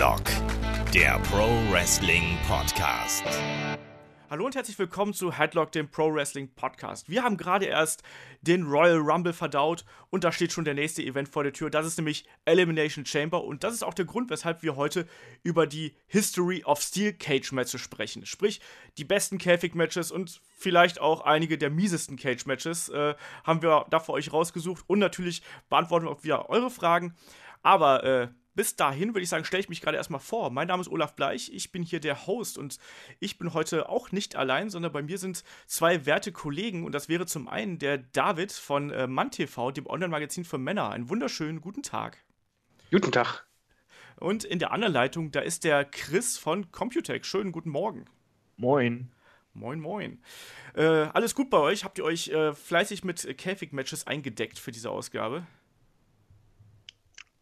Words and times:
Headlock, 0.00 0.22
der 0.94 1.18
Pro 1.30 1.46
Wrestling 1.70 2.38
Podcast. 2.48 3.22
Hallo 4.30 4.46
und 4.46 4.54
herzlich 4.54 4.78
willkommen 4.78 5.12
zu 5.12 5.30
Headlock, 5.30 5.72
dem 5.72 5.90
Pro 5.90 6.14
Wrestling 6.14 6.48
Podcast. 6.54 7.10
Wir 7.10 7.22
haben 7.22 7.36
gerade 7.36 7.66
erst 7.66 8.02
den 8.40 8.62
Royal 8.62 8.96
Rumble 8.96 9.34
verdaut 9.34 9.84
und 10.08 10.24
da 10.24 10.32
steht 10.32 10.52
schon 10.52 10.64
der 10.64 10.72
nächste 10.72 11.02
Event 11.02 11.28
vor 11.28 11.42
der 11.42 11.52
Tür. 11.52 11.68
Das 11.68 11.84
ist 11.84 11.98
nämlich 11.98 12.24
Elimination 12.46 13.04
Chamber 13.04 13.44
und 13.44 13.62
das 13.62 13.74
ist 13.74 13.82
auch 13.82 13.92
der 13.92 14.06
Grund, 14.06 14.30
weshalb 14.30 14.62
wir 14.62 14.76
heute 14.76 15.06
über 15.42 15.66
die 15.66 15.94
History 16.06 16.64
of 16.64 16.80
Steel 16.80 17.12
Cage 17.12 17.52
Matches 17.52 17.82
sprechen. 17.82 18.24
Sprich, 18.24 18.62
die 18.96 19.04
besten 19.04 19.36
Käfig 19.36 19.74
Matches 19.74 20.10
und 20.10 20.40
vielleicht 20.56 20.98
auch 20.98 21.20
einige 21.20 21.58
der 21.58 21.68
miesesten 21.68 22.16
Cage 22.16 22.46
Matches 22.46 22.88
äh, 22.88 23.14
haben 23.44 23.60
wir 23.60 23.84
da 23.90 24.00
für 24.00 24.12
euch 24.12 24.32
rausgesucht 24.32 24.82
und 24.86 24.98
natürlich 24.98 25.42
beantworten 25.68 26.06
wir 26.06 26.12
auch 26.12 26.24
wieder 26.24 26.48
eure 26.48 26.70
Fragen. 26.70 27.14
Aber 27.62 28.04
äh, 28.04 28.28
bis 28.60 28.76
dahin 28.76 29.14
würde 29.14 29.22
ich 29.22 29.30
sagen, 29.30 29.46
stelle 29.46 29.62
ich 29.62 29.70
mich 29.70 29.80
gerade 29.80 29.96
erstmal 29.96 30.20
vor. 30.20 30.50
Mein 30.50 30.68
Name 30.68 30.82
ist 30.82 30.90
Olaf 30.90 31.16
Bleich, 31.16 31.50
ich 31.50 31.72
bin 31.72 31.82
hier 31.82 31.98
der 31.98 32.26
Host 32.26 32.58
und 32.58 32.76
ich 33.18 33.38
bin 33.38 33.54
heute 33.54 33.88
auch 33.88 34.12
nicht 34.12 34.36
allein, 34.36 34.68
sondern 34.68 34.92
bei 34.92 35.00
mir 35.00 35.16
sind 35.16 35.44
zwei 35.66 36.04
werte 36.04 36.30
Kollegen 36.30 36.84
und 36.84 36.92
das 36.92 37.08
wäre 37.08 37.24
zum 37.24 37.48
einen 37.48 37.78
der 37.78 37.96
David 37.96 38.52
von 38.52 38.90
äh, 38.90 39.06
MannTV, 39.06 39.72
dem 39.72 39.86
Online-Magazin 39.86 40.44
für 40.44 40.58
Männer. 40.58 40.90
Einen 40.90 41.08
wunderschönen 41.08 41.62
guten 41.62 41.82
Tag. 41.82 42.18
Guten 42.90 43.10
Tag. 43.10 43.46
Und 44.16 44.44
in 44.44 44.58
der 44.58 44.72
anderen 44.72 44.92
Leitung, 44.92 45.32
da 45.32 45.40
ist 45.40 45.64
der 45.64 45.86
Chris 45.86 46.36
von 46.36 46.70
Computech. 46.70 47.24
Schönen 47.24 47.52
guten 47.52 47.70
Morgen. 47.70 48.04
Moin. 48.58 49.10
Moin, 49.54 49.80
moin. 49.80 50.22
Äh, 50.74 50.82
alles 50.84 51.34
gut 51.34 51.48
bei 51.48 51.56
euch? 51.56 51.82
Habt 51.82 51.96
ihr 51.96 52.04
euch 52.04 52.28
äh, 52.28 52.52
fleißig 52.52 53.04
mit 53.04 53.38
Käfig-Matches 53.38 54.06
eingedeckt 54.06 54.58
für 54.58 54.70
diese 54.70 54.90
Ausgabe? 54.90 55.46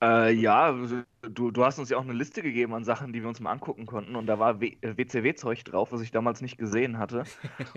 Äh, 0.01 0.33
ja, 0.33 0.77
du, 1.23 1.51
du 1.51 1.65
hast 1.65 1.79
uns 1.79 1.91
ja 1.91 1.97
auch 1.97 2.03
eine 2.03 2.13
Liste 2.13 2.43
gegeben 2.43 2.75
an 2.75 2.85
Sachen, 2.85 3.13
die 3.13 3.21
wir 3.23 3.29
uns 3.29 3.41
mal 3.41 3.51
angucken 3.51 3.87
konnten. 3.87 4.15
Und 4.15 4.27
da 4.27 4.39
war 4.39 4.61
WCW-Zeug 4.61 5.65
drauf, 5.65 5.93
was 5.93 6.01
ich 6.01 6.13
damals 6.13 6.41
nicht 6.41 6.57
gesehen 6.57 6.99
hatte. 6.99 7.25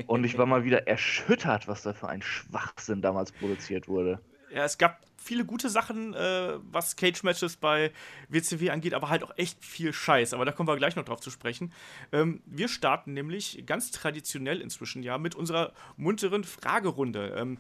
Und 0.08 0.24
ich 0.24 0.38
war 0.38 0.46
mal 0.46 0.64
wieder 0.64 0.88
erschüttert, 0.88 1.68
was 1.68 1.82
da 1.82 1.94
für 1.94 2.10
ein 2.10 2.22
Schwachsinn 2.22 3.02
damals 3.02 3.32
produziert 3.32 3.88
wurde. 3.88 4.20
Ja, 4.54 4.66
es 4.66 4.78
gab 4.78 5.00
viele 5.18 5.46
gute 5.46 5.70
Sachen, 5.70 6.14
äh, 6.14 6.60
was 6.72 6.96
Cage-Matches 6.96 7.58
bei 7.58 7.92
WCW 8.28 8.70
angeht, 8.70 8.94
aber 8.94 9.10
halt 9.10 9.24
auch 9.24 9.32
echt 9.38 9.64
viel 9.64 9.94
Scheiß. 9.94 10.34
Aber 10.34 10.46
da 10.46 10.52
kommen 10.52 10.68
wir 10.68 10.76
gleich 10.76 10.96
noch 10.96 11.06
drauf 11.06 11.22
zu 11.22 11.30
sprechen. 11.32 11.72
Ähm, 12.12 12.42
wir 12.46 12.68
starten 12.68 13.14
nämlich 13.14 13.64
ganz 13.66 13.92
traditionell 13.92 14.60
inzwischen 14.62 15.04
ja 15.04 15.18
mit 15.18 15.36
unserer 15.36 15.72
munteren 15.96 16.44
Fragerunde. 16.44 17.34
Ähm, 17.38 17.58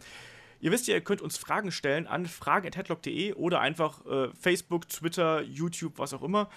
Ihr 0.61 0.71
wisst 0.71 0.87
ja, 0.87 0.93
ihr 0.93 1.01
könnt 1.01 1.21
uns 1.21 1.37
Fragen 1.37 1.71
stellen 1.71 2.07
an 2.07 2.25
fragen.headlock.de 2.25 3.33
oder 3.33 3.59
einfach 3.59 4.05
äh, 4.05 4.29
Facebook, 4.39 4.87
Twitter, 4.87 5.41
YouTube, 5.41 5.97
was 5.97 6.13
auch 6.13 6.21
immer. 6.21 6.49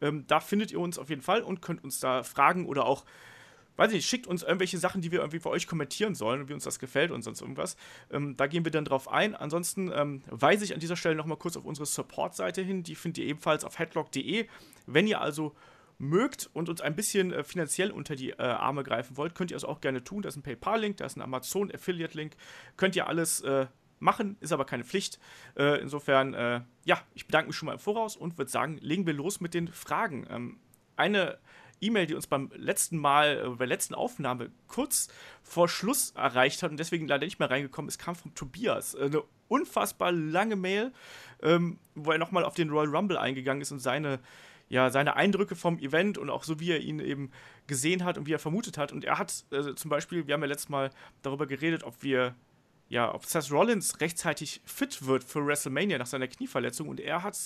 Ähm, 0.00 0.24
da 0.26 0.40
findet 0.40 0.72
ihr 0.72 0.80
uns 0.80 0.98
auf 0.98 1.08
jeden 1.08 1.22
Fall 1.22 1.42
und 1.42 1.62
könnt 1.62 1.82
uns 1.82 2.00
da 2.00 2.22
fragen 2.24 2.66
oder 2.66 2.84
auch 2.84 3.04
weiß 3.76 3.90
ich 3.90 3.96
nicht, 3.96 4.08
schickt 4.08 4.26
uns 4.26 4.42
irgendwelche 4.42 4.78
Sachen, 4.78 5.00
die 5.00 5.10
wir 5.10 5.20
irgendwie 5.20 5.40
für 5.40 5.48
euch 5.48 5.66
kommentieren 5.66 6.14
sollen, 6.14 6.48
wie 6.48 6.52
uns 6.52 6.64
das 6.64 6.78
gefällt 6.78 7.10
und 7.10 7.22
sonst 7.22 7.40
irgendwas. 7.40 7.76
Ähm, 8.10 8.36
da 8.36 8.46
gehen 8.46 8.64
wir 8.64 8.72
dann 8.72 8.84
drauf 8.84 9.10
ein. 9.10 9.34
Ansonsten 9.34 9.90
ähm, 9.94 10.22
weise 10.26 10.64
ich 10.64 10.74
an 10.74 10.80
dieser 10.80 10.96
Stelle 10.96 11.14
nochmal 11.14 11.38
kurz 11.38 11.56
auf 11.56 11.64
unsere 11.64 11.86
Support-Seite 11.86 12.62
hin. 12.62 12.82
Die 12.82 12.94
findet 12.94 13.24
ihr 13.24 13.30
ebenfalls 13.30 13.64
auf 13.64 13.78
headlock.de. 13.78 14.46
Wenn 14.86 15.06
ihr 15.06 15.20
also 15.20 15.54
mögt 16.02 16.50
und 16.52 16.68
uns 16.68 16.80
ein 16.80 16.96
bisschen 16.96 17.32
äh, 17.32 17.44
finanziell 17.44 17.90
unter 17.90 18.16
die 18.16 18.30
äh, 18.30 18.42
Arme 18.42 18.82
greifen 18.82 19.16
wollt, 19.16 19.34
könnt 19.34 19.52
ihr 19.52 19.56
es 19.56 19.64
auch 19.64 19.80
gerne 19.80 20.02
tun. 20.02 20.22
Da 20.22 20.28
ist 20.28 20.36
ein 20.36 20.42
PayPal-Link, 20.42 20.96
da 20.96 21.06
ist 21.06 21.16
ein 21.16 21.22
Amazon-Affiliate-Link. 21.22 22.34
Könnt 22.76 22.96
ihr 22.96 23.06
alles 23.06 23.40
äh, 23.42 23.66
machen, 24.00 24.36
ist 24.40 24.52
aber 24.52 24.64
keine 24.64 24.84
Pflicht. 24.84 25.20
Äh, 25.56 25.80
insofern, 25.80 26.34
äh, 26.34 26.62
ja, 26.84 27.00
ich 27.14 27.26
bedanke 27.26 27.48
mich 27.48 27.56
schon 27.56 27.66
mal 27.66 27.74
im 27.74 27.78
Voraus 27.78 28.16
und 28.16 28.36
würde 28.36 28.50
sagen, 28.50 28.78
legen 28.80 29.06
wir 29.06 29.14
los 29.14 29.40
mit 29.40 29.54
den 29.54 29.68
Fragen. 29.68 30.26
Ähm, 30.28 30.58
eine 30.96 31.38
E-Mail, 31.80 32.06
die 32.06 32.14
uns 32.14 32.26
beim 32.26 32.50
letzten 32.54 32.98
Mal, 32.98 33.50
bei 33.50 33.58
der 33.58 33.66
letzten 33.68 33.94
Aufnahme 33.94 34.50
kurz 34.66 35.08
vor 35.42 35.68
Schluss 35.68 36.10
erreicht 36.12 36.62
hat 36.64 36.72
und 36.72 36.78
deswegen 36.78 37.06
leider 37.06 37.24
nicht 37.24 37.38
mehr 37.38 37.50
reingekommen 37.50 37.88
ist, 37.88 37.98
kam 37.98 38.16
von 38.16 38.34
Tobias. 38.34 38.96
Eine 38.96 39.22
unfassbar 39.46 40.10
lange 40.10 40.56
Mail, 40.56 40.92
ähm, 41.42 41.78
wo 41.94 42.10
er 42.10 42.18
nochmal 42.18 42.44
auf 42.44 42.54
den 42.54 42.70
Royal 42.70 42.94
Rumble 42.94 43.18
eingegangen 43.18 43.62
ist 43.62 43.70
und 43.70 43.80
seine 43.80 44.18
ja, 44.72 44.88
seine 44.88 45.16
Eindrücke 45.16 45.54
vom 45.54 45.78
Event 45.78 46.16
und 46.16 46.30
auch 46.30 46.44
so, 46.44 46.58
wie 46.58 46.70
er 46.70 46.80
ihn 46.80 46.98
eben 46.98 47.30
gesehen 47.66 48.04
hat 48.04 48.16
und 48.16 48.26
wie 48.26 48.32
er 48.32 48.38
vermutet 48.38 48.78
hat. 48.78 48.90
Und 48.90 49.04
er 49.04 49.18
hat 49.18 49.44
äh, 49.50 49.74
zum 49.74 49.90
Beispiel, 49.90 50.26
wir 50.26 50.32
haben 50.32 50.40
ja 50.40 50.46
letztes 50.46 50.70
Mal 50.70 50.88
darüber 51.20 51.46
geredet, 51.46 51.84
ob 51.84 52.02
wir, 52.02 52.34
ja, 52.88 53.14
ob 53.14 53.26
Seth 53.26 53.52
Rollins 53.52 54.00
rechtzeitig 54.00 54.62
fit 54.64 55.04
wird 55.04 55.24
für 55.24 55.46
WrestleMania 55.46 55.98
nach 55.98 56.06
seiner 56.06 56.26
Knieverletzung. 56.26 56.88
Und 56.88 57.00
er 57.00 57.22
hat 57.22 57.38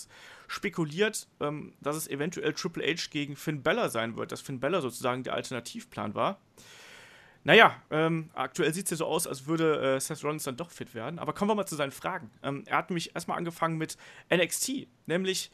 spekuliert, 0.46 1.26
ähm, 1.40 1.74
dass 1.80 1.96
es 1.96 2.06
eventuell 2.06 2.52
Triple 2.52 2.84
H 2.86 3.08
gegen 3.10 3.34
Finn 3.34 3.64
Bella 3.64 3.88
sein 3.88 4.16
wird, 4.16 4.30
dass 4.30 4.40
Finn 4.40 4.60
Bella 4.60 4.80
sozusagen 4.80 5.24
der 5.24 5.34
Alternativplan 5.34 6.14
war. 6.14 6.40
Naja, 7.42 7.74
ähm, 7.90 8.30
aktuell 8.34 8.72
sieht 8.72 8.84
es 8.84 8.92
ja 8.92 8.96
so 8.98 9.06
aus, 9.06 9.26
als 9.26 9.46
würde 9.48 9.96
äh, 9.96 10.00
Seth 10.00 10.22
Rollins 10.22 10.44
dann 10.44 10.56
doch 10.56 10.70
fit 10.70 10.94
werden. 10.94 11.18
Aber 11.18 11.32
kommen 11.32 11.50
wir 11.50 11.56
mal 11.56 11.66
zu 11.66 11.74
seinen 11.74 11.90
Fragen. 11.90 12.30
Ähm, 12.44 12.62
er 12.66 12.76
hat 12.76 12.90
nämlich 12.90 13.16
erstmal 13.16 13.36
angefangen 13.36 13.78
mit 13.78 13.96
NXT, 14.32 14.86
nämlich 15.06 15.50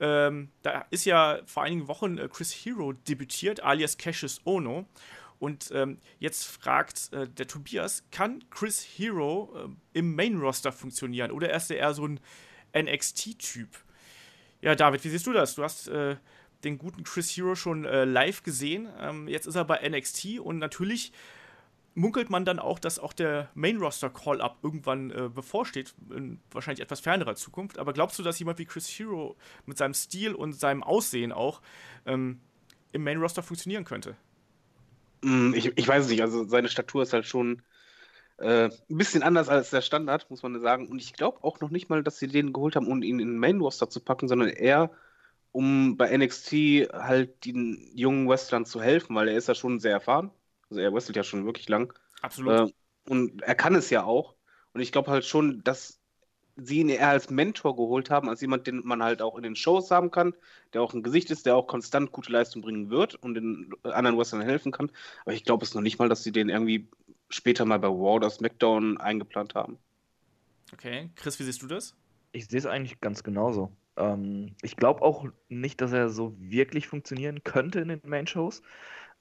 ähm, 0.00 0.50
da 0.62 0.86
ist 0.90 1.04
ja 1.04 1.40
vor 1.46 1.62
einigen 1.62 1.88
Wochen 1.88 2.18
äh, 2.18 2.28
Chris 2.28 2.52
Hero 2.52 2.92
debütiert, 2.92 3.62
alias 3.62 3.98
Cassius 3.98 4.40
Ono. 4.44 4.86
Und 5.38 5.70
ähm, 5.74 5.98
jetzt 6.18 6.44
fragt 6.44 7.12
äh, 7.12 7.28
der 7.28 7.46
Tobias, 7.46 8.04
kann 8.10 8.44
Chris 8.50 8.82
Hero 8.82 9.52
äh, 9.54 9.98
im 9.98 10.14
Main-Roster 10.14 10.72
funktionieren 10.72 11.30
oder 11.30 11.54
ist 11.54 11.70
er 11.70 11.78
eher 11.78 11.94
so 11.94 12.06
ein 12.06 12.20
NXT-Typ? 12.74 13.68
Ja, 14.62 14.74
David, 14.74 15.04
wie 15.04 15.08
siehst 15.10 15.26
du 15.26 15.32
das? 15.32 15.54
Du 15.54 15.62
hast 15.62 15.88
äh, 15.88 16.16
den 16.64 16.78
guten 16.78 17.04
Chris 17.04 17.30
Hero 17.36 17.54
schon 17.54 17.84
äh, 17.84 18.04
live 18.04 18.42
gesehen. 18.42 18.88
Ähm, 18.98 19.28
jetzt 19.28 19.46
ist 19.46 19.56
er 19.56 19.64
bei 19.64 19.86
NXT 19.86 20.40
und 20.40 20.58
natürlich 20.58 21.12
munkelt 21.96 22.28
man 22.30 22.44
dann 22.44 22.58
auch, 22.58 22.78
dass 22.78 22.98
auch 22.98 23.14
der 23.14 23.48
Main-Roster-Call-Up 23.54 24.58
irgendwann 24.62 25.10
äh, 25.10 25.30
bevorsteht, 25.34 25.94
in 26.10 26.38
wahrscheinlich 26.50 26.82
etwas 26.82 27.00
fernerer 27.00 27.34
Zukunft. 27.34 27.78
Aber 27.78 27.94
glaubst 27.94 28.18
du, 28.18 28.22
dass 28.22 28.38
jemand 28.38 28.58
wie 28.58 28.66
Chris 28.66 28.86
Hero 28.86 29.34
mit 29.64 29.78
seinem 29.78 29.94
Stil 29.94 30.34
und 30.34 30.52
seinem 30.52 30.82
Aussehen 30.82 31.32
auch 31.32 31.62
ähm, 32.04 32.40
im 32.92 33.02
Main-Roster 33.02 33.42
funktionieren 33.42 33.84
könnte? 33.84 34.14
Mm, 35.22 35.54
ich, 35.54 35.72
ich 35.76 35.88
weiß 35.88 36.04
es 36.04 36.10
nicht. 36.10 36.20
Also 36.20 36.44
seine 36.44 36.68
Statur 36.68 37.02
ist 37.02 37.14
halt 37.14 37.24
schon 37.24 37.62
äh, 38.36 38.66
ein 38.68 38.98
bisschen 38.98 39.22
anders 39.22 39.48
als 39.48 39.70
der 39.70 39.80
Standard, 39.80 40.30
muss 40.30 40.42
man 40.42 40.60
sagen. 40.60 40.88
Und 40.88 41.00
ich 41.00 41.14
glaube 41.14 41.42
auch 41.42 41.60
noch 41.60 41.70
nicht 41.70 41.88
mal, 41.88 42.02
dass 42.02 42.18
sie 42.18 42.28
den 42.28 42.52
geholt 42.52 42.76
haben, 42.76 42.88
um 42.88 43.02
ihn 43.02 43.20
in 43.20 43.28
den 43.28 43.38
Main-Roster 43.38 43.88
zu 43.88 44.00
packen, 44.00 44.28
sondern 44.28 44.50
eher 44.50 44.90
um 45.52 45.96
bei 45.96 46.14
NXT 46.14 46.52
halt 46.92 47.46
den 47.46 47.90
jungen 47.94 48.28
Wrestlern 48.28 48.66
zu 48.66 48.82
helfen, 48.82 49.16
weil 49.16 49.28
er 49.28 49.36
ist 49.38 49.48
ja 49.48 49.54
schon 49.54 49.80
sehr 49.80 49.92
erfahren. 49.92 50.30
Also 50.70 50.80
er 50.80 50.92
wrestelt 50.92 51.16
ja 51.16 51.22
schon 51.22 51.46
wirklich 51.46 51.68
lang. 51.68 51.92
Absolut. 52.22 52.70
Äh, 52.70 52.72
und 53.08 53.42
er 53.42 53.54
kann 53.54 53.74
es 53.74 53.90
ja 53.90 54.04
auch. 54.04 54.34
Und 54.72 54.80
ich 54.80 54.92
glaube 54.92 55.10
halt 55.10 55.24
schon, 55.24 55.62
dass 55.64 56.00
sie 56.56 56.80
ihn 56.80 56.88
eher 56.88 57.08
als 57.08 57.30
Mentor 57.30 57.76
geholt 57.76 58.10
haben, 58.10 58.28
als 58.28 58.40
jemand, 58.40 58.66
den 58.66 58.82
man 58.84 59.02
halt 59.02 59.20
auch 59.20 59.36
in 59.36 59.42
den 59.42 59.56
Shows 59.56 59.90
haben 59.90 60.10
kann, 60.10 60.34
der 60.72 60.82
auch 60.82 60.94
ein 60.94 61.02
Gesicht 61.02 61.30
ist, 61.30 61.46
der 61.46 61.56
auch 61.56 61.66
konstant 61.66 62.12
gute 62.12 62.32
Leistung 62.32 62.62
bringen 62.62 62.90
wird 62.90 63.14
und 63.14 63.34
den 63.34 63.70
anderen 63.82 64.18
Wrestlern 64.18 64.42
helfen 64.42 64.72
kann. 64.72 64.90
Aber 65.24 65.34
ich 65.34 65.44
glaube 65.44 65.64
es 65.64 65.74
noch 65.74 65.82
nicht 65.82 65.98
mal, 65.98 66.08
dass 66.08 66.22
sie 66.22 66.32
den 66.32 66.48
irgendwie 66.48 66.88
später 67.28 67.64
mal 67.64 67.78
bei 67.78 67.88
Raw 67.88 68.16
oder 68.16 68.30
SmackDown 68.30 68.98
eingeplant 68.98 69.54
haben. 69.54 69.78
Okay, 70.72 71.10
Chris, 71.14 71.38
wie 71.38 71.44
siehst 71.44 71.62
du 71.62 71.66
das? 71.66 71.94
Ich 72.32 72.46
sehe 72.46 72.58
es 72.58 72.66
eigentlich 72.66 73.00
ganz 73.00 73.22
genauso. 73.22 73.70
Ähm, 73.96 74.56
ich 74.62 74.76
glaube 74.76 75.02
auch 75.02 75.26
nicht, 75.48 75.80
dass 75.80 75.92
er 75.92 76.08
so 76.08 76.34
wirklich 76.38 76.88
funktionieren 76.88 77.44
könnte 77.44 77.80
in 77.80 77.88
den 77.88 78.00
Main-Shows. 78.04 78.62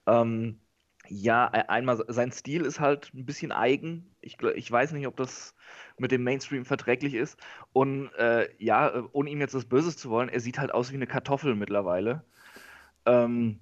Ähm, 0.07 0.59
ja, 1.09 1.47
e-, 1.53 1.67
einmal 1.67 2.03
sein 2.07 2.31
Stil 2.31 2.61
ist 2.65 2.79
halt 2.79 3.13
ein 3.13 3.25
bisschen 3.25 3.51
eigen. 3.51 4.15
Ich, 4.21 4.37
ich 4.41 4.71
weiß 4.71 4.91
nicht, 4.93 5.07
ob 5.07 5.17
das 5.17 5.55
mit 5.97 6.11
dem 6.11 6.23
Mainstream 6.23 6.65
verträglich 6.65 7.13
ist. 7.13 7.39
Und 7.73 8.11
äh, 8.15 8.49
ja, 8.57 8.89
äh, 8.89 9.03
ohne 9.11 9.29
ihm 9.29 9.39
jetzt 9.39 9.55
das 9.55 9.65
Böses 9.65 9.97
zu 9.97 10.09
wollen, 10.09 10.29
er 10.29 10.39
sieht 10.39 10.59
halt 10.59 10.73
aus 10.73 10.91
wie 10.91 10.95
eine 10.95 11.07
Kartoffel 11.07 11.55
mittlerweile. 11.55 12.23
Ähm, 13.05 13.59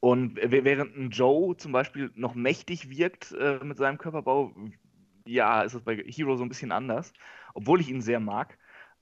und 0.00 0.36
während 0.42 0.96
ein 0.96 1.10
Joe 1.10 1.56
zum 1.56 1.72
Beispiel 1.72 2.10
noch 2.14 2.34
mächtig 2.34 2.90
wirkt 2.90 3.32
äh, 3.32 3.58
mit 3.62 3.78
seinem 3.78 3.98
Körperbau, 3.98 4.54
ja, 5.26 5.62
ist 5.62 5.74
es 5.74 5.82
bei 5.82 5.96
Hero 5.96 6.36
so 6.36 6.44
ein 6.44 6.48
bisschen 6.48 6.72
anders, 6.72 7.12
obwohl 7.54 7.80
ich 7.80 7.90
ihn 7.90 8.00
sehr 8.00 8.20
mag. 8.20 8.58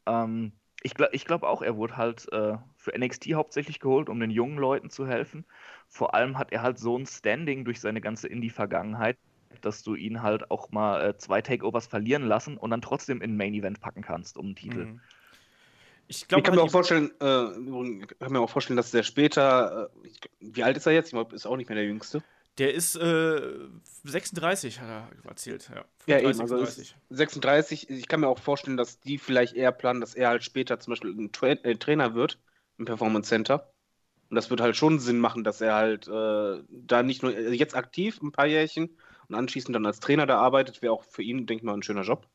Ähm, 0.06 0.52
ich 0.82 0.94
glaube 0.94 1.14
ich 1.14 1.24
glaub 1.24 1.42
auch, 1.42 1.62
er 1.62 1.76
wurde 1.76 1.96
halt 1.96 2.30
äh, 2.32 2.56
für 2.76 2.96
NXT 2.96 3.32
hauptsächlich 3.34 3.80
geholt, 3.80 4.08
um 4.08 4.20
den 4.20 4.30
jungen 4.30 4.58
Leuten 4.58 4.90
zu 4.90 5.06
helfen. 5.06 5.44
Vor 5.88 6.14
allem 6.14 6.38
hat 6.38 6.52
er 6.52 6.62
halt 6.62 6.78
so 6.78 6.96
ein 6.96 7.06
Standing 7.06 7.64
durch 7.64 7.80
seine 7.80 8.00
ganze 8.00 8.28
Indie-Vergangenheit, 8.28 9.18
dass 9.60 9.82
du 9.82 9.94
ihn 9.94 10.22
halt 10.22 10.50
auch 10.50 10.70
mal 10.70 11.04
äh, 11.04 11.16
zwei 11.16 11.42
Takeovers 11.42 11.86
verlieren 11.86 12.22
lassen 12.22 12.56
und 12.56 12.70
dann 12.70 12.82
trotzdem 12.82 13.22
in 13.22 13.36
Main 13.36 13.54
Event 13.54 13.80
packen 13.80 14.02
kannst 14.02 14.36
um 14.36 14.46
einen 14.46 14.56
Titel. 14.56 14.84
Mhm. 14.84 15.00
Ich, 16.10 16.26
glaub, 16.26 16.38
ich 16.38 16.44
kann 16.44 16.54
mir 16.54 16.62
auch 16.62 16.70
vorstellen, 16.70 17.10
äh, 17.20 18.06
kann 18.18 18.32
mir 18.32 18.40
auch 18.40 18.48
vorstellen, 18.48 18.78
dass 18.78 18.90
der 18.90 19.02
später, 19.02 19.90
äh, 20.02 20.08
wie 20.40 20.62
alt 20.62 20.76
ist 20.76 20.86
er 20.86 20.92
jetzt? 20.92 21.08
Ich 21.08 21.12
glaube, 21.12 21.34
ist 21.34 21.44
auch 21.44 21.56
nicht 21.56 21.68
mehr 21.68 21.76
der 21.76 21.84
Jüngste. 21.84 22.22
Der 22.58 22.74
ist 22.74 22.96
äh, 22.96 23.40
36, 24.04 24.80
hat 24.80 24.88
er 24.88 25.08
erzählt. 25.28 25.70
Ja, 25.72 25.84
35, 26.06 26.06
ja 26.08 26.18
eben, 26.18 26.40
also 26.40 26.84
36. 27.10 27.90
Ich 27.90 28.08
kann 28.08 28.20
mir 28.20 28.28
auch 28.28 28.38
vorstellen, 28.38 28.76
dass 28.76 29.00
die 29.00 29.18
vielleicht 29.18 29.54
eher 29.54 29.72
planen, 29.72 30.00
dass 30.00 30.14
er 30.14 30.28
halt 30.28 30.42
später 30.42 30.80
zum 30.80 30.92
Beispiel 30.92 31.10
ein 31.10 31.30
Tra 31.32 31.48
äh, 31.48 31.76
Trainer 31.76 32.14
wird 32.14 32.38
im 32.78 32.84
Performance 32.84 33.28
Center. 33.28 33.72
Und 34.28 34.34
das 34.34 34.50
wird 34.50 34.60
halt 34.60 34.76
schon 34.76 34.98
Sinn 34.98 35.20
machen, 35.20 35.44
dass 35.44 35.60
er 35.60 35.74
halt 35.74 36.08
äh, 36.08 36.62
da 36.68 37.02
nicht 37.02 37.22
nur 37.22 37.34
also 37.34 37.50
jetzt 37.50 37.76
aktiv 37.76 38.20
ein 38.20 38.32
paar 38.32 38.46
Jährchen 38.46 38.98
und 39.28 39.34
anschließend 39.34 39.74
dann 39.74 39.86
als 39.86 40.00
Trainer 40.00 40.26
da 40.26 40.38
arbeitet, 40.38 40.82
wäre 40.82 40.92
auch 40.92 41.04
für 41.04 41.22
ihn, 41.22 41.46
denke 41.46 41.62
ich 41.62 41.62
mal, 41.62 41.74
ein 41.74 41.82
schöner 41.82 42.02
Job. 42.02 42.26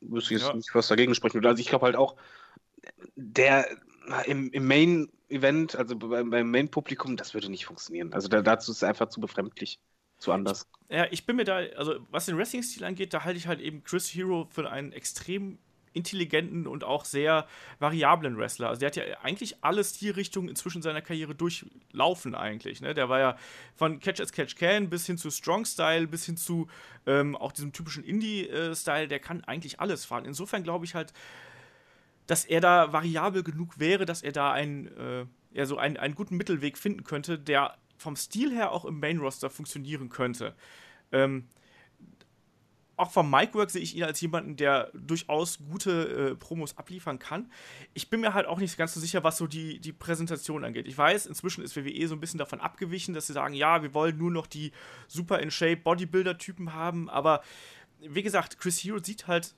Wüsste 0.00 0.34
ich 0.34 0.40
jetzt 0.40 0.48
Ja. 0.48 0.56
nicht, 0.56 0.74
was 0.74 0.88
dagegen 0.88 1.14
sprechen 1.14 1.34
würde. 1.34 1.48
Also 1.48 1.60
ich 1.60 1.68
glaube 1.68 1.86
halt 1.86 1.96
auch, 1.96 2.16
der 3.14 3.68
im, 4.26 4.50
im 4.50 4.66
Main-Event, 5.30 5.76
also 5.76 5.96
beim, 5.96 6.30
beim 6.30 6.50
Main-Publikum, 6.50 7.16
das 7.16 7.34
würde 7.34 7.50
nicht 7.50 7.66
funktionieren. 7.66 8.12
Also 8.12 8.28
da, 8.28 8.42
dazu 8.42 8.72
ist 8.72 8.78
es 8.78 8.82
einfach 8.82 9.08
zu 9.08 9.20
befremdlich, 9.20 9.78
zu 10.18 10.32
anders. 10.32 10.66
Ja, 10.88 11.06
ich 11.10 11.24
bin 11.24 11.36
mir 11.36 11.44
da, 11.44 11.56
also 11.76 11.96
was 12.10 12.26
den 12.26 12.36
Wrestling-Stil 12.36 12.84
angeht, 12.84 13.14
da 13.14 13.24
halte 13.24 13.38
ich 13.38 13.46
halt 13.46 13.60
eben 13.60 13.84
Chris 13.84 14.08
Hero 14.08 14.48
für 14.50 14.70
einen 14.70 14.92
extrem 14.92 15.58
intelligenten 15.92 16.68
und 16.68 16.84
auch 16.84 17.04
sehr 17.04 17.48
variablen 17.80 18.38
Wrestler. 18.38 18.68
Also 18.68 18.78
der 18.78 18.88
hat 18.88 18.96
ja 18.96 19.04
eigentlich 19.22 19.64
alle 19.64 19.82
Stilrichtungen 19.82 20.48
inzwischen 20.48 20.78
in 20.78 20.82
seiner 20.82 21.02
Karriere 21.02 21.34
durchlaufen 21.34 22.36
eigentlich. 22.36 22.80
Ne? 22.80 22.94
Der 22.94 23.08
war 23.08 23.18
ja 23.18 23.36
von 23.74 23.98
Catch 23.98 24.20
as 24.20 24.30
Catch 24.30 24.54
Can 24.54 24.88
bis 24.88 25.06
hin 25.06 25.18
zu 25.18 25.30
Strong 25.30 25.64
Style, 25.64 26.06
bis 26.06 26.26
hin 26.26 26.36
zu 26.36 26.68
ähm, 27.06 27.34
auch 27.34 27.50
diesem 27.50 27.72
typischen 27.72 28.04
Indie-Style, 28.04 29.08
der 29.08 29.18
kann 29.18 29.42
eigentlich 29.42 29.80
alles 29.80 30.04
fahren. 30.04 30.26
Insofern 30.26 30.62
glaube 30.62 30.84
ich 30.84 30.94
halt, 30.94 31.12
dass 32.30 32.44
er 32.44 32.60
da 32.60 32.92
variabel 32.92 33.42
genug 33.42 33.80
wäre, 33.80 34.06
dass 34.06 34.22
er 34.22 34.30
da 34.30 34.52
einen, 34.52 34.86
äh, 34.96 35.26
ja, 35.50 35.66
so 35.66 35.78
einen, 35.78 35.96
einen 35.96 36.14
guten 36.14 36.36
Mittelweg 36.36 36.78
finden 36.78 37.02
könnte, 37.02 37.40
der 37.40 37.76
vom 37.96 38.14
Stil 38.14 38.54
her 38.54 38.70
auch 38.70 38.84
im 38.84 39.00
Main-Roster 39.00 39.50
funktionieren 39.50 40.10
könnte. 40.10 40.54
Ähm, 41.10 41.48
auch 42.94 43.10
vom 43.10 43.28
Micwork 43.28 43.70
sehe 43.70 43.82
ich 43.82 43.96
ihn 43.96 44.04
als 44.04 44.20
jemanden, 44.20 44.54
der 44.54 44.92
durchaus 44.94 45.58
gute 45.58 46.30
äh, 46.30 46.36
Promos 46.36 46.78
abliefern 46.78 47.18
kann. 47.18 47.50
Ich 47.94 48.10
bin 48.10 48.20
mir 48.20 48.32
halt 48.32 48.46
auch 48.46 48.60
nicht 48.60 48.76
ganz 48.78 48.94
so 48.94 49.00
sicher, 49.00 49.24
was 49.24 49.36
so 49.36 49.48
die, 49.48 49.80
die 49.80 49.92
Präsentation 49.92 50.64
angeht. 50.64 50.86
Ich 50.86 50.96
weiß, 50.96 51.26
inzwischen 51.26 51.64
ist 51.64 51.76
WWE 51.76 52.06
so 52.06 52.14
ein 52.14 52.20
bisschen 52.20 52.38
davon 52.38 52.60
abgewichen, 52.60 53.12
dass 53.12 53.26
sie 53.26 53.32
sagen, 53.32 53.54
ja, 53.54 53.82
wir 53.82 53.92
wollen 53.92 54.18
nur 54.18 54.30
noch 54.30 54.46
die 54.46 54.70
super 55.08 55.40
in 55.40 55.50
Shape 55.50 55.78
Bodybuilder-Typen 55.78 56.74
haben, 56.74 57.10
aber 57.10 57.42
wie 57.98 58.22
gesagt, 58.22 58.58
Chris 58.60 58.78
Hero 58.78 59.02
sieht 59.02 59.26
halt, 59.26 59.56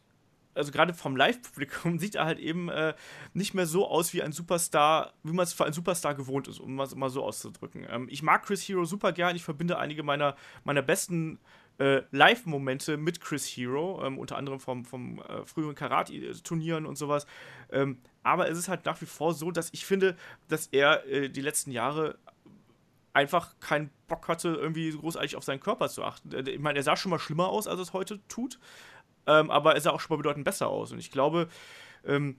also 0.55 0.73
gerade 0.73 0.95
vom 0.95 1.17
Live-Publikum, 1.17 1.99
sieht 2.01 2.15
er 2.17 2.25
halt 2.25 2.39
eben 2.39 2.69
äh, 2.69 2.95
nicht 3.35 3.55
mehr 3.55 3.67
so 3.67 3.87
aus 3.89 4.13
wie 4.13 4.23
ein 4.23 4.33
Superstar, 4.33 5.13
wie 5.23 5.33
man 5.33 5.45
es 5.45 5.53
für 5.53 5.65
einen 5.65 5.73
Superstar 5.73 6.15
gewohnt 6.15 6.49
ist, 6.49 6.61
um 6.61 6.79
es 6.81 6.95
mal 6.95 7.11
so 7.11 7.25
auszudrücken. 7.25 7.87
Ähm, 7.91 8.09
ich 8.11 8.23
mag 8.23 8.45
Chris 8.45 8.63
Hero 8.63 8.85
super 8.85 9.13
gern, 9.13 9.37
ich 9.37 9.45
verbinde 9.45 9.79
einige 9.79 10.03
meiner, 10.03 10.37
meiner 10.65 10.83
besten 10.83 11.39
äh, 11.79 12.03
Live-Momente 12.11 12.97
mit 12.97 13.21
Chris 13.21 13.47
Hero, 13.47 14.03
ähm, 14.05 14.19
unter 14.19 14.37
anderem 14.37 14.61
vom, 14.61 14.85
vom 14.85 15.21
äh, 15.21 15.45
früheren 15.45 15.75
Karate-Turnieren 15.75 16.87
und 16.87 16.97
sowas. 16.97 17.27
Ähm, 17.71 17.99
aber 18.23 18.49
es 18.49 18.59
ist 18.59 18.69
halt 18.69 18.85
nach 18.85 19.01
wie 19.01 19.07
vor 19.07 19.35
so, 19.35 19.51
dass 19.51 19.71
ich 19.73 19.87
finde, 19.87 20.17
dass 20.49 20.67
er 20.69 21.07
äh, 21.07 21.29
die 21.29 21.41
letzten 21.41 21.73
Jahre 21.73 22.19
einfach 23.15 23.59
keinen 23.61 23.91
Bock 24.09 24.29
hatte, 24.29 24.49
irgendwie 24.49 24.91
großartig 24.91 25.37
auf 25.37 25.45
seinen 25.45 25.61
Körper 25.61 25.89
zu 25.89 26.05
achten. 26.05 26.33
Äh, 26.33 26.51
Ich 26.51 26.61
meine, 26.61 26.79
er 26.79 26.83
sah 26.83 26.97
schon 26.97 27.11
mal 27.11 27.19
schlimmer 27.19 27.49
aus, 27.49 27.67
als 27.67 27.81
es 27.81 27.93
heute 27.93 28.21
tut, 28.29 28.59
ähm, 29.27 29.51
aber 29.51 29.75
er 29.75 29.81
sah 29.81 29.91
auch 29.91 30.01
schon 30.01 30.15
mal 30.15 30.23
bedeutend 30.23 30.45
besser 30.45 30.69
aus. 30.69 30.93
Und 30.93 30.99
ich 30.99 31.11
glaube, 31.11 31.49
ähm, 32.05 32.37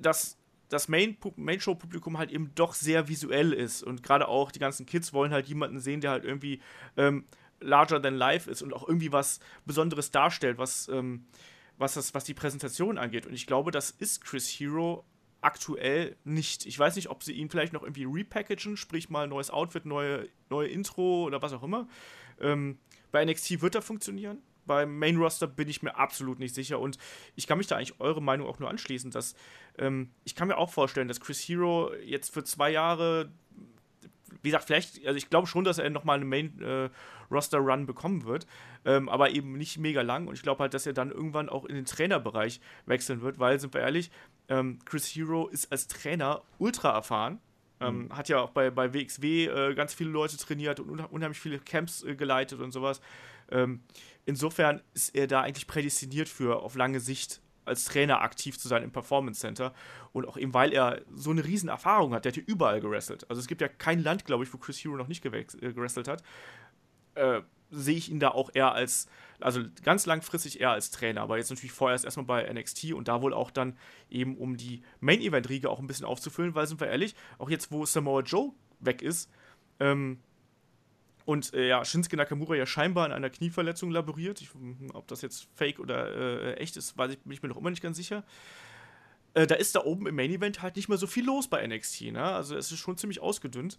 dass 0.00 0.36
das 0.68 0.88
Main- 0.88 1.16
Main-Show-Publikum 1.36 2.18
halt 2.18 2.30
eben 2.30 2.52
doch 2.54 2.74
sehr 2.74 3.08
visuell 3.08 3.52
ist. 3.52 3.82
Und 3.82 4.02
gerade 4.02 4.28
auch 4.28 4.50
die 4.50 4.58
ganzen 4.58 4.86
Kids 4.86 5.12
wollen 5.12 5.32
halt 5.32 5.46
jemanden 5.46 5.78
sehen, 5.78 6.00
der 6.00 6.10
halt 6.10 6.24
irgendwie 6.24 6.60
ähm, 6.96 7.24
larger 7.60 8.00
than 8.00 8.14
life 8.14 8.50
ist 8.50 8.62
und 8.62 8.72
auch 8.72 8.86
irgendwie 8.86 9.12
was 9.12 9.40
Besonderes 9.64 10.10
darstellt, 10.10 10.58
was, 10.58 10.88
ähm, 10.88 11.26
was, 11.78 11.94
das, 11.94 12.14
was 12.14 12.24
die 12.24 12.34
Präsentation 12.34 12.98
angeht. 12.98 13.26
Und 13.26 13.34
ich 13.34 13.46
glaube, 13.46 13.70
das 13.70 13.90
ist 13.90 14.24
Chris 14.24 14.48
Hero 14.48 15.04
aktuell 15.40 16.16
nicht. 16.24 16.66
Ich 16.66 16.78
weiß 16.78 16.96
nicht, 16.96 17.10
ob 17.10 17.22
sie 17.22 17.32
ihn 17.32 17.50
vielleicht 17.50 17.72
noch 17.72 17.82
irgendwie 17.82 18.06
repackagen, 18.06 18.76
sprich 18.76 19.10
mal 19.10 19.28
neues 19.28 19.50
Outfit, 19.50 19.84
neue, 19.84 20.28
neue 20.48 20.68
Intro 20.68 21.24
oder 21.24 21.42
was 21.42 21.52
auch 21.52 21.62
immer. 21.62 21.86
Ähm, 22.40 22.78
bei 23.12 23.24
NXT 23.24 23.60
wird 23.60 23.74
er 23.74 23.82
funktionieren. 23.82 24.38
Beim 24.66 24.98
Main 24.98 25.16
Roster 25.16 25.46
bin 25.46 25.68
ich 25.68 25.82
mir 25.82 25.96
absolut 25.96 26.38
nicht 26.38 26.54
sicher 26.54 26.78
und 26.78 26.98
ich 27.36 27.46
kann 27.46 27.58
mich 27.58 27.66
da 27.66 27.76
eigentlich 27.76 28.00
eure 28.00 28.22
Meinung 28.22 28.46
auch 28.48 28.58
nur 28.58 28.70
anschließen, 28.70 29.10
dass 29.10 29.34
ähm, 29.78 30.10
ich 30.24 30.34
kann 30.34 30.48
mir 30.48 30.56
auch 30.56 30.70
vorstellen, 30.70 31.08
dass 31.08 31.20
Chris 31.20 31.40
Hero 31.40 31.92
jetzt 32.04 32.32
für 32.32 32.44
zwei 32.44 32.70
Jahre, 32.70 33.30
wie 34.42 34.50
gesagt, 34.50 34.64
vielleicht, 34.64 35.06
also 35.06 35.16
ich 35.16 35.30
glaube 35.30 35.46
schon, 35.46 35.64
dass 35.64 35.78
er 35.78 35.90
nochmal 35.90 36.20
einen 36.20 36.28
Main 36.28 36.60
äh, 36.60 36.90
Roster 37.30 37.58
Run 37.58 37.86
bekommen 37.86 38.24
wird, 38.24 38.46
ähm, 38.84 39.08
aber 39.08 39.30
eben 39.30 39.56
nicht 39.56 39.78
mega 39.78 40.02
lang 40.02 40.28
und 40.28 40.34
ich 40.34 40.42
glaube 40.42 40.60
halt, 40.60 40.74
dass 40.74 40.86
er 40.86 40.92
dann 40.92 41.10
irgendwann 41.10 41.48
auch 41.48 41.64
in 41.64 41.74
den 41.74 41.84
Trainerbereich 41.84 42.60
wechseln 42.86 43.22
wird, 43.22 43.38
weil, 43.38 43.58
sind 43.58 43.74
wir 43.74 43.80
ehrlich, 43.80 44.10
ähm, 44.48 44.78
Chris 44.84 45.06
Hero 45.06 45.48
ist 45.48 45.72
als 45.72 45.86
Trainer 45.88 46.42
ultra 46.58 46.92
erfahren. 46.92 47.40
Ähm, 47.80 48.08
Hat 48.12 48.28
ja 48.28 48.40
auch 48.40 48.50
bei, 48.50 48.70
bei 48.70 48.94
WXW 48.94 49.46
äh, 49.46 49.74
ganz 49.74 49.94
viele 49.94 50.10
Leute 50.10 50.36
trainiert 50.36 50.80
und 50.80 51.00
unheimlich 51.00 51.40
viele 51.40 51.58
Camps 51.58 52.04
äh, 52.04 52.14
geleitet 52.14 52.60
und 52.60 52.72
sowas. 52.72 53.00
Ähm, 53.50 53.82
insofern 54.24 54.82
ist 54.94 55.14
er 55.14 55.26
da 55.26 55.42
eigentlich 55.42 55.66
prädestiniert 55.66 56.28
für 56.28 56.62
auf 56.62 56.74
lange 56.74 57.00
Sicht 57.00 57.40
als 57.64 57.84
Trainer 57.84 58.20
aktiv 58.20 58.58
zu 58.58 58.68
sein 58.68 58.82
im 58.82 58.92
Performance 58.92 59.40
Center. 59.40 59.72
Und 60.12 60.26
auch 60.28 60.36
eben, 60.36 60.54
weil 60.54 60.72
er 60.72 61.02
so 61.14 61.30
eine 61.30 61.44
riesen 61.44 61.68
Erfahrung 61.68 62.14
hat. 62.14 62.24
Der 62.24 62.32
hat 62.32 62.36
ja 62.36 62.42
überall 62.46 62.80
gewrestelt. 62.80 63.28
Also 63.30 63.40
es 63.40 63.46
gibt 63.46 63.60
ja 63.60 63.68
kein 63.68 64.02
Land, 64.02 64.24
glaube 64.24 64.44
ich, 64.44 64.52
wo 64.52 64.58
Chris 64.58 64.78
Hero 64.78 64.96
noch 64.96 65.08
nicht 65.08 65.24
äh, 65.24 65.74
hat. 66.06 66.22
Äh, 67.14 67.40
sehe 67.70 67.96
ich 67.96 68.10
ihn 68.10 68.20
da 68.20 68.28
auch 68.28 68.50
eher 68.54 68.72
als, 68.72 69.08
also 69.40 69.62
ganz 69.82 70.06
langfristig 70.06 70.60
eher 70.60 70.70
als 70.70 70.90
Trainer, 70.90 71.22
aber 71.22 71.38
jetzt 71.38 71.50
natürlich 71.50 71.72
vorerst 71.72 72.04
erstmal 72.04 72.26
bei 72.26 72.52
NXT 72.52 72.92
und 72.92 73.08
da 73.08 73.20
wohl 73.22 73.34
auch 73.34 73.50
dann 73.50 73.76
eben, 74.10 74.36
um 74.36 74.56
die 74.56 74.82
Main-Event-Riege 75.00 75.68
auch 75.68 75.80
ein 75.80 75.86
bisschen 75.86 76.06
aufzufüllen, 76.06 76.54
weil, 76.54 76.66
sind 76.66 76.80
wir 76.80 76.88
ehrlich, 76.88 77.14
auch 77.38 77.50
jetzt, 77.50 77.72
wo 77.72 77.84
Samoa 77.84 78.20
Joe 78.20 78.52
weg 78.80 79.02
ist, 79.02 79.30
ähm, 79.80 80.20
und 81.24 81.54
äh, 81.54 81.68
ja, 81.68 81.84
Shinsuke 81.84 82.16
Nakamura 82.16 82.54
ja 82.54 82.66
scheinbar 82.66 83.06
an 83.06 83.12
einer 83.12 83.30
Knieverletzung 83.30 83.90
laboriert. 83.90 84.40
Ich, 84.40 84.50
ob 84.92 85.08
das 85.08 85.22
jetzt 85.22 85.48
fake 85.54 85.78
oder 85.78 86.14
äh, 86.14 86.54
echt 86.54 86.76
ist, 86.76 86.98
weiß 86.98 87.12
ich, 87.12 87.18
bin 87.20 87.32
ich 87.32 87.42
mir 87.42 87.48
noch 87.48 87.56
immer 87.56 87.70
nicht 87.70 87.82
ganz 87.82 87.96
sicher. 87.96 88.24
Äh, 89.32 89.46
da 89.46 89.54
ist 89.54 89.74
da 89.74 89.80
oben 89.80 90.06
im 90.06 90.14
Main 90.14 90.30
Event 90.30 90.62
halt 90.62 90.76
nicht 90.76 90.88
mehr 90.88 90.98
so 90.98 91.06
viel 91.06 91.24
los 91.24 91.48
bei 91.48 91.66
NXT. 91.66 92.12
Ne? 92.12 92.22
Also 92.22 92.56
es 92.56 92.70
ist 92.70 92.78
schon 92.78 92.98
ziemlich 92.98 93.20
ausgedünnt. 93.20 93.78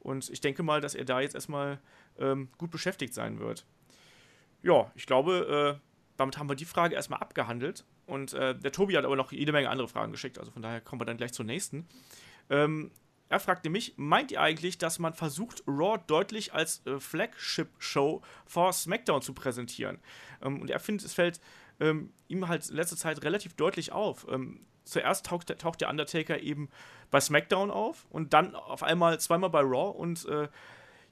Und 0.00 0.30
ich 0.30 0.40
denke 0.40 0.62
mal, 0.62 0.80
dass 0.80 0.94
er 0.94 1.04
da 1.04 1.20
jetzt 1.20 1.34
erstmal 1.34 1.80
ähm, 2.18 2.48
gut 2.56 2.70
beschäftigt 2.70 3.12
sein 3.12 3.38
wird. 3.38 3.66
Ja, 4.62 4.90
ich 4.94 5.06
glaube, 5.06 5.78
äh, 5.78 5.88
damit 6.16 6.38
haben 6.38 6.48
wir 6.48 6.56
die 6.56 6.64
Frage 6.64 6.94
erstmal 6.94 7.20
abgehandelt. 7.20 7.84
Und 8.06 8.32
äh, 8.32 8.58
der 8.58 8.72
Tobi 8.72 8.96
hat 8.96 9.04
aber 9.04 9.16
noch 9.16 9.32
jede 9.32 9.52
Menge 9.52 9.68
andere 9.68 9.88
Fragen 9.88 10.12
geschickt. 10.12 10.38
Also 10.38 10.50
von 10.52 10.62
daher 10.62 10.80
kommen 10.80 11.00
wir 11.00 11.04
dann 11.04 11.16
gleich 11.18 11.32
zur 11.32 11.44
nächsten. 11.44 11.86
Ähm, 12.48 12.90
er 13.28 13.40
fragte 13.40 13.68
mich, 13.70 13.94
meint 13.96 14.30
ihr 14.32 14.40
eigentlich, 14.40 14.78
dass 14.78 14.98
man 14.98 15.14
versucht, 15.14 15.62
Raw 15.66 15.98
deutlich 16.06 16.54
als 16.54 16.84
äh, 16.86 16.98
Flagship-Show 16.98 18.22
vor 18.46 18.72
SmackDown 18.72 19.22
zu 19.22 19.34
präsentieren? 19.34 19.98
Ähm, 20.42 20.60
und 20.62 20.70
er 20.70 20.80
findet, 20.80 21.06
es 21.06 21.14
fällt 21.14 21.40
ähm, 21.80 22.12
ihm 22.28 22.48
halt 22.48 22.68
in 22.68 22.76
letzter 22.76 22.96
Zeit 22.96 23.22
relativ 23.22 23.54
deutlich 23.54 23.92
auf. 23.92 24.26
Ähm, 24.30 24.60
zuerst 24.84 25.26
taucht, 25.26 25.48
der- 25.50 25.58
taucht 25.58 25.80
der 25.80 25.90
Undertaker 25.90 26.40
eben 26.40 26.70
bei 27.10 27.20
SmackDown 27.20 27.70
auf 27.70 28.06
und 28.10 28.32
dann 28.32 28.54
auf 28.54 28.82
einmal 28.82 29.20
zweimal 29.20 29.50
bei 29.50 29.60
Raw 29.60 29.96
und 29.98 30.24
äh, 30.26 30.48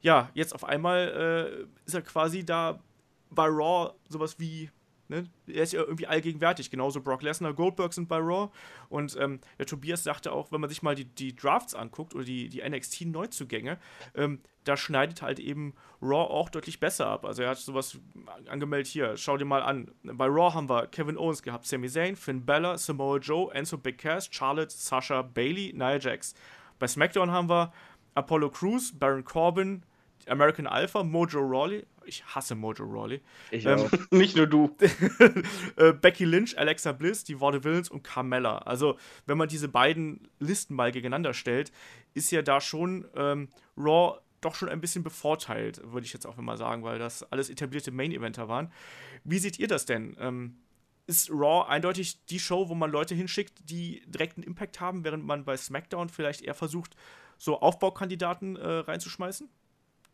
ja, 0.00 0.30
jetzt 0.34 0.54
auf 0.54 0.64
einmal 0.64 1.66
äh, 1.68 1.86
ist 1.86 1.94
er 1.94 2.02
quasi 2.02 2.44
da 2.44 2.80
bei 3.30 3.46
Raw 3.46 3.92
sowas 4.08 4.38
wie, 4.38 4.70
ne, 5.08 5.28
er 5.46 5.62
ist 5.62 5.72
ja 5.72 5.80
irgendwie 5.80 6.06
allgegenwärtig, 6.06 6.70
genauso 6.70 7.00
Brock 7.00 7.22
Lesnar, 7.22 7.54
Goldberg 7.54 7.92
sind 7.92 8.08
bei 8.08 8.18
Raw 8.18 8.50
und 8.88 9.16
ähm, 9.20 9.40
der 9.58 9.66
Tobias 9.66 10.04
sagte 10.04 10.32
auch, 10.32 10.52
wenn 10.52 10.60
man 10.60 10.70
sich 10.70 10.82
mal 10.82 10.94
die, 10.94 11.04
die 11.04 11.34
Drafts 11.34 11.74
anguckt 11.74 12.14
oder 12.14 12.24
die, 12.24 12.48
die 12.48 12.62
NXT-Neuzugänge, 12.62 13.78
ähm, 14.14 14.40
da 14.64 14.76
schneidet 14.76 15.22
halt 15.22 15.38
eben 15.38 15.74
Raw 16.02 16.28
auch 16.28 16.48
deutlich 16.48 16.80
besser 16.80 17.06
ab. 17.06 17.24
Also 17.24 17.42
er 17.42 17.50
hat 17.50 17.58
sowas 17.58 17.98
angemeldet 18.48 18.88
hier, 18.88 19.16
schau 19.16 19.36
dir 19.36 19.44
mal 19.44 19.62
an. 19.62 19.90
Bei 20.02 20.26
Raw 20.26 20.52
haben 20.54 20.68
wir 20.68 20.88
Kevin 20.88 21.16
Owens 21.16 21.42
gehabt, 21.42 21.66
Sami 21.66 21.88
Zayn, 21.88 22.16
Finn 22.16 22.44
Balor, 22.44 22.76
Samoa 22.76 23.18
Joe, 23.18 23.52
Enzo 23.54 23.78
Big 23.78 23.98
Cass, 23.98 24.28
Charlotte, 24.30 24.72
Sasha, 24.72 25.22
Bailey, 25.22 25.72
Nia 25.72 25.98
Jax. 25.98 26.34
Bei 26.78 26.88
SmackDown 26.88 27.30
haben 27.30 27.48
wir 27.48 27.72
Apollo 28.14 28.50
Crews, 28.50 28.92
Baron 28.98 29.24
Corbin, 29.24 29.84
American 30.28 30.66
Alpha, 30.66 31.02
Mojo 31.02 31.40
Rawley. 31.40 31.86
Ich 32.04 32.24
hasse 32.26 32.54
Mojo 32.54 32.84
Rawley. 32.84 33.20
Ich 33.50 33.66
Ähm, 33.66 33.80
auch. 33.80 33.90
Nicht 34.10 34.36
nur 34.36 34.46
du. 34.46 34.76
äh, 35.76 35.92
Becky 35.92 36.24
Lynch, 36.24 36.58
Alexa 36.58 36.92
Bliss, 36.92 37.24
die 37.24 37.40
Villains 37.40 37.88
und 37.90 38.02
Carmella. 38.02 38.58
Also, 38.58 38.98
wenn 39.26 39.38
man 39.38 39.48
diese 39.48 39.68
beiden 39.68 40.28
Listen 40.38 40.74
mal 40.74 40.92
gegeneinander 40.92 41.34
stellt, 41.34 41.72
ist 42.14 42.30
ja 42.30 42.42
da 42.42 42.60
schon 42.60 43.06
ähm, 43.14 43.48
Raw 43.76 44.18
doch 44.40 44.54
schon 44.54 44.68
ein 44.68 44.80
bisschen 44.80 45.02
bevorteilt, 45.02 45.80
würde 45.84 46.06
ich 46.06 46.12
jetzt 46.12 46.26
auch 46.26 46.36
mal 46.36 46.56
sagen, 46.56 46.84
weil 46.84 46.98
das 46.98 47.22
alles 47.32 47.50
etablierte 47.50 47.90
Main-Eventer 47.90 48.48
waren. 48.48 48.70
Wie 49.24 49.38
seht 49.38 49.58
ihr 49.58 49.66
das 49.66 49.86
denn? 49.86 50.16
Ähm, 50.20 50.58
ist 51.06 51.30
Raw 51.30 51.68
eindeutig 51.68 52.24
die 52.26 52.38
Show, 52.38 52.68
wo 52.68 52.74
man 52.74 52.90
Leute 52.90 53.14
hinschickt, 53.14 53.70
die 53.70 54.02
direkten 54.06 54.42
Impact 54.42 54.80
haben, 54.80 55.04
während 55.04 55.24
man 55.24 55.44
bei 55.44 55.56
SmackDown 55.56 56.08
vielleicht 56.08 56.42
eher 56.42 56.54
versucht, 56.54 56.96
so 57.38 57.60
Aufbaukandidaten 57.60 58.56
äh, 58.56 58.66
reinzuschmeißen? 58.66 59.48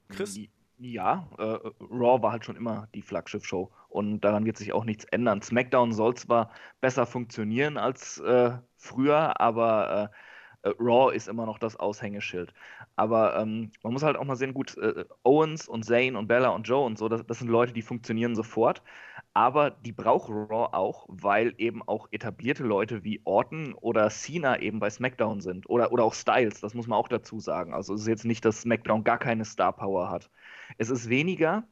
Chris? 0.08 0.42
Ja, 0.78 1.28
äh, 1.38 1.42
Raw 1.80 2.22
war 2.22 2.32
halt 2.32 2.44
schon 2.44 2.56
immer 2.56 2.88
die 2.94 3.02
Flaggschiff-Show 3.02 3.70
und 3.88 4.20
daran 4.22 4.44
wird 4.44 4.56
sich 4.56 4.72
auch 4.72 4.84
nichts 4.84 5.04
ändern. 5.04 5.42
SmackDown 5.42 5.92
soll 5.92 6.14
zwar 6.16 6.50
besser 6.80 7.06
funktionieren 7.06 7.76
als 7.78 8.18
äh, 8.18 8.58
früher, 8.76 9.40
aber 9.40 10.10
Äh, 10.12 10.16
Raw 10.64 11.14
ist 11.14 11.28
immer 11.28 11.46
noch 11.46 11.58
das 11.58 11.76
Aushängeschild. 11.76 12.52
Aber 12.96 13.36
ähm, 13.36 13.70
man 13.82 13.92
muss 13.92 14.02
halt 14.02 14.16
auch 14.16 14.24
mal 14.24 14.36
sehen, 14.36 14.54
gut, 14.54 14.76
äh, 14.78 15.04
Owens 15.24 15.68
und 15.68 15.84
Zane 15.84 16.16
und 16.16 16.28
Bella 16.28 16.50
und 16.50 16.68
Joe 16.68 16.84
und 16.84 16.98
so, 16.98 17.08
das, 17.08 17.26
das 17.26 17.38
sind 17.40 17.48
Leute, 17.48 17.72
die 17.72 17.82
funktionieren 17.82 18.34
sofort. 18.34 18.82
Aber 19.34 19.70
die 19.70 19.92
braucht 19.92 20.28
Raw 20.30 20.68
auch, 20.72 21.06
weil 21.08 21.54
eben 21.58 21.82
auch 21.82 22.08
etablierte 22.12 22.64
Leute 22.64 23.02
wie 23.02 23.20
Orton 23.24 23.74
oder 23.74 24.10
Cena 24.10 24.58
eben 24.60 24.78
bei 24.78 24.90
SmackDown 24.90 25.40
sind. 25.40 25.68
Oder, 25.68 25.90
oder 25.92 26.04
auch 26.04 26.14
Styles, 26.14 26.60
das 26.60 26.74
muss 26.74 26.86
man 26.86 26.98
auch 26.98 27.08
dazu 27.08 27.40
sagen. 27.40 27.74
Also 27.74 27.94
es 27.94 28.02
ist 28.02 28.08
jetzt 28.08 28.24
nicht, 28.24 28.44
dass 28.44 28.60
SmackDown 28.60 29.04
gar 29.04 29.18
keine 29.18 29.44
Star 29.44 29.72
Power 29.72 30.10
hat. 30.10 30.30
Es 30.78 30.90
ist 30.90 31.08
weniger, 31.08 31.64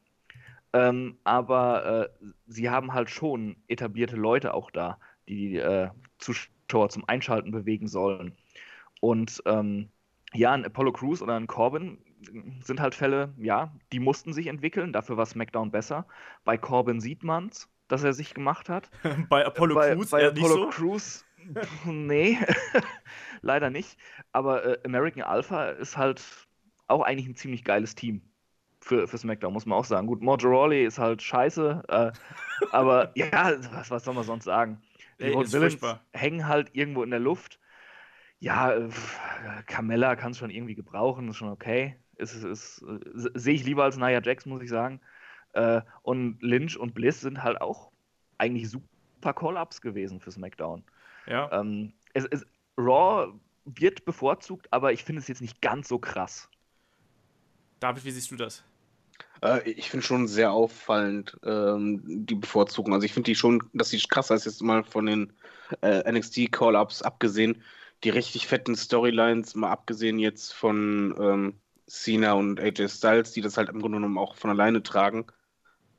ähm, 0.73 1.19
aber 1.25 2.11
äh, 2.23 2.27
sie 2.47 2.71
haben 2.71 2.93
halt 2.95 3.11
schon 3.11 3.57
etablierte 3.69 4.17
Leute 4.17 4.55
auch 4.55 4.71
da, 4.71 4.99
die 5.29 5.57
äh, 5.57 5.91
Zuschauer 6.19 6.89
zum 6.91 7.09
Einschalten 7.09 7.51
bewegen 7.51 7.89
sollen. 7.89 8.37
Und 9.01 9.43
ähm, 9.47 9.91
ja, 10.33 10.53
ein 10.53 10.65
Apollo 10.65 10.93
Crews 10.93 11.23
oder 11.23 11.37
ein 11.37 11.47
Corbin 11.47 11.99
sind 12.63 12.81
halt 12.81 12.95
Fälle, 12.95 13.33
ja, 13.39 13.75
die 13.93 14.01
mussten 14.01 14.33
sich 14.33 14.47
entwickeln, 14.47 14.93
dafür 14.93 15.17
war 15.17 15.27
SmackDown 15.27 15.71
besser. 15.71 16.07
Bei 16.45 16.57
Corbin 16.59 17.01
sieht 17.01 17.23
man's, 17.23 17.69
dass 17.89 18.05
er 18.05 18.13
sich 18.13 18.35
gemacht 18.35 18.69
hat. 18.69 18.91
bei 19.29 19.45
Apollo 19.45 19.75
bei, 19.75 19.95
Crews 19.95 20.11
bei 20.11 20.27
Apollo 20.27 20.33
nicht 20.33 20.49
so. 20.49 20.69
Crews, 20.69 21.25
nee, 21.87 22.39
leider 23.43 23.71
nicht. 23.71 23.97
Aber 24.33 24.65
äh, 24.65 24.79
American 24.85 25.23
Alpha 25.23 25.71
ist 25.71 25.97
halt 25.97 26.23
auch 26.89 27.03
eigentlich 27.03 27.27
ein 27.29 27.37
ziemlich 27.37 27.65
geiles 27.65 27.95
Team 27.95 28.23
für, 28.81 29.09
für 29.09 29.19
SmackDown, 29.19 29.53
muss 29.53 29.67
man 29.67 29.79
auch 29.79 29.85
sagen. 29.85 30.07
Gut, 30.07 30.23
Mojo 30.23 30.49
Rawley 30.49 30.85
ist 30.85 30.99
halt 30.99 31.23
scheiße, 31.23 31.83
äh, 31.89 32.13
aber 32.71 33.13
ja, 33.17 33.53
was, 33.73 33.91
was 33.91 34.05
soll 34.05 34.15
man 34.15 34.25
sonst 34.25 34.45
sagen? 34.45 34.83
Die 35.21 35.27
Ey, 35.27 35.53
Villains 35.53 35.77
furchtbar. 35.81 36.01
hängen 36.13 36.47
halt 36.49 36.75
irgendwo 36.75 37.03
in 37.03 37.11
der 37.11 37.21
Luft. 37.21 37.59
Ja, 38.41 38.73
äh, 38.73 38.89
Carmella 39.67 40.17
kann 40.17 40.33
es 40.33 40.39
schon 40.39 40.51
irgendwie 40.51 40.75
gebrauchen, 40.75 41.29
ist 41.29 41.37
schon 41.37 41.51
okay. 41.51 41.97
Ist, 42.17 42.35
ist, 42.35 42.45
ist, 42.45 42.83
äh, 42.83 43.31
Sehe 43.35 43.55
ich 43.55 43.65
lieber 43.65 43.85
als 43.85 43.97
Nia 43.97 44.21
Jax, 44.23 44.47
muss 44.47 44.63
ich 44.63 44.71
sagen. 44.71 45.01
Äh, 45.53 45.83
und 46.03 46.43
Lynch 46.43 46.77
und 46.79 46.95
Bliss 46.95 47.21
sind 47.21 47.43
halt 47.43 47.61
auch 47.61 47.91
eigentlich 48.39 48.71
super 48.71 49.35
Call-Ups 49.35 49.81
gewesen 49.81 50.21
für 50.21 50.31
SmackDown. 50.31 50.83
Ja. 51.27 51.51
Ähm, 51.53 51.93
es, 52.15 52.25
es, 52.27 52.47
Raw 52.79 53.33
wird 53.65 54.05
bevorzugt, 54.05 54.69
aber 54.71 54.93
ich 54.93 55.05
finde 55.05 55.21
es 55.21 55.29
jetzt 55.29 55.43
nicht 55.43 55.61
ganz 55.61 55.89
so 55.89 55.99
krass. 55.99 56.49
David, 57.79 58.05
wie 58.05 58.11
siehst 58.11 58.31
du 58.31 58.37
das? 58.37 58.65
Äh, 59.43 59.71
ich 59.71 59.91
finde 59.91 60.05
schon 60.05 60.29
sehr 60.29 60.53
auffallend 60.53 61.39
ähm, 61.45 62.01
die 62.27 62.35
Bevorzugung. 62.35 62.95
Also 62.95 63.05
ich 63.05 63.13
finde 63.13 63.31
die 63.31 63.35
schon, 63.35 63.63
dass 63.73 63.91
sie 63.91 63.99
krasser 63.99 64.35
ist 64.35 64.47
jetzt 64.47 64.63
mal 64.63 64.85
von 64.85 65.07
den 65.07 65.33
äh, 65.83 66.11
NXT 66.11 66.53
Call-Ups 66.53 67.03
abgesehen. 67.03 67.63
Die 68.05 68.11
richtig 68.11 68.47
fetten 68.47 68.77
Storylines, 68.77 69.55
mal 69.55 69.71
abgesehen 69.71 70.19
jetzt 70.19 70.53
von 70.55 71.15
ähm, 71.21 71.61
Cena 71.87 72.33
und 72.35 72.61
AJ 72.61 72.89
Styles, 72.89 73.33
die 73.33 73.41
das 73.43 73.57
halt 73.57 73.69
im 73.69 73.81
Grunde 73.81 73.97
genommen 73.99 74.19
auch 74.19 74.37
von 74.37 74.51
alleine 74.51 74.83
tragen, 74.83 75.27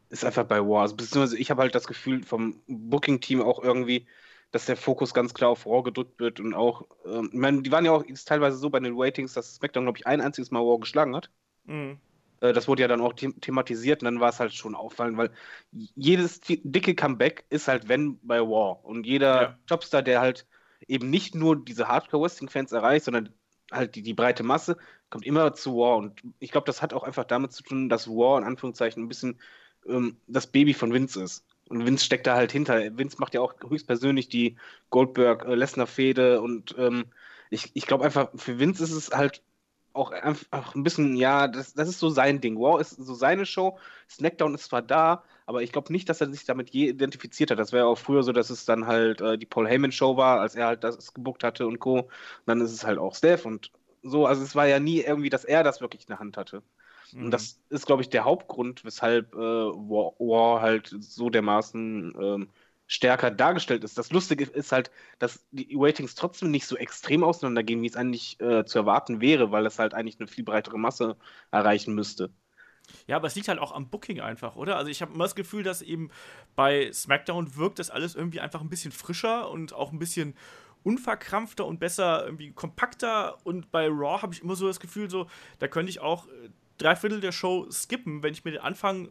ist 0.09 0.25
einfach 0.25 0.45
bei 0.45 0.59
War. 0.67 0.83
Also, 0.83 0.95
beziehungsweise 0.97 1.37
ich 1.39 1.51
habe 1.51 1.61
halt 1.63 1.75
das 1.75 1.87
Gefühl 1.87 2.23
vom 2.23 2.61
Booking-Team 2.67 3.41
auch 3.41 3.63
irgendwie, 3.63 4.07
dass 4.51 4.65
der 4.67 4.77
Fokus 4.77 5.13
ganz 5.13 5.33
klar 5.33 5.49
auf 5.51 5.65
Raw 5.65 5.83
gedrückt 5.83 6.19
wird 6.19 6.39
und 6.39 6.53
auch, 6.55 6.87
ähm, 7.05 7.29
ich 7.33 7.39
meine, 7.39 7.61
die 7.63 7.71
waren 7.71 7.85
ja 7.85 7.91
auch 7.91 8.05
teilweise 8.25 8.57
so 8.57 8.69
bei 8.69 8.79
den 8.79 8.93
Ratings, 8.97 9.33
dass 9.33 9.55
SmackDown, 9.55 9.85
glaube 9.85 9.99
ich, 9.99 10.07
ein 10.07 10.21
einziges 10.21 10.51
Mal 10.51 10.59
Raw 10.61 10.79
geschlagen 10.79 11.15
hat. 11.15 11.31
Mhm. 11.65 11.99
Äh, 12.41 12.53
Das 12.53 12.67
wurde 12.67 12.81
ja 12.81 12.87
dann 12.87 13.01
auch 13.01 13.13
them 13.13 13.39
thematisiert 13.41 14.01
und 14.01 14.05
dann 14.05 14.19
war 14.19 14.29
es 14.29 14.39
halt 14.39 14.53
schon 14.53 14.75
auffallend, 14.75 15.17
weil 15.17 15.31
jedes 15.71 16.41
di- 16.41 16.61
dicke 16.63 16.95
Comeback 16.95 17.45
ist 17.49 17.67
halt 17.67 17.87
wenn 17.87 18.19
bei 18.25 18.39
War. 18.41 18.83
Und 18.85 19.05
jeder 19.05 19.41
Ja. 19.41 19.59
Jobstar, 19.69 20.01
der 20.01 20.21
halt 20.21 20.47
eben 20.87 21.09
nicht 21.09 21.35
nur 21.35 21.63
diese 21.63 21.87
Hardcore-Wrestling-Fans 21.87 22.71
erreicht, 22.71 23.05
sondern 23.05 23.29
halt 23.71 23.95
die, 23.95 24.01
die 24.01 24.13
breite 24.13 24.43
Masse, 24.43 24.77
kommt 25.09 25.25
immer 25.25 25.53
zu 25.53 25.77
War. 25.77 25.97
Und 25.97 26.21
ich 26.39 26.51
glaube, 26.51 26.65
das 26.65 26.81
hat 26.81 26.93
auch 26.93 27.03
einfach 27.03 27.25
damit 27.25 27.53
zu 27.53 27.63
tun, 27.63 27.89
dass 27.89 28.07
War 28.07 28.37
in 28.37 28.43
Anführungszeichen 28.45 29.03
ein 29.03 29.07
bisschen 29.07 29.39
ähm, 29.87 30.17
das 30.27 30.47
Baby 30.47 30.73
von 30.73 30.93
Vince 30.93 31.21
ist. 31.23 31.45
Und 31.69 31.85
Vince 31.85 32.05
steckt 32.05 32.27
da 32.27 32.35
halt 32.35 32.51
hinter. 32.51 32.97
Vince 32.97 33.17
macht 33.19 33.33
ja 33.33 33.41
auch 33.41 33.53
höchstpersönlich 33.67 34.27
die 34.27 34.57
Goldberg-Lesnar-Fehde 34.89 36.41
und 36.41 36.75
ähm, 36.77 37.05
ich, 37.49 37.71
ich 37.73 37.85
glaube 37.85 38.05
einfach, 38.05 38.29
für 38.35 38.59
Vince 38.59 38.83
ist 38.83 38.91
es 38.91 39.11
halt 39.11 39.41
auch 39.93 40.11
einfach 40.11 40.75
ein 40.75 40.83
bisschen, 40.83 41.15
ja, 41.15 41.47
das, 41.47 41.73
das 41.73 41.89
ist 41.89 41.99
so 41.99 42.09
sein 42.09 42.41
Ding. 42.41 42.57
Wow 42.57 42.79
ist 42.79 42.91
so 42.91 43.13
seine 43.13 43.45
Show. 43.45 43.77
SmackDown 44.09 44.55
ist 44.55 44.65
zwar 44.65 44.81
da, 44.81 45.23
aber 45.45 45.61
ich 45.63 45.71
glaube 45.71 45.91
nicht, 45.91 46.09
dass 46.09 46.21
er 46.21 46.31
sich 46.31 46.45
damit 46.45 46.69
je 46.69 46.89
identifiziert 46.89 47.51
hat. 47.51 47.59
Das 47.59 47.71
wäre 47.73 47.85
auch 47.87 47.97
früher 47.97 48.23
so, 48.23 48.31
dass 48.31 48.49
es 48.49 48.65
dann 48.65 48.87
halt 48.87 49.21
äh, 49.21 49.37
die 49.37 49.45
Paul 49.45 49.67
Heyman 49.67 49.91
Show 49.91 50.17
war, 50.17 50.39
als 50.39 50.55
er 50.55 50.67
halt 50.67 50.83
das 50.83 51.13
gebuckt 51.13 51.43
hatte 51.43 51.67
und 51.67 51.79
Co. 51.79 51.99
Und 51.99 52.09
dann 52.45 52.61
ist 52.61 52.71
es 52.71 52.85
halt 52.85 52.99
auch 52.99 53.15
Steph 53.15 53.45
und 53.45 53.71
so. 54.03 54.25
Also 54.25 54.43
es 54.43 54.55
war 54.55 54.67
ja 54.67 54.79
nie 54.79 55.01
irgendwie, 55.01 55.29
dass 55.29 55.45
er 55.45 55.63
das 55.63 55.81
wirklich 55.81 56.03
in 56.03 56.07
der 56.07 56.19
Hand 56.19 56.37
hatte. 56.37 56.63
Mhm. 57.11 57.25
Und 57.25 57.31
das 57.31 57.59
ist, 57.69 57.85
glaube 57.85 58.01
ich, 58.01 58.09
der 58.09 58.25
Hauptgrund, 58.25 58.85
weshalb 58.85 59.33
äh, 59.33 59.37
War, 59.37 60.13
War 60.19 60.61
halt 60.61 60.95
so 60.99 61.29
dermaßen 61.29 62.13
ähm, 62.19 62.49
stärker 62.91 63.31
dargestellt 63.31 63.85
ist. 63.85 63.97
Das 63.97 64.11
Lustige 64.11 64.43
ist 64.43 64.73
halt, 64.73 64.91
dass 65.17 65.45
die 65.51 65.75
Ratings 65.77 66.13
trotzdem 66.13 66.51
nicht 66.51 66.65
so 66.65 66.75
extrem 66.75 67.23
auseinandergehen, 67.23 67.81
wie 67.81 67.87
es 67.87 67.95
eigentlich 67.95 68.37
äh, 68.41 68.65
zu 68.65 68.79
erwarten 68.79 69.21
wäre, 69.21 69.49
weil 69.49 69.65
es 69.65 69.79
halt 69.79 69.93
eigentlich 69.93 70.19
eine 70.19 70.27
viel 70.27 70.43
breitere 70.43 70.77
Masse 70.77 71.15
erreichen 71.51 71.95
müsste. 71.95 72.33
Ja, 73.07 73.15
aber 73.15 73.27
es 73.27 73.35
liegt 73.35 73.47
halt 73.47 73.59
auch 73.59 73.71
am 73.71 73.89
Booking 73.89 74.19
einfach, 74.19 74.57
oder? 74.57 74.75
Also 74.75 74.91
ich 74.91 75.01
habe 75.01 75.13
immer 75.13 75.23
das 75.23 75.35
Gefühl, 75.35 75.63
dass 75.63 75.81
eben 75.81 76.09
bei 76.57 76.91
SmackDown 76.91 77.55
wirkt 77.55 77.79
das 77.79 77.91
alles 77.91 78.13
irgendwie 78.13 78.41
einfach 78.41 78.59
ein 78.59 78.67
bisschen 78.67 78.91
frischer 78.91 79.49
und 79.49 79.71
auch 79.71 79.93
ein 79.93 79.99
bisschen 79.99 80.35
unverkrampfter 80.83 81.65
und 81.65 81.79
besser, 81.79 82.25
irgendwie 82.25 82.51
kompakter. 82.51 83.37
Und 83.45 83.71
bei 83.71 83.87
Raw 83.87 84.21
habe 84.21 84.33
ich 84.33 84.41
immer 84.41 84.57
so 84.57 84.67
das 84.67 84.81
Gefühl, 84.81 85.09
so, 85.09 85.27
da 85.59 85.69
könnte 85.69 85.91
ich 85.91 86.01
auch 86.01 86.27
äh, 86.27 86.49
drei 86.81 86.95
Viertel 86.95 87.21
der 87.21 87.31
Show 87.31 87.69
skippen, 87.69 88.23
wenn 88.23 88.33
ich 88.33 88.43
mir 88.43 88.51
den 88.51 88.61
Anfang, 88.61 89.09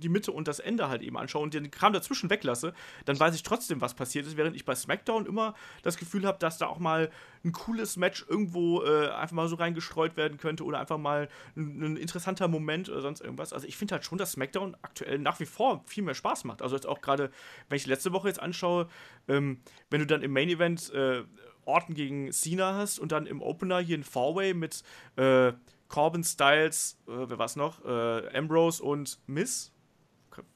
die 0.00 0.08
Mitte 0.08 0.32
und 0.32 0.48
das 0.48 0.58
Ende 0.58 0.88
halt 0.88 1.02
eben 1.02 1.16
anschaue 1.16 1.42
und 1.42 1.54
den 1.54 1.70
Kram 1.70 1.92
dazwischen 1.92 2.30
weglasse, 2.30 2.74
dann 3.04 3.18
weiß 3.18 3.34
ich 3.34 3.42
trotzdem, 3.42 3.80
was 3.80 3.94
passiert 3.94 4.26
ist, 4.26 4.36
während 4.36 4.56
ich 4.56 4.64
bei 4.64 4.74
SmackDown 4.74 5.26
immer 5.26 5.54
das 5.82 5.96
Gefühl 5.96 6.26
habe, 6.26 6.38
dass 6.38 6.58
da 6.58 6.66
auch 6.66 6.78
mal 6.78 7.10
ein 7.44 7.52
cooles 7.52 7.96
Match 7.96 8.24
irgendwo 8.28 8.82
äh, 8.82 9.08
einfach 9.08 9.34
mal 9.34 9.48
so 9.48 9.56
reingestreut 9.56 10.16
werden 10.16 10.38
könnte 10.38 10.64
oder 10.64 10.80
einfach 10.80 10.98
mal 10.98 11.28
ein, 11.56 11.82
ein 11.82 11.96
interessanter 11.96 12.48
Moment 12.48 12.88
oder 12.88 13.00
sonst 13.00 13.20
irgendwas. 13.20 13.52
Also 13.52 13.66
ich 13.66 13.76
finde 13.76 13.94
halt 13.94 14.04
schon, 14.04 14.18
dass 14.18 14.32
SmackDown 14.32 14.76
aktuell 14.82 15.18
nach 15.18 15.38
wie 15.40 15.46
vor 15.46 15.82
viel 15.86 16.02
mehr 16.02 16.14
Spaß 16.14 16.44
macht. 16.44 16.62
Also 16.62 16.74
jetzt 16.74 16.86
auch 16.86 17.00
gerade, 17.00 17.30
wenn 17.68 17.76
ich 17.76 17.86
letzte 17.86 18.12
Woche 18.12 18.28
jetzt 18.28 18.40
anschaue, 18.40 18.88
ähm, 19.28 19.60
wenn 19.90 20.00
du 20.00 20.06
dann 20.06 20.22
im 20.22 20.32
Main 20.32 20.48
Event 20.48 20.92
äh, 20.92 21.22
Orton 21.64 21.94
gegen 21.94 22.32
Cena 22.32 22.74
hast 22.74 22.98
und 22.98 23.12
dann 23.12 23.26
im 23.26 23.40
Opener 23.40 23.78
hier 23.78 23.96
ein 23.96 24.04
Four-Way 24.04 24.54
mit 24.54 24.82
äh, 25.16 25.52
Corbin 25.92 26.24
Styles, 26.24 26.96
äh, 27.06 27.10
wer 27.12 27.38
war's 27.38 27.54
noch? 27.54 27.84
Äh, 27.84 28.36
Ambrose 28.36 28.82
und 28.82 29.18
Miss. 29.26 29.72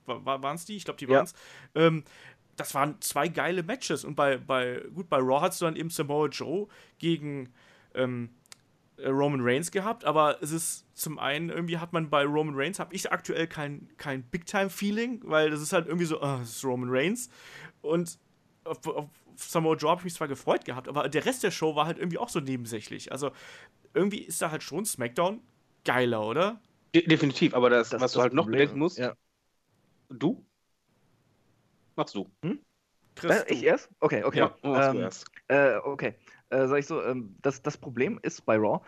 War, 0.07 0.43
waren 0.43 0.57
es 0.57 0.65
die? 0.65 0.77
Ich 0.77 0.85
glaube, 0.87 0.99
die 0.99 1.05
Ja. 1.05 1.17
waren 1.19 1.25
es. 1.27 1.35
Ähm, 1.75 2.05
das 2.57 2.75
waren 2.75 2.99
zwei 3.03 3.29
geile 3.29 3.63
Matches. 3.63 4.05
Und 4.05 4.15
bei, 4.15 4.39
bei, 4.39 4.83
gut, 4.95 5.11
bei 5.11 5.19
Raw 5.19 5.43
hast 5.43 5.61
du 5.61 5.67
dann 5.67 5.77
eben 5.77 5.91
Samoa 5.91 6.29
Joe 6.29 6.69
gegen 6.99 7.53
ähm, 7.95 8.31
äh, 8.97 9.09
Roman 9.11 9.41
Reigns 9.43 9.71
gehabt, 9.71 10.07
aber 10.07 10.39
es 10.43 10.53
ist 10.53 10.87
zum 10.95 11.19
einen, 11.19 11.51
irgendwie 11.51 11.77
hat 11.77 11.93
man 11.93 12.09
bei 12.09 12.25
Roman 12.25 12.55
Reigns, 12.57 12.79
habe 12.79 12.95
ich 12.95 13.13
aktuell 13.13 13.47
kein, 13.47 13.91
kein 13.99 14.23
Big-Time-Feeling, 14.23 15.21
weil 15.25 15.51
das 15.51 15.61
ist 15.61 15.75
halt 15.75 15.87
irgendwie 15.87 16.07
so, 16.07 16.23
ah, 16.23 16.39
das 16.39 16.49
ist 16.57 16.65
Roman 16.65 16.89
Reigns. 16.91 17.29
Und 17.83 18.19
auf, 18.65 18.87
auf 18.87 19.11
Samoa 19.37 19.77
Joe 19.77 19.91
habe 19.91 20.01
ich 20.01 20.05
mich 20.05 20.15
zwar 20.15 20.29
gefreut 20.29 20.65
gehabt, 20.65 20.89
aber 20.89 21.11
der 21.11 21.27
Rest 21.27 21.43
der 21.43 21.51
Show 21.51 21.77
war 21.77 21.85
halt 21.85 21.99
irgendwie 21.99 22.17
auch 22.17 22.31
so 22.31 22.41
nebensächlich. 22.41 23.13
Also 23.13 23.33
irgendwie 23.97 24.21
ist 24.21 24.43
da 24.43 24.51
halt 24.53 24.63
schon 24.63 24.85
SmackDown 24.87 25.43
geiler, 25.85 26.27
oder? 26.27 26.61
De 26.95 27.07
definitiv, 27.07 27.55
aber 27.55 27.71
das, 27.71 27.91
Das 27.91 28.01
was 28.01 28.13
du 28.13 28.21
halt 28.21 28.33
noch 28.33 28.45
Problem. 28.45 28.51
bedenken 28.51 28.79
musst, 28.79 28.99
Ja. 28.99 29.15
du? 30.11 30.45
Machst 31.97 32.15
du. 32.15 32.31
Chris, 33.15 33.43
Äh, 33.49 33.53
ich 33.53 33.63
du. 33.63 33.65
erst? 33.65 33.91
Okay, 34.01 34.25
okay. 34.25 34.39
Ja, 34.39 34.57
machst 34.63 34.93
du 34.93 34.99
Ähm, 34.99 35.01
erst. 35.01 35.27
Äh, 35.49 35.77
okay. 35.77 36.15
Äh, 36.51 36.67
sag 36.67 36.79
ich 36.79 36.87
so, 36.87 37.03
ähm, 37.03 37.37
das, 37.43 37.63
das 37.63 37.79
Problem 37.79 38.19
ist 38.23 38.45
bei 38.47 38.57
Raw, 38.57 38.81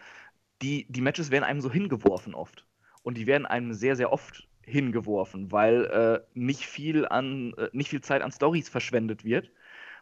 die, 0.62 0.86
die 0.90 1.00
Matches 1.00 1.30
werden 1.30 1.44
einem 1.44 1.60
so 1.60 1.70
hingeworfen 1.72 2.34
oft. 2.34 2.66
Und 3.02 3.16
die 3.18 3.26
werden 3.26 3.46
einem 3.46 3.74
sehr, 3.74 3.96
sehr 3.96 4.12
oft 4.12 4.48
hingeworfen, 4.62 5.52
weil 5.52 5.86
äh, 5.86 6.20
nicht 6.34 6.66
viel 6.66 7.06
an, 7.08 7.54
äh, 7.58 7.70
nicht 7.72 7.90
viel 7.90 8.02
Zeit 8.02 8.22
an 8.22 8.32
Stories 8.32 8.68
verschwendet 8.68 9.24
wird, 9.24 9.50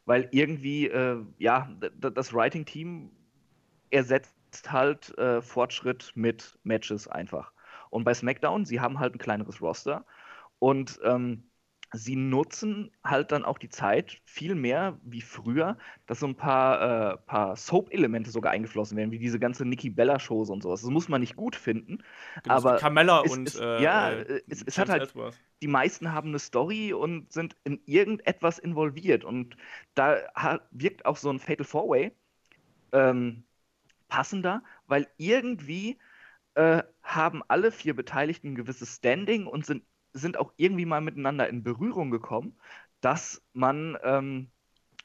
weil 0.07 0.29
irgendwie, 0.33 0.89
äh, 0.89 1.19
ja, 1.39 1.71
das 2.01 2.35
Writing-Team 2.35 3.11
ersetzt 3.91 4.36
halt 4.73 5.17
äh, 5.19 5.43
Fortschritt 5.43 6.13
mit 6.15 6.59
Matches 6.65 7.09
einfach. 7.09 7.53
Und 7.91 8.05
bei 8.05 8.15
SmackDown, 8.15 8.65
sie 8.65 8.81
haben 8.81 8.99
halt 8.99 9.15
ein 9.15 9.19
kleineres 9.19 9.61
Roster 9.63 10.05
und 10.59 10.99
ähm, 11.05 11.45
sie 11.93 12.17
nutzen 12.17 12.91
halt 13.05 13.31
dann 13.33 13.45
auch 13.45 13.59
die 13.59 13.69
Zeit 13.69 14.21
viel 14.25 14.55
mehr 14.55 14.99
wie 15.05 15.23
früher, 15.23 15.79
dass 16.07 16.21
so 16.21 16.27
ein 16.27 16.35
paar, 16.35 17.13
äh, 17.15 17.17
paar 17.27 17.57
Soap-Elemente 17.57 18.31
sogar 18.31 18.53
eingeflossen 18.53 18.97
werden, 18.97 19.13
wie 19.13 19.19
diese 19.21 19.39
ganze 19.39 19.65
Nikki 19.65 19.91
Bella-Shows 19.91 20.51
und 20.51 20.63
sowas. 20.63 20.83
Das 20.83 20.91
muss 20.91 21.09
man 21.09 21.21
nicht 21.21 21.37
gut 21.37 21.55
finden, 21.57 22.03
Genau, 22.43 22.57
aber 22.57 22.77
Carmella 22.77 23.23
es 23.25 23.33
und 23.33 23.47
ist- 23.47 23.61
äh, 23.61 23.83
ja, 23.83 24.11
äh, 24.11 24.43
es- 24.49 24.63
es 24.63 24.79
hat 24.79 24.89
halt- 24.89 25.03
Ellsworth. 25.03 25.39
die 25.63 25.69
meisten 25.69 26.13
haben 26.13 26.29
eine 26.31 26.39
Story 26.39 26.93
und 26.93 27.33
sind 27.33 27.57
in 27.65 27.81
irgendetwas 27.87 28.59
involviert. 28.59 29.25
Und 29.25 29.57
da 29.95 30.17
wirkt 30.73 31.07
auch 31.07 31.17
so 31.17 31.31
ein 31.31 31.39
Fatal 31.39 31.65
Four-Way 31.65 32.13
ähm, 32.93 33.45
passender, 34.09 34.63
weil 34.87 35.09
irgendwie 35.17 35.99
äh, 36.55 36.83
haben 37.03 37.43
alle 37.49 37.73
vier 37.73 37.95
Beteiligten 37.95 38.53
ein 38.53 38.55
gewisses 38.55 38.97
Standing 38.97 39.47
und 39.47 39.67
sind, 39.67 39.85
sind 40.13 40.39
auch 40.39 40.53
irgendwie 40.57 40.87
mal 40.87 41.01
miteinander 41.01 41.49
in 41.49 41.63
Berührung 41.63 42.11
gekommen, 42.11 42.57
dass 43.01 43.43
man 43.53 43.99
ähm, 44.03 44.51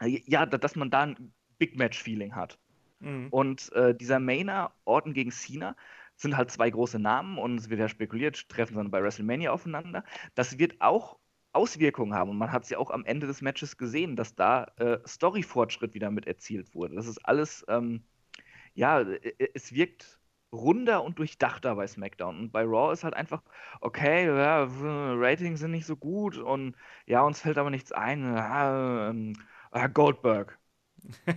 ja, 0.03 0.45
dass 0.45 0.75
man 0.75 0.89
da 0.89 1.01
ein 1.01 1.33
Big 1.57 1.77
Match-Feeling 1.77 2.35
hat. 2.35 2.57
Mhm. 2.99 3.27
Und 3.29 3.71
äh, 3.73 3.95
dieser 3.95 4.19
Mainer, 4.19 4.73
Orton 4.85 5.13
gegen 5.13 5.31
Cena, 5.31 5.75
sind 6.15 6.37
halt 6.37 6.51
zwei 6.51 6.69
große 6.69 6.99
Namen 6.99 7.37
und 7.37 7.57
es 7.57 7.69
wird 7.69 7.79
ja 7.79 7.89
spekuliert, 7.89 8.47
treffen 8.49 8.75
dann 8.75 8.91
bei 8.91 9.01
WrestleMania 9.01 9.51
aufeinander. 9.51 10.03
Das 10.35 10.59
wird 10.59 10.79
auch 10.79 11.17
Auswirkungen 11.53 12.13
haben 12.13 12.29
und 12.29 12.37
man 12.37 12.51
hat 12.51 12.63
es 12.63 12.69
ja 12.69 12.77
auch 12.77 12.91
am 12.91 13.03
Ende 13.05 13.27
des 13.27 13.41
Matches 13.41 13.77
gesehen, 13.77 14.15
dass 14.15 14.35
da 14.35 14.65
äh, 14.77 14.99
Story-Fortschritt 15.05 15.93
wieder 15.93 16.11
mit 16.11 16.27
erzielt 16.27 16.73
wurde. 16.73 16.95
Das 16.95 17.07
ist 17.07 17.17
alles, 17.25 17.65
ähm, 17.67 18.03
ja, 18.73 19.01
es 19.53 19.73
wirkt 19.73 20.19
runder 20.53 21.03
und 21.03 21.17
durchdachter 21.19 21.75
bei 21.75 21.87
SmackDown. 21.87 22.37
Und 22.39 22.51
bei 22.51 22.63
Raw 22.63 22.91
ist 22.91 23.03
halt 23.03 23.13
einfach, 23.13 23.41
okay, 23.79 24.25
ja, 24.25 24.67
Ratings 24.69 25.59
sind 25.59 25.71
nicht 25.71 25.85
so 25.85 25.95
gut 25.95 26.37
und 26.37 26.75
ja, 27.05 27.21
uns 27.21 27.41
fällt 27.41 27.57
aber 27.57 27.69
nichts 27.69 27.91
ein. 27.91 28.23
Ja, 28.35 29.09
ähm, 29.09 29.33
ah, 29.71 29.87
Goldberg. 29.87 30.57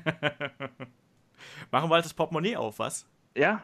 Machen 1.70 1.90
wir 1.90 1.94
halt 1.94 2.04
das 2.04 2.14
Portemonnaie 2.14 2.56
auf, 2.56 2.78
was? 2.78 3.06
Ja. 3.36 3.62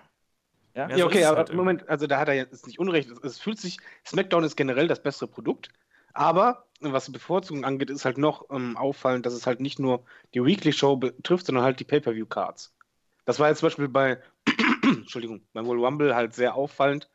Ja, 0.75 0.89
ja, 0.89 0.97
ja 0.99 1.05
okay, 1.05 1.25
aber 1.25 1.39
halt 1.39 1.53
Moment, 1.53 1.89
also 1.89 2.07
da 2.07 2.21
hat 2.21 2.29
er 2.29 2.35
jetzt 2.35 2.67
nicht 2.67 2.79
unrecht. 2.79 3.11
Es, 3.11 3.19
es, 3.19 3.39
fühlt 3.41 3.59
sich, 3.59 3.79
SmackDown 4.07 4.45
ist 4.45 4.57
generell 4.57 4.87
das 4.87 5.03
bessere 5.03 5.27
Produkt, 5.27 5.71
aber 6.12 6.65
was 6.81 7.07
die 7.07 7.12
Bevorzugung 7.12 7.65
angeht, 7.65 7.91
ist 7.91 8.05
halt 8.05 8.19
noch 8.19 8.49
ähm, 8.50 8.77
auffallend, 8.77 9.27
dass 9.27 9.35
es 9.35 9.47
halt 9.47 9.61
nicht 9.61 9.81
nur 9.81 10.05
die 10.33 10.45
Weekly 10.45 10.73
Show 10.73 10.97
betrifft, 10.97 11.47
sondern 11.47 11.65
halt 11.65 11.81
die 11.81 11.85
Pay-Per-View-Cards. 11.85 12.73
Das 13.30 13.38
war 13.38 13.49
jetzt 13.49 13.60
zum 13.60 13.68
Beispiel 13.68 13.87
bei, 13.87 14.18
Entschuldigung, 14.82 15.40
beim 15.52 15.64
World 15.64 15.80
Rumble 15.80 16.16
halt 16.16 16.34
sehr 16.34 16.56
auffallend, 16.56 17.08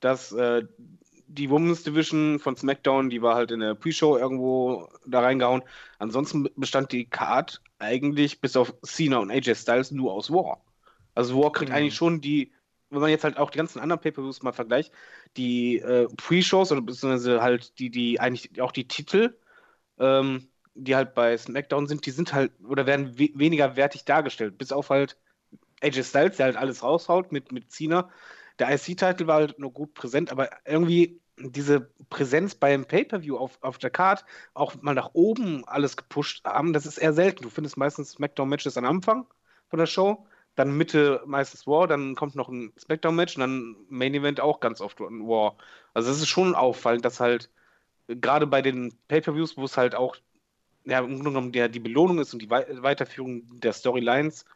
dass 0.00 0.32
äh, 0.32 0.64
die 1.26 1.50
Women's 1.50 1.82
Division 1.82 2.38
von 2.38 2.56
SmackDown, 2.56 3.10
die 3.10 3.20
war 3.20 3.34
halt 3.34 3.50
in 3.50 3.60
der 3.60 3.74
Pre-Show 3.74 4.16
irgendwo 4.16 4.88
da 5.06 5.20
reingehauen. 5.20 5.62
Ansonsten 5.98 6.48
bestand 6.56 6.90
die 6.92 7.04
Card 7.04 7.60
eigentlich 7.78 8.40
bis 8.40 8.56
auf 8.56 8.72
Cena 8.82 9.18
und 9.18 9.30
AJ 9.30 9.56
Styles 9.56 9.90
nur 9.90 10.14
aus 10.14 10.30
War. 10.30 10.64
Also 11.14 11.38
War 11.38 11.52
kriegt 11.52 11.70
mhm. 11.70 11.76
eigentlich 11.76 11.96
schon 11.96 12.22
die, 12.22 12.50
wenn 12.88 13.02
man 13.02 13.10
jetzt 13.10 13.24
halt 13.24 13.36
auch 13.36 13.50
die 13.50 13.58
ganzen 13.58 13.80
anderen 13.80 14.00
Pay-Per-Views 14.00 14.42
mal 14.42 14.54
vergleicht, 14.54 14.90
die 15.36 15.80
äh, 15.80 16.08
Pre-Shows 16.16 16.72
oder 16.72 16.80
beziehungsweise 16.80 17.42
halt 17.42 17.78
die, 17.78 17.90
die 17.90 18.20
eigentlich 18.20 18.58
auch 18.62 18.72
die 18.72 18.88
Titel, 18.88 19.36
ähm, 19.98 20.48
die 20.72 20.96
halt 20.96 21.12
bei 21.12 21.36
SmackDown 21.36 21.86
sind, 21.86 22.06
die 22.06 22.10
sind 22.10 22.32
halt 22.32 22.52
oder 22.66 22.86
werden 22.86 23.18
we 23.18 23.28
weniger 23.34 23.76
wertig 23.76 24.06
dargestellt. 24.06 24.56
Bis 24.56 24.72
auf 24.72 24.88
halt 24.88 25.18
AJ 25.82 26.04
Styles, 26.04 26.36
der 26.36 26.46
halt 26.46 26.56
alles 26.56 26.82
raushaut 26.82 27.32
mit, 27.32 27.52
mit 27.52 27.70
Cena. 27.70 28.10
Der 28.58 28.70
IC-Titel 28.70 29.26
war 29.26 29.36
halt 29.36 29.58
nur 29.58 29.72
gut 29.72 29.94
präsent, 29.94 30.32
aber 30.32 30.50
irgendwie 30.64 31.20
diese 31.40 31.90
Präsenz 32.10 32.54
beim 32.54 32.84
Pay-Per-View 32.84 33.36
auf, 33.36 33.58
auf 33.62 33.78
der 33.78 33.90
Card 33.90 34.24
auch 34.54 34.74
mal 34.82 34.94
nach 34.94 35.10
oben 35.12 35.64
alles 35.66 35.96
gepusht 35.96 36.44
haben, 36.44 36.72
das 36.72 36.86
ist 36.86 36.98
eher 36.98 37.12
selten. 37.12 37.42
Du 37.42 37.50
findest 37.50 37.76
meistens 37.76 38.12
SmackDown-Matches 38.12 38.76
am 38.76 38.84
Anfang 38.84 39.26
von 39.68 39.78
der 39.78 39.86
Show, 39.86 40.26
dann 40.56 40.76
Mitte 40.76 41.22
meistens 41.26 41.66
War, 41.66 41.86
dann 41.86 42.14
kommt 42.16 42.34
noch 42.34 42.48
ein 42.48 42.72
SmackDown-Match 42.78 43.36
und 43.36 43.40
dann 43.40 43.76
Main 43.88 44.14
Event 44.14 44.40
auch 44.40 44.60
ganz 44.60 44.80
oft 44.80 45.00
War. 45.00 45.56
Also 45.94 46.10
es 46.10 46.18
ist 46.18 46.28
schon 46.28 46.54
auffallend, 46.54 47.04
dass 47.04 47.20
halt 47.20 47.50
gerade 48.08 48.46
bei 48.46 48.62
den 48.62 48.94
Pay-Per-Views, 49.08 49.56
wo 49.56 49.64
es 49.64 49.76
halt 49.76 49.94
auch 49.94 50.16
ja, 50.84 51.00
im 51.00 51.06
Grunde 51.06 51.24
genommen 51.24 51.52
der, 51.52 51.68
die 51.68 51.80
Belohnung 51.80 52.18
ist 52.18 52.32
und 52.32 52.40
die 52.40 52.50
Weiterführung 52.50 53.42
der 53.60 53.72
Storylines, 53.72 54.46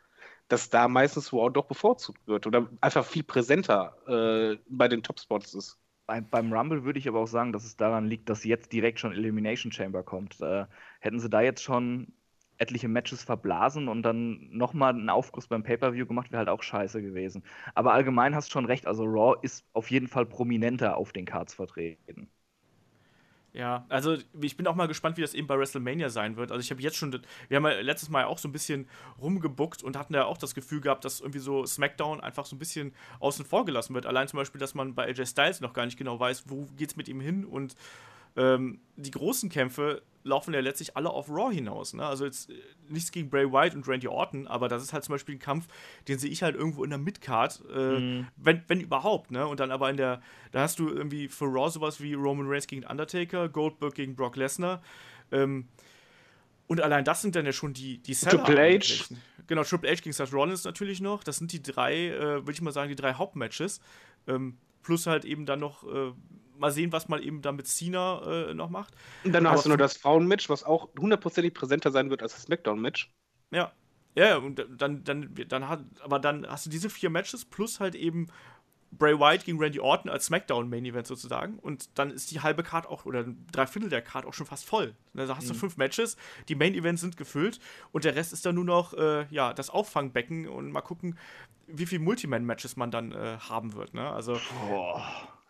dass 0.53 0.69
da 0.71 0.87
meistens 0.87 1.33
War 1.33 1.51
doch 1.51 1.65
bevorzugt 1.67 2.27
wird 2.27 2.47
oder 2.47 2.69
einfach 2.83 3.07
viel 3.07 3.23
präsenter 3.23 3.97
äh, 4.07 4.59
bei 4.69 4.87
den 4.89 5.03
Topspots 5.03 5.55
ist. 5.55 5.79
Beim, 6.07 6.29
beim 6.29 6.53
Rumble 6.53 6.85
würde 6.85 6.99
ich 6.99 7.09
aber 7.09 7.21
auch 7.21 7.27
sagen, 7.27 7.53
dass 7.53 7.65
es 7.65 7.77
daran 7.77 8.07
liegt, 8.07 8.29
dass 8.29 8.45
jetzt 8.45 8.73
direkt 8.73 9.01
schon 9.01 9.13
Elimination 9.13 9.73
Chamber 9.73 10.03
kommt. 10.03 10.41
Äh, 10.43 10.67
hätten 11.01 11.21
sie 11.21 11.31
da 11.31 11.41
jetzt 11.41 11.63
schon 11.63 12.13
etliche 12.59 12.89
Matches 12.89 13.23
verblasen 13.25 13.89
und 13.89 14.03
dann 14.03 14.51
nochmal 14.51 14.95
einen 14.95 15.09
Aufguss 15.11 15.49
beim 15.49 15.63
Pay-Per-View 15.63 16.07
gemacht, 16.07 16.31
wäre 16.33 16.41
halt 16.41 16.49
auch 16.51 16.63
scheiße 16.63 17.01
gewesen. 17.03 17.45
Aber 17.75 17.95
allgemein 17.95 18.35
hast 18.35 18.49
du 18.49 18.53
schon 18.53 18.67
recht, 18.67 18.87
also 18.87 19.05
Raw 19.05 19.37
ist 19.43 19.65
auf 19.73 19.91
jeden 19.91 20.09
Fall 20.09 20.27
prominenter 20.27 20.97
auf 20.99 21.13
den 21.13 21.25
Cards 21.25 21.55
vertreten. 21.55 22.31
Ja, 23.55 23.85
also 23.91 24.17
ich 24.41 24.57
bin 24.57 24.67
auch 24.67 24.75
mal 24.75 24.89
gespannt, 24.89 25.19
wie 25.19 25.21
das 25.21 25.35
eben 25.35 25.47
bei 25.47 25.59
WrestleMania 25.59 26.09
sein 26.09 26.37
wird. 26.37 26.51
Also 26.51 26.63
ich 26.63 26.71
habe 26.71 26.81
jetzt 26.81 26.97
schon, 26.97 27.13
wir 27.49 27.57
haben 27.57 27.67
ja 27.67 27.81
letztes 27.81 28.09
Mal 28.09 28.25
auch 28.25 28.39
so 28.39 28.49
ein 28.49 28.53
bisschen 28.53 28.89
rumgebuckt 29.21 29.83
und 29.83 29.95
hatten 29.97 30.15
ja 30.15 30.25
auch 30.25 30.39
das 30.39 30.55
Gefühl 30.55 30.81
gehabt, 30.81 31.05
dass 31.05 31.21
irgendwie 31.21 31.39
so 31.39 31.67
SmackDown 31.67 32.21
einfach 32.21 32.47
so 32.47 32.57
ein 32.57 32.59
bisschen 32.59 32.95
außen 33.21 33.45
vor 33.45 33.67
gelassen 33.67 33.95
wird. 33.95 34.07
Allein 34.07 34.27
zum 34.27 34.39
Beispiel, 34.39 34.59
dass 34.59 34.75
man 34.75 34.95
bei 34.95 35.05
AJ 35.05 35.27
Styles 35.27 35.61
noch 35.61 35.75
gar 35.75 35.85
nicht 35.85 35.99
genau 35.99 36.19
weiß, 36.19 36.45
wo 36.49 36.67
geht's 36.79 36.97
mit 36.97 37.09
ihm 37.09 37.21
hin 37.21 37.45
und 37.45 37.77
ähm, 38.37 38.81
die 38.97 39.11
großen 39.11 39.51
Kämpfe 39.51 40.03
laufen 40.25 40.55
ja 40.55 40.61
letztlich 40.61 40.97
alle 40.97 41.11
auf 41.11 41.29
Raw 41.29 41.53
hinaus. 41.53 41.95
Ne? 41.95 42.05
Also 42.05 42.25
jetzt 42.25 42.51
äh, 42.51 42.55
nichts 42.89 43.13
gegen 43.13 43.31
Bray 43.31 43.51
Wyatt 43.51 43.75
und 43.75 43.87
Randy 43.89 44.09
Orton, 44.09 44.47
aber 44.47 44.69
das 44.69 44.83
ist 44.83 44.93
halt 44.93 45.05
zum 45.05 45.15
Beispiel 45.15 45.37
ein 45.37 45.41
Kampf, 45.41 45.67
den 46.09 46.19
sehe 46.19 46.31
ich 46.31 46.43
halt 46.43 46.55
irgendwo 46.55 46.85
in 46.85 46.91
der 46.91 46.99
Midcard, 46.99 47.63
äh, 47.75 47.99
mhm. 47.99 48.27
wenn, 48.37 48.63
wenn 48.69 48.81
überhaupt, 48.81 49.31
ne? 49.31 49.47
Und 49.47 49.61
dann 49.61 49.71
aber 49.71 49.91
in 49.91 49.97
der, 49.97 50.23
da 50.53 50.61
hast 50.61 50.79
du 50.79 50.89
irgendwie 50.89 51.29
für 51.29 51.47
Raw 51.47 51.71
sowas 51.71 52.01
wie 52.01 52.15
Roman 52.15 52.47
Reigns 52.49 52.67
gegen 52.67 52.85
Undertaker, 52.85 53.49
Goldberg 53.49 53.95
gegen 53.95 54.15
Brock 54.17 54.37
Lesnar. 54.37 54.83
Ähm, 55.31 55.69
und 56.67 56.81
allein 56.81 57.05
das 57.05 57.23
sind 57.23 57.37
dann 57.37 57.45
ja 57.45 57.53
schon 57.53 57.75
die, 57.75 57.99
die 57.99 58.15
Seller. 58.15 58.45
Triple 58.45 58.79
H. 58.79 59.15
Genau, 59.47 59.65
Triple 59.65 59.91
H 59.91 59.97
gegen 59.97 60.13
Seth 60.13 60.33
Rollins 60.33 60.65
natürlich 60.65 61.01
noch. 61.01 61.25
Das 61.25 61.37
sind 61.37 61.53
die 61.53 61.63
drei, 61.63 62.09
äh, 62.09 62.21
würde 62.21 62.53
ich 62.53 62.63
mal 62.63 62.73
sagen, 62.73 62.89
die 62.89 62.97
drei 62.97 63.15
Hauptmatches. 63.15 63.81
Ähm, 64.27 64.57
plus 64.83 65.07
halt 65.07 65.25
eben 65.25 65.47
dann 65.47 65.61
noch 65.61 65.85
äh, 65.85 66.13
mal 66.59 66.71
sehen, 66.71 66.93
was 66.93 67.09
man 67.09 67.23
eben 67.23 67.43
da 67.43 67.53
mit 67.53 67.67
Cena 67.67 68.23
äh, 68.51 68.55
noch 68.55 68.71
macht. 68.71 68.95
Und 69.25 69.33
dann 69.33 69.47
Aber 69.47 69.57
hast 69.57 69.65
du 69.65 69.69
nur 69.69 69.79
das 69.79 69.97
Frauenmatch, 69.97 70.49
was 70.49 70.65
auch 70.65 70.89
hundertprozentig 70.99 71.55
präsenter 71.55 71.91
sein 71.91 72.11
wird 72.11 72.23
als 72.23 72.35
das 72.35 72.43
SmackDown-Match. 72.43 73.13
Ja. 73.51 73.73
Ja, 74.15 74.37
und 74.37 74.63
dann, 74.77 75.05
dann, 75.05 75.35
dann 75.49 75.69
hat, 75.69 75.85
aber 76.01 76.19
dann 76.19 76.47
hast 76.47 76.67
du 76.67 76.71
diese 76.71 76.91
vier 76.91 77.09
Matches 77.09 77.47
plus 77.47 77.81
halt 77.81 77.95
eben 77.95 78.29
Bray 78.93 79.19
Wyatt 79.19 79.47
gegen 79.47 79.59
Randy 79.59 79.81
Orton 79.81 80.11
als 80.11 80.27
SmackDown-Main-Event 80.27 81.07
sozusagen. 81.07 81.59
Und 81.59 81.99
dann 81.99 82.11
ist 82.11 82.31
die 82.31 82.41
halbe 82.41 82.63
Card 82.63 82.87
auch, 82.87 83.07
oder 83.07 83.25
drei 83.51 83.67
Viertel 83.67 83.89
der 83.89 84.03
Card 84.03 84.27
auch 84.27 84.35
schon 84.35 84.47
fast 84.47 84.67
voll. 84.67 84.95
Da 85.15 85.35
hast 85.35 85.49
du 85.49 85.55
mhm. 85.55 85.59
fünf 85.59 85.77
Matches, 85.79 86.17
die 86.49 86.55
Main-Events 86.55 87.01
sind 87.01 87.17
gefüllt 87.17 87.59
und 87.91 88.05
der 88.05 88.15
Rest 88.15 88.35
ist 88.35 88.45
dann 88.45 88.55
nur 88.55 88.65
noch 88.65 88.93
äh, 88.93 89.27
ja, 89.31 89.55
das 89.55 89.71
Auffangbecken 89.71 90.47
und 90.47 90.73
mal 90.73 90.83
gucken, 90.83 91.17
wie 91.73 91.87
viele 91.87 92.03
Multiman-Matches 92.03 92.77
man 92.77 92.91
dann 92.91 93.13
äh, 93.13 93.39
haben 93.39 93.75
wird. 93.75 93.95
Ne? 93.95 94.09
Also. 94.09 94.39
Boah. 94.69 95.03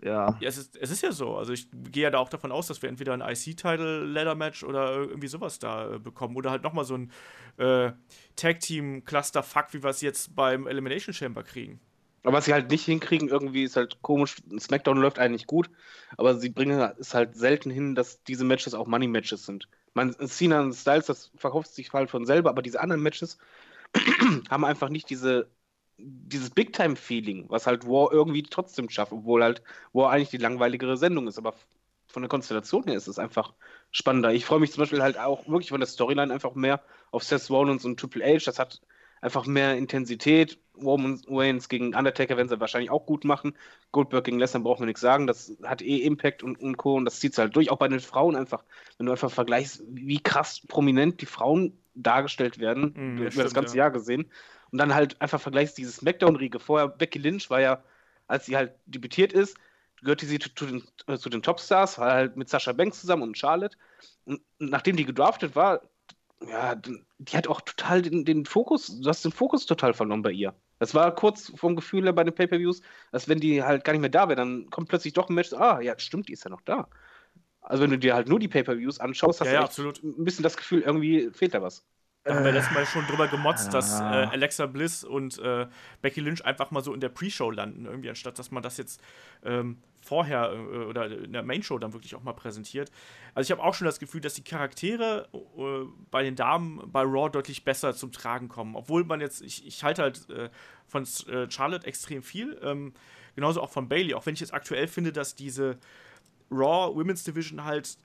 Ja. 0.03 0.37
ja 0.41 0.49
es, 0.49 0.59
ist, 0.59 0.77
es 0.77 0.91
ist 0.91 1.03
ja 1.03 1.13
so. 1.13 1.37
Also 1.37 1.53
ich 1.53 1.69
gehe 1.71 2.03
ja 2.05 2.11
da 2.11 2.19
auch 2.19 2.29
davon 2.29 2.51
aus, 2.51 2.67
dass 2.67 2.83
wir 2.83 2.89
entweder 2.89 3.15
ein 3.15 3.21
IC-Title-Ladder-Match 3.21 4.65
oder 4.65 4.95
irgendwie 4.95 5.29
sowas 5.29 5.59
da 5.59 5.95
äh, 5.95 5.99
bekommen. 5.99 6.37
Oder 6.37 6.51
halt 6.51 6.63
nochmal 6.63 6.85
so 6.85 6.97
ein 6.97 7.13
äh, 7.59 7.93
Tag-Team-Cluster-Fuck, 8.37 9.73
wie 9.73 9.83
wir 9.83 9.91
es 9.91 10.01
jetzt 10.01 10.35
beim 10.35 10.67
Elimination 10.67 11.15
Chamber 11.15 11.43
kriegen. 11.43 11.81
Aber 12.25 12.35
was 12.35 12.45
sie 12.45 12.53
halt 12.53 12.71
nicht 12.71 12.85
hinkriegen, 12.85 13.29
irgendwie 13.29 13.65
ist 13.65 13.77
halt 13.77 14.01
komisch. 14.03 14.37
SmackDown 14.59 14.99
läuft 14.99 15.19
eigentlich 15.19 15.47
gut, 15.47 15.71
aber 16.17 16.37
sie 16.37 16.51
bringen 16.51 16.79
es 16.99 17.15
halt 17.15 17.37
selten 17.37 17.71
hin, 17.71 17.95
dass 17.95 18.23
diese 18.23 18.45
Matches 18.45 18.75
auch 18.75 18.87
Money-Matches 18.87 19.45
sind. 19.45 19.69
Man, 19.95 20.15
Cena 20.29 20.61
und 20.61 20.73
Styles, 20.73 21.07
das 21.07 21.33
verkauft 21.37 21.75
sich 21.75 21.93
halt 21.93 22.11
von 22.11 22.25
selber, 22.25 22.51
aber 22.51 22.63
diese 22.63 22.81
anderen 22.81 23.03
Matches 23.03 23.39
haben 24.51 24.65
einfach 24.65 24.89
nicht 24.89 25.11
diese 25.11 25.49
dieses 26.03 26.51
Big-Time-Feeling, 26.51 27.47
was 27.49 27.67
halt 27.67 27.87
War 27.87 28.13
irgendwie 28.13 28.43
trotzdem 28.43 28.91
schafft, 28.91 29.13
obwohl 29.13 29.43
halt 29.43 29.63
War 29.93 30.11
eigentlich 30.11 30.31
die 30.31 30.39
langweiligere 30.39 30.97
Sendung 30.97 31.29
ist. 31.29 31.39
Aber 31.39 31.55
von 32.07 32.23
der 32.23 32.29
Konstellation 32.29 32.85
her 32.85 32.95
ist 32.95 33.09
es 33.09 33.19
einfach 33.19 33.55
spannender. 33.91 34.33
Ich 34.33 34.45
freue 34.45 34.61
mich 34.61 34.73
zum 34.73 34.83
Beispiel 34.83 35.03
halt 35.03 35.19
auch 35.19 35.49
wirklich 35.49 35.71
von 35.71 35.81
der 35.81 35.87
Storyline 35.87 36.33
einfach 36.33 36.55
mehr 36.55 36.83
auf 37.11 37.25
Seth 37.25 37.49
Rollins 37.51 37.85
und 37.85 37.99
Triple 37.99 38.25
H. 38.25 38.45
Das 38.45 38.59
hat 38.59 38.81
einfach 39.23 39.47
mehr 39.47 39.77
Intensität. 39.77 40.59
Roman 40.83 41.21
Reigns 41.29 41.69
gegen 41.69 41.95
Undertaker 41.95 42.37
werden 42.37 42.49
sie 42.49 42.61
wahrscheinlich 42.61 42.91
auch 42.91 43.07
gut 43.07 43.25
machen. 43.25 43.55
Goldberg 43.93 44.25
gegen 44.25 44.39
Lesnar 44.39 44.63
braucht 44.63 44.81
man 44.81 44.89
nichts 44.89 45.01
sagen. 45.01 45.27
Das 45.27 45.57
hat 45.63 45.81
eh 45.81 45.99
Impact 45.99 46.43
und, 46.43 46.61
und 46.61 46.77
Co. 46.77 46.97
Und 46.97 47.05
das 47.05 47.21
zieht 47.21 47.33
es 47.33 47.39
halt 47.39 47.55
durch. 47.57 47.71
Auch 47.71 47.79
bei 47.79 47.89
den 47.89 48.01
Frauen 48.01 48.37
einfach. 48.37 48.65
Wenn 48.99 49.07
du 49.07 49.13
einfach 49.13 49.31
vergleichst, 49.31 49.83
wie 49.89 50.21
krass 50.21 50.61
prominent 50.67 51.21
die 51.21 51.27
Frauen 51.27 51.79
dargestellt 51.95 52.59
werden, 52.59 52.93
mm, 52.95 53.19
über 53.19 53.31
stimmt, 53.31 53.47
das 53.47 53.55
ganze 53.55 53.77
ja. 53.77 53.85
Jahr 53.85 53.91
gesehen. 53.91 54.31
Und 54.73 54.79
dann 54.79 54.95
halt 54.95 55.21
einfach 55.21 55.41
vergleichst 55.41 55.79
dieses 55.79 55.97
Smackdown-Riege. 55.97 56.59
Vorher, 56.59 56.89
Becky 56.89 57.19
Lynch 57.19 57.51
war 57.51 57.61
ja, 57.61 57.85
als 58.27 58.47
sie 58.47 58.57
halt 58.57 58.73
debütiert 58.87 59.33
ist, 59.33 59.57
gehörte 60.03 60.27
sie 60.27 60.39
zu, 60.39 60.55
zu 60.55 60.67
den, 60.67 60.83
äh, 61.07 61.19
zu 61.19 61.29
den 61.29 61.43
Topstars, 61.43 61.99
war 61.99 62.13
halt 62.13 62.37
mit 62.37 62.49
Sascha 62.49 62.73
Banks 62.73 63.01
zusammen 63.01 63.23
und 63.23 63.39
Charlotte. 63.39 63.77
Und 64.25 64.41
nachdem 64.59 64.97
die 64.97 65.05
gedraftet 65.05 65.55
war, 65.55 65.83
ja, 66.49 66.75
die 66.75 67.37
hat 67.37 67.47
auch 67.47 67.61
total 67.61 68.03
den, 68.03 68.25
den 68.25 68.47
Fokus, 68.47 69.01
du 69.01 69.09
hast 69.09 69.25
den 69.25 69.33
Fokus 69.33 69.67
total 69.67 69.95
verloren 69.95 70.23
bei 70.23 70.33
ihr. 70.33 70.55
Das 70.79 70.95
war 70.95 71.15
kurz 71.15 71.53
vom 71.55 71.77
Gefühl 71.77 72.05
her 72.05 72.13
bei 72.13 72.25
den 72.25 72.35
Pay-Per-Views, 72.35 72.83
dass 73.13 73.29
wenn 73.29 73.39
die 73.39 73.63
halt 73.63 73.85
gar 73.85 73.93
nicht 73.93 74.01
mehr 74.01 74.11
da 74.11 74.29
wäre, 74.29 74.37
dann 74.37 74.69
kommt 74.71 74.89
plötzlich 74.89 75.13
doch 75.13 75.29
ein 75.29 75.35
Match, 75.35 75.53
ah, 75.53 75.81
ja, 75.81 75.97
stimmt, 75.99 76.29
die 76.29 76.33
ist 76.33 76.45
ja 76.45 76.51
noch 76.51 76.63
da. 76.63 76.89
Also 77.61 77.85
wenn 77.85 77.91
du 77.91 77.99
dir 77.99 78.15
halt 78.15 78.29
nur 78.29 78.41
die 78.41 78.49
Pay-Per-Views 78.49 78.99
anschaust, 78.99 79.41
hast 79.41 79.53
ja, 79.53 79.69
du 79.69 79.83
ja, 79.83 79.93
ein 80.03 80.25
bisschen 80.25 80.43
das 80.43 80.57
Gefühl, 80.57 80.81
irgendwie 80.81 81.31
fehlt 81.31 81.55
da 81.55 81.63
was. 81.63 81.85
Da 82.25 82.37
haben 82.37 82.45
wir 82.45 82.53
letztes 82.53 82.73
Mal 82.73 82.87
schon 82.87 83.05
drüber 83.09 83.27
gemotzt, 83.27 83.75
dass 83.75 83.99
äh, 83.99 84.05
Alexa 84.05 84.67
Bliss 84.67 85.03
und 85.03 85.41
äh, 85.41 85.67
Becky 86.03 86.21
Lynch 86.21 86.45
einfach 86.45 86.71
mal 86.71 86.83
so 86.83 86.95
in 86.95 87.01
der 87.01 87.09
Pre-Show 87.09 87.51
landen, 87.51 87.85
irgendwie, 87.85 88.11
anstatt 88.11 88.39
dass 88.39 88.53
man 88.53 88.63
das 88.63 88.77
jetzt 88.77 89.01
ähm, 89.45 89.79
vorher 90.01 90.53
äh, 90.53 90.85
oder 90.85 91.07
in 91.07 91.33
der 91.33 91.43
Main-Show 91.43 91.79
dann 91.79 91.93
wirklich 91.93 92.15
auch 92.15 92.23
mal 92.23 92.33
präsentiert. 92.33 92.93
Also 93.35 93.49
ich 93.49 93.59
habe 93.59 93.67
auch 93.67 93.75
schon 93.75 93.87
das 93.87 93.99
Gefühl, 93.99 94.21
dass 94.21 94.35
die 94.35 94.45
Charaktere 94.45 95.29
äh, 95.33 95.89
bei 96.13 96.23
den 96.23 96.37
Damen 96.37 96.81
bei 96.93 97.03
Raw 97.03 97.29
deutlich 97.29 97.65
besser 97.65 97.93
zum 97.93 98.13
Tragen 98.13 98.49
kommen. 98.49 98.77
Obwohl 98.77 99.03
man 99.03 99.21
jetzt, 99.21 99.43
ich, 99.43 99.67
ich 99.67 99.83
halte 99.83 100.03
halt 100.03 100.31
äh, 100.31 100.49
von 100.87 101.03
äh, 101.27 101.51
Charlotte 101.51 101.87
extrem 101.89 102.23
viel, 102.23 102.57
ähm, 102.63 102.93
genauso 103.35 103.61
auch 103.61 103.71
von 103.71 103.89
Bailey, 103.89 104.15
auch 104.15 104.27
wenn 104.27 104.35
ich 104.35 104.41
jetzt 104.41 104.55
aktuell 104.55 104.87
finde, 104.87 105.13
dass 105.13 105.35
diese 105.35 105.77
Raw 106.53 106.95
Women's 106.95 107.25
Division 107.25 107.65
halt 107.65 107.97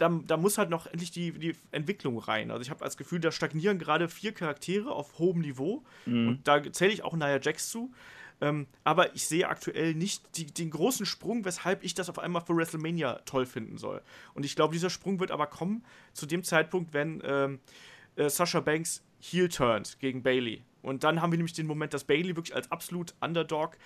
da, 0.00 0.08
da 0.26 0.36
muss 0.38 0.56
halt 0.56 0.70
noch 0.70 0.86
endlich 0.86 1.10
die, 1.10 1.32
die 1.32 1.54
Entwicklung 1.72 2.18
rein. 2.18 2.50
Also 2.50 2.62
ich 2.62 2.70
habe 2.70 2.82
das 2.82 2.96
Gefühl, 2.96 3.20
da 3.20 3.30
stagnieren 3.30 3.78
gerade 3.78 4.08
vier 4.08 4.32
Charaktere 4.32 4.92
auf 4.92 5.18
hohem 5.18 5.40
Niveau. 5.40 5.84
Mhm. 6.06 6.28
Und 6.28 6.48
da 6.48 6.62
zähle 6.72 6.92
ich 6.92 7.04
auch 7.04 7.14
Nia 7.14 7.38
Jax 7.40 7.68
zu. 7.68 7.92
Ähm, 8.40 8.66
aber 8.82 9.14
ich 9.14 9.26
sehe 9.26 9.46
aktuell 9.46 9.94
nicht 9.94 10.38
die, 10.38 10.46
den 10.46 10.70
großen 10.70 11.04
Sprung, 11.04 11.44
weshalb 11.44 11.84
ich 11.84 11.92
das 11.92 12.08
auf 12.08 12.18
einmal 12.18 12.40
für 12.40 12.56
WrestleMania 12.56 13.20
toll 13.26 13.44
finden 13.44 13.76
soll. 13.76 14.00
Und 14.32 14.46
ich 14.46 14.56
glaube, 14.56 14.72
dieser 14.72 14.88
Sprung 14.88 15.20
wird 15.20 15.30
aber 15.30 15.46
kommen 15.46 15.84
zu 16.14 16.24
dem 16.24 16.42
Zeitpunkt, 16.42 16.94
wenn 16.94 17.20
ähm, 17.22 17.60
äh, 18.16 18.30
Sasha 18.30 18.60
Banks 18.60 19.04
heel 19.20 19.50
turnt 19.50 19.98
gegen 20.00 20.22
Bailey. 20.22 20.62
Und 20.80 21.04
dann 21.04 21.20
haben 21.20 21.30
wir 21.30 21.36
nämlich 21.36 21.52
den 21.52 21.66
Moment, 21.66 21.92
dass 21.92 22.04
Bailey 22.04 22.36
wirklich 22.36 22.54
als 22.54 22.72
absolut 22.72 23.12
Underdog 23.20 23.76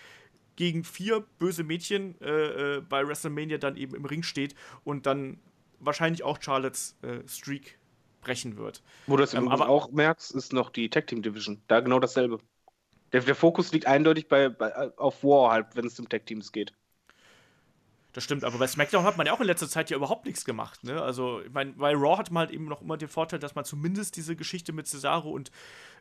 gegen 0.55 0.85
vier 0.85 1.24
böse 1.40 1.64
Mädchen 1.64 2.14
äh, 2.20 2.77
äh, 2.77 2.81
bei 2.81 3.05
WrestleMania 3.05 3.59
dann 3.59 3.77
eben 3.77 3.96
im 3.96 4.05
Ring 4.05 4.22
steht 4.22 4.55
und 4.85 5.07
dann 5.07 5.40
wahrscheinlich 5.80 6.22
auch 6.22 6.40
Charlottes 6.40 6.96
äh, 7.02 7.26
Streak 7.28 7.78
brechen 8.20 8.56
wird. 8.56 8.82
Wo 9.06 9.16
du 9.16 9.22
das 9.22 9.34
ähm, 9.34 9.48
aber 9.48 9.68
auch 9.68 9.90
merkst, 9.90 10.32
ist 10.32 10.52
noch 10.52 10.70
die 10.70 10.88
Tag 10.88 11.06
Team 11.06 11.22
Division. 11.22 11.62
Da 11.68 11.80
genau 11.80 12.00
dasselbe. 12.00 12.38
Der, 13.12 13.20
der 13.20 13.34
Fokus 13.34 13.72
liegt 13.72 13.87
eindeutig 13.87 14.28
bei, 14.28 14.48
bei, 14.48 14.72
auf 14.96 15.22
War 15.22 15.52
halt, 15.52 15.76
wenn 15.76 15.87
es 15.87 16.00
um 16.00 16.08
Tag 16.08 16.26
Teams 16.26 16.50
geht. 16.50 16.72
Das 18.14 18.22
stimmt, 18.22 18.44
aber 18.44 18.58
bei 18.58 18.68
SmackDown 18.68 19.02
hat 19.04 19.16
man 19.16 19.26
ja 19.26 19.32
auch 19.32 19.40
in 19.40 19.46
letzter 19.46 19.68
Zeit 19.68 19.90
ja 19.90 19.96
überhaupt 19.96 20.24
nichts 20.24 20.44
gemacht. 20.44 20.84
Ne? 20.84 21.02
Also, 21.02 21.40
ich 21.40 21.52
meine, 21.52 21.72
bei 21.72 21.92
Raw 21.94 22.16
hat 22.16 22.30
man 22.30 22.42
halt 22.42 22.52
eben 22.52 22.66
noch 22.66 22.80
immer 22.80 22.96
den 22.96 23.08
Vorteil, 23.08 23.40
dass 23.40 23.56
man 23.56 23.64
zumindest 23.64 24.16
diese 24.16 24.37
Geschichte 24.37 24.72
mit 24.72 24.87
Cesaro 24.87 25.30
und 25.30 25.50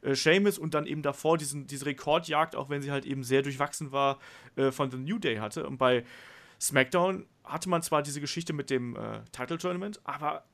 äh, 0.04 0.14
Sheamus 0.14 0.60
und 0.60 0.76
dann 0.76 0.86
eben 0.86 1.02
davor 1.02 1.40
diesen, 1.40 1.66
diese 1.66 1.88
Rekordjagd, 1.88 2.56
auch 2.56 2.70
wenn 2.70 2.84
sie 2.84 2.92
halt 2.92 3.06
eben 3.06 3.24
sehr 3.24 3.42
durchwachsen 3.42 3.92
war, 3.92 4.20
äh, 4.56 4.70
von 4.70 4.92
The 4.92 4.98
New 4.98 5.18
Day 5.18 5.38
hatte. 5.38 5.66
Und 5.66 5.78
bei 5.78 6.06
SmackDown 6.64 7.28
hatte 7.44 7.70
man 7.70 7.82
zwar 7.82 8.02
diese 8.04 8.22
Geschichte 8.22 8.54
mit 8.54 8.70
dem 8.70 8.96
äh, 8.96 9.22
Title 9.32 9.58
Tournament, 9.58 10.00
aber 10.06 10.46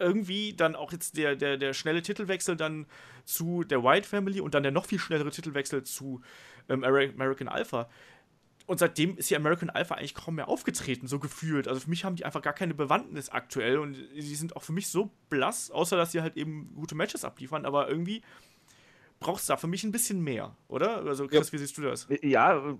irgendwie 0.00 0.52
dann 0.52 0.74
auch 0.74 0.90
jetzt 0.90 1.16
der, 1.16 1.36
der, 1.36 1.56
der 1.56 1.72
schnelle 1.72 2.02
Titelwechsel 2.02 2.56
dann 2.56 2.86
zu 3.24 3.62
der 3.62 3.84
White 3.84 4.08
Family 4.08 4.40
und 4.40 4.54
dann 4.54 4.64
der 4.64 4.72
noch 4.72 4.86
viel 4.86 4.98
schnellere 4.98 5.30
Titelwechsel 5.30 5.84
zu 5.84 6.20
ähm, 6.68 6.82
American 6.82 7.48
Alpha. 7.48 7.88
Und 8.66 8.78
seitdem 8.78 9.16
ist 9.16 9.30
die 9.30 9.36
American 9.36 9.70
Alpha 9.70 9.94
eigentlich 9.94 10.14
kaum 10.14 10.36
mehr 10.36 10.48
aufgetreten, 10.48 11.06
so 11.06 11.18
gefühlt. 11.20 11.68
Also 11.68 11.80
für 11.80 11.90
mich 11.90 12.04
haben 12.04 12.16
die 12.16 12.24
einfach 12.24 12.42
gar 12.42 12.54
keine 12.54 12.74
Bewandtnis 12.74 13.28
aktuell 13.28 13.78
und 13.78 13.94
sie 13.94 14.34
sind 14.34 14.56
auch 14.56 14.62
für 14.62 14.72
mich 14.72 14.88
so 14.88 15.10
blass, 15.28 15.70
außer 15.70 15.96
dass 15.96 16.12
sie 16.12 16.22
halt 16.22 16.36
eben 16.36 16.74
gute 16.74 16.94
Matches 16.94 17.24
abliefern, 17.24 17.66
aber 17.66 17.88
irgendwie 17.88 18.22
braucht 19.20 19.42
es 19.42 19.46
da 19.46 19.56
für 19.56 19.66
mich 19.66 19.84
ein 19.84 19.92
bisschen 19.92 20.22
mehr, 20.22 20.56
oder? 20.66 21.04
Also 21.04 21.28
Chris, 21.28 21.48
ja. 21.48 21.52
wie 21.52 21.58
siehst 21.58 21.78
du 21.78 21.82
das? 21.82 22.08
Ja, 22.22 22.76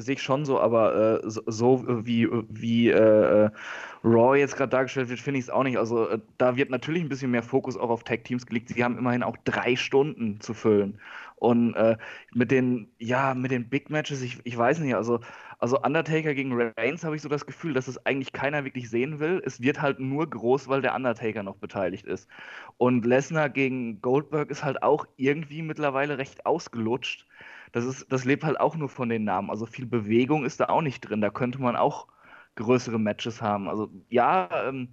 sehe 0.00 0.14
ich 0.14 0.22
schon 0.22 0.44
so, 0.44 0.60
aber 0.60 1.22
äh, 1.24 1.30
so, 1.30 1.42
so, 1.46 1.84
wie, 2.06 2.28
wie 2.48 2.90
äh, 2.90 3.50
Raw 4.04 4.38
jetzt 4.38 4.56
gerade 4.56 4.70
dargestellt 4.70 5.08
wird, 5.08 5.20
finde 5.20 5.38
ich 5.38 5.46
es 5.46 5.50
auch 5.50 5.62
nicht. 5.62 5.78
Also 5.78 6.08
äh, 6.08 6.18
da 6.38 6.56
wird 6.56 6.70
natürlich 6.70 7.02
ein 7.02 7.08
bisschen 7.08 7.30
mehr 7.30 7.42
Fokus 7.42 7.76
auch 7.76 7.90
auf 7.90 8.04
Tag-Teams 8.04 8.46
gelegt. 8.46 8.68
Sie 8.68 8.82
haben 8.82 8.98
immerhin 8.98 9.22
auch 9.22 9.36
drei 9.44 9.76
Stunden 9.76 10.40
zu 10.40 10.54
füllen. 10.54 10.98
Und 11.36 11.74
äh, 11.74 11.96
mit 12.32 12.50
den, 12.50 12.88
ja, 12.98 13.34
mit 13.34 13.50
den 13.50 13.68
Big 13.68 13.90
Matches, 13.90 14.22
ich, 14.22 14.38
ich 14.44 14.56
weiß 14.56 14.78
nicht, 14.78 14.94
also, 14.94 15.20
also 15.62 15.80
Undertaker 15.80 16.34
gegen 16.34 16.52
Reigns 16.52 17.04
habe 17.04 17.16
ich 17.16 17.22
so 17.22 17.28
das 17.28 17.46
Gefühl, 17.46 17.72
dass 17.72 17.88
es 17.88 18.04
eigentlich 18.04 18.32
keiner 18.32 18.64
wirklich 18.64 18.90
sehen 18.90 19.20
will. 19.20 19.42
Es 19.46 19.60
wird 19.62 19.80
halt 19.80 20.00
nur 20.00 20.28
groß, 20.28 20.68
weil 20.68 20.82
der 20.82 20.94
Undertaker 20.94 21.42
noch 21.42 21.56
beteiligt 21.56 22.04
ist. 22.04 22.28
Und 22.76 23.06
Lesnar 23.06 23.48
gegen 23.48 24.02
Goldberg 24.02 24.50
ist 24.50 24.64
halt 24.64 24.82
auch 24.82 25.06
irgendwie 25.16 25.62
mittlerweile 25.62 26.18
recht 26.18 26.44
ausgelutscht 26.44 27.26
das, 27.72 27.86
ist, 27.86 28.06
das 28.12 28.24
lebt 28.24 28.44
halt 28.44 28.60
auch 28.60 28.76
nur 28.76 28.88
von 28.88 29.08
den 29.08 29.24
Namen. 29.24 29.50
Also 29.50 29.66
viel 29.66 29.86
Bewegung 29.86 30.44
ist 30.44 30.60
da 30.60 30.66
auch 30.66 30.82
nicht 30.82 31.00
drin. 31.00 31.20
Da 31.22 31.30
könnte 31.30 31.60
man 31.60 31.74
auch 31.74 32.06
größere 32.54 32.98
Matches 32.98 33.40
haben. 33.40 33.68
Also 33.68 33.90
ja, 34.10 34.48
ähm, 34.68 34.92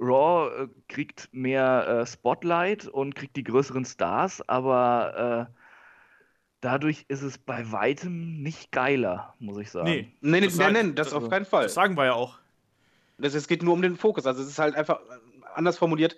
Raw 0.00 0.64
äh, 0.64 0.68
kriegt 0.88 1.28
mehr 1.32 1.86
äh, 1.86 2.06
Spotlight 2.06 2.88
und 2.88 3.14
kriegt 3.14 3.36
die 3.36 3.44
größeren 3.44 3.84
Stars, 3.84 4.46
aber 4.48 5.48
äh, 5.48 5.61
dadurch 6.62 7.04
ist 7.08 7.22
es 7.22 7.36
bei 7.36 7.70
weitem 7.70 8.42
nicht 8.42 8.72
geiler, 8.72 9.34
muss 9.38 9.58
ich 9.58 9.70
sagen. 9.70 9.90
Nee, 9.90 10.12
nee, 10.22 10.40
nee, 10.40 10.46
das, 10.46 10.56
nee, 10.56 10.82
nee, 10.82 10.92
das 10.94 11.12
auf 11.12 11.28
keinen 11.28 11.44
Fall. 11.44 11.64
Das 11.64 11.74
sagen 11.74 11.96
wir 11.96 12.06
ja 12.06 12.14
auch. 12.14 12.38
Das, 13.18 13.34
es 13.34 13.46
geht 13.46 13.62
nur 13.62 13.74
um 13.74 13.82
den 13.82 13.96
Fokus. 13.96 14.26
Also 14.26 14.42
es 14.42 14.48
ist 14.48 14.58
halt 14.58 14.74
einfach 14.74 15.00
äh, 15.00 15.44
anders 15.54 15.76
formuliert. 15.76 16.16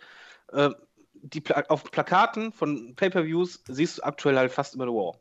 Äh, 0.52 0.70
die 1.14 1.40
Pla 1.40 1.64
auf 1.68 1.90
Plakaten 1.90 2.52
von 2.52 2.94
Pay-per-Views 2.94 3.64
siehst 3.66 3.98
du 3.98 4.02
aktuell 4.02 4.36
halt 4.36 4.52
fast 4.52 4.74
immer 4.74 4.84
The 4.84 4.92
War. 4.92 5.18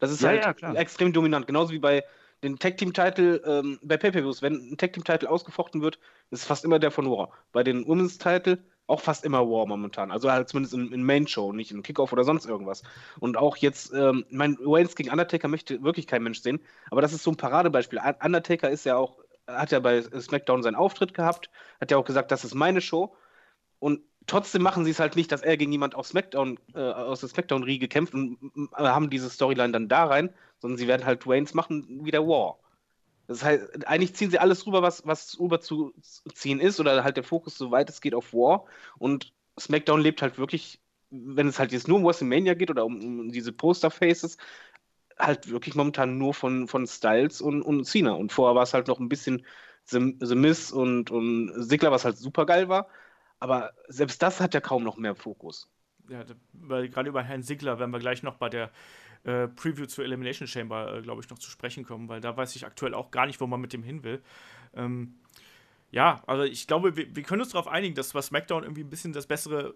Das 0.00 0.10
ist 0.10 0.20
ja, 0.20 0.30
halt 0.30 0.60
ja, 0.60 0.74
extrem 0.74 1.12
dominant. 1.12 1.46
Genauso 1.46 1.72
wie 1.72 1.78
bei 1.78 2.04
den 2.42 2.58
Tag 2.58 2.76
Team 2.76 2.92
Title 2.92 3.36
ähm, 3.46 3.78
bei 3.82 3.96
Pay-Per-Views. 3.96 4.42
Wenn 4.42 4.72
ein 4.72 4.76
Tag 4.76 4.92
Team 4.92 5.04
Title 5.04 5.30
ausgefochten 5.30 5.80
wird, 5.80 6.00
ist 6.30 6.40
es 6.40 6.44
fast 6.44 6.64
immer 6.64 6.80
der 6.80 6.90
von 6.90 7.08
War. 7.10 7.30
Bei 7.52 7.62
den 7.62 7.86
Women's 7.86 8.18
Title 8.18 8.58
auch 8.88 9.00
fast 9.00 9.24
immer 9.24 9.48
War 9.48 9.66
momentan. 9.66 10.10
Also 10.10 10.32
halt 10.32 10.48
zumindest 10.48 10.74
in, 10.74 10.92
in 10.92 11.02
Main 11.04 11.28
Show, 11.28 11.52
nicht 11.52 11.70
in 11.70 11.82
Kickoff 11.82 12.12
oder 12.12 12.24
sonst 12.24 12.46
irgendwas. 12.46 12.82
Und 13.20 13.36
auch 13.36 13.56
jetzt, 13.58 13.92
ähm, 13.92 14.24
mein 14.30 14.56
Waynes 14.58 14.96
gegen 14.96 15.10
Undertaker 15.10 15.46
möchte 15.46 15.82
wirklich 15.84 16.06
kein 16.06 16.22
Mensch 16.22 16.40
sehen, 16.40 16.58
aber 16.90 17.02
das 17.02 17.12
ist 17.12 17.22
so 17.22 17.30
ein 17.30 17.36
Paradebeispiel. 17.36 18.00
Undertaker 18.22 18.70
ist 18.70 18.84
ja 18.84 18.96
auch, 18.96 19.18
hat 19.46 19.70
ja 19.70 19.78
bei 19.80 20.02
SmackDown 20.02 20.62
seinen 20.62 20.74
Auftritt 20.74 21.14
gehabt, 21.14 21.50
hat 21.80 21.90
ja 21.90 21.98
auch 21.98 22.04
gesagt, 22.04 22.32
das 22.32 22.44
ist 22.44 22.54
meine 22.54 22.80
Show. 22.80 23.14
Und 23.78 24.00
trotzdem 24.26 24.62
machen 24.62 24.84
sie 24.84 24.90
es 24.90 25.00
halt 25.00 25.16
nicht, 25.16 25.30
dass 25.30 25.42
er 25.42 25.56
gegen 25.56 25.70
jemand 25.70 25.94
aus 25.94 26.08
SmackDown, 26.08 26.58
äh, 26.74 26.80
aus 26.80 27.20
der 27.20 27.28
SmackDown-Riege 27.28 27.88
kämpft 27.88 28.14
und 28.14 28.38
äh, 28.76 28.82
haben 28.84 29.10
diese 29.10 29.30
Storyline 29.30 29.72
dann 29.72 29.88
da 29.88 30.06
rein, 30.06 30.30
sondern 30.60 30.78
sie 30.78 30.88
werden 30.88 31.04
halt 31.04 31.26
Waynes 31.26 31.54
machen 31.54 32.00
wie 32.04 32.10
der 32.10 32.26
War. 32.26 32.58
Das 33.28 33.44
heißt, 33.44 33.86
eigentlich 33.86 34.14
ziehen 34.16 34.30
sie 34.30 34.38
alles 34.38 34.66
rüber, 34.66 34.82
was, 34.82 35.06
was 35.06 35.38
rüber 35.38 35.60
zu 35.60 35.92
ziehen 36.34 36.60
ist, 36.60 36.80
oder 36.80 37.04
halt 37.04 37.16
der 37.16 37.24
Fokus, 37.24 37.56
soweit 37.56 37.90
es 37.90 38.00
geht, 38.00 38.14
auf 38.14 38.32
War. 38.32 38.64
Und 38.98 39.32
SmackDown 39.60 40.00
lebt 40.00 40.22
halt 40.22 40.38
wirklich, 40.38 40.80
wenn 41.10 41.48
es 41.48 41.58
halt 41.58 41.72
jetzt 41.72 41.88
nur 41.88 41.98
um 41.98 42.04
WrestleMania 42.04 42.54
geht 42.54 42.70
oder 42.70 42.84
um, 42.86 43.20
um 43.20 43.30
diese 43.30 43.52
Poster-Faces, 43.52 44.38
halt 45.18 45.50
wirklich 45.50 45.74
momentan 45.74 46.16
nur 46.18 46.32
von, 46.34 46.68
von 46.68 46.86
Styles 46.86 47.40
und, 47.42 47.62
und 47.62 47.84
Cena. 47.84 48.12
Und 48.12 48.32
vorher 48.32 48.54
war 48.56 48.62
es 48.62 48.74
halt 48.74 48.88
noch 48.88 48.98
ein 48.98 49.08
bisschen 49.08 49.44
The, 49.84 50.16
The 50.20 50.34
Miz 50.34 50.70
und, 50.70 51.10
und 51.10 51.52
Sigler, 51.62 51.92
was 51.92 52.04
halt 52.04 52.16
super 52.18 52.46
geil 52.46 52.68
war. 52.68 52.88
Aber 53.40 53.72
selbst 53.88 54.22
das 54.22 54.40
hat 54.40 54.54
ja 54.54 54.60
kaum 54.60 54.84
noch 54.84 54.96
mehr 54.96 55.14
Fokus. 55.14 55.68
Ja, 56.08 56.24
weil 56.52 56.88
gerade 56.88 57.08
über 57.10 57.22
Herrn 57.22 57.42
Sigler 57.42 57.78
werden 57.78 57.90
wir 57.90 57.98
gleich 57.98 58.22
noch 58.22 58.36
bei 58.36 58.48
der 58.48 58.70
äh, 59.24 59.48
Preview 59.48 59.86
zur 59.86 60.04
Elimination 60.04 60.48
Chamber, 60.48 60.96
äh, 60.96 61.02
glaube 61.02 61.22
ich, 61.22 61.30
noch 61.30 61.38
zu 61.38 61.50
sprechen 61.50 61.84
kommen, 61.84 62.08
weil 62.08 62.20
da 62.20 62.36
weiß 62.36 62.56
ich 62.56 62.66
aktuell 62.66 62.94
auch 62.94 63.10
gar 63.10 63.26
nicht, 63.26 63.40
wo 63.40 63.46
man 63.46 63.60
mit 63.60 63.72
dem 63.72 63.82
hin 63.82 64.04
will. 64.04 64.22
Ähm, 64.74 65.14
ja, 65.90 66.22
also 66.26 66.44
ich 66.44 66.66
glaube, 66.66 66.96
wir, 66.96 67.14
wir 67.14 67.22
können 67.22 67.40
uns 67.40 67.52
darauf 67.52 67.68
einigen, 67.68 67.94
dass 67.94 68.14
was 68.14 68.26
SmackDown 68.26 68.62
irgendwie 68.62 68.84
ein 68.84 68.90
bisschen 68.90 69.12
das 69.12 69.26
bessere 69.26 69.74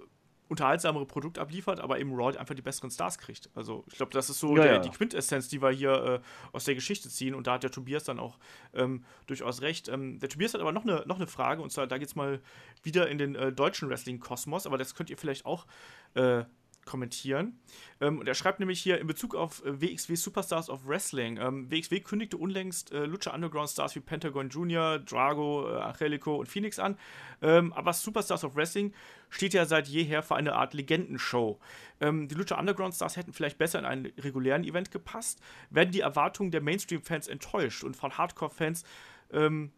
unterhaltsamere 0.53 1.07
Produkt 1.07 1.39
abliefert, 1.39 1.81
aber 1.81 1.99
eben 1.99 2.13
Raw 2.15 2.37
einfach 2.37 2.55
die 2.55 2.63
besseren 2.63 2.91
Stars 2.91 3.17
kriegt. 3.17 3.49
Also 3.55 3.85
ich 3.89 3.97
glaube, 3.97 4.13
das 4.13 4.29
ist 4.29 4.39
so 4.39 4.55
ja, 4.57 4.63
der, 4.63 4.73
ja. 4.75 4.79
die 4.81 4.91
Quintessenz, 4.91 5.49
die 5.49 5.63
wir 5.63 5.71
hier 5.71 6.21
äh, 6.21 6.21
aus 6.53 6.65
der 6.65 6.75
Geschichte 6.75 7.09
ziehen 7.09 7.35
und 7.35 7.47
da 7.47 7.55
hat 7.55 7.63
der 7.63 7.71
Tobias 7.71 8.05
dann 8.05 8.19
auch 8.19 8.39
ähm, 8.75 9.03
durchaus 9.27 9.63
recht. 9.63 9.89
Ähm, 9.89 10.19
der 10.19 10.29
Tobias 10.29 10.53
hat 10.53 10.61
aber 10.61 10.73
noch 10.73 10.83
eine, 10.83 11.05
noch 11.07 11.17
eine 11.17 11.27
Frage 11.27 11.63
und 11.63 11.73
zwar, 11.73 11.87
da 11.87 11.97
geht 11.97 12.09
es 12.09 12.17
mal 12.17 12.41
wieder 12.83 13.09
in 13.09 13.17
den 13.17 13.35
äh, 13.35 13.51
deutschen 13.51 13.89
Wrestling-Kosmos, 13.89 14.67
aber 14.67 14.77
das 14.77 14.95
könnt 14.95 15.09
ihr 15.09 15.17
vielleicht 15.17 15.47
auch 15.47 15.67
äh, 16.15 16.45
kommentieren. 16.85 17.59
Ähm, 18.01 18.19
und 18.19 18.29
er 18.29 18.35
schreibt 18.35 18.61
nämlich 18.61 18.81
hier 18.81 18.99
in 18.99 19.07
Bezug 19.07 19.35
auf 19.35 19.65
äh, 19.65 19.81
WXW 19.81 20.15
Superstars 20.15 20.69
of 20.69 20.87
Wrestling. 20.87 21.39
Ähm, 21.39 21.71
WXW 21.71 22.01
kündigte 22.01 22.37
unlängst 22.37 22.93
äh, 22.93 23.05
Lucha 23.05 23.35
Underground 23.35 23.71
Stars 23.71 23.95
wie 23.95 24.01
Pentagon 24.01 24.49
Jr., 24.49 24.99
Drago, 24.99 25.69
äh, 25.69 25.81
Angelico 25.81 26.37
und 26.37 26.49
Phoenix 26.49 26.79
an. 26.79 26.99
Ähm, 27.41 27.73
aber 27.73 27.93
Superstars 27.93 28.45
of 28.45 28.57
Wrestling 28.57 28.93
steht 29.31 29.55
ja 29.55 29.65
seit 29.65 29.89
jeher 29.89 30.23
für 30.23 30.37
eine 30.37 30.55
Art 30.55 30.75
Legendenshow. 30.75 31.59
Ähm, 32.01 32.29
die 32.29 32.35
Lucha 32.35 32.59
Underground 32.59 32.95
Stars 32.95 33.17
hätten 33.17 33.33
vielleicht 33.33 33.59
besser 33.59 33.79
in 33.79 33.85
einen 33.85 34.07
regulären 34.19 34.65
Event 34.65 34.91
gepasst. 34.91 35.41
Werden 35.71 35.93
die 35.93 36.01
Erwartungen 36.01 36.51
der 36.51 36.61
Mainstream-Fans 36.61 37.29
enttäuscht 37.29 37.85
und 37.85 37.97
von 37.97 38.17
Hardcore-Fans 38.19 38.85
ähm, 39.33 39.73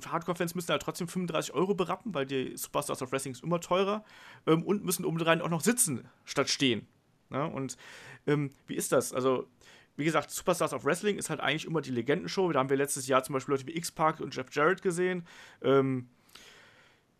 Hardcore-Fans 0.00 0.54
müssen 0.54 0.70
halt 0.70 0.82
trotzdem 0.82 1.08
35 1.08 1.54
Euro 1.54 1.74
berappen, 1.74 2.14
weil 2.14 2.26
die 2.26 2.56
Superstars 2.56 3.02
of 3.02 3.12
Wrestling 3.12 3.34
ist 3.34 3.42
immer 3.42 3.60
teurer 3.60 4.04
ähm, 4.46 4.62
und 4.62 4.84
müssen 4.84 5.04
obendrein 5.04 5.40
auch 5.40 5.48
noch 5.48 5.60
sitzen 5.60 6.08
statt 6.24 6.48
stehen. 6.48 6.86
Ja, 7.30 7.48
ne? 7.48 7.54
und 7.54 7.76
ähm, 8.26 8.50
wie 8.66 8.74
ist 8.74 8.92
das? 8.92 9.12
Also, 9.12 9.48
wie 9.96 10.04
gesagt, 10.04 10.30
Superstars 10.30 10.72
of 10.72 10.84
Wrestling 10.84 11.16
ist 11.18 11.30
halt 11.30 11.40
eigentlich 11.40 11.66
immer 11.66 11.80
die 11.80 11.90
Legendenshow. 11.90 12.50
Da 12.52 12.58
haben 12.58 12.70
wir 12.70 12.76
letztes 12.76 13.06
Jahr 13.06 13.22
zum 13.22 13.34
Beispiel 13.34 13.52
Leute 13.54 13.66
wie 13.66 13.76
X-Park 13.76 14.20
und 14.20 14.34
Jeff 14.34 14.46
Jarrett 14.52 14.82
gesehen. 14.82 15.26
Ähm, 15.62 16.08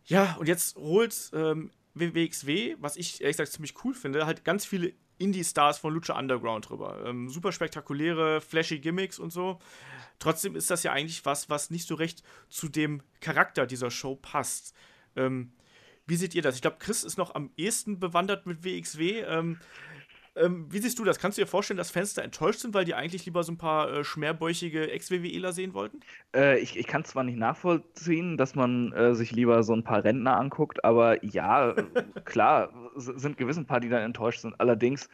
ja, 0.05 0.35
und 0.39 0.47
jetzt 0.47 0.75
holt 0.75 1.31
ähm, 1.33 1.71
WXW, 1.93 2.75
was 2.79 2.97
ich 2.97 3.21
ehrlich 3.21 3.37
gesagt 3.37 3.53
ziemlich 3.53 3.73
cool 3.83 3.93
finde, 3.93 4.25
halt 4.25 4.43
ganz 4.43 4.65
viele 4.65 4.93
Indie-Stars 5.23 5.77
von 5.77 5.93
Lucha 5.93 6.17
Underground 6.17 6.69
drüber. 6.69 7.03
Ähm, 7.05 7.29
super 7.29 7.51
spektakuläre, 7.51 8.41
flashy 8.41 8.79
Gimmicks 8.79 9.19
und 9.19 9.31
so. 9.31 9.59
Trotzdem 10.19 10.55
ist 10.55 10.69
das 10.69 10.83
ja 10.83 10.91
eigentlich 10.91 11.25
was, 11.25 11.49
was 11.49 11.69
nicht 11.69 11.87
so 11.87 11.95
recht 11.95 12.23
zu 12.49 12.69
dem 12.69 13.01
Charakter 13.19 13.65
dieser 13.65 13.91
Show 13.91 14.15
passt. 14.15 14.75
Ähm, 15.15 15.51
wie 16.05 16.15
seht 16.15 16.35
ihr 16.35 16.41
das? 16.41 16.55
Ich 16.55 16.61
glaube, 16.61 16.77
Chris 16.79 17.03
ist 17.03 17.17
noch 17.17 17.35
am 17.35 17.51
ehesten 17.55 17.99
bewandert 17.99 18.45
mit 18.45 18.63
WXW. 18.63 19.21
Ähm, 19.21 19.59
ähm, 20.35 20.65
wie 20.69 20.79
siehst 20.79 20.97
du 20.97 21.03
das? 21.03 21.19
Kannst 21.19 21.37
du 21.37 21.41
dir 21.41 21.47
vorstellen, 21.47 21.77
dass 21.77 21.91
Fans 21.91 22.13
da 22.13 22.21
enttäuscht 22.21 22.59
sind, 22.59 22.73
weil 22.73 22.85
die 22.85 22.95
eigentlich 22.95 23.25
lieber 23.25 23.43
so 23.43 23.51
ein 23.51 23.57
paar 23.57 23.91
äh, 23.91 24.03
schmerbäuchige 24.03 24.91
Ex-WWEler 24.91 25.53
sehen 25.53 25.73
wollten? 25.73 25.99
Äh, 26.35 26.59
ich 26.59 26.77
ich 26.77 26.87
kann 26.87 27.05
zwar 27.05 27.23
nicht 27.23 27.37
nachvollziehen, 27.37 28.37
dass 28.37 28.55
man 28.55 28.91
äh, 28.93 29.13
sich 29.13 29.31
lieber 29.31 29.63
so 29.63 29.73
ein 29.73 29.83
paar 29.83 30.03
Rentner 30.03 30.37
anguckt, 30.37 30.83
aber 30.83 31.23
ja, 31.23 31.73
klar, 32.25 32.73
sind 32.95 33.37
gewiss 33.37 33.57
ein 33.57 33.67
paar, 33.67 33.79
die 33.79 33.89
dann 33.89 34.01
enttäuscht 34.01 34.41
sind. 34.41 34.59
Allerdings, 34.59 35.09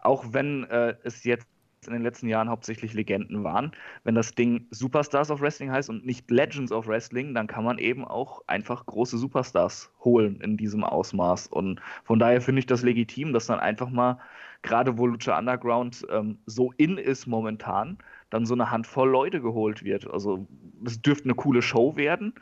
auch 0.00 0.26
wenn 0.32 0.64
äh, 0.64 0.96
es 1.02 1.24
jetzt 1.24 1.46
in 1.86 1.92
den 1.92 2.02
letzten 2.02 2.28
Jahren 2.28 2.48
hauptsächlich 2.48 2.92
Legenden 2.92 3.44
waren. 3.44 3.72
Wenn 4.04 4.14
das 4.14 4.34
Ding 4.34 4.66
Superstars 4.70 5.30
of 5.30 5.40
Wrestling 5.40 5.70
heißt 5.70 5.88
und 5.88 6.04
nicht 6.04 6.30
Legends 6.30 6.72
of 6.72 6.88
Wrestling, 6.88 7.34
dann 7.34 7.46
kann 7.46 7.64
man 7.64 7.78
eben 7.78 8.04
auch 8.04 8.42
einfach 8.46 8.84
große 8.84 9.16
Superstars 9.16 9.90
holen 10.04 10.40
in 10.40 10.56
diesem 10.56 10.84
Ausmaß. 10.84 11.46
Und 11.46 11.80
von 12.04 12.18
daher 12.18 12.40
finde 12.40 12.58
ich 12.60 12.66
das 12.66 12.82
legitim, 12.82 13.32
dass 13.32 13.46
dann 13.46 13.60
einfach 13.60 13.90
mal 13.90 14.18
gerade 14.62 14.98
wo 14.98 15.06
Lucha 15.06 15.38
Underground 15.38 16.06
ähm, 16.10 16.38
so 16.46 16.72
in 16.76 16.98
ist 16.98 17.26
momentan, 17.26 17.98
dann 18.30 18.46
so 18.46 18.54
eine 18.54 18.70
Handvoll 18.70 19.08
Leute 19.08 19.40
geholt 19.40 19.84
wird. 19.84 20.10
Also 20.10 20.46
es 20.84 21.00
dürfte 21.00 21.24
eine 21.24 21.34
coole 21.34 21.62
Show 21.62 21.96
werden. 21.96 22.34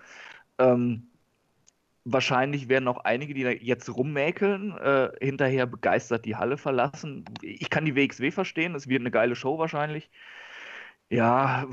Ähm, 0.58 1.08
wahrscheinlich 2.04 2.68
werden 2.68 2.88
auch 2.88 2.98
einige, 2.98 3.34
die 3.34 3.42
da 3.42 3.50
jetzt 3.50 3.94
rummäkeln, 3.94 4.76
äh, 4.78 5.10
hinterher 5.20 5.66
begeistert 5.66 6.24
die 6.24 6.36
Halle 6.36 6.56
verlassen. 6.56 7.24
Ich 7.42 7.68
kann 7.68 7.84
die 7.84 7.96
WXW 7.96 8.30
verstehen, 8.30 8.74
es 8.74 8.88
wird 8.88 9.00
eine 9.00 9.10
geile 9.10 9.36
Show 9.36 9.58
wahrscheinlich. 9.58 10.10
Ja, 11.08 11.66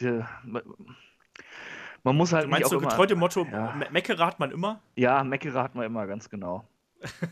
der, 0.00 0.28
man 2.02 2.16
muss 2.16 2.32
halt. 2.32 2.44
Du 2.44 2.48
meinst 2.48 2.70
so 2.70 2.80
getreu 2.80 3.06
dem 3.06 3.18
Motto, 3.18 3.46
ja. 3.50 3.74
Meckere 3.90 4.26
hat 4.26 4.40
man 4.40 4.50
immer? 4.50 4.80
Ja, 4.96 5.22
Meckere 5.22 5.62
hat 5.62 5.74
man 5.74 5.86
immer, 5.86 6.06
ganz 6.06 6.28
genau. 6.28 6.66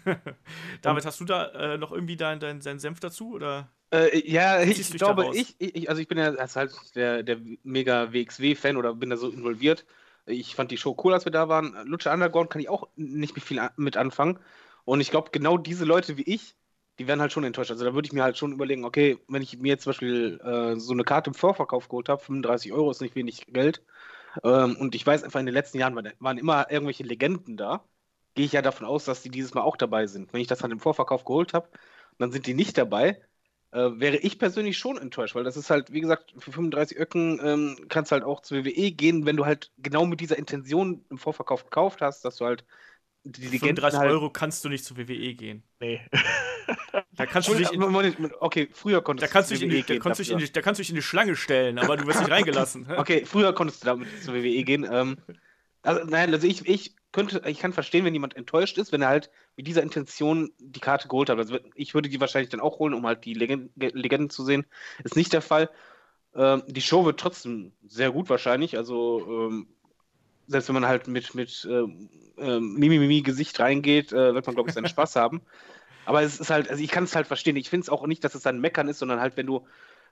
David, 0.82 1.06
hast 1.06 1.20
du 1.20 1.24
da 1.24 1.46
äh, 1.48 1.78
noch 1.78 1.92
irgendwie 1.92 2.16
deinen 2.16 2.40
dein, 2.40 2.60
dein 2.60 2.78
Senf 2.78 3.00
dazu? 3.00 3.32
Oder? 3.32 3.68
Äh, 3.92 4.28
ja, 4.28 4.62
ich 4.62 4.90
glaube, 4.92 5.30
ich, 5.34 5.54
ich, 5.58 5.88
also 5.88 6.00
ich 6.00 6.08
bin 6.08 6.18
ja 6.18 6.34
halt 6.36 6.72
der, 6.94 7.22
der 7.22 7.38
mega 7.62 8.12
WXW-Fan 8.12 8.76
oder 8.76 8.94
bin 8.94 9.10
da 9.10 9.16
so 9.16 9.28
involviert. 9.28 9.84
Ich 10.24 10.54
fand 10.54 10.70
die 10.70 10.76
Show 10.76 10.96
cool, 11.04 11.12
als 11.12 11.24
wir 11.24 11.32
da 11.32 11.48
waren. 11.48 11.74
Lucha 11.84 12.12
Underground 12.12 12.50
kann 12.50 12.60
ich 12.60 12.68
auch 12.68 12.88
nicht 12.96 13.38
viel 13.40 13.60
mit 13.76 13.96
anfangen. 13.96 14.38
Und 14.84 15.00
ich 15.00 15.10
glaube, 15.10 15.30
genau 15.32 15.58
diese 15.58 15.84
Leute 15.84 16.16
wie 16.16 16.22
ich, 16.22 16.54
die 16.98 17.06
werden 17.06 17.20
halt 17.20 17.32
schon 17.32 17.44
enttäuscht. 17.44 17.70
Also 17.70 17.84
da 17.84 17.94
würde 17.94 18.06
ich 18.06 18.12
mir 18.12 18.22
halt 18.22 18.38
schon 18.38 18.52
überlegen, 18.52 18.84
okay, 18.84 19.18
wenn 19.28 19.42
ich 19.42 19.58
mir 19.58 19.70
jetzt 19.70 19.84
zum 19.84 19.90
Beispiel 19.90 20.40
äh, 20.44 20.78
so 20.78 20.92
eine 20.92 21.04
Karte 21.04 21.30
im 21.30 21.34
Vorverkauf 21.34 21.88
geholt 21.88 22.08
habe, 22.08 22.22
35 22.22 22.72
Euro 22.72 22.90
ist 22.90 23.00
nicht 23.00 23.16
wenig 23.16 23.46
Geld. 23.48 23.82
Ähm, 24.44 24.76
und 24.76 24.94
ich 24.94 25.06
weiß 25.06 25.24
einfach, 25.24 25.40
in 25.40 25.46
den 25.46 25.54
letzten 25.54 25.78
Jahren 25.78 25.96
waren 26.18 26.38
immer 26.38 26.70
irgendwelche 26.70 27.04
Legenden 27.04 27.56
da 27.56 27.84
gehe 28.34 28.46
ich 28.46 28.52
ja 28.52 28.62
davon 28.62 28.86
aus, 28.86 29.04
dass 29.04 29.22
die 29.22 29.30
dieses 29.30 29.54
Mal 29.54 29.62
auch 29.62 29.76
dabei 29.76 30.06
sind. 30.06 30.32
Wenn 30.32 30.40
ich 30.40 30.46
das 30.46 30.60
dann 30.60 30.70
im 30.70 30.80
Vorverkauf 30.80 31.24
geholt 31.24 31.54
habe, 31.54 31.68
dann 32.18 32.32
sind 32.32 32.46
die 32.46 32.54
nicht 32.54 32.78
dabei, 32.78 33.20
äh, 33.72 33.90
wäre 33.94 34.16
ich 34.16 34.38
persönlich 34.38 34.78
schon 34.78 34.98
enttäuscht, 34.98 35.34
weil 35.34 35.44
das 35.44 35.56
ist 35.56 35.70
halt, 35.70 35.92
wie 35.92 36.00
gesagt, 36.00 36.34
für 36.38 36.52
35 36.52 36.98
Öcken 36.98 37.40
ähm, 37.42 37.86
kannst 37.88 38.10
du 38.10 38.14
halt 38.14 38.24
auch 38.24 38.40
zur 38.40 38.64
WWE 38.64 38.92
gehen, 38.92 39.26
wenn 39.26 39.36
du 39.36 39.46
halt 39.46 39.72
genau 39.78 40.06
mit 40.06 40.20
dieser 40.20 40.38
Intention 40.38 41.04
im 41.10 41.18
Vorverkauf 41.18 41.64
gekauft 41.64 42.00
hast, 42.00 42.24
dass 42.24 42.36
du 42.36 42.44
halt 42.44 42.64
die 43.24 43.42
Legenden 43.42 43.76
35 43.76 44.00
halt 44.00 44.10
Euro 44.10 44.30
kannst 44.30 44.64
du 44.64 44.68
nicht 44.68 44.84
zur 44.84 44.96
WWE 44.96 45.34
gehen. 45.34 45.62
Nee. 45.80 46.00
Da 47.16 47.26
kannst 47.26 47.48
du 47.48 47.54
dich 47.54 47.72
in, 47.72 47.82
okay, 48.40 48.68
früher 48.72 49.02
konntest 49.02 49.28
da 49.28 49.32
kannst 49.32 49.50
du 49.50 49.56
zur 49.56 49.68
WWE 49.68 49.82
gehen. 49.82 49.98
Da 49.98 50.02
kannst, 50.02 50.20
du 50.20 50.36
die, 50.36 50.52
da 50.52 50.62
kannst 50.62 50.78
du 50.78 50.82
dich 50.82 50.90
in 50.90 50.96
die 50.96 51.02
Schlange 51.02 51.34
stellen, 51.34 51.78
aber 51.78 51.96
du 51.96 52.06
wirst 52.06 52.20
nicht 52.20 52.30
reingelassen. 52.30 52.86
okay, 52.96 53.24
früher 53.26 53.52
konntest 53.52 53.82
du 53.82 53.86
damit 53.86 54.08
zur 54.22 54.34
WWE 54.34 54.62
gehen. 54.62 54.86
Ähm, 54.90 55.16
also, 55.82 56.04
nein, 56.04 56.32
also 56.32 56.46
ich, 56.46 56.66
ich 56.66 56.94
könnte, 57.12 57.42
ich 57.46 57.58
kann 57.58 57.72
verstehen, 57.72 58.04
wenn 58.04 58.14
jemand 58.14 58.36
enttäuscht 58.36 58.78
ist, 58.78 58.90
wenn 58.90 59.02
er 59.02 59.08
halt 59.08 59.30
mit 59.56 59.66
dieser 59.66 59.82
Intention 59.82 60.50
die 60.58 60.80
Karte 60.80 61.08
geholt 61.08 61.28
hat. 61.28 61.38
Also 61.38 61.58
ich 61.74 61.94
würde 61.94 62.08
die 62.08 62.20
wahrscheinlich 62.20 62.50
dann 62.50 62.60
auch 62.60 62.78
holen, 62.78 62.94
um 62.94 63.06
halt 63.06 63.24
die 63.24 63.34
Legenden, 63.34 63.70
Legenden 63.76 64.30
zu 64.30 64.44
sehen. 64.44 64.64
Ist 65.04 65.16
nicht 65.16 65.32
der 65.32 65.42
Fall. 65.42 65.70
Ähm, 66.34 66.62
die 66.66 66.80
Show 66.80 67.04
wird 67.04 67.20
trotzdem 67.20 67.72
sehr 67.86 68.10
gut 68.10 68.30
wahrscheinlich. 68.30 68.76
Also 68.76 69.24
ähm, 69.28 69.66
selbst 70.46 70.68
wenn 70.68 70.74
man 70.74 70.86
halt 70.86 71.06
mit, 71.06 71.34
mit 71.34 71.68
ähm, 71.70 72.08
ähm 72.38 72.74
Mimimi-Gesicht 72.74 73.60
reingeht, 73.60 74.12
äh, 74.12 74.34
wird 74.34 74.46
man, 74.46 74.54
glaube 74.54 74.70
ich, 74.70 74.74
seinen 74.74 74.88
Spaß 74.88 75.16
haben. 75.16 75.42
Aber 76.04 76.22
es 76.22 76.40
ist 76.40 76.50
halt, 76.50 76.68
also 76.68 76.82
ich 76.82 76.90
kann 76.90 77.04
es 77.04 77.14
halt 77.14 77.26
verstehen. 77.26 77.56
Ich 77.56 77.70
finde 77.70 77.82
es 77.82 77.90
auch 77.90 78.06
nicht, 78.06 78.24
dass 78.24 78.34
es 78.34 78.42
dann 78.42 78.60
Meckern 78.60 78.88
ist, 78.88 78.98
sondern 78.98 79.20
halt, 79.20 79.36
wenn 79.36 79.46
du 79.46 79.66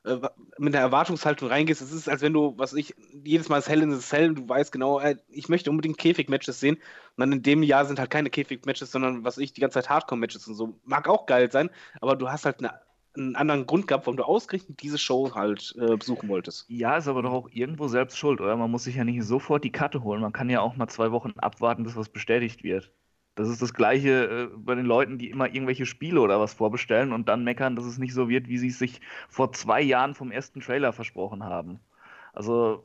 äh, 0.04 0.16
mit 0.58 0.74
einer 0.74 0.84
Erwartungshaltung 0.84 1.48
reingehst, 1.48 1.82
es 1.82 1.92
ist, 1.92 2.08
als 2.08 2.22
wenn 2.22 2.32
du, 2.32 2.54
was 2.56 2.72
ich, 2.72 2.94
jedes 3.22 3.48
Mal 3.48 3.58
ist 3.58 3.68
Hell 3.68 3.82
in 3.82 3.92
the 3.92 4.00
Cell 4.00 4.30
und 4.30 4.34
du 4.36 4.48
weißt 4.48 4.72
genau, 4.72 4.98
äh, 4.98 5.16
ich 5.28 5.48
möchte 5.48 5.70
unbedingt 5.70 5.98
Käfig-Matches 5.98 6.60
sehen. 6.60 6.76
Und 6.76 6.82
dann 7.18 7.32
in 7.32 7.42
dem 7.42 7.62
Jahr 7.62 7.84
sind 7.84 7.98
halt 7.98 8.10
keine 8.10 8.30
Käfig-Matches, 8.30 8.90
sondern 8.92 9.24
was 9.24 9.38
ich, 9.38 9.52
die 9.52 9.60
ganze 9.60 9.74
Zeit 9.74 9.90
Hardcore-Matches 9.90 10.48
und 10.48 10.54
so. 10.54 10.80
Mag 10.84 11.08
auch 11.08 11.26
geil 11.26 11.50
sein, 11.52 11.70
aber 12.00 12.16
du 12.16 12.30
hast 12.30 12.46
halt 12.46 12.60
eine, 12.60 12.80
einen 13.14 13.36
anderen 13.36 13.66
Grund 13.66 13.86
gehabt, 13.86 14.06
warum 14.06 14.16
du 14.16 14.24
ausgerechnet 14.24 14.82
diese 14.82 14.98
Show 14.98 15.34
halt 15.34 15.74
äh, 15.78 15.96
besuchen 15.96 16.28
wolltest. 16.28 16.64
Ja, 16.68 16.96
ist 16.96 17.08
aber 17.08 17.22
doch 17.22 17.32
auch 17.32 17.48
irgendwo 17.50 17.88
selbst 17.88 18.16
schuld, 18.16 18.40
oder? 18.40 18.56
Man 18.56 18.70
muss 18.70 18.84
sich 18.84 18.96
ja 18.96 19.04
nicht 19.04 19.22
sofort 19.24 19.64
die 19.64 19.72
Karte 19.72 20.02
holen. 20.02 20.22
Man 20.22 20.32
kann 20.32 20.48
ja 20.48 20.60
auch 20.60 20.76
mal 20.76 20.88
zwei 20.88 21.10
Wochen 21.12 21.34
abwarten, 21.36 21.84
bis 21.84 21.96
was 21.96 22.08
bestätigt 22.08 22.64
wird. 22.64 22.92
Das 23.40 23.48
ist 23.48 23.62
das 23.62 23.72
Gleiche 23.72 24.50
äh, 24.52 24.56
bei 24.56 24.74
den 24.74 24.84
Leuten, 24.84 25.16
die 25.16 25.30
immer 25.30 25.46
irgendwelche 25.46 25.86
Spiele 25.86 26.20
oder 26.20 26.38
was 26.40 26.52
vorbestellen 26.52 27.12
und 27.12 27.28
dann 27.28 27.42
meckern, 27.42 27.74
dass 27.74 27.86
es 27.86 27.96
nicht 27.96 28.12
so 28.12 28.28
wird, 28.28 28.48
wie 28.48 28.58
sie 28.58 28.68
es 28.68 28.78
sich 28.78 29.00
vor 29.30 29.52
zwei 29.52 29.80
Jahren 29.80 30.14
vom 30.14 30.30
ersten 30.30 30.60
Trailer 30.60 30.92
versprochen 30.92 31.42
haben. 31.42 31.80
Also. 32.34 32.84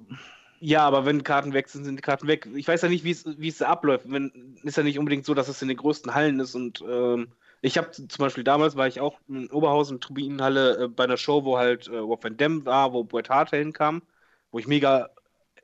Ja, 0.61 0.87
aber 0.87 1.05
wenn 1.05 1.23
Karten 1.23 1.51
weg 1.51 1.67
sind, 1.67 1.83
sind 1.83 1.97
die 1.97 2.01
Karten 2.01 2.27
weg. 2.27 2.47
Ich 2.55 2.67
weiß 2.67 2.81
ja 2.83 2.87
nicht, 2.87 3.03
wie 3.03 3.47
es 3.47 3.61
abläuft. 3.61 4.09
Wenn, 4.09 4.55
ist 4.63 4.77
ja 4.77 4.83
nicht 4.83 4.97
unbedingt 4.97 5.25
so, 5.25 5.33
dass 5.33 5.49
es 5.49 5.61
in 5.61 5.67
den 5.67 5.77
größten 5.77 6.15
Hallen 6.15 6.39
ist 6.39 6.55
und 6.55 6.81
ähm, 6.87 7.27
ich 7.61 7.77
habe 7.77 7.91
zum 7.91 8.07
Beispiel 8.19 8.43
damals 8.43 8.77
war 8.77 8.87
ich 8.87 9.01
auch 9.01 9.19
in 9.27 9.49
Oberhausen 9.49 9.99
Turbinenhalle 9.99 10.85
äh, 10.85 10.87
bei 10.87 11.03
einer 11.03 11.17
Show, 11.17 11.43
wo 11.43 11.57
halt 11.57 11.87
äh, 11.87 11.97
Rob 11.97 12.23
Van 12.23 12.65
war, 12.65 12.93
wo 12.93 13.03
Bret 13.03 13.29
Hart 13.29 13.49
hinkam, 13.49 14.03
wo 14.51 14.59
ich 14.59 14.67
mega 14.67 15.09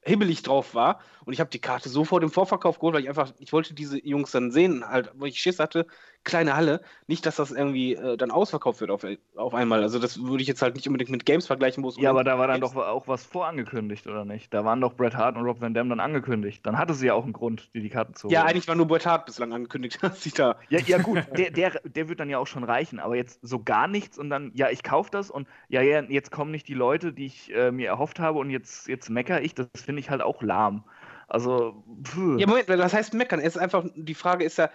hibbelig 0.04 0.44
drauf 0.44 0.74
war. 0.76 1.00
Und 1.26 1.34
ich 1.34 1.40
habe 1.40 1.50
die 1.50 1.60
Karte 1.60 1.90
sofort 1.90 2.24
im 2.24 2.32
Vorverkauf 2.32 2.80
geholt, 2.80 2.96
weil 2.96 3.04
ich 3.04 3.10
einfach, 3.10 3.34
ich 3.40 3.54
wollte 3.54 3.74
diese 3.74 4.04
Jungs 4.06 4.32
dann 4.32 4.52
sehen, 4.52 4.88
halt, 4.88 5.12
wo 5.16 5.26
ich 5.26 5.40
Schiss 5.40 5.60
hatte, 5.60 5.86
kleine 6.24 6.56
Halle. 6.56 6.82
Nicht, 7.08 7.26
dass 7.26 7.36
das 7.36 7.52
irgendwie 7.52 7.96
äh, 7.96 8.18
dann 8.18 8.32
ausverkauft 8.32 8.82
wird 8.82 8.92
auf, 8.92 9.06
auf 9.36 9.54
einmal. 9.54 9.82
Also 9.84 10.00
das 10.00 10.22
würde 10.22 10.42
ich 10.42 10.48
jetzt 10.48 10.62
halt 10.62 10.76
nicht 10.76 10.88
unbedingt 10.88 11.10
mit 11.10 11.26
Games 11.26 11.48
vergleichen, 11.48 11.84
wo 11.84 11.90
es 11.90 11.98
Ja, 11.98 12.10
aber 12.12 12.24
da 12.24 12.38
war 12.38 12.48
dann 12.48 12.62
doch 12.62 12.76
auch 12.76 13.08
was 13.08 13.26
vorangekündigt, 13.26 14.08
oder 14.08 14.26
nicht? 14.26 14.54
Da 14.54 14.66
waren 14.66 14.82
doch 14.82 14.94
Bret 14.94 15.16
Hart 15.16 15.38
und 15.38 15.44
Rob 15.44 15.62
Van 15.62 15.74
Dam 15.74 15.90
dann 15.90 16.00
angekündigt. 16.00 16.66
Dann 16.66 16.78
hatte 16.78 16.94
sie 16.94 17.08
ja 17.08 17.14
auch 17.14 17.24
einen 17.24 17.34
Grund, 17.34 17.74
dir 17.74 17.82
die 17.82 17.90
Karten 17.90 18.14
zu 18.14 18.28
holen. 18.28 18.34
Ja, 18.34 18.44
eigentlich 18.44 18.68
war 18.68 18.76
nur 18.76 18.88
Bret 18.88 19.06
Hart 19.06 19.26
bislang 19.26 19.54
angekündigt, 19.54 20.00
dass 20.02 20.22
sie 20.22 20.32
da. 20.32 20.58
Ja, 20.70 20.80
ja 20.80 21.00
gut, 21.00 21.26
der, 21.38 21.52
der, 21.52 21.82
der 21.84 22.10
wird 22.10 22.20
dann 22.20 22.30
ja 22.30 22.38
auch 22.38 22.48
schon 22.48 22.64
reichen, 22.64 23.00
aber 23.00 23.16
jetzt 23.16 23.40
so 23.42 23.64
gar 23.64 23.88
nichts 23.88 24.18
und 24.18 24.30
dann, 24.30 24.52
ja, 24.54 24.70
ich 24.70 24.84
kaufe 24.84 25.10
das 25.12 25.32
und 25.32 25.48
ja, 25.70 25.82
ja, 25.82 26.02
jetzt 26.02 26.32
kommen 26.32 26.52
nicht 26.52 26.68
die 26.68 26.74
Leute, 26.74 27.14
die 27.14 27.26
ich 27.26 27.54
äh, 27.54 27.72
mir 27.72 27.88
erhofft 27.88 28.20
habe 28.20 28.40
und 28.40 28.50
jetzt, 28.50 28.88
jetzt 28.88 29.10
meckere 29.10 29.42
ich, 29.42 29.56
das 29.56 29.68
finde 29.76 30.00
ich 30.00 30.10
halt 30.10 30.22
auch 30.22 30.42
lahm. 30.42 30.84
Also. 31.32 31.82
Pff. 32.04 32.40
Ja, 32.40 32.48
Moment, 32.48 32.70
das 32.70 32.94
heißt 32.94 33.14
meckern. 33.14 33.40
Es 33.40 33.56
ist 33.56 33.62
einfach, 33.62 33.86
die 33.96 34.16
Frage 34.16 34.44
ist 34.44 34.58
ja, 34.58 34.70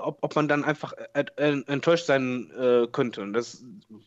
ob, 0.00 0.18
ob 0.20 0.36
man 0.36 0.48
dann 0.48 0.64
einfach 0.64 0.92
äh, 1.14 1.24
äh, 1.36 1.62
enttäuscht 1.66 2.06
sein 2.06 2.50
äh, 2.58 2.86
könnte. 2.90 3.22
Und 3.22 3.32
das 3.32 3.64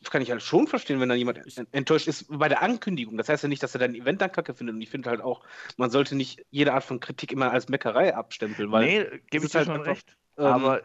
kann 0.09 0.21
ich 0.21 0.31
halt 0.31 0.41
schon 0.41 0.67
verstehen, 0.67 0.99
wenn 0.99 1.09
dann 1.09 1.17
jemand 1.17 1.39
enttäuscht 1.71 2.07
ist 2.07 2.25
bei 2.29 2.47
der 2.47 2.61
Ankündigung. 2.61 3.17
Das 3.17 3.29
heißt 3.29 3.43
ja 3.43 3.49
nicht, 3.49 3.63
dass 3.63 3.75
er 3.75 3.79
dein 3.79 3.95
Event 3.95 4.21
dann 4.21 4.31
kacke 4.31 4.53
findet. 4.53 4.75
Und 4.75 4.81
ich 4.81 4.89
finde 4.89 5.09
halt 5.09 5.21
auch, 5.21 5.41
man 5.77 5.89
sollte 5.89 6.15
nicht 6.15 6.45
jede 6.51 6.73
Art 6.73 6.83
von 6.83 6.99
Kritik 6.99 7.31
immer 7.31 7.51
als 7.51 7.69
Meckerei 7.69 8.15
abstempeln. 8.15 8.71
Weil 8.71 8.85
nee, 8.85 9.21
gebe 9.29 9.45
ich 9.45 9.51
dir 9.51 9.59
halt 9.59 9.67
schon 9.67 9.75
einfach, 9.75 9.87
recht. 9.87 10.15
Ähm, 10.37 10.45
aber 10.45 10.81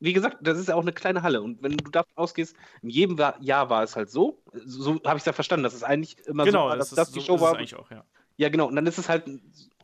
wie 0.00 0.14
gesagt, 0.14 0.38
das 0.40 0.58
ist 0.58 0.68
ja 0.68 0.74
auch 0.74 0.82
eine 0.82 0.92
kleine 0.92 1.22
Halle. 1.22 1.42
Und 1.42 1.62
wenn 1.62 1.76
du 1.76 1.90
davon 1.90 2.12
ausgehst, 2.16 2.56
in 2.82 2.88
jedem 2.88 3.18
Jahr 3.40 3.70
war 3.70 3.82
es 3.82 3.96
halt 3.96 4.10
so. 4.10 4.42
So 4.64 5.00
habe 5.04 5.16
ich 5.16 5.22
es 5.22 5.26
ja 5.26 5.32
verstanden, 5.32 5.62
dass 5.62 5.74
es 5.74 5.84
eigentlich 5.84 6.16
immer 6.26 6.44
genau, 6.44 6.64
so 6.64 6.70
war, 6.70 6.76
dass 6.76 6.90
das, 6.90 6.96
das 6.96 7.12
die 7.12 7.20
Show 7.20 7.40
war. 7.40 7.54
Auch, 7.54 7.90
ja. 7.90 8.04
ja, 8.38 8.48
genau. 8.48 8.66
Und 8.66 8.76
dann 8.76 8.86
ist 8.86 8.98
es 8.98 9.08
halt 9.08 9.24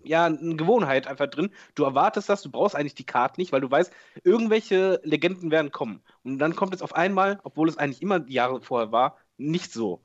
ja, 0.06 0.26
eine 0.26 0.56
Gewohnheit 0.56 1.06
einfach 1.06 1.26
drin. 1.26 1.50
Du 1.74 1.84
erwartest 1.84 2.28
das, 2.28 2.42
du 2.42 2.50
brauchst 2.50 2.76
eigentlich 2.76 2.94
die 2.94 3.06
Karte 3.06 3.40
nicht, 3.40 3.52
weil 3.52 3.60
du 3.60 3.70
weißt, 3.70 3.92
irgendwelche 4.24 5.00
Legenden 5.02 5.50
werden 5.50 5.70
kommen. 5.72 6.02
Und 6.24 6.38
dann 6.38 6.56
kommt 6.56 6.74
es 6.74 6.82
auf 6.82 6.94
einmal, 6.94 7.40
obwohl 7.42 7.68
es 7.68 7.78
eigentlich 7.78 8.02
immer 8.02 8.26
Jahre 8.28 8.60
vorher 8.60 8.92
war, 8.92 9.16
nicht 9.36 9.72
so. 9.72 10.02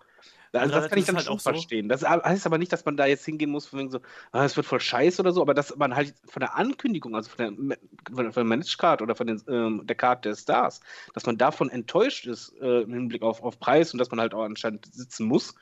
Also, 0.54 0.76
das 0.76 0.90
kann 0.90 1.00
ich 1.00 1.06
dann 1.06 1.16
halt 1.16 1.26
schon 1.26 1.40
so. 1.40 1.50
verstehen. 1.50 1.88
Das 1.88 2.04
heißt 2.04 2.46
aber 2.46 2.58
nicht, 2.58 2.74
dass 2.74 2.84
man 2.84 2.98
da 2.98 3.06
jetzt 3.06 3.24
hingehen 3.24 3.50
muss, 3.50 3.68
von 3.68 3.80
wegen 3.80 3.90
so, 3.90 4.00
ah, 4.32 4.44
es 4.44 4.58
wird 4.58 4.68
voll 4.68 4.82
scheiße 4.82 5.22
oder 5.22 5.32
so, 5.32 5.42
aber 5.42 5.54
dass 5.54 5.76
man 5.78 5.96
halt 5.96 6.14
von 6.26 6.42
der 6.42 6.56
Ankündigung, 6.58 7.16
also 7.16 7.30
von 7.30 7.70
der, 7.70 7.80
von 8.14 8.34
der 8.34 8.44
Managed 8.44 8.78
Card 8.78 9.02
oder 9.02 9.16
von 9.16 9.28
den, 9.28 9.42
ähm, 9.48 9.82
der 9.86 9.96
Card 9.96 10.26
der 10.26 10.36
Stars, 10.36 10.82
dass 11.14 11.26
man 11.26 11.38
davon 11.38 11.70
enttäuscht 11.70 12.26
ist 12.26 12.54
äh, 12.62 12.82
im 12.82 12.94
Hinblick 12.94 13.22
auf, 13.22 13.42
auf 13.42 13.60
Preis 13.60 13.94
und 13.94 14.00
dass 14.00 14.12
man 14.12 14.20
halt 14.20 14.34
auch 14.34 14.44
anscheinend 14.44 14.94
sitzen 14.94 15.26
muss. 15.26 15.56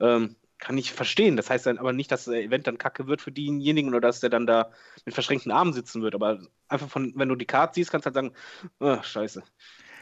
Ähm, 0.00 0.36
kann 0.60 0.78
ich 0.78 0.92
verstehen. 0.92 1.36
Das 1.36 1.50
heißt 1.50 1.66
dann 1.66 1.78
aber 1.78 1.92
nicht, 1.92 2.12
dass 2.12 2.26
das 2.26 2.34
Event 2.34 2.66
dann 2.66 2.78
kacke 2.78 3.06
wird 3.06 3.22
für 3.22 3.32
denjenigen 3.32 3.90
oder 3.90 4.00
dass 4.00 4.20
der 4.20 4.30
dann 4.30 4.46
da 4.46 4.70
mit 5.04 5.14
verschränkten 5.14 5.52
Armen 5.52 5.72
sitzen 5.72 6.02
wird. 6.02 6.14
Aber 6.14 6.40
einfach 6.68 6.88
von, 6.88 7.12
wenn 7.16 7.28
du 7.28 7.34
die 7.36 7.46
Karte 7.46 7.74
siehst, 7.74 7.90
kannst 7.90 8.06
du 8.06 8.08
halt 8.08 8.14
sagen, 8.14 8.32
oh, 8.80 9.02
scheiße. 9.02 9.42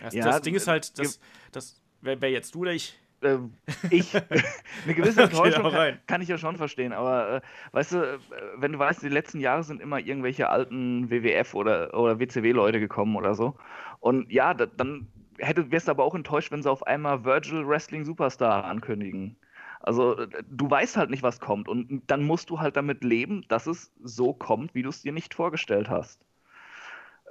Das, 0.00 0.14
Ja, 0.14 0.24
das 0.24 0.42
Ding 0.42 0.54
ist 0.54 0.66
äh, 0.66 0.70
halt, 0.70 0.98
das, 0.98 1.20
das 1.52 1.82
wer, 2.00 2.20
wer 2.20 2.30
jetzt 2.30 2.54
du 2.54 2.60
oder 2.60 2.72
ich? 2.72 2.98
Ähm, 3.22 3.54
ich, 3.90 4.14
eine 4.84 4.94
gewisse 4.94 5.22
Okay, 5.22 5.24
Enttäuschung 5.24 5.64
hau 5.64 5.70
kann, 5.70 5.80
rein. 5.80 6.02
kann 6.06 6.22
ich 6.22 6.28
ja 6.28 6.38
schon 6.38 6.56
verstehen, 6.56 6.92
aber 6.92 7.36
äh, 7.36 7.40
weißt 7.72 7.92
du, 7.92 7.98
äh, 7.98 8.18
wenn 8.56 8.72
du 8.72 8.78
weißt, 8.78 9.02
die 9.02 9.08
letzten 9.08 9.40
Jahre 9.40 9.64
sind 9.64 9.80
immer 9.80 9.98
irgendwelche 9.98 10.48
alten 10.50 11.10
WWF 11.10 11.54
oder, 11.54 11.94
oder 11.94 12.20
WCW-Leute 12.20 12.80
gekommen 12.80 13.16
oder 13.16 13.34
so. 13.34 13.56
Und 14.00 14.30
ja, 14.32 14.54
da, 14.54 14.66
dann 14.66 15.08
hätte, 15.38 15.70
wärst 15.70 15.88
du 15.88 15.92
aber 15.92 16.04
auch 16.04 16.14
enttäuscht, 16.14 16.52
wenn 16.52 16.62
sie 16.62 16.70
auf 16.70 16.86
einmal 16.86 17.24
Virgil 17.24 17.66
Wrestling 17.66 18.04
Superstar 18.04 18.64
ankündigen. 18.64 19.36
Also 19.80 20.16
äh, 20.16 20.28
du 20.48 20.70
weißt 20.70 20.96
halt 20.96 21.10
nicht, 21.10 21.22
was 21.22 21.40
kommt. 21.40 21.68
Und 21.68 22.02
dann 22.06 22.24
musst 22.24 22.50
du 22.50 22.60
halt 22.60 22.76
damit 22.76 23.04
leben, 23.04 23.44
dass 23.48 23.66
es 23.66 23.92
so 24.02 24.32
kommt, 24.32 24.74
wie 24.74 24.82
du 24.82 24.88
es 24.88 25.02
dir 25.02 25.12
nicht 25.12 25.34
vorgestellt 25.34 25.88
hast. 25.88 26.24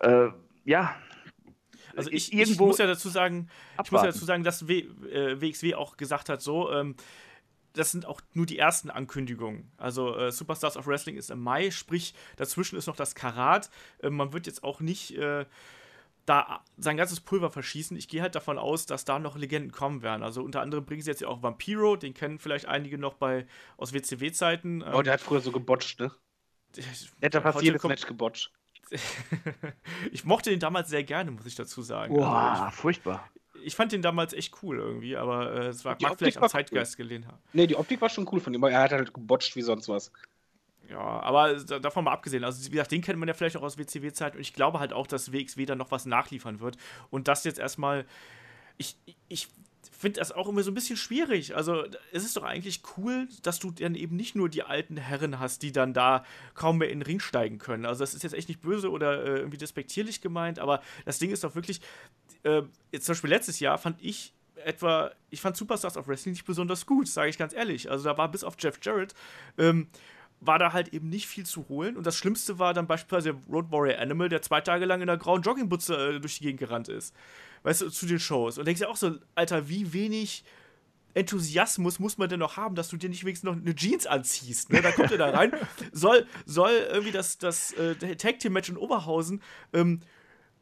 Äh, 0.01 0.29
ja. 0.63 0.95
Also 1.95 2.11
ich, 2.11 2.31
ich 2.31 2.59
muss 2.59 2.77
ja 2.77 2.85
dazu 2.85 3.09
sagen, 3.09 3.49
ich 3.73 3.77
muss 3.77 3.77
ja 3.77 3.97
abwarten. 3.97 4.07
dazu 4.07 4.25
sagen, 4.25 4.43
dass 4.43 4.67
w, 4.67 4.79
äh, 5.11 5.41
WXW 5.41 5.75
auch 5.75 5.97
gesagt 5.97 6.29
hat, 6.29 6.41
so, 6.41 6.71
ähm, 6.71 6.95
das 7.73 7.91
sind 7.91 8.05
auch 8.05 8.21
nur 8.33 8.45
die 8.45 8.57
ersten 8.57 8.89
Ankündigungen. 8.89 9.71
Also 9.77 10.15
äh, 10.15 10.31
Superstars 10.31 10.77
of 10.77 10.87
Wrestling 10.87 11.15
ist 11.15 11.31
im 11.31 11.39
Mai, 11.39 11.71
sprich, 11.71 12.13
dazwischen 12.35 12.77
ist 12.77 12.87
noch 12.87 12.95
das 12.95 13.15
Karat. 13.15 13.69
Äh, 13.99 14.09
man 14.09 14.33
wird 14.33 14.47
jetzt 14.47 14.63
auch 14.63 14.79
nicht 14.79 15.15
äh, 15.17 15.45
da 16.27 16.63
sein 16.77 16.97
ganzes 16.97 17.21
Pulver 17.21 17.49
verschießen. 17.49 17.95
Ich 17.95 18.09
gehe 18.09 18.21
halt 18.21 18.35
davon 18.35 18.59
aus, 18.59 18.85
dass 18.85 19.05
da 19.05 19.17
noch 19.17 19.37
Legenden 19.37 19.71
kommen 19.71 20.01
werden. 20.01 20.23
Also 20.23 20.43
unter 20.43 20.61
anderem 20.61 20.85
bringen 20.85 21.01
sie 21.01 21.09
jetzt 21.09 21.21
ja 21.21 21.29
auch 21.29 21.41
Vampiro, 21.41 21.95
den 21.95 22.13
kennen 22.13 22.37
vielleicht 22.37 22.65
einige 22.65 22.97
noch 22.97 23.13
bei 23.13 23.47
aus 23.77 23.93
WCW-Zeiten. 23.93 24.83
Oh, 24.83 25.01
der 25.01 25.13
hat 25.13 25.21
früher 25.21 25.39
so 25.39 25.51
gebotcht, 25.51 26.01
ne? 26.01 26.11
Der 26.75 27.27
hat 27.27 27.33
da 27.33 27.41
fast 27.41 27.61
jedes 27.61 27.81
Match 27.83 28.05
gebotcht. 28.05 28.51
ich 30.11 30.25
mochte 30.25 30.49
den 30.49 30.59
damals 30.59 30.89
sehr 30.89 31.03
gerne, 31.03 31.31
muss 31.31 31.45
ich 31.45 31.55
dazu 31.55 31.81
sagen. 31.81 32.13
Also 32.13 32.25
Boah, 32.25 32.71
furchtbar. 32.73 33.29
ich, 33.55 33.67
ich 33.67 33.75
fand 33.75 33.93
den 33.93 34.01
damals 34.01 34.33
echt 34.33 34.53
cool 34.61 34.79
irgendwie, 34.79 35.15
aber 35.15 35.53
äh, 35.53 35.67
es 35.67 35.85
war, 35.85 35.97
mag 36.01 36.17
vielleicht 36.17 36.37
am 36.37 36.41
war 36.41 36.47
cool. 36.47 36.51
Zeitgeist 36.51 36.97
gelehnt 36.97 37.25
haben. 37.25 37.39
Nee, 37.53 37.67
die 37.67 37.75
Optik 37.77 38.01
war 38.01 38.09
schon 38.09 38.27
cool 38.33 38.41
von 38.41 38.53
ihm, 38.53 38.63
aber 38.63 38.71
er 38.71 38.81
hat 38.81 38.91
halt 38.91 39.13
gebotcht 39.13 39.55
wie 39.55 39.61
sonst 39.61 39.87
was. 39.87 40.11
Ja, 40.89 40.99
aber 40.99 41.53
da- 41.55 41.79
davon 41.79 42.05
mal 42.05 42.11
abgesehen, 42.11 42.43
also 42.43 42.65
wie 42.65 42.69
gesagt, 42.71 42.91
den 42.91 43.01
kennt 43.01 43.19
man 43.19 43.27
ja 43.27 43.33
vielleicht 43.33 43.57
auch 43.57 43.61
aus 43.63 43.77
WCW-Zeit 43.77 44.35
und 44.35 44.41
ich 44.41 44.53
glaube 44.53 44.79
halt 44.79 44.93
auch, 44.93 45.05
dass 45.07 45.31
WXW 45.33 45.65
da 45.65 45.75
noch 45.75 45.91
was 45.91 46.05
nachliefern 46.05 46.59
wird 46.61 46.77
und 47.09 47.27
das 47.27 47.43
jetzt 47.43 47.59
erstmal, 47.59 48.05
ich, 48.77 48.95
ich 49.27 49.49
finde 49.91 50.19
das 50.19 50.31
auch 50.31 50.47
immer 50.47 50.63
so 50.63 50.71
ein 50.71 50.75
bisschen 50.75 50.95
schwierig. 50.95 51.55
Also 51.55 51.83
es 52.13 52.23
ist 52.23 52.37
doch 52.37 52.43
eigentlich 52.43 52.81
cool, 52.97 53.27
dass 53.43 53.59
du 53.59 53.71
dann 53.71 53.95
eben 53.95 54.15
nicht 54.15 54.35
nur 54.35 54.47
die 54.47 54.63
alten 54.63 54.95
Herren 54.97 55.39
hast, 55.39 55.63
die 55.63 55.71
dann 55.71 55.93
da 55.93 56.23
kaum 56.53 56.77
mehr 56.77 56.89
in 56.89 56.99
den 56.99 57.05
Ring 57.05 57.19
steigen 57.19 57.57
können. 57.57 57.85
Also 57.85 57.99
das 58.03 58.13
ist 58.13 58.23
jetzt 58.23 58.33
echt 58.33 58.47
nicht 58.47 58.61
böse 58.61 58.91
oder 58.91 59.23
äh, 59.23 59.39
irgendwie 59.39 59.57
despektierlich 59.57 60.21
gemeint, 60.21 60.59
aber 60.59 60.81
das 61.05 61.19
Ding 61.19 61.31
ist 61.31 61.43
doch 61.43 61.55
wirklich, 61.55 61.81
äh, 62.43 62.61
jetzt 62.91 63.05
zum 63.05 63.13
Beispiel 63.13 63.29
letztes 63.31 63.59
Jahr 63.59 63.77
fand 63.77 64.01
ich 64.01 64.33
etwa, 64.63 65.11
ich 65.31 65.41
fand 65.41 65.57
Superstars 65.57 65.97
of 65.97 66.07
Wrestling 66.07 66.33
nicht 66.33 66.45
besonders 66.45 66.85
gut, 66.85 67.07
sage 67.07 67.29
ich 67.29 67.37
ganz 67.37 67.53
ehrlich. 67.53 67.89
Also 67.91 68.05
da 68.05 68.17
war 68.17 68.29
bis 68.31 68.43
auf 68.43 68.55
Jeff 68.59 68.79
Jarrett, 68.81 69.13
ähm, 69.57 69.87
war 70.39 70.59
da 70.59 70.73
halt 70.73 70.89
eben 70.89 71.09
nicht 71.09 71.27
viel 71.27 71.45
zu 71.45 71.67
holen. 71.69 71.97
Und 71.97 72.05
das 72.05 72.15
Schlimmste 72.15 72.59
war 72.59 72.73
dann 72.73 72.87
beispielsweise 72.87 73.35
Road 73.49 73.71
Warrior 73.71 73.99
Animal, 73.99 74.29
der 74.29 74.41
zwei 74.41 74.61
Tage 74.61 74.85
lang 74.85 75.01
in 75.01 75.09
einer 75.09 75.17
grauen 75.17 75.41
Joggingbutze 75.41 76.15
äh, 76.15 76.19
durch 76.19 76.37
die 76.37 76.43
Gegend 76.43 76.59
gerannt 76.59 76.89
ist. 76.89 77.15
Weißt 77.63 77.81
du, 77.81 77.89
zu 77.89 78.05
den 78.05 78.19
Shows. 78.19 78.57
Und 78.57 78.65
denkst 78.65 78.81
dir 78.81 78.89
auch 78.89 78.95
so, 78.95 79.15
Alter, 79.35 79.67
wie 79.67 79.93
wenig 79.93 80.43
Enthusiasmus 81.15 81.97
muss 81.97 82.19
man 82.19 82.29
denn 82.29 82.39
noch 82.39 82.57
haben, 82.57 82.75
dass 82.75 82.89
du 82.89 82.97
dir 82.97 83.09
nicht 83.09 83.23
wenigstens 83.23 83.49
noch 83.49 83.55
eine 83.55 83.73
Jeans 83.75 84.05
anziehst. 84.05 84.71
Ne? 84.71 84.81
Da 84.81 84.91
kommt 84.91 85.11
er 85.11 85.17
da 85.17 85.29
rein, 85.31 85.51
soll, 85.91 86.27
soll 86.45 86.71
irgendwie 86.91 87.11
das, 87.11 87.39
das 87.39 87.73
äh, 87.73 87.95
Tag 88.15 88.39
Team 88.39 88.53
Match 88.53 88.69
in 88.69 88.77
Oberhausen 88.77 89.41
ähm, 89.73 90.01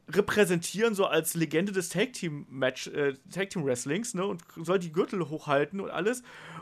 repräsentieren, 0.08 0.94
so 0.94 1.06
als 1.06 1.34
Legende 1.34 1.72
des 1.72 1.89
Tag 1.89 2.13
Team 2.13 2.46
Match, 2.50 2.88
äh, 2.88 3.15
Tag 3.34 3.50
Team 3.50 3.65
Wrestlings, 3.65 4.13
ne, 4.13 4.26
und 4.26 4.44
soll 4.62 4.80
die 4.80 4.91
Gürtel 4.91 5.30
hochhalten 5.30 5.80
und 5.80 5.89
alles 5.89 6.22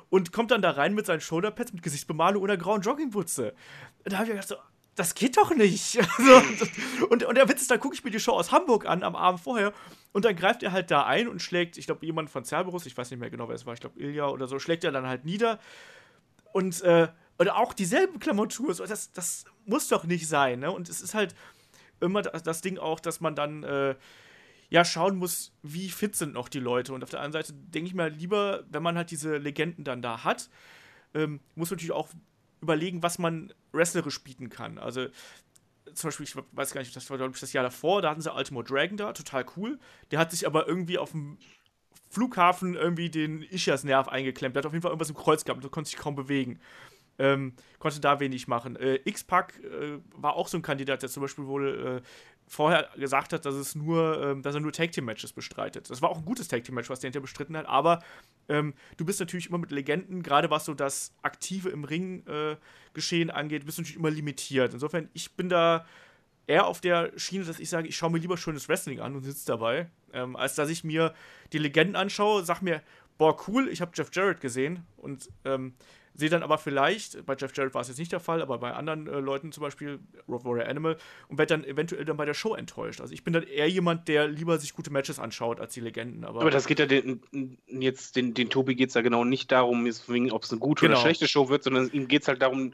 und 0.10 0.32
kommt 0.32 0.52
dann 0.52 0.62
da 0.62 0.72
rein 0.72 0.94
mit 0.94 1.06
seinen 1.06 1.22
Shoulderpads, 1.22 1.74
mit 1.74 1.84
Gesichtsbemalung 1.84 2.44
und 2.44 2.50
einer 2.50 2.62
grauen 2.62 2.82
Joggingbutze. 2.82 3.54
Da 4.06 4.18
habe 4.18 4.26
ich 4.26 4.32
gedacht 4.32 4.48
so, 4.48 4.56
das 4.96 5.16
geht 5.16 5.38
doch 5.38 5.56
nicht. 5.56 6.00
Also, 6.18 7.08
und, 7.10 7.24
und 7.24 7.36
der 7.36 7.50
Witz 7.50 7.62
ist, 7.62 7.72
da 7.72 7.78
gucke 7.78 7.96
ich 7.96 8.04
mir 8.04 8.12
die 8.12 8.20
Show 8.20 8.34
aus 8.34 8.52
Hamburg 8.52 8.86
an, 8.86 9.04
am 9.04 9.16
Abend 9.16 9.42
vorher, 9.42 9.74
und 10.12 10.26
dann 10.26 10.36
greift 10.36 10.62
er 10.62 10.72
halt 10.72 10.92
da 10.92 11.06
ein 11.06 11.28
und 11.28 11.42
schlägt, 11.42 11.78
ich 11.78 11.88
glaube, 11.88 12.06
jemand 12.06 12.30
von 12.30 12.46
Cerberus, 12.46 12.86
ich 12.86 12.96
weiß 12.96 13.10
nicht 13.10 13.20
mehr 13.20 13.32
genau, 13.32 13.48
wer 13.48 13.56
es 13.56 13.66
war, 13.66 13.74
ich 13.74 13.80
glaube, 13.80 14.00
Ilja 14.00 14.28
oder 14.28 14.48
so, 14.48 14.60
schlägt 14.60 14.84
er 14.84 14.92
dann 14.92 15.08
halt 15.08 15.26
nieder. 15.26 15.60
Und, 16.52 16.82
äh, 16.82 17.08
und 17.40 17.50
auch 17.50 17.74
dieselben 17.74 18.20
Klamotur, 18.20 18.74
so, 18.76 18.86
das, 18.86 19.12
das 19.12 19.46
muss 19.66 19.88
doch 19.88 20.04
nicht 20.04 20.28
sein, 20.28 20.60
ne? 20.60 20.72
Und 20.72 20.88
es 20.88 21.02
ist 21.02 21.16
halt 21.16 21.34
immer 22.00 22.22
das, 22.22 22.62
Ding 22.62 22.78
auch, 22.78 23.00
dass 23.00 23.22
man 23.22 23.36
dann, 23.36 23.64
äh, 23.64 23.96
ja, 24.70 24.84
schauen 24.84 25.18
muss, 25.18 25.54
wie 25.62 25.90
fit 25.90 26.16
sind 26.16 26.34
noch 26.34 26.50
die 26.50 26.60
Leute. 26.60 26.94
Und 26.94 27.04
auf 27.04 27.10
der 27.10 27.22
anderen 27.22 27.44
Seite 27.44 27.54
denke 27.54 27.88
ich 27.88 27.94
mir 27.94 28.10
lieber, 28.10 28.64
wenn 28.70 28.84
man 28.84 28.98
halt 28.98 29.12
diese 29.12 29.38
Legenden 29.38 29.84
dann 29.84 30.02
da 30.02 30.24
hat, 30.24 30.50
ähm, 31.14 31.40
muss 31.56 31.70
man 31.70 31.78
natürlich 31.78 31.92
auch 31.92 32.10
überlegen, 32.62 33.04
was 33.04 33.20
man 33.20 33.54
wrestlerisch 33.72 34.24
bieten 34.24 34.50
kann. 34.50 34.78
Also 34.80 35.08
zum 35.94 36.08
Beispiel, 36.08 36.26
ich 36.26 36.36
weiß 36.36 36.74
gar 36.74 36.82
nicht, 36.82 36.96
das 36.96 37.10
war 37.10 37.18
glaube 37.18 37.34
ich 37.34 37.40
das 37.40 37.54
Jahr 37.54 37.64
davor, 37.64 38.02
da 38.02 38.10
hatten 38.10 38.22
sie 38.22 38.34
Ultimo 38.34 38.64
Dragon 38.64 38.98
da, 38.98 39.14
total 39.14 39.46
cool. 39.58 39.80
Der 40.12 40.20
hat 40.20 40.32
sich 40.32 40.48
aber 40.48 40.68
irgendwie 40.68 40.98
auf 40.98 41.12
dem 41.12 41.38
Flughafen 42.10 42.76
irgendwie 42.76 43.10
den 43.10 43.42
Ischias-Nerv 43.42 44.08
eingeklemmt. 44.08 44.56
Der 44.56 44.62
hat 44.62 44.66
auf 44.68 44.74
jeden 44.74 44.84
Fall 44.84 44.92
irgendwas 44.92 45.10
im 45.10 45.16
Kreuz 45.16 45.46
gehabt, 45.46 45.64
der 45.64 45.72
konnte 45.72 45.90
sich 45.90 46.00
kaum 46.00 46.16
bewegen. 46.16 46.60
Ähm, 47.20 47.54
konnte 47.78 48.00
da 48.00 48.20
wenig 48.20 48.48
machen. 48.48 48.76
Äh, 48.76 49.00
X-Pac 49.06 49.60
äh, 49.64 50.00
war 50.16 50.36
auch 50.36 50.48
so 50.48 50.58
ein 50.58 50.64
Kandidat, 50.64 51.04
der 51.04 51.10
zum 51.10 51.22
Beispiel 51.22 51.46
wohl 51.46 52.02
äh, 52.02 52.08
vorher 52.48 52.90
gesagt 52.98 53.34
hat, 53.34 53.46
dass 53.46 53.56
es 53.56 53.76
nur, 53.76 54.22
ähm, 54.22 54.42
dass 54.42 54.56
er 54.56 54.62
nur 54.62 54.72
Tag 54.72 54.92
Team 54.92 55.06
Matches 55.06 55.34
bestreitet. 55.34 55.90
Das 55.90 56.02
war 56.02 56.10
auch 56.10 56.18
ein 56.18 56.26
gutes 56.26 56.48
Tag 56.48 56.64
Team 56.64 56.76
Match, 56.76 56.90
was 56.90 57.00
der 57.00 57.10
hinterher 57.10 57.22
bestritten 57.22 57.56
hat, 57.58 57.66
aber 57.68 58.04
ähm, 58.50 58.74
du 58.98 59.06
bist 59.06 59.20
natürlich 59.20 59.48
immer 59.48 59.58
mit 59.58 59.72
Legenden, 59.72 60.24
gerade 60.24 60.50
was 60.50 60.66
so 60.66 60.74
das 60.74 61.14
Aktive 61.22 61.70
im 61.70 61.84
Ring 61.84 62.26
äh, 62.28 62.56
Geschehen 62.94 63.32
angeht, 63.32 63.66
bist 63.66 63.78
du 63.78 63.82
natürlich 63.82 63.98
immer 63.98 64.12
limitiert. 64.12 64.74
Insofern, 64.74 65.10
ich 65.14 65.36
bin 65.36 65.50
da 65.50 65.86
eher 66.46 66.68
auf 66.68 66.82
der 66.82 67.12
Schiene, 67.18 67.46
dass 67.46 67.60
ich 67.60 67.70
sage, 67.70 67.88
ich 67.88 67.96
schaue 67.96 68.12
mir 68.12 68.20
lieber 68.20 68.38
schönes 68.38 68.68
Wrestling 68.70 69.00
an 69.00 69.16
und 69.16 69.24
sitze 69.24 69.48
dabei, 69.48 69.90
ähm, 70.12 70.36
als 70.36 70.56
dass 70.56 70.70
ich 70.70 70.84
mir 70.84 71.14
die 71.54 71.58
Legenden 71.58 71.96
anschaue, 71.96 72.44
sag 72.44 72.62
mir, 72.62 72.82
boah, 73.18 73.38
cool, 73.48 73.68
ich 73.70 73.82
habe 73.82 73.92
Jeff 73.96 74.10
Jarrett 74.14 74.42
gesehen 74.42 74.86
und 74.98 75.30
ähm, 75.46 75.74
sehe 76.14 76.30
dann 76.30 76.44
aber 76.44 76.58
vielleicht, 76.58 77.26
bei 77.26 77.36
Jeff 77.36 77.56
Jarrett 77.56 77.74
war 77.74 77.82
es 77.82 77.88
jetzt 77.88 77.98
nicht 77.98 78.12
der 78.12 78.20
Fall, 78.20 78.42
aber 78.42 78.58
bei 78.60 78.74
anderen 78.74 79.08
äh, 79.08 79.20
Leuten 79.20 79.52
zum 79.52 79.62
Beispiel, 79.62 80.00
Road 80.28 80.46
Warrior 80.46 80.68
Animal, 80.68 80.98
und 81.28 81.38
werde 81.38 81.58
dann 81.58 81.64
eventuell 81.66 82.06
dann 82.06 82.18
bei 82.18 82.26
der 82.26 82.34
Show 82.34 82.56
enttäuscht. 82.56 83.02
Also 83.02 83.14
ich 83.14 83.24
bin 83.24 83.34
dann 83.34 83.44
eher 83.44 83.68
jemand, 83.70 84.08
der 84.08 84.28
lieber 84.28 84.58
sich 84.60 84.74
gute 84.74 84.92
Matches 84.92 85.20
anschaut 85.20 85.60
als 85.60 85.74
die 85.74 85.80
Legenden. 85.80 86.24
Aber, 86.24 86.42
Aber 86.42 86.52
das 86.52 86.68
geht 86.68 86.80
ja 86.80 86.86
den, 86.86 87.22
jetzt, 87.68 88.16
den, 88.16 88.34
den 88.34 88.50
Tobi 88.50 88.76
geht 88.76 88.90
es 88.90 88.96
ja 88.96 89.02
genau 89.02 89.24
nicht 89.24 89.52
darum, 89.52 89.86
ob 89.86 90.44
es 90.44 90.52
eine 90.52 90.60
gute 90.60 90.86
Genau. 90.86 90.94
oder 90.94 91.02
schlechte 91.02 91.28
Show 91.28 91.50
wird, 91.50 91.64
sondern 91.64 91.90
ihm 91.92 92.08
geht 92.08 92.24
es 92.24 92.28
halt 92.28 92.42
darum, 92.42 92.74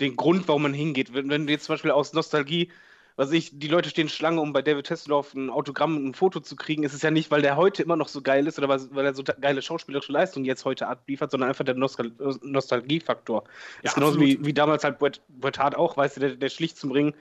den 0.00 0.16
Grund, 0.16 0.48
warum 0.48 0.62
man 0.62 0.74
hingeht. 0.74 1.12
Wenn, 1.12 1.28
wenn 1.28 1.46
du 1.46 1.52
jetzt 1.52 1.64
zum 1.64 1.74
Beispiel 1.74 1.90
aus 1.90 2.12
Nostalgie, 2.12 2.70
was 3.18 3.32
ich, 3.32 3.58
die 3.58 3.66
Leute 3.66 3.90
stehen 3.90 4.08
Schlange, 4.08 4.40
um 4.40 4.52
bei 4.52 4.62
David 4.62 4.86
Tesselhoff 4.86 5.34
ein 5.34 5.50
Autogramm 5.50 5.96
und 5.96 6.06
ein 6.06 6.14
Foto 6.14 6.38
zu 6.38 6.54
kriegen, 6.54 6.84
ist 6.84 6.94
es 6.94 7.02
ja 7.02 7.10
nicht, 7.10 7.32
weil 7.32 7.42
der 7.42 7.56
heute 7.56 7.82
immer 7.82 7.96
noch 7.96 8.06
so 8.06 8.22
geil 8.22 8.46
ist 8.46 8.58
oder 8.58 8.68
weil, 8.68 9.04
er 9.04 9.12
so 9.12 9.24
geile 9.24 9.60
schauspielerische 9.60 10.12
Leistung 10.12 10.44
jetzt 10.44 10.64
heute 10.64 10.86
abliefert, 10.86 11.32
sondern 11.32 11.48
einfach 11.48 11.64
der 11.64 11.74
Nostal 11.74 12.12
Nostalgiefaktor. 12.42 13.42
Ja, 13.82 13.88
ist 13.90 13.94
genauso 13.96 14.20
wie, 14.20 14.38
wie 14.46 14.54
damals 14.54 14.84
halt 14.84 15.00
Bret, 15.00 15.20
Bret 15.26 15.58
Hart 15.58 15.76
auch, 15.76 15.96
weißt 15.96 16.16
du, 16.16 16.20
der, 16.20 16.36
der 16.36 16.48
schlicht 16.48 16.76
zum 16.76 16.92
Ring 16.92 17.12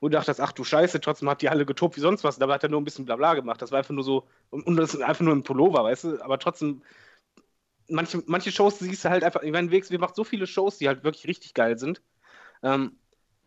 und 0.00 0.12
du 0.12 0.18
dachtest, 0.18 0.42
ach 0.42 0.52
du 0.52 0.62
Scheiße, 0.62 1.00
trotzdem 1.00 1.30
hat 1.30 1.40
die 1.40 1.48
alle 1.48 1.64
getobt 1.64 1.96
wie 1.96 2.00
sonst 2.00 2.22
was. 2.22 2.38
Dabei 2.38 2.52
hat 2.52 2.62
er 2.62 2.68
nur 2.68 2.82
ein 2.82 2.84
bisschen 2.84 3.06
Blabla 3.06 3.32
gemacht. 3.32 3.62
Das 3.62 3.70
war 3.70 3.78
einfach 3.78 3.94
nur 3.94 4.04
so, 4.04 4.28
und, 4.50 4.76
das 4.76 4.92
ist 4.92 5.00
einfach 5.00 5.24
nur 5.24 5.34
ein 5.34 5.42
Pullover, 5.42 5.84
weißt 5.84 6.04
du, 6.04 6.22
aber 6.22 6.38
trotzdem, 6.38 6.82
manche, 7.88 8.22
manche 8.26 8.52
Shows 8.52 8.78
siehst 8.78 9.06
du 9.06 9.08
halt 9.08 9.24
einfach, 9.24 9.40
ich 9.42 9.52
meine, 9.52 9.70
WXW 9.70 9.96
macht 9.96 10.16
so 10.16 10.24
viele 10.24 10.46
Shows, 10.46 10.76
die 10.76 10.88
halt 10.88 11.02
wirklich 11.02 11.26
richtig 11.26 11.54
geil 11.54 11.78
sind. 11.78 12.02
Ähm, 12.62 12.98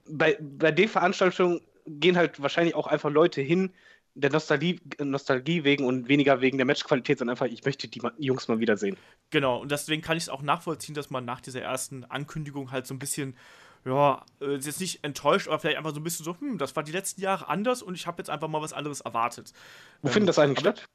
bei, 0.08 0.40
bei 0.42 0.72
den 0.72 0.90
Veranstaltungen 0.90 1.62
gehen 2.00 2.18
halt 2.18 2.42
wahrscheinlich 2.42 2.76
auch 2.76 2.88
einfach 2.88 3.10
Leute 3.10 3.42
hin, 3.42 3.74
der 4.16 4.32
Nostalgie, 4.32 4.82
Nostalgie 5.00 5.64
wegen 5.64 5.86
und 5.86 6.08
weniger 6.10 6.42
wegen 6.42 6.58
der 6.58 6.66
Matchqualität, 6.66 7.20
sondern 7.20 7.34
einfach, 7.34 7.46
ich 7.48 7.64
möchte 7.66 7.88
die 7.88 8.02
Jungs 8.18 8.48
mal 8.48 8.60
wiedersehen. 8.60 8.98
Genau, 9.32 9.60
und 9.62 9.72
deswegen 9.72 10.02
kann 10.02 10.18
ich 10.18 10.24
es 10.24 10.30
auch 10.30 10.42
nachvollziehen, 10.42 10.96
dass 10.96 11.10
man 11.10 11.26
nach 11.26 11.42
dieser 11.42 11.62
ersten 11.62 12.04
Ankündigung 12.06 12.72
halt 12.72 12.88
so 12.88 12.94
ein 12.96 13.00
bisschen, 13.00 13.38
ja, 13.86 14.26
äh, 14.42 14.56
jetzt 14.56 14.80
nicht 14.80 15.04
enttäuscht, 15.04 15.48
aber 15.48 15.60
vielleicht 15.60 15.78
einfach 15.78 15.94
so 15.94 16.00
ein 16.00 16.04
bisschen 16.04 16.26
so, 16.26 16.40
hm, 16.40 16.58
das 16.58 16.76
war 16.76 16.84
die 16.84 16.92
letzten 16.92 17.22
Jahre 17.22 17.48
anders 17.48 17.82
und 17.84 17.96
ich 17.96 18.08
habe 18.08 18.20
jetzt 18.22 18.30
einfach 18.30 18.48
mal 18.48 18.62
was 18.62 18.74
anderes 18.74 19.02
erwartet. 19.02 19.54
Wo 20.02 20.10
Ähm, 20.10 20.14
findet 20.14 20.30
das 20.30 20.40
eigentlich 20.40 20.60
statt? 20.62 20.90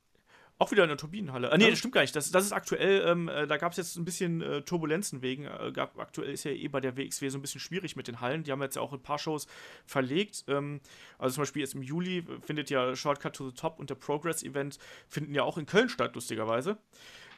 Auch 0.64 0.70
wieder 0.70 0.84
in 0.84 0.88
der 0.88 0.96
Turbinenhalle. 0.96 1.50
Äh, 1.50 1.58
nee, 1.58 1.68
das 1.68 1.78
stimmt 1.78 1.92
gar 1.92 2.00
nicht. 2.00 2.16
Das, 2.16 2.30
das 2.30 2.46
ist 2.46 2.52
aktuell, 2.52 3.04
ähm, 3.06 3.28
äh, 3.28 3.46
da 3.46 3.58
gab 3.58 3.72
es 3.72 3.76
jetzt 3.76 3.96
ein 3.96 4.04
bisschen 4.06 4.40
äh, 4.40 4.62
Turbulenzen 4.62 5.20
wegen. 5.20 5.44
Äh, 5.44 5.72
gab, 5.72 5.98
aktuell 5.98 6.32
ist 6.32 6.44
ja 6.44 6.52
eh 6.52 6.68
bei 6.68 6.80
der 6.80 6.96
WXW 6.96 7.28
so 7.28 7.36
ein 7.36 7.42
bisschen 7.42 7.60
schwierig 7.60 7.96
mit 7.96 8.08
den 8.08 8.22
Hallen. 8.22 8.44
Die 8.44 8.52
haben 8.52 8.62
jetzt 8.62 8.76
ja 8.76 8.82
auch 8.82 8.94
ein 8.94 9.02
paar 9.02 9.18
Shows 9.18 9.46
verlegt. 9.84 10.44
Ähm, 10.48 10.80
also 11.18 11.34
zum 11.34 11.42
Beispiel 11.42 11.60
jetzt 11.60 11.74
im 11.74 11.82
Juli 11.82 12.24
findet 12.40 12.70
ja 12.70 12.96
Shortcut 12.96 13.34
to 13.34 13.50
the 13.50 13.54
Top 13.54 13.78
und 13.78 13.90
der 13.90 13.96
Progress 13.96 14.42
Event 14.42 14.78
finden 15.06 15.34
ja 15.34 15.42
auch 15.42 15.58
in 15.58 15.66
Köln 15.66 15.90
statt, 15.90 16.14
lustigerweise. 16.14 16.78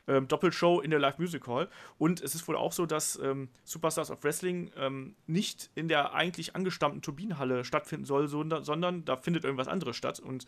Ähm, 0.09 0.29
Doppelshow 0.29 0.81
in 0.81 0.91
der 0.91 0.99
Live 0.99 1.19
Music 1.19 1.47
Hall. 1.47 1.69
Und 1.99 2.21
es 2.21 2.35
ist 2.35 2.47
wohl 2.49 2.57
auch 2.57 2.73
so, 2.73 2.87
dass 2.87 3.19
ähm, 3.23 3.49
Superstars 3.65 4.11
of 4.11 4.23
Wrestling 4.25 4.71
ähm, 4.77 5.17
nicht 5.27 5.71
in 5.75 5.89
der 5.89 6.15
eigentlich 6.15 6.55
angestammten 6.55 7.03
Turbinenhalle 7.03 7.65
stattfinden 7.65 8.05
soll, 8.05 8.29
sondern, 8.29 8.65
sondern 8.65 9.05
da 9.05 9.17
findet 9.17 9.45
irgendwas 9.45 9.69
anderes 9.69 9.97
statt. 9.97 10.21
Und 10.21 10.47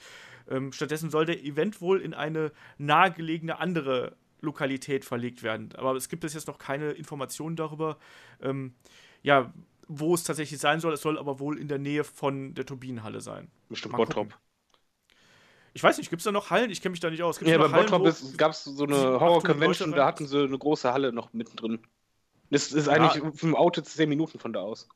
ähm, 0.48 0.72
stattdessen 0.72 1.10
soll 1.10 1.26
der 1.26 1.42
Event 1.44 1.80
wohl 1.80 2.00
in 2.00 2.14
eine 2.14 2.52
nahegelegene 2.78 3.58
andere 3.58 4.16
Lokalität 4.40 5.04
verlegt 5.04 5.42
werden. 5.42 5.70
Aber 5.76 5.94
es 5.96 6.08
gibt 6.08 6.22
bis 6.22 6.34
jetzt 6.34 6.46
noch 6.46 6.58
keine 6.58 6.92
Informationen 6.92 7.56
darüber, 7.56 7.98
ähm, 8.40 8.74
ja, 9.22 9.52
wo 9.88 10.14
es 10.14 10.22
tatsächlich 10.22 10.60
sein 10.60 10.80
soll. 10.80 10.92
Es 10.92 11.02
soll 11.02 11.18
aber 11.18 11.40
wohl 11.40 11.58
in 11.58 11.68
der 11.68 11.78
Nähe 11.78 12.04
von 12.04 12.54
der 12.54 12.66
Turbinenhalle 12.66 13.20
sein. 13.20 13.50
Bestimmt 13.68 13.96
Bottrop. 13.96 14.38
Ich 15.78 15.84
weiß 15.84 15.96
nicht, 15.98 16.10
gibt 16.10 16.18
es 16.18 16.24
da 16.24 16.32
noch 16.32 16.50
Hallen? 16.50 16.72
Ich 16.72 16.82
kenne 16.82 16.90
mich 16.90 16.98
da 16.98 17.08
nicht 17.08 17.22
aus. 17.22 17.38
Gibt's 17.38 17.52
Ja, 17.52 17.58
bei 17.58 17.68
Bottrop 17.68 18.12
gab 18.36 18.50
es 18.50 18.64
so 18.64 18.82
eine 18.82 18.96
700, 18.96 19.20
Horror-Convention, 19.20 19.92
da 19.92 20.06
hatten 20.06 20.26
sie 20.26 20.42
eine 20.42 20.58
große 20.58 20.92
Halle 20.92 21.12
noch 21.12 21.32
mittendrin. 21.32 21.78
Das 22.50 22.72
ist 22.72 22.88
eigentlich 22.88 23.22
vom 23.38 23.54
Auto 23.54 23.80
10 23.80 24.08
Minuten 24.08 24.40
von 24.40 24.52
da 24.52 24.58
aus. 24.58 24.88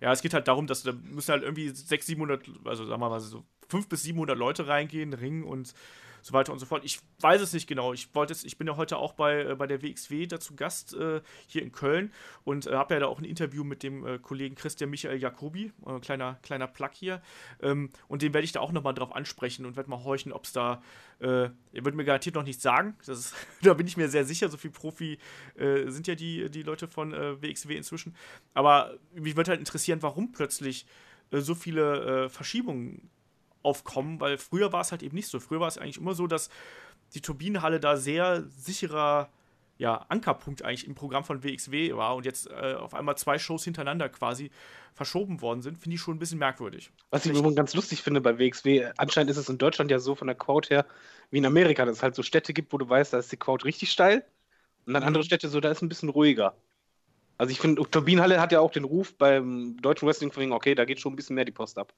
Ja, 0.00 0.12
es 0.12 0.22
geht 0.22 0.32
halt 0.32 0.48
darum, 0.48 0.66
dass 0.66 0.82
da 0.82 0.92
müssen 0.92 1.30
halt 1.30 1.42
irgendwie 1.42 1.68
600, 1.68 2.04
700, 2.06 2.48
also 2.64 2.86
sagen 2.86 3.02
wir 3.02 3.10
mal 3.10 3.20
so 3.20 3.44
500 3.68 3.90
bis 3.90 4.02
700 4.04 4.38
Leute 4.38 4.66
reingehen, 4.66 5.12
ringen 5.12 5.44
und 5.44 5.74
so 6.24 6.32
weiter 6.32 6.54
und 6.54 6.58
so 6.58 6.64
fort. 6.64 6.86
Ich 6.86 7.00
weiß 7.20 7.42
es 7.42 7.52
nicht 7.52 7.66
genau. 7.66 7.92
Ich 7.92 8.14
wollte 8.14 8.32
es, 8.32 8.44
ich 8.44 8.56
bin 8.56 8.66
ja 8.66 8.78
heute 8.78 8.96
auch 8.96 9.12
bei, 9.12 9.42
äh, 9.42 9.54
bei 9.56 9.66
der 9.66 9.82
WXW 9.82 10.26
dazu 10.26 10.56
Gast 10.56 10.94
äh, 10.94 11.20
hier 11.46 11.60
in 11.60 11.70
Köln 11.70 12.12
und 12.44 12.66
äh, 12.66 12.72
habe 12.72 12.94
ja 12.94 13.00
da 13.00 13.06
auch 13.08 13.18
ein 13.18 13.26
Interview 13.26 13.62
mit 13.62 13.82
dem 13.82 14.06
äh, 14.06 14.18
Kollegen 14.18 14.54
Christian 14.54 14.88
Michael 14.88 15.20
Jacobi, 15.20 15.72
äh, 15.86 16.00
kleiner, 16.00 16.38
kleiner 16.42 16.66
Plug 16.66 16.88
hier. 16.94 17.20
Ähm, 17.60 17.90
und 18.08 18.22
den 18.22 18.32
werde 18.32 18.46
ich 18.46 18.52
da 18.52 18.60
auch 18.60 18.72
nochmal 18.72 18.94
drauf 18.94 19.14
ansprechen 19.14 19.66
und 19.66 19.76
werde 19.76 19.90
mal 19.90 20.02
horchen, 20.02 20.32
ob 20.32 20.44
es 20.44 20.52
da, 20.52 20.82
er 21.20 21.52
wird 21.72 21.94
mir 21.94 22.04
garantiert 22.04 22.34
noch 22.34 22.42
nichts 22.42 22.62
sagen. 22.62 22.96
Das 23.06 23.18
ist, 23.18 23.34
da 23.62 23.72
bin 23.74 23.86
ich 23.86 23.96
mir 23.96 24.08
sehr 24.08 24.24
sicher, 24.24 24.48
so 24.48 24.56
viel 24.56 24.70
Profi 24.70 25.18
sind 25.56 26.06
ja 26.06 26.16
die, 26.16 26.50
die 26.50 26.62
Leute 26.62 26.88
von 26.88 27.12
WXW 27.12 27.76
inzwischen. 27.76 28.16
Aber 28.52 28.98
mich 29.14 29.36
würde 29.36 29.50
halt 29.50 29.60
interessieren, 29.60 30.02
warum 30.02 30.32
plötzlich 30.32 30.86
so 31.30 31.54
viele 31.54 32.24
äh, 32.24 32.28
Verschiebungen 32.28 33.10
aufkommen, 33.64 34.20
weil 34.20 34.38
früher 34.38 34.72
war 34.72 34.82
es 34.82 34.92
halt 34.92 35.02
eben 35.02 35.16
nicht 35.16 35.28
so. 35.28 35.40
Früher 35.40 35.60
war 35.60 35.68
es 35.68 35.78
eigentlich 35.78 35.98
immer 35.98 36.14
so, 36.14 36.26
dass 36.26 36.50
die 37.14 37.20
Turbinenhalle 37.20 37.80
da 37.80 37.96
sehr 37.96 38.44
sicherer 38.50 39.30
ja, 39.78 40.06
Ankerpunkt 40.08 40.62
eigentlich 40.64 40.86
im 40.86 40.94
Programm 40.94 41.24
von 41.24 41.42
WXW 41.42 41.96
war 41.96 42.16
und 42.16 42.26
jetzt 42.26 42.48
äh, 42.50 42.74
auf 42.74 42.94
einmal 42.94 43.16
zwei 43.16 43.38
Shows 43.38 43.64
hintereinander 43.64 44.08
quasi 44.08 44.50
verschoben 44.94 45.40
worden 45.40 45.62
sind, 45.62 45.78
finde 45.78 45.96
ich 45.96 46.00
schon 46.00 46.16
ein 46.16 46.20
bisschen 46.20 46.38
merkwürdig. 46.38 46.92
Was 47.10 47.24
ich 47.26 47.32
übrigens 47.32 47.56
ganz 47.56 47.74
lustig 47.74 48.02
finde 48.02 48.20
bei 48.20 48.38
WXW, 48.38 48.90
anscheinend 48.96 49.30
ist 49.30 49.36
es 49.36 49.48
in 49.48 49.58
Deutschland 49.58 49.90
ja 49.90 49.98
so 50.00 50.14
von 50.14 50.26
der 50.26 50.36
Crowd 50.36 50.68
her 50.68 50.86
wie 51.30 51.38
in 51.38 51.46
Amerika, 51.46 51.84
dass 51.84 51.98
es 51.98 52.02
halt 52.02 52.14
so 52.14 52.22
Städte 52.22 52.52
gibt, 52.52 52.72
wo 52.72 52.78
du 52.78 52.88
weißt, 52.88 53.12
da 53.12 53.18
ist 53.18 53.30
die 53.32 53.36
Crowd 53.36 53.64
richtig 53.64 53.90
steil 53.92 54.24
und 54.86 54.94
dann 54.94 55.02
Mhm. 55.02 55.08
andere 55.08 55.24
Städte 55.24 55.48
so, 55.48 55.60
da 55.60 55.70
ist 55.70 55.82
ein 55.82 55.88
bisschen 55.88 56.10
ruhiger. 56.10 56.56
Also 57.38 57.52
ich 57.52 57.60
finde, 57.60 57.82
Turbinenhalle 57.90 58.40
hat 58.40 58.52
ja 58.52 58.60
auch 58.60 58.72
den 58.72 58.84
Ruf 58.84 59.16
beim 59.16 59.76
deutschen 59.82 60.08
Wrestling 60.08 60.32
von 60.32 60.42
wegen, 60.42 60.52
okay, 60.52 60.74
da 60.74 60.84
geht 60.86 61.00
schon 61.00 61.14
ein 61.14 61.16
bisschen 61.16 61.36
mehr 61.36 61.44
die 61.46 61.52
Post 61.52 61.78
ab. 61.78 61.94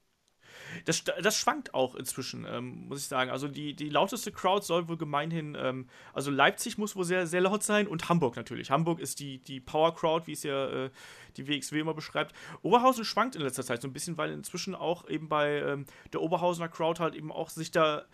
Das, 0.85 1.03
das 1.03 1.37
schwankt 1.37 1.73
auch 1.73 1.95
inzwischen, 1.95 2.45
ähm, 2.49 2.87
muss 2.87 2.99
ich 2.99 3.07
sagen. 3.07 3.31
Also 3.31 3.47
die, 3.47 3.73
die 3.73 3.89
lauteste 3.89 4.31
Crowd 4.31 4.65
soll 4.65 4.87
wohl 4.87 4.97
gemeinhin, 4.97 5.55
ähm, 5.59 5.87
also 6.13 6.31
Leipzig 6.31 6.77
muss 6.77 6.95
wohl 6.95 7.05
sehr, 7.05 7.27
sehr 7.27 7.41
laut 7.41 7.63
sein 7.63 7.87
und 7.87 8.09
Hamburg 8.09 8.35
natürlich. 8.35 8.71
Hamburg 8.71 8.99
ist 8.99 9.19
die, 9.19 9.39
die 9.39 9.59
Power 9.59 9.95
Crowd, 9.95 10.27
wie 10.27 10.33
es 10.33 10.43
ja 10.43 10.85
äh, 10.85 10.89
die 11.37 11.47
WXW 11.47 11.79
immer 11.79 11.93
beschreibt. 11.93 12.35
Oberhausen 12.61 13.05
schwankt 13.05 13.35
in 13.35 13.41
letzter 13.41 13.63
Zeit 13.63 13.81
so 13.81 13.87
ein 13.87 13.93
bisschen, 13.93 14.17
weil 14.17 14.31
inzwischen 14.31 14.75
auch 14.75 15.07
eben 15.09 15.29
bei 15.29 15.61
ähm, 15.61 15.85
der 16.13 16.21
Oberhausener 16.21 16.69
Crowd 16.69 17.01
halt 17.01 17.15
eben 17.15 17.31
auch 17.31 17.49
sich 17.49 17.71
da 17.71 18.05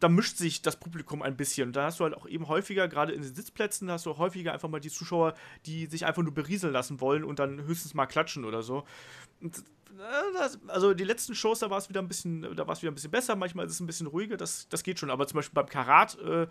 da 0.00 0.08
mischt 0.08 0.36
sich 0.36 0.62
das 0.62 0.76
Publikum 0.76 1.22
ein 1.22 1.36
bisschen. 1.36 1.72
Da 1.72 1.84
hast 1.84 2.00
du 2.00 2.04
halt 2.04 2.14
auch 2.14 2.26
eben 2.26 2.48
häufiger, 2.48 2.88
gerade 2.88 3.12
in 3.12 3.22
den 3.22 3.34
Sitzplätzen, 3.34 3.90
hast 3.90 4.06
du 4.06 4.16
häufiger 4.16 4.52
einfach 4.52 4.68
mal 4.68 4.80
die 4.80 4.90
Zuschauer, 4.90 5.34
die 5.66 5.86
sich 5.86 6.06
einfach 6.06 6.22
nur 6.22 6.32
berieseln 6.32 6.72
lassen 6.72 7.00
wollen 7.00 7.24
und 7.24 7.38
dann 7.38 7.62
höchstens 7.64 7.94
mal 7.94 8.06
klatschen 8.06 8.44
oder 8.44 8.62
so. 8.62 8.84
Äh, 9.98 10.32
das, 10.34 10.58
also 10.68 10.94
die 10.94 11.04
letzten 11.04 11.34
Shows, 11.34 11.60
da 11.60 11.70
war 11.70 11.78
es 11.78 11.88
wieder 11.88 12.00
ein 12.00 12.08
bisschen, 12.08 12.42
da 12.54 12.66
war 12.66 12.74
es 12.74 12.82
wieder 12.82 12.92
ein 12.92 12.94
bisschen 12.94 13.10
besser, 13.10 13.36
manchmal 13.36 13.66
ist 13.66 13.72
es 13.72 13.80
ein 13.80 13.86
bisschen 13.86 14.06
ruhiger, 14.06 14.36
das, 14.36 14.68
das 14.68 14.82
geht 14.82 14.98
schon. 14.98 15.10
Aber 15.10 15.26
zum 15.26 15.36
Beispiel 15.36 15.54
beim 15.54 15.66
Karat 15.66 16.18
äh, 16.20 16.46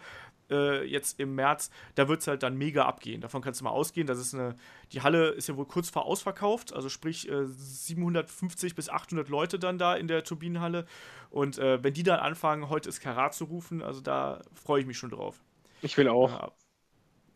äh, 0.49 0.83
jetzt 0.83 1.19
im 1.19 1.35
März, 1.35 1.69
da 1.95 2.07
wird 2.07 2.21
es 2.21 2.27
halt 2.27 2.43
dann 2.43 2.57
mega 2.57 2.85
abgehen. 2.85 3.21
Davon 3.21 3.41
kannst 3.41 3.61
du 3.61 3.65
mal 3.65 3.71
ausgehen. 3.71 4.07
Das 4.07 4.19
ist 4.19 4.33
eine, 4.33 4.55
die 4.91 5.01
Halle 5.01 5.29
ist 5.29 5.47
ja 5.47 5.57
wohl 5.57 5.65
kurz 5.65 5.89
vor 5.89 6.05
ausverkauft, 6.05 6.73
also 6.73 6.89
sprich 6.89 7.29
äh, 7.29 7.45
750 7.45 8.75
bis 8.75 8.89
800 8.89 9.29
Leute 9.29 9.59
dann 9.59 9.77
da 9.77 9.95
in 9.95 10.07
der 10.07 10.23
Turbinenhalle. 10.23 10.85
Und 11.29 11.57
äh, 11.57 11.83
wenn 11.83 11.93
die 11.93 12.03
dann 12.03 12.19
anfangen, 12.19 12.69
heute 12.69 12.89
ist 12.89 12.99
Karat 12.99 13.33
zu 13.33 13.45
rufen, 13.45 13.81
also 13.81 14.01
da 14.01 14.41
freue 14.53 14.81
ich 14.81 14.87
mich 14.87 14.97
schon 14.97 15.09
drauf. 15.09 15.41
Ich 15.81 15.97
will 15.97 16.07
auch. 16.07 16.31
Ja. 16.31 16.51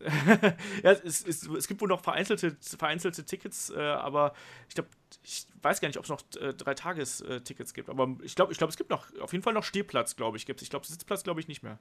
ja, 0.84 0.91
es, 0.91 1.24
es, 1.24 1.47
es 1.47 1.68
gibt 1.68 1.80
wohl 1.80 1.88
noch 1.88 2.02
vereinzelte, 2.02 2.58
vereinzelte 2.60 3.24
Tickets, 3.24 3.70
äh, 3.70 3.80
aber 3.80 4.34
ich 4.68 4.74
glaube, 4.74 4.89
ich 5.24 5.45
weiß 5.61 5.82
gar 5.82 5.88
nicht, 5.88 5.97
ob 5.97 6.03
es 6.05 6.09
noch 6.09 6.22
äh, 6.39 6.53
drei 6.53 6.74
Tages-Tickets 6.74 7.74
gibt. 7.74 7.89
Aber 7.89 8.15
ich 8.24 8.36
glaube, 8.36 8.51
ich 8.51 8.57
glaub, 8.57 8.69
es 8.69 8.78
gibt 8.78 8.89
noch 8.89 9.07
auf 9.19 9.32
jeden 9.34 9.43
Fall 9.43 9.53
noch 9.53 9.63
Stehplatz, 9.63 10.15
glaube 10.15 10.38
ich, 10.38 10.45
gibt's. 10.45 10.63
Ich 10.63 10.69
glaube, 10.69 10.86
Sitzplatz 10.86 11.24
glaube 11.24 11.39
ich 11.39 11.47
nicht 11.47 11.63
mehr. 11.63 11.80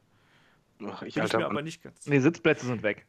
Ach, 0.84 1.02
ich 1.02 1.16
mir 1.16 1.22
aber 1.46 1.62
nicht 1.62 1.82
ganz. 1.82 2.06
Nee, 2.06 2.20
Sitzplätze 2.20 2.66
sind 2.66 2.82
weg. 2.82 3.06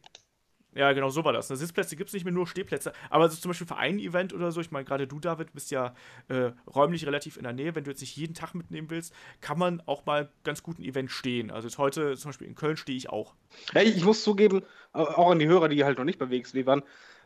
Ja, 0.73 0.93
genau, 0.93 1.09
so 1.09 1.25
war 1.25 1.33
das. 1.33 1.49
Ne? 1.49 1.57
Sitzplätze 1.57 1.97
gibt 1.97 2.09
es 2.09 2.13
nicht 2.13 2.23
mehr, 2.23 2.33
nur 2.33 2.47
Stehplätze. 2.47 2.93
Aber 3.09 3.27
so 3.27 3.35
zum 3.37 3.49
Beispiel 3.49 3.67
für 3.67 3.75
ein 3.75 3.99
Event 3.99 4.33
oder 4.33 4.53
so, 4.53 4.61
ich 4.61 4.71
meine, 4.71 4.85
gerade 4.85 5.05
du, 5.05 5.19
David, 5.19 5.51
bist 5.51 5.69
ja 5.69 5.93
äh, 6.29 6.51
räumlich 6.65 7.05
relativ 7.05 7.35
in 7.35 7.43
der 7.43 7.51
Nähe. 7.51 7.75
Wenn 7.75 7.83
du 7.83 7.91
jetzt 7.91 7.99
nicht 7.99 8.15
jeden 8.15 8.33
Tag 8.33 8.53
mitnehmen 8.55 8.89
willst, 8.89 9.13
kann 9.41 9.59
man 9.59 9.81
auch 9.85 10.05
mal 10.05 10.31
ganz 10.45 10.63
gut 10.63 10.79
ein 10.79 10.83
Event 10.83 11.11
stehen. 11.11 11.51
Also 11.51 11.67
jetzt 11.67 11.77
heute 11.77 12.15
zum 12.15 12.29
Beispiel 12.29 12.47
in 12.47 12.55
Köln 12.55 12.77
stehe 12.77 12.97
ich 12.97 13.09
auch. 13.09 13.35
Ja, 13.73 13.81
ich 13.81 14.03
muss 14.05 14.23
zugeben, 14.23 14.63
au- 14.93 15.03
auch 15.03 15.31
an 15.31 15.39
die 15.39 15.47
Hörer, 15.47 15.67
die 15.67 15.83
halt 15.83 15.97
noch 15.97 16.05
nicht 16.05 16.19
bei 16.19 16.29
WXW 16.29 16.65
waren, 16.65 16.83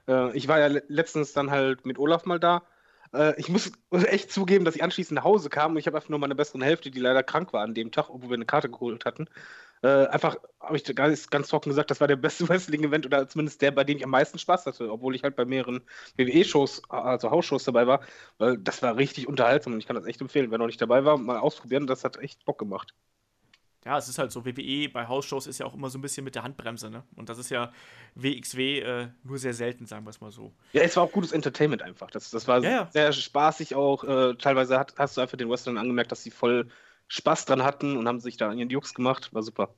äh, 0.08 0.36
ich 0.36 0.47
war 0.47 0.60
ja 0.60 0.68
le- 0.68 0.84
letztens 0.88 1.34
dann 1.34 1.51
halt 1.51 1.86
mit 1.86 1.99
Olaf 1.99 2.26
mal 2.26 2.39
da. 2.39 2.64
Äh, 3.14 3.39
ich 3.39 3.49
muss 3.49 3.72
echt 3.91 4.32
zugeben, 4.32 4.66
dass 4.66 4.76
ich 4.76 4.84
anschließend 4.84 5.16
nach 5.16 5.24
Hause 5.24 5.49
kam 5.49 5.72
und 5.74 5.78
ich 5.78 5.88
habe 5.88 5.97
einfach 5.97 6.10
nur 6.10 6.20
meine 6.20 6.36
besseren 6.36 6.62
Hälfte, 6.62 6.91
die 6.91 6.99
leider 6.99 7.24
krank 7.24 7.53
war 7.53 7.62
an 7.64 7.74
dem 7.74 7.91
Tag, 7.91 8.10
obwohl 8.10 8.30
wir 8.30 8.36
eine 8.36 8.45
Karte 8.45 8.70
geholt 8.70 9.06
hatten. 9.06 9.28
Äh, 9.84 10.08
einfach 10.08 10.38
habe 10.60 10.78
ich 10.78 10.84
ganz, 10.95 11.30
ganz 11.30 11.49
trocken 11.49 11.70
gesagt, 11.70 11.91
das 11.91 12.01
war 12.01 12.08
der 12.08 12.16
beste 12.18 12.47
Wrestling-Event 12.49 13.06
oder 13.06 13.28
zumindest 13.30 13.62
der, 13.62 13.72
bei 13.72 13.84
dem 13.84 13.97
ich 13.97 14.03
am 14.06 14.12
meisten 14.12 14.39
Spaß 14.39 14.66
hatte, 14.68 14.91
obwohl 14.91 15.16
ich 15.16 15.24
halt 15.24 15.36
bei 15.36 15.45
mehreren 15.45 15.82
WWE-Shows, 16.18 16.84
also 16.89 17.32
Hausshows 17.32 17.66
dabei 17.66 17.88
war, 17.88 18.01
weil 18.39 18.58
das 18.58 18.82
war 18.82 18.97
richtig 18.97 19.28
unterhaltsam 19.28 19.74
und 19.74 19.80
ich 19.80 19.88
kann 19.88 19.95
das 19.97 20.06
echt 20.08 20.22
empfehlen. 20.22 20.51
Wer 20.51 20.58
noch 20.60 20.68
nicht 20.68 20.82
dabei 20.82 21.06
war, 21.06 21.18
mal 21.18 21.39
ausprobieren, 21.39 21.88
das 21.88 22.03
hat 22.03 22.18
echt 22.18 22.45
Bock 22.45 22.58
gemacht. 22.60 22.93
Ja, 23.86 24.00
es 24.00 24.10
ist 24.10 24.18
halt 24.18 24.32
so, 24.32 24.44
WWE 24.46 24.90
bei 24.90 25.08
Hausshows 25.08 25.46
ist 25.46 25.60
ja 25.60 25.68
auch 25.68 25.76
immer 25.76 25.92
so 25.92 26.00
ein 26.00 26.02
bisschen 26.02 26.24
mit 26.24 26.34
der 26.34 26.42
Handbremse, 26.42 26.90
ne? 26.90 27.04
Und 27.16 27.30
das 27.30 27.38
ist 27.38 27.52
ja 27.52 27.72
WXW 28.16 28.80
äh, 28.80 29.08
nur 29.24 29.38
sehr 29.38 29.54
selten, 29.54 29.86
sagen 29.86 30.06
wir 30.06 30.10
es 30.10 30.20
mal 30.20 30.32
so. 30.32 30.52
Ja, 30.74 30.82
es 30.82 30.96
war 30.98 31.04
auch 31.04 31.12
gutes 31.12 31.32
Entertainment 31.32 31.84
einfach. 31.84 32.10
Das, 32.10 32.32
das 32.32 32.48
war 32.48 32.64
Ja, 32.64 32.70
ja. 32.70 32.90
sehr 32.92 33.14
spaßig 33.14 33.76
auch. 33.76 34.04
Äh, 34.04 34.36
teilweise 34.36 34.80
hat, 34.80 34.96
hast 34.98 35.18
du 35.18 35.22
einfach 35.22 35.38
den 35.38 35.50
Wrestlern 35.52 35.78
angemerkt, 35.78 36.12
dass 36.12 36.24
sie 36.24 36.32
voll 36.32 36.68
Spaß 37.10 37.46
dran 37.46 37.64
hatten 37.64 37.96
und 37.96 38.08
haben 38.08 38.20
sich 38.20 38.38
da 38.38 38.50
an 38.50 38.58
ihren 38.58 38.72
Jux 38.72 38.96
gemacht. 38.96 39.32
War 39.34 39.44
super. 39.44 39.76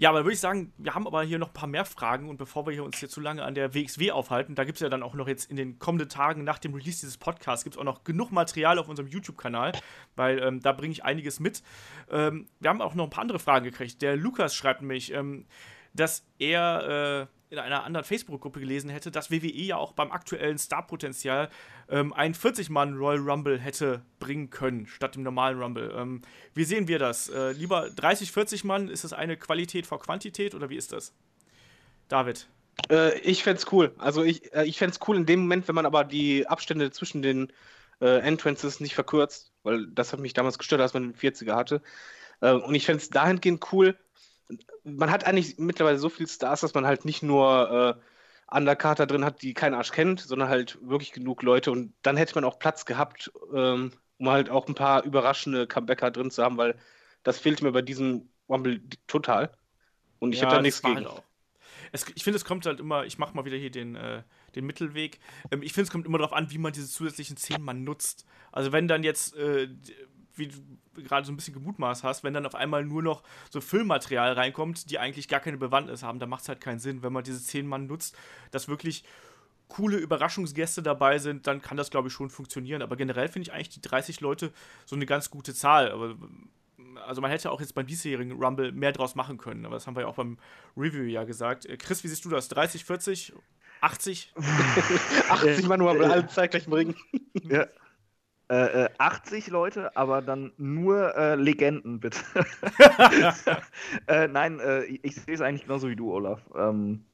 Ja, 0.00 0.10
aber 0.10 0.24
würde 0.24 0.34
ich 0.34 0.40
sagen, 0.40 0.72
wir 0.78 0.94
haben 0.94 1.08
aber 1.08 1.24
hier 1.24 1.40
noch 1.40 1.48
ein 1.48 1.54
paar 1.54 1.68
mehr 1.68 1.84
Fragen 1.84 2.28
und 2.28 2.36
bevor 2.36 2.64
wir 2.68 2.84
uns 2.84 2.98
hier 2.98 3.08
zu 3.08 3.20
lange 3.20 3.42
an 3.42 3.56
der 3.56 3.74
WXW 3.74 4.12
aufhalten, 4.12 4.54
da 4.54 4.62
gibt 4.62 4.76
es 4.76 4.80
ja 4.80 4.88
dann 4.88 5.02
auch 5.02 5.14
noch 5.14 5.26
jetzt 5.26 5.50
in 5.50 5.56
den 5.56 5.80
kommenden 5.80 6.08
Tagen 6.08 6.44
nach 6.44 6.60
dem 6.60 6.72
Release 6.72 7.00
dieses 7.00 7.18
Podcasts 7.18 7.64
gibt 7.64 7.74
es 7.74 7.80
auch 7.80 7.84
noch 7.84 8.04
genug 8.04 8.30
Material 8.30 8.78
auf 8.78 8.88
unserem 8.88 9.08
YouTube-Kanal, 9.08 9.72
weil 10.14 10.38
ähm, 10.38 10.60
da 10.60 10.70
bringe 10.70 10.92
ich 10.92 11.04
einiges 11.04 11.40
mit. 11.40 11.64
Ähm, 12.12 12.46
wir 12.60 12.70
haben 12.70 12.80
auch 12.80 12.94
noch 12.94 13.02
ein 13.02 13.10
paar 13.10 13.22
andere 13.22 13.40
Fragen 13.40 13.64
gekriegt. 13.64 14.00
Der 14.00 14.16
Lukas 14.16 14.54
schreibt 14.54 14.82
nämlich, 14.82 15.12
ähm, 15.12 15.46
dass 15.94 16.24
er 16.38 17.26
äh, 17.28 17.37
in 17.50 17.58
einer 17.58 17.84
anderen 17.84 18.04
Facebook-Gruppe 18.04 18.60
gelesen 18.60 18.90
hätte, 18.90 19.10
dass 19.10 19.30
WWE 19.30 19.48
ja 19.48 19.76
auch 19.76 19.92
beim 19.92 20.12
aktuellen 20.12 20.58
Starpotenzial 20.58 21.48
ähm, 21.88 22.12
einen 22.12 22.34
40-Mann 22.34 22.96
Royal 22.96 23.20
Rumble 23.20 23.58
hätte 23.58 24.02
bringen 24.18 24.50
können, 24.50 24.86
statt 24.86 25.14
dem 25.14 25.22
normalen 25.22 25.60
Rumble. 25.60 25.92
Ähm, 25.96 26.22
wie 26.54 26.64
sehen 26.64 26.88
wir 26.88 26.98
das? 26.98 27.28
Äh, 27.28 27.52
lieber 27.52 27.90
30, 27.90 28.32
40 28.32 28.64
Mann, 28.64 28.88
ist 28.88 29.04
das 29.04 29.12
eine 29.12 29.36
Qualität 29.36 29.86
vor 29.86 30.00
Quantität 30.00 30.54
oder 30.54 30.68
wie 30.68 30.76
ist 30.76 30.92
das? 30.92 31.14
David. 32.08 32.48
Äh, 32.90 33.18
ich 33.20 33.42
fände 33.42 33.58
es 33.58 33.72
cool. 33.72 33.94
Also 33.98 34.22
ich, 34.22 34.52
äh, 34.54 34.64
ich 34.64 34.78
fände 34.78 34.96
es 34.98 35.08
cool 35.08 35.16
in 35.16 35.26
dem 35.26 35.40
Moment, 35.40 35.68
wenn 35.68 35.74
man 35.74 35.86
aber 35.86 36.04
die 36.04 36.46
Abstände 36.46 36.90
zwischen 36.90 37.22
den 37.22 37.52
äh, 38.00 38.20
Entrances 38.20 38.80
nicht 38.80 38.94
verkürzt, 38.94 39.52
weil 39.62 39.86
das 39.88 40.12
hat 40.12 40.20
mich 40.20 40.34
damals 40.34 40.58
gestört, 40.58 40.80
als 40.80 40.94
man 40.94 41.12
den 41.12 41.14
40er 41.14 41.54
hatte. 41.54 41.82
Äh, 42.40 42.52
und 42.52 42.74
ich 42.74 42.86
fände 42.86 43.02
es 43.02 43.10
dahingehend 43.10 43.72
cool. 43.72 43.96
Man 44.84 45.10
hat 45.10 45.24
eigentlich 45.24 45.58
mittlerweile 45.58 45.98
so 45.98 46.08
viele 46.08 46.28
Stars, 46.28 46.60
dass 46.62 46.74
man 46.74 46.86
halt 46.86 47.04
nicht 47.04 47.22
nur 47.22 47.98
äh, 48.50 48.54
Undercarter 48.56 49.06
drin 49.06 49.24
hat, 49.24 49.42
die 49.42 49.54
kein 49.54 49.74
Arsch 49.74 49.92
kennt, 49.92 50.20
sondern 50.20 50.48
halt 50.48 50.78
wirklich 50.82 51.12
genug 51.12 51.42
Leute. 51.42 51.70
Und 51.70 51.94
dann 52.02 52.16
hätte 52.16 52.34
man 52.34 52.44
auch 52.44 52.58
Platz 52.58 52.84
gehabt, 52.86 53.30
ähm, 53.54 53.92
um 54.18 54.30
halt 54.30 54.50
auch 54.50 54.66
ein 54.68 54.74
paar 54.74 55.04
überraschende 55.04 55.66
Comebacker 55.66 56.10
drin 56.10 56.30
zu 56.30 56.42
haben, 56.42 56.56
weil 56.56 56.78
das 57.22 57.38
fehlt 57.38 57.62
mir 57.62 57.72
bei 57.72 57.82
diesem 57.82 58.30
Rumble 58.48 58.80
total. 59.06 59.56
Und 60.20 60.32
ich 60.34 60.40
Ja, 60.40 60.42
habe 60.42 60.50
da 60.50 60.60
nichts 60.60 60.82
gegen. 60.82 61.06
halt. 61.06 61.22
Es, 61.92 62.06
ich 62.14 62.24
finde, 62.24 62.36
es 62.38 62.44
kommt 62.44 62.66
halt 62.66 62.80
immer, 62.80 63.04
ich 63.06 63.18
mache 63.18 63.34
mal 63.36 63.44
wieder 63.44 63.56
hier 63.56 63.70
den, 63.70 63.96
äh, 63.96 64.22
den 64.54 64.66
Mittelweg. 64.66 65.20
Ähm, 65.50 65.62
ich 65.62 65.72
finde, 65.72 65.86
es 65.86 65.90
kommt 65.92 66.06
immer 66.06 66.18
darauf 66.18 66.32
an, 66.34 66.50
wie 66.50 66.58
man 66.58 66.72
diese 66.72 66.88
zusätzlichen 66.88 67.36
10 67.36 67.62
Mann 67.62 67.84
nutzt. 67.84 68.26
Also 68.52 68.72
wenn 68.72 68.88
dann 68.88 69.04
jetzt 69.04 69.36
äh, 69.36 69.68
wie 70.38 70.48
du 70.48 71.02
gerade 71.02 71.26
so 71.26 71.32
ein 71.32 71.36
bisschen 71.36 71.54
gemutmaßt 71.54 72.04
hast, 72.04 72.24
wenn 72.24 72.34
dann 72.34 72.46
auf 72.46 72.54
einmal 72.54 72.84
nur 72.84 73.02
noch 73.02 73.22
so 73.50 73.60
Füllmaterial 73.60 74.32
reinkommt, 74.32 74.90
die 74.90 74.98
eigentlich 74.98 75.28
gar 75.28 75.40
keine 75.40 75.58
Bewandtnis 75.58 76.02
haben, 76.02 76.18
dann 76.18 76.28
macht 76.28 76.42
es 76.42 76.48
halt 76.48 76.60
keinen 76.60 76.78
Sinn. 76.78 77.02
Wenn 77.02 77.12
man 77.12 77.24
diese 77.24 77.42
zehn 77.42 77.66
Mann 77.66 77.86
nutzt, 77.86 78.16
dass 78.50 78.68
wirklich 78.68 79.04
coole 79.68 79.98
Überraschungsgäste 79.98 80.82
dabei 80.82 81.18
sind, 81.18 81.46
dann 81.46 81.60
kann 81.60 81.76
das, 81.76 81.90
glaube 81.90 82.08
ich, 82.08 82.14
schon 82.14 82.30
funktionieren. 82.30 82.82
Aber 82.82 82.96
generell 82.96 83.28
finde 83.28 83.48
ich 83.48 83.52
eigentlich 83.52 83.68
die 83.68 83.82
30 83.82 84.20
Leute 84.20 84.52
so 84.86 84.96
eine 84.96 85.06
ganz 85.06 85.30
gute 85.30 85.54
Zahl. 85.54 85.92
Aber, 85.92 86.16
also 87.06 87.20
man 87.20 87.30
hätte 87.30 87.50
auch 87.50 87.60
jetzt 87.60 87.74
beim 87.74 87.86
diesjährigen 87.86 88.42
Rumble 88.42 88.72
mehr 88.72 88.92
draus 88.92 89.14
machen 89.14 89.38
können. 89.38 89.66
Aber 89.66 89.76
das 89.76 89.86
haben 89.86 89.94
wir 89.94 90.02
ja 90.02 90.08
auch 90.08 90.16
beim 90.16 90.38
Review 90.76 91.04
ja 91.04 91.24
gesagt. 91.24 91.66
Äh, 91.66 91.76
Chris, 91.76 92.02
wie 92.02 92.08
siehst 92.08 92.24
du 92.24 92.30
das? 92.30 92.48
30, 92.48 92.84
40, 92.84 93.34
80? 93.80 94.32
80 95.28 95.68
Mann 95.68 95.80
Rumble, 95.80 96.10
alle 96.10 96.26
zeitgleich 96.26 96.66
bringen. 96.66 96.96
Ja. 97.42 97.66
Äh, 98.48 98.88
80 98.96 99.48
äh, 99.48 99.50
Leute, 99.50 99.96
aber 99.96 100.22
dann 100.22 100.52
nur 100.56 101.14
äh, 101.16 101.34
Legenden, 101.34 102.00
bitte. 102.00 102.20
äh, 104.06 104.26
nein, 104.26 104.58
äh, 104.58 104.84
ich 104.84 105.16
sehe 105.16 105.34
es 105.34 105.42
eigentlich 105.42 105.64
genauso 105.64 105.88
wie 105.90 105.96
du, 105.96 106.10
Olaf. 106.10 106.40
Ähm, 106.56 107.04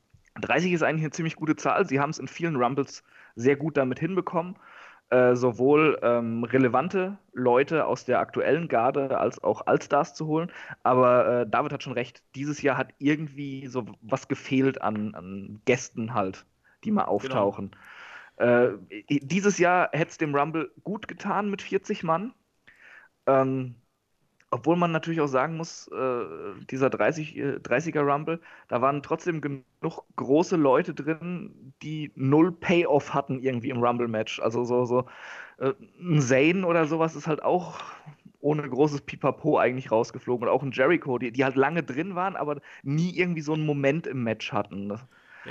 30 0.40 0.72
ist 0.72 0.82
eigentlich 0.82 1.02
eine 1.02 1.10
ziemlich 1.10 1.34
gute 1.34 1.56
Zahl. 1.56 1.88
Sie 1.88 1.98
haben 1.98 2.10
es 2.10 2.20
in 2.20 2.28
vielen 2.28 2.54
Rumbles 2.54 3.02
sehr 3.34 3.56
gut 3.56 3.76
damit 3.76 3.98
hinbekommen, 3.98 4.56
äh, 5.10 5.34
sowohl 5.34 5.98
ähm, 6.02 6.44
relevante 6.44 7.18
Leute 7.32 7.86
aus 7.86 8.04
der 8.04 8.20
aktuellen 8.20 8.68
Garde 8.68 9.18
als 9.18 9.42
auch 9.42 9.66
Allstars 9.66 10.14
zu 10.14 10.28
holen. 10.28 10.52
Aber 10.84 11.46
David 11.46 11.72
hat 11.72 11.82
schon 11.82 11.94
recht, 11.94 12.22
dieses 12.36 12.62
Jahr 12.62 12.76
hat 12.76 12.94
irgendwie 12.98 13.66
so 13.66 13.86
was 14.02 14.28
gefehlt 14.28 14.82
an, 14.82 15.16
an 15.16 15.60
Gästen 15.64 16.14
halt, 16.14 16.46
die 16.84 16.92
mal 16.92 17.02
genau. 17.02 17.12
auftauchen. 17.12 17.70
Genau. 17.72 17.82
Äh, 18.36 18.70
dieses 19.08 19.58
Jahr 19.58 19.90
hätte 19.92 20.10
es 20.10 20.18
dem 20.18 20.34
Rumble 20.34 20.72
gut 20.82 21.08
getan 21.08 21.50
mit 21.50 21.62
40 21.62 22.02
Mann. 22.04 22.34
Ähm, 23.26 23.76
obwohl 24.50 24.76
man 24.76 24.92
natürlich 24.92 25.20
auch 25.20 25.26
sagen 25.28 25.56
muss, 25.56 25.88
äh, 25.88 26.24
dieser 26.70 26.88
30, 26.90 27.36
äh, 27.36 27.58
30er 27.60 28.02
Rumble, 28.02 28.40
da 28.68 28.80
waren 28.80 29.02
trotzdem 29.02 29.40
genug 29.40 30.04
große 30.16 30.56
Leute 30.56 30.94
drin, 30.94 31.74
die 31.82 32.12
null 32.14 32.52
Payoff 32.52 33.14
hatten 33.14 33.40
irgendwie 33.40 33.70
im 33.70 33.82
Rumble-Match. 33.82 34.40
Also 34.40 34.64
so, 34.64 34.84
so 34.84 35.06
äh, 35.58 35.72
ein 36.00 36.20
Zane 36.20 36.66
oder 36.66 36.86
sowas 36.86 37.16
ist 37.16 37.26
halt 37.26 37.42
auch 37.42 37.80
ohne 38.40 38.68
großes 38.68 39.00
Pipapo 39.02 39.58
eigentlich 39.58 39.90
rausgeflogen. 39.90 40.46
Und 40.48 40.54
auch 40.54 40.62
ein 40.62 40.72
Jericho, 40.72 41.18
die, 41.18 41.32
die 41.32 41.44
halt 41.44 41.56
lange 41.56 41.82
drin 41.82 42.14
waren, 42.14 42.36
aber 42.36 42.60
nie 42.84 43.16
irgendwie 43.16 43.40
so 43.40 43.54
einen 43.54 43.66
Moment 43.66 44.06
im 44.06 44.22
Match 44.22 44.52
hatten. 44.52 44.98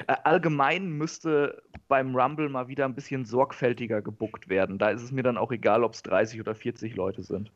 Äh, 0.08 0.16
allgemein 0.24 0.90
müsste 0.90 1.62
beim 1.88 2.16
Rumble 2.16 2.50
mal 2.50 2.68
wieder 2.68 2.86
ein 2.86 2.96
bisschen 2.96 3.26
sorgfältiger 3.26 4.02
gebuckt 4.02 4.50
werden. 4.50 4.78
Da 4.78 4.90
ist 4.90 5.02
es 5.02 5.12
mir 5.12 5.24
dann 5.24 5.38
auch 5.38 5.52
egal, 5.52 5.84
ob 5.84 5.94
es 5.94 6.04
30 6.04 6.40
oder 6.42 6.56
40 6.56 6.96
Leute 6.96 7.24
sind. 7.24 7.52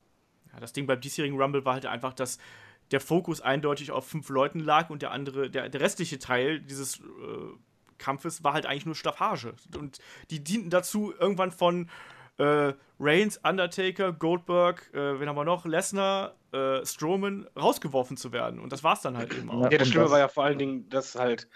Ja, 0.53 0.59
das 0.59 0.73
Ding 0.73 0.88
beim 0.88 0.99
diesjährigen 1.01 1.39
Rumble 1.39 1.65
war 1.65 1.73
halt 1.73 1.85
einfach, 1.85 2.13
dass 2.13 2.38
der 2.91 3.01
Fokus 3.01 3.41
eindeutig 3.41 3.91
auf 3.91 4.07
fünf 4.07 4.29
Leuten 4.29 4.59
lag 4.59 4.89
und 4.89 5.01
der 5.01 5.11
andere, 5.11 5.49
der, 5.49 5.69
der 5.69 5.81
restliche 5.81 6.19
Teil 6.19 6.59
dieses 6.59 6.99
äh, 6.99 7.03
Kampfes 7.97 8.43
war 8.43 8.53
halt 8.53 8.65
eigentlich 8.65 8.85
nur 8.85 8.95
Staffage. 8.95 9.53
Und 9.77 9.99
die 10.29 10.43
dienten 10.43 10.69
dazu, 10.69 11.13
irgendwann 11.19 11.51
von 11.51 11.89
äh, 12.38 12.73
Reigns, 12.99 13.38
Undertaker, 13.38 14.13
Goldberg, 14.13 14.89
äh, 14.93 15.19
wen 15.19 15.27
haben 15.27 15.35
wir 15.35 15.43
noch, 15.43 15.65
Lesnar, 15.65 16.35
äh, 16.51 16.85
Strowman 16.85 17.47
rausgeworfen 17.55 18.15
zu 18.15 18.31
werden. 18.31 18.59
Und 18.59 18.71
das 18.71 18.83
war 18.83 18.93
es 18.93 19.01
dann 19.01 19.17
halt 19.17 19.33
eben 19.33 19.49
auch. 19.49 19.71
Ja, 19.71 19.77
das 19.77 19.88
Schlimme 19.88 20.09
war 20.09 20.19
ja 20.19 20.27
vor 20.27 20.45
allen 20.45 20.59
Dingen, 20.59 20.89
dass 20.89 21.15
halt 21.15 21.47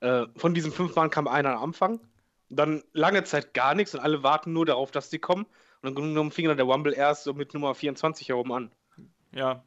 äh, 0.00 0.26
von 0.36 0.54
diesen 0.54 0.72
fünf 0.72 0.94
Mann 0.96 1.10
kam 1.10 1.28
einer 1.28 1.56
am 1.56 1.62
Anfang, 1.64 2.00
dann 2.48 2.82
lange 2.92 3.24
Zeit 3.24 3.54
gar 3.54 3.74
nichts 3.74 3.94
und 3.94 4.00
alle 4.00 4.22
warten 4.22 4.52
nur 4.52 4.66
darauf, 4.66 4.90
dass 4.90 5.10
sie 5.10 5.18
kommen. 5.18 5.46
Und 5.82 5.94
Grunde 5.94 6.10
genommen 6.10 6.32
fing 6.32 6.46
dann 6.46 6.56
der 6.56 6.66
Wumble 6.66 6.92
erst 6.92 7.24
so 7.24 7.34
mit 7.34 7.54
Nummer 7.54 7.74
24 7.74 8.28
herum 8.28 8.50
an. 8.50 8.72
Ja, 9.32 9.62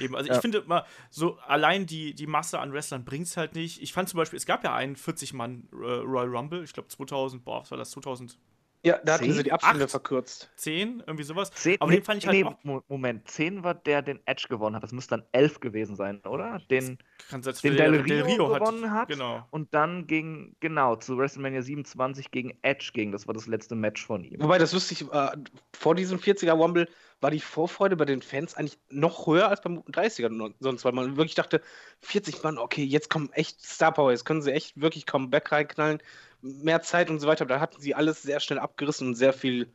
Eben, 0.00 0.16
also 0.16 0.30
ich 0.30 0.38
finde 0.38 0.62
mal, 0.66 0.84
so 1.10 1.38
allein 1.38 1.86
die, 1.86 2.14
die 2.14 2.26
Masse 2.26 2.58
an 2.58 2.72
Wrestlern 2.72 3.04
bringt 3.04 3.26
es 3.26 3.36
halt 3.36 3.54
nicht. 3.54 3.82
Ich 3.82 3.92
fand 3.92 4.08
zum 4.08 4.18
Beispiel, 4.18 4.36
es 4.36 4.46
gab 4.46 4.64
ja 4.64 4.74
einen 4.74 4.96
40-Mann 4.96 5.68
äh, 5.72 5.76
Royal 5.76 6.28
Rumble, 6.28 6.62
ich 6.64 6.72
glaube 6.72 6.88
2000, 6.88 7.44
boah, 7.44 7.60
was 7.60 7.70
war 7.70 7.78
das, 7.78 7.90
2000? 7.90 8.38
Ja, 8.86 9.00
da 9.04 9.14
hatten 9.14 9.32
sie 9.32 9.42
die 9.42 9.52
Abstände 9.52 9.88
verkürzt. 9.88 10.48
10, 10.56 11.02
irgendwie 11.04 11.24
sowas. 11.24 11.50
10, 11.50 11.80
Aber 11.80 11.90
nee, 11.90 11.96
den 11.98 12.04
fand 12.04 12.18
ich 12.18 12.26
halt 12.28 12.36
nee, 12.36 12.44
auch 12.44 12.82
Moment, 12.88 13.28
10 13.28 13.64
war 13.64 13.74
der, 13.74 14.00
den 14.00 14.20
Edge 14.26 14.46
gewonnen 14.48 14.76
hat. 14.76 14.84
Das 14.84 14.92
müsste 14.92 15.16
dann 15.16 15.24
11 15.32 15.58
gewesen 15.58 15.96
sein, 15.96 16.20
oder? 16.24 16.60
Den, 16.70 16.98
den 17.32 17.42
Del 17.42 17.94
Rio, 17.96 18.02
Del 18.04 18.22
Rio 18.22 18.48
gewonnen 18.54 18.92
hat, 18.92 19.00
hat. 19.00 19.08
Genau. 19.08 19.44
Und 19.50 19.74
dann 19.74 20.06
ging, 20.06 20.54
genau, 20.60 20.94
zu 20.94 21.18
WrestleMania 21.18 21.62
27 21.62 22.30
gegen 22.30 22.56
Edge 22.62 22.90
ging. 22.94 23.10
Das 23.10 23.26
war 23.26 23.34
das 23.34 23.48
letzte 23.48 23.74
Match 23.74 24.06
von 24.06 24.22
ihm. 24.22 24.40
Wobei, 24.40 24.58
das 24.58 24.72
wusste 24.72 24.94
ich, 24.94 25.12
äh, 25.12 25.30
vor 25.72 25.96
diesem 25.96 26.20
40er 26.20 26.52
Rumble 26.52 26.88
war 27.20 27.32
die 27.32 27.40
Vorfreude 27.40 27.96
bei 27.96 28.04
den 28.04 28.22
Fans 28.22 28.54
eigentlich 28.54 28.78
noch 28.90 29.26
höher 29.26 29.48
als 29.48 29.62
beim 29.62 29.80
30er 29.80 30.54
sonst, 30.60 30.84
weil 30.84 30.92
man 30.92 31.16
wirklich 31.16 31.34
dachte, 31.34 31.60
40 32.02 32.42
Mann, 32.44 32.58
okay, 32.58 32.84
jetzt 32.84 33.10
kommen 33.10 33.32
echt 33.32 33.60
Star 33.64 33.92
Power, 33.92 34.12
jetzt 34.12 34.24
können 34.24 34.42
sie 34.42 34.52
echt 34.52 34.80
wirklich 34.80 35.06
Comeback 35.06 35.50
reinknallen 35.50 36.00
mehr 36.42 36.82
Zeit 36.82 37.10
und 37.10 37.20
so 37.20 37.26
weiter. 37.26 37.46
Da 37.46 37.60
hatten 37.60 37.80
sie 37.80 37.94
alles 37.94 38.22
sehr 38.22 38.40
schnell 38.40 38.58
abgerissen 38.58 39.08
und 39.08 39.14
sehr 39.14 39.32
viel, 39.32 39.72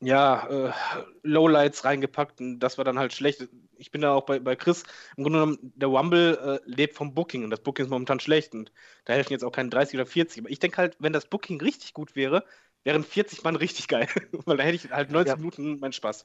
ja, 0.00 0.46
äh, 0.48 0.72
Lowlights 1.22 1.84
reingepackt. 1.84 2.40
Und 2.40 2.60
das 2.60 2.78
war 2.78 2.84
dann 2.84 2.98
halt 2.98 3.12
schlecht. 3.12 3.48
Ich 3.78 3.90
bin 3.90 4.00
da 4.00 4.14
auch 4.14 4.24
bei, 4.24 4.38
bei 4.38 4.56
Chris. 4.56 4.84
Im 5.16 5.24
Grunde 5.24 5.40
genommen, 5.40 5.72
der 5.76 5.88
Rumble 5.88 6.60
äh, 6.64 6.70
lebt 6.70 6.94
vom 6.94 7.14
Booking 7.14 7.44
und 7.44 7.50
das 7.50 7.60
Booking 7.60 7.86
ist 7.86 7.90
momentan 7.90 8.20
schlecht. 8.20 8.54
Und 8.54 8.72
da 9.04 9.12
helfen 9.12 9.32
jetzt 9.32 9.44
auch 9.44 9.52
keine 9.52 9.70
30 9.70 9.94
oder 9.96 10.06
40. 10.06 10.40
Aber 10.40 10.50
ich 10.50 10.58
denke 10.58 10.78
halt, 10.78 10.96
wenn 10.98 11.12
das 11.12 11.26
Booking 11.26 11.60
richtig 11.60 11.92
gut 11.94 12.16
wäre, 12.16 12.44
wären 12.84 13.04
40 13.04 13.42
Mann 13.44 13.56
richtig 13.56 13.88
geil. 13.88 14.08
Weil 14.46 14.56
da 14.56 14.64
hätte 14.64 14.76
ich 14.76 14.90
halt 14.90 15.10
90 15.10 15.28
ja. 15.28 15.36
Minuten 15.36 15.78
meinen 15.80 15.92
Spaß. 15.92 16.24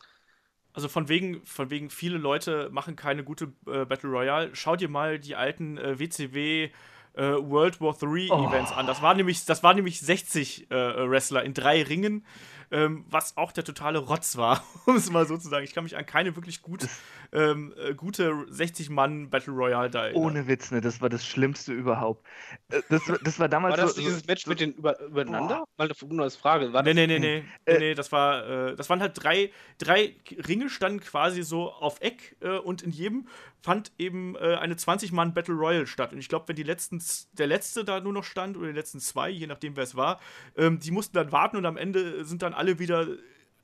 Also 0.74 0.88
von 0.88 1.10
wegen, 1.10 1.46
von 1.46 1.70
wegen, 1.70 1.90
viele 1.90 2.18
Leute 2.18 2.70
machen 2.72 2.96
keine 2.96 3.24
gute 3.24 3.52
äh, 3.68 3.86
Battle 3.86 4.10
Royale. 4.10 4.52
Schau 4.54 4.76
dir 4.76 4.88
mal 4.88 5.20
die 5.20 5.36
alten 5.36 5.78
äh, 5.78 6.00
WCW 6.00 6.70
äh, 7.14 7.24
World 7.24 7.82
War 7.82 7.96
III 8.02 8.30
oh. 8.32 8.48
Events 8.48 8.72
an. 8.72 8.88
Das 8.88 9.02
war 9.02 9.14
nämlich, 9.14 9.46
das 9.46 9.64
war 9.64 9.74
nämlich 9.74 10.00
60 10.00 10.72
äh, 10.72 10.76
Wrestler 11.10 11.44
in 11.44 11.54
drei 11.54 11.84
Ringen 11.84 12.26
ähm, 12.72 13.06
was 13.10 13.36
auch 13.38 13.52
der 13.52 13.66
totale 13.66 14.00
Rotz 14.00 14.38
war, 14.38 14.64
um 14.86 14.96
es 14.96 15.12
mal 15.12 15.26
so 15.28 15.38
zu 15.38 15.50
sagen. 15.50 15.66
Ich 15.66 15.74
kann 15.74 15.84
mich 15.84 15.98
an 15.98 16.06
keine 16.06 16.36
wirklich 16.36 16.62
gut, 16.62 16.88
ähm, 17.34 17.74
äh, 17.78 17.94
gute 17.94 18.32
60-Mann 18.32 19.30
Battle 19.30 19.54
Royale 19.54 19.90
da 19.90 20.06
erinnern. 20.06 20.24
Ohne 20.24 20.48
Witz, 20.48 20.72
ne? 20.72 20.80
Das 20.80 21.02
war 21.02 21.10
das 21.10 21.26
Schlimmste 21.26 21.74
überhaupt. 21.74 22.26
Äh, 22.70 22.82
das, 22.90 23.02
das 23.24 23.40
war 23.40 23.50
damals. 23.50 23.78
War 23.78 23.86
das 23.86 23.96
so, 23.96 24.02
dieses 24.02 24.26
Match 24.26 24.46
so, 24.46 24.50
mit 24.50 24.62
den 24.62 24.74
über, 24.74 25.00
übereinander? 25.02 25.66
Boah. 25.78 25.88
Mal 25.88 25.92
nur 26.10 26.24
als 26.24 26.38
Frage. 26.38 26.72
War 26.72 26.84
nee, 26.84 26.94
nee, 26.94 27.08
nee, 27.08 27.20
nee, 27.20 27.44
äh, 27.66 27.80
nee, 27.80 27.94
das 27.94 28.12
war, 28.12 28.48
äh, 28.48 28.76
das 28.76 28.90
waren 28.90 29.02
halt 29.02 29.22
drei, 29.22 29.52
drei 29.78 30.16
Ringe 30.48 30.70
standen 30.70 31.02
quasi 31.02 31.44
so 31.44 31.72
auf 31.72 32.02
Eck 32.02 32.38
äh, 32.40 32.58
und 32.58 32.82
in 32.82 32.92
jedem 32.92 33.28
fand 33.62 33.92
eben 33.98 34.36
äh, 34.36 34.56
eine 34.56 34.76
20-Mann 34.76 35.34
Battle 35.34 35.56
Royale 35.56 35.88
statt. 35.88 36.14
Und 36.14 36.20
ich 36.20 36.30
glaube, 36.30 36.48
wenn 36.48 36.56
die 36.56 36.64
letzten, 36.64 37.02
der 37.34 37.48
letzte 37.48 37.84
da 37.84 38.00
nur 38.00 38.14
noch 38.14 38.24
stand 38.24 38.58
oder 38.58 38.68
die 38.68 38.74
letzten 38.74 39.00
zwei, 39.00 39.30
je 39.30 39.48
nachdem 39.48 39.76
wer 39.76 39.84
es 39.84 39.96
war, 39.96 40.20
ähm, 40.56 40.80
die 40.80 40.92
mussten 40.92 41.14
dann 41.14 41.32
warten 41.32 41.58
und 41.58 41.66
am 41.66 41.78
Ende 41.78 42.26
sind 42.26 42.42
dann 42.42 42.54
alle 42.54 42.80
wieder 42.80 43.08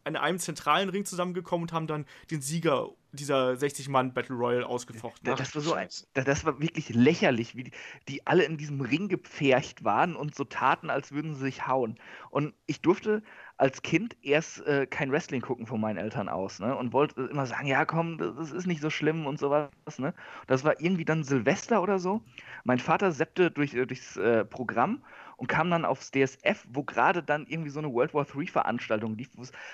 in 0.05 0.15
einem 0.15 0.39
zentralen 0.39 0.89
Ring 0.89 1.05
zusammengekommen 1.05 1.63
und 1.63 1.73
haben 1.73 1.87
dann 1.87 2.05
den 2.31 2.41
Sieger 2.41 2.89
dieser 3.11 3.51
60-Mann 3.53 4.13
Battle 4.13 4.35
Royale 4.35 4.65
ausgefochten. 4.65 5.35
Das, 5.35 5.55
war 5.55 5.61
so 5.61 5.73
ein, 5.73 5.89
das 6.13 6.45
war 6.45 6.61
wirklich 6.61 6.89
lächerlich, 6.89 7.55
wie 7.55 7.65
die, 7.65 7.71
die, 8.07 8.27
alle 8.27 8.43
in 8.43 8.57
diesem 8.57 8.81
Ring 8.81 9.09
gepfercht 9.09 9.83
waren 9.83 10.15
und 10.15 10.35
so 10.35 10.43
taten, 10.43 10.89
als 10.89 11.11
würden 11.11 11.35
sie 11.35 11.41
sich 11.41 11.67
hauen. 11.67 11.97
Und 12.29 12.53
ich 12.65 12.81
durfte 12.81 13.23
als 13.57 13.81
Kind 13.81 14.15
erst 14.21 14.65
äh, 14.67 14.85
kein 14.85 15.11
Wrestling 15.11 15.41
gucken 15.41 15.65
von 15.65 15.81
meinen 15.81 15.97
Eltern 15.97 16.29
aus, 16.29 16.59
ne? 16.59 16.75
Und 16.75 16.93
wollte 16.93 17.21
immer 17.21 17.47
sagen, 17.47 17.65
ja 17.65 17.85
komm, 17.85 18.19
das 18.19 18.51
ist 18.51 18.67
nicht 18.67 18.81
so 18.81 18.91
schlimm 18.91 19.25
und 19.25 19.39
sowas, 19.39 19.69
ne? 19.97 20.13
Das 20.45 20.63
war 20.63 20.79
irgendwie 20.79 21.05
dann 21.05 21.23
Silvester 21.23 21.81
oder 21.81 21.97
so. 21.97 22.21
Mein 22.63 22.77
Vater 22.77 23.11
seppte 23.11 23.49
durch, 23.49 23.73
äh, 23.73 23.87
durchs 23.87 24.15
äh, 24.15 24.45
Programm 24.45 25.03
und 25.37 25.47
kam 25.47 25.71
dann 25.71 25.85
aufs 25.85 26.11
DSF, 26.11 26.67
wo 26.69 26.83
gerade 26.83 27.23
dann 27.23 27.47
irgendwie 27.47 27.71
so 27.71 27.79
eine 27.79 27.91
World 27.91 28.13
War 28.13 28.27
III 28.27 28.47
Veranstaltung 28.47 29.17
lief, 29.17 29.29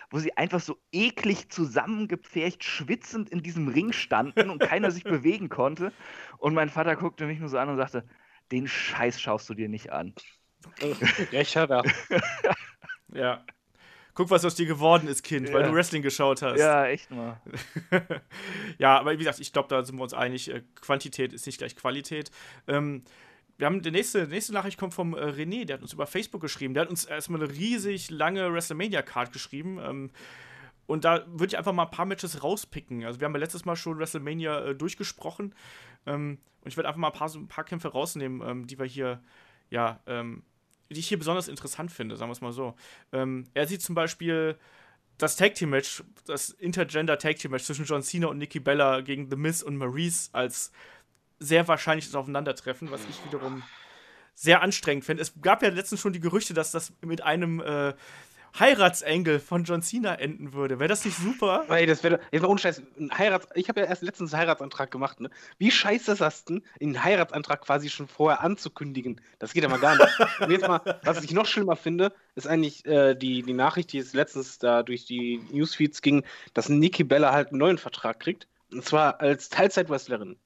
wo 0.10 0.20
sie 0.20 0.38
einfach 0.38 0.62
so 0.62 0.78
eklig 0.94 1.50
zusammengepfercht, 1.50 2.64
schwitzend 2.64 3.30
in 3.30 3.44
diesem 3.44 3.68
Ring 3.68 3.92
standen 3.92 4.50
und 4.50 4.60
keiner 4.60 4.92
sich 4.92 5.04
bewegen 5.04 5.50
konnte. 5.50 5.92
Und 6.38 6.54
mein 6.54 6.70
Vater 6.70 6.96
guckte 6.96 7.26
mich 7.26 7.40
nur 7.40 7.50
so 7.50 7.58
an 7.58 7.68
und 7.68 7.78
sagte, 7.78 8.06
den 8.52 8.68
Scheiß 8.68 9.20
schaust 9.20 9.50
du 9.50 9.54
dir 9.54 9.68
nicht 9.68 9.92
an. 9.92 10.14
Recht 11.32 11.56
hat 11.58 11.70
er. 11.70 11.84
ja. 13.14 13.46
Guck, 14.16 14.30
was 14.30 14.46
aus 14.46 14.54
dir 14.56 14.68
geworden 14.68 15.08
ist, 15.08 15.24
Kind, 15.24 15.50
ja. 15.50 15.56
weil 15.56 15.64
du 15.64 15.74
Wrestling 15.74 16.04
geschaut 16.04 16.42
hast. 16.42 16.60
Ja, 16.60 16.86
echt 16.86 17.10
mal. 17.10 17.42
ja, 18.78 19.00
aber 19.00 19.14
wie 19.14 19.18
gesagt, 19.18 19.40
ich 19.40 19.52
glaube, 19.52 19.70
da 19.70 19.84
sind 19.84 19.98
wir 19.98 20.04
uns 20.04 20.14
einig, 20.14 20.52
äh, 20.52 20.62
Quantität 20.82 21.34
ist 21.34 21.46
nicht 21.48 21.58
gleich 21.58 21.76
Qualität. 21.76 22.30
Ähm, 22.68 23.04
wir 23.58 23.68
haben 23.68 23.82
die 23.82 23.92
nächste, 23.92 24.28
die 24.28 24.34
nächste 24.34 24.54
Nachricht 24.54 24.80
kommt 24.80 24.94
vom 24.94 25.14
äh, 25.14 25.18
René, 25.18 25.66
der 25.66 25.76
hat 25.76 25.82
uns 25.82 25.94
über 25.94 26.06
Facebook 26.06 26.42
geschrieben. 26.42 26.74
Der 26.74 26.82
hat 26.82 26.90
uns 26.90 27.06
erstmal 27.06 27.42
eine 27.42 27.52
riesig 27.52 28.12
lange 28.12 28.54
WrestleMania-Card 28.54 29.32
geschrieben. 29.32 29.80
Ähm, 29.84 30.12
und 30.86 31.06
da 31.06 31.26
würde 31.28 31.48
ich 31.48 31.58
einfach 31.58 31.74
mal 31.74 31.86
ein 31.86 31.92
paar 31.92 32.06
Matches 32.06 32.44
rauspicken. 32.44 33.06
Also 33.06 33.20
wir 33.20 33.26
haben 33.26 33.34
ja 33.34 33.40
letztes 33.40 33.66
Mal 33.66 33.76
schon 33.76 33.98
WrestleMania 33.98 34.66
äh, 34.66 34.76
durchgesprochen. 34.76 35.56
Ähm, 36.06 36.40
und 36.62 36.68
ich 36.68 36.78
werde 36.78 36.90
einfach 36.90 37.00
mal 37.00 37.08
ein 37.08 37.14
paar, 37.14 37.34
ein 37.34 37.48
paar 37.48 37.64
Kämpfe 37.64 37.90
rausnehmen, 37.90 38.48
ähm, 38.48 38.68
die 38.68 38.78
wir 38.78 38.86
hier, 38.86 39.22
ja, 39.70 40.00
ähm, 40.08 40.44
die 40.94 41.00
ich 41.00 41.08
hier 41.08 41.20
besonders 41.20 41.48
interessant 41.48 41.92
finde, 41.92 42.16
sagen 42.16 42.30
wir 42.30 42.34
es 42.34 42.42
mal 42.42 42.54
so. 42.54 42.76
Ähm, 43.12 43.46
er 43.54 43.68
sieht 43.68 43.82
zum 43.82 43.96
Beispiel 43.96 44.58
das 45.18 45.36
Tag 45.36 45.56
Team 45.56 45.70
Match, 45.70 46.04
das 46.26 46.50
Intergender 46.50 47.18
Tag 47.18 47.38
Team 47.38 47.52
Match 47.52 47.66
zwischen 47.66 47.86
John 47.86 48.02
Cena 48.02 48.28
und 48.28 48.38
Nikki 48.38 48.60
Bella 48.60 49.02
gegen 49.02 49.30
The 49.30 49.36
Miz 49.36 49.62
und 49.62 49.78
Maurice 49.78 50.30
als 50.34 50.72
sehr 51.40 51.68
wahrscheinliches 51.68 52.16
Aufeinandertreffen, 52.16 52.92
was 52.92 53.02
ich 53.10 53.26
wiederum 53.26 53.64
sehr 54.36 54.62
anstrengend 54.62 55.06
finde. 55.06 55.22
Es 55.22 55.34
gab 55.42 55.62
ja 55.62 55.70
letztens 55.70 56.02
schon 56.02 56.14
die 56.14 56.20
Gerüchte, 56.20 56.54
dass 56.54 56.72
das 56.72 56.94
mit 57.02 57.22
einem 57.22 57.60
äh, 57.60 57.94
Heiratsengel 58.60 59.40
von 59.40 59.64
John 59.64 59.82
Cena 59.82 60.16
enden 60.16 60.54
würde. 60.54 60.80
Wäre 60.80 60.88
das 60.88 61.06
nicht 61.06 61.18
super? 61.18 61.66
Ey, 61.70 61.86
das 61.86 62.04
wäre 62.04 62.20
jetzt 62.32 62.42
mal 62.42 62.48
unscheiß. 62.48 62.82
Ein 63.00 63.18
Heirats 63.18 63.48
ich 63.56 63.68
habe 63.70 63.82
ja 63.82 63.88
erst 63.88 64.04
letztens 64.04 64.34
einen 64.34 64.42
Heiratsantrag 64.42 64.92
gemacht, 64.92 65.20
ne? 65.20 65.30
Wie 65.58 65.72
scheiße 65.72 66.12
ist 66.14 66.22
das 66.22 66.46
denn, 66.46 66.62
einen 66.80 67.04
Heiratsantrag 67.04 67.62
quasi 67.62 67.90
schon 67.90 68.08
vorher 68.08 68.42
anzukündigen? 68.42 69.22
Das 69.40 69.54
geht 69.54 69.64
ja 69.64 69.70
mal 69.70 69.80
gar 69.80 69.96
nicht. 69.96 70.20
Und 70.40 70.52
jetzt 70.52 70.68
mal, 70.68 70.82
was 71.04 71.24
ich 71.24 71.32
noch 71.32 71.46
schlimmer 71.46 71.76
finde, 71.76 72.14
ist 72.36 72.48
eigentlich 72.48 72.86
äh, 72.86 73.16
die, 73.16 73.42
die 73.42 73.54
Nachricht, 73.54 73.92
die 73.92 73.98
jetzt 73.98 74.14
letztens 74.14 74.60
da 74.60 74.84
durch 74.84 75.06
die 75.06 75.42
Newsfeeds 75.52 76.02
ging, 76.02 76.24
dass 76.54 76.70
Nikki 76.70 77.04
Bella 77.04 77.32
halt 77.34 77.50
einen 77.50 77.60
neuen 77.60 77.78
Vertrag 77.78 78.20
kriegt. 78.20 78.48
Und 78.72 78.86
zwar 78.86 79.20
als 79.20 79.50
Teilzeitwrestlerin. 79.50 80.38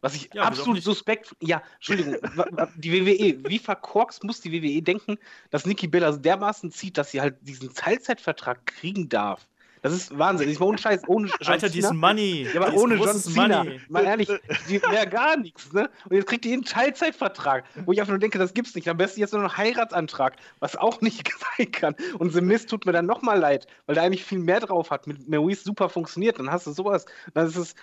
Was 0.00 0.14
ich 0.14 0.30
ja, 0.32 0.42
absolut 0.42 0.82
suspekt. 0.82 1.34
Ja, 1.40 1.62
Entschuldigung, 1.76 2.16
die 2.76 2.92
WWE, 2.92 3.48
wie 3.48 3.58
verkorkst 3.58 4.22
muss 4.22 4.40
die 4.40 4.52
WWE 4.52 4.82
denken, 4.82 5.18
dass 5.50 5.66
Nikki 5.66 5.88
Bella 5.88 6.12
dermaßen 6.12 6.70
zieht, 6.70 6.98
dass 6.98 7.10
sie 7.10 7.20
halt 7.20 7.36
diesen 7.40 7.74
Teilzeitvertrag 7.74 8.64
kriegen 8.66 9.08
darf? 9.08 9.48
Das 9.82 9.92
ist 9.92 10.18
Wahnsinn. 10.18 10.48
Ich 10.48 10.60
war 10.60 10.68
ohne 10.68 10.78
Scheiß, 10.78 11.02
ohne 11.06 11.28
John 11.28 11.52
Alter, 11.52 11.68
diesen 11.68 11.96
Money. 11.96 12.48
Ja, 12.52 12.62
aber 12.62 12.74
ohne 12.74 12.96
John 12.96 13.16
Cena. 13.16 13.64
Money. 13.64 13.80
Mal 13.88 14.04
ehrlich, 14.04 14.28
die 14.68 14.82
wäre 14.82 15.06
gar 15.06 15.36
nichts, 15.36 15.72
ne? 15.72 15.88
Und 16.08 16.16
jetzt 16.16 16.26
kriegt 16.26 16.44
ihr 16.46 16.52
einen 16.52 16.64
Teilzeitvertrag, 16.64 17.64
wo 17.84 17.92
ich 17.92 18.00
einfach 18.00 18.12
nur 18.12 18.18
denke, 18.18 18.38
das 18.38 18.54
gibt's 18.54 18.74
nicht. 18.74 18.88
Am 18.88 18.96
besten 18.96 19.20
jetzt 19.20 19.32
nur 19.32 19.42
noch 19.42 19.56
einen 19.56 19.74
Heiratsantrag, 19.74 20.36
was 20.60 20.76
auch 20.76 21.00
nicht 21.00 21.28
sein 21.58 21.70
kann. 21.70 21.94
Und 22.18 22.32
The 22.32 22.40
Mist 22.40 22.70
tut 22.70 22.86
mir 22.86 22.92
dann 22.92 23.06
nochmal 23.06 23.38
leid, 23.38 23.66
weil 23.86 23.94
der 23.94 24.04
eigentlich 24.04 24.24
viel 24.24 24.38
mehr 24.38 24.60
drauf 24.60 24.90
hat. 24.90 25.06
Mit 25.06 25.28
Maurice 25.28 25.64
super 25.64 25.88
funktioniert, 25.88 26.38
dann 26.38 26.50
hast 26.50 26.66
du 26.66 26.72
sowas. 26.72 27.06
Dann 27.34 27.46
ist 27.46 27.56
es, 27.56 27.74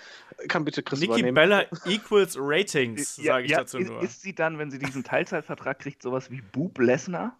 kann 0.48 0.66
bitte 0.66 0.84
Chris 0.84 1.00
Nikki 1.00 1.32
Bella 1.32 1.66
equals 1.86 2.36
Ratings, 2.39 3.18
ja, 3.18 3.34
sage 3.34 3.46
ich 3.46 3.52
ja, 3.52 3.58
dazu 3.60 3.78
ist, 3.78 3.89
nur. 3.89 4.02
Ist 4.02 4.22
sie 4.22 4.34
dann, 4.34 4.58
wenn 4.58 4.72
sie 4.72 4.80
diesen 4.80 5.04
Teilzeitvertrag 5.04 5.80
kriegt, 5.80 6.02
sowas 6.02 6.32
wie 6.32 6.41
Boob 6.41 6.80
Lesnar? 6.80 7.38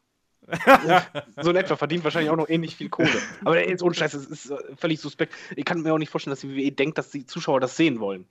So 1.42 1.50
in 1.50 1.56
etwa 1.56 1.76
verdient 1.76 2.04
wahrscheinlich 2.04 2.30
auch 2.30 2.36
noch 2.36 2.50
ähnlich 2.50 2.76
viel 2.76 2.90
Kohle. 2.90 3.22
Aber 3.44 3.56
der 3.56 3.68
ist 3.68 3.84
ohne 3.84 3.96
Scheiß, 3.96 4.12
das 4.12 4.26
ist 4.26 4.50
äh, 4.50 4.58
völlig 4.78 5.00
suspekt. 5.00 5.34
Ich 5.56 5.66
kann 5.66 5.82
mir 5.82 5.94
auch 5.94 5.98
nicht 5.98 6.10
vorstellen, 6.10 6.32
dass 6.32 6.42
die 6.42 6.56
WWE 6.56 6.72
denkt, 6.72 6.98
dass 6.98 7.12
die 7.12 7.26
Zuschauer 7.26 7.60
das 7.60 7.76
sehen 7.76 8.00
wollen. 8.00 8.26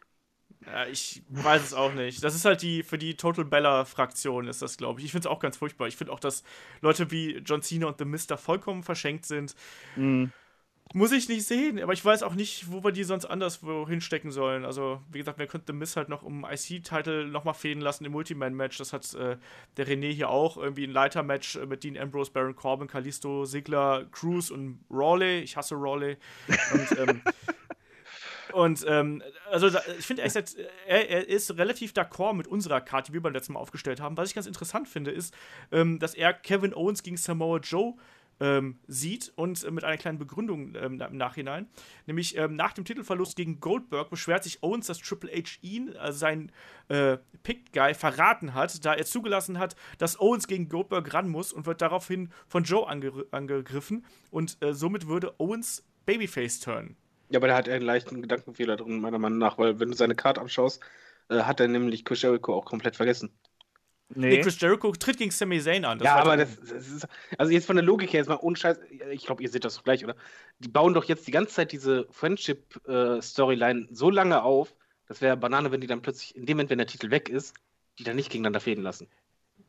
Ja, 0.67 0.87
ich 0.87 1.23
weiß 1.29 1.63
es 1.63 1.75
auch 1.75 1.93
nicht. 1.93 2.25
Das 2.25 2.35
ist 2.35 2.45
halt 2.45 2.63
die, 2.63 2.83
für 2.83 2.97
die 2.97 3.17
Total 3.17 3.45
Bella-Fraktion 3.45 4.49
ist 4.49 4.63
das, 4.63 4.77
glaube 4.77 5.01
ich. 5.01 5.07
Ich 5.07 5.13
finde 5.13 5.29
es 5.29 5.33
auch 5.33 5.41
ganz 5.41 5.59
furchtbar. 5.59 5.89
Ich 5.89 5.97
finde 5.97 6.13
auch, 6.13 6.21
dass 6.21 6.43
Leute 6.81 7.11
wie 7.11 7.37
John 7.39 7.63
Cena 7.63 7.87
und 7.87 7.99
The 7.99 8.05
Mister 8.05 8.39
vollkommen 8.39 8.83
verschenkt 8.83 9.27
sind. 9.27 9.55
Mhm. 9.97 10.33
Muss 10.93 11.13
ich 11.13 11.29
nicht 11.29 11.47
sehen, 11.47 11.81
aber 11.81 11.93
ich 11.93 12.05
weiß 12.05 12.23
auch 12.23 12.35
nicht, 12.35 12.71
wo 12.71 12.85
wir 12.85 12.93
die 12.93 13.05
sonst 13.05 13.25
anderswo 13.25 13.89
hinstecken 13.89 14.31
sollen. 14.31 14.65
Also, 14.65 15.01
wie 15.11 15.19
gesagt, 15.19 15.39
wir 15.39 15.47
könnten 15.47 15.77
Miss 15.79 15.97
halt 15.97 16.09
noch 16.09 16.23
um 16.23 16.45
IC-Title 16.45 17.27
nochmal 17.27 17.55
fäden 17.55 17.81
lassen 17.81 18.05
im 18.05 18.13
Multiman-Match. 18.13 18.79
Das 18.79 18.93
hat 18.93 19.13
äh, 19.15 19.37
der 19.77 19.89
René 19.89 20.13
hier 20.13 20.29
auch. 20.29 20.57
Irgendwie 20.57 20.85
ein 20.85 20.93
Leiter-Match 20.93 21.57
äh, 21.57 21.67
mit 21.67 21.83
Dean 21.83 21.97
Ambrose, 21.97 22.31
Baron 22.31 22.55
Corbin, 22.55 22.87
Kalisto, 22.87 23.45
Sigler, 23.45 24.07
Cruz 24.13 24.51
und 24.51 24.85
Rawley. 24.91 25.41
Ich 25.41 25.57
hasse 25.57 25.75
Rawley. 25.75 26.17
Und, 26.73 26.99
ähm, 26.99 27.23
Und 28.53 28.85
ähm, 28.87 29.21
also 29.51 29.67
ich 29.99 30.07
finde, 30.07 30.23
er, 30.23 31.11
er, 31.11 31.29
ist 31.29 31.57
relativ 31.59 31.93
d'accord 31.93 32.35
mit 32.35 32.47
unserer 32.47 32.81
Karte, 32.81 33.11
die 33.11 33.15
wir 33.15 33.21
beim 33.21 33.33
letzten 33.33 33.55
Mal 33.55 33.61
aufgestellt 33.61 34.01
haben. 34.01 34.17
Was 34.17 34.29
ich 34.29 34.35
ganz 34.37 34.47
interessant 34.47 34.87
finde, 34.87 35.11
ist, 35.11 35.35
ähm, 35.73 35.99
dass 35.99 36.15
er 36.15 36.33
Kevin 36.33 36.73
Owens 36.73 37.03
gegen 37.03 37.17
Samoa 37.17 37.59
Joe 37.59 37.95
ähm, 38.45 38.79
sieht 38.87 39.33
und 39.37 39.65
äh, 39.65 39.71
mit 39.71 39.85
einer 39.85 39.97
kleinen 39.97 40.19
Begründung 40.19 40.75
ähm, 40.75 41.01
im 41.01 41.17
Nachhinein. 41.17 41.67
Nämlich 42.07 42.37
ähm, 42.37 42.57
nach 42.57 42.75
dem 42.75 42.85
Titelverlust 42.85 43.37
gegen 43.37 43.59
Goldberg 43.59 44.11
beschwert 44.11 44.45
sich 44.45 44.63
Owens, 44.63 44.87
dass 44.87 44.99
Triple 44.99 45.31
H 45.33 45.59
ihn, 45.63 45.97
also 45.97 46.19
sein 46.19 46.53
äh, 46.89 47.17
Pick-Guy, 47.43 47.95
verraten 47.95 48.53
hat, 48.53 48.85
da 48.85 48.93
er 48.93 49.07
zugelassen 49.07 49.59
hat, 49.59 49.77
dass 49.97 50.21
Owens 50.21 50.47
gegen 50.47 50.69
Goldberg 50.69 51.15
ran 51.15 51.31
muss 51.31 51.53
und 51.55 51.65
wird 51.65 51.81
daraufhin 51.81 52.31
von 52.47 52.65
Joe 52.65 52.87
ange 52.87 53.25
angegriffen 53.31 54.05
und 54.31 54.59
äh, 54.61 54.75
somit 54.75 55.09
würde 55.09 55.35
Owens 55.39 55.83
Babyface 56.05 56.61
turnen. 56.61 56.97
Ja, 57.31 57.39
aber 57.39 57.49
da 57.49 57.57
hat 57.57 57.67
er 57.67 57.77
einen 57.77 57.87
leichten 57.87 58.21
Gedankenfehler 58.21 58.77
drin, 58.77 59.01
meiner 59.01 59.19
Meinung 59.19 59.39
nach, 59.39 59.57
weil 59.57 59.81
wenn 59.81 59.89
du 59.89 59.97
seine 59.97 60.15
Karte 60.15 60.43
anschaust, 60.43 60.83
äh, 61.31 61.41
hat 61.41 61.61
er 61.61 61.69
nämlich 61.69 62.05
Chris 62.05 62.23
auch 62.25 62.65
komplett 62.67 62.97
vergessen. 62.97 63.31
Nee. 64.09 64.29
nee. 64.29 64.41
Chris 64.43 64.61
Jericho 64.61 64.93
tritt 64.93 65.17
gegen 65.17 65.31
Sami 65.31 65.61
Zayn 65.61 65.85
an. 65.85 65.99
ja, 66.01 66.17
aber 66.17 66.37
das, 66.37 66.57
das, 66.61 66.89
ist. 66.89 67.09
Also, 67.39 67.53
jetzt 67.53 67.67
von 67.67 67.77
der 67.77 67.85
Logik 67.85 68.13
her, 68.13 68.21
jetzt 68.21 68.29
mal 68.29 68.39
ohne 68.41 68.57
Scheiß. 68.57 68.79
Ich 69.11 69.27
glaube, 69.27 69.43
ihr 69.43 69.49
seht 69.49 69.65
das 69.65 69.83
gleich, 69.83 70.05
oder? 70.05 70.15
Die 70.59 70.69
bauen 70.69 70.95
doch 70.95 71.05
jetzt 71.05 71.27
die 71.27 71.31
ganze 71.31 71.55
Zeit 71.55 71.73
diese 71.73 72.07
Friendship-Storyline 72.11 73.81
äh, 73.81 73.89
so 73.91 74.11
lange 74.11 74.43
auf, 74.43 74.75
das 75.09 75.21
wäre 75.21 75.37
Banane, 75.37 75.73
wenn 75.73 75.81
die 75.81 75.87
dann 75.87 76.03
plötzlich, 76.03 76.37
in 76.37 76.47
dem 76.47 76.57
Moment, 76.57 76.71
wenn 76.71 76.79
der 76.79 76.87
Titel 76.87 77.11
weg 77.11 77.29
ist, 77.29 77.55
die 77.99 78.05
dann 78.05 78.17
nicht 78.17 78.31
gegeneinander 78.31 78.61
fäden 78.61 78.85
lassen. 78.85 79.09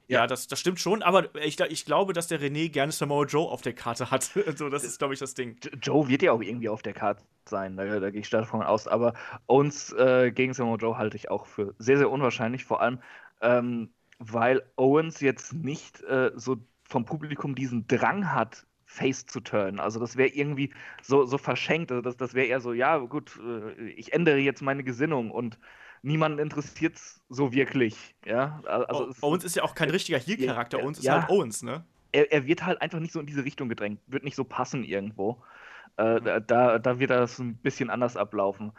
Ja, 0.07 0.19
ja, 0.19 0.27
das, 0.27 0.47
das 0.47 0.59
stimmt 0.59 0.79
schon, 0.79 1.01
aber 1.01 1.33
ich, 1.43 1.59
ich 1.59 1.85
glaube, 1.85 2.13
dass 2.13 2.27
der 2.27 2.39
René 2.39 2.69
gerne 2.69 2.91
Samoa 2.91 3.25
Joe 3.25 3.49
auf 3.49 3.63
der 3.63 3.73
Karte 3.73 4.11
hat. 4.11 4.23
so, 4.55 4.69
das 4.69 4.83
ist, 4.83 4.99
glaube 4.99 5.15
ich, 5.15 5.19
das 5.19 5.33
Ding. 5.33 5.57
Joe 5.81 6.07
wird 6.07 6.21
ja 6.21 6.31
auch 6.31 6.41
irgendwie 6.41 6.69
auf 6.69 6.83
der 6.83 6.93
Karte 6.93 7.23
sein, 7.45 7.75
da, 7.75 7.99
da 7.99 8.11
gehe 8.11 8.21
ich 8.21 8.27
stark 8.27 8.43
davon 8.43 8.61
aus. 8.61 8.87
Aber 8.87 9.13
uns 9.47 9.91
äh, 9.93 10.31
gegen 10.31 10.53
Samoa 10.53 10.77
Joe 10.77 10.97
halte 10.97 11.17
ich 11.17 11.31
auch 11.31 11.47
für 11.47 11.73
sehr, 11.79 11.97
sehr 11.97 12.11
unwahrscheinlich. 12.11 12.65
Vor 12.65 12.81
allem, 12.81 12.99
ähm, 13.41 13.89
weil 14.19 14.63
Owens 14.75 15.19
jetzt 15.21 15.53
nicht 15.53 16.01
äh, 16.03 16.31
so 16.35 16.57
vom 16.83 17.05
Publikum 17.05 17.55
diesen 17.55 17.87
Drang 17.87 18.31
hat, 18.31 18.65
Face 18.85 19.25
zu 19.25 19.41
turnen. 19.41 19.79
Also 19.79 19.99
das 19.99 20.15
wäre 20.15 20.29
irgendwie 20.29 20.73
so, 21.01 21.25
so 21.25 21.37
verschenkt. 21.37 21.91
Also 21.91 22.01
das, 22.01 22.17
das 22.17 22.33
wäre 22.33 22.47
eher 22.47 22.61
so, 22.61 22.71
ja 22.71 22.97
gut, 22.97 23.39
äh, 23.43 23.89
ich 23.89 24.13
ändere 24.13 24.37
jetzt 24.37 24.61
meine 24.61 24.83
Gesinnung 24.83 25.31
und 25.31 25.59
niemanden 26.01 26.39
interessiert 26.39 26.95
es 26.95 27.21
so 27.29 27.51
wirklich. 27.51 28.15
Ja? 28.25 28.61
Also 28.65 29.11
oh, 29.21 29.27
Owens 29.27 29.43
ist 29.43 29.55
ja 29.55 29.63
auch 29.63 29.75
kein 29.75 29.89
richtiger 29.89 30.19
Heel-Charakter. 30.19 30.77
Ja, 30.77 30.83
Owens 30.83 30.99
ist 30.99 31.09
halt 31.09 31.29
Owens, 31.29 31.63
ne? 31.63 31.83
Er, 32.11 32.31
er, 32.31 32.45
wird 32.45 32.65
halt 32.65 32.81
einfach 32.81 32.99
nicht 32.99 33.11
so 33.11 33.19
in 33.19 33.25
diese 33.25 33.43
Richtung 33.43 33.67
gedrängt, 33.67 33.99
wird 34.07 34.23
nicht 34.23 34.35
so 34.35 34.45
passen 34.45 34.85
irgendwo. 34.85 35.43
Äh, 35.97 36.19
mhm. 36.19 36.45
da, 36.47 36.79
da 36.79 36.99
wird 36.99 37.09
das 37.09 37.39
ein 37.39 37.57
bisschen 37.57 37.89
anders 37.89 38.15
ablaufen. 38.15 38.71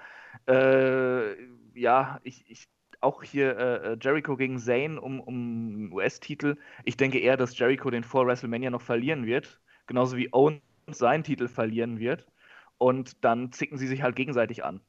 Äh, 0.47 1.35
ja, 1.75 2.21
ich, 2.23 2.45
ich 2.49 2.69
auch 3.07 3.23
hier 3.23 3.57
äh, 3.57 3.93
äh 3.93 3.97
Jericho 4.01 4.37
gegen 4.37 4.59
Zayn 4.59 4.99
um, 4.99 5.21
um 5.21 5.93
US-Titel. 5.93 6.57
Ich 6.85 6.97
denke 6.97 7.19
eher, 7.21 7.37
dass 7.37 7.57
Jericho 7.57 7.89
den 7.91 8.03
vor 8.03 8.27
WrestleMania 8.27 8.71
noch 8.71 8.83
verlieren 8.83 9.25
wird. 9.27 9.61
Genauso 9.87 10.17
wie 10.17 10.29
Owen 10.33 10.61
seinen 10.89 11.23
Titel 11.23 11.47
verlieren 11.47 12.01
wird. 12.01 12.27
Und 12.79 13.25
dann 13.25 13.53
zicken 13.53 13.79
sie 13.79 13.87
sich 13.87 14.03
halt 14.03 14.17
gegenseitig 14.17 14.65
an. 14.65 14.81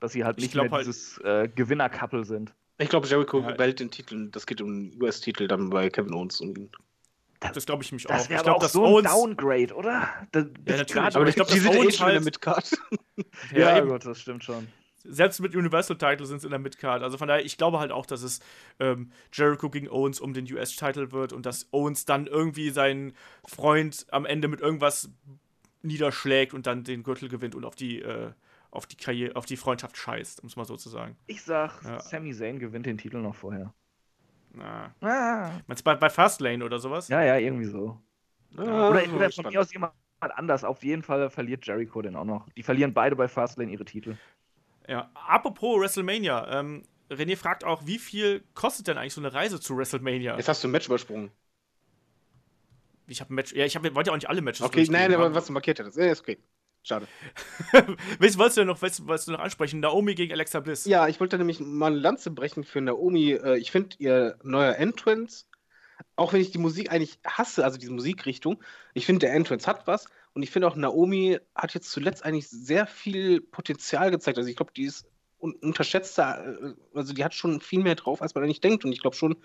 Dass 0.00 0.12
sie 0.12 0.24
halt 0.24 0.38
nicht 0.38 0.54
mehr 0.54 0.70
halt, 0.70 0.86
dieses 0.86 1.18
äh, 1.18 1.48
Gewinner-Couple 1.54 2.24
sind. 2.24 2.54
Ich 2.78 2.88
glaube, 2.88 3.06
Jericho 3.06 3.40
ja. 3.40 3.58
wählt 3.58 3.80
den 3.80 3.90
Titel. 3.90 4.30
Das 4.30 4.46
geht 4.46 4.60
um 4.60 4.90
den 4.90 5.02
US-Titel 5.02 5.46
dann 5.46 5.70
bei 5.70 5.88
Kevin 5.90 6.14
Owens 6.14 6.40
und 6.40 6.58
ihn. 6.58 6.70
Das, 7.40 7.52
das 7.52 7.66
glaube 7.66 7.82
ich 7.82 7.92
mich 7.92 8.04
das 8.04 8.12
auch. 8.12 8.16
Das 8.16 8.30
wäre 8.30 8.54
auch 8.54 8.64
so 8.64 8.84
Owens... 8.84 9.06
ein 9.06 9.36
Downgrade, 9.36 9.74
oder? 9.74 10.08
Das, 10.32 10.46
ja, 10.66 10.76
natürlich. 10.78 11.16
Aber 11.16 11.28
ich 11.28 11.34
glaube, 11.34 11.50
das 11.50 11.66
Owens 11.66 12.00
halt... 12.00 12.24
mit 12.24 12.40
Card. 12.40 12.70
ja, 13.52 13.76
ja 13.76 13.80
gut, 13.80 14.04
das 14.06 14.20
stimmt 14.20 14.42
schon 14.42 14.66
selbst 15.08 15.40
mit 15.40 15.54
Universal 15.54 15.96
Title 15.96 16.26
sind 16.26 16.38
es 16.38 16.44
in 16.44 16.50
der 16.50 16.58
Midcard. 16.58 17.02
Also 17.02 17.18
von 17.18 17.28
daher, 17.28 17.44
ich 17.44 17.56
glaube 17.56 17.78
halt 17.78 17.92
auch, 17.92 18.06
dass 18.06 18.22
es 18.22 18.40
ähm, 18.80 19.10
Jericho 19.32 19.70
gegen 19.70 19.88
Owens 19.88 20.20
um 20.20 20.32
den 20.32 20.50
US-Title 20.52 21.12
wird 21.12 21.32
und 21.32 21.46
dass 21.46 21.68
Owens 21.72 22.04
dann 22.04 22.26
irgendwie 22.26 22.70
seinen 22.70 23.14
Freund 23.46 24.06
am 24.10 24.26
Ende 24.26 24.48
mit 24.48 24.60
irgendwas 24.60 25.10
niederschlägt 25.82 26.54
und 26.54 26.66
dann 26.66 26.84
den 26.84 27.02
Gürtel 27.02 27.28
gewinnt 27.28 27.54
und 27.54 27.64
auf 27.64 27.74
die, 27.74 28.02
äh, 28.02 28.32
auf 28.70 28.86
die 28.86 28.96
Karriere, 28.96 29.36
auf 29.36 29.46
die 29.46 29.56
Freundschaft 29.56 29.96
scheißt, 29.96 30.42
um 30.42 30.48
es 30.48 30.56
mal 30.56 30.64
so 30.64 30.76
zu 30.76 30.88
sagen. 30.88 31.16
Ich 31.26 31.42
sag, 31.42 31.82
ja. 31.84 32.00
Sami 32.00 32.32
Zayn 32.32 32.58
gewinnt 32.58 32.86
den 32.86 32.98
Titel 32.98 33.18
noch 33.18 33.34
vorher. 33.34 33.72
Na. 34.52 34.94
Ah. 35.00 35.60
Meinst 35.66 35.82
du 35.82 35.84
bei, 35.84 35.94
bei 35.94 36.10
Fastlane 36.10 36.64
oder 36.64 36.78
sowas? 36.78 37.08
Ja, 37.08 37.22
ja, 37.22 37.36
irgendwie 37.36 37.66
so. 37.66 38.00
Ja, 38.56 38.88
oder, 38.90 39.14
oder 39.14 39.30
von 39.30 39.46
mir 39.46 39.60
aus 39.60 39.72
jemand 39.72 39.92
anders. 40.20 40.64
Auf 40.64 40.82
jeden 40.82 41.02
Fall 41.02 41.28
verliert 41.30 41.66
Jericho 41.66 42.00
den 42.02 42.16
auch 42.16 42.24
noch. 42.24 42.48
Die 42.56 42.62
verlieren 42.62 42.94
beide 42.94 43.16
bei 43.16 43.28
Fastlane 43.28 43.70
ihre 43.70 43.84
Titel. 43.84 44.16
Ja, 44.88 45.10
apropos 45.14 45.80
WrestleMania, 45.80 46.60
ähm, 46.60 46.84
René 47.10 47.36
fragt 47.36 47.64
auch, 47.64 47.86
wie 47.86 47.98
viel 47.98 48.44
kostet 48.54 48.88
denn 48.88 48.98
eigentlich 48.98 49.14
so 49.14 49.20
eine 49.20 49.32
Reise 49.32 49.60
zu 49.60 49.76
WrestleMania? 49.76 50.36
Jetzt 50.36 50.48
hast 50.48 50.62
du 50.62 50.68
ein 50.68 50.72
Match 50.72 50.86
übersprungen. 50.86 51.30
Ich 53.06 53.20
habe 53.20 53.32
ein 53.32 53.36
Match, 53.36 53.52
ja, 53.52 53.64
ich 53.64 53.76
hab, 53.76 53.82
wollte 53.94 54.08
ja 54.08 54.12
auch 54.12 54.16
nicht 54.16 54.28
alle 54.28 54.42
Matches 54.42 54.66
Okay, 54.66 54.86
nein, 54.90 55.14
aber 55.14 55.34
was 55.34 55.46
du 55.46 55.52
markiert 55.52 55.78
hast, 55.80 55.96
ja, 55.96 56.10
ist 56.10 56.20
okay. 56.20 56.38
Schade. 56.82 57.08
was 58.20 58.38
wolltest 58.38 58.58
du 58.58 58.64
noch, 58.64 58.80
was, 58.80 59.06
wolltest 59.06 59.28
du 59.28 59.32
noch 59.32 59.40
ansprechen? 59.40 59.80
Naomi 59.80 60.14
gegen 60.14 60.32
Alexa 60.32 60.60
Bliss. 60.60 60.84
Ja, 60.84 61.08
ich 61.08 61.18
wollte 61.18 61.36
nämlich 61.36 61.58
mal 61.58 61.88
eine 61.88 61.96
Lanze 61.96 62.30
brechen 62.30 62.62
für 62.62 62.80
Naomi. 62.80 63.32
Äh, 63.32 63.58
ich 63.58 63.72
finde 63.72 63.96
ihr 63.98 64.38
neuer 64.44 64.76
Entrance, 64.76 65.46
auch 66.14 66.32
wenn 66.32 66.40
ich 66.40 66.52
die 66.52 66.58
Musik 66.58 66.92
eigentlich 66.92 67.18
hasse, 67.26 67.64
also 67.64 67.76
diese 67.76 67.92
Musikrichtung, 67.92 68.62
ich 68.94 69.04
finde 69.04 69.26
der 69.26 69.34
Entrance 69.34 69.66
hat 69.66 69.88
was 69.88 70.06
und 70.36 70.42
ich 70.42 70.50
finde 70.50 70.68
auch, 70.68 70.76
Naomi 70.76 71.38
hat 71.54 71.72
jetzt 71.72 71.90
zuletzt 71.90 72.22
eigentlich 72.22 72.46
sehr 72.46 72.86
viel 72.86 73.40
Potenzial 73.40 74.10
gezeigt. 74.10 74.36
Also 74.36 74.50
ich 74.50 74.56
glaube, 74.56 74.70
die 74.76 74.84
ist 74.84 75.06
un 75.38 75.54
unterschätzter, 75.54 76.58
äh, 76.62 76.74
also 76.92 77.14
die 77.14 77.24
hat 77.24 77.32
schon 77.32 77.62
viel 77.62 77.82
mehr 77.82 77.94
drauf, 77.94 78.20
als 78.20 78.34
man 78.34 78.44
eigentlich 78.44 78.60
denkt. 78.60 78.84
Und 78.84 78.92
ich 78.92 79.00
glaube 79.00 79.16
schon, 79.16 79.36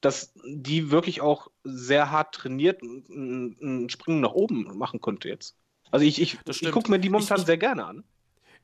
dass 0.00 0.32
die 0.44 0.92
wirklich 0.92 1.20
auch 1.20 1.48
sehr 1.64 2.12
hart 2.12 2.32
trainiert 2.32 2.80
und 2.80 3.10
einen 3.10 3.90
Sprung 3.90 4.20
nach 4.20 4.34
oben 4.34 4.78
machen 4.78 5.00
konnte 5.00 5.28
jetzt. 5.28 5.56
Also 5.90 6.06
ich, 6.06 6.22
ich, 6.22 6.38
ich 6.48 6.70
gucke 6.70 6.92
mir 6.92 7.00
die 7.00 7.10
momentan 7.10 7.40
ich, 7.40 7.46
sehr 7.46 7.58
gerne 7.58 7.84
an. 7.84 8.04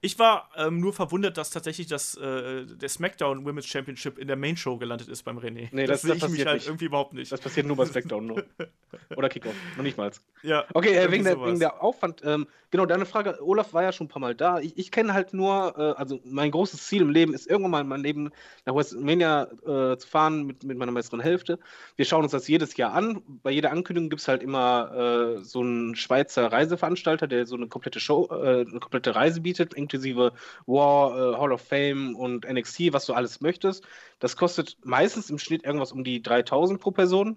Ich 0.04 0.18
war 0.18 0.50
ähm, 0.56 0.80
nur 0.80 0.92
verwundert, 0.92 1.38
dass 1.38 1.50
tatsächlich 1.50 1.86
das, 1.86 2.16
äh, 2.16 2.66
der 2.66 2.88
SmackDown 2.88 3.46
Women's 3.46 3.66
Championship 3.66 4.18
in 4.18 4.26
der 4.26 4.36
Main 4.36 4.56
Show 4.56 4.76
gelandet 4.76 5.06
ist 5.06 5.22
beim 5.22 5.38
René. 5.38 5.68
Nee, 5.70 5.86
das, 5.86 6.02
das 6.02 6.02
sehe 6.02 6.14
ich 6.16 6.28
mich 6.28 6.44
halt 6.44 6.56
nicht. 6.56 6.66
irgendwie 6.66 6.86
überhaupt 6.86 7.12
nicht. 7.12 7.30
Das 7.30 7.40
passiert 7.40 7.68
nur 7.68 7.76
bei 7.76 7.86
SmackDown 7.86 8.26
nur. 8.26 8.44
Oder 9.16 9.28
Kickoff, 9.28 9.54
noch 9.76 9.84
nicht 9.84 9.96
mal. 9.96 10.10
Ja. 10.42 10.64
Okay, 10.74 10.96
äh, 10.96 11.10
wegen, 11.12 11.22
der, 11.22 11.40
wegen, 11.40 11.60
der, 11.60 11.82
Aufwand. 11.82 12.20
Ähm, 12.24 12.48
genau, 12.72 12.84
deine 12.84 13.06
Frage, 13.06 13.38
Olaf 13.42 13.72
war 13.74 13.84
ja 13.84 13.92
schon 13.92 14.06
ein 14.06 14.08
paar 14.08 14.20
Mal 14.20 14.34
da. 14.34 14.58
Ich, 14.58 14.76
ich 14.76 14.90
kenne 14.90 15.14
halt 15.14 15.34
nur, 15.34 15.74
äh, 15.78 16.00
also 16.00 16.18
mein 16.24 16.50
großes 16.50 16.84
Ziel 16.84 17.02
im 17.02 17.10
Leben 17.10 17.32
ist 17.32 17.46
irgendwann 17.46 17.70
mal 17.70 17.80
in 17.82 17.88
meinem 17.88 18.02
Leben 18.02 18.30
nach 18.66 18.74
WrestleMania 18.74 19.44
äh, 19.44 19.96
zu 19.98 20.08
fahren 20.08 20.44
mit, 20.44 20.64
mit 20.64 20.78
meiner 20.78 20.92
besseren 20.92 21.20
Hälfte. 21.20 21.60
Wir 21.94 22.06
schauen 22.06 22.24
uns 22.24 22.32
das 22.32 22.48
jedes 22.48 22.76
Jahr 22.76 22.92
an. 22.92 23.22
Bei 23.44 23.52
jeder 23.52 23.70
Ankündigung 23.70 24.10
gibt 24.10 24.22
es 24.22 24.26
halt 24.28 24.42
immer 24.42 25.36
äh, 25.38 25.44
so 25.44 25.60
einen 25.60 25.94
Schweizer 25.94 26.50
Reiseveranstalter, 26.50 27.28
der 27.28 27.46
so 27.46 27.54
eine 27.54 27.68
komplette 27.68 28.00
Show, 28.00 28.28
äh, 28.30 28.62
eine 28.62 28.80
komplette 28.80 29.14
Reise 29.14 29.40
bietet, 29.40 29.74
inklusive 29.92 30.32
War, 30.66 31.34
äh, 31.34 31.36
Hall 31.36 31.52
of 31.52 31.60
Fame 31.60 32.16
und 32.16 32.44
NXT, 32.50 32.92
was 32.92 33.06
du 33.06 33.12
alles 33.12 33.40
möchtest. 33.40 33.84
Das 34.18 34.36
kostet 34.36 34.76
meistens 34.84 35.30
im 35.30 35.38
Schnitt 35.38 35.64
irgendwas 35.64 35.92
um 35.92 36.04
die 36.04 36.22
3000 36.22 36.80
pro 36.80 36.90
Person. 36.90 37.36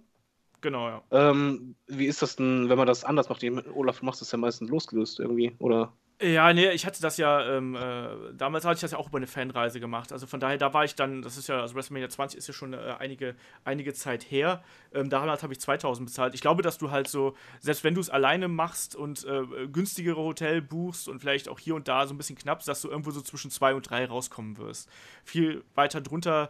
Genau, 0.61 0.87
ja. 0.87 1.03
Ähm, 1.11 1.75
wie 1.87 2.05
ist 2.05 2.21
das 2.21 2.37
denn, 2.37 2.69
wenn 2.69 2.77
man 2.77 2.87
das 2.87 3.03
anders 3.03 3.29
macht? 3.29 3.43
Olaf 3.43 4.01
macht 4.01 4.21
das 4.21 4.31
ja 4.31 4.37
meistens 4.37 4.69
losgelöst 4.69 5.19
irgendwie, 5.19 5.55
oder? 5.59 5.93
Ja, 6.21 6.53
nee, 6.53 6.69
ich 6.69 6.85
hatte 6.85 7.01
das 7.01 7.17
ja, 7.17 7.45
ähm, 7.57 7.75
äh, 7.75 8.07
damals 8.33 8.63
hatte 8.63 8.75
ich 8.75 8.81
das 8.81 8.91
ja 8.91 8.97
auch 8.97 9.09
über 9.09 9.17
eine 9.17 9.27
Fanreise 9.27 9.81
gemacht. 9.81 10.13
Also 10.13 10.27
von 10.27 10.39
daher, 10.39 10.57
da 10.57 10.73
war 10.73 10.85
ich 10.85 10.95
dann, 10.95 11.21
das 11.21 11.35
ist 11.35 11.49
ja, 11.49 11.59
also 11.59 11.75
WrestleMania 11.75 12.07
20 12.07 12.37
ist 12.37 12.47
ja 12.47 12.53
schon 12.53 12.71
äh, 12.71 12.95
einige, 12.99 13.35
einige 13.65 13.93
Zeit 13.93 14.23
her. 14.31 14.63
Ähm, 14.93 15.09
damals 15.09 15.43
habe 15.43 15.51
ich 15.51 15.59
2000 15.59 16.07
bezahlt. 16.07 16.33
Ich 16.33 16.39
glaube, 16.39 16.61
dass 16.61 16.77
du 16.77 16.89
halt 16.89 17.09
so, 17.09 17.35
selbst 17.59 17.83
wenn 17.83 17.95
du 17.95 17.99
es 17.99 18.09
alleine 18.09 18.47
machst 18.47 18.95
und 18.95 19.25
äh, 19.25 19.67
günstigere 19.67 20.15
Hotel 20.21 20.61
buchst 20.61 21.09
und 21.09 21.19
vielleicht 21.19 21.49
auch 21.49 21.59
hier 21.59 21.75
und 21.75 21.89
da 21.89 22.07
so 22.07 22.13
ein 22.13 22.17
bisschen 22.17 22.37
knapp, 22.37 22.63
dass 22.63 22.81
du 22.81 22.89
irgendwo 22.89 23.11
so 23.11 23.19
zwischen 23.19 23.51
zwei 23.51 23.75
und 23.75 23.89
drei 23.89 24.05
rauskommen 24.05 24.57
wirst. 24.57 24.89
Viel 25.25 25.65
weiter 25.75 25.99
drunter 25.99 26.49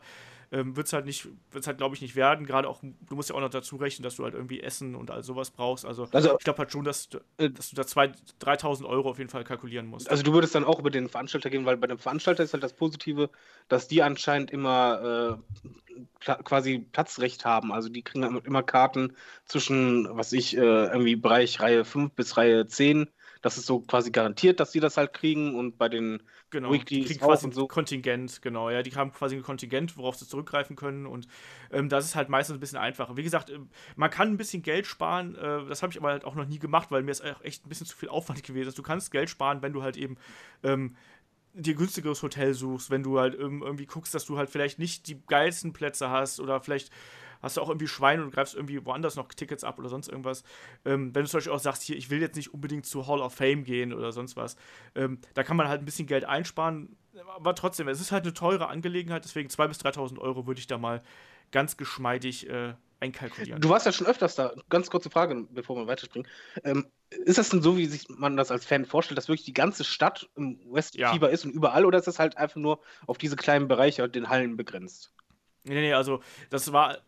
ähm, 0.52 0.76
wird 0.76 0.88
es 0.88 0.94
halt 0.94 1.06
nicht, 1.06 1.28
wird 1.52 1.68
halt, 1.68 1.78
glaube 1.78 1.96
ich, 1.96 2.02
nicht 2.02 2.16
werden. 2.16 2.46
Gerade 2.46 2.68
auch, 2.68 2.82
du 2.82 3.16
musst 3.16 3.30
ja 3.30 3.36
auch 3.36 3.42
noch 3.42 3.50
dazu 3.50 3.76
rechnen, 3.78 4.04
dass 4.04 4.16
du 4.16 4.24
halt 4.24 4.34
irgendwie 4.34 4.62
Essen 4.62 4.96
und 4.96 5.12
all 5.12 5.24
sowas 5.24 5.52
brauchst. 5.52 5.86
Also, 5.86 6.08
also 6.12 6.38
ich 6.38 6.44
glaube 6.44 6.60
halt 6.60 6.72
schon, 6.72 6.84
dass, 6.84 7.10
äh, 7.38 7.50
dass 7.50 7.70
du 7.70 7.76
da 7.76 7.84
3.000 7.84 8.86
Euro 8.86 9.10
auf 9.10 9.18
jeden 9.18 9.30
Fall 9.30 9.44
kalkulieren 9.44 9.88
musst. 9.88 10.10
Also 10.10 10.24
du 10.24 10.34
würdest 10.34 10.56
dann 10.56 10.66
auch 10.66 10.80
über 10.80 10.90
den 10.90 11.10
Veranstalter 11.10 11.50
gehen, 11.50 11.66
weil 11.66 11.78
bei 11.78 11.88
dem 11.88 11.98
Veranstalter 11.98 12.44
ist 12.44 12.54
halt 12.54 12.64
das 12.64 12.74
Positive, 12.74 13.30
dass 13.68 13.88
die 13.88 14.04
anscheinend 14.04 14.52
immer 14.52 15.40
äh, 16.24 16.36
quasi 16.44 16.80
Platzrecht 16.92 17.46
haben. 17.46 17.72
Also 17.72 17.90
die 17.90 18.02
kriegen 18.02 18.24
immer 18.42 18.64
Karten 18.64 19.16
zwischen, 19.46 20.08
was 20.18 20.34
ich, 20.34 20.56
äh, 20.58 20.60
irgendwie 20.60 21.16
Bereich 21.16 21.60
Reihe 21.60 21.86
5 21.86 22.14
bis 22.14 22.38
Reihe 22.38 22.68
10 22.68 23.08
das 23.46 23.60
ist 23.60 23.68
so 23.68 23.80
quasi 23.82 24.10
garantiert, 24.10 24.60
dass 24.60 24.72
sie 24.72 24.80
das 24.80 24.98
halt 24.98 25.14
kriegen 25.14 25.54
und 25.54 25.78
bei 25.78 25.88
den 25.88 26.24
genau, 26.50 26.72
Weeklies 26.72 27.02
die 27.02 27.14
kriegen 27.14 27.20
quasi 27.24 27.52
so. 27.52 27.62
ein 27.62 27.68
Kontingent, 27.68 28.42
genau, 28.42 28.72
ja, 28.72 28.82
die 28.82 28.92
haben 28.96 29.14
quasi 29.14 29.36
ein 29.36 29.44
Kontingent, 29.44 29.98
worauf 29.98 30.16
sie 30.16 30.28
zurückgreifen 30.28 30.76
können 30.76 31.06
und 31.06 31.28
ähm, 31.70 31.88
das 31.88 32.06
ist 32.06 32.16
halt 32.16 32.28
meistens 32.28 32.56
ein 32.56 32.60
bisschen 32.60 32.80
einfacher. 32.80 33.18
Wie 33.18 33.22
gesagt, 33.22 33.52
ähm, 33.52 33.70
man 33.96 34.10
kann 34.10 34.30
ein 34.30 34.38
bisschen 34.38 34.64
Geld 34.64 34.88
sparen, 34.88 35.36
äh, 35.36 35.64
das 35.68 35.84
habe 35.84 35.92
ich 35.92 36.00
aber 36.00 36.10
halt 36.10 36.26
auch 36.26 36.34
noch 36.34 36.48
nie 36.48 36.58
gemacht, 36.58 36.90
weil 36.90 37.04
mir 37.04 37.12
ist 37.12 37.24
echt 37.44 37.64
ein 37.64 37.70
bisschen 37.70 37.86
zu 37.86 37.96
viel 37.96 38.10
Aufwand 38.10 38.42
gewesen 38.42 38.70
ist. 38.70 38.80
Du 38.80 38.84
kannst 38.84 39.12
Geld 39.12 39.30
sparen, 39.30 39.62
wenn 39.62 39.74
du 39.74 39.84
halt 39.84 39.96
eben 39.96 40.18
ähm, 40.64 40.96
dir 41.54 41.76
günstigeres 41.76 42.24
Hotel 42.24 42.56
suchst, 42.56 42.90
wenn 42.90 43.04
du 43.04 43.20
halt 43.20 43.36
irgendwie 43.36 43.86
guckst, 43.86 44.16
dass 44.16 44.26
du 44.26 44.40
halt 44.40 44.50
vielleicht 44.50 44.80
nicht 44.80 45.08
die 45.08 45.22
geilsten 45.28 45.72
Plätze 45.72 46.10
hast 46.10 46.40
oder 46.40 46.62
vielleicht 46.62 46.90
hast 47.42 47.58
du 47.58 47.62
auch 47.62 47.70
irgendwie 47.70 47.88
Schweine 47.88 48.24
und 48.24 48.34
greifst 48.34 48.56
irgendwie 48.56 48.86
woanders 48.86 49.16
noch 49.16 49.28
Tickets 49.30 49.64
ab 49.64 49.80
oder 49.80 49.90
sonst 49.90 50.08
irgendwas. 50.08 50.44
Ähm, 50.86 51.14
wenn 51.14 51.24
du 51.24 51.30
zum 51.30 51.38
Beispiel 51.38 51.54
auch 51.54 51.60
sagst, 51.60 51.84
hier, 51.84 51.98
ich 51.98 52.10
will 52.10 52.22
jetzt 52.22 52.36
nicht 52.36 52.54
unbedingt 52.54 52.86
zu 52.86 53.08
Hall 53.08 53.22
of 53.22 53.34
Fame 53.34 53.64
gehen 53.64 53.94
oder 53.94 54.12
sonst 54.12 54.36
was, 54.36 54.56
ähm, 54.96 55.20
da 55.34 55.44
kann 55.44 55.58
man 55.58 55.68
halt 55.68 55.82
ein 55.82 55.86
bisschen 55.86 56.08
Geld 56.08 56.26
einsparen, 56.26 56.96
aber 57.36 57.56
trotzdem, 57.56 57.88
es 57.88 58.02
ist 58.02 58.12
halt 58.12 58.24
eine 58.24 58.34
teure 58.34 58.68
Angelegenheit, 58.68 59.24
deswegen 59.24 59.50
2.000 59.50 59.68
bis 59.68 59.78
3.000 59.80 60.20
Euro 60.20 60.48
würde 60.48 60.60
ich 60.60 60.68
da 60.68 60.78
mal 60.78 61.02
ganz 61.52 61.78
geschmeidig 61.78 62.50
äh, 62.50 62.74
einkalkulieren. 63.00 63.62
Du 63.62 63.70
warst 63.70 63.86
ja 63.86 63.92
schon 63.92 64.08
öfters 64.08 64.36
da. 64.36 64.54
Ganz 64.70 64.90
kurze 64.90 65.10
Frage, 65.10 65.48
bevor 65.52 65.76
wir 65.76 65.88
weiterspringen. 65.88 66.30
Ähm, 66.64 66.88
ist 67.10 67.38
das 67.38 67.50
denn 67.50 67.62
so, 67.62 67.78
wie 67.78 67.86
sich 67.86 68.08
man 68.10 68.38
das 68.38 68.52
als 68.52 68.66
Fan 68.66 68.86
vorstellt, 68.86 69.18
dass 69.18 69.28
wirklich 69.28 69.46
die 69.46 69.54
ganze 69.54 69.84
Stadt 69.84 70.30
im 70.36 70.60
Westfieber 70.72 71.28
ja. 71.28 71.34
ist 71.34 71.46
und 71.46 71.52
überall, 71.52 71.86
oder 71.86 71.98
ist 71.98 72.08
das 72.08 72.20
halt 72.20 72.38
einfach 72.38 72.58
nur 72.58 72.80
auf 73.08 73.18
diese 73.18 73.36
kleinen 73.36 73.68
Bereiche 73.68 74.04
und 74.04 74.16
den 74.16 74.30
Hallen 74.30 74.58
begrenzt? 74.58 75.12
Nee, 75.68 75.82
nee, 75.82 75.94
also 75.94 76.22
das 76.52 76.72
war, 76.72 77.00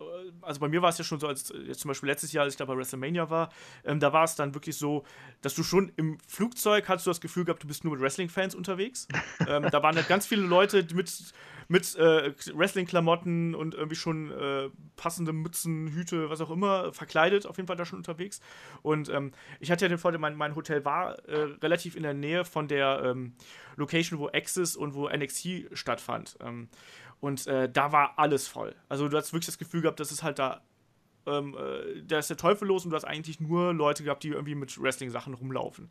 also 0.41 0.59
bei 0.59 0.67
mir 0.67 0.81
war 0.81 0.89
es 0.89 0.97
ja 0.97 1.03
schon 1.03 1.19
so, 1.19 1.27
als 1.27 1.53
jetzt 1.67 1.81
zum 1.81 1.89
Beispiel 1.89 2.09
letztes 2.09 2.31
Jahr, 2.31 2.43
als 2.43 2.55
ich 2.55 2.57
da 2.57 2.65
bei 2.65 2.75
WrestleMania 2.75 3.29
war, 3.29 3.49
ähm, 3.85 3.99
da 3.99 4.11
war 4.13 4.23
es 4.23 4.35
dann 4.35 4.55
wirklich 4.55 4.75
so, 4.77 5.03
dass 5.41 5.53
du 5.53 5.61
schon 5.61 5.91
im 5.95 6.17
Flugzeug 6.27 6.89
hast 6.89 7.05
du 7.05 7.11
das 7.11 7.21
Gefühl 7.21 7.45
gehabt, 7.45 7.61
du 7.61 7.67
bist 7.67 7.83
nur 7.83 7.93
mit 7.93 8.01
Wrestling-Fans 8.01 8.55
unterwegs. 8.55 9.07
ähm, 9.47 9.67
da 9.69 9.83
waren 9.83 9.95
halt 9.95 10.07
ganz 10.07 10.25
viele 10.25 10.41
Leute 10.41 10.83
die 10.83 10.95
mit, 10.95 11.11
mit 11.67 11.95
äh, 11.97 12.33
Wrestling-Klamotten 12.53 13.53
und 13.53 13.75
irgendwie 13.75 13.95
schon 13.95 14.31
äh, 14.31 14.69
passende 14.95 15.33
Mützen, 15.33 15.89
Hüte, 15.89 16.31
was 16.31 16.41
auch 16.41 16.49
immer, 16.49 16.91
verkleidet 16.93 17.45
auf 17.45 17.57
jeden 17.57 17.67
Fall 17.67 17.75
da 17.75 17.85
schon 17.85 17.99
unterwegs. 17.99 18.41
Und 18.81 19.09
ähm, 19.09 19.33
ich 19.59 19.69
hatte 19.69 19.85
ja 19.85 19.89
den 19.89 19.99
Vorteil, 19.99 20.19
mein, 20.19 20.35
mein 20.35 20.55
Hotel 20.55 20.83
war 20.83 21.19
äh, 21.27 21.41
relativ 21.61 21.95
in 21.95 22.01
der 22.01 22.15
Nähe 22.15 22.43
von 22.43 22.67
der 22.67 23.03
ähm, 23.03 23.33
Location, 23.75 24.17
wo 24.19 24.29
Access 24.29 24.75
und 24.75 24.95
wo 24.95 25.07
NXT 25.07 25.69
stattfand. 25.73 26.37
Und 27.19 27.47
äh, 27.47 27.69
da 27.69 27.91
war 27.91 28.13
alles 28.17 28.47
voll. 28.47 28.75
Also 28.89 29.07
du 29.07 29.17
hast 29.17 29.33
wirklich 29.33 29.47
das 29.47 29.57
Gefühl 29.57 29.81
gehabt, 29.81 29.99
dass 29.99 30.11
es 30.11 30.23
halt 30.23 30.39
da, 30.39 30.61
ähm, 31.25 31.55
äh, 31.57 32.03
da 32.03 32.19
ist 32.19 32.29
der 32.29 32.37
Teufel 32.37 32.67
los 32.67 32.85
und 32.85 32.91
du 32.91 32.95
hast 32.95 33.05
eigentlich 33.05 33.39
nur 33.39 33.73
Leute 33.73 34.03
gehabt, 34.03 34.23
die 34.23 34.29
irgendwie 34.29 34.55
mit 34.55 34.79
Wrestling-Sachen 34.79 35.33
rumlaufen. 35.33 35.89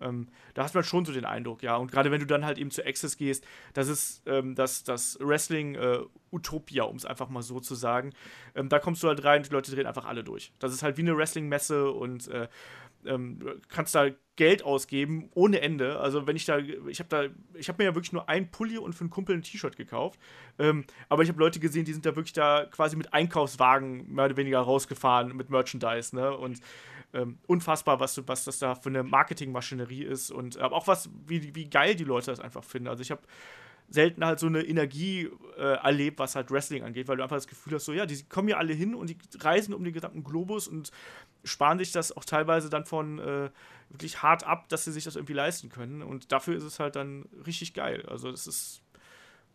Ähm, 0.00 0.28
da 0.54 0.64
hat 0.64 0.74
man 0.74 0.84
schon 0.84 1.04
so 1.04 1.12
den 1.12 1.24
Eindruck, 1.24 1.62
ja. 1.62 1.76
Und 1.76 1.92
gerade 1.92 2.10
wenn 2.10 2.20
du 2.20 2.26
dann 2.26 2.44
halt 2.44 2.58
eben 2.58 2.70
zu 2.70 2.84
Access 2.86 3.16
gehst, 3.16 3.44
das 3.74 3.88
ist 3.88 4.22
ähm, 4.26 4.54
das, 4.54 4.82
das 4.84 5.18
Wrestling 5.20 5.74
äh, 5.74 6.00
um 6.30 6.96
es 6.96 7.04
einfach 7.04 7.28
mal 7.28 7.42
so 7.42 7.60
zu 7.60 7.74
sagen. 7.74 8.12
Ähm, 8.54 8.68
da 8.68 8.78
kommst 8.78 9.02
du 9.02 9.08
halt 9.08 9.24
rein, 9.24 9.42
die 9.42 9.50
Leute 9.50 9.72
drehen 9.72 9.86
einfach 9.86 10.06
alle 10.06 10.24
durch. 10.24 10.52
Das 10.58 10.72
ist 10.72 10.82
halt 10.82 10.96
wie 10.96 11.02
eine 11.02 11.16
Wrestling-Messe 11.16 11.90
und 11.90 12.28
äh, 12.28 12.48
ähm, 13.06 13.38
kannst 13.68 13.94
da 13.94 14.10
Geld 14.36 14.62
ausgeben 14.64 15.28
ohne 15.34 15.60
Ende. 15.60 16.00
Also 16.00 16.26
wenn 16.26 16.36
ich 16.36 16.46
da, 16.46 16.58
ich 16.58 16.98
habe 16.98 17.08
da, 17.08 17.24
ich 17.54 17.68
habe 17.68 17.82
mir 17.82 17.90
ja 17.90 17.94
wirklich 17.94 18.12
nur 18.12 18.28
ein 18.28 18.50
Pulli 18.50 18.78
und 18.78 18.94
für 18.94 19.02
einen 19.02 19.10
Kumpel 19.10 19.36
ein 19.36 19.42
T-Shirt 19.42 19.76
gekauft. 19.76 20.18
Ähm, 20.58 20.84
aber 21.08 21.22
ich 21.22 21.28
habe 21.28 21.38
Leute 21.38 21.60
gesehen, 21.60 21.84
die 21.84 21.92
sind 21.92 22.06
da 22.06 22.16
wirklich 22.16 22.32
da 22.32 22.66
quasi 22.70 22.96
mit 22.96 23.12
Einkaufswagen 23.12 24.12
mehr 24.12 24.26
oder 24.26 24.36
weniger 24.36 24.60
rausgefahren 24.60 25.36
mit 25.36 25.50
Merchandise, 25.50 26.16
ne? 26.16 26.34
Und 26.36 26.60
ähm, 27.12 27.38
unfassbar, 27.46 28.00
was, 28.00 28.26
was 28.28 28.44
das 28.44 28.60
da 28.60 28.74
für 28.74 28.88
eine 28.88 29.02
Marketingmaschinerie 29.02 30.04
ist 30.04 30.30
und 30.30 30.58
aber 30.58 30.76
auch 30.76 30.86
was, 30.86 31.10
wie, 31.26 31.54
wie 31.54 31.68
geil 31.68 31.94
die 31.94 32.04
Leute 32.04 32.30
das 32.30 32.40
einfach 32.40 32.64
finden. 32.64 32.88
Also 32.88 33.02
ich 33.02 33.10
habe 33.10 33.22
selten 33.90 34.24
halt 34.24 34.38
so 34.38 34.46
eine 34.46 34.62
Energie 34.62 35.28
äh, 35.58 35.74
erlebt, 35.82 36.18
was 36.18 36.36
halt 36.36 36.50
Wrestling 36.50 36.84
angeht, 36.84 37.08
weil 37.08 37.16
du 37.16 37.22
einfach 37.24 37.36
das 37.36 37.48
Gefühl 37.48 37.74
hast, 37.74 37.84
so 37.84 37.92
ja, 37.92 38.06
die 38.06 38.22
kommen 38.28 38.48
ja 38.48 38.56
alle 38.56 38.72
hin 38.72 38.94
und 38.94 39.10
die 39.10 39.18
reisen 39.40 39.74
um 39.74 39.82
den 39.82 39.92
gesamten 39.92 40.22
Globus 40.22 40.68
und 40.68 40.92
sparen 41.44 41.78
sich 41.78 41.92
das 41.92 42.16
auch 42.16 42.24
teilweise 42.24 42.70
dann 42.70 42.84
von 42.84 43.18
äh, 43.18 43.50
wirklich 43.88 44.22
hart 44.22 44.44
ab, 44.44 44.68
dass 44.68 44.84
sie 44.84 44.92
sich 44.92 45.04
das 45.04 45.16
irgendwie 45.16 45.32
leisten 45.32 45.68
können. 45.68 46.02
Und 46.02 46.32
dafür 46.32 46.56
ist 46.56 46.64
es 46.64 46.80
halt 46.80 46.96
dann 46.96 47.28
richtig 47.46 47.74
geil. 47.74 48.04
Also 48.08 48.30
das 48.30 48.46
ist 48.46 48.82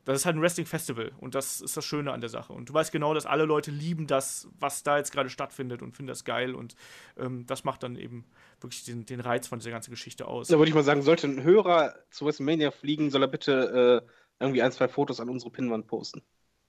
das 0.05 0.19
ist 0.19 0.25
halt 0.27 0.35
ein 0.35 0.41
Wrestling-Festival 0.41 1.13
und 1.17 1.33
das 1.33 1.61
ist 1.61 1.75
das 1.75 1.83
Schöne 1.83 2.13
an 2.13 2.21
der 2.21 2.29
Sache. 2.29 2.53
Und 2.53 2.69
du 2.69 2.73
weißt 2.73 2.91
genau, 2.91 3.15
dass 3.15 3.25
alle 3.25 3.45
Leute 3.45 3.71
lieben 3.71 4.05
das, 4.05 4.47
was 4.59 4.83
da 4.83 4.97
jetzt 4.97 5.11
gerade 5.11 5.31
stattfindet 5.31 5.81
und 5.81 5.95
finden 5.95 6.09
das 6.09 6.23
geil 6.23 6.53
und 6.53 6.75
ähm, 7.17 7.47
das 7.47 7.63
macht 7.63 7.81
dann 7.81 7.95
eben 7.95 8.23
wirklich 8.61 8.83
den, 8.83 9.05
den, 9.05 9.19
Reiz 9.19 9.47
von 9.47 9.57
dieser 9.57 9.71
ganzen 9.71 9.89
Geschichte 9.89 10.27
aus. 10.27 10.47
Da 10.47 10.59
würde 10.59 10.69
ich 10.69 10.75
mal 10.75 10.83
sagen, 10.83 11.01
sollte 11.01 11.27
ein 11.27 11.41
Hörer 11.41 11.95
zu 12.11 12.25
WrestleMania 12.25 12.69
fliegen, 12.69 13.09
soll 13.09 13.23
er 13.23 13.27
bitte 13.27 14.03
äh, 14.05 14.43
irgendwie 14.43 14.61
ein, 14.61 14.71
zwei 14.71 14.87
Fotos 14.87 15.19
an 15.19 15.27
unsere 15.27 15.49
Pinnwand 15.49 15.87
posten. 15.87 16.21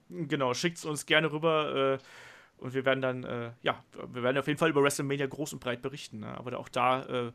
Genau, 0.08 0.54
schickt 0.54 0.78
es 0.78 0.86
uns 0.86 1.04
gerne 1.04 1.30
rüber. 1.30 1.98
Äh, 2.00 2.04
und 2.58 2.74
wir 2.74 2.84
werden 2.84 3.00
dann, 3.00 3.24
äh, 3.24 3.50
ja, 3.62 3.82
wir 4.12 4.22
werden 4.22 4.38
auf 4.38 4.46
jeden 4.46 4.58
Fall 4.58 4.70
über 4.70 4.82
WrestleMania 4.82 5.26
groß 5.26 5.52
und 5.52 5.60
breit 5.60 5.82
berichten. 5.82 6.20
Ne? 6.20 6.38
Aber 6.38 6.58
auch 6.58 6.68
da 6.68 7.04
äh, 7.04 7.32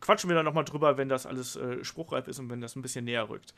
quatschen 0.00 0.28
wir 0.28 0.34
dann 0.34 0.44
nochmal 0.44 0.64
drüber, 0.64 0.96
wenn 0.96 1.08
das 1.08 1.26
alles 1.26 1.56
äh, 1.56 1.84
spruchreif 1.84 2.26
ist 2.28 2.38
und 2.38 2.50
wenn 2.50 2.60
das 2.60 2.76
ein 2.76 2.82
bisschen 2.82 3.04
näher 3.04 3.28
rückt. 3.28 3.54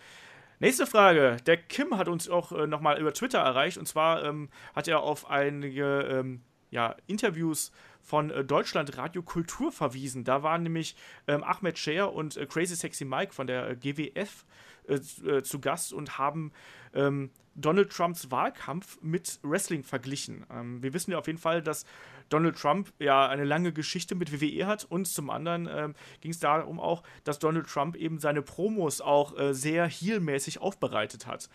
Nächste 0.59 0.87
Frage. 0.87 1.39
Der 1.47 1.57
Kim 1.57 1.97
hat 1.97 2.09
uns 2.09 2.29
auch 2.29 2.53
äh, 2.53 2.67
nochmal 2.67 3.01
über 3.01 3.13
Twitter 3.13 3.41
erreicht. 3.41 3.79
Und 3.79 3.87
zwar 3.87 4.25
ähm, 4.25 4.49
hat 4.75 4.87
er 4.87 5.01
auf 5.01 5.29
einige 5.29 6.03
ähm, 6.03 6.43
ja, 6.71 6.95
Interviews 7.07 7.73
von 8.01 8.31
äh, 8.31 8.45
Deutschland 8.45 8.97
Radio 8.97 9.23
Kultur 9.23 9.73
verwiesen. 9.73 10.25
Da 10.25 10.43
waren 10.43 10.63
nämlich 10.63 10.97
ähm, 11.27 11.43
Ahmed 11.43 11.79
Scher 11.79 12.13
und 12.13 12.37
äh, 12.37 12.47
Crazy 12.47 12.77
Sexy 12.77 13.05
Mike 13.05 13.33
von 13.33 13.47
der 13.47 13.71
äh, 13.71 13.77
GWF 13.77 14.45
äh, 14.87 14.95
äh, 14.95 15.43
zu 15.43 15.61
Gast 15.61 15.93
und 15.93 16.19
haben 16.19 16.53
ähm, 16.95 17.31
Donald 17.55 17.91
Trumps 17.91 18.31
Wahlkampf 18.31 18.99
mit 19.03 19.39
Wrestling 19.43 19.83
verglichen. 19.83 20.47
Ähm, 20.51 20.83
wir 20.83 20.95
wissen 20.95 21.11
ja 21.11 21.19
auf 21.19 21.27
jeden 21.27 21.39
Fall, 21.39 21.63
dass 21.63 21.85
Donald 22.29 22.57
Trump 22.57 22.93
ja 22.99 23.29
eine 23.29 23.45
lange 23.45 23.73
Geschichte 23.73 24.15
mit 24.15 24.33
WWE 24.33 24.67
hat 24.67 24.85
und 24.85 25.07
zum 25.07 25.29
anderen 25.31 25.69
ähm, 25.71 25.95
ging 26.21 26.31
es 26.31 26.39
darum 26.39 26.81
auch, 26.81 27.03
dass 27.25 27.39
Donald 27.39 27.67
Trump 27.67 27.95
eben 27.97 28.19
seine 28.19 28.43
Promos 28.43 29.01
auch 29.01 29.39
äh, 29.39 29.55
sehr 29.55 29.87
heelmäßig 29.87 30.61
aufbereitet 30.61 31.27
hat. 31.27 31.51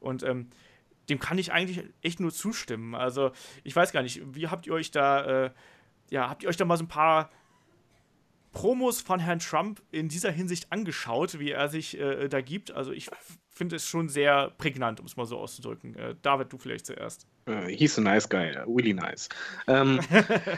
Und 0.00 0.22
ähm, 0.22 0.48
dem 1.08 1.18
kann 1.18 1.38
ich 1.38 1.52
eigentlich 1.52 1.84
echt 2.02 2.20
nur 2.20 2.32
zustimmen. 2.32 2.94
Also 2.94 3.32
ich 3.64 3.74
weiß 3.74 3.92
gar 3.92 4.02
nicht, 4.02 4.20
wie 4.34 4.48
habt 4.48 4.66
ihr 4.66 4.74
euch 4.74 4.90
da, 4.90 5.46
äh, 5.46 5.50
ja, 6.10 6.28
habt 6.28 6.42
ihr 6.42 6.48
euch 6.48 6.56
da 6.56 6.64
mal 6.64 6.76
so 6.76 6.84
ein 6.84 6.88
paar 6.88 7.30
Promos 8.52 9.00
von 9.00 9.20
Herrn 9.20 9.38
Trump 9.38 9.82
in 9.90 10.08
dieser 10.08 10.30
Hinsicht 10.30 10.72
angeschaut, 10.72 11.38
wie 11.38 11.50
er 11.50 11.68
sich 11.68 11.98
äh, 11.98 12.28
da 12.28 12.40
gibt. 12.40 12.70
Also 12.70 12.92
ich 12.92 13.10
finde 13.50 13.76
es 13.76 13.86
schon 13.86 14.08
sehr 14.08 14.50
prägnant, 14.56 15.00
um 15.00 15.06
es 15.06 15.16
mal 15.16 15.26
so 15.26 15.38
auszudrücken. 15.38 15.94
Äh, 15.96 16.14
David, 16.22 16.52
du 16.52 16.58
vielleicht 16.58 16.86
zuerst. 16.86 17.26
Uh, 17.48 17.66
he's 17.66 17.98
a 17.98 18.00
nice 18.00 18.28
guy, 18.28 18.56
uh, 18.56 18.72
really 18.72 18.94
nice. 18.94 19.28
Ähm, 19.66 20.00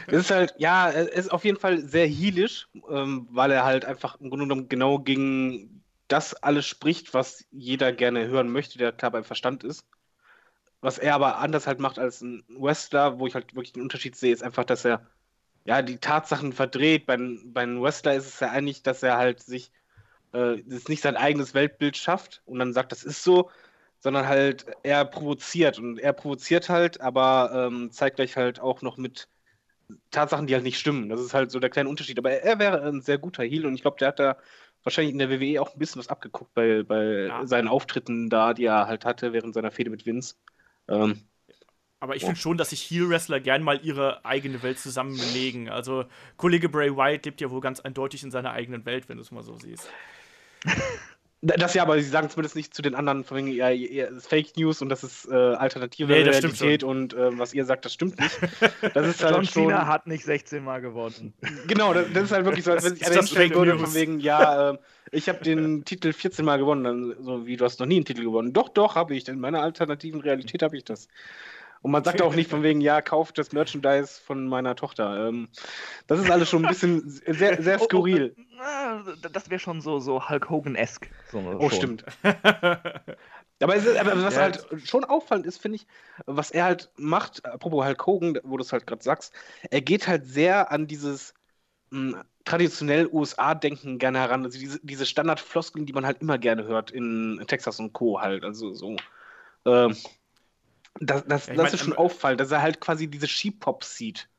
es 0.07 0.13
ist 0.25 0.31
halt, 0.31 0.53
ja, 0.57 0.89
es 0.91 1.25
ist 1.25 1.31
auf 1.31 1.43
jeden 1.43 1.59
Fall 1.59 1.79
sehr 1.79 2.07
heelisch, 2.07 2.67
ähm, 2.89 3.27
weil 3.31 3.51
er 3.51 3.65
halt 3.65 3.85
einfach 3.85 4.19
im 4.21 4.29
Grunde 4.29 4.45
genommen 4.45 4.69
genau 4.69 4.99
gegen 4.99 5.83
das 6.07 6.33
alles 6.35 6.65
spricht, 6.65 7.13
was 7.13 7.45
jeder 7.51 7.91
gerne 7.93 8.27
hören 8.27 8.51
möchte, 8.51 8.77
der 8.77 8.91
klar 8.91 9.11
beim 9.11 9.23
Verstand 9.23 9.63
ist. 9.63 9.85
Was 10.81 10.97
er 10.97 11.15
aber 11.15 11.37
anders 11.37 11.67
halt 11.67 11.79
macht 11.79 11.99
als 11.99 12.21
ein 12.21 12.43
Wrestler, 12.49 13.19
wo 13.19 13.27
ich 13.27 13.35
halt 13.35 13.55
wirklich 13.55 13.73
den 13.73 13.83
Unterschied 13.83 14.15
sehe, 14.15 14.33
ist 14.33 14.43
einfach, 14.43 14.65
dass 14.65 14.83
er 14.83 15.07
ja 15.65 15.81
die 15.81 15.97
Tatsachen 15.97 16.53
verdreht. 16.53 17.05
Bei, 17.05 17.17
bei 17.17 17.61
einem 17.61 17.81
Wrestler 17.81 18.15
ist 18.15 18.27
es 18.27 18.39
ja 18.39 18.49
eigentlich, 18.49 18.83
dass 18.83 19.03
er 19.03 19.17
halt 19.17 19.41
sich 19.41 19.71
äh, 20.33 20.57
nicht 20.87 21.01
sein 21.01 21.17
eigenes 21.17 21.53
Weltbild 21.53 21.97
schafft 21.97 22.41
und 22.45 22.59
dann 22.59 22.73
sagt, 22.73 22.91
das 22.91 23.03
ist 23.03 23.23
so, 23.23 23.49
sondern 23.99 24.27
halt 24.27 24.65
er 24.83 25.05
provoziert 25.05 25.77
und 25.79 25.99
er 25.99 26.13
provoziert 26.13 26.69
halt, 26.69 27.01
aber 27.01 27.51
ähm, 27.53 27.91
zeigt 27.91 28.15
gleich 28.17 28.37
halt 28.37 28.59
auch 28.59 28.81
noch 28.81 28.97
mit 28.97 29.27
Tatsachen, 30.09 30.47
die 30.47 30.53
halt 30.53 30.63
nicht 30.63 30.79
stimmen. 30.79 31.09
Das 31.09 31.19
ist 31.21 31.33
halt 31.33 31.51
so 31.51 31.59
der 31.59 31.69
kleine 31.69 31.89
Unterschied. 31.89 32.17
Aber 32.17 32.31
er, 32.31 32.43
er 32.43 32.59
wäre 32.59 32.81
ein 32.87 33.01
sehr 33.01 33.17
guter 33.17 33.43
Heal 33.43 33.65
und 33.65 33.75
ich 33.75 33.81
glaube, 33.81 33.97
der 33.99 34.09
hat 34.09 34.19
da 34.19 34.37
wahrscheinlich 34.83 35.13
in 35.13 35.19
der 35.19 35.29
WWE 35.29 35.61
auch 35.61 35.73
ein 35.73 35.79
bisschen 35.79 35.99
was 35.99 36.07
abgeguckt 36.07 36.53
bei, 36.53 36.83
bei 36.83 37.03
ja. 37.27 37.45
seinen 37.45 37.67
Auftritten 37.67 38.29
da, 38.29 38.53
die 38.53 38.65
er 38.65 38.87
halt 38.87 39.05
hatte 39.05 39.33
während 39.33 39.53
seiner 39.53 39.71
Fehde 39.71 39.89
mit 39.89 40.05
Vince. 40.05 40.35
Ähm, 40.87 41.21
aber 42.01 42.15
ich 42.15 42.23
finde 42.23 42.39
schon, 42.39 42.57
dass 42.57 42.71
sich 42.71 42.81
Heel-Wrestler 42.81 43.39
gern 43.39 43.61
mal 43.61 43.79
ihre 43.83 44.25
eigene 44.25 44.61
Welt 44.63 44.79
zusammenlegen. 44.79 45.69
Also, 45.69 46.05
Kollege 46.35 46.67
Bray 46.67 46.95
Wyatt 46.97 47.25
lebt 47.25 47.39
ja 47.39 47.51
wohl 47.51 47.61
ganz 47.61 47.79
eindeutig 47.79 48.23
in 48.23 48.31
seiner 48.31 48.51
eigenen 48.51 48.85
Welt, 48.85 49.07
wenn 49.07 49.17
du 49.17 49.21
es 49.21 49.31
mal 49.31 49.43
so 49.43 49.57
siehst. 49.57 49.87
Das 51.43 51.73
ja, 51.73 51.81
aber 51.81 51.99
sie 51.99 52.07
sagen 52.07 52.29
zumindest 52.29 52.55
nicht 52.55 52.75
zu 52.75 52.83
den 52.83 52.93
anderen, 52.93 53.23
von 53.23 53.37
wegen, 53.37 53.47
ja, 53.47 53.69
ja 53.69 54.05
Fake 54.19 54.55
News 54.57 54.83
und 54.83 54.89
das 54.89 55.03
ist 55.03 55.27
äh, 55.27 55.33
alternative 55.33 56.13
nee, 56.13 56.23
das 56.23 56.35
Realität 56.35 56.83
und 56.83 57.15
äh, 57.15 57.35
was 57.35 57.55
ihr 57.55 57.65
sagt, 57.65 57.83
das 57.83 57.93
stimmt 57.93 58.19
nicht. 58.19 58.39
Das 58.93 59.07
ist 59.07 59.23
halt 59.23 59.35
John 59.35 59.45
schon... 59.45 59.69
Cena 59.69 59.87
hat 59.87 60.05
nicht 60.05 60.23
16 60.23 60.63
Mal 60.63 60.81
gewonnen. 60.81 61.33
Genau, 61.65 61.95
das, 61.95 62.05
das 62.13 62.25
ist 62.25 62.31
halt 62.31 62.45
wirklich 62.45 62.63
so, 62.63 62.71
als 62.71 62.83
wenn 62.83 62.93
sich 62.93 63.07
einer 63.07 63.15
hinstellen 63.15 63.55
würde, 63.55 63.79
von 63.79 63.91
wegen, 63.95 64.19
ja, 64.19 64.73
äh, 64.73 64.77
ich 65.11 65.29
habe 65.29 65.43
den 65.43 65.83
Titel 65.85 66.13
14 66.13 66.45
Mal 66.45 66.59
gewonnen, 66.59 66.83
dann 66.83 67.15
so 67.23 67.47
wie, 67.47 67.57
du 67.57 67.65
hast 67.65 67.79
noch 67.79 67.87
nie 67.87 67.95
einen 67.95 68.05
Titel 68.05 68.21
gewonnen. 68.23 68.53
Doch, 68.53 68.69
doch, 68.69 68.93
habe 68.93 69.15
ich, 69.15 69.27
in 69.27 69.39
meiner 69.39 69.63
alternativen 69.63 70.21
Realität 70.21 70.61
habe 70.61 70.77
ich 70.77 70.83
das. 70.83 71.07
Und 71.81 71.91
man 71.91 72.03
sagt 72.03 72.21
auch 72.21 72.35
nicht 72.35 72.49
von 72.49 72.61
wegen, 72.61 72.79
ja, 72.79 73.01
kauft 73.01 73.37
das 73.39 73.53
Merchandise 73.53 74.21
von 74.21 74.47
meiner 74.47 74.75
Tochter. 74.75 75.27
Ähm, 75.27 75.49
das 76.05 76.19
ist 76.19 76.29
alles 76.29 76.47
schon 76.49 76.63
ein 76.63 76.69
bisschen 76.69 77.09
sehr, 77.27 77.61
sehr 77.61 77.79
skurril. 77.79 78.35
Oh, 78.37 78.99
oh, 79.07 79.27
das 79.31 79.49
wäre 79.49 79.59
schon 79.59 79.81
so, 79.81 79.99
so 79.99 80.29
Hulk 80.29 80.49
Hogan-esque. 80.49 81.09
So 81.31 81.39
oh, 81.39 81.69
schon. 81.69 81.71
stimmt. 81.71 82.05
aber, 82.23 83.75
ist, 83.75 83.97
aber, 83.97 84.23
was 84.23 84.35
ja. 84.35 84.41
halt 84.41 84.67
schon 84.85 85.03
auffallend 85.03 85.47
ist, 85.47 85.59
finde 85.59 85.77
ich, 85.77 85.87
was 86.27 86.51
er 86.51 86.65
halt 86.65 86.91
macht, 86.97 87.43
apropos 87.45 87.83
Hulk 87.83 88.05
Hogan, 88.05 88.39
wo 88.43 88.57
du 88.57 88.63
es 88.63 88.71
halt 88.71 88.85
gerade 88.85 89.01
sagst, 89.01 89.33
er 89.71 89.81
geht 89.81 90.07
halt 90.07 90.27
sehr 90.27 90.71
an 90.71 90.85
dieses 90.85 91.33
mh, 91.89 92.13
hm, 92.13 92.23
traditionell 92.45 93.07
USA-Denken 93.11 93.97
gerne 93.97 94.19
heran. 94.19 94.43
Also 94.45 94.59
diese, 94.59 94.79
diese 94.83 95.07
Standardfloskeln, 95.07 95.87
die 95.87 95.93
man 95.93 96.05
halt 96.05 96.21
immer 96.21 96.37
gerne 96.37 96.63
hört 96.65 96.91
in 96.91 97.43
Texas 97.47 97.79
und 97.79 97.93
Co. 97.93 98.21
halt. 98.21 98.43
Also 98.43 98.73
so. 98.73 98.95
Ähm, 99.65 99.95
das, 100.99 101.23
das, 101.25 101.47
ja, 101.47 101.53
das 101.53 101.63
mein, 101.63 101.73
ist 101.73 101.79
schon 101.79 101.93
ähm, 101.93 101.99
auffallend, 101.99 102.41
dass 102.41 102.51
er 102.51 102.61
halt 102.61 102.79
quasi 102.79 103.07
diese 103.07 103.27
Sheep-Pop 103.27 103.83
sieht. 103.83 104.29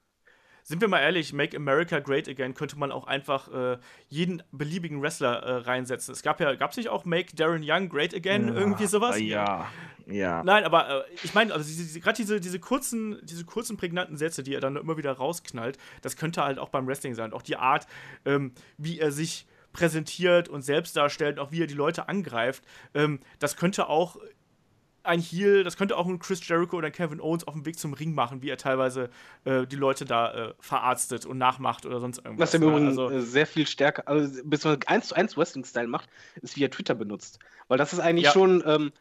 Sind 0.64 0.80
wir 0.80 0.86
mal 0.86 1.00
ehrlich, 1.00 1.32
Make 1.32 1.56
America 1.56 1.98
Great 1.98 2.28
Again 2.28 2.54
könnte 2.54 2.78
man 2.78 2.92
auch 2.92 3.06
einfach 3.06 3.52
äh, 3.52 3.78
jeden 4.08 4.44
beliebigen 4.52 5.02
Wrestler 5.02 5.42
äh, 5.42 5.56
reinsetzen. 5.56 6.12
Es 6.12 6.22
gab 6.22 6.40
ja, 6.40 6.54
gab 6.54 6.70
es 6.70 6.76
nicht 6.76 6.88
auch 6.88 7.04
Make 7.04 7.34
Darren 7.34 7.62
Young 7.64 7.88
Great 7.88 8.14
Again, 8.14 8.48
ja, 8.48 8.54
irgendwie 8.54 8.86
sowas? 8.86 9.18
Ja, 9.18 9.68
ja. 10.06 10.42
Nein, 10.44 10.64
aber 10.64 11.04
äh, 11.08 11.14
ich 11.24 11.34
meine, 11.34 11.52
also 11.52 11.66
diese, 11.66 11.82
diese, 11.82 12.00
gerade 12.00 12.16
diese, 12.16 12.40
diese 12.40 12.60
kurzen, 12.60 13.18
diese 13.24 13.44
kurzen 13.44 13.76
prägnanten 13.76 14.16
Sätze, 14.16 14.44
die 14.44 14.54
er 14.54 14.60
dann 14.60 14.76
immer 14.76 14.96
wieder 14.96 15.12
rausknallt, 15.12 15.78
das 16.00 16.16
könnte 16.16 16.44
halt 16.44 16.60
auch 16.60 16.68
beim 16.68 16.86
Wrestling 16.86 17.14
sein. 17.14 17.32
Auch 17.32 17.42
die 17.42 17.56
Art, 17.56 17.88
ähm, 18.24 18.52
wie 18.78 19.00
er 19.00 19.10
sich 19.10 19.46
präsentiert 19.72 20.48
und 20.48 20.62
selbst 20.62 20.96
darstellt, 20.96 21.38
auch 21.38 21.50
wie 21.50 21.62
er 21.62 21.66
die 21.66 21.74
Leute 21.74 22.08
angreift, 22.08 22.62
ähm, 22.94 23.20
das 23.40 23.56
könnte 23.56 23.88
auch 23.88 24.16
ein 25.04 25.20
Heel, 25.20 25.64
das 25.64 25.76
könnte 25.76 25.96
auch 25.96 26.06
ein 26.06 26.18
Chris 26.18 26.46
Jericho 26.46 26.76
oder 26.76 26.90
Kevin 26.90 27.20
Owens 27.20 27.46
auf 27.46 27.54
dem 27.54 27.66
Weg 27.66 27.78
zum 27.78 27.92
Ring 27.92 28.14
machen, 28.14 28.42
wie 28.42 28.50
er 28.50 28.56
teilweise 28.56 29.10
äh, 29.44 29.66
die 29.66 29.76
Leute 29.76 30.04
da 30.04 30.32
äh, 30.32 30.54
verarztet 30.60 31.26
und 31.26 31.38
nachmacht 31.38 31.86
oder 31.86 32.00
sonst 32.00 32.18
irgendwas. 32.18 32.48
Was 32.48 32.54
er 32.54 32.60
im 32.60 32.66
ne? 32.66 32.72
Übrigen 32.72 32.88
also, 32.88 33.20
sehr 33.20 33.46
viel 33.46 33.66
stärker, 33.66 34.06
also 34.06 34.42
bis 34.44 34.64
man 34.64 34.78
eins 34.86 35.08
zu 35.08 35.14
eins 35.14 35.36
Wrestling-Style 35.36 35.88
macht, 35.88 36.08
ist, 36.40 36.56
wie 36.56 36.64
er 36.64 36.70
Twitter 36.70 36.94
benutzt. 36.94 37.38
Weil 37.68 37.78
das 37.78 37.92
ist 37.92 38.00
eigentlich 38.00 38.26
ja. 38.26 38.32
schon, 38.32 38.62
ähm, 38.66 38.92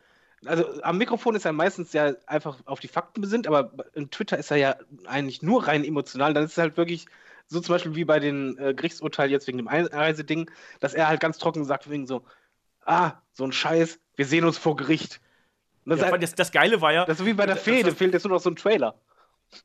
also 0.46 0.82
am 0.82 0.98
Mikrofon 0.98 1.36
ist 1.36 1.46
er 1.46 1.54
meistens 1.54 1.94
ja 1.94 2.14
einfach 2.26 2.60
auf 2.66 2.80
die 2.80 2.88
Fakten 2.88 3.22
besinnt, 3.22 3.48
aber 3.48 3.72
in 3.94 4.10
Twitter 4.10 4.38
ist 4.38 4.52
er 4.52 4.58
ja 4.58 4.76
eigentlich 5.06 5.42
nur 5.42 5.68
rein 5.68 5.84
emotional. 5.84 6.34
Dann 6.34 6.46
ist 6.46 6.54
es 6.54 6.58
halt 6.58 6.78
wirklich 6.78 7.06
so 7.48 7.60
zum 7.60 7.76
Beispiel 7.76 7.96
wie 7.96 8.06
bei 8.06 8.20
den 8.20 8.58
äh, 8.58 8.74
Gerichtsurteilen 8.74 9.32
jetzt 9.32 9.48
wegen 9.48 9.58
dem 9.58 9.68
Einreiseding, 9.68 10.50
dass 10.80 10.94
er 10.94 11.08
halt 11.08 11.20
ganz 11.20 11.38
trocken 11.38 11.66
sagt, 11.66 11.90
wegen 11.90 12.08
so, 12.08 12.24
ah, 12.86 13.14
so 13.34 13.44
ein 13.44 13.52
Scheiß, 13.52 14.00
wir 14.16 14.26
sehen 14.26 14.46
uns 14.46 14.58
vor 14.58 14.76
Gericht 14.76 15.22
das, 15.86 16.00
ja, 16.02 16.18
das, 16.18 16.36
das, 16.36 16.52
Geile 16.52 16.82
war 16.82 16.94
ja. 16.94 17.06
Das 17.06 17.20
ist 17.20 17.26
wie 17.26 17.34
bei 17.34 17.46
der 17.46 17.58
Fehde, 17.58 17.90
das, 17.90 17.98
fehlt 17.98 18.14
jetzt 18.14 18.24
nur 18.24 18.34
noch 18.34 18.42
so 18.42 18.50
ein 18.50 18.56
Trailer. 18.56 18.96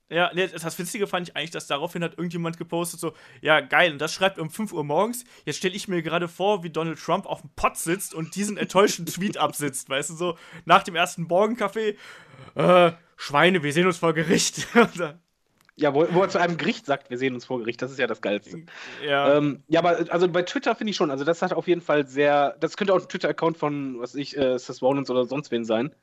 Ja, 0.08 0.30
nee, 0.34 0.46
das 0.48 0.78
Witzige 0.78 1.06
fand 1.06 1.28
ich 1.28 1.36
eigentlich, 1.36 1.50
dass 1.50 1.66
daraufhin 1.66 2.02
hat 2.02 2.12
irgendjemand 2.12 2.58
gepostet, 2.58 2.98
so, 3.00 3.12
ja, 3.40 3.60
geil, 3.60 3.92
und 3.92 3.98
das 4.00 4.12
schreibt 4.12 4.38
um 4.38 4.50
5 4.50 4.72
Uhr 4.72 4.84
morgens. 4.84 5.24
Jetzt 5.44 5.58
stelle 5.58 5.74
ich 5.74 5.88
mir 5.88 6.02
gerade 6.02 6.28
vor, 6.28 6.64
wie 6.64 6.70
Donald 6.70 6.98
Trump 6.98 7.26
auf 7.26 7.42
dem 7.42 7.50
Pott 7.54 7.76
sitzt 7.76 8.14
und 8.14 8.34
diesen 8.34 8.56
enttäuschten 8.56 9.06
Tweet 9.06 9.36
absitzt, 9.38 9.88
weißt 9.88 10.10
du, 10.10 10.14
so 10.14 10.38
nach 10.64 10.82
dem 10.82 10.96
ersten 10.96 11.22
Morgenkaffee, 11.22 11.96
äh, 12.54 12.92
Schweine, 13.16 13.62
wir 13.62 13.72
sehen 13.72 13.86
uns 13.86 13.98
vor 13.98 14.12
Gericht. 14.12 14.66
Ja, 15.78 15.92
wo, 15.92 16.06
wo, 16.10 16.22
er 16.22 16.30
zu 16.30 16.40
einem 16.40 16.56
Gericht 16.56 16.86
sagt, 16.86 17.10
wir 17.10 17.18
sehen 17.18 17.34
uns 17.34 17.44
vor 17.44 17.58
Gericht, 17.58 17.82
das 17.82 17.90
ist 17.90 17.98
ja 17.98 18.06
das 18.06 18.22
Geilste. 18.22 18.62
Ja, 19.06 19.36
ähm, 19.36 19.62
ja 19.68 19.80
aber 19.80 20.10
also 20.10 20.26
bei 20.26 20.40
Twitter 20.40 20.74
finde 20.74 20.92
ich 20.92 20.96
schon, 20.96 21.10
also 21.10 21.22
das 21.22 21.42
hat 21.42 21.52
auf 21.52 21.68
jeden 21.68 21.82
Fall 21.82 22.06
sehr, 22.06 22.56
das 22.60 22.78
könnte 22.78 22.94
auch 22.94 23.02
ein 23.02 23.06
Twitter-Account 23.06 23.58
von, 23.58 24.00
was 24.00 24.14
ich, 24.14 24.38
äh, 24.38 24.58
Seth 24.58 24.80
Rollins 24.80 25.10
oder 25.10 25.26
sonst 25.26 25.50
wen 25.50 25.66
sein. 25.66 25.94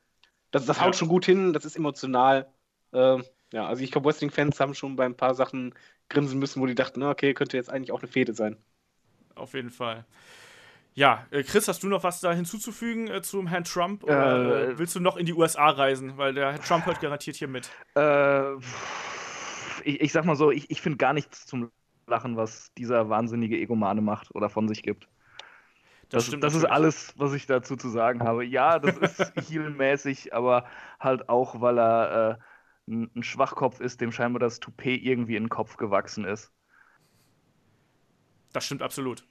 Das, 0.54 0.68
das 0.68 0.78
ja. 0.78 0.84
haut 0.84 0.96
schon 0.96 1.08
gut 1.08 1.26
hin, 1.26 1.52
das 1.52 1.66
ist 1.66 1.76
emotional. 1.76 2.48
Ähm, 2.94 3.24
ja, 3.52 3.66
also 3.66 3.84
ich 3.84 3.92
glaube, 3.92 4.08
Wrestling-Fans 4.08 4.60
haben 4.60 4.76
schon 4.76 4.96
bei 4.96 5.06
ein 5.06 5.18
paar 5.18 5.34
Sachen 5.34 5.74
grinsen 6.10 6.40
müssen, 6.40 6.62
wo 6.62 6.68
die 6.68 6.76
dachten, 6.76 7.02
okay, 7.02 7.34
könnte 7.34 7.58
jetzt 7.58 7.72
eigentlich 7.72 7.92
auch 7.92 8.00
eine 8.00 8.08
Fehde 8.08 8.34
sein. 8.34 8.58
Auf 9.34 9.56
jeden 9.56 9.72
Fall. 9.72 10.06
Ja, 10.94 11.26
äh, 11.32 11.42
Chris, 11.42 11.68
hast 11.68 11.82
du 11.82 11.88
noch 11.88 12.04
was 12.04 12.22
da 12.22 12.32
hinzuzufügen 12.34 13.08
äh, 13.08 13.24
zum 13.24 13.48
Herrn 13.48 13.64
Trump? 13.64 14.04
Oder 14.04 14.70
äh, 14.70 14.78
willst 14.78 14.96
du 14.96 15.00
noch 15.00 15.18
in 15.18 15.26
die 15.26 15.34
USA 15.34 15.70
reisen? 15.70 16.18
Weil 16.18 16.36
der 16.36 16.52
Herr 16.52 16.62
Trump 16.62 16.86
hört 16.86 17.02
garantiert 17.02 17.36
hier 17.36 17.48
mit. 17.48 17.72
Äh 17.96 18.54
ich, 19.84 20.02
ich 20.02 20.12
sag 20.12 20.26
mal 20.26 20.36
so, 20.36 20.52
ich, 20.52 20.70
ich 20.70 20.82
finde 20.82 20.98
gar 20.98 21.14
nichts 21.14 21.48
zum 21.48 21.72
Lachen, 22.06 22.38
was 22.38 22.72
dieser 22.78 23.10
wahnsinnige 23.10 23.58
Egomane 23.58 24.02
macht 24.02 24.36
oder 24.36 24.50
von 24.50 24.68
sich 24.68 24.84
gibt. 24.84 25.08
Das, 26.14 26.30
das, 26.30 26.40
das 26.40 26.54
ist 26.54 26.66
alles, 26.66 27.14
was 27.18 27.34
ich 27.34 27.48
dazu 27.48 27.76
zu 27.76 27.90
sagen 27.90 28.22
habe. 28.22 28.46
Ja, 28.46 28.78
das 28.78 28.98
ist 28.98 29.34
heelmäßig, 29.50 30.34
aber 30.34 30.66
halt 31.00 31.28
auch, 31.28 31.60
weil 31.60 31.80
er 31.80 32.40
äh, 32.88 32.92
ein 32.92 33.24
Schwachkopf 33.24 33.80
ist, 33.80 34.00
dem 34.00 34.12
scheinbar 34.12 34.40
das 34.40 34.60
Toupet 34.60 35.02
irgendwie 35.02 35.36
in 35.36 35.46
den 35.46 35.50
Kopf 35.50 35.76
gewachsen 35.76 36.24
ist. 36.26 36.52
Das 38.52 38.64
stimmt 38.66 38.84
absolut. 38.84 39.26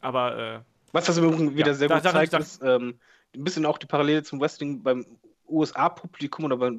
Aber 0.00 0.38
äh, 0.38 0.60
was 0.92 1.04
das 1.04 1.18
übrigens 1.18 1.54
wieder 1.54 1.68
ja, 1.68 1.74
sehr 1.74 1.88
gut 1.88 2.02
da, 2.02 2.12
zeigt, 2.12 2.32
ist 2.32 2.62
ähm, 2.62 2.98
ein 3.34 3.44
bisschen 3.44 3.66
auch 3.66 3.76
die 3.76 3.86
Parallele 3.86 4.22
zum 4.22 4.40
Wrestling 4.40 4.82
beim 4.82 5.04
USA-Publikum 5.48 6.46
oder 6.46 6.56
bei 6.56 6.72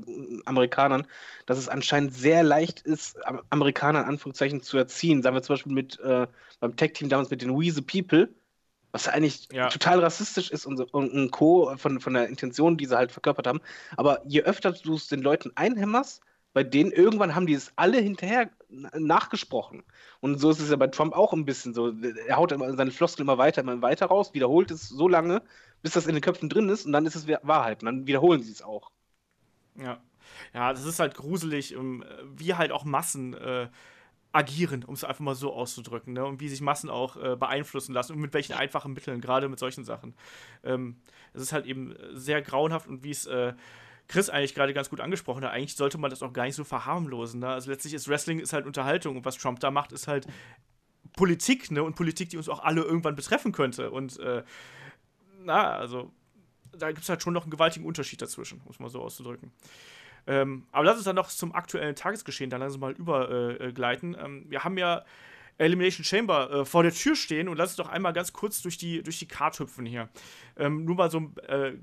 Amerikanern, 0.46 1.06
dass 1.46 1.60
es 1.60 1.70
anscheinend 1.70 2.16
sehr 2.16 2.42
leicht 2.42 2.82
ist, 2.82 3.18
Amerikaner 3.52 4.00
in 4.00 4.06
Anführungszeichen 4.06 4.64
zu 4.64 4.78
erziehen. 4.78 5.22
Sagen 5.22 5.36
wir 5.36 5.44
zum 5.44 5.54
Beispiel 5.54 5.74
mit 5.74 6.00
äh, 6.00 6.26
beim 6.60 6.76
Tech-Team 6.76 7.10
damals 7.10 7.30
mit 7.30 7.44
den 7.44 7.56
We 7.56 7.72
the 7.72 7.82
People, 7.82 8.30
was 8.92 9.08
eigentlich 9.08 9.50
ja. 9.52 9.70
total 9.70 10.00
rassistisch 10.00 10.52
ist 10.52 10.66
und, 10.66 10.80
und 10.94 11.14
ein 11.14 11.32
Co. 11.32 11.76
Von, 11.78 12.00
von 12.00 12.14
der 12.14 12.28
Intention, 12.28 12.78
die 12.78 12.86
sie 12.86 12.98
halt 12.98 13.12
verkörpert 13.12 13.48
haben. 13.48 13.62
Aber 13.96 14.22
je 14.26 14.42
öfter 14.44 14.72
du 14.72 14.96
es 14.96 15.08
den 15.08 15.22
Leuten 15.22 15.52
einhämmerst, 15.56 16.22
bei 16.54 16.64
denen 16.64 16.92
irgendwann 16.92 17.36
haben 17.36 17.46
die 17.46 17.54
es 17.54 17.72
alle 17.76 18.00
hinterher 18.00 18.50
nachgesprochen. 18.70 19.84
Und 20.22 20.40
so 20.40 20.50
ist 20.50 20.60
es 20.60 20.70
ja 20.70 20.76
bei 20.76 20.88
Trump 20.88 21.14
auch 21.14 21.34
ein 21.34 21.46
bisschen 21.46 21.74
so. 21.74 21.94
Er 22.28 22.38
haut 22.38 22.52
immer 22.52 22.74
seine 22.76 22.92
Floskel 22.92 23.22
immer 23.22 23.38
weiter, 23.38 23.62
immer 23.62 23.82
weiter 23.82 24.08
raus, 24.08 24.34
wiederholt 24.34 24.72
es 24.72 24.90
so 24.90 25.08
lange, 25.08 25.44
bis 25.84 25.94
das 25.94 26.08
in 26.08 26.16
den 26.16 26.22
Köpfen 26.22 26.50
drin 26.50 26.70
ist 26.70 26.86
und 26.86 26.94
dann 26.94 27.06
ist 27.06 27.16
es 27.16 27.28
Wahrheit 27.28 27.84
und 27.84 27.86
dann 27.86 28.08
wiederholen 28.08 28.42
sie 28.42 28.52
es 28.52 28.62
auch. 28.62 28.92
Ja. 29.76 30.02
Ja, 30.54 30.74
das 30.74 30.86
ist 30.86 31.00
halt 31.00 31.16
gruselig, 31.16 31.74
ähm, 31.74 32.04
wie 32.36 32.56
halt 32.56 32.72
auch 32.72 32.86
Massen 32.86 33.34
äh, 33.34 33.68
agieren, 34.38 34.84
um 34.84 34.94
es 34.94 35.04
einfach 35.04 35.22
mal 35.22 35.34
so 35.34 35.52
auszudrücken, 35.52 36.14
ne? 36.14 36.24
und 36.24 36.40
wie 36.40 36.48
sich 36.48 36.62
Massen 36.62 36.90
auch 36.92 37.18
äh, 37.18 37.36
beeinflussen 37.36 37.92
lassen 37.92 38.14
und 38.14 38.20
mit 38.20 38.34
welchen 38.34 38.54
einfachen 38.54 38.94
Mitteln, 38.94 39.20
gerade 39.20 39.50
mit 39.50 39.58
solchen 39.58 39.84
Sachen. 39.84 40.14
Ähm, 40.64 40.98
es 41.34 41.42
ist 41.42 41.54
halt 41.54 41.66
eben 41.66 41.96
sehr 42.14 42.42
grauenhaft 42.44 42.88
und 42.88 43.04
wie 43.04 43.10
es 43.10 43.26
äh, 43.26 43.54
Chris 44.08 44.30
eigentlich 44.30 44.54
gerade 44.54 44.74
ganz 44.76 44.92
gut 44.92 45.02
angesprochen 45.02 45.44
hat, 45.44 45.52
eigentlich 45.52 45.76
sollte 45.76 45.98
man 45.98 46.12
das 46.12 46.22
auch 46.22 46.34
gar 46.34 46.46
nicht 46.46 46.56
so 46.56 46.64
verharmlosen. 46.64 47.40
Ne? 47.40 47.48
Also 47.48 47.72
letztlich 47.72 47.96
ist 47.96 48.08
Wrestling 48.08 48.40
ist 48.40 48.54
halt 48.54 48.68
Unterhaltung 48.68 49.18
und 49.18 49.26
was 49.26 49.38
Trump 49.38 49.60
da 49.60 49.72
macht, 49.72 49.92
ist 49.92 50.08
halt 50.08 50.28
Politik, 51.16 51.72
ne? 51.72 51.84
Und 51.84 51.96
Politik, 51.96 52.30
die 52.30 52.38
uns 52.38 52.48
auch 52.48 52.64
alle 52.64 52.82
irgendwann 52.82 53.16
betreffen 53.16 53.52
könnte. 53.52 53.90
Und 53.90 54.20
äh, 54.20 54.44
na, 55.44 55.72
also 55.72 56.12
da 56.78 56.90
gibt 56.90 57.02
es 57.02 57.10
halt 57.10 57.24
schon 57.24 57.34
noch 57.34 57.44
einen 57.44 57.52
gewaltigen 57.52 57.86
Unterschied 57.86 58.22
dazwischen, 58.22 58.62
muss 58.66 58.80
man 58.80 58.90
so 58.90 59.02
auszudrücken. 59.02 59.52
Ähm, 60.28 60.68
aber 60.72 60.86
lass 60.86 60.98
uns 60.98 61.06
dann 61.06 61.16
noch 61.16 61.30
zum 61.30 61.56
aktuellen 61.56 61.96
Tagesgeschehen 61.96 62.50
dann 62.50 62.60
langsam 62.60 62.82
mal 62.82 62.94
übergleiten. 62.94 64.14
Äh, 64.14 64.26
ähm, 64.26 64.46
wir 64.50 64.64
haben 64.64 64.78
ja 64.78 65.04
Elimination 65.58 66.04
Chamber 66.04 66.52
äh, 66.52 66.66
vor 66.66 66.84
der 66.84 66.94
Tür 66.94 67.16
stehen 67.16 67.48
und 67.48 67.58
lass 67.58 67.72
uns 67.72 67.78
doch 67.78 67.90
einmal 67.90 68.14
ganz 68.14 68.34
kurz 68.34 68.62
durch 68.62 68.78
die, 68.78 69.02
durch 69.02 69.20
die 69.20 69.28
Card 69.28 69.60
hüpfen 69.60 69.86
hier. 69.86 70.10
Ähm, 70.58 70.86
nur 70.86 70.96
mal 70.96 71.10
so 71.10 71.20
ein 71.20 71.38
äh, 71.48 71.74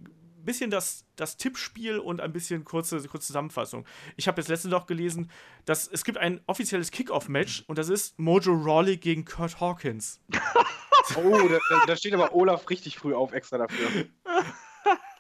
bisschen 0.45 0.71
das, 0.71 1.07
das 1.17 1.37
Tippspiel 1.37 1.99
und 1.99 2.21
ein 2.21 2.33
bisschen 2.33 2.65
kurze, 2.65 2.99
kurze 3.09 3.29
Zusammenfassung. 3.29 3.87
Ich 4.17 4.29
habe 4.29 4.41
jetzt 4.41 4.49
letztens 4.49 4.73
noch 4.73 4.87
gelesen, 4.87 5.31
dass 5.65 5.89
es 5.89 6.05
gibt 6.05 6.19
ein 6.19 6.41
offizielles 6.47 6.91
Kickoff-Match 6.91 7.65
und 7.67 7.79
das 7.79 7.89
ist 7.89 8.19
Mojo 8.19 8.53
Rawley 8.53 8.99
gegen 8.99 9.25
Kurt 9.25 9.59
Hawkins. 9.61 10.21
oh, 11.17 11.49
da, 11.49 11.59
da 11.87 11.97
steht 11.97 12.15
aber 12.15 12.35
Olaf 12.35 12.69
richtig 12.69 12.99
früh 12.99 13.15
auf 13.15 13.33
extra 13.33 13.59
dafür. 13.59 14.07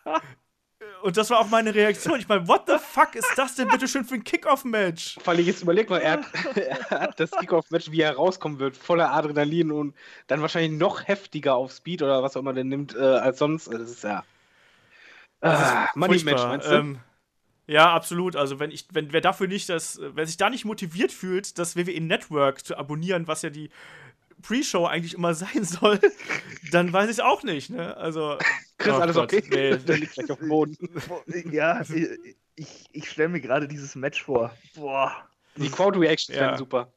Und 1.04 1.18
das 1.18 1.28
war 1.28 1.38
auch 1.38 1.50
meine 1.50 1.74
Reaktion. 1.74 2.18
Ich 2.18 2.28
meine, 2.28 2.48
what 2.48 2.62
the 2.66 2.76
fuck 2.80 3.14
ist 3.14 3.30
das 3.36 3.56
denn 3.56 3.68
bitte 3.68 3.86
schön 3.86 4.06
für 4.06 4.14
ein 4.14 4.24
Kickoff-Match? 4.24 5.18
Vor 5.22 5.34
allem 5.34 5.44
jetzt 5.44 5.60
überleg 5.60 5.90
mal, 5.90 6.00
er 6.00 6.12
hat, 6.12 6.56
er 6.56 7.00
hat 7.02 7.20
das 7.20 7.30
Kickoff-Match, 7.30 7.90
wie 7.90 8.00
er 8.00 8.14
rauskommen 8.16 8.58
wird, 8.58 8.74
voller 8.74 9.12
Adrenalin 9.12 9.70
und 9.70 9.94
dann 10.28 10.40
wahrscheinlich 10.40 10.80
noch 10.80 11.06
heftiger 11.06 11.56
auf 11.56 11.72
Speed 11.72 12.00
oder 12.00 12.22
was 12.22 12.38
auch 12.38 12.40
immer 12.40 12.54
der 12.54 12.64
nimmt 12.64 12.96
äh, 12.96 13.00
als 13.00 13.38
sonst. 13.38 13.70
Das 13.70 13.82
ist 13.82 14.02
ja. 14.02 14.24
Ah, 15.42 15.88
Money-Match, 15.94 16.42
meinst 16.42 16.70
du? 16.70 16.74
Ähm, 16.74 16.98
ja, 17.66 17.92
absolut. 17.92 18.34
Also 18.34 18.58
wenn 18.58 18.70
ich, 18.70 18.86
wenn 18.92 19.12
wer 19.12 19.20
dafür 19.20 19.46
nicht 19.46 19.68
das, 19.68 20.00
wer 20.00 20.26
sich 20.26 20.38
da 20.38 20.48
nicht 20.48 20.64
motiviert 20.64 21.12
fühlt, 21.12 21.58
das 21.58 21.76
WWE 21.76 22.00
Network 22.00 22.64
zu 22.64 22.78
abonnieren, 22.78 23.28
was 23.28 23.42
ja 23.42 23.50
die 23.50 23.68
Pre-Show 24.46 24.86
eigentlich 24.86 25.14
immer 25.14 25.34
sein 25.34 25.64
soll, 25.64 26.00
dann 26.70 26.92
weiß 26.92 27.10
ich 27.10 27.22
auch 27.22 27.42
nicht, 27.42 27.70
ne? 27.70 27.96
Also. 27.96 28.38
Chris, 28.78 28.92
oh 28.92 28.98
alles 28.98 29.16
Gott, 29.16 29.32
okay? 29.32 29.44
Nee. 29.50 29.76
Der 29.76 29.96
liegt 29.96 30.14
gleich 30.14 30.30
auf 30.30 30.38
dem 30.38 30.48
Boden. 30.48 30.76
Ja, 31.50 31.82
ich, 32.56 32.68
ich 32.92 33.10
stelle 33.10 33.28
mir 33.28 33.40
gerade 33.40 33.68
dieses 33.68 33.94
Match 33.94 34.22
vor. 34.22 34.52
Boah. 34.74 35.28
Die 35.56 35.70
Crowd-Reactions 35.70 36.36
ja. 36.36 36.46
werden 36.46 36.58
super. 36.58 36.92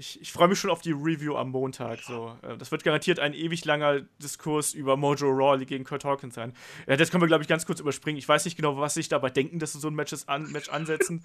Ich, 0.00 0.20
ich 0.20 0.30
freue 0.30 0.46
mich 0.46 0.60
schon 0.60 0.70
auf 0.70 0.80
die 0.80 0.92
Review 0.92 1.36
am 1.36 1.50
Montag. 1.50 2.00
So. 2.00 2.38
Äh, 2.42 2.56
das 2.56 2.70
wird 2.70 2.84
garantiert 2.84 3.18
ein 3.18 3.34
ewig 3.34 3.64
langer 3.64 4.02
Diskurs 4.22 4.72
über 4.72 4.96
Mojo 4.96 5.28
Rawley 5.28 5.66
gegen 5.66 5.84
Kurt 5.84 6.04
Hawkins 6.04 6.36
sein. 6.36 6.54
Ja, 6.86 6.96
das 6.96 7.10
können 7.10 7.22
wir, 7.22 7.26
glaube 7.26 7.42
ich, 7.42 7.48
ganz 7.48 7.66
kurz 7.66 7.80
überspringen. 7.80 8.16
Ich 8.16 8.28
weiß 8.28 8.44
nicht 8.44 8.56
genau, 8.56 8.78
was 8.78 8.94
sich 8.94 9.08
dabei 9.08 9.30
denken, 9.30 9.58
dass 9.58 9.72
sie 9.72 9.80
so 9.80 9.88
ein 9.88 9.94
Match, 9.94 10.14
an, 10.26 10.50
Match 10.52 10.68
ansetzen. 10.68 11.24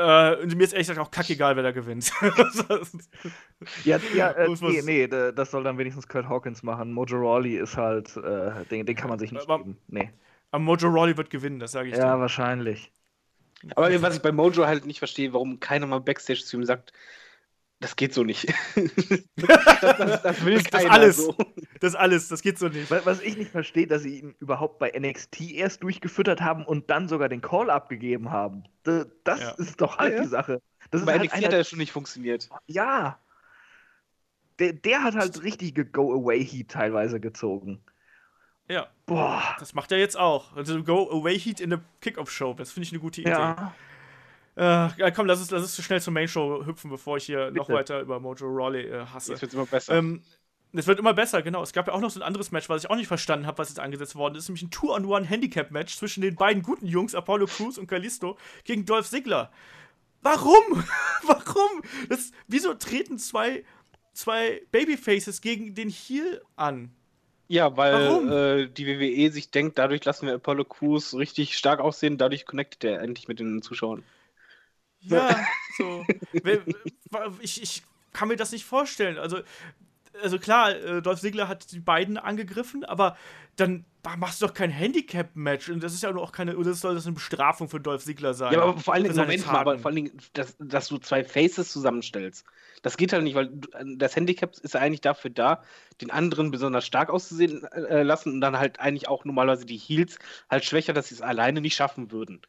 Äh, 0.00 0.42
und 0.42 0.56
mir 0.56 0.64
ist 0.64 0.72
ehrlich 0.72 0.88
gesagt 0.88 1.06
auch 1.06 1.10
kackegal, 1.10 1.56
wer 1.56 1.62
da 1.62 1.72
gewinnt. 1.72 2.10
ja, 3.84 3.98
ja 4.14 4.30
äh, 4.30 4.48
nee, 4.60 4.82
nee, 4.82 5.06
das 5.06 5.50
soll 5.50 5.62
dann 5.62 5.76
wenigstens 5.76 6.08
Kurt 6.08 6.28
Hawkins 6.28 6.62
machen. 6.62 6.92
Mojo 6.92 7.18
Rawley 7.18 7.56
ist 7.56 7.76
halt, 7.76 8.16
äh, 8.16 8.64
den, 8.70 8.86
den, 8.86 8.96
kann 8.96 9.10
man 9.10 9.18
sich 9.18 9.30
nicht 9.30 9.42
aber, 9.42 9.58
geben. 9.58 9.76
Nee. 9.88 10.10
Aber 10.52 10.62
Mojo 10.62 10.88
Rawley 10.88 11.16
wird 11.16 11.28
gewinnen, 11.28 11.58
das 11.58 11.72
sage 11.72 11.90
ich 11.90 11.96
Ja, 11.96 12.14
dir. 12.14 12.20
wahrscheinlich. 12.20 12.90
Aber 13.76 13.90
was 14.00 14.16
ich 14.16 14.22
bei 14.22 14.32
Mojo 14.32 14.66
halt 14.66 14.86
nicht 14.86 15.00
verstehe, 15.00 15.34
warum 15.34 15.60
keiner 15.60 15.86
mal 15.86 16.00
Backstage 16.00 16.44
zu 16.44 16.56
ihm 16.56 16.64
sagt, 16.64 16.94
das 17.80 17.96
geht 17.96 18.12
so 18.12 18.24
nicht. 18.24 18.46
das, 18.76 19.80
das, 19.80 20.22
das, 20.22 20.44
will 20.44 20.58
das, 20.58 20.64
keiner 20.64 20.90
alles, 20.90 21.16
so. 21.16 21.34
Das 21.80 21.94
alles, 21.94 22.28
das 22.28 22.42
geht 22.42 22.58
so 22.58 22.68
nicht. 22.68 22.90
Was 22.90 23.20
ich 23.22 23.38
nicht 23.38 23.50
verstehe, 23.50 23.86
dass 23.86 24.02
sie 24.02 24.20
ihn 24.20 24.34
überhaupt 24.38 24.78
bei 24.78 24.92
NXT 24.96 25.52
erst 25.52 25.82
durchgefüttert 25.82 26.42
haben 26.42 26.66
und 26.66 26.90
dann 26.90 27.08
sogar 27.08 27.30
den 27.30 27.40
Call 27.40 27.70
abgegeben 27.70 28.30
haben. 28.30 28.64
Das, 28.82 29.06
das 29.24 29.40
ja. 29.40 29.50
ist 29.52 29.80
doch 29.80 29.96
halt 29.96 30.14
ja, 30.14 30.22
die 30.22 30.28
Sache. 30.28 30.62
Das 30.90 31.06
bei 31.06 31.18
halt 31.18 31.24
NXT 31.24 31.46
hat 31.46 31.52
er 31.54 31.64
schon 31.64 31.78
nicht 31.78 31.92
funktioniert. 31.92 32.50
Ja. 32.66 33.18
Der, 34.58 34.74
der 34.74 35.02
hat 35.02 35.14
halt 35.14 35.42
richtige 35.42 35.86
Go-Away-Heat 35.86 36.70
teilweise 36.70 37.18
gezogen. 37.18 37.82
Ja. 38.68 38.88
Boah. 39.06 39.42
Das 39.58 39.72
macht 39.72 39.90
er 39.90 39.98
jetzt 39.98 40.18
auch. 40.18 40.54
Also 40.54 40.84
Go-Away-Heat 40.84 41.60
in 41.60 41.70
der 41.70 41.80
Kickoff-Show. 42.02 42.52
Das 42.54 42.72
finde 42.72 42.86
ich 42.86 42.92
eine 42.92 43.00
gute 43.00 43.22
Idee. 43.22 43.30
Ja. 43.30 43.74
Äh, 44.56 45.12
komm, 45.12 45.26
lass 45.26 45.40
uns, 45.40 45.50
lass 45.50 45.62
uns 45.62 45.84
schnell 45.84 46.00
zur 46.00 46.12
Main-Show 46.12 46.66
hüpfen, 46.66 46.90
bevor 46.90 47.16
ich 47.16 47.24
hier 47.24 47.46
Bitte. 47.46 47.58
noch 47.58 47.68
weiter 47.68 48.00
über 48.00 48.20
Mojo 48.20 48.46
Rawley 48.46 48.88
äh, 48.88 49.06
hasse. 49.06 49.32
Es 49.32 49.42
wird 49.42 49.54
immer 49.54 49.66
besser. 49.66 49.94
Ähm, 49.94 50.22
es 50.72 50.86
wird 50.86 50.98
immer 50.98 51.14
besser, 51.14 51.42
genau. 51.42 51.62
Es 51.62 51.72
gab 51.72 51.88
ja 51.88 51.94
auch 51.94 52.00
noch 52.00 52.10
so 52.10 52.20
ein 52.20 52.22
anderes 52.22 52.52
Match, 52.52 52.68
was 52.68 52.84
ich 52.84 52.90
auch 52.90 52.96
nicht 52.96 53.08
verstanden 53.08 53.46
habe, 53.46 53.58
was 53.58 53.68
jetzt 53.68 53.80
angesetzt 53.80 54.14
worden 54.14 54.36
ist. 54.36 54.48
Nämlich 54.48 54.62
ein 54.62 54.70
Two-on-One-Handicap-Match 54.70 55.96
zwischen 55.96 56.20
den 56.20 56.36
beiden 56.36 56.62
guten 56.62 56.86
Jungs, 56.86 57.14
Apollo 57.14 57.46
Crews 57.46 57.78
und 57.78 57.88
Kalisto, 57.88 58.38
gegen 58.64 58.86
Dolph 58.86 59.08
Ziggler. 59.08 59.50
Warum? 60.22 60.84
Warum? 61.22 61.82
Das, 62.08 62.30
wieso 62.46 62.74
treten 62.74 63.18
zwei, 63.18 63.64
zwei 64.12 64.62
Babyfaces 64.70 65.40
gegen 65.40 65.74
den 65.74 65.88
Heel 65.88 66.42
an? 66.56 66.90
Ja, 67.48 67.76
weil 67.76 68.30
äh, 68.30 68.68
die 68.68 68.86
WWE 68.86 69.32
sich 69.32 69.50
denkt, 69.50 69.76
dadurch 69.76 70.04
lassen 70.04 70.28
wir 70.28 70.34
Apollo 70.34 70.66
Crews 70.66 71.14
richtig 71.14 71.56
stark 71.56 71.80
aussehen, 71.80 72.16
dadurch 72.16 72.46
connectet 72.46 72.84
er 72.84 73.00
endlich 73.00 73.26
mit 73.26 73.40
den 73.40 73.60
Zuschauern. 73.60 74.04
Ja, 75.00 75.46
so. 75.78 76.04
ich, 77.40 77.62
ich 77.62 77.82
kann 78.12 78.28
mir 78.28 78.36
das 78.36 78.52
nicht 78.52 78.64
vorstellen. 78.64 79.18
Also, 79.18 79.40
also 80.22 80.38
klar, 80.38 80.74
äh, 80.74 81.02
Dolph 81.02 81.20
Ziggler 81.20 81.48
hat 81.48 81.72
die 81.72 81.80
beiden 81.80 82.18
angegriffen, 82.18 82.84
aber 82.84 83.16
dann 83.56 83.84
machst 84.18 84.40
du 84.40 84.46
doch 84.46 84.54
kein 84.54 84.70
Handicap-Match. 84.70 85.68
Und 85.68 85.82
das 85.82 85.92
ist 85.92 86.02
ja 86.02 86.14
auch 86.14 86.32
keine, 86.32 86.54
das 86.54 86.80
soll 86.80 86.94
das 86.94 87.06
eine 87.06 87.14
Bestrafung 87.14 87.68
für 87.68 87.80
Dolph 87.80 88.04
Ziggler 88.04 88.34
sein. 88.34 88.52
Ja, 88.52 88.62
aber 88.62 88.78
vor 88.78 88.94
allen 88.94 89.04
Dingen, 89.04 89.16
Moment 89.16 89.46
mal, 89.46 89.56
aber 89.56 89.78
vor 89.78 89.86
allen 89.86 89.96
Dingen, 89.96 90.12
dass, 90.32 90.56
dass, 90.58 90.88
du 90.88 90.98
zwei 90.98 91.24
Faces 91.24 91.70
zusammenstellst. 91.70 92.44
Das 92.82 92.96
geht 92.96 93.12
halt 93.12 93.24
nicht, 93.24 93.34
weil 93.34 93.50
das 93.96 94.16
Handicap 94.16 94.56
ist 94.58 94.74
ja 94.74 94.80
eigentlich 94.80 95.02
dafür 95.02 95.30
da, 95.30 95.62
den 96.00 96.10
anderen 96.10 96.50
besonders 96.50 96.86
stark 96.86 97.10
auszusehen 97.10 97.64
äh, 97.64 98.02
lassen 98.02 98.32
und 98.32 98.40
dann 98.40 98.58
halt 98.58 98.80
eigentlich 98.80 99.08
auch 99.08 99.24
normalerweise 99.24 99.66
die 99.66 99.76
Heels 99.76 100.18
halt 100.48 100.64
schwächer, 100.64 100.94
dass 100.94 101.08
sie 101.08 101.16
es 101.16 101.22
alleine 101.22 101.60
nicht 101.60 101.74
schaffen 101.74 102.10
würden. 102.10 102.40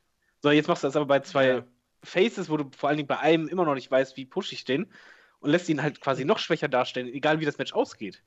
So, 0.42 0.50
jetzt 0.52 0.68
machst 0.68 0.84
du 0.84 0.88
das 0.88 0.96
aber 0.96 1.06
bei 1.06 1.20
zwei 1.20 1.48
ja. 1.48 1.64
Faces, 2.04 2.50
wo 2.50 2.58
du 2.58 2.70
vor 2.76 2.90
allen 2.90 2.98
Dingen 2.98 3.08
bei 3.08 3.20
einem 3.20 3.48
immer 3.48 3.66
noch 3.66 3.76
nicht 3.76 3.90
weißt, 3.90 4.18
wie 4.18 4.26
push 4.26 4.52
ich 4.54 4.66
den 4.66 4.88
und 5.40 5.52
lässt 5.52 5.70
ihn 5.70 5.82
halt 5.82 6.02
quasi 6.02 6.26
noch 6.26 6.40
schwächer 6.40 6.68
darstellen, 6.68 7.08
egal 7.08 7.40
wie 7.40 7.46
das 7.46 7.58
Match 7.58 7.74
ausgeht. 7.74 8.24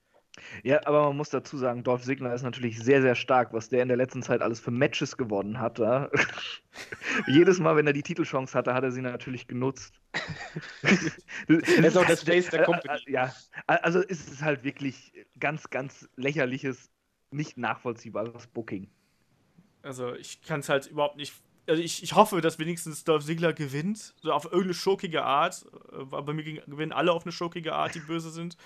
Ja, 0.65 0.85
aber 0.85 1.05
man 1.05 1.17
muss 1.17 1.29
dazu 1.29 1.57
sagen, 1.57 1.85
Dolph 1.85 2.03
Ziggler 2.03 2.35
ist 2.35 2.43
natürlich 2.43 2.79
sehr, 2.81 3.01
sehr 3.03 3.15
stark, 3.15 3.53
was 3.53 3.69
der 3.69 3.83
in 3.83 3.89
der 3.89 3.97
letzten 3.97 4.23
Zeit 4.23 4.43
alles 4.43 4.59
für 4.59 4.73
Matches 4.73 5.17
gewonnen 5.17 5.61
hat. 5.61 5.79
Ja? 5.79 6.11
Jedes 7.29 7.61
Mal, 7.61 7.77
wenn 7.77 7.87
er 7.87 7.93
die 7.93 8.03
Titelchance 8.03 8.57
hatte, 8.57 8.75
hat 8.75 8.83
er 8.83 8.91
sie 8.91 9.01
natürlich 9.01 9.47
genutzt. 9.47 10.01
er 11.47 11.85
ist 11.85 11.97
auch 11.97 12.07
das 12.07 12.25
Face 12.25 12.51
der 12.51 12.65
Company. 12.65 12.99
Ja, 13.07 13.33
also 13.67 14.01
ist 14.01 14.33
es 14.33 14.43
halt 14.43 14.65
wirklich 14.65 15.13
ganz, 15.39 15.71
ganz 15.71 16.09
lächerliches, 16.17 16.91
nicht 17.31 17.57
nachvollziehbares 17.57 18.49
Booking. 18.49 18.91
Also 19.83 20.15
ich 20.15 20.43
kann 20.43 20.61
es 20.61 20.69
halt 20.69 20.87
überhaupt 20.87 21.17
nicht 21.17 21.35
also 21.67 21.83
ich, 21.83 22.03
ich 22.03 22.15
hoffe, 22.15 22.41
dass 22.41 22.59
wenigstens 22.59 23.05
Dolph 23.05 23.25
Ziggler 23.25 23.53
gewinnt, 23.53 24.15
so 24.23 24.33
auf 24.33 24.45
irgendeine 24.45 24.75
schokige 24.75 25.25
Art. 25.25 25.67
Äh, 25.93 26.05
bei 26.05 26.33
mir 26.33 26.45
gewinnen 26.45 26.93
alle 26.93 27.13
auf 27.13 27.25
eine 27.25 27.33
schokige 27.33 27.75
Art, 27.75 27.95
die 27.95 28.01
böse 28.01 28.31
sind. 28.31 28.57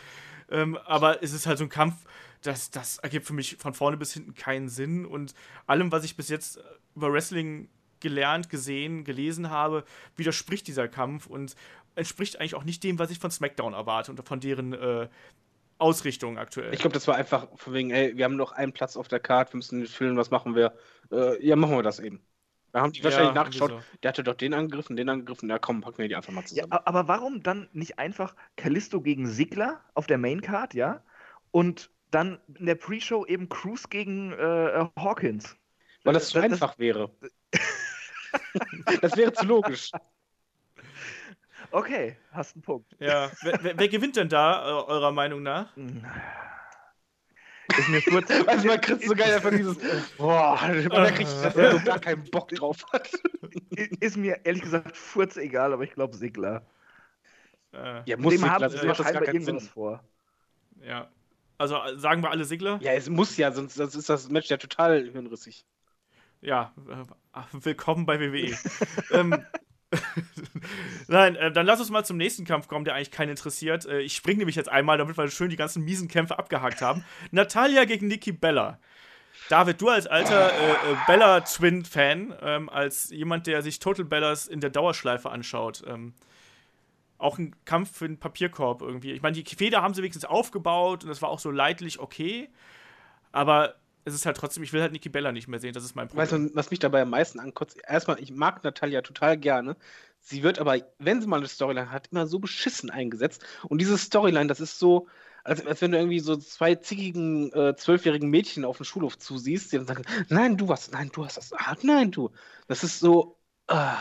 Ähm, 0.50 0.76
aber 0.86 1.22
es 1.22 1.32
ist 1.32 1.46
halt 1.46 1.58
so 1.58 1.64
ein 1.64 1.70
Kampf, 1.70 1.94
das, 2.42 2.70
das 2.70 2.98
ergibt 2.98 3.26
für 3.26 3.34
mich 3.34 3.56
von 3.56 3.74
vorne 3.74 3.96
bis 3.96 4.12
hinten 4.12 4.34
keinen 4.34 4.68
Sinn. 4.68 5.04
Und 5.04 5.34
allem, 5.66 5.92
was 5.92 6.04
ich 6.04 6.16
bis 6.16 6.28
jetzt 6.28 6.60
über 6.94 7.12
Wrestling 7.12 7.68
gelernt, 8.00 8.48
gesehen, 8.48 9.04
gelesen 9.04 9.50
habe, 9.50 9.84
widerspricht 10.16 10.66
dieser 10.66 10.88
Kampf 10.88 11.26
und 11.26 11.54
entspricht 11.94 12.38
eigentlich 12.38 12.54
auch 12.54 12.64
nicht 12.64 12.84
dem, 12.84 12.98
was 12.98 13.10
ich 13.10 13.18
von 13.18 13.30
SmackDown 13.30 13.74
erwarte 13.74 14.12
und 14.12 14.26
von 14.26 14.40
deren 14.40 14.72
äh, 14.72 15.08
Ausrichtung 15.78 16.38
aktuell. 16.38 16.72
Ich 16.72 16.80
glaube, 16.80 16.94
das 16.94 17.08
war 17.08 17.16
einfach 17.16 17.48
von 17.56 17.72
wegen, 17.72 17.90
ey, 17.90 18.16
wir 18.16 18.24
haben 18.24 18.36
noch 18.36 18.52
einen 18.52 18.72
Platz 18.72 18.96
auf 18.96 19.08
der 19.08 19.20
Karte, 19.20 19.52
wir 19.52 19.58
müssen 19.58 19.86
füllen, 19.86 20.16
was 20.16 20.30
machen 20.30 20.54
wir? 20.54 20.74
Äh, 21.10 21.44
ja, 21.44 21.56
machen 21.56 21.76
wir 21.76 21.82
das 21.82 21.98
eben. 21.98 22.20
Da 22.72 22.82
haben 22.82 22.92
die 22.92 23.02
wahrscheinlich 23.02 23.34
ja, 23.34 23.34
nachgeschaut, 23.34 23.70
so. 23.70 23.80
der 24.02 24.10
hatte 24.10 24.22
doch 24.22 24.34
den 24.34 24.52
angegriffen, 24.52 24.96
den 24.96 25.08
angegriffen, 25.08 25.48
ja 25.48 25.58
komm, 25.58 25.80
packen 25.80 25.98
wir 25.98 26.08
die 26.08 26.16
einfach 26.16 26.32
mal 26.32 26.44
zusammen. 26.44 26.68
Ja, 26.70 26.82
aber 26.84 27.08
warum 27.08 27.42
dann 27.42 27.68
nicht 27.72 27.98
einfach 27.98 28.34
Callisto 28.56 29.00
gegen 29.00 29.26
Sigler 29.26 29.80
auf 29.94 30.06
der 30.06 30.18
Maincard, 30.18 30.74
ja? 30.74 31.02
Und 31.50 31.90
dann 32.10 32.38
in 32.54 32.66
der 32.66 32.74
Pre-Show 32.74 33.24
eben 33.26 33.48
Cruz 33.48 33.88
gegen 33.88 34.32
äh, 34.32 34.86
Hawkins. 34.96 35.56
Weil 36.04 36.14
das, 36.14 36.28
zu 36.28 36.40
einfach 36.40 36.70
das, 36.70 36.78
wäre. 36.78 37.10
das 39.00 39.16
wäre 39.16 39.32
zu 39.32 39.46
logisch. 39.46 39.90
Okay, 41.70 42.16
hast 42.32 42.54
einen 42.54 42.62
Punkt. 42.62 42.94
Ja, 42.98 43.30
wer, 43.42 43.58
wer, 43.62 43.78
wer 43.78 43.88
gewinnt 43.88 44.16
denn 44.16 44.28
da, 44.28 44.62
eurer 44.62 45.12
Meinung 45.12 45.42
nach? 45.42 45.74
Ist 47.78 47.88
mir 47.88 48.02
kurz. 48.02 48.30
Also 48.46 48.66
man 48.66 48.80
kriegt 48.80 49.04
so 49.04 49.14
geil 49.14 49.34
einfach 49.34 49.50
dieses. 49.50 49.78
Boah, 50.16 50.58
man 50.62 51.14
kriegt, 51.14 51.30
dass 51.30 51.56
er 51.56 51.72
so 51.72 51.84
gar 51.84 51.98
keinen 51.98 52.24
Bock 52.30 52.48
drauf 52.48 52.84
hat. 52.92 53.10
Ist 54.00 54.16
mir 54.16 54.40
ehrlich 54.44 54.62
gesagt 54.62 54.96
furz 54.96 55.36
egal, 55.36 55.72
aber 55.72 55.84
ich 55.84 55.92
glaube 55.92 56.16
Sigler. 56.16 56.66
Äh, 57.72 58.02
ja, 58.06 58.16
muss 58.16 58.34
Sigler, 58.34 58.50
haben, 58.50 58.62
das 58.62 58.82
macht 58.84 59.00
das 59.00 59.12
gar 59.12 59.22
keinen 59.22 59.44
Sinn. 59.44 59.60
vor. 59.60 60.02
Ja. 60.82 61.08
Also 61.56 61.76
sagen 61.96 62.22
wir 62.22 62.30
alle 62.30 62.44
Sigler? 62.44 62.78
Ja, 62.82 62.92
es 62.92 63.08
muss 63.08 63.36
ja, 63.36 63.50
sonst, 63.52 63.74
sonst 63.74 63.94
ist 63.94 64.08
das 64.08 64.28
Match 64.28 64.48
ja 64.48 64.56
total 64.56 65.10
hirnrissig. 65.10 65.64
Ja, 66.40 66.72
äh, 66.88 67.40
willkommen 67.52 68.06
bei 68.06 68.20
WWE. 68.20 68.56
ähm, 69.12 69.44
Nein, 71.08 71.36
äh, 71.36 71.50
dann 71.50 71.66
lass 71.66 71.80
uns 71.80 71.90
mal 71.90 72.04
zum 72.04 72.16
nächsten 72.16 72.44
Kampf 72.44 72.68
kommen, 72.68 72.84
der 72.84 72.94
eigentlich 72.94 73.10
keinen 73.10 73.30
interessiert. 73.30 73.86
Äh, 73.86 74.00
ich 74.00 74.14
springe 74.14 74.38
nämlich 74.38 74.56
jetzt 74.56 74.68
einmal, 74.68 74.98
damit 74.98 75.16
wir 75.16 75.28
schön 75.30 75.50
die 75.50 75.56
ganzen 75.56 75.84
miesen 75.84 76.08
Kämpfe 76.08 76.38
abgehakt 76.38 76.82
haben. 76.82 77.04
Natalia 77.30 77.84
gegen 77.84 78.08
Nikki 78.08 78.32
Bella. 78.32 78.78
David, 79.48 79.80
du 79.80 79.88
als 79.88 80.06
alter 80.06 80.52
äh, 80.52 80.72
äh, 80.72 80.96
Bella-Twin-Fan, 81.06 82.34
ähm, 82.42 82.68
als 82.68 83.10
jemand, 83.10 83.46
der 83.46 83.62
sich 83.62 83.78
Total 83.78 84.04
Bellas 84.04 84.46
in 84.46 84.60
der 84.60 84.70
Dauerschleife 84.70 85.30
anschaut, 85.30 85.82
ähm, 85.86 86.12
auch 87.16 87.38
ein 87.38 87.56
Kampf 87.64 87.96
für 87.96 88.06
den 88.06 88.18
Papierkorb 88.18 88.82
irgendwie. 88.82 89.12
Ich 89.12 89.22
meine, 89.22 89.40
die 89.40 89.56
Feder 89.56 89.82
haben 89.82 89.94
sie 89.94 90.02
wenigstens 90.02 90.26
aufgebaut 90.26 91.02
und 91.02 91.08
das 91.08 91.22
war 91.22 91.30
auch 91.30 91.38
so 91.38 91.50
leidlich 91.50 91.98
okay, 91.98 92.50
aber 93.32 93.74
es 94.08 94.14
ist 94.14 94.26
halt 94.26 94.36
trotzdem, 94.36 94.62
ich 94.62 94.72
will 94.72 94.80
halt 94.80 94.92
Nikki 94.92 95.08
Bella 95.08 95.32
nicht 95.32 95.48
mehr 95.48 95.60
sehen, 95.60 95.72
das 95.72 95.84
ist 95.84 95.94
mein 95.94 96.08
Problem. 96.08 96.22
Weißt 96.22 96.32
du, 96.32 96.50
was 96.54 96.70
mich 96.70 96.80
dabei 96.80 97.02
am 97.02 97.10
meisten 97.10 97.40
ankotzt? 97.40 97.78
Erstmal, 97.86 98.20
ich 98.20 98.30
mag 98.32 98.64
Natalia 98.64 99.02
total 99.02 99.36
gerne. 99.36 99.76
Sie 100.20 100.42
wird 100.42 100.58
aber, 100.58 100.76
wenn 100.98 101.20
sie 101.20 101.26
mal 101.28 101.36
eine 101.38 101.48
Storyline 101.48 101.90
hat, 101.90 102.08
immer 102.10 102.26
so 102.26 102.38
beschissen 102.38 102.90
eingesetzt. 102.90 103.44
Und 103.68 103.80
diese 103.80 103.96
Storyline, 103.96 104.48
das 104.48 104.60
ist 104.60 104.78
so, 104.78 105.06
als, 105.44 105.64
als 105.64 105.80
wenn 105.80 105.92
du 105.92 105.98
irgendwie 105.98 106.20
so 106.20 106.36
zwei 106.36 106.74
zickigen 106.74 107.52
äh, 107.52 107.74
zwölfjährigen 107.76 108.28
Mädchen 108.28 108.64
auf 108.64 108.76
dem 108.78 108.84
Schulhof 108.84 109.18
zusiehst, 109.18 109.72
die 109.72 109.76
dann 109.76 109.86
sagen, 109.86 110.04
nein, 110.28 110.56
du 110.56 110.68
hast, 110.68 110.92
nein, 110.92 111.10
du 111.12 111.24
hast 111.24 111.36
das, 111.36 111.52
ah, 111.52 111.76
nein, 111.82 112.10
du. 112.10 112.30
Das 112.66 112.84
ist 112.84 113.00
so, 113.00 113.38
ah. 113.68 113.96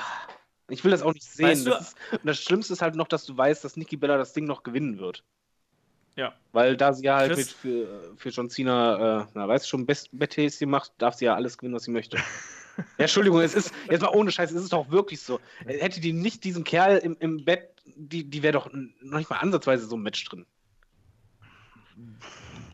ich 0.70 0.84
will 0.84 0.92
das 0.92 1.02
auch 1.04 1.14
nicht 1.14 1.26
sehen. 1.26 1.48
Weißt 1.48 1.66
du- 1.68 1.72
das 1.72 1.90
ist, 1.90 1.98
und 2.12 2.26
das 2.26 2.40
Schlimmste 2.40 2.74
ist 2.74 2.82
halt 2.82 2.96
noch, 2.96 3.08
dass 3.08 3.26
du 3.26 3.38
weißt, 3.38 3.64
dass 3.64 3.78
Nikki 3.78 3.96
Bella 3.98 4.18
das 4.18 4.34
Ding 4.34 4.46
noch 4.46 4.64
gewinnen 4.64 5.00
wird. 5.00 5.24
Ja. 6.18 6.34
Weil 6.52 6.76
da 6.76 6.94
sie 6.94 7.06
ja 7.06 7.18
halt 7.18 7.32
Chris? 7.32 7.38
mit 7.38 7.50
für, 7.50 8.14
für 8.18 8.30
John 8.30 8.50
Cena, 8.50 9.22
äh, 9.22 9.26
na, 9.36 9.48
weißt 9.48 9.66
du 9.66 9.70
schon, 9.70 9.86
Best 9.86 10.10
Betthäschen 10.12 10.70
macht, 10.70 10.92
darf 10.98 11.14
sie 11.14 11.26
ja 11.26 11.36
alles 11.36 11.58
gewinnen, 11.58 11.76
was 11.76 11.84
sie 11.84 11.92
möchte. 11.92 12.18
ja, 12.78 12.84
Entschuldigung, 12.98 13.40
es 13.40 13.54
ist, 13.54 13.72
jetzt 13.90 14.02
mal 14.02 14.10
ohne 14.10 14.32
Scheiß, 14.32 14.52
es 14.52 14.64
ist 14.64 14.74
doch 14.74 14.90
wirklich 14.90 15.22
so. 15.22 15.40
Hätte 15.66 16.02
die 16.02 16.14
nicht 16.14 16.44
diesen 16.44 16.64
Kerl 16.64 16.98
im, 16.98 17.16
im 17.20 17.46
Bett, 17.46 17.70
die, 17.86 18.24
die 18.24 18.42
wäre 18.42 18.54
doch 18.54 18.70
noch 18.74 19.20
nicht 19.20 19.30
mal 19.30 19.38
ansatzweise 19.38 19.86
so 19.86 19.96
ein 19.96 20.02
Match 20.02 20.26
drin. 20.26 20.48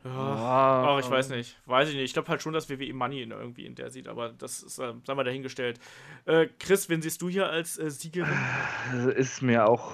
Ja. 0.05 0.95
Oh, 0.95 0.99
ich 0.99 1.09
weiß 1.09 1.29
nicht. 1.29 1.57
Weiß 1.65 1.89
ich 1.89 1.95
nicht. 1.95 2.05
Ich 2.05 2.13
glaube 2.13 2.29
halt 2.29 2.41
schon, 2.41 2.53
dass 2.53 2.69
WWE 2.69 2.93
Money 2.93 3.23
in, 3.23 3.31
irgendwie 3.31 3.65
in 3.65 3.75
der 3.75 3.89
sieht, 3.89 4.07
aber 4.07 4.29
das 4.29 4.63
ist, 4.63 4.79
äh, 4.79 4.93
sagen 5.05 5.19
wir 5.19 5.23
dahingestellt. 5.23 5.79
Äh, 6.25 6.47
Chris, 6.59 6.87
wen 6.87 7.01
siehst 7.01 7.21
du 7.21 7.29
hier 7.29 7.49
als 7.49 7.77
äh, 7.77 7.89
Siegerin? 7.89 8.37
Ist 9.15 9.41
mir 9.41 9.67
auch 9.67 9.91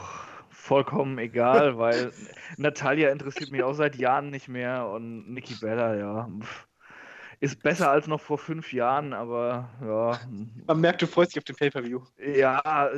vollkommen 0.69 1.17
egal, 1.17 1.77
weil 1.77 2.13
Natalia 2.57 3.09
interessiert 3.09 3.51
mich 3.51 3.63
auch 3.63 3.73
seit 3.73 3.95
Jahren 3.95 4.29
nicht 4.29 4.47
mehr 4.47 4.87
und 4.87 5.33
Nikki 5.33 5.55
Bella, 5.55 5.95
ja. 5.95 6.29
Ist 7.39 7.63
besser 7.63 7.89
als 7.89 8.07
noch 8.07 8.19
vor 8.19 8.37
fünf 8.37 8.73
Jahren, 8.73 9.13
aber 9.13 9.69
ja. 9.81 10.19
Man 10.67 10.81
merkt, 10.81 11.01
du 11.01 11.07
freust 11.07 11.31
dich 11.31 11.39
auf 11.39 11.45
den 11.45 11.55
Pay-Per-View. 11.55 12.01
Ja, 12.17 12.91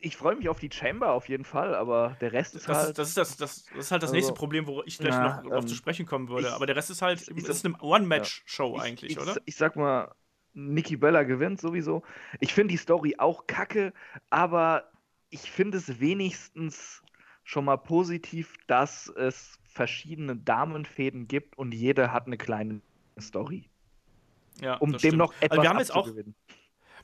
ich 0.00 0.16
freue 0.16 0.36
mich 0.36 0.48
auf 0.48 0.60
die 0.60 0.70
Chamber 0.70 1.12
auf 1.12 1.28
jeden 1.28 1.44
Fall, 1.44 1.74
aber 1.74 2.16
der 2.20 2.32
Rest 2.32 2.54
ist 2.54 2.68
Das, 2.68 2.86
halt. 2.86 2.98
das, 2.98 3.08
ist 3.08 3.16
das, 3.16 3.36
das, 3.36 3.64
das 3.64 3.78
ist 3.86 3.90
halt 3.90 4.02
das 4.02 4.10
Also, 4.10 4.16
nächste 4.18 4.34
Problem, 4.34 4.66
wo 4.66 4.82
ich 4.84 4.98
gleich 4.98 5.18
na, 5.18 5.42
noch 5.42 5.56
ähm, 5.56 5.66
zu 5.66 5.74
sprechen 5.74 6.06
kommen 6.06 6.28
würde. 6.28 6.48
ich- 6.48 6.54
aber 6.54 6.66
der 6.66 6.76
Rest 6.76 6.90
ist 6.90 7.02
halt, 7.02 7.20
ich- 7.20 7.44
ist 7.48 7.64
eine 7.64 7.74
One-Match-Show 7.80 8.76
ich, 8.76 8.82
eigentlich, 8.82 9.12
ich, 9.12 9.22
oder? 9.22 9.36
Ich 9.46 9.56
sag 9.56 9.76
mal, 9.76 10.14
Nikki 10.54 10.96
Bella 10.96 11.22
gewinnt 11.22 11.60
sowieso. 11.60 12.02
Ich 12.40 12.52
finde 12.52 12.72
die 12.72 12.78
Story 12.78 13.14
auch 13.18 13.46
kacke, 13.46 13.92
aber 14.28 14.91
ich 15.32 15.50
finde 15.50 15.78
es 15.78 15.98
wenigstens 16.00 17.02
schon 17.44 17.64
mal 17.64 17.76
positiv, 17.76 18.54
dass 18.68 19.08
es 19.08 19.58
verschiedene 19.64 20.36
Damenfäden 20.36 21.26
gibt 21.26 21.58
und 21.58 21.72
jede 21.74 22.12
hat 22.12 22.26
eine 22.26 22.36
kleine 22.38 22.80
Story, 23.20 23.68
Ja, 24.60 24.76
um 24.76 24.92
das 24.92 25.02
dem 25.02 25.08
stimmt. 25.10 25.18
noch 25.18 25.32
etwas 25.40 25.50
also 25.50 25.62
wir 25.62 25.68
haben 25.70 25.78
jetzt 25.78 25.92
auch, 25.94 26.00
abzugewinnen. 26.02 26.34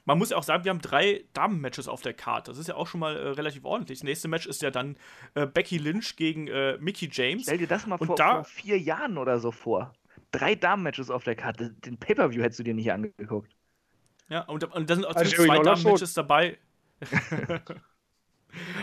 man 0.05 0.19
muss 0.19 0.31
ja 0.31 0.37
auch 0.37 0.43
sagen, 0.43 0.65
wir 0.65 0.71
haben 0.71 0.81
drei 0.81 1.25
Damen-Matches 1.33 1.89
auf 1.89 2.03
der 2.03 2.15
Karte. 2.15 2.51
Das 2.51 2.59
ist 2.59 2.69
ja 2.69 2.75
auch 2.77 2.87
schon 2.87 3.01
mal 3.01 3.17
äh, 3.17 3.29
relativ 3.31 3.65
ordentlich. 3.65 3.99
Das 3.99 4.05
nächste 4.05 4.29
Match 4.29 4.47
ist 4.47 4.63
ja 4.63 4.71
dann 4.71 4.97
äh, 5.35 5.47
Becky 5.47 5.79
Lynch 5.79 6.15
gegen 6.17 6.47
äh, 6.49 6.77
Mickey 6.79 7.09
James. 7.11 7.43
Stell 7.43 7.59
dir 7.59 7.67
das 7.67 7.87
mal 7.87 7.97
Und 7.97 8.07
vor, 8.07 8.17
da- 8.17 8.35
vor 8.37 8.45
vier 8.45 8.79
Jahren 8.79 9.19
oder 9.19 9.41
so 9.41 9.51
vor. 9.51 9.93
Drei 10.31 10.55
Damen-Matches 10.55 11.11
auf 11.11 11.25
der 11.25 11.35
Karte. 11.37 11.71
Den 11.85 11.97
Pay-Per-View 11.99 12.43
hättest 12.43 12.61
du 12.61 12.65
dir 12.65 12.75
nicht 12.75 12.93
angeguckt. 12.93 13.51
Ja, 14.29 14.43
und, 14.43 14.63
und 14.65 14.91
da 14.91 14.95
sind 14.95 15.07
auch 15.07 15.15
Also, 15.17 15.35
zwei 15.45 15.59
Damen-Matches 15.59 16.13
dabei. 16.15 16.59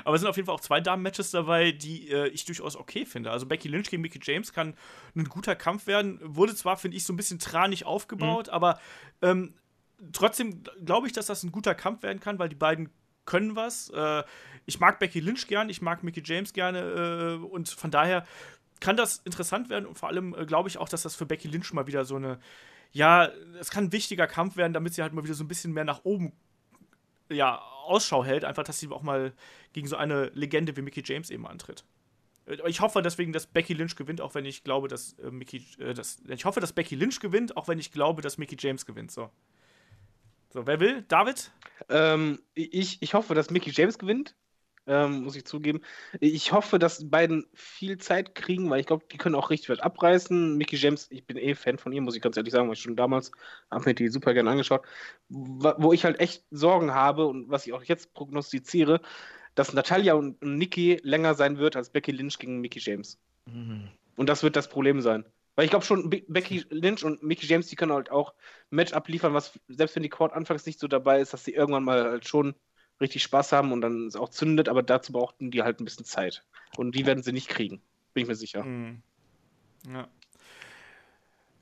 Aber 0.03 0.15
es 0.15 0.21
sind 0.21 0.29
auf 0.29 0.35
jeden 0.35 0.45
Fall 0.45 0.55
auch 0.55 0.61
zwei 0.61 0.81
Damen-Matches 0.81 1.31
dabei, 1.31 1.71
die 1.71 2.09
äh, 2.09 2.27
ich 2.29 2.45
durchaus 2.45 2.75
okay 2.75 3.05
finde. 3.05 3.31
Also 3.31 3.45
Becky 3.45 3.67
Lynch 3.67 3.89
gegen 3.89 4.01
Mickey 4.01 4.19
James 4.21 4.53
kann 4.53 4.75
ein 5.15 5.25
guter 5.25 5.55
Kampf 5.55 5.87
werden. 5.87 6.19
Wurde 6.23 6.55
zwar, 6.55 6.77
finde 6.77 6.97
ich, 6.97 7.05
so 7.05 7.13
ein 7.13 7.17
bisschen 7.17 7.39
tranig 7.39 7.85
aufgebaut, 7.85 8.49
aber 8.49 8.79
ähm, 9.21 9.53
trotzdem 10.13 10.63
glaube 10.83 11.07
ich, 11.07 11.13
dass 11.13 11.25
das 11.27 11.43
ein 11.43 11.51
guter 11.51 11.75
Kampf 11.75 12.03
werden 12.03 12.19
kann, 12.19 12.39
weil 12.39 12.49
die 12.49 12.55
beiden 12.55 12.89
können 13.25 13.55
was. 13.55 13.89
Äh, 13.89 14.23
ich 14.65 14.79
mag 14.79 14.99
Becky 14.99 15.19
Lynch 15.19 15.47
gern, 15.47 15.69
ich 15.69 15.81
mag 15.81 16.03
Mickey 16.03 16.21
James 16.23 16.53
gerne 16.53 17.39
äh, 17.41 17.45
und 17.45 17.69
von 17.69 17.91
daher 17.91 18.25
kann 18.79 18.97
das 18.97 19.17
interessant 19.19 19.69
werden 19.69 19.85
und 19.85 19.97
vor 19.97 20.09
allem 20.09 20.35
äh, 20.35 20.45
glaube 20.45 20.69
ich 20.69 20.77
auch, 20.77 20.89
dass 20.89 21.03
das 21.03 21.15
für 21.15 21.25
Becky 21.25 21.47
Lynch 21.47 21.73
mal 21.73 21.87
wieder 21.87 22.05
so 22.05 22.15
eine, 22.15 22.39
ja, 22.91 23.29
es 23.59 23.69
kann 23.69 23.85
ein 23.85 23.91
wichtiger 23.91 24.27
Kampf 24.27 24.57
werden, 24.57 24.73
damit 24.73 24.93
sie 24.93 25.01
halt 25.01 25.13
mal 25.13 25.23
wieder 25.23 25.33
so 25.33 25.43
ein 25.43 25.47
bisschen 25.47 25.73
mehr 25.73 25.85
nach 25.85 26.01
oben 26.03 26.33
ja, 27.29 27.59
Ausschau 27.85 28.23
hält, 28.23 28.45
einfach, 28.45 28.63
dass 28.63 28.79
sie 28.79 28.89
auch 28.89 29.01
mal 29.03 29.33
gegen 29.73 29.87
so 29.87 29.95
eine 29.95 30.25
Legende 30.33 30.75
wie 30.75 30.81
Mickey 30.81 31.03
James 31.05 31.29
eben 31.29 31.47
antritt. 31.47 31.83
Äh, 32.45 32.57
Ich 32.67 32.81
hoffe 32.81 33.01
deswegen, 33.01 33.33
dass 33.33 33.47
Becky 33.47 33.73
Lynch 33.73 33.95
gewinnt, 33.95 34.21
auch 34.21 34.35
wenn 34.35 34.45
ich 34.45 34.63
glaube, 34.63 34.87
dass 34.87 35.13
äh, 35.19 35.31
Mickey, 35.31 35.63
äh, 35.79 35.93
das, 35.93 36.17
ich 36.27 36.45
hoffe, 36.45 36.59
dass 36.59 36.73
Becky 36.73 36.95
Lynch 36.95 37.19
gewinnt, 37.19 37.57
auch 37.57 37.67
wenn 37.67 37.79
ich 37.79 37.91
glaube, 37.91 38.21
dass 38.21 38.37
Mickey 38.37 38.55
James 38.59 38.85
gewinnt. 38.85 39.11
So, 39.11 39.29
so 40.49 40.65
wer 40.67 40.79
will? 40.79 41.03
David? 41.07 41.51
Ähm, 41.89 42.39
ich, 42.53 43.01
ich 43.01 43.13
hoffe, 43.13 43.33
dass 43.35 43.49
Mickey 43.49 43.71
James 43.71 43.97
gewinnt. 43.97 44.35
Ähm, 44.87 45.23
muss 45.23 45.35
ich 45.35 45.45
zugeben. 45.45 45.81
Ich 46.19 46.51
hoffe, 46.51 46.77
dass 46.77 46.99
die 46.99 47.05
beiden 47.05 47.47
viel 47.53 47.97
Zeit 47.97 48.35
kriegen, 48.35 48.69
weil 48.69 48.79
ich 48.79 48.85
glaube, 48.85 49.05
die 49.11 49.17
können 49.17 49.33
auch 49.33 49.49
richtig 49.49 49.69
was 49.69 49.79
abreißen. 49.79 50.57
Mickey 50.57 50.75
James, 50.75 51.07
ich 51.09 51.25
bin 51.25 51.37
eh 51.37 51.55
Fan 51.55 51.79
von 51.79 51.91
ihr, 51.91 52.01
muss 52.01 52.15
ich 52.15 52.21
ganz 52.21 52.37
ehrlich 52.37 52.53
sagen, 52.53 52.67
weil 52.67 52.75
ich 52.75 52.81
schon 52.81 52.95
damals 52.95 53.31
habe 53.71 53.85
mir 53.85 53.95
die 53.95 54.09
super 54.09 54.35
gerne 54.35 54.51
angeschaut. 54.51 54.85
Wo 55.27 55.91
ich 55.91 56.05
halt 56.05 56.19
echt 56.19 56.45
Sorgen 56.51 56.93
habe 56.93 57.25
und 57.25 57.49
was 57.49 57.65
ich 57.65 57.73
auch 57.73 57.83
jetzt 57.83 58.13
prognostiziere, 58.13 59.01
dass 59.55 59.73
Natalia 59.73 60.13
und 60.13 60.41
Nikki 60.43 60.99
länger 61.01 61.33
sein 61.33 61.57
wird 61.57 61.75
als 61.75 61.89
Becky 61.89 62.11
Lynch 62.11 62.37
gegen 62.37 62.61
Mickey 62.61 62.79
James. 62.79 63.17
Mhm. 63.45 63.89
Und 64.17 64.29
das 64.29 64.43
wird 64.43 64.55
das 64.55 64.69
Problem 64.69 65.01
sein. 65.01 65.25
Weil 65.55 65.65
ich 65.65 65.71
glaube 65.71 65.85
schon, 65.85 66.09
Be 66.09 66.23
Becky 66.27 66.65
Lynch 66.69 67.03
und 67.03 67.23
Mickey 67.23 67.47
James, 67.47 67.67
die 67.67 67.75
können 67.75 67.93
halt 67.93 68.11
auch 68.11 68.33
Match 68.69 68.93
abliefern, 68.93 69.33
was, 69.33 69.57
selbst 69.67 69.95
wenn 69.95 70.03
die 70.03 70.09
Quad 70.09 70.33
anfangs 70.33 70.65
nicht 70.65 70.79
so 70.79 70.87
dabei 70.87 71.21
ist, 71.21 71.33
dass 71.33 71.45
sie 71.45 71.53
irgendwann 71.53 71.85
mal 71.85 72.03
halt 72.03 72.27
schon 72.27 72.55
richtig 73.01 73.23
Spaß 73.23 73.51
haben 73.51 73.71
und 73.71 73.81
dann 73.81 74.07
es 74.07 74.15
auch 74.15 74.29
zündet, 74.29 74.69
aber 74.69 74.83
dazu 74.83 75.11
brauchten 75.11 75.51
die 75.51 75.63
halt 75.63 75.79
ein 75.79 75.85
bisschen 75.85 76.05
Zeit. 76.05 76.43
Und 76.77 76.95
die 76.95 77.05
werden 77.05 77.23
sie 77.23 77.31
nicht 77.33 77.47
kriegen. 77.49 77.81
Bin 78.13 78.23
ich 78.23 78.27
mir 78.27 78.35
sicher. 78.35 78.63
Hm. 78.63 79.01
Ja. 79.91 80.07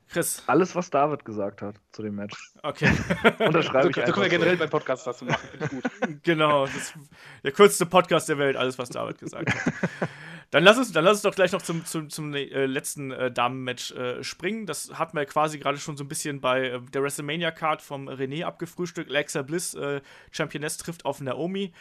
Chris, 0.10 0.44
Alles, 0.46 0.76
was 0.76 0.92
David 0.92 1.26
gesagt 1.26 1.64
hat 1.64 1.76
zu 1.92 2.04
dem 2.04 2.14
Match. 2.16 2.36
okay. 2.62 2.92
Unterschreibe 3.40 3.86
So, 3.86 3.90
ich 3.90 3.95
so 3.95 4.12
können 4.14 4.22
wir 4.26 4.30
generell 4.30 4.53
so. 4.53 4.60
beim 4.60 4.70
Podcast 4.70 5.07
dazu 5.07 5.26
machen. 5.26 5.48
Finde 5.49 5.66
ich 5.66 5.72
gut. 5.72 5.84
genau. 6.24 6.66
Das 6.68 6.76
ist 6.76 6.94
der 7.44 7.52
kürzeste 7.52 7.88
Podcast 7.88 8.30
der 8.30 8.38
Welt, 8.38 8.56
alles, 8.56 8.78
was 8.78 8.90
David 8.90 9.18
gesagt 9.18 9.49
hat. 9.53 9.74
Dann 10.54 10.64
lass 10.64 10.78
uns, 10.78 10.92
dann 10.92 11.04
lass 11.04 11.14
uns 11.14 11.22
doch 11.24 11.34
gleich 11.34 11.52
noch 11.52 11.64
zum, 11.64 11.84
zum, 11.84 12.12
zum 12.12 12.32
äh, 12.36 12.68
letzten 12.68 13.10
äh, 13.10 13.32
Damen-Match 13.32 13.92
äh, 13.94 14.24
springen. 14.24 14.68
Das 14.68 15.00
hatten 15.00 15.18
wir 15.18 15.26
quasi 15.26 15.58
gerade 15.58 15.80
schon 15.80 15.98
so 15.98 16.04
ein 16.04 16.08
bisschen 16.08 16.42
bei 16.42 16.70
äh, 16.70 16.80
der 16.94 17.02
WrestleMania-Card 17.02 17.82
vom 17.82 18.08
René 18.08 18.46
abgefrühstückt. 18.46 19.10
Alexa 19.10 19.42
Bliss, 19.42 19.74
äh, 19.74 20.02
Championess, 20.30 20.78
trifft 20.78 21.06
auf 21.06 21.22
Naomi. 21.22 21.74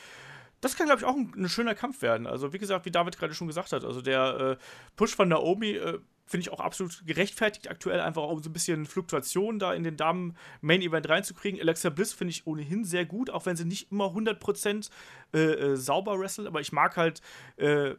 Das 0.63 0.75
kann, 0.75 0.87
glaube 0.87 1.01
ich, 1.01 1.05
auch 1.05 1.15
ein, 1.15 1.35
ein 1.37 1.51
schöner 1.51 1.75
Kampf 1.75 2.01
werden. 2.01 2.27
Also, 2.27 2.55
wie 2.55 2.59
gesagt, 2.59 2.87
wie 2.87 2.91
David 2.91 3.19
gerade 3.19 3.35
schon 3.35 3.47
gesagt 3.47 3.73
hat, 3.73 3.85
also 3.85 4.01
der 4.01 4.57
äh, 4.59 4.65
Push 4.97 5.17
von 5.17 5.29
Naomi 5.29 5.79
finde 6.25 6.47
ich 6.47 6.51
auch 6.51 6.61
absolut 6.61 7.07
gerechtfertigt 7.07 7.69
aktuell, 7.69 8.01
einfach 8.01 8.23
um 8.23 8.43
so 8.43 8.49
ein 8.49 8.55
bisschen 8.55 8.87
Fluktuation 8.87 9.59
da 9.59 9.75
in 9.75 9.83
den 9.83 9.99
Damen-Main-Event 9.99 11.11
reinzukriegen. 11.11 11.61
Alexa 11.61 11.91
Bliss 11.91 12.15
finde 12.15 12.31
ich 12.31 12.47
ohnehin 12.47 12.85
sehr 12.85 13.05
gut, 13.05 13.29
auch 13.29 13.45
wenn 13.45 13.57
sie 13.57 13.67
nicht 13.67 13.93
immer 13.93 14.07
100% 14.07 14.89
äh, 15.35 15.39
äh, 15.39 15.77
sauber 15.77 16.19
wrestelt, 16.19 16.49
aber 16.49 16.63
ich 16.63 16.73
mag 16.73 16.97
halt 16.97 17.21
äh, 17.59 17.97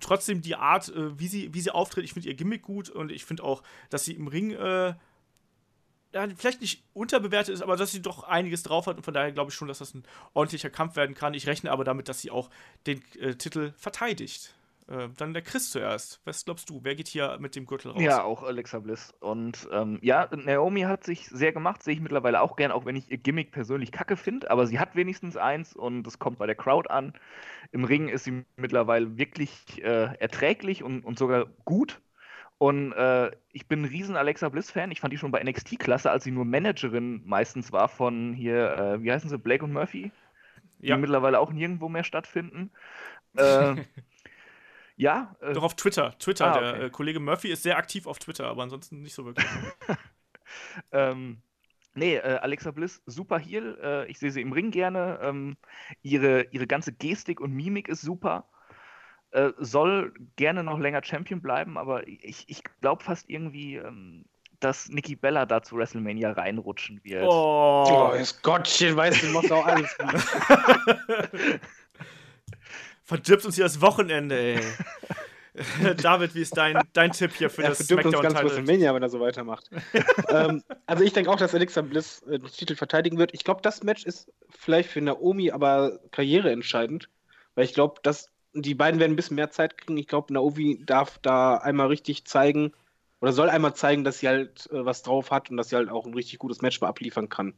trotzdem 0.00 0.42
die 0.42 0.56
Art, 0.56 0.88
äh, 0.88 1.18
wie, 1.18 1.28
sie, 1.28 1.54
wie 1.54 1.60
sie 1.60 1.70
auftritt. 1.70 2.04
Ich 2.04 2.12
finde 2.12 2.28
ihr 2.28 2.34
Gimmick 2.34 2.62
gut 2.62 2.90
und 2.90 3.12
ich 3.12 3.24
finde 3.24 3.44
auch, 3.44 3.62
dass 3.90 4.04
sie 4.04 4.14
im 4.14 4.28
Ring 4.28 4.52
äh, 4.52 4.94
ja, 6.12 6.26
vielleicht 6.36 6.60
nicht 6.60 6.84
unterbewertet 6.94 7.54
ist, 7.54 7.62
aber 7.62 7.76
dass 7.76 7.92
sie 7.92 8.02
doch 8.02 8.24
einiges 8.24 8.62
drauf 8.62 8.86
hat 8.86 8.96
und 8.96 9.02
von 9.02 9.14
daher 9.14 9.32
glaube 9.32 9.50
ich 9.50 9.54
schon, 9.54 9.68
dass 9.68 9.78
das 9.78 9.94
ein 9.94 10.04
ordentlicher 10.32 10.70
Kampf 10.70 10.96
werden 10.96 11.14
kann. 11.14 11.34
Ich 11.34 11.46
rechne 11.46 11.70
aber 11.70 11.84
damit, 11.84 12.08
dass 12.08 12.20
sie 12.20 12.30
auch 12.30 12.50
den 12.86 13.02
äh, 13.20 13.34
Titel 13.34 13.72
verteidigt. 13.76 14.54
Äh, 14.88 15.10
dann 15.18 15.34
der 15.34 15.42
Chris 15.42 15.70
zuerst. 15.70 16.20
Was 16.24 16.46
glaubst 16.46 16.70
du? 16.70 16.80
Wer 16.82 16.94
geht 16.94 17.08
hier 17.08 17.36
mit 17.40 17.54
dem 17.56 17.66
Gürtel 17.66 17.90
raus? 17.90 18.00
Ja, 18.00 18.22
auch 18.22 18.42
Alexa 18.42 18.78
Bliss. 18.78 19.12
Und 19.20 19.68
ähm, 19.70 19.98
ja, 20.00 20.28
Naomi 20.34 20.82
hat 20.82 21.04
sich 21.04 21.28
sehr 21.28 21.52
gemacht, 21.52 21.82
sehe 21.82 21.94
ich 21.94 22.00
mittlerweile 22.00 22.40
auch 22.40 22.56
gern, 22.56 22.72
auch 22.72 22.86
wenn 22.86 22.96
ich 22.96 23.10
ihr 23.10 23.18
Gimmick 23.18 23.52
persönlich 23.52 23.92
kacke 23.92 24.16
finde, 24.16 24.50
aber 24.50 24.66
sie 24.66 24.78
hat 24.78 24.96
wenigstens 24.96 25.36
eins 25.36 25.76
und 25.76 26.06
es 26.06 26.18
kommt 26.18 26.38
bei 26.38 26.46
der 26.46 26.54
Crowd 26.54 26.88
an. 26.88 27.12
Im 27.70 27.84
Ring 27.84 28.08
ist 28.08 28.24
sie 28.24 28.44
mittlerweile 28.56 29.18
wirklich 29.18 29.82
äh, 29.82 30.14
erträglich 30.18 30.82
und, 30.82 31.04
und 31.04 31.18
sogar 31.18 31.46
gut. 31.64 32.00
Und 32.56 32.92
äh, 32.92 33.30
ich 33.52 33.68
bin 33.68 33.82
ein 33.82 33.84
riesen 33.84 34.16
Alexa 34.16 34.48
Bliss-Fan. 34.48 34.90
Ich 34.90 35.00
fand 35.00 35.12
die 35.12 35.18
schon 35.18 35.30
bei 35.30 35.42
NXT 35.42 35.78
klasse, 35.78 36.10
als 36.10 36.24
sie 36.24 36.32
nur 36.32 36.44
Managerin 36.44 37.22
meistens 37.24 37.70
war 37.72 37.88
von 37.88 38.32
hier, 38.32 38.72
äh, 38.76 39.02
wie 39.02 39.12
heißen 39.12 39.30
sie, 39.30 39.38
Blake 39.38 39.64
und 39.64 39.72
Murphy? 39.72 40.10
ja. 40.80 40.94
die 40.94 41.00
mittlerweile 41.00 41.38
auch 41.38 41.52
nirgendwo 41.52 41.88
mehr 41.88 42.04
stattfinden. 42.04 42.70
äh, 43.36 43.74
ja. 44.96 45.36
Äh, 45.40 45.52
Doch 45.52 45.64
auf 45.64 45.76
Twitter. 45.76 46.16
Twitter. 46.18 46.46
Ah, 46.46 46.56
okay. 46.56 46.78
Der 46.78 46.86
äh, 46.86 46.90
Kollege 46.90 47.20
Murphy 47.20 47.48
ist 47.48 47.62
sehr 47.62 47.76
aktiv 47.76 48.06
auf 48.06 48.18
Twitter, 48.18 48.46
aber 48.46 48.62
ansonsten 48.62 49.02
nicht 49.02 49.14
so 49.14 49.24
wirklich. 49.24 49.46
ähm, 50.92 51.42
nee, 51.94 52.16
äh, 52.16 52.38
Alexa 52.40 52.70
Bliss, 52.70 53.02
super 53.06 53.38
Heal. 53.38 53.78
Äh, 53.82 54.10
ich 54.10 54.18
sehe 54.18 54.30
sie 54.30 54.40
im 54.40 54.52
Ring 54.52 54.70
gerne. 54.70 55.18
Ähm, 55.22 55.56
ihre, 56.02 56.42
ihre 56.50 56.66
ganze 56.66 56.92
Gestik 56.92 57.40
und 57.40 57.52
Mimik 57.52 57.88
ist 57.88 58.02
super. 58.02 58.48
Äh, 59.30 59.50
soll 59.58 60.14
gerne 60.36 60.64
noch 60.64 60.78
länger 60.78 61.04
Champion 61.04 61.42
bleiben, 61.42 61.76
aber 61.76 62.08
ich, 62.08 62.44
ich 62.48 62.62
glaube 62.80 63.04
fast 63.04 63.28
irgendwie, 63.28 63.76
ähm, 63.76 64.24
dass 64.58 64.88
Nikki 64.88 65.16
Bella 65.16 65.44
da 65.44 65.62
zu 65.62 65.76
WrestleMania 65.76 66.32
reinrutschen 66.32 67.00
wird. 67.04 67.24
Oh, 67.24 67.84
oh 67.88 68.12
ist 68.12 68.42
Gottchen, 68.42 68.96
weißt 68.96 69.22
du, 69.22 69.26
machst 69.28 69.52
auch 69.52 69.66
alles. 69.66 69.94
Verdirbt 73.04 73.44
uns 73.44 73.54
hier 73.54 73.64
das 73.64 73.80
Wochenende, 73.80 74.38
ey. 74.38 74.60
David, 76.02 76.34
wie 76.34 76.42
ist 76.42 76.56
dein, 76.56 76.80
dein 76.92 77.12
Tipp 77.12 77.32
hier 77.34 77.50
für 77.50 77.62
er 77.62 77.70
das 77.70 77.78
SmackDown 77.78 78.14
uns 78.14 78.22
ganz 78.22 78.42
WrestleMania, 78.42 78.94
wenn 78.94 79.02
er 79.02 79.08
so 79.08 79.20
weitermacht. 79.20 79.70
ähm, 80.28 80.62
also 80.86 81.04
ich 81.04 81.12
denke 81.12 81.30
auch, 81.30 81.36
dass 81.36 81.54
Alexa 81.54 81.82
Bliss 81.82 82.22
äh, 82.22 82.38
den 82.38 82.46
Titel 82.46 82.74
verteidigen 82.74 83.18
wird. 83.18 83.34
Ich 83.34 83.44
glaube, 83.44 83.62
das 83.62 83.82
Match 83.82 84.04
ist 84.04 84.32
vielleicht 84.48 84.90
für 84.90 85.00
Naomi 85.00 85.50
aber 85.50 85.98
karriereentscheidend, 86.10 87.08
weil 87.54 87.64
ich 87.64 87.74
glaube, 87.74 88.00
dass 88.02 88.28
die 88.54 88.74
beiden 88.74 89.00
werden 89.00 89.12
ein 89.12 89.16
bisschen 89.16 89.36
mehr 89.36 89.50
Zeit 89.50 89.78
kriegen. 89.78 89.98
Ich 89.98 90.06
glaube, 90.06 90.32
Naomi 90.32 90.82
darf 90.84 91.18
da 91.18 91.56
einmal 91.56 91.88
richtig 91.88 92.24
zeigen 92.24 92.72
oder 93.20 93.32
soll 93.32 93.50
einmal 93.50 93.74
zeigen, 93.74 94.04
dass 94.04 94.20
sie 94.20 94.28
halt 94.28 94.68
äh, 94.72 94.84
was 94.84 95.02
drauf 95.02 95.30
hat 95.30 95.50
und 95.50 95.56
dass 95.56 95.70
sie 95.70 95.76
halt 95.76 95.90
auch 95.90 96.06
ein 96.06 96.14
richtig 96.14 96.38
gutes 96.38 96.62
Match 96.62 96.80
mal 96.80 96.88
abliefern 96.88 97.28
kann. 97.28 97.54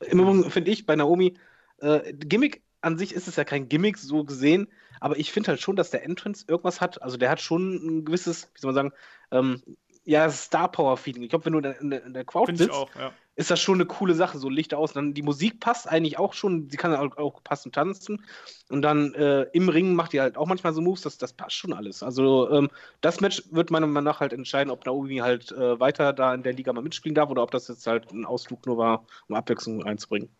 Immer 0.00 0.50
finde 0.50 0.70
ich 0.70 0.84
bei 0.84 0.96
Naomi, 0.96 1.34
äh, 1.78 2.12
Gimmick 2.12 2.62
an 2.86 2.98
sich 2.98 3.12
ist 3.12 3.26
es 3.26 3.36
ja 3.36 3.44
kein 3.44 3.68
Gimmick 3.68 3.98
so 3.98 4.24
gesehen, 4.24 4.68
aber 5.00 5.18
ich 5.18 5.32
finde 5.32 5.48
halt 5.48 5.60
schon, 5.60 5.76
dass 5.76 5.90
der 5.90 6.04
Entrance 6.04 6.44
irgendwas 6.46 6.80
hat. 6.80 7.02
Also 7.02 7.16
der 7.16 7.30
hat 7.30 7.40
schon 7.40 7.74
ein 7.74 8.04
gewisses, 8.04 8.48
wie 8.54 8.60
soll 8.60 8.72
man 8.72 8.74
sagen, 8.74 8.92
ähm, 9.32 9.62
ja, 10.04 10.30
Star 10.30 10.70
Power 10.70 10.96
Feeling. 10.96 11.24
Ich 11.24 11.30
glaube, 11.30 11.46
wenn 11.46 11.52
du 11.52 11.58
in 11.58 11.90
der, 11.90 12.04
in 12.04 12.14
der 12.14 12.24
Crowd 12.24 12.46
Find 12.46 12.58
sitzt, 12.58 12.70
auch, 12.70 12.94
ja. 12.94 13.10
ist 13.34 13.50
das 13.50 13.60
schon 13.60 13.74
eine 13.74 13.86
coole 13.86 14.14
Sache, 14.14 14.38
so 14.38 14.48
Licht 14.48 14.72
aus. 14.72 14.90
Und 14.92 14.96
dann 14.96 15.14
die 15.14 15.22
Musik 15.22 15.58
passt 15.58 15.88
eigentlich 15.88 16.16
auch 16.16 16.32
schon, 16.32 16.70
sie 16.70 16.76
kann 16.76 16.94
auch, 16.94 17.16
auch 17.16 17.42
passend 17.42 17.74
tanzen. 17.74 18.24
Und 18.70 18.82
dann 18.82 19.14
äh, 19.14 19.42
im 19.52 19.68
Ring 19.68 19.94
macht 19.96 20.12
die 20.12 20.20
halt 20.20 20.36
auch 20.36 20.46
manchmal 20.46 20.72
so 20.72 20.80
Moves, 20.80 21.02
das, 21.02 21.18
das 21.18 21.32
passt 21.32 21.56
schon 21.56 21.72
alles. 21.72 22.04
Also 22.04 22.48
ähm, 22.52 22.70
das 23.00 23.20
Match 23.20 23.42
wird 23.50 23.72
meiner 23.72 23.88
Meinung 23.88 24.04
nach 24.04 24.20
halt 24.20 24.32
entscheiden, 24.32 24.70
ob 24.70 24.86
Naomi 24.86 25.16
halt 25.16 25.50
äh, 25.50 25.80
weiter 25.80 26.12
da 26.12 26.32
in 26.32 26.44
der 26.44 26.52
Liga 26.52 26.72
mal 26.72 26.82
mitspielen 26.82 27.16
darf 27.16 27.28
oder 27.28 27.42
ob 27.42 27.50
das 27.50 27.66
jetzt 27.66 27.88
halt 27.88 28.12
ein 28.12 28.24
Ausflug 28.24 28.64
nur 28.64 28.78
war, 28.78 29.04
um 29.28 29.34
Abwechslung 29.34 29.82
reinzubringen. 29.82 30.30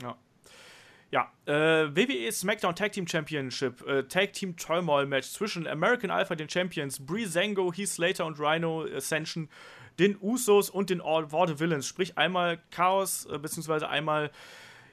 Ja. 0.00 0.16
Ja, 1.10 1.32
äh, 1.46 1.52
WWE 1.96 2.30
SmackDown 2.30 2.76
Tag 2.76 2.92
Team 2.92 3.06
Championship, 3.06 3.86
äh, 3.86 4.02
Tag 4.04 4.34
Team 4.34 4.56
Turmoil 4.56 5.06
Match 5.06 5.30
zwischen 5.30 5.66
American 5.66 6.10
Alpha, 6.10 6.34
den 6.34 6.50
Champions, 6.50 7.04
Breezango, 7.04 7.72
Heath 7.72 7.88
Slater 7.88 8.26
und 8.26 8.38
Rhino 8.38 8.84
Ascension, 8.84 9.48
den 9.98 10.18
Usos 10.20 10.68
und 10.68 10.90
den 10.90 11.00
All 11.00 11.32
War 11.32 11.48
the 11.48 11.58
Villains. 11.58 11.86
Sprich 11.86 12.18
einmal 12.18 12.60
Chaos, 12.70 13.24
äh, 13.24 13.38
beziehungsweise 13.38 13.88
einmal, 13.88 14.30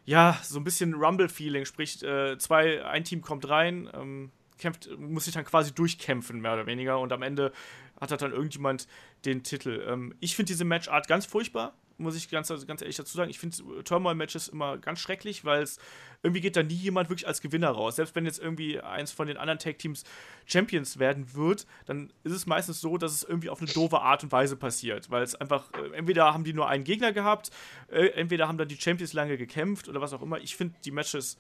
ja, 0.05 0.39
so 0.41 0.57
ein 0.57 0.63
bisschen 0.63 0.93
Rumble-Feeling. 0.93 1.65
Sprich, 1.65 2.01
äh, 2.01 2.37
zwei, 2.37 2.85
ein 2.85 3.03
Team 3.03 3.21
kommt 3.21 3.49
rein, 3.49 3.89
ähm, 3.93 4.31
kämpft, 4.57 4.89
muss 4.97 5.25
sich 5.25 5.33
dann 5.33 5.43
quasi 5.43 5.73
durchkämpfen, 5.73 6.39
mehr 6.39 6.53
oder 6.53 6.65
weniger. 6.65 6.97
Und 6.99 7.11
am 7.11 7.23
Ende 7.23 7.51
hat 7.99 8.11
dann 8.21 8.31
irgendjemand 8.31 8.87
den 9.25 9.43
Titel. 9.43 9.85
Ähm, 9.85 10.15
ich 10.21 10.37
finde 10.37 10.53
diese 10.53 10.63
Matchart 10.63 11.09
ganz 11.09 11.25
furchtbar 11.25 11.75
muss 11.97 12.15
ich 12.15 12.29
ganz, 12.29 12.51
also 12.51 12.65
ganz 12.65 12.81
ehrlich 12.81 12.97
dazu 12.97 13.15
sagen, 13.15 13.29
ich 13.29 13.39
finde 13.39 13.83
Turmoil-Matches 13.83 14.49
immer 14.49 14.77
ganz 14.77 14.99
schrecklich, 14.99 15.45
weil 15.45 15.63
es 15.63 15.79
irgendwie 16.23 16.41
geht 16.41 16.55
da 16.55 16.63
nie 16.63 16.75
jemand 16.75 17.09
wirklich 17.09 17.27
als 17.27 17.41
Gewinner 17.41 17.69
raus. 17.69 17.95
Selbst 17.95 18.15
wenn 18.15 18.25
jetzt 18.25 18.39
irgendwie 18.39 18.79
eins 18.79 19.11
von 19.11 19.27
den 19.27 19.37
anderen 19.37 19.59
Tag-Teams 19.59 20.03
Champions 20.45 20.99
werden 20.99 21.33
wird, 21.33 21.65
dann 21.85 22.11
ist 22.23 22.33
es 22.33 22.45
meistens 22.45 22.81
so, 22.81 22.97
dass 22.97 23.13
es 23.13 23.23
irgendwie 23.23 23.49
auf 23.49 23.61
eine 23.61 23.71
doofe 23.71 24.01
Art 24.01 24.23
und 24.23 24.31
Weise 24.31 24.55
passiert. 24.55 25.09
Weil 25.09 25.23
es 25.23 25.35
einfach, 25.35 25.71
äh, 25.73 25.95
entweder 25.95 26.33
haben 26.33 26.43
die 26.43 26.53
nur 26.53 26.67
einen 26.67 26.83
Gegner 26.83 27.13
gehabt, 27.13 27.51
äh, 27.89 28.07
entweder 28.09 28.47
haben 28.47 28.57
dann 28.57 28.67
die 28.67 28.79
Champions 28.79 29.13
lange 29.13 29.37
gekämpft 29.37 29.87
oder 29.87 30.01
was 30.01 30.13
auch 30.13 30.21
immer. 30.21 30.39
Ich 30.39 30.55
finde 30.55 30.75
die 30.83 30.91
Matches 30.91 31.37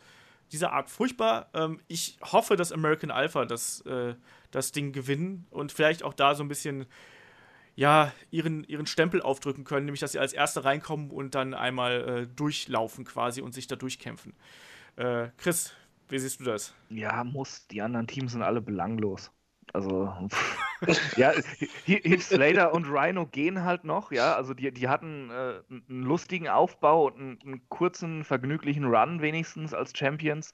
dieser 0.51 0.71
Art 0.71 0.89
furchtbar. 0.89 1.49
Ähm, 1.53 1.79
ich 1.87 2.17
hoffe, 2.21 2.55
dass 2.55 2.71
American 2.71 3.11
Alpha 3.11 3.45
das, 3.45 3.81
äh, 3.81 4.15
das 4.51 4.71
Ding 4.71 4.91
gewinnen 4.91 5.47
und 5.49 5.71
vielleicht 5.71 6.03
auch 6.03 6.13
da 6.13 6.35
so 6.35 6.43
ein 6.43 6.47
bisschen 6.47 6.85
ja, 7.75 8.11
ihren, 8.31 8.63
ihren 8.63 8.87
Stempel 8.87 9.21
aufdrücken 9.21 9.65
können, 9.65 9.85
nämlich 9.85 9.99
dass 9.99 10.13
sie 10.13 10.19
als 10.19 10.33
Erste 10.33 10.63
reinkommen 10.63 11.11
und 11.11 11.35
dann 11.35 11.53
einmal 11.53 12.09
äh, 12.23 12.27
durchlaufen 12.27 13.05
quasi 13.05 13.41
und 13.41 13.53
sich 13.53 13.67
da 13.67 13.75
durchkämpfen. 13.75 14.33
Äh, 14.95 15.29
Chris, 15.37 15.73
wie 16.07 16.19
siehst 16.19 16.39
du 16.39 16.45
das? 16.45 16.73
Ja, 16.89 17.23
muss. 17.23 17.67
Die 17.67 17.81
anderen 17.81 18.07
Teams 18.07 18.31
sind 18.31 18.43
alle 18.43 18.61
belanglos. 18.61 19.31
Also, 19.73 20.13
ja, 21.17 21.33
Heath 21.85 22.21
Slater 22.21 22.73
und 22.73 22.85
Rhino 22.85 23.25
gehen 23.25 23.63
halt 23.63 23.83
noch, 23.83 24.11
ja. 24.11 24.35
Also, 24.35 24.53
die, 24.53 24.71
die 24.71 24.87
hatten 24.87 25.29
äh, 25.31 25.61
einen 25.69 26.03
lustigen 26.03 26.47
Aufbau 26.47 27.07
und 27.07 27.19
einen, 27.19 27.39
einen, 27.43 27.69
kurzen, 27.69 28.23
vergnüglichen 28.23 28.85
Run 28.85 29.21
wenigstens 29.21 29.73
als 29.73 29.97
Champions. 29.97 30.53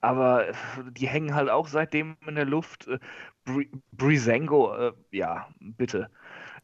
Aber 0.00 0.48
äh, 0.48 0.54
die 0.90 1.06
hängen 1.06 1.34
halt 1.34 1.50
auch 1.50 1.68
seitdem 1.68 2.16
in 2.26 2.34
der 2.34 2.46
Luft. 2.46 2.88
Äh, 2.88 2.98
Brisengo, 3.92 4.74
äh, 4.74 4.92
ja, 5.10 5.48
bitte. 5.60 6.10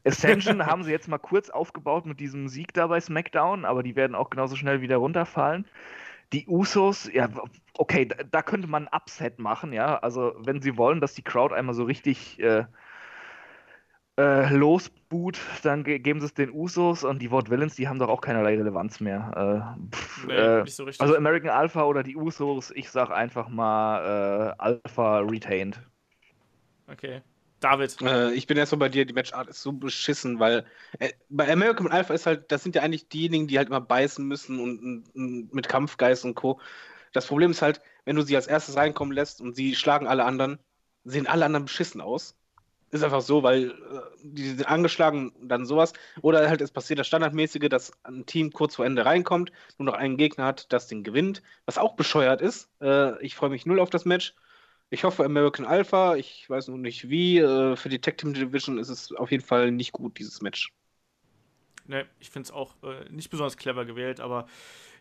Ascension 0.07 0.65
haben 0.65 0.83
sie 0.83 0.91
jetzt 0.91 1.07
mal 1.07 1.17
kurz 1.17 1.49
aufgebaut 1.49 2.05
mit 2.05 2.19
diesem 2.19 2.47
Sieg 2.47 2.73
da 2.73 2.87
bei 2.87 2.99
SmackDown, 2.99 3.65
aber 3.65 3.83
die 3.83 3.95
werden 3.95 4.15
auch 4.15 4.29
genauso 4.29 4.55
schnell 4.55 4.81
wieder 4.81 4.97
runterfallen. 4.97 5.65
Die 6.33 6.45
Usos, 6.47 7.09
ja, 7.13 7.29
okay, 7.77 8.05
da, 8.05 8.23
da 8.23 8.41
könnte 8.41 8.67
man 8.67 8.87
ein 8.87 8.93
Upset 8.93 9.39
machen, 9.39 9.71
ja. 9.71 9.97
Also, 9.99 10.33
wenn 10.39 10.61
sie 10.61 10.77
wollen, 10.77 10.99
dass 10.99 11.13
die 11.13 11.21
Crowd 11.21 11.55
einmal 11.55 11.73
so 11.73 11.83
richtig 11.83 12.39
äh, 12.39 12.65
äh, 14.17 14.53
losboot, 14.53 15.39
dann 15.63 15.83
ge 15.83 15.99
geben 15.99 16.19
sie 16.19 16.25
es 16.25 16.33
den 16.33 16.51
Usos 16.51 17.03
und 17.03 17.21
die 17.21 17.31
Wort 17.31 17.49
Villains, 17.49 17.75
die 17.75 17.87
haben 17.87 17.99
doch 17.99 18.09
auch 18.09 18.21
keinerlei 18.21 18.57
Relevanz 18.57 18.99
mehr. 18.99 19.75
Äh, 19.77 19.95
pff, 19.95 20.27
nee, 20.27 20.33
äh, 20.33 20.65
so 20.65 20.85
also 20.85 21.15
American 21.15 21.51
Alpha 21.51 21.83
oder 21.83 22.03
die 22.03 22.17
Usos, 22.17 22.71
ich 22.71 22.89
sag 22.89 23.11
einfach 23.11 23.47
mal 23.47 24.55
äh, 24.57 24.61
Alpha 24.61 25.19
retained. 25.19 25.81
Okay. 26.87 27.21
David. 27.59 28.01
Äh, 28.01 28.33
ich 28.33 28.47
bin 28.47 28.57
erst 28.57 28.71
so 28.71 28.77
bei 28.77 28.89
dir, 28.89 29.05
die 29.05 29.13
Matchart 29.13 29.47
ist 29.47 29.61
so 29.61 29.71
beschissen, 29.71 30.39
weil 30.39 30.65
äh, 30.99 31.11
bei 31.29 31.51
American 31.51 31.91
Alpha 31.91 32.13
ist 32.13 32.25
halt, 32.25 32.51
das 32.51 32.63
sind 32.63 32.75
ja 32.75 32.81
eigentlich 32.83 33.09
diejenigen, 33.09 33.47
die 33.47 33.57
halt 33.57 33.69
immer 33.69 33.81
beißen 33.81 34.25
müssen 34.25 34.59
und, 34.59 34.79
und, 34.79 35.15
und, 35.15 35.53
mit 35.53 35.67
Kampfgeist 35.67 36.25
und 36.25 36.35
Co. 36.35 36.59
Das 37.13 37.25
Problem 37.27 37.51
ist 37.51 37.61
halt, 37.61 37.81
wenn 38.05 38.15
du 38.15 38.21
sie 38.21 38.35
als 38.35 38.47
erstes 38.47 38.75
reinkommen 38.75 39.13
lässt 39.13 39.41
und 39.41 39.55
sie 39.55 39.75
schlagen 39.75 40.07
alle 40.07 40.25
anderen, 40.25 40.59
sehen 41.03 41.27
alle 41.27 41.45
anderen 41.45 41.65
beschissen 41.65 42.01
aus. 42.01 42.35
Ist 42.89 43.03
einfach 43.03 43.21
so, 43.21 43.43
weil 43.43 43.71
äh, 43.71 43.73
die 44.23 44.49
sind 44.49 44.67
angeschlagen 44.67 45.33
dann 45.41 45.65
sowas. 45.65 45.93
Oder 46.21 46.47
halt 46.49 46.61
es 46.61 46.71
passiert 46.71 46.99
das 46.99 47.07
Standardmäßige, 47.07 47.69
dass 47.69 47.91
ein 48.03 48.25
Team 48.25 48.51
kurz 48.51 48.75
vor 48.75 48.85
Ende 48.85 49.05
reinkommt, 49.05 49.51
nur 49.77 49.87
noch 49.87 49.93
einen 49.95 50.17
Gegner 50.17 50.45
hat, 50.45 50.71
das 50.71 50.87
den 50.87 51.03
gewinnt, 51.03 51.41
was 51.65 51.77
auch 51.77 51.95
bescheuert 51.95 52.41
ist. 52.41 52.69
Äh, 52.81 53.21
ich 53.23 53.35
freue 53.35 53.49
mich 53.49 53.65
null 53.65 53.79
auf 53.79 53.89
das 53.89 54.05
Match. 54.05 54.35
Ich 54.89 55.03
hoffe 55.05 55.23
American 55.23 55.65
Alpha, 55.65 56.15
ich 56.15 56.49
weiß 56.49 56.67
noch 56.69 56.77
nicht 56.77 57.09
wie. 57.09 57.39
Äh, 57.39 57.75
für 57.77 57.89
die 57.89 57.99
Tech 58.01 58.17
Team 58.17 58.33
Division 58.33 58.77
ist 58.79 58.89
es 58.89 59.11
auf 59.13 59.31
jeden 59.31 59.43
Fall 59.43 59.71
nicht 59.71 59.91
gut, 59.93 60.17
dieses 60.19 60.41
Match. 60.41 60.73
Ne, 61.85 62.05
ich 62.19 62.29
finde 62.29 62.47
es 62.47 62.51
auch 62.51 62.75
äh, 62.83 63.09
nicht 63.09 63.29
besonders 63.29 63.55
clever 63.55 63.85
gewählt, 63.85 64.19
aber 64.19 64.45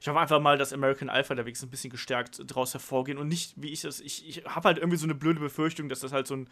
ich 0.00 0.06
hoffe 0.06 0.20
einfach 0.20 0.40
mal, 0.40 0.56
dass 0.56 0.72
American 0.72 1.08
Alpha 1.08 1.34
da 1.34 1.44
wenigstens 1.44 1.66
ein 1.68 1.70
bisschen 1.70 1.90
gestärkt 1.90 2.40
draus 2.46 2.74
hervorgehen 2.74 3.18
und 3.18 3.26
nicht, 3.26 3.54
wie 3.56 3.70
ich 3.72 3.80
das. 3.80 4.00
Ich, 4.00 4.28
ich 4.28 4.44
habe 4.44 4.68
halt 4.68 4.78
irgendwie 4.78 4.98
so 4.98 5.06
eine 5.06 5.16
blöde 5.16 5.40
Befürchtung, 5.40 5.88
dass 5.88 6.00
das 6.00 6.12
halt 6.12 6.28
so 6.28 6.36
ein 6.36 6.48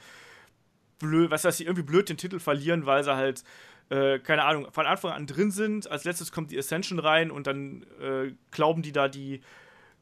blöd, 0.98 1.30
was 1.30 1.42
dass 1.42 1.56
sie 1.58 1.64
irgendwie 1.64 1.82
blöd 1.82 2.08
den 2.08 2.16
Titel 2.16 2.38
verlieren, 2.38 2.86
weil 2.86 3.04
sie 3.04 3.14
halt, 3.14 3.44
äh, 3.90 4.18
keine 4.18 4.44
Ahnung, 4.44 4.68
von 4.72 4.86
Anfang 4.86 5.12
an 5.12 5.26
drin 5.26 5.50
sind. 5.50 5.90
Als 5.90 6.04
letztes 6.04 6.32
kommt 6.32 6.50
die 6.50 6.58
Ascension 6.58 6.98
rein 6.98 7.30
und 7.30 7.46
dann 7.46 7.84
äh, 8.00 8.32
glauben 8.50 8.82
die 8.82 8.92
da 8.92 9.08
die 9.08 9.40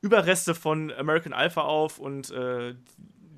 Überreste 0.02 0.54
von 0.54 0.92
American 0.92 1.32
Alpha 1.32 1.62
auf 1.62 1.98
und 1.98 2.30
äh, 2.30 2.74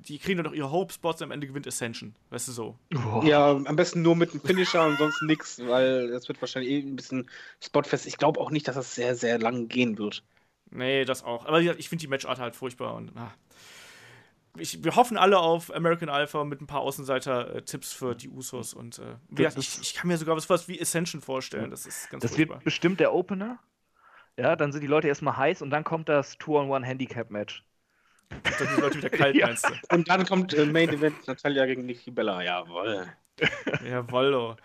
die 0.07 0.19
kriegen 0.19 0.37
dann 0.37 0.45
noch 0.45 0.57
ihre 0.57 0.71
Hope-Spots 0.71 1.21
am 1.21 1.31
Ende 1.31 1.47
gewinnt 1.47 1.67
Ascension. 1.67 2.15
Weißt 2.29 2.47
du 2.47 2.51
so? 2.51 2.79
Oh. 2.93 3.21
Ja, 3.23 3.51
am 3.51 3.75
besten 3.75 4.01
nur 4.01 4.15
mit 4.15 4.31
einem 4.31 4.41
Finisher 4.41 4.85
und 4.85 4.97
sonst 4.97 5.21
nichts, 5.23 5.59
weil 5.65 6.09
das 6.09 6.27
wird 6.27 6.41
wahrscheinlich 6.41 6.71
eh 6.71 6.79
ein 6.79 6.95
bisschen 6.95 7.29
spotfest. 7.63 8.05
Ich 8.05 8.17
glaube 8.17 8.39
auch 8.39 8.51
nicht, 8.51 8.67
dass 8.67 8.75
das 8.75 8.95
sehr, 8.95 9.15
sehr 9.15 9.39
lang 9.39 9.67
gehen 9.67 9.97
wird. 9.97 10.23
Nee, 10.71 11.05
das 11.05 11.23
auch. 11.23 11.45
Aber 11.45 11.61
ich 11.61 11.89
finde 11.89 12.01
die 12.01 12.07
Matchart 12.07 12.39
halt 12.39 12.55
furchtbar 12.55 12.95
und 12.95 13.11
ah. 13.15 13.33
ich, 14.57 14.83
wir 14.83 14.95
hoffen 14.95 15.17
alle 15.17 15.39
auf 15.39 15.73
American 15.73 16.09
Alpha 16.09 16.43
mit 16.43 16.61
ein 16.61 16.67
paar 16.67 16.81
Außenseiter-Tipps 16.81 17.93
für 17.93 18.15
die 18.15 18.29
Usos 18.29 18.73
und 18.73 18.99
äh, 18.99 19.15
das, 19.29 19.57
ich, 19.57 19.79
ich, 19.81 19.93
kann 19.93 20.07
mir 20.07 20.17
sogar 20.17 20.35
was, 20.35 20.49
was 20.49 20.67
wie 20.67 20.79
Ascension 20.81 21.21
vorstellen. 21.21 21.71
Das 21.71 21.85
ist 21.85 22.09
ganz 22.09 22.21
Das 22.21 22.35
furchtbar. 22.35 22.57
wird 22.57 22.63
bestimmt 22.63 22.99
der 22.99 23.13
Opener. 23.13 23.59
Ja, 24.37 24.55
dann 24.55 24.71
sind 24.71 24.81
die 24.81 24.87
Leute 24.87 25.07
erstmal 25.07 25.37
heiß 25.37 25.61
und 25.61 25.69
dann 25.69 25.83
kommt 25.83 26.09
das 26.09 26.37
Two-on-One-Handicap-Match. 26.37 27.63
Dann 28.29 28.75
die 28.75 28.81
Leute 28.81 28.97
wieder 28.97 29.09
kalt, 29.11 29.35
ja. 29.35 29.47
meinst 29.47 29.67
du? 29.67 29.95
Und 29.95 30.09
dann 30.09 30.25
kommt 30.25 30.53
äh, 30.53 30.65
Main 30.65 30.89
Event 30.89 31.27
Natalia 31.27 31.65
gegen 31.65 31.85
Nikki 31.85 32.11
Bella. 32.11 32.43
Jawoll. 32.43 33.07
Jawoll, 33.89 34.33
oh. 34.33 34.55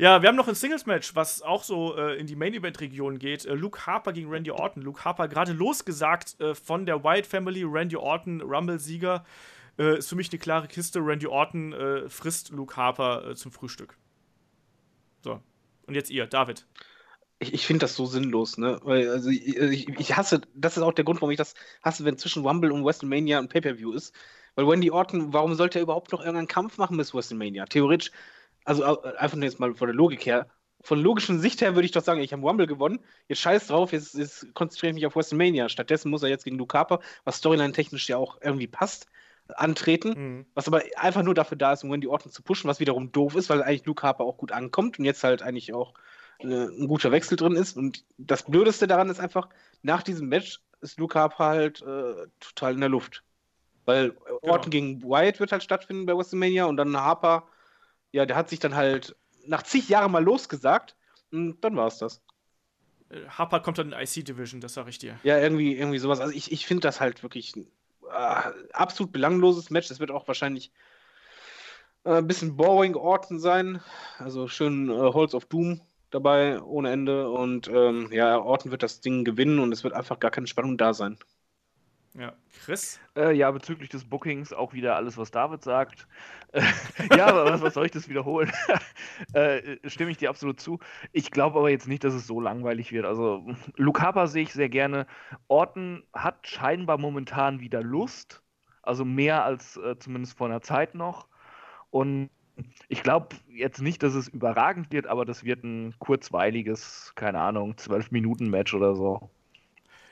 Ja, 0.00 0.22
wir 0.22 0.30
haben 0.30 0.36
noch 0.36 0.48
ein 0.48 0.54
Singles-Match, 0.54 1.14
was 1.14 1.42
auch 1.42 1.62
so 1.62 1.94
äh, 1.94 2.18
in 2.18 2.26
die 2.26 2.34
Main-Event-Region 2.34 3.18
geht. 3.18 3.44
Äh, 3.44 3.52
Luke 3.52 3.84
Harper 3.84 4.14
gegen 4.14 4.30
Randy 4.30 4.50
Orton. 4.50 4.82
Luke 4.82 5.04
Harper 5.04 5.28
gerade 5.28 5.52
losgesagt 5.52 6.40
äh, 6.40 6.54
von 6.54 6.86
der 6.86 7.04
Wyatt 7.04 7.26
Family. 7.26 7.64
Randy 7.64 7.96
Orton, 7.96 8.40
Rumble-Sieger. 8.40 9.26
Äh, 9.78 9.98
ist 9.98 10.08
für 10.08 10.16
mich 10.16 10.30
eine 10.32 10.38
klare 10.38 10.68
Kiste. 10.68 11.00
Randy 11.00 11.26
Orton 11.26 11.74
äh, 11.74 12.08
frisst 12.08 12.48
Luke 12.48 12.74
Harper 12.76 13.28
äh, 13.28 13.34
zum 13.34 13.52
Frühstück. 13.52 13.98
So. 15.22 15.42
Und 15.86 15.94
jetzt 15.94 16.08
ihr, 16.08 16.26
David. 16.26 16.64
Ich, 17.40 17.54
ich 17.54 17.66
finde 17.66 17.80
das 17.80 17.96
so 17.96 18.06
sinnlos, 18.06 18.58
ne? 18.58 18.78
Weil, 18.82 19.08
also 19.10 19.30
ich, 19.30 19.56
ich, 19.56 19.88
ich, 19.88 20.16
hasse, 20.16 20.42
das 20.54 20.76
ist 20.76 20.82
auch 20.82 20.92
der 20.92 21.04
Grund, 21.04 21.20
warum 21.20 21.32
ich 21.32 21.38
das 21.38 21.54
hasse, 21.82 22.04
wenn 22.04 22.18
zwischen 22.18 22.46
Rumble 22.46 22.70
und 22.70 22.84
WrestleMania 22.84 23.38
ein 23.38 23.48
Pay-Per-View 23.48 23.92
ist. 23.92 24.14
Weil 24.54 24.66
Randy 24.66 24.90
Orton, 24.90 25.32
warum 25.32 25.54
sollte 25.54 25.78
er 25.78 25.82
überhaupt 25.82 26.12
noch 26.12 26.20
irgendeinen 26.20 26.48
Kampf 26.48 26.76
machen 26.76 26.96
bis 26.96 27.14
WrestleMania? 27.14 27.64
Theoretisch 27.66 28.10
also 28.64 29.02
einfach 29.02 29.36
nur 29.36 29.44
jetzt 29.44 29.60
mal 29.60 29.74
von 29.74 29.88
der 29.88 29.94
Logik 29.94 30.26
her, 30.26 30.46
von 30.82 31.00
logischen 31.00 31.40
Sicht 31.40 31.60
her 31.60 31.74
würde 31.74 31.84
ich 31.86 31.92
doch 31.92 32.02
sagen, 32.02 32.20
ich 32.20 32.32
habe 32.32 32.42
Rumble 32.42 32.66
gewonnen, 32.66 33.00
jetzt 33.28 33.40
scheiß 33.40 33.66
drauf, 33.66 33.92
jetzt, 33.92 34.14
jetzt 34.14 34.54
konzentriere 34.54 34.90
ich 34.90 34.94
mich 34.94 35.06
auf 35.06 35.16
WrestleMania. 35.16 35.68
Stattdessen 35.68 36.10
muss 36.10 36.22
er 36.22 36.30
jetzt 36.30 36.44
gegen 36.44 36.56
Luke 36.56 36.76
Harper, 36.76 37.00
was 37.24 37.36
storyline-technisch 37.36 38.08
ja 38.08 38.16
auch 38.16 38.38
irgendwie 38.40 38.66
passt, 38.66 39.06
antreten, 39.48 40.08
mhm. 40.16 40.46
was 40.54 40.68
aber 40.68 40.82
einfach 40.96 41.22
nur 41.22 41.34
dafür 41.34 41.58
da 41.58 41.72
ist, 41.72 41.84
um 41.84 41.90
Wendy 41.90 42.06
Orton 42.06 42.32
zu 42.32 42.42
pushen, 42.42 42.68
was 42.68 42.80
wiederum 42.80 43.12
doof 43.12 43.34
ist, 43.34 43.50
weil 43.50 43.62
eigentlich 43.62 43.84
Luke 43.84 44.02
Harper 44.02 44.24
auch 44.24 44.38
gut 44.38 44.52
ankommt 44.52 44.98
und 44.98 45.04
jetzt 45.04 45.24
halt 45.24 45.42
eigentlich 45.42 45.74
auch 45.74 45.94
äh, 46.42 46.66
ein 46.66 46.88
guter 46.88 47.12
Wechsel 47.12 47.36
drin 47.36 47.56
ist. 47.56 47.76
Und 47.76 48.04
das 48.18 48.44
Blödeste 48.44 48.86
daran 48.86 49.10
ist 49.10 49.20
einfach, 49.20 49.48
nach 49.82 50.02
diesem 50.02 50.28
Match 50.28 50.60
ist 50.80 50.98
Luke 50.98 51.18
Harper 51.18 51.44
halt 51.44 51.82
äh, 51.82 52.26
total 52.40 52.74
in 52.74 52.80
der 52.80 52.88
Luft. 52.88 53.22
Weil 53.84 54.16
Orton 54.42 54.70
genau. 54.70 54.70
gegen 54.70 55.02
Wyatt 55.02 55.40
wird 55.40 55.52
halt 55.52 55.62
stattfinden 55.62 56.06
bei 56.06 56.16
WrestleMania 56.16 56.66
und 56.66 56.76
dann 56.76 56.96
Harper 56.96 57.46
ja, 58.12 58.26
der 58.26 58.36
hat 58.36 58.48
sich 58.48 58.58
dann 58.58 58.74
halt 58.74 59.16
nach 59.46 59.62
zig 59.62 59.88
Jahren 59.88 60.12
mal 60.12 60.22
losgesagt 60.22 60.96
und 61.30 61.60
dann 61.60 61.76
war 61.76 61.86
es 61.86 61.98
das. 61.98 62.22
Äh, 63.08 63.26
Harper 63.28 63.60
kommt 63.60 63.78
dann 63.78 63.92
in 63.92 63.98
IC 63.98 64.24
Division, 64.24 64.60
das 64.60 64.74
sag 64.74 64.88
ich 64.88 64.98
dir. 64.98 65.18
Ja, 65.22 65.38
irgendwie, 65.38 65.76
irgendwie 65.76 65.98
sowas. 65.98 66.20
Also 66.20 66.34
ich, 66.34 66.52
ich 66.52 66.66
finde 66.66 66.82
das 66.82 67.00
halt 67.00 67.22
wirklich 67.22 67.54
ein 67.56 67.70
äh, 68.10 68.50
absolut 68.72 69.12
belangloses 69.12 69.70
Match. 69.70 69.88
Das 69.88 70.00
wird 70.00 70.10
auch 70.10 70.26
wahrscheinlich 70.26 70.72
äh, 72.04 72.16
ein 72.16 72.26
bisschen 72.26 72.56
boring 72.56 72.94
Orten 72.94 73.38
sein. 73.38 73.80
Also 74.18 74.48
schön 74.48 74.90
äh, 74.90 74.94
Holz 74.94 75.34
of 75.34 75.46
Doom 75.46 75.80
dabei 76.10 76.60
ohne 76.62 76.90
Ende. 76.90 77.30
Und 77.30 77.68
ähm, 77.68 78.08
ja, 78.12 78.38
Orton 78.38 78.70
wird 78.70 78.82
das 78.82 79.00
Ding 79.00 79.24
gewinnen 79.24 79.58
und 79.58 79.72
es 79.72 79.84
wird 79.84 79.94
einfach 79.94 80.18
gar 80.18 80.30
keine 80.30 80.46
Spannung 80.46 80.76
da 80.76 80.94
sein. 80.94 81.18
Ja, 82.14 82.32
Chris? 82.64 82.98
Äh, 83.16 83.36
ja, 83.36 83.50
bezüglich 83.52 83.88
des 83.88 84.04
Bookings 84.04 84.52
auch 84.52 84.72
wieder 84.72 84.96
alles, 84.96 85.16
was 85.16 85.30
David 85.30 85.62
sagt. 85.62 86.08
Äh, 86.52 86.62
ja, 87.16 87.26
aber 87.26 87.44
was, 87.44 87.62
was, 87.62 87.74
soll 87.74 87.86
ich 87.86 87.92
das 87.92 88.08
wiederholen? 88.08 88.50
äh, 89.32 89.76
stimme 89.88 90.10
ich 90.10 90.16
dir 90.16 90.28
absolut 90.28 90.58
zu. 90.58 90.80
Ich 91.12 91.30
glaube 91.30 91.58
aber 91.60 91.70
jetzt 91.70 91.86
nicht, 91.86 92.02
dass 92.02 92.14
es 92.14 92.26
so 92.26 92.40
langweilig 92.40 92.90
wird. 92.90 93.06
Also, 93.06 93.46
Luke 93.76 94.02
Harper 94.02 94.26
sehe 94.26 94.42
ich 94.42 94.52
sehr 94.52 94.68
gerne. 94.68 95.06
Orton 95.46 96.02
hat 96.12 96.48
scheinbar 96.48 96.98
momentan 96.98 97.60
wieder 97.60 97.82
Lust. 97.82 98.42
Also 98.82 99.04
mehr 99.04 99.44
als 99.44 99.76
äh, 99.76 99.96
zumindest 99.98 100.36
vor 100.36 100.48
einer 100.48 100.62
Zeit 100.62 100.96
noch. 100.96 101.28
Und 101.90 102.30
ich 102.88 103.02
glaube 103.02 103.36
jetzt 103.48 103.80
nicht, 103.80 104.02
dass 104.02 104.14
es 104.14 104.28
überragend 104.28 104.92
wird, 104.92 105.06
aber 105.06 105.24
das 105.24 105.44
wird 105.44 105.64
ein 105.64 105.94
kurzweiliges, 105.98 107.12
keine 107.14 107.40
Ahnung, 107.40 107.74
12-Minuten-Match 107.74 108.74
oder 108.74 108.94
so 108.94 109.30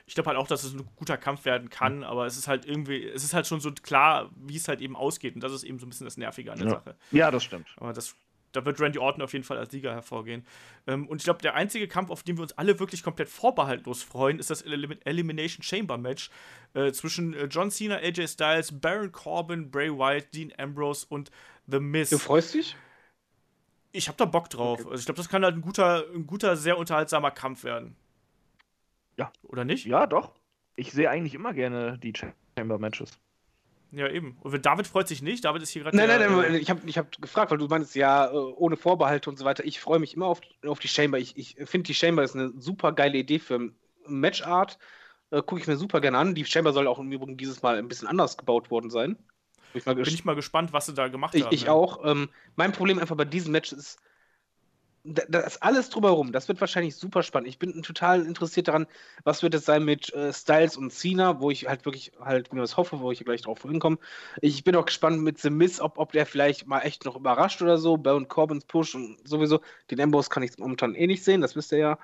ich 0.09 0.15
glaube 0.15 0.29
halt 0.29 0.39
auch, 0.39 0.47
dass 0.47 0.63
es 0.63 0.73
ein 0.73 0.89
guter 0.95 1.17
Kampf 1.17 1.45
werden 1.45 1.69
kann, 1.69 1.97
mhm. 1.97 2.03
aber 2.03 2.25
es 2.25 2.35
ist 2.35 2.47
halt 2.47 2.65
irgendwie, 2.65 3.07
es 3.07 3.23
ist 3.23 3.35
halt 3.35 3.45
schon 3.45 3.59
so 3.59 3.71
klar, 3.71 4.31
wie 4.35 4.55
es 4.55 4.67
halt 4.67 4.81
eben 4.81 4.95
ausgeht. 4.95 5.35
Und 5.35 5.43
das 5.43 5.53
ist 5.53 5.63
eben 5.63 5.77
so 5.77 5.85
ein 5.85 5.89
bisschen 5.89 6.05
das 6.05 6.17
Nervige 6.17 6.51
an 6.51 6.57
der 6.57 6.67
ja. 6.67 6.73
Sache. 6.73 6.95
Ja, 7.11 7.29
das 7.29 7.43
stimmt. 7.43 7.67
Aber 7.77 7.93
das, 7.93 8.15
da 8.51 8.65
wird 8.65 8.79
Randy 8.79 8.97
Orton 8.97 9.21
auf 9.21 9.33
jeden 9.33 9.45
Fall 9.45 9.59
als 9.59 9.69
Sieger 9.69 9.93
hervorgehen. 9.93 10.47
Ähm, 10.87 11.07
und 11.07 11.17
ich 11.17 11.25
glaube, 11.25 11.43
der 11.43 11.53
einzige 11.53 11.87
Kampf, 11.87 12.09
auf 12.09 12.23
den 12.23 12.37
wir 12.37 12.41
uns 12.41 12.53
alle 12.53 12.79
wirklich 12.79 13.03
komplett 13.03 13.29
vorbehaltlos 13.29 14.01
freuen, 14.01 14.39
ist 14.39 14.49
das 14.49 14.63
Elim 14.63 14.97
Elimination 15.05 15.61
Chamber 15.61 15.99
Match 15.99 16.31
äh, 16.73 16.91
zwischen 16.91 17.35
äh, 17.35 17.45
John 17.45 17.69
Cena, 17.69 17.97
AJ 17.97 18.29
Styles, 18.29 18.79
Baron 18.79 19.11
Corbin, 19.11 19.69
Bray 19.69 19.91
Wyatt, 19.91 20.33
Dean 20.33 20.51
Ambrose 20.57 21.05
und 21.07 21.29
The 21.69 21.79
Miz. 21.79 22.09
Du 22.09 22.17
freust 22.17 22.53
dich? 22.53 22.75
Ich 23.91 24.07
habe 24.07 24.17
da 24.17 24.25
Bock 24.25 24.49
drauf. 24.49 24.79
Okay. 24.79 24.89
Also 24.91 24.99
ich 24.99 25.05
glaube, 25.05 25.17
das 25.17 25.29
kann 25.29 25.43
halt 25.43 25.55
ein 25.55 25.61
guter, 25.61 26.05
ein 26.13 26.27
guter, 26.27 26.55
sehr 26.55 26.77
unterhaltsamer 26.77 27.31
Kampf 27.31 27.63
werden. 27.63 27.95
Ja. 29.17 29.31
Oder 29.43 29.65
nicht? 29.65 29.85
Ja, 29.85 30.07
doch. 30.07 30.33
Ich 30.75 30.91
sehe 30.91 31.09
eigentlich 31.09 31.33
immer 31.33 31.53
gerne 31.53 31.97
die 31.97 32.13
Chamber-Matches. 32.57 33.19
Ja, 33.91 34.07
eben. 34.07 34.37
Und 34.41 34.65
David 34.65 34.85
freut 34.85 35.07
sich 35.07 35.21
nicht. 35.21 35.43
David 35.43 35.63
ist 35.63 35.71
hier 35.71 35.81
gerade. 35.81 35.97
Nein, 35.97 36.07
nein, 36.07 36.31
nein, 36.31 36.55
ich 36.55 36.69
habe 36.69 36.81
ich 36.85 36.97
hab 36.97 37.19
gefragt, 37.19 37.49
weil 37.49 37.57
du 37.57 37.67
meinst 37.67 37.95
ja, 37.95 38.27
äh, 38.31 38.35
ohne 38.35 38.77
Vorbehalte 38.77 39.29
und 39.29 39.37
so 39.37 39.45
weiter. 39.45 39.65
Ich 39.65 39.79
freue 39.79 39.99
mich 39.99 40.15
immer 40.15 40.27
auf, 40.27 40.41
auf 40.65 40.79
die 40.79 40.87
Chamber. 40.87 41.17
Ich, 41.17 41.35
ich 41.37 41.55
finde, 41.65 41.87
die 41.87 41.95
Chamber 41.95 42.23
ist 42.23 42.35
eine 42.35 42.53
super 42.59 42.93
geile 42.93 43.17
Idee 43.17 43.39
für 43.39 43.71
Matchart. 44.05 44.77
Äh, 45.31 45.41
Gucke 45.41 45.61
ich 45.61 45.67
mir 45.67 45.75
super 45.75 46.01
gerne 46.01 46.19
an. 46.19 46.35
Die 46.35 46.45
Chamber 46.45 46.71
soll 46.71 46.87
auch 46.87 46.99
im 46.99 47.11
Übrigen 47.11 47.37
dieses 47.37 47.63
Mal 47.63 47.77
ein 47.77 47.87
bisschen 47.87 48.07
anders 48.07 48.37
gebaut 48.37 48.69
worden 48.69 48.91
sein. 48.91 49.17
Bin 49.73 49.79
ich, 49.79 49.85
Bin 49.85 50.03
ich 50.03 50.25
mal 50.25 50.35
gespannt, 50.35 50.73
was 50.73 50.87
sie 50.87 50.93
da 50.93 51.07
gemacht 51.07 51.35
ich, 51.35 51.43
haben. 51.43 51.53
Ich 51.53 51.63
ja. 51.63 51.71
auch. 51.71 52.03
Ähm, 52.05 52.29
mein 52.55 52.71
Problem 52.71 52.99
einfach 52.99 53.15
bei 53.15 53.25
diesem 53.25 53.51
Match 53.51 53.71
ist, 53.71 53.99
das 55.03 55.61
alles 55.61 55.89
drumherum, 55.89 56.31
das 56.31 56.47
wird 56.47 56.59
wahrscheinlich 56.59 56.95
super 56.95 57.23
spannend. 57.23 57.47
Ich 57.47 57.57
bin 57.57 57.81
total 57.83 58.25
interessiert 58.25 58.67
daran, 58.67 58.85
was 59.23 59.41
wird 59.41 59.53
es 59.53 59.65
sein 59.65 59.83
mit 59.83 60.13
äh, 60.13 60.33
Styles 60.33 60.75
und 60.75 60.91
Cena, 60.91 61.39
wo 61.39 61.49
ich 61.51 61.67
halt 61.67 61.85
wirklich 61.85 62.11
halt 62.19 62.53
mir 62.53 62.61
was 62.61 62.75
hoffe, 62.75 62.99
wo 62.99 63.11
ich 63.11 63.23
gleich 63.23 63.41
drauf 63.41 63.61
hinkomme. 63.61 63.97
Ich 64.41 64.63
bin 64.63 64.75
auch 64.75 64.85
gespannt 64.85 65.21
mit 65.21 65.39
The 65.39 65.49
Miz, 65.49 65.79
ob, 65.79 65.97
ob 65.97 66.11
der 66.11 66.25
vielleicht 66.25 66.67
mal 66.67 66.81
echt 66.81 67.05
noch 67.05 67.15
überrascht 67.15 67.61
oder 67.61 67.77
so. 67.77 67.97
Baron 67.97 68.27
Corbins 68.27 68.65
Push 68.65 68.95
und 68.95 69.27
sowieso. 69.27 69.61
Den 69.89 70.01
Ambos 70.01 70.29
kann 70.29 70.43
ich 70.43 70.57
momentan 70.57 70.95
eh 70.95 71.07
nicht 71.07 71.23
sehen, 71.23 71.41
das 71.41 71.55
wisst 71.55 71.71
ihr 71.71 71.79
ja. 71.79 71.99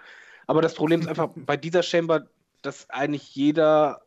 Aber 0.48 0.62
das 0.62 0.74
Problem 0.74 1.02
ist 1.02 1.08
einfach 1.08 1.30
bei 1.36 1.58
dieser 1.58 1.84
Chamber, 1.84 2.28
dass 2.62 2.90
eigentlich 2.90 3.36
jeder 3.36 4.05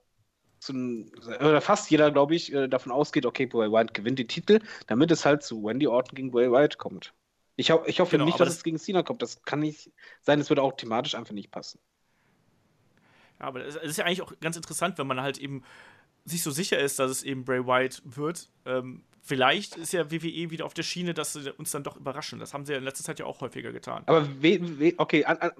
zum, 0.61 1.11
oder 1.41 1.61
fast 1.61 1.91
jeder, 1.91 2.11
glaube 2.11 2.35
ich, 2.35 2.53
äh, 2.53 2.69
davon 2.69 2.93
ausgeht, 2.93 3.27
okay, 3.27 3.47
Bray 3.47 3.71
Wyatt 3.71 3.95
gewinnt 3.95 4.19
den 4.19 4.29
Titel, 4.29 4.61
damit 4.87 5.11
es 5.11 5.25
halt 5.25 5.43
zu 5.43 5.63
Wendy 5.65 5.87
Orton 5.87 6.15
gegen 6.15 6.31
Bray 6.31 6.51
Wyatt 6.51 6.79
kommt. 6.79 7.13
Ich, 7.57 7.71
ho 7.71 7.83
ich 7.87 7.99
hoffe 8.01 8.13
genau, 8.13 8.25
nicht, 8.25 8.39
dass 8.39 8.49
das 8.49 8.57
es 8.59 8.63
gegen 8.63 8.79
Cena 8.79 9.03
kommt. 9.03 9.21
Das 9.21 9.43
kann 9.43 9.61
nicht 9.61 9.91
sein, 10.23 10.41
es 10.41 10.49
würde 10.49 10.63
auch 10.63 10.77
thematisch 10.77 11.17
einfach 11.17 11.35
nicht 11.35 11.51
passen. 11.51 11.81
Ja, 13.41 13.47
aber 13.47 13.65
es 13.65 13.77
ist 13.77 13.99
ja 13.99 14.05
eigentlich 14.05 14.23
auch 14.23 14.33
ganz 14.41 14.57
interessant, 14.57 14.99
wenn 14.99 15.07
man 15.07 15.21
halt 15.21 15.39
eben 15.39 15.65
sich 16.25 16.43
so 16.43 16.51
sicher 16.51 16.79
ist, 16.79 16.99
dass 16.99 17.11
es 17.11 17.23
eben 17.23 17.45
Bray 17.45 17.67
Wyatt 17.67 18.03
wird. 18.05 18.49
Ähm, 18.65 19.03
vielleicht 19.29 19.77
ist 19.77 19.93
ja 19.93 20.11
WWE 20.11 20.51
wieder 20.51 20.65
auf 20.65 20.73
der 20.73 20.83
Schiene, 20.83 21.13
dass 21.13 21.35
sie 21.35 21.53
uns 21.53 21.71
dann 21.71 21.83
doch 21.83 21.97
überraschen. 21.97 22.39
Das 22.39 22.55
haben 22.55 22.65
sie 22.65 22.73
ja 22.73 22.79
in 22.79 22.85
letzter 22.85 23.05
Zeit 23.05 23.19
ja 23.19 23.27
auch 23.27 23.43
häufiger 23.43 23.73
getan. 23.73 24.03
Aber 24.07 24.27
okay, 24.97 25.25
an, 25.27 25.37
an, 25.37 25.53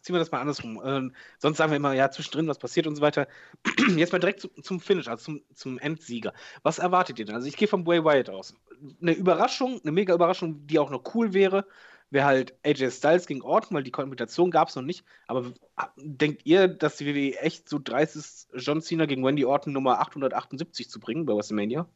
ziehen 0.00 0.14
wir 0.14 0.18
das 0.18 0.32
mal 0.32 0.40
andersrum. 0.40 0.80
Ähm, 0.82 1.14
sonst 1.38 1.58
sagen 1.58 1.70
wir 1.70 1.76
immer, 1.76 1.92
ja, 1.92 2.10
zwischendrin 2.10 2.48
was 2.48 2.58
passiert 2.58 2.86
und 2.86 2.96
so 2.96 3.02
weiter. 3.02 3.28
Jetzt 3.96 4.12
mal 4.12 4.18
direkt 4.18 4.40
zu, 4.40 4.48
zum 4.62 4.80
Finish, 4.80 5.08
also 5.08 5.24
zum, 5.24 5.42
zum 5.54 5.78
Endsieger. 5.78 6.32
Was 6.62 6.78
erwartet 6.78 7.18
ihr 7.18 7.26
denn? 7.26 7.34
Also 7.34 7.46
ich 7.46 7.56
gehe 7.56 7.68
von 7.68 7.84
Bray 7.84 8.02
Wyatt 8.02 8.30
aus. 8.30 8.54
Eine 9.02 9.12
Überraschung, 9.12 9.80
eine 9.82 9.92
mega 9.92 10.14
Überraschung, 10.14 10.66
die 10.66 10.78
auch 10.78 10.90
noch 10.90 11.14
cool 11.14 11.34
wäre, 11.34 11.66
wäre 12.08 12.24
halt 12.24 12.54
AJ 12.64 12.92
Styles 12.92 13.26
gegen 13.26 13.42
Orton, 13.42 13.76
weil 13.76 13.82
die 13.82 13.90
Kombination 13.90 14.50
gab 14.50 14.68
es 14.68 14.76
noch 14.76 14.82
nicht. 14.82 15.04
Aber 15.26 15.52
denkt 15.96 16.46
ihr, 16.46 16.66
dass 16.66 16.96
die 16.96 17.06
WWE 17.06 17.38
echt 17.40 17.68
so 17.68 17.78
dreist 17.78 18.16
ist, 18.16 18.48
John 18.54 18.80
Cena 18.80 19.04
gegen 19.04 19.22
Wendy 19.22 19.44
Orton 19.44 19.74
Nummer 19.74 20.00
878 20.00 20.88
zu 20.88 20.98
bringen 20.98 21.26
bei 21.26 21.34
WrestleMania? 21.34 21.86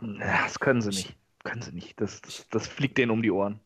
Das 0.00 0.60
können 0.60 0.80
sie 0.80 0.90
nicht. 0.90 1.16
Können 1.44 1.62
sie 1.62 1.72
nicht. 1.72 2.00
Das, 2.00 2.20
das, 2.20 2.46
das 2.50 2.66
fliegt 2.66 2.98
denen 2.98 3.10
um 3.10 3.22
die 3.22 3.30
Ohren. 3.30 3.60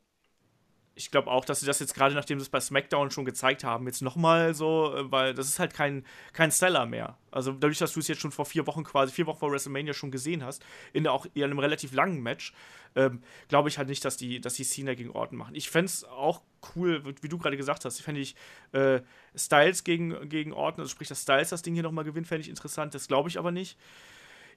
Ich 0.95 1.11
glaube 1.11 1.31
auch, 1.31 1.47
dass 1.47 1.61
sie 1.61 1.66
das 1.66 1.81
jetzt 1.81 1.95
gerade, 1.95 2.15
nachdem 2.15 2.39
sie 2.39 2.43
es 2.43 2.51
bei 2.51 2.61
SmackDown 2.61 3.11
schon 3.11 3.24
gezeigt 3.24 3.65
haben, 3.65 3.87
jetzt 3.87 4.03
nochmal 4.03 4.53
so, 4.53 4.95
äh, 4.95 5.11
weil 5.11 5.33
das 5.33 5.49
ist 5.49 5.59
halt 5.59 5.73
kein, 5.73 6.05
kein 6.35 6.51
Stellar 6.51 6.85
mehr. 6.85 7.16
Also 7.31 7.53
dadurch, 7.53 7.79
dass 7.79 7.95
du 7.95 8.01
es 8.01 8.09
jetzt 8.09 8.20
schon 8.20 8.31
vor 8.31 8.45
vier 8.45 8.66
Wochen 8.66 8.85
quasi, 8.85 9.11
vier 9.11 9.27
Wochen 9.27 9.39
vor 9.39 9.51
WrestleMania 9.51 9.95
schon 9.95 10.11
gesehen 10.11 10.45
hast, 10.45 10.62
in 10.93 11.09
auch 11.09 11.27
in 11.33 11.45
einem 11.45 11.59
relativ 11.59 11.95
langen 11.95 12.23
Match, 12.23 12.53
ähm, 12.95 13.23
glaube 13.49 13.70
ich 13.70 13.79
halt 13.79 13.89
nicht, 13.89 14.05
dass 14.05 14.19
die, 14.19 14.39
dass 14.41 14.55
die 14.55 14.65
Cena 14.65 14.93
gegen 14.93 15.11
Orton 15.11 15.39
machen. 15.39 15.55
Ich 15.55 15.70
fände 15.70 15.87
es 15.87 16.05
auch 16.05 16.43
cool, 16.77 17.03
wie 17.23 17.29
du 17.29 17.39
gerade 17.39 17.57
gesagt 17.57 17.87
hast, 17.87 18.03
fände 18.03 18.20
ich 18.20 18.37
äh, 18.73 19.01
Styles 19.35 19.85
gegen, 19.85 20.29
gegen 20.29 20.53
Orton, 20.53 20.83
also 20.83 20.91
sprich, 20.91 21.09
dass 21.09 21.23
Styles 21.23 21.49
das 21.49 21.62
Ding 21.62 21.73
hier 21.73 21.83
nochmal 21.83 22.05
gewinnt, 22.05 22.27
fände 22.27 22.43
ich 22.43 22.51
interessant. 22.51 22.95
Das 22.95 23.09
glaube 23.09 23.31
ich 23.31 23.39
aber 23.39 23.51
nicht 23.51 23.79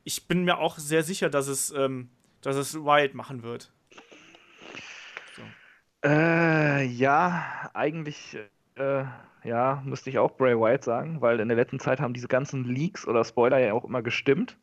ich 0.06 0.27
bin 0.27 0.45
mir 0.45 0.60
auch 0.60 0.77
sehr 0.77 1.03
sicher, 1.03 1.30
dass 1.30 1.48
es, 1.48 1.72
ähm, 1.72 2.10
dass 2.41 2.56
es 2.56 2.76
Wyatt 2.76 3.15
machen 3.15 3.44
wird. 3.44 3.73
So. 5.36 5.41
Äh, 6.07 6.86
ja, 6.86 7.69
eigentlich, 7.73 8.38
äh, 8.76 9.03
ja, 9.44 9.82
müsste 9.84 10.11
ich 10.11 10.19
auch 10.19 10.38
Bray 10.38 10.56
Wyatt 10.56 10.84
sagen, 10.84 11.22
weil 11.22 11.40
in 11.40 11.49
der 11.49 11.57
letzten 11.57 11.80
Zeit 11.80 11.99
haben 11.99 12.14
diese 12.14 12.27
ganzen 12.27 12.64
Leaks 12.64 13.07
oder 13.07 13.26
Spoiler 13.26 13.57
ja 13.57 13.73
auch 13.73 13.84
immer 13.84 14.03
gestimmt. 14.03 14.57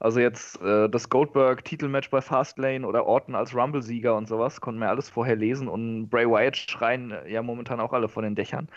Also 0.00 0.18
jetzt 0.18 0.60
äh, 0.60 0.88
das 0.88 1.08
Goldberg-Titelmatch 1.08 2.10
bei 2.10 2.20
Fastlane 2.20 2.86
oder 2.86 3.06
Orton 3.06 3.34
als 3.34 3.54
Rumble-Sieger 3.54 4.16
und 4.16 4.26
sowas, 4.26 4.60
konnten 4.60 4.80
wir 4.80 4.88
alles 4.88 5.08
vorher 5.08 5.36
lesen 5.36 5.68
und 5.68 6.08
Bray 6.08 6.26
Wyatt 6.26 6.56
schreien 6.56 7.14
ja 7.28 7.42
momentan 7.42 7.80
auch 7.80 7.92
alle 7.92 8.08
von 8.08 8.24
den 8.24 8.34
Dächern. 8.34 8.68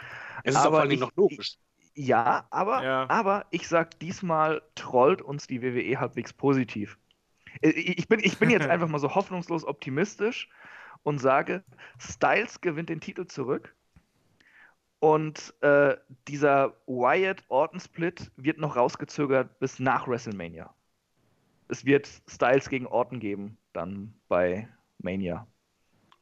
Es 0.44 0.54
ist 0.54 0.62
aber 0.62 0.78
vor 0.78 0.82
allem 0.82 1.00
noch 1.00 1.16
logisch. 1.16 1.58
Ja, 1.96 2.48
aber, 2.50 2.84
ja. 2.84 3.10
aber 3.10 3.46
ich 3.52 3.68
sag, 3.68 4.00
diesmal 4.00 4.62
trollt 4.76 5.22
uns 5.22 5.48
die 5.48 5.62
WWE 5.62 6.00
halbwegs 6.00 6.34
positiv. 6.34 6.98
Äh, 7.62 7.70
ich 7.70 8.08
bin, 8.08 8.20
ich 8.20 8.38
bin 8.40 8.50
jetzt 8.50 8.68
einfach 8.70 8.88
mal 8.88 9.00
so 9.00 9.14
hoffnungslos 9.14 9.66
optimistisch 9.66 10.50
und 11.04 11.20
sage, 11.20 11.64
Styles 12.00 12.62
gewinnt 12.62 12.90
den 12.90 13.00
Titel 13.00 13.28
zurück 13.28 13.76
und 15.04 15.54
äh, 15.60 15.98
dieser 16.30 16.78
Wyatt-Orton-Split 16.88 18.32
wird 18.38 18.58
noch 18.58 18.78
rausgezögert 18.78 19.60
bis 19.60 19.78
nach 19.78 20.08
WrestleMania. 20.08 20.74
Es 21.68 21.84
wird 21.84 22.08
Styles 22.30 22.70
gegen 22.70 22.88
Orton 22.88 23.20
geben, 23.20 23.58
dann 23.74 24.14
bei 24.30 24.70
Mania. 25.00 25.46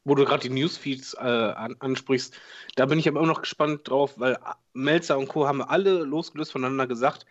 Wo 0.04 0.16
du 0.16 0.26
gerade 0.26 0.48
die 0.48 0.54
Newsfeeds 0.54 1.14
äh, 1.14 1.20
an, 1.20 1.76
ansprichst, 1.80 2.36
da 2.76 2.86
bin 2.86 2.98
ich 2.98 3.08
aber 3.08 3.20
immer 3.20 3.28
noch 3.28 3.42
gespannt 3.42 3.88
drauf, 3.88 4.16
weil 4.18 4.38
Melzer 4.74 5.18
und 5.18 5.28
Co. 5.28 5.48
haben 5.48 5.62
alle 5.62 6.04
losgelöst 6.04 6.52
voneinander 6.52 6.88
gesagt, 6.88 7.26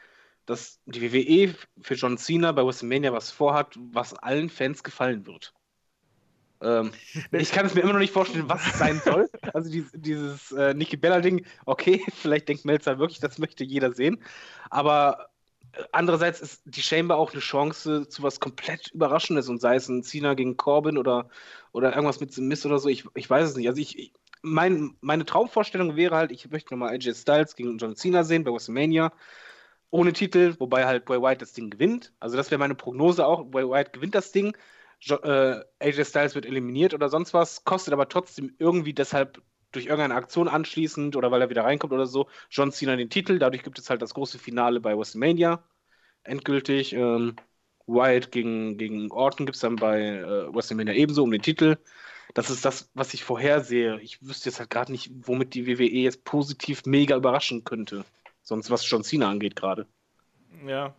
dass 0.46 0.80
die 0.86 1.12
WWE 1.12 1.54
für 1.80 1.94
John 1.94 2.18
Cena 2.18 2.52
bei 2.52 2.64
WrestleMania 2.64 3.12
was 3.12 3.30
vorhat, 3.30 3.76
was 3.92 4.14
allen 4.14 4.48
Fans 4.48 4.82
gefallen 4.82 5.26
wird. 5.26 5.52
Ähm, 6.62 6.92
ich 7.32 7.52
kann 7.52 7.66
es 7.66 7.74
mir 7.74 7.80
immer 7.80 7.94
noch 7.94 8.00
nicht 8.00 8.12
vorstellen, 8.12 8.48
was 8.48 8.66
es 8.66 8.78
sein 8.78 9.00
soll. 9.04 9.28
Also 9.54 9.70
dieses, 9.70 9.90
dieses 9.94 10.52
äh, 10.52 10.74
Nikki 10.74 10.96
Bella-Ding, 10.96 11.46
okay, 11.64 12.04
vielleicht 12.14 12.48
denkt 12.48 12.64
Melzer 12.64 12.98
wirklich, 12.98 13.20
das 13.20 13.38
möchte 13.38 13.64
jeder 13.64 13.92
sehen. 13.92 14.22
Aber 14.68 15.29
andererseits 15.92 16.40
ist 16.40 16.62
die 16.64 16.82
Chamber 16.82 17.16
auch 17.16 17.32
eine 17.32 17.40
Chance 17.40 18.08
zu 18.08 18.22
was 18.22 18.40
komplett 18.40 18.88
Überraschendes 18.88 19.48
und 19.48 19.60
sei 19.60 19.76
es 19.76 19.88
ein 19.88 20.02
Cena 20.02 20.34
gegen 20.34 20.56
Corbin 20.56 20.98
oder, 20.98 21.28
oder 21.72 21.94
irgendwas 21.94 22.20
mit 22.20 22.36
Miss 22.38 22.66
oder 22.66 22.78
so, 22.78 22.88
ich, 22.88 23.04
ich 23.14 23.28
weiß 23.28 23.50
es 23.50 23.56
nicht. 23.56 23.68
Also 23.68 23.80
ich, 23.80 23.98
ich 23.98 24.12
mein, 24.42 24.96
meine 25.00 25.24
Traumvorstellung 25.26 25.96
wäre 25.96 26.16
halt, 26.16 26.32
ich 26.32 26.50
möchte 26.50 26.72
nochmal 26.74 26.90
AJ 26.90 27.14
Styles 27.14 27.56
gegen 27.56 27.78
John 27.78 27.96
Cena 27.96 28.24
sehen 28.24 28.44
bei 28.44 28.52
WrestleMania 28.52 29.12
ohne 29.90 30.12
Titel, 30.12 30.54
wobei 30.58 30.86
halt 30.86 31.04
Bray 31.04 31.20
White 31.20 31.38
das 31.38 31.52
Ding 31.52 31.70
gewinnt. 31.70 32.12
Also 32.20 32.36
das 32.36 32.50
wäre 32.50 32.58
meine 32.58 32.76
Prognose 32.76 33.26
auch. 33.26 33.44
Bray 33.44 33.68
White 33.68 33.90
gewinnt 33.92 34.14
das 34.14 34.32
Ding 34.32 34.56
äh, 35.08 35.60
AJ 35.80 36.04
Styles 36.04 36.34
wird 36.34 36.46
eliminiert 36.46 36.94
oder 36.94 37.08
sonst 37.08 37.32
was, 37.32 37.64
kostet 37.64 37.92
aber 37.92 38.08
trotzdem 38.08 38.54
irgendwie 38.58 38.92
deshalb 38.92 39.42
durch 39.72 39.86
irgendeine 39.86 40.14
Aktion 40.14 40.48
anschließend 40.48 41.16
oder 41.16 41.30
weil 41.30 41.42
er 41.42 41.50
wieder 41.50 41.64
reinkommt 41.64 41.92
oder 41.92 42.06
so, 42.06 42.28
John 42.50 42.72
Cena 42.72 42.96
den 42.96 43.10
Titel. 43.10 43.38
Dadurch 43.38 43.62
gibt 43.62 43.78
es 43.78 43.90
halt 43.90 44.02
das 44.02 44.14
große 44.14 44.38
Finale 44.38 44.80
bei 44.80 44.96
WrestleMania. 44.96 45.62
Endgültig. 46.24 46.92
Ähm, 46.92 47.36
Wyatt 47.86 48.30
gegen, 48.30 48.78
gegen 48.78 49.10
Orton 49.10 49.46
gibt 49.46 49.56
es 49.56 49.62
dann 49.62 49.76
bei 49.76 50.00
äh, 50.00 50.54
WrestleMania 50.54 50.94
ebenso 50.94 51.24
um 51.24 51.30
den 51.30 51.42
Titel. 51.42 51.76
Das 52.34 52.50
ist 52.50 52.64
das, 52.64 52.90
was 52.94 53.14
ich 53.14 53.24
vorhersehe. 53.24 54.00
Ich 54.00 54.22
wüsste 54.22 54.50
jetzt 54.50 54.60
halt 54.60 54.70
gerade 54.70 54.92
nicht, 54.92 55.10
womit 55.26 55.54
die 55.54 55.66
WWE 55.66 55.84
jetzt 55.84 56.24
positiv 56.24 56.86
mega 56.86 57.16
überraschen 57.16 57.64
könnte. 57.64 58.04
Sonst 58.42 58.70
was 58.70 58.88
John 58.88 59.02
Cena 59.02 59.28
angeht 59.28 59.56
gerade. 59.56 59.86
Ja, 60.66 60.94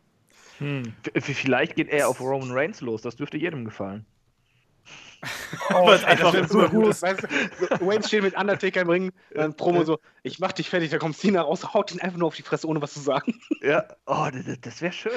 hm. 0.61 0.93
Vielleicht 1.15 1.75
geht 1.75 1.89
er 1.89 2.07
auf 2.07 2.21
Roman 2.21 2.51
Reigns 2.51 2.81
los, 2.81 3.01
das 3.01 3.15
dürfte 3.15 3.37
jedem 3.37 3.65
gefallen. 3.65 4.05
Oh, 5.73 5.91
ey, 5.91 6.03
einfach 6.05 6.33
das 6.33 6.51
so 6.51 6.67
gut. 6.67 7.01
Weißt 7.01 7.23
du, 7.23 7.85
Wayne 7.85 8.03
steht 8.03 8.23
mit 8.23 8.35
Undertaker 8.35 8.81
im 8.81 8.89
Ring, 8.89 9.11
dann 9.33 9.55
Promo 9.55 9.83
so, 9.83 9.99
ich 10.23 10.39
mach 10.39 10.51
dich 10.51 10.69
fertig, 10.69 10.89
da 10.89 10.97
kommt 10.97 11.17
Cena 11.17 11.41
raus, 11.41 11.73
haut 11.73 11.91
ihn 11.91 12.01
einfach 12.01 12.17
nur 12.17 12.27
auf 12.27 12.35
die 12.35 12.41
Fresse, 12.41 12.67
ohne 12.67 12.81
was 12.81 12.93
zu 12.93 12.99
sagen. 12.99 13.39
Ja, 13.61 13.85
oh, 14.05 14.27
das, 14.31 14.59
das 14.61 14.81
wäre 14.81 14.93
schön. 14.93 15.13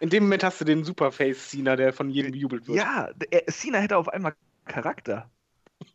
In 0.00 0.10
dem 0.10 0.24
Moment 0.24 0.44
hast 0.44 0.60
du 0.60 0.64
den 0.64 0.84
Superface 0.84 1.50
Cena, 1.50 1.74
der 1.74 1.92
von 1.92 2.10
jedem 2.10 2.32
bejubelt 2.32 2.68
wird. 2.68 2.78
Ja, 2.78 3.10
der, 3.14 3.46
Cena 3.48 3.78
hätte 3.78 3.96
auf 3.96 4.08
einmal 4.08 4.34
Charakter. 4.66 5.28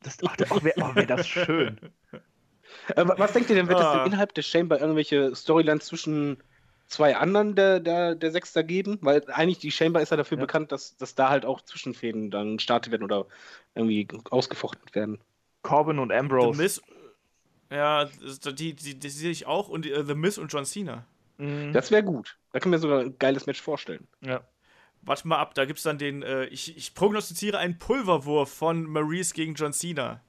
Das 0.02 0.18
oh, 0.22 0.28
wäre 0.62 0.76
oh, 0.82 0.96
wär 0.96 1.06
das 1.06 1.28
schön. 1.28 1.80
Äh, 2.96 3.06
was 3.06 3.34
denkt 3.34 3.50
ihr 3.50 3.56
denn, 3.56 3.68
wird 3.68 3.80
es 3.80 3.86
ah. 3.86 4.06
innerhalb 4.06 4.34
der 4.34 4.42
Chamber 4.42 4.80
irgendwelche 4.80 5.36
Storylines 5.36 5.86
zwischen 5.86 6.44
zwei 6.88 7.16
anderen 7.16 7.56
der, 7.56 7.80
der, 7.80 8.16
der 8.16 8.32
Sechster 8.32 8.64
geben, 8.64 9.00
weil 9.02 9.24
eigentlich 9.32 9.60
die 9.60 9.72
Chamber 9.72 10.02
ist 10.02 10.12
ja 10.12 10.18
dafür 10.18 10.38
ja. 10.38 10.44
bekannt, 10.44 10.72
dass, 10.72 10.96
dass 10.98 11.16
da 11.16 11.30
halt 11.30 11.46
auch 11.46 11.62
Zwischenfäden 11.62 12.32
dann 12.32 12.58
gestartet 12.58 12.92
werden 12.92 13.04
oder 13.04 13.26
irgendwie 13.76 14.08
ausgefochten 14.30 14.84
werden. 14.94 15.20
Corbin 15.64 16.00
und 16.00 16.12
Ambrose. 16.12 16.58
The 16.58 16.62
Miz, 16.62 16.82
ja, 17.72 18.06
die, 18.06 18.74
die, 18.76 19.00
die 19.00 19.10
sehe 19.10 19.32
ich 19.32 19.48
auch 19.48 19.68
und 19.70 19.86
uh, 19.88 20.04
The 20.04 20.14
Miz 20.14 20.38
und 20.38 20.52
John 20.52 20.66
Cena. 20.66 21.06
Mhm. 21.38 21.74
Das 21.74 21.90
wäre 21.90 22.04
gut. 22.04 22.38
Da 22.52 22.60
kann 22.60 22.70
mir 22.70 22.80
sogar 22.80 23.00
ein 23.00 23.18
geiles 23.18 23.48
Match 23.48 23.62
vorstellen. 23.62 24.08
Ja. 24.22 24.42
Warte 25.02 25.28
mal 25.28 25.40
ab, 25.40 25.54
da 25.56 25.66
gibt 25.66 25.80
es 25.80 25.84
dann 25.84 25.98
den, 25.98 26.22
äh, 26.22 26.46
ich, 26.46 26.78
ich 26.78 26.94
prognostiziere 26.94 27.58
einen 27.58 27.78
Pulverwurf 27.78 28.54
von 28.54 28.84
Maurice 28.84 29.34
gegen 29.34 29.56
John 29.56 29.74
Cena. 29.74 30.22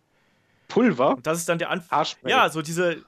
Pulver? 0.69 1.17
Und 1.17 1.27
das 1.27 1.39
ist 1.39 1.49
dann 1.49 1.59
der 1.59 1.71
Anfang. 1.71 2.07
Ja, 2.25 2.49
so 2.49 2.63
diese, 2.63 3.05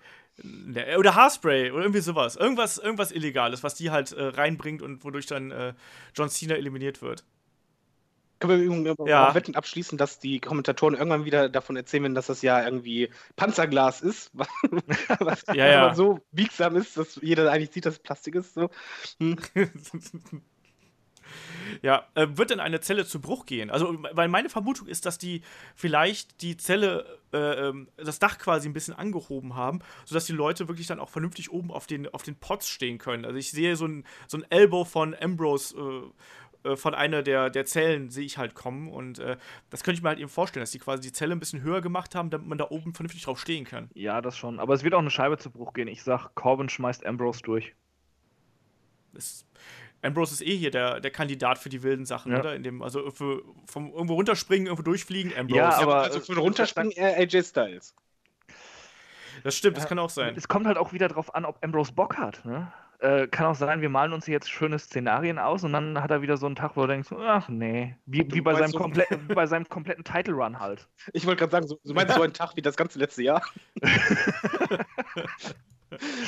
oder 0.99 1.15
Haarspray 1.15 1.71
oder 1.71 1.83
irgendwie 1.83 2.01
sowas. 2.01 2.37
Irgendwas, 2.37 2.79
irgendwas 2.79 3.13
Illegales, 3.13 3.63
was 3.63 3.75
die 3.75 3.91
halt 3.91 4.13
äh, 4.13 4.23
reinbringt 4.23 4.83
und 4.83 5.05
wodurch 5.05 5.27
dann 5.27 5.51
äh, 5.51 5.75
John 6.15 6.29
Cena 6.29 6.55
eliminiert 6.55 7.03
wird. 7.03 7.25
Können 8.39 8.85
wir 8.85 8.95
ja. 9.07 9.35
Wetten 9.35 9.55
abschließen, 9.55 9.97
dass 9.97 10.19
die 10.19 10.41
Kommentatoren 10.41 10.95
irgendwann 10.95 11.25
wieder 11.25 11.49
davon 11.49 11.75
erzählen, 11.75 12.15
dass 12.15 12.27
das 12.27 12.43
ja 12.43 12.63
irgendwie 12.63 13.09
Panzerglas 13.35 14.03
ist, 14.03 14.31
was 15.21 15.45
ja, 15.55 15.67
ja. 15.67 15.95
so 15.95 16.21
biegsam 16.33 16.77
ist, 16.77 16.99
dass 16.99 17.19
jeder 17.23 17.51
eigentlich 17.51 17.71
sieht, 17.71 17.87
dass 17.87 17.95
es 17.95 18.01
Plastik 18.01 18.35
ist. 18.35 18.53
So. 18.53 18.69
Hm. 19.21 19.39
Ja, 21.83 22.07
äh, 22.15 22.27
wird 22.31 22.51
denn 22.51 22.61
eine 22.61 22.81
Zelle 22.81 23.07
zu 23.07 23.21
Bruch 23.21 23.47
gehen? 23.47 23.71
Also, 23.71 23.97
weil 24.13 24.29
meine 24.29 24.49
Vermutung 24.49 24.87
ist, 24.87 25.07
dass 25.07 25.19
die 25.19 25.43
vielleicht 25.75 26.43
die 26.43 26.57
Zelle, 26.57 27.19
äh, 27.33 27.69
ähm, 27.69 27.89
das 27.97 28.19
Dach 28.19 28.39
quasi 28.39 28.69
ein 28.69 28.73
bisschen 28.73 28.95
angehoben 28.95 29.55
haben, 29.55 29.81
sodass 30.05 30.27
die 30.27 30.33
Leute 30.33 30.69
wirklich 30.69 30.87
dann 30.87 31.01
auch 31.01 31.11
vernünftig 31.11 31.51
oben 31.51 31.71
auf 31.71 31.87
den, 31.87 32.09
auf 32.09 32.23
den 32.23 32.37
Pots 32.37 32.69
stehen 32.69 32.99
können. 32.99 33.25
Also, 33.25 33.39
ich 33.39 33.51
sehe 33.51 33.77
so 33.77 33.87
ein, 33.87 34.05
so 34.29 34.39
ein 34.39 34.45
Elbow 34.51 34.85
von 34.85 35.15
Ambrose. 35.15 35.77
Äh, 35.77 36.11
äh, 36.67 36.77
von 36.77 36.95
einer 36.95 37.23
der, 37.23 37.51
der 37.51 37.65
Zellen 37.65 38.11
sehe 38.11 38.25
ich 38.25 38.39
halt 38.39 38.55
kommen 38.55 38.89
und 38.89 39.19
äh, 39.19 39.37
das 39.71 39.83
könnte 39.83 39.99
ich 39.99 40.03
mir 40.03 40.11
halt 40.11 40.19
eben 40.19 40.29
vorstellen, 40.29 40.63
dass 40.63 40.71
die 40.71 40.79
quasi 40.79 41.03
die 41.03 41.13
Zelle 41.13 41.33
ein 41.33 41.41
bisschen 41.41 41.63
höher 41.63 41.81
gemacht 41.81 42.15
haben, 42.15 42.31
damit 42.31 42.49
man 42.49 42.59
da 42.59 42.67
oben 42.71 42.95
vernünftig 42.95 43.23
drauf 43.23 43.41
stehen 43.41 43.65
kann. 43.65 43.91
Ja, 43.95 44.21
das 44.21 44.37
schon. 44.37 44.59
Aber 44.59 44.75
es 44.75 44.83
wird 44.83 44.95
auch 44.95 45.01
eine 45.01 45.11
Scheibe 45.11 45.39
zu 45.39 45.51
Bruch 45.51 45.73
gehen. 45.73 45.89
Ich 45.89 46.03
sag, 46.03 46.35
Corbin 46.35 46.69
schmeißt 46.69 47.07
Ambrose 47.07 47.43
durch. 47.43 47.75
Das 49.13 49.47
Ambrose 50.07 50.35
ist 50.35 50.43
eh 50.43 50.57
hier 50.57 50.71
der, 50.71 51.01
der 51.01 51.11
Kandidat 51.11 51.59
für 51.59 51.69
die 51.69 51.83
wilden 51.83 52.07
Sachen, 52.07 52.33
ja. 52.33 52.39
oder? 52.39 52.55
In 52.55 52.63
dem, 52.63 52.83
also 52.83 53.11
für, 53.11 53.43
vom 53.67 53.93
irgendwo 53.93 54.15
runterspringen, 54.15 54.67
irgendwo 54.67 54.83
durchfliegen, 54.83 55.33
Ambrose. 55.37 55.59
Ja, 55.59 55.79
aber 55.79 56.03
also 56.03 56.21
für 56.21 56.37
runterspringen 56.37 56.93
eher 56.93 57.17
AJ 57.17 57.43
Styles. 57.43 57.95
Das 59.43 59.57
stimmt, 59.57 59.77
das 59.77 59.87
kann 59.87 59.99
auch 59.99 60.11
sein. 60.11 60.35
Es 60.37 60.49
kommt 60.49 60.67
halt 60.67 60.79
auch 60.79 60.93
wieder 60.93 61.09
drauf 61.09 61.35
an, 61.35 61.45
ob 61.45 61.63
Ambrose 61.63 61.93
Bock 61.93 62.17
hat. 62.17 62.45
Ne? 62.45 62.73
Äh, 62.99 63.27
kann 63.29 63.47
auch 63.47 63.55
sein, 63.55 63.83
wir 63.83 63.91
malen 63.91 64.15
uns 64.15 64.27
jetzt 64.27 64.49
schöne 64.49 64.79
Szenarien 64.79 65.39
aus 65.39 65.63
und 65.65 65.73
dann 65.75 66.03
hat 66.03 66.11
er 66.11 66.23
wieder 66.23 66.39
so 66.39 66.47
einen 66.47 66.57
Tag, 66.57 66.77
wo 66.77 66.83
er 66.83 66.89
denkt, 66.89 67.13
ach 67.13 67.49
nee, 67.51 67.95
wie, 68.07 68.27
wie 68.33 68.41
bei, 68.41 68.55
seinem 68.55 68.71
so 68.71 68.91
bei 69.35 69.47
seinem 69.47 69.69
kompletten 69.69 70.03
Title 70.03 70.35
Run 70.35 70.59
halt. 70.59 70.89
Ich 71.13 71.27
wollte 71.27 71.41
gerade 71.41 71.53
sagen, 71.53 71.67
so, 71.67 71.79
so 71.85 71.93
meinst 71.93 72.15
du 72.15 72.17
so 72.17 72.23
einen 72.23 72.33
Tag 72.33 72.57
wie 72.57 72.63
das 72.63 72.77
ganze 72.77 72.99
letzte 72.99 73.23
Jahr? 73.23 73.43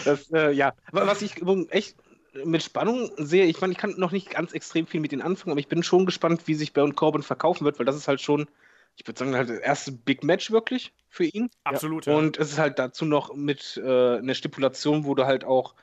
das, 0.05 0.31
äh, 0.31 0.53
ja, 0.53 0.75
was 0.93 1.23
ich 1.23 1.37
echt 1.71 1.97
mit 2.45 2.63
Spannung 2.63 3.11
sehe. 3.17 3.45
Ich 3.47 3.61
meine, 3.61 3.73
ich 3.73 3.79
kann 3.79 3.95
noch 3.97 4.13
nicht 4.13 4.31
ganz 4.31 4.53
extrem 4.53 4.87
viel 4.87 5.01
mit 5.01 5.13
ihnen 5.13 5.23
anfangen, 5.23 5.53
aber 5.53 5.61
ich 5.61 5.69
bin 5.69 5.83
schon 5.83 6.07
gespannt, 6.07 6.43
wie 6.47 6.55
sich 6.55 6.73
Baron 6.73 6.95
Corbin 6.95 7.23
verkaufen 7.23 7.65
wird, 7.65 7.79
weil 7.79 7.87
das 7.87 7.97
ist 7.97 8.09
halt 8.09 8.21
schon, 8.21 8.47
ich 8.97 9.07
würde 9.07 9.19
sagen, 9.19 9.35
halt 9.35 9.49
das 9.49 9.59
erste 9.59 9.93
Big 9.93 10.25
Match 10.25 10.51
wirklich 10.51 10.93
für 11.09 11.25
ihn. 11.25 11.51
Absolut. 11.65 12.07
Ja. 12.07 12.17
Und 12.17 12.39
es 12.39 12.53
ist 12.53 12.59
halt 12.59 12.79
dazu 12.79 13.05
noch 13.05 13.35
mit 13.35 13.81
äh, 13.83 14.19
einer 14.19 14.35
Stipulation, 14.35 15.05
wo 15.05 15.15
du 15.15 15.27
halt 15.27 15.45
auch 15.45 15.75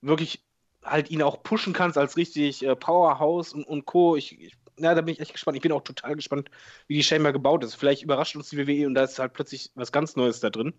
wirklich 0.00 0.42
halt 0.84 1.10
ihn 1.10 1.22
auch 1.22 1.42
pushen 1.42 1.72
kannst 1.72 1.98
als 1.98 2.16
richtig 2.16 2.64
äh, 2.64 2.76
Powerhouse 2.76 3.52
und, 3.52 3.64
und 3.64 3.84
Co. 3.84 4.16
Ich, 4.16 4.40
ich, 4.40 4.52
ja, 4.78 4.94
da 4.94 5.00
bin 5.00 5.12
ich 5.12 5.20
echt 5.20 5.32
gespannt. 5.32 5.56
Ich 5.56 5.62
bin 5.62 5.72
auch 5.72 5.82
total 5.82 6.14
gespannt, 6.14 6.50
wie 6.86 6.94
die 6.94 7.02
Chamber 7.02 7.32
gebaut 7.32 7.64
ist. 7.64 7.74
Vielleicht 7.74 8.02
überrascht 8.02 8.36
uns 8.36 8.50
die 8.50 8.58
WWE 8.58 8.86
und 8.86 8.94
da 8.94 9.04
ist 9.04 9.18
halt 9.18 9.32
plötzlich 9.32 9.70
was 9.74 9.92
ganz 9.92 10.16
Neues 10.16 10.40
da 10.40 10.50
drin. 10.50 10.72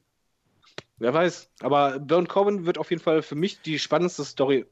Wer 0.98 1.14
weiß. 1.14 1.50
Aber 1.62 2.00
Baron 2.00 2.28
Corbin 2.28 2.66
wird 2.66 2.78
auf 2.78 2.90
jeden 2.90 3.02
Fall 3.02 3.22
für 3.22 3.36
mich 3.36 3.62
die 3.62 3.80
spannendste 3.80 4.24
Story 4.24 4.66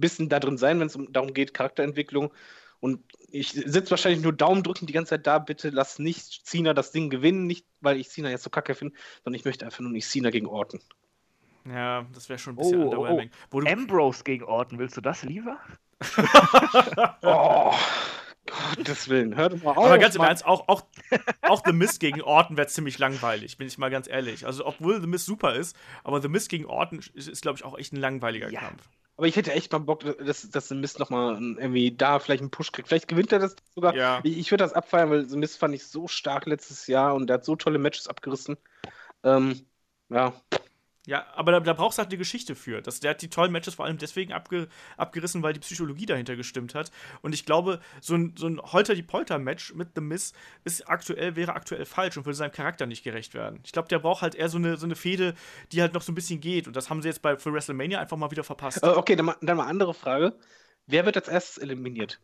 bisschen 0.00 0.28
da 0.28 0.40
drin 0.40 0.58
sein, 0.58 0.80
wenn 0.80 0.86
es 0.86 0.96
um, 0.96 1.12
darum 1.12 1.34
geht, 1.34 1.54
Charakterentwicklung. 1.54 2.32
Und 2.80 3.02
ich 3.30 3.50
sitze 3.50 3.90
wahrscheinlich 3.90 4.22
nur 4.22 4.32
Daumen 4.32 4.62
drücken 4.62 4.86
die 4.86 4.92
ganze 4.92 5.10
Zeit 5.10 5.26
da, 5.26 5.38
bitte 5.38 5.70
lass 5.70 5.98
nicht 5.98 6.46
Cena 6.46 6.74
das 6.74 6.92
Ding 6.92 7.10
gewinnen, 7.10 7.46
nicht 7.46 7.66
weil 7.80 7.98
ich 7.98 8.08
Cena 8.08 8.30
jetzt 8.30 8.44
so 8.44 8.50
kacke 8.50 8.74
finde, 8.74 8.94
sondern 9.24 9.38
ich 9.38 9.44
möchte 9.44 9.64
einfach 9.64 9.80
nur 9.80 9.90
nicht 9.90 10.08
Cena 10.08 10.30
gegen 10.30 10.46
Orton. 10.46 10.80
Ja, 11.66 12.06
das 12.14 12.28
wäre 12.28 12.38
schon 12.38 12.54
ein 12.54 12.56
bisschen 12.56 12.82
oh, 12.82 12.84
underwhelming. 12.84 13.30
Oh, 13.50 13.60
oh. 13.62 13.68
Ambrose 13.68 14.22
gegen 14.24 14.44
Orton, 14.44 14.78
willst 14.78 14.96
du 14.96 15.00
das 15.00 15.22
lieber? 15.22 15.58
oh, 17.22 17.74
Gottes 18.76 19.08
Willen, 19.08 19.36
hör 19.36 19.48
doch 19.48 19.62
mal 19.62 19.72
auf. 19.72 19.86
Aber 19.86 19.98
ganz 19.98 20.14
im 20.14 20.22
Ernst, 20.22 20.46
auch, 20.46 20.68
auch, 20.68 20.82
auch 21.42 21.62
The 21.64 21.72
Mist 21.72 22.00
gegen 22.00 22.22
Orton 22.22 22.56
wäre 22.56 22.68
ziemlich 22.68 22.98
langweilig, 22.98 23.58
bin 23.58 23.66
ich 23.66 23.76
mal 23.76 23.90
ganz 23.90 24.08
ehrlich. 24.08 24.46
Also, 24.46 24.64
obwohl 24.66 25.00
The 25.00 25.06
Mist 25.06 25.26
super 25.26 25.54
ist, 25.54 25.76
aber 26.04 26.22
The 26.22 26.28
Mist 26.28 26.48
gegen 26.48 26.64
Orton 26.66 27.00
ist, 27.14 27.28
ist 27.28 27.42
glaube 27.42 27.58
ich, 27.58 27.64
auch 27.64 27.76
echt 27.76 27.92
ein 27.92 28.00
langweiliger 28.00 28.50
ja. 28.50 28.60
Kampf. 28.60 28.88
Aber 29.18 29.26
ich 29.26 29.34
hätte 29.34 29.52
echt 29.52 29.72
mal 29.72 29.78
Bock, 29.78 30.04
dass, 30.24 30.48
dass 30.48 30.68
The 30.68 30.76
Mist 30.76 31.00
nochmal 31.00 31.34
irgendwie 31.34 31.90
da 31.90 32.20
vielleicht 32.20 32.40
einen 32.40 32.52
Push 32.52 32.70
kriegt. 32.70 32.86
Vielleicht 32.86 33.08
gewinnt 33.08 33.32
er 33.32 33.40
das 33.40 33.56
sogar. 33.74 33.92
Ja. 33.96 34.20
Ich, 34.22 34.38
ich 34.38 34.50
würde 34.52 34.62
das 34.62 34.74
abfeiern, 34.74 35.10
weil 35.10 35.28
The 35.28 35.36
Mist 35.36 35.58
fand 35.58 35.74
ich 35.74 35.84
so 35.88 36.06
stark 36.06 36.46
letztes 36.46 36.86
Jahr 36.86 37.16
und 37.16 37.26
der 37.26 37.34
hat 37.34 37.44
so 37.44 37.56
tolle 37.56 37.80
Matches 37.80 38.06
abgerissen. 38.06 38.56
Ähm, 39.24 39.66
ja. 40.08 40.34
Ja, 41.08 41.26
aber 41.34 41.52
da, 41.52 41.60
da 41.60 41.72
brauchst 41.72 41.96
du 41.96 42.00
halt 42.00 42.10
eine 42.10 42.18
Geschichte 42.18 42.54
für. 42.54 42.82
Das, 42.82 43.00
der 43.00 43.12
hat 43.12 43.22
die 43.22 43.30
tollen 43.30 43.50
Matches 43.50 43.76
vor 43.76 43.86
allem 43.86 43.96
deswegen 43.96 44.34
abge, 44.34 44.68
abgerissen, 44.98 45.42
weil 45.42 45.54
die 45.54 45.60
Psychologie 45.60 46.04
dahinter 46.04 46.36
gestimmt 46.36 46.74
hat. 46.74 46.90
Und 47.22 47.34
ich 47.34 47.46
glaube, 47.46 47.80
so 48.02 48.14
ein, 48.14 48.34
so 48.36 48.46
ein 48.46 48.60
Holter-die-Polter-Match 48.60 49.72
mit 49.72 49.92
The 49.94 50.02
Miz 50.02 50.34
ist 50.64 50.86
aktuell, 50.86 51.34
wäre 51.34 51.54
aktuell 51.54 51.86
falsch 51.86 52.18
und 52.18 52.26
würde 52.26 52.36
seinem 52.36 52.52
Charakter 52.52 52.84
nicht 52.84 53.04
gerecht 53.04 53.32
werden. 53.32 53.58
Ich 53.64 53.72
glaube, 53.72 53.88
der 53.88 54.00
braucht 54.00 54.20
halt 54.20 54.34
eher 54.34 54.50
so 54.50 54.58
eine, 54.58 54.76
so 54.76 54.84
eine 54.84 54.96
Fehde, 54.96 55.32
die 55.72 55.80
halt 55.80 55.94
noch 55.94 56.02
so 56.02 56.12
ein 56.12 56.14
bisschen 56.14 56.42
geht. 56.42 56.66
Und 56.66 56.76
das 56.76 56.90
haben 56.90 57.00
sie 57.00 57.08
jetzt 57.08 57.22
bei 57.22 57.38
für 57.38 57.54
WrestleMania 57.54 57.98
einfach 57.98 58.18
mal 58.18 58.30
wieder 58.30 58.44
verpasst. 58.44 58.82
Äh, 58.82 58.88
okay, 58.88 59.16
dann 59.16 59.24
mal, 59.24 59.36
dann 59.40 59.56
mal 59.56 59.66
andere 59.66 59.94
Frage. 59.94 60.34
Wer 60.86 61.06
wird 61.06 61.16
als 61.16 61.28
erstes 61.28 61.56
eliminiert? 61.56 62.20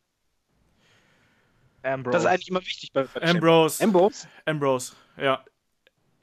Ambrose. 1.82 2.12
Das 2.12 2.24
ist 2.24 2.28
eigentlich 2.28 2.48
immer 2.48 2.60
wichtig 2.60 2.92
bei, 2.92 3.04
bei 3.04 3.22
Ambrose. 3.22 3.82
Ambrose? 3.82 4.28
Ambrose, 4.44 4.92
ja. 5.16 5.42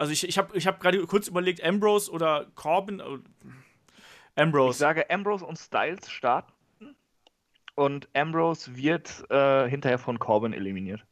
Also 0.02 0.14
ich, 0.14 0.28
ich 0.28 0.40
habe 0.40 0.57
ich 0.57 0.65
hab 0.65 0.80
gerade 0.80 1.06
kurz 1.06 1.28
überlegt, 1.28 1.64
Ambrose 1.64 2.11
oder 2.11 2.48
Corbin. 2.56 2.99
äh, 2.99 3.19
Ich 3.45 4.41
Ambrose. 4.41 4.80
sage, 4.80 5.07
Ambrose 5.11 5.45
und 5.45 5.60
Styles 5.60 6.10
starten 6.10 6.52
und 7.76 8.10
Ambrose 8.15 8.76
wird 8.76 9.23
äh, 9.30 9.69
hinterher 9.69 9.99
von 9.99 10.18
Corbin 10.18 10.53
eliminiert. 10.53 11.06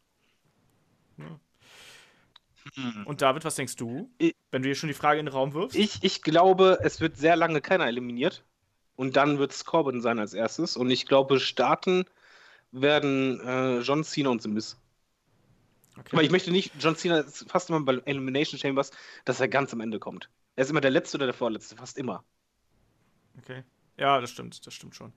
Und 3.05 3.21
David, 3.21 3.45
was 3.45 3.53
denkst 3.57 3.75
du? 3.75 4.09
Ich- 4.17 4.35
Wenn 4.49 4.63
du 4.63 4.69
hier 4.69 4.75
schon 4.75 4.87
die 4.87 4.95
Frage 4.95 5.19
in 5.19 5.27
den 5.27 5.33
Raum 5.33 5.53
wirfst? 5.53 5.77
Ich, 5.77 6.03
ich 6.03 6.23
glaube, 6.23 6.79
es 6.81 6.99
wird 6.99 7.15
sehr 7.15 7.35
lange 7.35 7.61
keiner 7.61 7.85
eliminiert. 7.85 8.43
Und 8.95 9.17
dann 9.17 9.37
wird 9.37 9.51
es 9.51 9.65
Corbin 9.65 10.01
sein 10.01 10.17
als 10.17 10.33
erstes. 10.33 10.75
Und 10.75 10.89
ich 10.89 11.05
glaube, 11.05 11.39
starten 11.39 12.05
werden 12.71 13.39
äh, 13.41 13.81
John 13.81 14.03
Cena 14.03 14.29
und 14.31 14.41
The 14.41 14.49
Miz. 14.49 14.79
Okay. 15.99 16.09
Aber 16.13 16.23
ich 16.23 16.31
möchte 16.31 16.51
nicht, 16.51 16.71
John 16.79 16.95
Cena 16.95 17.19
ist 17.19 17.49
fast 17.49 17.69
immer 17.69 17.81
bei 17.81 18.01
Elimination 18.05 18.59
Chambers, 18.59 18.91
dass 19.25 19.39
er 19.39 19.47
ganz 19.47 19.73
am 19.73 19.81
Ende 19.81 19.99
kommt. 19.99 20.29
Er 20.55 20.63
ist 20.63 20.69
immer 20.69 20.81
der 20.81 20.91
Letzte 20.91 21.17
oder 21.17 21.25
der 21.25 21.33
Vorletzte, 21.33 21.75
fast 21.75 21.97
immer. 21.97 22.23
Okay. 23.37 23.63
Ja, 23.97 24.21
das 24.21 24.31
stimmt, 24.31 24.65
das 24.65 24.73
stimmt 24.73 24.95
schon. 24.95 25.11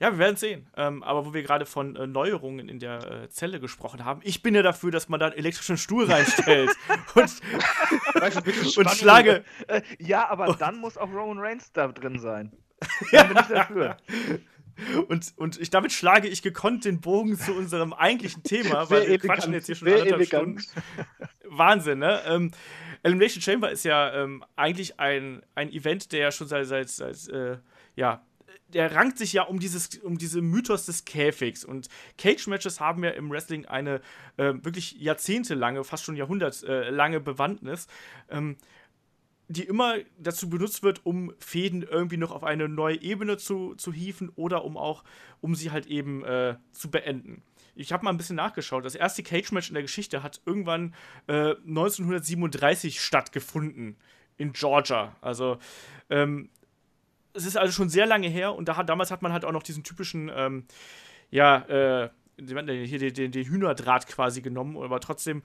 Ja, 0.00 0.10
wir 0.10 0.18
werden 0.18 0.36
sehen. 0.36 0.66
Ähm, 0.76 1.04
aber 1.04 1.24
wo 1.24 1.34
wir 1.34 1.44
gerade 1.44 1.66
von 1.66 1.94
äh, 1.94 2.08
Neuerungen 2.08 2.68
in 2.68 2.80
der 2.80 3.22
äh, 3.22 3.28
Zelle 3.30 3.60
gesprochen 3.60 4.04
haben, 4.04 4.20
ich 4.24 4.42
bin 4.42 4.56
ja 4.56 4.62
dafür, 4.62 4.90
dass 4.90 5.08
man 5.08 5.20
da 5.20 5.26
einen 5.26 5.36
elektrischen 5.36 5.78
Stuhl 5.78 6.10
reinstellt 6.10 6.70
und, 7.14 7.30
Weißt 8.14 8.36
du, 8.36 8.42
bitte 8.42 8.80
und 8.80 8.90
schlage. 8.90 9.44
Äh, 9.68 9.82
ja, 10.00 10.28
aber 10.28 10.54
dann 10.54 10.78
muss 10.78 10.98
auch 10.98 11.08
Roman 11.12 11.38
Reigns 11.38 11.72
da 11.72 11.86
drin 11.88 12.18
sein. 12.18 12.52
Dann 13.12 13.28
bin 13.28 13.38
ich 13.38 13.46
dafür. 13.46 13.96
Und, 15.08 15.32
und 15.36 15.60
ich, 15.60 15.70
damit 15.70 15.92
schlage 15.92 16.28
ich 16.28 16.42
gekonnt 16.42 16.84
den 16.84 17.00
Bogen 17.00 17.38
zu 17.38 17.52
unserem 17.52 17.92
eigentlichen 17.92 18.42
Thema, 18.42 18.78
weil 18.90 19.00
Sehr 19.00 19.00
wir 19.00 19.06
elegant, 19.08 19.32
quatschen 19.32 19.52
jetzt 19.52 19.66
hier 19.66 19.74
schon 19.74 19.88
sehr 19.88 20.02
anderthalb 20.02 20.20
elegant. 20.20 20.62
Stunden. 20.62 20.86
Wahnsinn, 21.48 21.98
ne? 21.98 22.20
Ähm, 22.26 22.50
Elimination 23.02 23.42
Chamber 23.42 23.70
ist 23.70 23.84
ja 23.84 24.12
ähm, 24.14 24.44
eigentlich 24.56 24.98
ein, 24.98 25.42
ein 25.54 25.70
Event, 25.70 26.12
der 26.12 26.20
ja 26.20 26.32
schon 26.32 26.48
seit, 26.48 26.66
seit, 26.66 26.88
seit 26.88 27.28
äh, 27.28 27.58
ja, 27.96 28.24
der 28.74 28.94
rankt 28.94 29.18
sich 29.18 29.32
ja 29.32 29.42
um 29.42 29.60
dieses, 29.60 29.98
um 29.98 30.18
diese 30.18 30.42
Mythos 30.42 30.86
des 30.86 31.04
Käfigs. 31.04 31.64
Und 31.64 31.88
Cage-Matches 32.18 32.80
haben 32.80 33.04
ja 33.04 33.10
im 33.10 33.30
Wrestling 33.30 33.66
eine 33.66 34.00
äh, 34.36 34.54
wirklich 34.62 34.92
jahrzehntelange, 34.92 35.84
fast 35.84 36.04
schon 36.04 36.16
jahrhundertlange 36.16 37.20
Bewandtnis. 37.20 37.86
Ähm, 38.30 38.56
die 39.48 39.64
immer 39.64 39.96
dazu 40.18 40.48
benutzt 40.48 40.82
wird, 40.82 41.04
um 41.04 41.32
Fäden 41.38 41.82
irgendwie 41.82 42.16
noch 42.16 42.30
auf 42.30 42.44
eine 42.44 42.68
neue 42.68 43.00
Ebene 43.02 43.36
zu, 43.36 43.74
zu 43.74 43.92
hieven 43.92 44.30
oder 44.36 44.64
um 44.64 44.76
auch, 44.76 45.04
um 45.40 45.54
sie 45.54 45.70
halt 45.70 45.86
eben 45.86 46.24
äh, 46.24 46.56
zu 46.72 46.90
beenden. 46.90 47.42
Ich 47.74 47.92
habe 47.92 48.04
mal 48.04 48.10
ein 48.10 48.16
bisschen 48.16 48.36
nachgeschaut. 48.36 48.84
Das 48.84 48.94
erste 48.94 49.22
Cage-Match 49.22 49.68
in 49.68 49.74
der 49.74 49.82
Geschichte 49.82 50.22
hat 50.22 50.40
irgendwann 50.46 50.94
äh, 51.26 51.56
1937 51.66 53.00
stattgefunden 53.00 53.96
in 54.36 54.52
Georgia. 54.52 55.16
Also 55.20 55.58
ähm, 56.08 56.48
es 57.34 57.44
ist 57.44 57.56
also 57.56 57.72
schon 57.72 57.88
sehr 57.88 58.06
lange 58.06 58.28
her 58.28 58.54
und 58.54 58.68
da 58.68 58.76
hat, 58.76 58.88
damals 58.88 59.10
hat 59.10 59.22
man 59.22 59.32
halt 59.32 59.44
auch 59.44 59.52
noch 59.52 59.62
diesen 59.62 59.82
typischen, 59.82 60.30
ähm, 60.34 60.64
ja, 61.30 61.58
äh, 61.68 62.10
hier 62.36 62.98
den, 62.98 63.14
den, 63.14 63.32
den 63.32 63.44
Hühnerdraht 63.44 64.06
quasi 64.06 64.40
genommen, 64.40 64.76
aber 64.76 65.00
trotzdem 65.00 65.42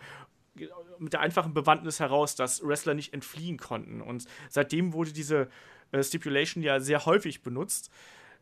mit 0.97 1.13
der 1.13 1.21
einfachen 1.21 1.53
Bewandtnis 1.53 1.99
heraus, 1.99 2.35
dass 2.35 2.61
Wrestler 2.65 2.93
nicht 2.93 3.13
entfliehen 3.13 3.57
konnten. 3.57 4.01
Und 4.01 4.25
seitdem 4.49 4.93
wurde 4.93 5.11
diese 5.13 5.49
äh, 5.91 6.03
Stipulation 6.03 6.63
ja 6.63 6.79
sehr 6.79 7.05
häufig 7.05 7.41
benutzt. 7.41 7.89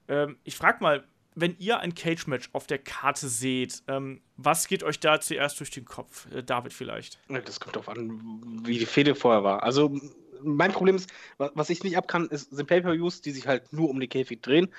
Ähm, 0.08 0.38
ich 0.44 0.56
frage 0.56 0.84
mal, 0.84 1.04
wenn 1.36 1.56
ihr 1.60 1.80
ein 1.80 1.94
Cage-Match 1.94 2.50
auf 2.54 2.66
der 2.66 2.80
Karte 2.80 3.28
seht, 3.28 3.84
ähm, 3.88 4.22
was 4.38 4.68
geht 4.68 4.84
euch 4.84 5.00
da 5.00 5.20
zuerst 5.20 5.60
durch 5.60 5.70
den 5.70 5.86
Kopf? 5.86 6.28
Äh, 6.32 6.42
David 6.44 6.74
vielleicht. 6.74 7.20
Das 7.46 7.60
kommt 7.60 7.76
darauf 7.76 7.90
an, 7.90 8.62
wie 8.64 8.80
die 8.80 8.86
Fehde 8.88 9.14
vorher 9.14 9.44
war. 9.44 9.62
Also, 9.62 9.96
mein 10.42 10.72
Problem 10.72 10.96
ist, 10.96 11.12
wa- 11.38 11.52
was 11.54 11.70
ich 11.70 11.84
nicht 11.84 11.98
abkann, 11.98 12.28
ist, 12.28 12.56
sind 12.56 12.68
Pay-Per-Views, 12.68 13.22
die 13.22 13.32
sich 13.32 13.48
halt 13.48 13.72
nur 13.72 13.90
um 13.90 14.00
die 14.00 14.08
Käfig 14.08 14.42
drehen. 14.42 14.70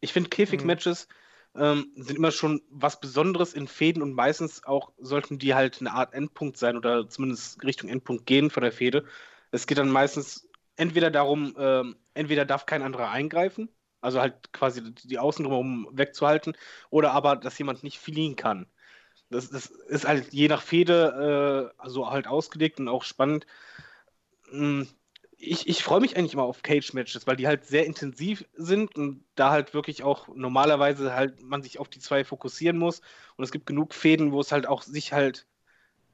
Ich 0.00 0.12
finde, 0.12 0.30
Käfig-Matches 0.30 1.08
ähm, 1.58 1.92
sind 1.96 2.16
immer 2.16 2.30
schon 2.30 2.62
was 2.70 3.00
Besonderes 3.00 3.54
in 3.54 3.68
Fäden 3.68 4.02
und 4.02 4.12
meistens 4.14 4.64
auch 4.64 4.92
sollten 4.98 5.38
die 5.38 5.54
halt 5.54 5.80
eine 5.80 5.92
Art 5.92 6.14
Endpunkt 6.14 6.56
sein 6.58 6.76
oder 6.76 7.08
zumindest 7.08 7.62
Richtung 7.64 7.88
Endpunkt 7.90 8.26
gehen 8.26 8.50
von 8.50 8.62
der 8.62 8.72
Fehde. 8.72 9.04
Es 9.50 9.66
geht 9.66 9.78
dann 9.78 9.90
meistens 9.90 10.48
entweder 10.76 11.10
darum, 11.10 11.54
ähm, 11.58 11.96
entweder 12.14 12.44
darf 12.44 12.66
kein 12.66 12.82
anderer 12.82 13.10
eingreifen, 13.10 13.68
also 14.00 14.20
halt 14.20 14.52
quasi 14.52 14.82
die 14.94 15.18
Außen 15.18 15.44
drumherum 15.44 15.88
wegzuhalten, 15.92 16.54
oder 16.90 17.12
aber, 17.12 17.36
dass 17.36 17.58
jemand 17.58 17.82
nicht 17.82 17.98
fliehen 17.98 18.36
kann. 18.36 18.66
Das, 19.30 19.50
das 19.50 19.66
ist 19.66 20.06
halt 20.06 20.32
je 20.32 20.48
nach 20.48 20.62
Fehde 20.62 21.72
äh, 21.76 21.82
also 21.82 22.10
halt 22.10 22.26
ausgelegt 22.28 22.78
und 22.80 22.88
auch 22.88 23.04
spannend. 23.04 23.46
Mm, 24.52 24.82
Ich, 25.38 25.68
ich 25.68 25.82
freue 25.84 26.00
mich 26.00 26.16
eigentlich 26.16 26.32
immer 26.32 26.44
auf 26.44 26.62
Cage-Matches, 26.62 27.26
weil 27.26 27.36
die 27.36 27.46
halt 27.46 27.66
sehr 27.66 27.84
intensiv 27.84 28.46
sind 28.54 28.96
und 28.96 29.24
da 29.34 29.50
halt 29.50 29.74
wirklich 29.74 30.02
auch 30.02 30.28
normalerweise 30.34 31.14
halt 31.14 31.42
man 31.42 31.62
sich 31.62 31.78
auf 31.78 31.88
die 31.88 31.98
zwei 32.00 32.24
fokussieren 32.24 32.78
muss. 32.78 33.00
Und 33.36 33.44
es 33.44 33.52
gibt 33.52 33.66
genug 33.66 33.94
Fäden, 33.94 34.32
wo 34.32 34.40
es 34.40 34.50
halt 34.52 34.66
auch 34.66 34.82
sich 34.82 35.12
halt 35.12 35.46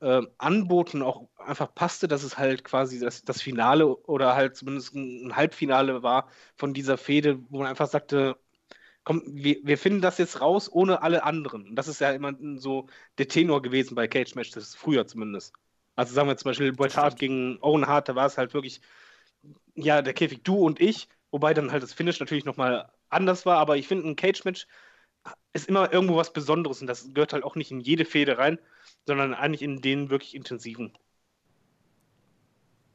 äh, 0.01 0.23
anboten, 0.39 1.03
auch 1.03 1.29
einfach 1.39 1.75
passte, 1.75 2.09
dass 2.09 2.25
es 2.25 2.39
halt 2.39 2.65
quasi 2.65 2.99
das, 3.01 3.25
das 3.25 3.41
Finale 3.43 3.87
oder 3.89 4.35
halt 4.35 4.57
zumindest 4.57 4.95
ein, 4.95 5.37
Halbfinale 5.37 6.03
war 6.03 6.29
von 6.57 6.75
dieser 6.75 6.99
Fehde, 6.99 7.41
wo 7.51 7.59
man 7.59 7.69
einfach 7.69 7.89
sagte, 7.89 8.37
komm, 9.05 9.23
wir, 9.27 9.59
wir 9.65 9.79
finden 9.79 10.01
das 10.03 10.19
jetzt 10.19 10.41
raus 10.41 10.71
ohne 10.73 11.03
alle 11.03 11.25
anderen. 11.25 11.69
Und 11.69 11.77
das 11.77 11.89
ist 11.89 12.01
ja 12.01 12.13
immer 12.13 12.35
so 12.57 12.89
der 13.19 13.29
Tenor 13.29 13.63
gewesen 13.63 13.95
bei 13.95 14.09
Cage 14.09 14.35
Matches, 14.35 14.75
früher 14.75 15.07
zumindest. 15.07 15.55
Also 15.97 16.15
sagen 16.15 16.29
wir 16.29 16.37
zum 16.37 16.51
Beispiel 16.51 16.73
Bret 16.73 16.97
Hart 16.97 17.19
gegen 17.19 17.59
Owen 17.63 17.87
Hart, 17.87 18.09
da 18.09 18.15
war 18.15 18.27
es 18.27 18.39
halt 18.39 18.55
wirklich, 18.55 18.81
ja, 19.75 20.03
der 20.03 20.15
Käfig 20.15 20.43
du 20.45 20.57
und 20.57 20.81
ich, 20.81 21.09
wobei 21.31 21.55
dann 21.55 21.73
halt 21.73 21.83
das 21.83 21.93
Finish 21.93 22.21
natürlich 22.21 22.45
nochmal 22.45 22.91
anders 23.09 23.47
war, 23.47 23.59
aber 23.59 23.77
ich 23.77 23.89
finde, 23.89 24.09
ein 24.09 24.17
Cage-Match 24.17 24.67
ist 25.53 25.69
immer 25.69 25.93
irgendwo 25.93 26.17
was 26.17 26.33
Besonderes 26.33 26.81
und 26.81 26.87
das 26.87 27.13
gehört 27.13 27.33
halt 27.33 27.45
auch 27.45 27.57
nicht 27.57 27.71
in 27.71 27.81
jede 27.81 28.05
Fehde 28.05 28.39
rein, 28.39 28.59
sondern 29.07 29.35
eigentlich 29.35 29.63
in 29.63 29.81
den 29.81 30.11
wirklich 30.11 30.35
intensiven. 30.35 30.93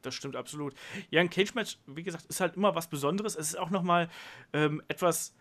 Das 0.02 0.14
stimmt 0.14 0.36
absolut. 0.36 0.74
Ja, 1.10 1.20
ein 1.20 1.30
Cage-Match, 1.30 1.78
wie 1.86 2.02
gesagt, 2.02 2.26
ist 2.26 2.40
halt 2.40 2.56
immer 2.56 2.74
was 2.74 2.88
Besonderes. 2.88 3.36
Es 3.36 3.48
ist 3.48 3.58
auch 3.58 3.70
noch 3.70 3.82
mal 3.82 4.08
ähm, 4.52 4.82
etwas, 4.88 5.34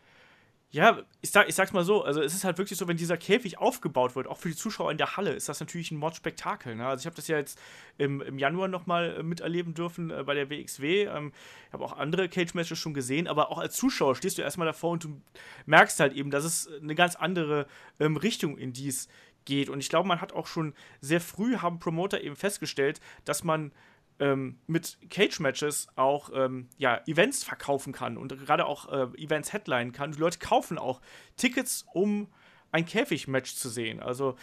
ja, 0.70 1.02
ich, 1.22 1.32
sag, 1.32 1.48
ich 1.48 1.56
sag's 1.56 1.72
mal 1.72 1.86
so, 1.86 2.04
also 2.04 2.22
es 2.22 2.34
ist 2.34 2.44
halt 2.44 2.58
wirklich 2.58 2.78
so, 2.78 2.90
wenn 2.90 2.98
dieser 2.98 3.16
Käfig 3.16 3.58
aufgebaut 3.58 4.16
wird, 4.18 4.28
auch 4.28 4.38
für 4.38 4.50
die 4.50 4.56
Zuschauer 4.56 4.92
in 4.92 4.98
der 4.98 5.16
Halle, 5.16 5.32
ist 5.32 5.48
das 5.48 5.62
natürlich 5.62 5.92
ein 5.92 5.98
Mordspektakel. 5.98 6.76
Ne? 6.76 6.86
Also 6.86 7.02
ich 7.02 7.06
habe 7.06 7.16
das 7.16 7.30
ja 7.30 7.38
jetzt 7.38 7.58
im, 7.98 8.22
im 8.22 8.38
Januar 8.38 8.68
noch 8.68 8.86
mal 8.86 9.16
äh, 9.18 9.24
miterleben 9.24 9.74
dürfen 9.74 10.12
äh, 10.12 10.24
bei 10.24 10.34
der 10.34 10.50
WXW. 10.50 11.06
Ähm, 11.06 11.32
ich 11.68 11.74
habe 11.74 11.86
auch 11.86 11.94
andere 11.94 12.28
Cage-Matches 12.28 12.78
schon 12.78 12.94
gesehen, 12.94 13.28
aber 13.30 13.50
auch 13.50 13.60
als 13.60 13.78
Zuschauer 13.78 14.16
stehst 14.16 14.38
du 14.38 14.42
erstmal 14.42 14.68
davor 14.68 14.92
und 14.92 15.06
du 15.06 15.22
merkst 15.68 16.02
halt 16.02 16.12
eben, 16.14 16.32
dass 16.32 16.44
es 16.44 16.70
eine 16.82 16.96
ganz 16.96 17.16
andere 17.16 17.66
ähm, 18.02 18.18
Richtung 18.18 18.58
in 18.58 18.74
die 18.74 18.90
es 18.90 19.08
geht. 19.46 19.70
Und 19.70 19.80
ich 19.80 19.88
glaube, 19.88 20.10
man 20.10 20.20
hat 20.20 20.34
auch 20.34 20.48
schon 20.48 20.74
sehr 21.00 21.22
früh, 21.22 21.58
haben 21.58 21.80
Promoter 21.80 22.22
eben 22.22 22.36
festgestellt, 22.36 23.00
dass 23.24 23.46
man 23.46 23.72
ähm, 24.20 24.60
mit 24.68 24.98
Cage-Matches 25.10 25.88
auch 25.96 26.32
ähm, 26.34 26.70
ja, 26.78 27.02
Events 27.06 27.44
verkaufen 27.44 27.94
kann 27.94 28.18
und 28.18 28.38
gerade 28.46 28.66
auch 28.66 28.92
äh, 28.92 29.08
Events 29.22 29.54
headlinen 29.54 29.92
kann. 29.92 30.12
Die 30.12 30.20
Leute 30.20 30.40
kaufen 30.40 30.78
auch 30.78 31.02
Tickets, 31.36 31.86
um 31.94 32.28
ein 32.72 32.86
Käfig-Match 32.86 33.56
zu 33.56 33.70
sehen. 33.70 34.00
Also 34.00 34.36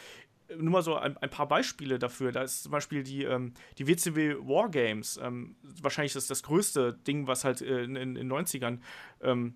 äh, 0.49 0.57
nur 0.57 0.73
mal 0.73 0.83
so 0.83 0.97
ein, 0.97 1.17
ein, 1.17 1.31
paar 1.31 1.49
Beispiele 1.49 1.99
dafür. 1.99 2.33
Da 2.33 2.43
ist 2.43 2.65
zum 2.65 2.73
Beispiel 2.73 3.03
die, 3.03 3.25
ähm, 3.25 3.55
die 3.79 3.89
WCW 3.89 4.37
Wargames, 4.41 5.19
ähm, 5.23 5.57
wahrscheinlich 5.63 6.13
das, 6.13 6.27
das 6.27 6.43
größte 6.43 6.93
Ding, 7.07 7.27
was 7.27 7.45
halt 7.45 7.61
äh, 7.61 7.85
in, 7.85 7.95
den 7.95 8.33
90ern 8.33 8.79
ähm, 9.23 9.55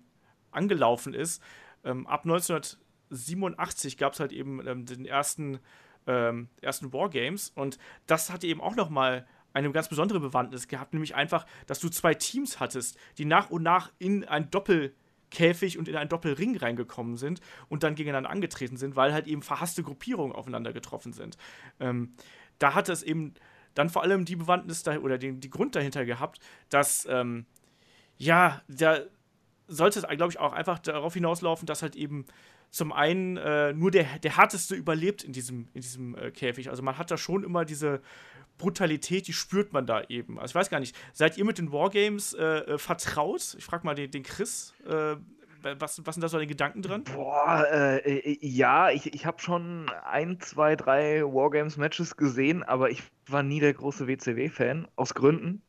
angelaufen 0.51 1.13
ist. 1.13 1.41
Ähm, 1.83 2.07
ab 2.07 2.25
1987 2.25 3.97
gab 3.97 4.13
es 4.13 4.19
halt 4.19 4.33
eben 4.33 4.65
ähm, 4.67 4.85
den 4.85 5.05
ersten, 5.05 5.59
ähm, 6.07 6.49
ersten 6.61 6.91
Wargames 6.91 7.51
und 7.55 7.77
das 8.05 8.31
hatte 8.31 8.47
eben 8.47 8.59
auch 8.59 8.75
noch 8.75 8.89
mal 8.89 9.25
eine 9.53 9.71
ganz 9.71 9.89
besondere 9.89 10.19
Bewandtnis 10.19 10.67
gehabt, 10.67 10.93
nämlich 10.93 11.15
einfach, 11.15 11.45
dass 11.67 11.79
du 11.79 11.89
zwei 11.89 12.13
Teams 12.13 12.59
hattest, 12.59 12.97
die 13.17 13.25
nach 13.25 13.49
und 13.49 13.63
nach 13.63 13.91
in 13.99 14.25
ein 14.25 14.49
Doppelkäfig 14.51 15.77
und 15.77 15.87
in 15.87 15.95
einen 15.95 16.09
Doppelring 16.09 16.57
reingekommen 16.57 17.17
sind 17.17 17.41
und 17.67 17.83
dann 17.83 17.95
gegeneinander 17.95 18.29
angetreten 18.29 18.77
sind, 18.77 18.95
weil 18.95 19.13
halt 19.13 19.27
eben 19.27 19.41
verhasste 19.41 19.83
Gruppierungen 19.83 20.35
aufeinander 20.35 20.73
getroffen 20.73 21.13
sind. 21.13 21.37
Ähm, 21.79 22.13
da 22.59 22.73
hat 22.75 22.89
es 22.89 23.03
eben 23.03 23.33
dann 23.73 23.89
vor 23.89 24.03
allem 24.03 24.25
die 24.25 24.35
Bewandtnis 24.35 24.85
oder 24.87 25.17
den, 25.17 25.39
die 25.39 25.49
Grund 25.49 25.75
dahinter 25.75 26.05
gehabt, 26.05 26.39
dass 26.69 27.07
ähm, 27.09 27.45
ja, 28.17 28.61
da 28.67 28.99
sollte 29.67 29.99
es, 29.99 30.07
glaube 30.07 30.31
ich, 30.31 30.39
auch 30.39 30.53
einfach 30.53 30.79
darauf 30.79 31.13
hinauslaufen, 31.13 31.65
dass 31.65 31.81
halt 31.81 31.95
eben 31.95 32.25
zum 32.71 32.91
einen 32.91 33.37
äh, 33.37 33.73
nur 33.73 33.91
der, 33.91 34.05
der 34.19 34.37
Härteste 34.37 34.75
überlebt 34.75 35.23
in 35.23 35.33
diesem, 35.33 35.67
in 35.73 35.81
diesem 35.81 36.15
äh, 36.15 36.31
Käfig. 36.31 36.69
Also 36.69 36.83
man 36.83 36.97
hat 36.97 37.09
da 37.11 37.17
schon 37.17 37.43
immer 37.43 37.65
diese 37.65 38.01
Brutalität, 38.57 39.27
die 39.27 39.33
spürt 39.33 39.73
man 39.73 39.87
da 39.87 40.03
eben. 40.09 40.39
Also 40.39 40.51
ich 40.51 40.55
weiß 40.55 40.69
gar 40.69 40.79
nicht, 40.79 40.95
seid 41.13 41.37
ihr 41.37 41.45
mit 41.45 41.57
den 41.57 41.71
Wargames 41.71 42.33
äh, 42.33 42.43
äh 42.43 42.77
vertraut? 42.77 43.55
Ich 43.57 43.65
frage 43.65 43.85
mal 43.85 43.95
den, 43.95 44.11
den 44.11 44.23
Chris. 44.23 44.73
Äh, 44.85 45.15
was, 45.61 46.05
was 46.05 46.15
sind 46.15 46.21
da 46.21 46.29
so 46.29 46.37
deine 46.37 46.47
Gedanken 46.47 46.81
dran? 46.81 47.03
Boah, 47.03 47.65
äh, 47.69 48.37
ja, 48.39 48.91
ich, 48.91 49.13
ich 49.13 49.25
habe 49.25 49.41
schon 49.41 49.91
ein, 50.05 50.39
zwei, 50.39 50.77
drei 50.77 51.21
Wargames-Matches 51.21 52.15
gesehen, 52.15 52.63
aber 52.63 52.91
ich 52.91 53.03
war 53.27 53.43
nie 53.43 53.59
der 53.59 53.73
große 53.73 54.07
WCW-Fan, 54.07 54.87
aus 54.95 55.13
Gründen. 55.13 55.61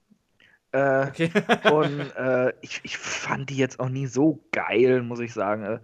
Okay. 0.73 1.33
und 1.73 2.13
ich, 2.61 2.81
ich 2.85 2.97
fand 2.97 3.51
die 3.51 3.57
jetzt 3.57 3.81
auch 3.81 3.89
nie 3.89 4.07
so 4.07 4.45
geil, 4.53 5.03
muss 5.03 5.19
ich 5.19 5.33
sagen. 5.33 5.81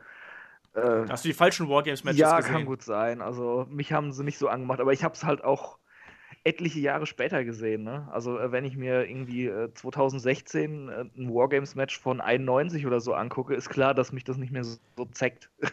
Äh, 0.77 0.81
äh, 0.81 1.07
Hast 1.09 1.25
du 1.25 1.29
die 1.29 1.35
falschen 1.35 1.69
Wargames-Matches 1.69 2.21
ja, 2.21 2.37
gesehen? 2.37 2.53
Ja, 2.53 2.59
kann 2.59 2.67
gut 2.67 2.83
sein. 2.83 3.23
Also 3.23 3.67
mich 3.71 3.93
haben 3.93 4.13
sie 4.13 4.25
nicht 4.25 4.39
so 4.39 4.49
angemacht, 4.49 4.81
aber 4.81 4.93
ich 4.93 5.03
habe 5.03 5.15
es 5.15 5.25
halt 5.25 5.43
auch 5.43 5.79
etliche 6.45 6.79
Jahre 6.79 7.07
später 7.07 7.45
gesehen. 7.45 7.83
Ne? 7.83 8.09
Also 8.13 8.39
äh, 8.39 8.53
wenn 8.53 8.65
ich 8.65 8.77
mir 8.77 9.09
irgendwie 9.09 9.47
äh, 9.47 9.73
2016 9.73 10.89
äh, 10.89 11.05
ein 11.17 11.35
Wargames-Match 11.35 11.99
von 11.99 12.21
91 12.21 12.87
oder 12.87 13.01
so 13.01 13.15
angucke, 13.15 13.55
ist 13.55 13.69
klar, 13.69 13.95
dass 13.95 14.13
mich 14.13 14.25
das 14.25 14.37
nicht 14.37 14.53
mehr 14.53 14.65
so, 14.65 14.79
so 14.97 15.05
zeckt. 15.07 15.51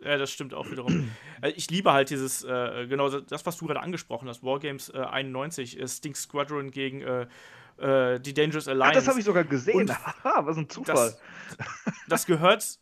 Ja, 0.00 0.16
das 0.16 0.30
stimmt 0.30 0.54
auch 0.54 0.70
wiederum. 0.70 1.10
Äh, 1.42 1.50
ich 1.50 1.70
liebe 1.70 1.92
halt 1.92 2.10
dieses, 2.10 2.44
äh, 2.44 2.86
genau 2.88 3.08
das, 3.08 3.46
was 3.46 3.56
du 3.56 3.66
gerade 3.66 3.80
angesprochen 3.80 4.28
hast, 4.28 4.44
Wargames 4.44 4.90
91, 4.92 5.80
Stink 5.86 6.16
Squadron 6.16 6.70
gegen 6.72 7.00
die 7.00 8.34
Dangerous 8.34 8.66
Alliance. 8.66 8.90
Ach, 8.90 8.92
das 8.92 9.06
habe 9.06 9.20
ich 9.20 9.24
sogar 9.24 9.44
gesehen. 9.44 9.88
Haha, 10.24 10.44
was 10.44 10.56
ein 10.56 10.68
Zufall. 10.68 11.14
Das, 11.56 11.94
das 12.08 12.26
gehört 12.26 12.80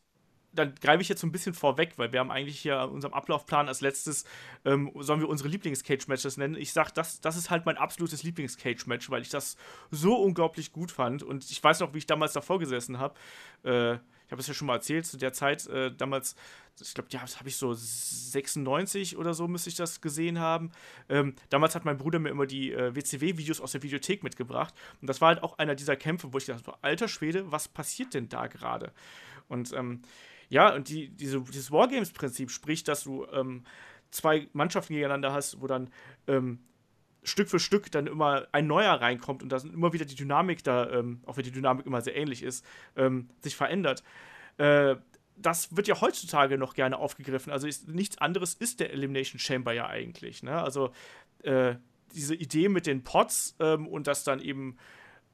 dann 0.56 0.74
greife 0.74 1.02
ich 1.02 1.08
jetzt 1.08 1.20
so 1.20 1.26
ein 1.26 1.32
bisschen 1.32 1.54
vorweg, 1.54 1.92
weil 1.96 2.12
wir 2.12 2.20
haben 2.20 2.30
eigentlich 2.30 2.58
hier 2.58 2.82
in 2.82 2.90
unserem 2.90 3.14
Ablaufplan 3.14 3.68
als 3.68 3.80
letztes, 3.80 4.24
ähm, 4.64 4.90
sollen 4.96 5.20
wir 5.20 5.28
unsere 5.28 5.48
Lieblings-Cage-Matches 5.48 6.36
nennen. 6.36 6.56
Ich 6.56 6.72
sage, 6.72 6.90
das, 6.94 7.20
das 7.20 7.36
ist 7.36 7.50
halt 7.50 7.66
mein 7.66 7.76
absolutes 7.76 8.22
Lieblings-Cage-Match, 8.22 9.10
weil 9.10 9.22
ich 9.22 9.28
das 9.28 9.56
so 9.90 10.16
unglaublich 10.16 10.72
gut 10.72 10.90
fand. 10.90 11.22
Und 11.22 11.50
ich 11.50 11.62
weiß 11.62 11.80
noch, 11.80 11.94
wie 11.94 11.98
ich 11.98 12.06
damals 12.06 12.32
davor 12.32 12.58
gesessen 12.58 12.98
habe. 12.98 13.14
Äh, 13.62 13.98
ich 14.26 14.32
habe 14.32 14.40
es 14.40 14.48
ja 14.48 14.54
schon 14.54 14.66
mal 14.66 14.74
erzählt, 14.74 15.06
zu 15.06 15.16
der 15.18 15.32
Zeit, 15.32 15.66
äh, 15.68 15.92
damals, 15.94 16.34
ich 16.80 16.94
glaube, 16.94 17.08
ja, 17.12 17.20
das 17.20 17.38
habe 17.38 17.48
ich 17.48 17.56
so 17.56 17.72
96 17.72 19.16
oder 19.16 19.34
so, 19.34 19.46
müsste 19.46 19.70
ich 19.70 19.76
das 19.76 20.00
gesehen 20.00 20.40
haben. 20.40 20.72
Ähm, 21.08 21.36
damals 21.48 21.76
hat 21.76 21.84
mein 21.84 21.96
Bruder 21.96 22.18
mir 22.18 22.30
immer 22.30 22.46
die 22.46 22.72
äh, 22.72 22.94
WCW-Videos 22.94 23.60
aus 23.60 23.72
der 23.72 23.84
Videothek 23.84 24.24
mitgebracht. 24.24 24.74
Und 25.00 25.06
das 25.06 25.20
war 25.20 25.28
halt 25.28 25.44
auch 25.44 25.58
einer 25.58 25.76
dieser 25.76 25.94
Kämpfe, 25.94 26.32
wo 26.32 26.38
ich 26.38 26.46
dachte, 26.46 26.74
alter 26.82 27.06
Schwede, 27.06 27.52
was 27.52 27.68
passiert 27.68 28.14
denn 28.14 28.28
da 28.28 28.48
gerade? 28.48 28.92
Und 29.48 29.72
ähm, 29.72 30.02
ja, 30.48 30.74
und 30.74 30.88
die, 30.88 31.08
diese, 31.08 31.40
dieses 31.40 31.70
Wargames-Prinzip 31.70 32.50
spricht, 32.50 32.88
dass 32.88 33.04
du 33.04 33.26
ähm, 33.32 33.64
zwei 34.10 34.48
Mannschaften 34.52 34.94
gegeneinander 34.94 35.32
hast, 35.32 35.60
wo 35.60 35.66
dann 35.66 35.90
ähm, 36.26 36.60
Stück 37.22 37.48
für 37.48 37.58
Stück 37.58 37.90
dann 37.90 38.06
immer 38.06 38.46
ein 38.52 38.66
neuer 38.66 38.94
reinkommt 38.94 39.42
und 39.42 39.50
dass 39.50 39.64
immer 39.64 39.92
wieder 39.92 40.04
die 40.04 40.14
Dynamik 40.14 40.62
da, 40.62 40.88
ähm, 40.90 41.20
auch 41.26 41.36
wenn 41.36 41.44
die 41.44 41.50
Dynamik 41.50 41.86
immer 41.86 42.00
sehr 42.00 42.16
ähnlich 42.16 42.42
ist, 42.42 42.64
ähm, 42.96 43.28
sich 43.40 43.56
verändert. 43.56 44.04
Äh, 44.58 44.96
das 45.36 45.76
wird 45.76 45.88
ja 45.88 46.00
heutzutage 46.00 46.56
noch 46.56 46.74
gerne 46.74 46.98
aufgegriffen. 46.98 47.52
Also 47.52 47.66
ist, 47.66 47.88
nichts 47.88 48.18
anderes 48.18 48.54
ist 48.54 48.80
der 48.80 48.92
Elimination 48.92 49.38
Chamber 49.38 49.72
ja 49.72 49.86
eigentlich. 49.86 50.42
Ne? 50.42 50.62
Also 50.62 50.92
äh, 51.42 51.74
diese 52.14 52.34
Idee 52.34 52.68
mit 52.68 52.86
den 52.86 53.02
Pots 53.04 53.54
ähm, 53.60 53.86
und 53.86 54.06
dass 54.06 54.24
dann 54.24 54.40
eben 54.40 54.76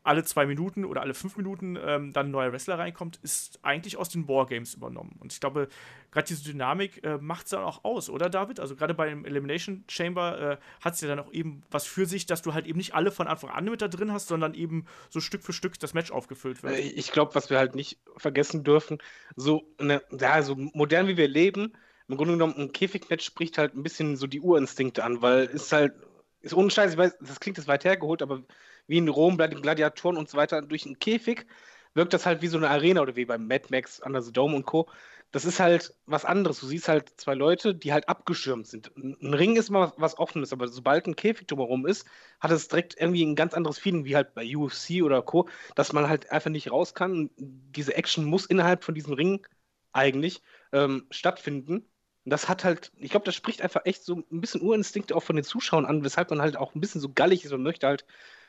alle 0.04 0.24
zwei 0.24 0.46
Minuten 0.46 0.84
oder 0.84 1.00
alle 1.00 1.14
fünf 1.14 1.36
Minuten 1.36 1.76
ähm, 1.76 2.12
dann 2.12 2.26
ein 2.26 2.30
neuer 2.30 2.52
Wrestler 2.52 2.78
reinkommt, 2.78 3.18
ist 3.22 3.60
eigentlich 3.62 3.96
aus 3.96 4.08
den 4.08 4.28
Wargames 4.28 4.74
übernommen. 4.74 5.16
Und 5.20 5.32
ich 5.32 5.40
glaube, 5.40 5.68
gerade 6.10 6.26
diese 6.26 6.44
Dynamik 6.44 7.04
äh, 7.04 7.18
macht 7.18 7.44
es 7.44 7.50
dann 7.50 7.62
auch 7.62 7.84
aus, 7.84 8.10
oder 8.10 8.28
David? 8.28 8.60
Also 8.60 8.76
gerade 8.76 8.94
bei 8.94 9.08
dem 9.08 9.24
Elimination 9.24 9.84
Chamber 9.88 10.58
äh, 10.58 10.84
hat 10.84 10.94
es 10.94 11.00
ja 11.00 11.08
dann 11.08 11.20
auch 11.20 11.32
eben 11.32 11.62
was 11.70 11.86
für 11.86 12.06
sich, 12.06 12.26
dass 12.26 12.42
du 12.42 12.54
halt 12.54 12.66
eben 12.66 12.78
nicht 12.78 12.94
alle 12.94 13.10
von 13.10 13.26
Anfang 13.26 13.50
an 13.50 13.64
mit 13.64 13.82
da 13.82 13.88
drin 13.88 14.12
hast, 14.12 14.28
sondern 14.28 14.54
eben 14.54 14.86
so 15.08 15.20
Stück 15.20 15.42
für 15.42 15.52
Stück 15.52 15.78
das 15.78 15.94
Match 15.94 16.10
aufgefüllt 16.10 16.62
wird. 16.62 16.74
Äh, 16.74 16.80
ich 16.80 17.12
glaube, 17.12 17.34
was 17.34 17.50
wir 17.50 17.58
halt 17.58 17.74
nicht 17.74 17.98
vergessen 18.16 18.64
dürfen, 18.64 18.98
so, 19.36 19.64
eine, 19.78 20.02
ja, 20.10 20.42
so 20.42 20.56
modern 20.56 21.06
wie 21.06 21.16
wir 21.16 21.28
leben, 21.28 21.72
im 22.08 22.16
Grunde 22.16 22.34
genommen 22.34 22.54
ein 22.56 22.72
Käfigmatch 22.72 23.24
spricht 23.24 23.56
halt 23.58 23.74
ein 23.74 23.82
bisschen 23.82 24.16
so 24.16 24.26
die 24.26 24.40
Urinstinkte 24.40 25.04
an, 25.04 25.22
weil 25.22 25.44
es 25.44 25.72
halt, 25.72 25.94
ist 26.40 26.54
ohne 26.54 26.70
Scheiß, 26.70 26.92
ich 26.92 26.98
weiß, 26.98 27.16
das 27.20 27.40
klingt 27.40 27.56
jetzt 27.56 27.68
weit 27.68 27.84
hergeholt, 27.84 28.20
aber 28.20 28.42
wie 28.86 28.98
in 28.98 29.08
Rom, 29.08 29.36
bei 29.36 29.48
den 29.48 29.62
Gladiatoren 29.62 30.16
und 30.16 30.28
so 30.28 30.36
weiter, 30.36 30.62
durch 30.62 30.86
einen 30.86 30.98
Käfig, 30.98 31.46
wirkt 31.94 32.12
das 32.12 32.26
halt 32.26 32.42
wie 32.42 32.48
so 32.48 32.56
eine 32.56 32.70
Arena 32.70 33.02
oder 33.02 33.16
wie 33.16 33.24
beim 33.24 33.46
Mad 33.46 33.66
Max, 33.70 34.00
Under 34.00 34.22
the 34.22 34.32
Dome 34.32 34.56
und 34.56 34.66
Co. 34.66 34.88
Das 35.30 35.46
ist 35.46 35.60
halt 35.60 35.94
was 36.04 36.26
anderes. 36.26 36.60
Du 36.60 36.66
siehst 36.66 36.88
halt 36.88 37.08
zwei 37.16 37.34
Leute, 37.34 37.74
die 37.74 37.92
halt 37.92 38.08
abgeschirmt 38.08 38.66
sind. 38.66 38.94
Ein 38.96 39.32
Ring 39.32 39.56
ist 39.56 39.70
mal 39.70 39.92
was 39.96 40.18
Offenes, 40.18 40.52
aber 40.52 40.68
sobald 40.68 41.06
ein 41.06 41.16
Käfig 41.16 41.48
drumherum 41.48 41.86
ist, 41.86 42.06
hat 42.38 42.50
es 42.50 42.68
direkt 42.68 43.00
irgendwie 43.00 43.24
ein 43.24 43.34
ganz 43.34 43.54
anderes 43.54 43.78
Feeling, 43.78 44.04
wie 44.04 44.14
halt 44.14 44.34
bei 44.34 44.56
UFC 44.56 45.02
oder 45.02 45.22
Co., 45.22 45.48
dass 45.74 45.94
man 45.94 46.08
halt 46.08 46.30
einfach 46.30 46.50
nicht 46.50 46.70
raus 46.70 46.94
kann. 46.94 47.30
Diese 47.38 47.96
Action 47.96 48.26
muss 48.26 48.44
innerhalb 48.44 48.84
von 48.84 48.94
diesem 48.94 49.14
Ring 49.14 49.46
eigentlich 49.92 50.42
ähm, 50.72 51.06
stattfinden. 51.10 51.86
Und 52.24 52.30
das 52.30 52.48
hat 52.48 52.62
halt, 52.64 52.92
ich 52.96 53.10
glaube, 53.10 53.24
das 53.24 53.34
spricht 53.34 53.62
einfach 53.62 53.82
echt 53.84 54.04
so 54.04 54.16
ein 54.30 54.40
bisschen 54.40 54.60
Urinstinkt 54.62 55.12
auch 55.12 55.22
von 55.22 55.36
den 55.36 55.44
Zuschauern 55.44 55.86
an, 55.86 56.04
weshalb 56.04 56.30
man 56.30 56.42
halt 56.42 56.56
auch 56.56 56.74
ein 56.74 56.80
bisschen 56.80 57.00
so 57.00 57.10
gallig 57.12 57.44
ist 57.44 57.52
und 57.52 57.62
möchte 57.62 57.86
halt 57.86 58.04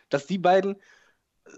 dass 0.10 0.28
die 0.28 0.38
beiden 0.38 0.78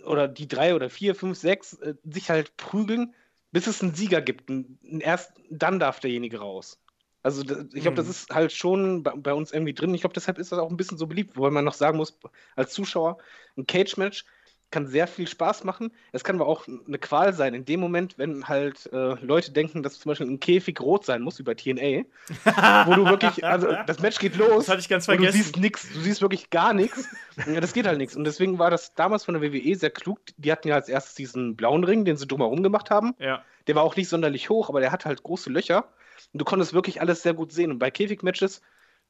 oder 0.06 0.28
die 0.28 0.48
drei 0.48 0.76
oder 0.76 0.90
vier, 0.90 1.16
fünf, 1.16 1.38
sechs 1.38 1.74
äh, 1.74 1.96
sich 2.04 2.30
halt 2.30 2.58
prügeln, 2.58 3.14
bis 3.52 3.68
es 3.68 3.82
einen 3.82 3.96
Sieger 3.96 4.22
gibt. 4.22 4.50
Und 4.50 4.78
erst 5.02 5.34
dann 5.50 5.80
darf 5.80 6.00
derjenige 6.00 6.40
raus. 6.40 6.80
Also 7.24 7.42
ich 7.42 7.82
glaube, 7.82 7.96
das 7.96 8.06
mhm. 8.06 8.12
ist 8.12 8.30
halt 8.30 8.52
schon 8.52 9.02
bei, 9.02 9.12
bei, 9.16 9.34
uns 9.34 9.52
irgendwie 9.52 9.74
drin. 9.74 9.94
Ich 9.96 10.02
glaube, 10.02 10.14
deshalb 10.14 10.38
ist 10.38 10.52
das 10.52 10.60
auch 10.60 10.70
ein 10.70 10.78
bisschen 10.78 10.98
so 10.98 11.08
beliebt, 11.08 11.36
wobei 11.36 11.50
man 11.50 11.66
noch 11.66 11.74
sagen 11.74 11.98
muss, 11.98 12.20
als 12.56 12.72
Zuschauer, 12.72 13.18
ein 13.58 13.66
Cage-Match 13.66 14.26
kann 14.72 14.88
sehr 14.88 15.08
viel 15.08 15.28
Spaß 15.28 15.64
machen. 15.64 15.92
Es 16.12 16.24
kann 16.24 16.36
aber 16.36 16.48
auch 16.48 16.68
eine 16.68 16.98
Qual 16.98 17.34
sein. 17.34 17.54
In 17.54 17.66
dem 17.66 17.80
Moment, 17.80 18.18
wenn 18.18 18.48
halt 18.48 18.92
äh, 18.92 19.14
Leute 19.24 19.52
denken, 19.52 19.84
dass 19.84 20.00
zum 20.00 20.10
Beispiel 20.10 20.28
ein 20.28 20.40
Käfig 20.40 20.80
rot 20.82 21.06
sein 21.06 21.22
muss, 21.22 21.40
wie 21.40 21.44
bei 21.44 21.54
TNA, 21.54 22.04
wo 22.86 22.94
du 22.94 23.06
wirklich, 23.06 23.46
also 23.46 23.68
das 23.88 24.00
Match 24.00 24.20
geht 24.20 24.36
los. 24.36 24.66
Das 24.66 24.70
hatte 24.70 24.80
ich 24.82 24.90
ganz 24.90 25.06
vergessen. 25.06 25.38
du 25.38 25.44
siehst 25.44 25.58
nichts, 25.58 25.94
du 25.94 26.00
siehst 26.00 26.22
wirklich 26.22 26.50
gar 26.50 26.74
nichts. 26.74 27.08
Ja, 27.46 27.62
das 27.62 27.74
geht 27.74 27.88
halt 27.88 27.98
nichts. 27.98 28.16
Und 28.16 28.24
deswegen 28.24 28.60
war 28.60 28.70
das 28.70 28.94
damals 28.96 29.26
von 29.26 29.40
der 29.40 29.44
WWE 29.44 29.76
sehr 29.76 29.92
klug. 29.92 30.20
Die 30.38 30.52
hatten 30.52 30.68
ja 30.68 30.76
als 30.76 30.90
erstes 30.90 31.16
diesen 31.16 31.56
blauen 31.56 31.84
Ring, 31.84 32.06
den 32.06 32.18
sie 32.18 32.28
drumherum 32.28 32.64
gemacht 32.64 32.90
haben. 32.90 33.16
Ja. 33.20 33.44
Der 33.68 33.76
war 33.76 33.84
auch 33.84 33.96
nicht 33.96 34.10
sonderlich 34.10 34.50
hoch, 34.50 34.70
aber 34.70 34.80
der 34.80 34.92
hat 34.92 35.06
halt 35.06 35.24
große 35.24 35.50
Löcher. 35.50 35.90
Und 36.34 36.42
du 36.42 36.46
konntest 36.46 36.74
wirklich 36.74 37.02
alles 37.02 37.24
sehr 37.24 37.34
gut 37.34 37.52
sehen. 37.52 37.72
Und 37.72 37.80
bei 37.80 37.92
Käfigmatches 37.92 38.62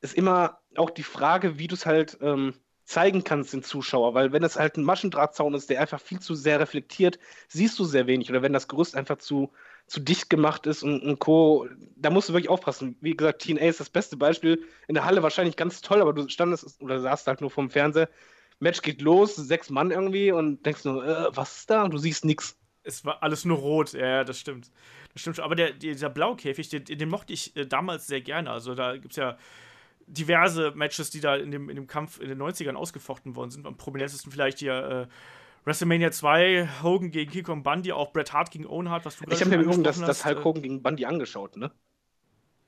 ist 0.02 0.16
immer 0.16 0.60
auch 0.76 0.90
die 0.90 1.04
Frage, 1.04 1.58
wie 1.58 1.68
du 1.68 1.76
es 1.76 1.86
halt. 1.86 2.18
Ähm, 2.22 2.54
zeigen 2.86 3.24
kannst 3.24 3.52
den 3.52 3.64
Zuschauer, 3.64 4.14
weil 4.14 4.32
wenn 4.32 4.44
es 4.44 4.58
halt 4.58 4.78
ein 4.78 4.84
Maschendrahtzaun 4.84 5.56
ist, 5.56 5.70
der 5.70 5.82
einfach 5.82 6.00
viel 6.00 6.20
zu 6.20 6.36
sehr 6.36 6.60
reflektiert, 6.60 7.20
siehst 7.48 7.78
du 7.80 7.84
sehr 7.84 8.08
wenig. 8.08 8.30
Oder 8.30 8.44
wenn 8.44 8.54
das 8.54 8.68
Gerüst 8.68 8.96
einfach 8.96 9.18
zu, 9.18 9.52
zu 9.88 10.00
dicht 10.00 10.30
gemacht 10.30 10.68
ist 10.68 10.84
und, 10.84 11.02
und 11.02 11.20
Co., 11.20 11.68
da 11.96 12.12
musst 12.12 12.30
du 12.30 12.34
wirklich 12.34 12.50
aufpassen. 12.50 12.96
Wie 13.02 13.16
gesagt, 13.16 13.42
TNA 13.42 13.62
ist 13.62 13.80
das 13.80 13.90
beste 13.90 14.18
Beispiel. 14.18 14.64
In 14.88 14.94
der 14.94 15.06
Halle 15.06 15.24
wahrscheinlich 15.24 15.56
ganz 15.56 15.82
toll, 15.82 16.00
aber 16.00 16.14
du 16.14 16.30
standest 16.30 16.80
oder 16.82 17.00
saßt 17.02 17.26
halt 17.28 17.42
nur 17.42 17.50
vom 17.50 17.72
Fernseher. 17.72 18.10
Match 18.60 18.82
geht 18.82 19.02
los, 19.02 19.36
sechs 19.36 19.70
Mann 19.70 19.92
irgendwie 19.92 20.32
und 20.32 20.66
denkst 20.66 20.86
nur, 20.86 21.06
äh, 21.06 21.28
was 21.36 21.58
ist 21.58 21.70
da? 21.70 21.84
Und 21.84 21.94
du 21.94 21.98
siehst 21.98 22.24
nichts. 22.24 22.58
Es 22.84 23.04
war 23.04 23.24
alles 23.24 23.46
nur 23.46 23.58
rot, 23.58 23.94
ja, 23.94 24.24
das 24.24 24.40
stimmt. 24.40 24.72
Das 25.12 25.22
stimmt 25.22 25.38
schon. 25.38 25.46
Aber 25.46 25.56
der, 25.56 25.72
dieser 25.72 26.10
Blaukäfig, 26.10 26.70
den, 26.70 26.86
den 26.86 27.10
mochte 27.10 27.34
ich 27.34 27.56
äh, 27.56 27.66
damals 27.66 28.06
sehr 28.06 28.22
gerne. 28.22 28.52
Also 28.52 28.76
da 28.76 28.96
gibt 28.96 29.14
es 29.14 29.18
ja 29.18 29.38
diverse 30.08 30.72
Matches, 30.76 31.10
die 31.10 31.20
da 31.20 31.36
in 31.36 31.52
dem, 31.52 31.70
in 31.70 31.76
dem 31.76 31.88
Kampf 31.88 32.20
in 32.20 32.30
den 32.30 32.42
90ern 32.42 32.76
ausgefochten 32.76 33.36
worden 33.36 33.52
sind. 33.52 33.66
Am 33.66 33.78
prominentesten 33.78 34.32
vielleicht 34.32 34.60
hier 34.60 35.08
äh, 35.10 35.66
WrestleMania 35.66 36.12
2, 36.12 36.70
Hogan 36.84 37.12
gegen 37.12 37.32
Kiko 37.32 37.56
Bundy, 37.56 37.92
auch 37.92 38.14
Bret 38.14 38.34
Hart 38.34 38.52
gegen 38.52 38.68
Owen 38.68 38.90
Hart, 38.90 39.06
was 39.06 39.18
du 39.18 39.26
Ich 39.30 39.42
habe 39.42 39.50
mir 39.50 39.64
übrigens 39.64 39.84
das, 39.84 40.00
das 40.00 40.26
Hulk 40.26 40.40
äh, 40.40 40.44
Hogan 40.44 40.62
gegen 40.62 40.84
Bundy 40.84 41.06
angeschaut, 41.06 41.58
ne? 41.58 41.72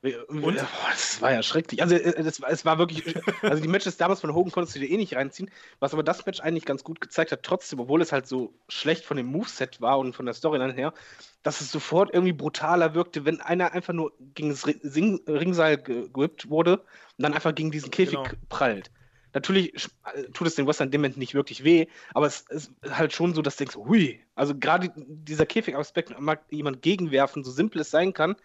Und? 0.00 0.40
Boah, 0.40 0.54
das 0.90 1.20
war 1.20 1.32
ja 1.32 1.42
schrecklich. 1.42 1.82
Also 1.82 1.96
äh, 1.96 2.14
es, 2.20 2.40
es 2.40 2.64
war 2.64 2.78
wirklich, 2.78 3.16
also 3.42 3.60
die 3.60 3.68
Matches 3.68 3.96
damals 3.96 4.20
von 4.20 4.32
Hogan 4.32 4.52
konntest 4.52 4.76
du 4.76 4.80
dir 4.80 4.88
eh 4.88 4.96
nicht 4.96 5.16
reinziehen, 5.16 5.50
was 5.80 5.92
aber 5.92 6.04
das 6.04 6.24
Match 6.24 6.40
eigentlich 6.40 6.64
ganz 6.64 6.84
gut 6.84 7.00
gezeigt 7.00 7.32
hat, 7.32 7.42
trotzdem, 7.42 7.80
obwohl 7.80 8.00
es 8.00 8.12
halt 8.12 8.28
so 8.28 8.54
schlecht 8.68 9.04
von 9.04 9.16
dem 9.16 9.26
Moveset 9.26 9.80
war 9.80 9.98
und 9.98 10.14
von 10.14 10.24
der 10.24 10.34
Storyline 10.34 10.72
her, 10.72 10.94
dass 11.42 11.60
es 11.60 11.72
sofort 11.72 12.14
irgendwie 12.14 12.32
brutaler 12.32 12.94
wirkte, 12.94 13.24
wenn 13.24 13.40
einer 13.40 13.72
einfach 13.72 13.92
nur 13.92 14.12
gegen 14.34 14.50
das 14.50 14.66
Ringseil 14.66 15.78
gewippt 15.78 16.48
wurde 16.48 16.78
und 16.78 16.86
dann 17.18 17.34
einfach 17.34 17.54
gegen 17.54 17.72
diesen 17.72 17.90
Käfig 17.90 18.18
genau. 18.22 18.30
prallt. 18.48 18.92
Natürlich 19.34 19.74
äh, 20.14 20.22
tut 20.32 20.46
es 20.46 20.54
den 20.54 20.66
Western 20.66 20.92
dem 20.92 21.00
Moment 21.00 21.16
nicht 21.16 21.34
wirklich 21.34 21.64
weh, 21.64 21.86
aber 22.14 22.26
es 22.26 22.42
ist 22.48 22.72
halt 22.88 23.12
schon 23.12 23.34
so, 23.34 23.42
dass 23.42 23.56
du 23.56 23.64
denkst, 23.64 23.76
hui, 23.76 24.20
also 24.36 24.54
gerade 24.56 24.92
dieser 24.96 25.44
Käfigaspekt 25.44 26.18
mag 26.20 26.44
jemand 26.50 26.82
gegenwerfen, 26.82 27.42
so 27.42 27.50
simpel 27.50 27.80
es 27.80 27.90
sein 27.90 28.12
kann, 28.12 28.36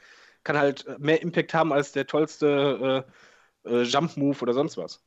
kann 0.43 0.57
halt 0.57 0.85
mehr 0.99 1.21
Impact 1.21 1.53
haben 1.53 1.73
als 1.73 1.91
der 1.91 2.07
tollste 2.07 3.05
äh, 3.65 3.69
äh, 3.69 3.83
Jump-Move 3.83 4.41
oder 4.41 4.53
sonst 4.53 4.77
was. 4.77 5.03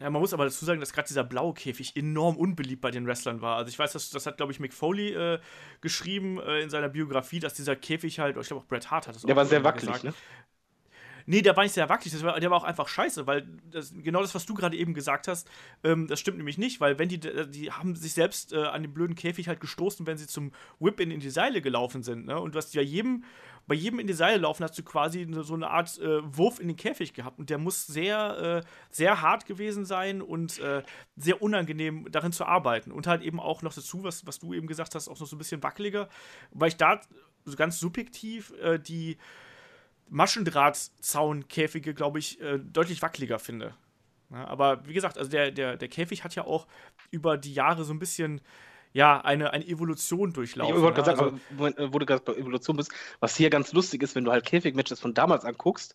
Ja, 0.00 0.10
man 0.10 0.20
muss 0.20 0.34
aber 0.34 0.44
dazu 0.44 0.64
sagen, 0.64 0.80
dass 0.80 0.92
gerade 0.92 1.06
dieser 1.06 1.22
blaue 1.22 1.54
Käfig 1.54 1.96
enorm 1.96 2.36
unbeliebt 2.36 2.80
bei 2.82 2.90
den 2.90 3.06
Wrestlern 3.06 3.40
war. 3.40 3.56
Also 3.56 3.68
ich 3.68 3.78
weiß, 3.78 3.92
das, 3.92 4.10
das 4.10 4.26
hat, 4.26 4.36
glaube 4.36 4.52
ich, 4.52 4.58
Mick 4.58 4.74
Foley 4.74 5.14
äh, 5.14 5.38
geschrieben 5.80 6.40
äh, 6.40 6.60
in 6.60 6.68
seiner 6.68 6.88
Biografie, 6.88 7.38
dass 7.38 7.54
dieser 7.54 7.76
Käfig 7.76 8.18
halt, 8.18 8.36
ich 8.36 8.48
glaube 8.48 8.62
auch 8.62 8.66
Bret 8.66 8.90
Hart 8.90 9.06
hat 9.06 9.14
das 9.14 9.22
Der 9.22 9.36
war 9.36 9.46
sehr 9.46 9.62
wackelig, 9.62 10.02
gesagt. 10.02 10.04
ne? 10.04 10.14
Nee, 11.26 11.40
der 11.40 11.56
war 11.56 11.62
nicht 11.62 11.72
sehr 11.72 11.88
wackelig, 11.88 12.22
war, 12.22 12.38
der 12.38 12.50
war 12.50 12.58
auch 12.58 12.64
einfach 12.64 12.86
scheiße, 12.86 13.26
weil 13.26 13.46
das, 13.70 13.94
genau 13.96 14.20
das, 14.20 14.34
was 14.34 14.44
du 14.44 14.52
gerade 14.52 14.76
eben 14.76 14.92
gesagt 14.92 15.26
hast, 15.26 15.48
ähm, 15.82 16.06
das 16.06 16.20
stimmt 16.20 16.36
nämlich 16.36 16.58
nicht, 16.58 16.80
weil 16.80 16.98
wenn 16.98 17.08
die, 17.08 17.18
die 17.18 17.72
haben 17.72 17.96
sich 17.96 18.12
selbst 18.12 18.52
äh, 18.52 18.58
an 18.64 18.82
den 18.82 18.92
blöden 18.92 19.14
Käfig 19.16 19.48
halt 19.48 19.60
gestoßen, 19.60 20.06
wenn 20.06 20.18
sie 20.18 20.26
zum 20.26 20.52
Whip-In 20.80 21.10
in 21.10 21.20
die 21.20 21.30
Seile 21.30 21.62
gelaufen 21.62 22.02
sind, 22.02 22.26
ne? 22.26 22.38
Und 22.38 22.54
du 22.54 22.58
hast 22.58 22.74
ja 22.74 22.82
jedem, 22.82 23.24
bei 23.66 23.74
jedem 23.74 23.98
in 23.98 24.06
die 24.06 24.12
Seile 24.12 24.38
laufen, 24.38 24.62
hast 24.62 24.78
du 24.78 24.82
quasi 24.82 25.26
so 25.30 25.54
eine 25.54 25.70
Art 25.70 25.98
äh, 25.98 26.20
Wurf 26.36 26.60
in 26.60 26.68
den 26.68 26.76
Käfig 26.76 27.14
gehabt. 27.14 27.38
Und 27.38 27.50
der 27.50 27.58
muss 27.58 27.86
sehr, 27.86 28.62
äh, 28.62 28.68
sehr 28.90 29.22
hart 29.22 29.46
gewesen 29.46 29.84
sein 29.84 30.20
und 30.20 30.58
äh, 30.58 30.82
sehr 31.16 31.40
unangenehm 31.40 32.10
darin 32.10 32.32
zu 32.32 32.44
arbeiten. 32.44 32.92
Und 32.92 33.06
halt 33.06 33.22
eben 33.22 33.40
auch 33.40 33.62
noch 33.62 33.74
dazu, 33.74 34.04
was, 34.04 34.26
was 34.26 34.38
du 34.38 34.52
eben 34.52 34.66
gesagt 34.66 34.94
hast, 34.94 35.08
auch 35.08 35.18
noch 35.18 35.26
so 35.26 35.36
ein 35.36 35.38
bisschen 35.38 35.62
wackeliger, 35.62 36.08
weil 36.50 36.68
ich 36.68 36.76
da 36.76 37.00
so 37.44 37.56
ganz 37.56 37.78
subjektiv 37.78 38.52
äh, 38.60 38.78
die 38.78 39.16
Maschendrahtzauenkäfige, 40.08 41.94
glaube 41.94 42.18
ich, 42.18 42.40
äh, 42.40 42.58
deutlich 42.58 43.00
wackeliger 43.02 43.38
finde. 43.38 43.74
Ja, 44.30 44.46
aber 44.46 44.86
wie 44.86 44.94
gesagt, 44.94 45.18
also 45.18 45.30
der, 45.30 45.50
der, 45.50 45.76
der 45.76 45.88
Käfig 45.88 46.24
hat 46.24 46.34
ja 46.34 46.44
auch 46.44 46.66
über 47.10 47.38
die 47.38 47.54
Jahre 47.54 47.84
so 47.84 47.92
ein 47.92 47.98
bisschen 47.98 48.40
ja, 48.94 49.20
eine, 49.20 49.52
eine 49.52 49.66
Evolution 49.66 50.32
durchlaufen. 50.32 50.76
Ich 50.76 50.80
wollte 50.80 51.02
gerade 51.02 51.16
sagen, 51.16 51.40
äh, 51.76 51.92
wo 51.92 51.98
du 51.98 52.06
gerade 52.06 52.22
bei 52.22 52.34
Evolution 52.34 52.76
bist, 52.76 52.92
was 53.18 53.36
hier 53.36 53.50
ganz 53.50 53.72
lustig 53.72 54.02
ist, 54.02 54.14
wenn 54.14 54.24
du 54.24 54.30
halt 54.30 54.46
Käfig-Matches 54.46 55.00
von 55.00 55.14
damals 55.14 55.44
anguckst, 55.44 55.94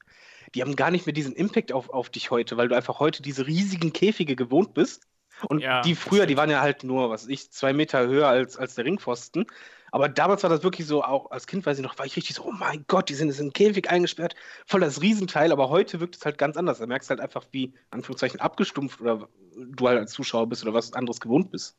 die 0.53 0.61
haben 0.61 0.75
gar 0.75 0.91
nicht 0.91 1.05
mehr 1.05 1.13
diesen 1.13 1.33
Impact 1.33 1.71
auf, 1.71 1.89
auf 1.89 2.09
dich 2.09 2.29
heute, 2.29 2.57
weil 2.57 2.67
du 2.67 2.75
einfach 2.75 2.99
heute 2.99 3.21
diese 3.23 3.47
riesigen 3.47 3.93
Käfige 3.93 4.35
gewohnt 4.35 4.73
bist. 4.73 5.07
Und 5.47 5.61
Ja, 5.61 5.81
die 5.81 5.95
früher, 5.95 6.25
die 6.25 6.35
waren 6.35 6.49
ja 6.49 6.59
halt 6.59 6.83
nur, 6.83 7.09
was 7.09 7.23
weiß 7.23 7.29
ich, 7.29 7.49
zwei 7.51 7.71
Meter 7.71 8.05
höher 8.05 8.27
als, 8.27 8.57
als 8.57 8.75
der 8.75 8.83
Ringpfosten. 8.83 9.45
Aber 9.91 10.09
damals 10.09 10.43
war 10.43 10.49
das 10.49 10.63
wirklich 10.63 10.85
so, 10.85 11.01
auch 11.01 11.31
als 11.31 11.47
Kind 11.47 11.65
weiß 11.65 11.77
ich 11.79 11.83
noch, 11.83 11.97
war 11.97 12.05
ich 12.05 12.17
richtig 12.17 12.35
so, 12.35 12.43
oh 12.43 12.51
mein 12.51 12.83
Gott, 12.87 13.07
die 13.07 13.15
sind 13.15 13.29
in 13.33 13.39
einen 13.39 13.53
Käfig 13.53 13.89
eingesperrt, 13.89 14.35
voll 14.65 14.81
das 14.81 15.01
Riesenteil. 15.01 15.53
Aber 15.53 15.69
heute 15.69 16.01
wirkt 16.01 16.17
es 16.17 16.25
halt 16.25 16.37
ganz 16.37 16.57
anders. 16.57 16.79
Da 16.79 16.85
merkst 16.85 17.09
du 17.09 17.11
halt 17.11 17.21
einfach, 17.21 17.45
wie, 17.51 17.73
Anführungszeichen, 17.91 18.41
abgestumpft 18.41 18.99
oder 18.99 19.29
du 19.55 19.87
halt 19.87 19.99
als 19.99 20.11
Zuschauer 20.11 20.47
bist 20.47 20.63
oder 20.63 20.73
was 20.73 20.91
anderes 20.91 21.21
gewohnt 21.21 21.49
bist. 21.51 21.77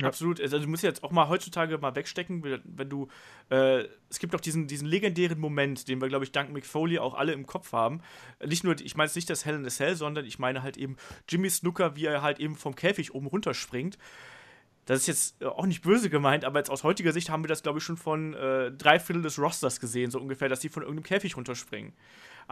Absolut. 0.00 0.40
Also 0.40 0.58
du 0.58 0.66
musst 0.68 0.82
jetzt 0.82 1.04
auch 1.04 1.10
mal 1.10 1.28
heutzutage 1.28 1.76
mal 1.76 1.94
wegstecken, 1.94 2.42
wenn 2.64 2.88
du. 2.88 3.08
Äh, 3.50 3.84
es 4.08 4.18
gibt 4.18 4.32
doch 4.32 4.40
diesen, 4.40 4.66
diesen 4.66 4.88
legendären 4.88 5.38
Moment, 5.38 5.86
den 5.88 6.00
wir, 6.00 6.08
glaube 6.08 6.24
ich, 6.24 6.32
dank 6.32 6.50
Mick 6.50 6.64
Foley 6.64 6.98
auch 6.98 7.14
alle 7.14 7.32
im 7.32 7.46
Kopf 7.46 7.72
haben. 7.72 8.00
Nicht 8.44 8.64
nur, 8.64 8.78
ich 8.80 8.96
meine 8.96 9.06
jetzt 9.06 9.16
nicht 9.16 9.28
das 9.28 9.44
Hell 9.44 9.56
in 9.56 9.66
a 9.66 9.68
Cell, 9.68 9.94
sondern 9.94 10.24
ich 10.24 10.38
meine 10.38 10.62
halt 10.62 10.76
eben 10.78 10.96
Jimmy 11.28 11.50
Snooker, 11.50 11.94
wie 11.94 12.06
er 12.06 12.22
halt 12.22 12.40
eben 12.40 12.56
vom 12.56 12.74
Käfig 12.74 13.14
oben 13.14 13.26
runterspringt. 13.26 13.98
Das 14.86 15.00
ist 15.00 15.06
jetzt 15.06 15.42
äh, 15.42 15.46
auch 15.46 15.66
nicht 15.66 15.82
böse 15.82 16.08
gemeint, 16.10 16.44
aber 16.44 16.58
jetzt 16.58 16.70
aus 16.70 16.84
heutiger 16.84 17.12
Sicht 17.12 17.30
haben 17.30 17.44
wir 17.44 17.48
das, 17.48 17.62
glaube 17.62 17.78
ich, 17.78 17.84
schon 17.84 17.96
von 17.96 18.34
äh, 18.34 18.72
drei 18.72 18.98
Viertel 18.98 19.22
des 19.22 19.38
Rosters 19.38 19.78
gesehen, 19.78 20.10
so 20.10 20.18
ungefähr, 20.18 20.48
dass 20.48 20.60
die 20.60 20.68
von 20.68 20.82
irgendeinem 20.82 21.04
Käfig 21.04 21.36
runterspringen. 21.36 21.92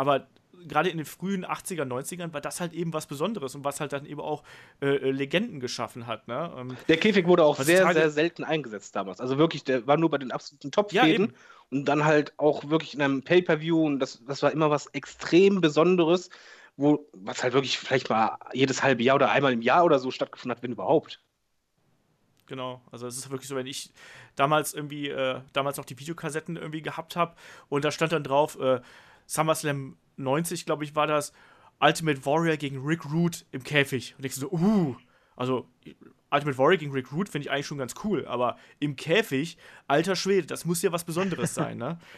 Aber 0.01 0.29
gerade 0.67 0.89
in 0.91 0.97
den 0.97 1.07
frühen 1.07 1.45
80er, 1.45 1.85
90ern 1.85 2.33
war 2.33 2.41
das 2.41 2.61
halt 2.61 2.73
eben 2.73 2.93
was 2.93 3.07
Besonderes 3.07 3.55
und 3.55 3.65
was 3.65 3.81
halt 3.81 3.93
dann 3.93 4.07
eben 4.07 4.21
auch 4.21 4.43
äh, 4.81 4.87
äh, 4.89 5.11
Legenden 5.11 5.61
geschaffen 5.61 6.07
hat. 6.07 6.27
Ne? 6.29 6.53
Ähm, 6.57 6.77
Der 6.89 6.97
Käfig 6.97 7.27
wurde 7.27 7.45
auch 7.45 7.59
sehr, 7.59 7.93
sehr 7.93 8.11
selten 8.11 8.45
eingesetzt 8.45 8.97
damals. 8.97 9.21
Also 9.21 9.39
wirklich, 9.39 9.65
der 9.65 9.87
war 9.87 9.97
nur 9.97 10.11
bei 10.11 10.19
den 10.19 10.33
absoluten 10.33 10.71
Ja, 10.91 11.07
Top-Fäden. 11.07 11.25
eben. 11.27 11.35
und 11.71 11.85
dann 11.87 12.05
halt 12.05 12.33
auch 12.39 12.69
wirklich 12.71 12.95
in 12.95 13.03
einem 13.03 13.23
Pay-Per-View. 13.23 13.85
Und 13.87 14.01
das, 14.01 14.23
das 14.27 14.43
war 14.43 14.53
immer 14.53 14.71
was 14.71 14.87
extrem 14.89 15.61
Besonderes, 15.61 16.31
wo, 16.77 17.09
was 17.13 17.43
halt 17.43 17.53
wirklich 17.55 17.79
vielleicht 17.79 18.11
mal 18.11 18.39
jedes 18.53 18.83
halbe 18.83 19.03
Jahr 19.03 19.17
oder 19.17 19.31
einmal 19.31 19.53
im 19.53 19.63
Jahr 19.63 19.85
oder 19.85 19.99
so 19.99 20.11
stattgefunden 20.11 20.57
hat, 20.57 20.63
wenn 20.63 20.73
überhaupt. 20.73 21.21
Genau, 22.47 22.83
also 22.91 23.07
es 23.07 23.17
ist 23.17 23.31
wirklich 23.31 23.49
so, 23.49 23.55
wenn 23.55 23.67
ich 23.67 23.93
damals 24.35 24.75
irgendwie, 24.75 25.09
äh, 25.09 25.41
damals 25.53 25.77
noch 25.77 25.85
die 25.85 25.97
Videokassetten 25.99 26.57
irgendwie 26.57 26.83
gehabt 26.83 27.15
habe 27.15 27.37
und 27.69 27.85
da 27.85 27.93
stand 27.93 28.11
dann 28.13 28.25
drauf, 28.25 28.59
äh, 28.59 28.81
SummerSlam 29.31 29.97
90, 30.17 30.67
glaube 30.67 30.85
ich, 30.85 30.97
war 30.97 31.07
das, 31.07 31.33
Ultimate 31.81 32.27
Warrior 32.27 32.57
gegen 32.57 32.85
Rick 32.85 33.11
Root 33.11 33.47
im 33.53 33.63
Käfig. 33.63 34.15
Und 34.19 34.27
ich 34.27 34.35
so, 34.35 34.51
uh, 34.51 34.97
also 35.37 35.67
Ultimate 36.31 36.59
Warrior 36.59 36.77
gegen 36.79 36.93
Rick 36.93 37.13
Root 37.13 37.29
finde 37.29 37.47
ich 37.47 37.51
eigentlich 37.51 37.67
schon 37.67 37.79
ganz 37.79 37.95
cool, 38.05 38.27
aber 38.27 38.59
im 38.81 38.97
Käfig, 38.97 39.57
alter 39.87 40.17
Schwede, 40.17 40.47
das 40.47 40.65
muss 40.65 40.83
ja 40.83 40.93
was 40.93 41.05
Besonderes 41.05 41.55
sein, 41.55 41.79
ne? 41.79 41.99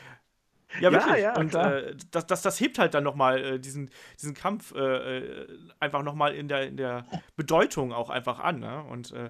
Ja, 0.80 0.90
Ja, 0.90 0.92
wirklich. 0.92 1.22
ja, 1.22 1.36
und 1.36 1.54
äh, 1.54 1.94
das, 2.10 2.26
das, 2.26 2.40
das 2.40 2.58
hebt 2.58 2.78
halt 2.78 2.94
dann 2.94 3.04
nochmal 3.04 3.44
äh, 3.44 3.60
diesen, 3.60 3.90
diesen 4.18 4.32
Kampf 4.32 4.72
äh, 4.74 5.18
äh, 5.18 5.46
einfach 5.80 6.02
nochmal 6.02 6.34
in 6.34 6.48
der, 6.48 6.66
in 6.66 6.78
der 6.78 7.04
Bedeutung 7.36 7.92
auch 7.92 8.08
einfach 8.08 8.38
an. 8.38 8.60
Ne? 8.60 8.82
Und 8.84 9.12
äh, 9.12 9.28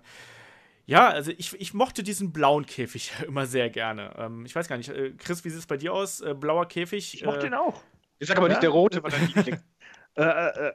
ja, 0.87 1.09
also 1.09 1.33
ich, 1.37 1.59
ich 1.61 1.75
mochte 1.75 2.03
diesen 2.03 2.33
blauen 2.33 2.67
Käfig 2.67 3.13
immer 3.27 3.47
sehr 3.47 3.71
gerne. 3.71 4.15
Ähm, 4.19 4.45
ich 4.47 4.55
weiß 4.55 4.69
gar 4.69 4.77
nicht, 4.77 4.91
äh, 4.91 5.13
Chris, 5.19 5.45
wie 5.45 5.51
sieht 5.51 5.61
es 5.61 5.67
bei 5.67 5.77
dir 5.77 5.93
aus? 5.93 6.21
Äh, 6.21 6.35
blauer 6.35 6.67
Käfig? 6.67 7.15
Ich 7.15 7.25
mochte 7.25 7.41
äh, 7.47 7.51
den 7.51 7.55
auch. 7.55 7.83
Ich 8.19 8.29
sag 8.29 8.37
aber 8.37 8.47
Ja. 8.47 8.53
nicht, 8.55 8.63
der 8.63 8.71
rote 8.71 9.03
war 9.03 9.11
dein 9.11 9.27
Liebling. 9.27 9.59
Äh, 10.15 10.25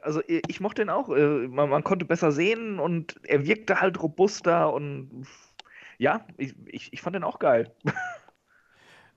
also 0.02 0.20
ich 0.26 0.42
ich 0.48 0.58
mochte 0.58 0.82
den 0.82 0.90
auch. 0.90 1.10
Äh, 1.10 1.46
man, 1.46 1.70
man 1.70 1.84
konnte 1.84 2.04
besser 2.04 2.32
sehen 2.32 2.80
und 2.80 3.20
er 3.22 3.46
wirkte 3.46 3.80
halt 3.80 4.02
robuster 4.02 4.72
und 4.72 5.28
ja, 5.96 6.26
ich, 6.36 6.56
ich, 6.66 6.92
ich 6.92 7.00
fand 7.00 7.14
den 7.14 7.22
auch 7.22 7.38
geil. 7.38 7.72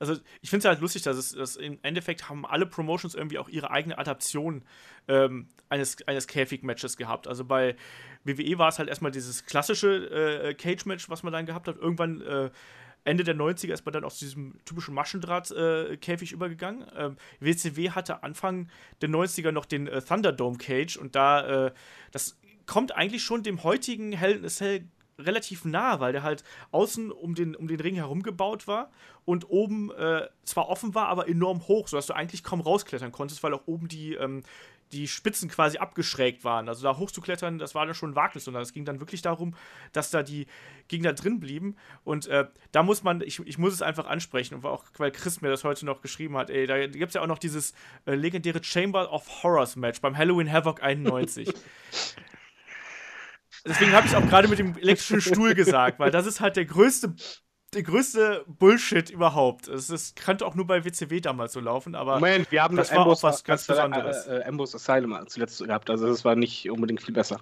Also 0.02 0.15
ich 0.41 0.49
finde 0.49 0.61
es 0.61 0.65
halt 0.65 0.82
lustig, 0.82 1.03
dass 1.03 1.15
es 1.15 1.32
dass 1.34 1.57
im 1.57 1.78
Endeffekt 1.84 2.28
haben 2.28 2.44
alle 2.44 2.65
Promotions 2.65 3.14
irgendwie 3.14 3.38
auch 3.38 3.48
ihre 3.48 3.69
eigene 3.69 3.99
Adaption 3.99 4.64
ähm, 5.07 5.48
eines, 5.69 5.98
eines 6.07 6.26
Käfig-Matches 6.26 6.98
gehabt. 6.98 7.28
Also 7.28 7.45
bei 7.45 7.76
WWE 8.23 8.57
war 8.57 8.69
es 8.69 8.80
halt 8.80 8.90
erstmal 8.90 9.11
dieses 9.11 9.45
klassische 9.45 10.49
äh, 10.49 10.53
Cage-Match, 10.56 11.07
was 11.11 11.22
man 11.22 11.32
dann 11.32 11.45
gehabt 11.45 11.68
hat. 11.68 11.78
Irgendwann 11.78 12.22
äh, 12.22 12.49
Ende 13.03 13.23
der 13.23 13.36
90er 13.36 13.73
ist 13.73 13.86
man 13.86 13.94
dann 13.94 14.03
aus 14.03 14.18
diesem 14.18 14.56
typischen 14.65 14.95
Maschendraht-Käfig 14.95 16.32
übergegangen. 16.32 16.86
Ähm, 16.95 17.18
WCW 17.40 17.91
hatte 17.91 18.23
Anfang 18.23 18.69
der 19.02 19.10
90er 19.10 19.52
noch 19.52 19.65
den 19.65 19.86
äh, 19.86 20.02
Thunderdome 20.02 20.57
Cage 20.57 20.98
und 20.98 21.15
da, 21.15 21.68
äh, 21.68 21.72
das 22.11 22.40
kommt 22.65 22.95
eigentlich 22.95 23.22
schon 23.22 23.44
dem 23.44 23.61
heutigen 23.61 24.14
Hell 24.14 24.38
in 24.38 24.45
a 24.45 24.49
Cell 24.49 24.88
relativ 25.26 25.65
nah, 25.65 25.99
weil 25.99 26.11
der 26.11 26.23
halt 26.23 26.43
außen 26.72 27.11
um 27.11 27.35
den, 27.35 27.56
um 27.56 27.68
den 27.68 27.80
Ring 27.80 27.95
herum 27.95 28.23
gebaut 28.23 28.68
war 28.68 28.89
und 29.26 29.49
oben 29.49 29.91
äh, 29.91 30.27
zwar 30.43 30.69
offen 30.69 30.95
war, 30.95 31.07
aber 31.07 31.27
enorm 31.27 31.68
hoch, 31.68 31.88
sodass 31.88 32.07
du 32.07 32.14
eigentlich 32.14 32.43
kaum 32.43 32.61
rausklettern 32.61 33.11
konntest, 33.11 33.43
weil 33.43 33.53
auch 33.53 33.68
oben 33.68 33.88
die, 33.88 34.15
ähm, 34.15 34.43
die 34.91 35.07
Spitzen 35.07 35.49
quasi 35.49 35.77
abgeschrägt 35.77 36.43
waren. 36.43 36.68
Also 36.68 36.84
da 36.84 36.98
hochzuklettern, 36.98 37.60
das 37.60 37.76
war 37.76 37.85
dann 37.85 37.95
schon 37.95 38.11
ein 38.11 38.15
Wagnis, 38.15 38.43
sondern 38.43 38.64
es 38.64 38.73
ging 38.73 38.85
dann 38.85 38.99
wirklich 38.99 39.22
darum, 39.22 39.56
dass 39.93 40.11
da 40.11 40.23
die 40.23 40.48
Gegner 40.88 41.14
drin 41.14 41.39
blieben. 41.39 41.76
Und 42.03 42.27
äh, 42.27 42.48
da 42.72 42.84
muss 42.84 43.03
man, 43.03 43.22
ich, 43.22 43.39
ich 43.39 43.57
muss 43.57 43.73
es 43.73 43.81
einfach 43.81 44.07
ansprechen, 44.07 44.56
und 44.56 44.65
auch 44.65 44.85
weil 44.98 45.11
Chris 45.11 45.41
mir 45.41 45.49
das 45.49 45.64
heute 45.64 45.85
noch 45.85 46.02
geschrieben 46.02 46.38
hat, 46.38 46.49
ey, 46.49 46.68
da 46.68 46.88
gibt 46.88 47.10
es 47.10 47.14
ja 47.14 47.22
auch 47.22 47.27
noch 47.27 47.39
dieses 47.39 47.73
äh, 48.06 48.15
legendäre 48.15 48.64
Chamber 48.64 49.11
of 49.11 49.43
Horrors 49.43 49.76
Match 49.76 50.02
beim 50.02 50.18
Halloween 50.18 50.52
Havoc 50.52 50.84
91. 50.84 51.53
Deswegen 53.65 53.91
habe 53.93 54.07
ich 54.07 54.15
auch 54.15 54.27
gerade 54.27 54.47
mit 54.47 54.59
dem 54.59 54.77
elektrischen 54.77 55.21
Stuhl 55.21 55.53
gesagt, 55.53 55.99
weil 55.99 56.11
das 56.11 56.25
ist 56.25 56.41
halt 56.41 56.55
der 56.55 56.65
größte, 56.65 57.13
der 57.73 57.83
größte 57.83 58.43
Bullshit 58.47 59.09
überhaupt. 59.09 59.67
Es 59.67 59.89
ist, 59.89 60.15
könnte 60.15 60.45
auch 60.45 60.55
nur 60.55 60.65
bei 60.65 60.83
WCW 60.83 61.21
damals 61.21 61.53
so 61.53 61.59
laufen, 61.59 61.95
aber 61.95 62.15
Moment, 62.15 62.51
wir 62.51 62.63
haben 62.63 62.75
das 62.75 62.89
das 62.89 62.97
war 62.97 63.03
auch 63.03 63.07
Ambrose, 63.07 63.23
was 63.23 63.43
ganz 63.43 63.67
Besonderes. 63.67 64.27
Äh, 64.27 64.38
äh, 64.38 64.43
Ambrose 64.45 64.77
Asylum 64.77 65.27
zuletzt 65.27 65.63
gehabt. 65.63 65.89
Also 65.89 66.07
das 66.07 66.25
war 66.25 66.35
nicht 66.35 66.69
unbedingt 66.69 67.01
viel 67.01 67.13
besser. 67.13 67.39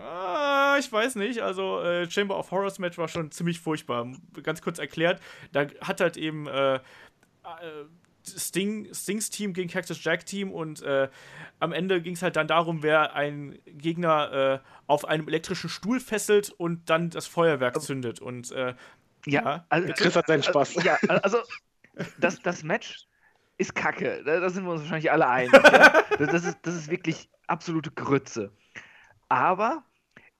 Ah, 0.00 0.76
ich 0.78 0.90
weiß 0.92 1.16
nicht. 1.16 1.40
Also, 1.40 1.80
äh, 1.82 2.08
Chamber 2.08 2.38
of 2.38 2.50
Horrors 2.50 2.78
Match 2.78 2.98
war 2.98 3.08
schon 3.08 3.30
ziemlich 3.30 3.60
furchtbar. 3.60 4.06
Ganz 4.42 4.62
kurz 4.62 4.78
erklärt, 4.78 5.20
da 5.52 5.66
hat 5.80 6.00
halt 6.00 6.16
eben 6.16 6.46
äh, 6.46 6.76
äh, 6.76 6.80
Sting, 8.28 8.92
Stings 8.92 9.30
Team 9.30 9.52
gegen 9.52 9.68
Cactus 9.68 10.02
Jack 10.02 10.26
Team 10.26 10.52
und 10.52 10.82
äh, 10.82 11.08
am 11.60 11.72
Ende 11.72 12.00
ging 12.00 12.14
es 12.14 12.22
halt 12.22 12.36
dann 12.36 12.46
darum, 12.48 12.82
wer 12.82 13.14
einen 13.14 13.58
Gegner 13.66 14.62
äh, 14.62 14.68
auf 14.86 15.04
einem 15.04 15.28
elektrischen 15.28 15.70
Stuhl 15.70 16.00
fesselt 16.00 16.50
und 16.50 16.90
dann 16.90 17.10
das 17.10 17.26
Feuerwerk 17.26 17.80
zündet. 17.80 18.20
Und 18.20 18.50
äh, 18.52 18.74
Ja, 19.26 19.66
also, 19.68 19.92
Chris 19.94 20.16
hat 20.16 20.26
seinen 20.26 20.42
Spaß. 20.42 20.76
Also, 20.76 20.88
ja, 20.88 20.96
also 21.22 21.38
das, 22.18 22.40
das 22.40 22.62
Match 22.62 23.06
ist 23.58 23.74
kacke. 23.74 24.22
Da, 24.24 24.40
da 24.40 24.50
sind 24.50 24.64
wir 24.64 24.72
uns 24.72 24.82
wahrscheinlich 24.82 25.10
alle 25.10 25.28
einig. 25.28 25.52
ja? 25.72 26.04
das, 26.18 26.30
das, 26.30 26.44
ist, 26.44 26.58
das 26.62 26.74
ist 26.74 26.90
wirklich 26.90 27.28
absolute 27.46 27.90
Grütze. 27.90 28.52
Aber 29.28 29.84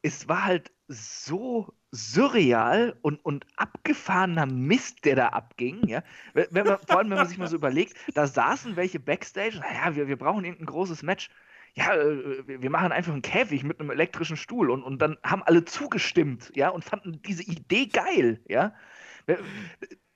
es 0.03 0.29
war 0.29 0.45
halt 0.45 0.73
so 0.87 1.73
surreal 1.91 2.97
und, 3.03 3.25
und 3.25 3.47
abgefahrener 3.57 4.47
Mist, 4.47 5.05
der 5.05 5.17
da 5.17 5.29
abging. 5.29 5.87
Ja? 5.87 6.03
Wenn 6.35 6.67
man, 6.67 6.79
vor 6.87 6.99
allem, 6.99 7.11
wenn 7.11 7.17
man 7.19 7.29
sich 7.29 7.39
mal 7.39 7.49
so 7.49 7.57
überlegt, 7.57 7.95
da 8.15 8.27
saßen 8.27 8.77
welche 8.77 9.01
Backstage, 9.01 9.59
naja, 9.59 9.97
wir, 9.97 10.09
wir 10.09 10.17
brauchen 10.17 10.45
irgendein 10.45 10.67
großes 10.67 11.03
Match. 11.03 11.31
Ja, 11.75 11.95
äh, 11.95 12.45
wir 12.47 12.71
machen 12.71 12.93
einfach 12.93 13.13
einen 13.13 13.23
Käfig 13.23 13.63
mit 13.63 13.81
einem 13.81 13.91
elektrischen 13.91 14.37
Stuhl 14.37 14.71
und, 14.71 14.83
und 14.83 15.01
dann 15.01 15.17
haben 15.23 15.43
alle 15.43 15.65
zugestimmt, 15.65 16.51
ja, 16.55 16.71
und 16.71 16.85
fanden 16.85 17.23
diese 17.23 17.43
Idee 17.43 17.87
geil, 17.87 18.41
ja. 18.49 18.75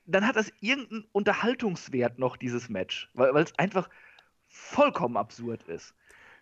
Dann 0.05 0.27
hat 0.27 0.35
das 0.35 0.51
irgendeinen 0.59 1.05
Unterhaltungswert 1.11 2.19
noch, 2.19 2.37
dieses 2.37 2.69
Match, 2.69 3.09
weil 3.13 3.43
es 3.43 3.57
einfach 3.57 3.89
vollkommen 4.47 5.17
absurd 5.17 5.63
ist. 5.63 5.95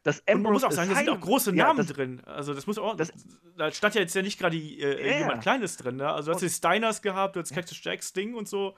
Das 0.03 0.19
Und 0.19 0.41
man 0.41 0.47
Ambrose 0.47 0.53
muss 0.53 0.63
auch 0.63 0.71
sagen, 0.71 0.89
da 0.89 0.95
sind 0.95 1.09
auch 1.09 1.19
große 1.19 1.55
ja, 1.55 1.65
Namen 1.65 1.77
das, 1.77 1.87
drin. 1.87 2.21
Also 2.25 2.53
das 2.53 2.65
muss 2.65 2.77
auch. 2.79 2.95
das- 2.95 3.13
da 3.55 3.71
stand 3.71 3.93
ja 3.95 4.01
jetzt 4.01 4.15
ja 4.15 4.21
nicht 4.23 4.39
gerade 4.39 4.57
äh, 4.57 5.09
Ja, 5.11 5.17
jemand 5.19 5.37
ja. 5.37 5.41
Kleines 5.41 5.77
drin, 5.77 5.97
ne? 5.97 6.11
Also 6.11 6.31
du 6.31 6.35
hast 6.35 6.41
die 6.41 6.49
Steiners 6.49 7.01
gehabt, 7.01 7.35
du 7.35 7.39
hast 7.39 7.53
Cactus 7.53 7.83
Jack, 7.83 8.03
Sting 8.03 8.33
und 8.33 8.47
so. 8.47 8.75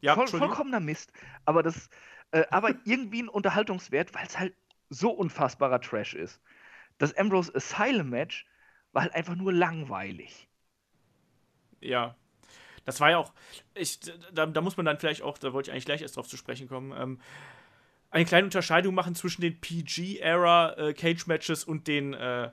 Ja, 0.00 0.14
voll, 0.14 0.26
vollkommener 0.26 0.80
Mist. 0.80 1.12
Aber 1.44 1.62
das, 1.62 1.88
äh, 2.32 2.44
aber 2.50 2.70
irgendwie 2.84 3.22
ein 3.22 3.28
Unterhaltungswert, 3.28 4.14
weil 4.14 4.26
es 4.26 4.38
halt 4.38 4.54
so 4.90 5.10
unfassbarer 5.10 5.80
Trash 5.80 6.14
ist. 6.14 6.40
Das 6.98 7.16
Ambrose 7.16 7.54
Asylum 7.54 8.10
Match 8.10 8.46
war 8.92 9.02
halt 9.02 9.14
einfach 9.14 9.36
nur 9.36 9.52
langweilig. 9.52 10.48
Ja. 11.80 12.16
Das 12.84 13.00
war 13.00 13.10
ja 13.10 13.18
auch, 13.18 13.32
ich, 13.74 14.00
da, 14.32 14.46
da 14.46 14.60
muss 14.60 14.76
man 14.76 14.86
dann 14.86 14.98
vielleicht 14.98 15.22
auch, 15.22 15.38
da 15.38 15.52
wollte 15.52 15.70
ich 15.70 15.72
eigentlich 15.72 15.86
gleich 15.86 16.02
erst 16.02 16.16
drauf 16.16 16.28
zu 16.28 16.36
sprechen 16.36 16.68
kommen, 16.68 16.92
ähm, 16.96 17.20
eine 18.14 18.24
kleine 18.24 18.44
Unterscheidung 18.44 18.94
machen 18.94 19.16
zwischen 19.16 19.42
den 19.42 19.60
PG-Era 19.60 20.74
äh, 20.74 20.94
Cage-Matches 20.94 21.64
und 21.64 21.88
den 21.88 22.14
äh, 22.14 22.50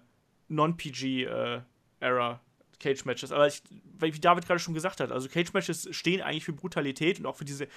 Non-PG-Era 0.48 2.42
Cage-Matches. 2.80 3.32
Aber 3.32 3.46
ich, 3.46 3.62
wie 4.00 4.12
David 4.20 4.48
gerade 4.48 4.60
schon 4.60 4.74
gesagt 4.74 5.00
hat, 5.00 5.12
also 5.12 5.30
Cage-Matches 5.30 5.88
stehen 5.92 6.22
eigentlich 6.22 6.46
für 6.46 6.54
Brutalität 6.54 7.20
und 7.20 7.28
auch 7.28 7.36
für 7.36 7.46
diese 7.46 7.68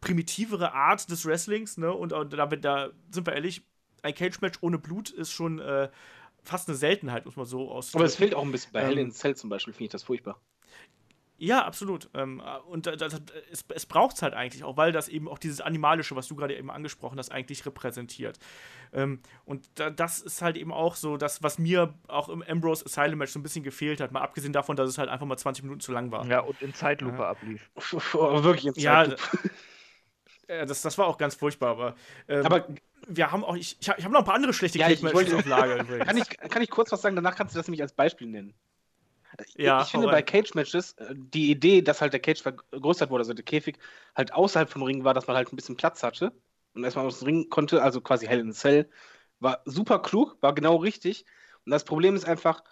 primitivere 0.00 0.72
Art 0.72 1.08
des 1.10 1.24
Wrestlings, 1.26 1.78
ne? 1.78 1.92
Und, 1.92 2.12
und 2.12 2.32
da, 2.32 2.46
da 2.46 2.90
sind 3.10 3.24
wir 3.24 3.34
ehrlich, 3.34 3.62
ein 4.02 4.14
Cage-Match 4.14 4.58
ohne 4.60 4.78
Blut 4.78 5.10
ist 5.10 5.30
schon 5.30 5.60
äh, 5.60 5.90
fast 6.42 6.68
eine 6.68 6.76
Seltenheit, 6.76 7.24
muss 7.24 7.36
man 7.36 7.46
so 7.46 7.70
ausdrücken. 7.70 7.98
Aber 7.98 8.06
es 8.06 8.16
fehlt 8.16 8.34
auch 8.34 8.44
ein 8.44 8.50
bisschen 8.50 8.72
bei 8.72 8.82
Hell 8.82 8.98
Ähm, 8.98 8.98
in 8.98 9.10
a 9.10 9.14
Cell 9.14 9.36
zum 9.36 9.48
Beispiel, 9.48 9.72
finde 9.72 9.84
ich 9.84 9.92
das 9.92 10.02
furchtbar. 10.02 10.40
Ja, 11.40 11.64
absolut. 11.64 12.10
Ähm, 12.14 12.42
und 12.68 12.86
das, 12.86 12.96
das, 12.96 13.22
es, 13.52 13.64
es 13.72 13.86
braucht 13.86 14.16
es 14.16 14.22
halt 14.22 14.34
eigentlich 14.34 14.64
auch, 14.64 14.76
weil 14.76 14.90
das 14.90 15.08
eben 15.08 15.28
auch 15.28 15.38
dieses 15.38 15.60
Animalische, 15.60 16.16
was 16.16 16.26
du 16.26 16.34
gerade 16.34 16.56
eben 16.56 16.68
angesprochen 16.68 17.16
hast, 17.16 17.30
eigentlich 17.30 17.64
repräsentiert. 17.64 18.38
Ähm, 18.92 19.20
und 19.44 19.68
da, 19.76 19.88
das 19.90 20.20
ist 20.20 20.42
halt 20.42 20.56
eben 20.56 20.72
auch 20.72 20.96
so 20.96 21.16
das, 21.16 21.40
was 21.44 21.58
mir 21.58 21.94
auch 22.08 22.28
im 22.28 22.42
Ambrose 22.42 22.84
Asylum 22.86 23.18
Match 23.18 23.30
so 23.30 23.38
ein 23.38 23.44
bisschen 23.44 23.62
gefehlt 23.62 24.00
hat, 24.00 24.10
mal 24.10 24.20
abgesehen 24.20 24.52
davon, 24.52 24.74
dass 24.74 24.88
es 24.90 24.98
halt 24.98 25.08
einfach 25.08 25.26
mal 25.26 25.36
20 25.36 25.62
Minuten 25.62 25.80
zu 25.80 25.92
lang 25.92 26.10
war. 26.10 26.26
Ja, 26.26 26.40
und 26.40 26.60
in 26.60 26.74
Zeitlupe 26.74 27.18
Ja. 27.18 27.28
ablief. 27.30 27.70
Aber 28.14 28.42
wirklich 28.42 28.66
in 28.66 28.82
Ja, 28.82 29.04
Zeitlupe. 29.04 29.50
äh, 30.48 30.66
das, 30.66 30.82
das 30.82 30.98
war 30.98 31.06
auch 31.06 31.18
ganz 31.18 31.36
furchtbar, 31.36 31.70
aber, 31.70 31.94
ähm, 32.26 32.44
Aber 32.46 32.66
wir 33.06 33.30
haben 33.30 33.44
auch, 33.44 33.54
ich, 33.54 33.76
ich 33.80 33.88
habe 33.88 34.02
hab 34.02 34.10
noch 34.10 34.18
ein 34.20 34.24
paar 34.24 34.34
andere 34.34 34.52
schlechte 34.52 34.78
Ja, 34.78 34.88
wollte- 35.12 35.36
auf 35.36 35.46
Lager 35.46 35.76
übrigens. 35.80 36.04
kann 36.06 36.16
ich, 36.16 36.28
kann 36.50 36.62
ich 36.62 36.70
kurz 36.70 36.90
was 36.90 37.00
sagen? 37.00 37.14
Danach 37.14 37.36
kannst 37.36 37.54
du 37.54 37.58
das 37.60 37.68
nämlich 37.68 37.82
als 37.82 37.92
Beispiel 37.92 38.26
nennen. 38.26 38.54
Ich- 39.46 39.54
Ja, 39.54 39.82
ich 39.82 39.88
finde 39.90 40.08
bei. 40.08 40.22
Cage-Matches 40.22 40.92
äh, 40.94 41.14
die 41.16 41.50
Idee, 41.50 41.82
dass 41.82 42.00
halt 42.00 42.12
der 42.12 42.20
Cage 42.20 42.42
vergrößert 42.42 43.10
wurde, 43.10 43.22
also 43.22 43.34
der 43.34 43.44
Käfig 43.44 43.78
halt 44.16 44.32
außerhalb 44.32 44.68
vom 44.70 44.82
Ring 44.82 45.04
war, 45.04 45.14
dass 45.14 45.26
man 45.26 45.36
halt 45.36 45.52
ein 45.52 45.56
bisschen 45.56 45.76
Platz 45.76 46.02
hatte 46.02 46.32
und 46.74 46.84
erstmal 46.84 47.06
aus 47.06 47.20
dem 47.20 47.26
Ring 47.26 47.48
konnte, 47.50 47.82
also 47.82 48.00
quasi 48.00 48.26
Hell 48.26 48.40
in 48.40 48.50
a 48.50 48.52
Cell, 48.52 48.90
war 49.40 49.62
super 49.64 50.00
klug, 50.00 50.36
war 50.40 50.54
genau 50.54 50.76
richtig. 50.76 51.24
Und 51.64 51.70
das 51.72 51.84
Problem 51.84 52.16
ist 52.16 52.24
einfach, 52.26 52.62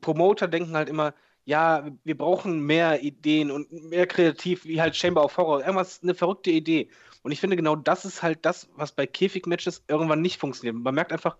Promoter 0.00 0.48
denken 0.48 0.76
halt 0.76 0.88
immer, 0.88 1.14
ja, 1.44 1.90
wir 2.04 2.16
brauchen 2.16 2.60
mehr 2.66 3.02
Ideen 3.02 3.50
und 3.50 3.72
mehr 3.72 4.06
kreativ, 4.06 4.64
wie 4.64 4.80
halt 4.80 4.96
Chamber 4.96 5.24
of 5.24 5.36
Horror. 5.36 5.60
Irgendwas, 5.60 6.02
eine 6.02 6.14
verrückte 6.14 6.50
Idee. 6.50 6.90
Und 7.22 7.32
ich 7.32 7.40
finde, 7.40 7.56
genau 7.56 7.76
das 7.76 8.04
ist 8.04 8.22
halt 8.22 8.44
das, 8.46 8.68
was 8.74 8.92
bei 8.92 9.06
Käfig-Matches 9.06 9.84
irgendwann 9.88 10.20
nicht 10.22 10.38
funktioniert. 10.38 10.76
Man 10.76 10.94
merkt 10.94 11.12
einfach, 11.12 11.36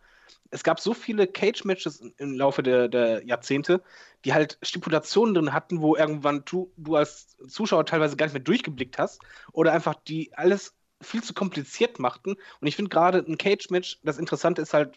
es 0.51 0.65
gab 0.65 0.81
so 0.81 0.95
viele 0.95 1.27
Cage-Matches 1.27 2.03
im 2.19 2.35
Laufe 2.35 2.63
der, 2.63 2.89
der 2.89 3.25
Jahrzehnte, 3.25 3.83
die 4.25 4.35
halt 4.35 4.59
Stipulationen 4.63 5.35
drin 5.35 5.53
hatten, 5.53 5.81
wo 5.81 5.97
irgendwann 5.97 6.45
du, 6.45 6.71
du 6.77 6.97
als 6.97 7.37
Zuschauer 7.49 7.87
teilweise 7.87 8.17
gar 8.17 8.27
nicht 8.27 8.35
mehr 8.35 8.43
durchgeblickt 8.43 8.99
hast 8.99 9.21
oder 9.53 9.73
einfach 9.73 9.95
die 9.95 10.33
alles 10.35 10.75
viel 11.01 11.23
zu 11.23 11.35
kompliziert 11.35 11.99
machten. 11.99 12.37
Und 12.61 12.67
ich 12.67 12.77
finde 12.77 12.91
gerade 12.91 13.19
ein 13.19 13.39
Cage-Match, 13.39 13.99
das 14.03 14.19
Interessante 14.19 14.63
ist 14.63 14.75
halt, 14.75 14.95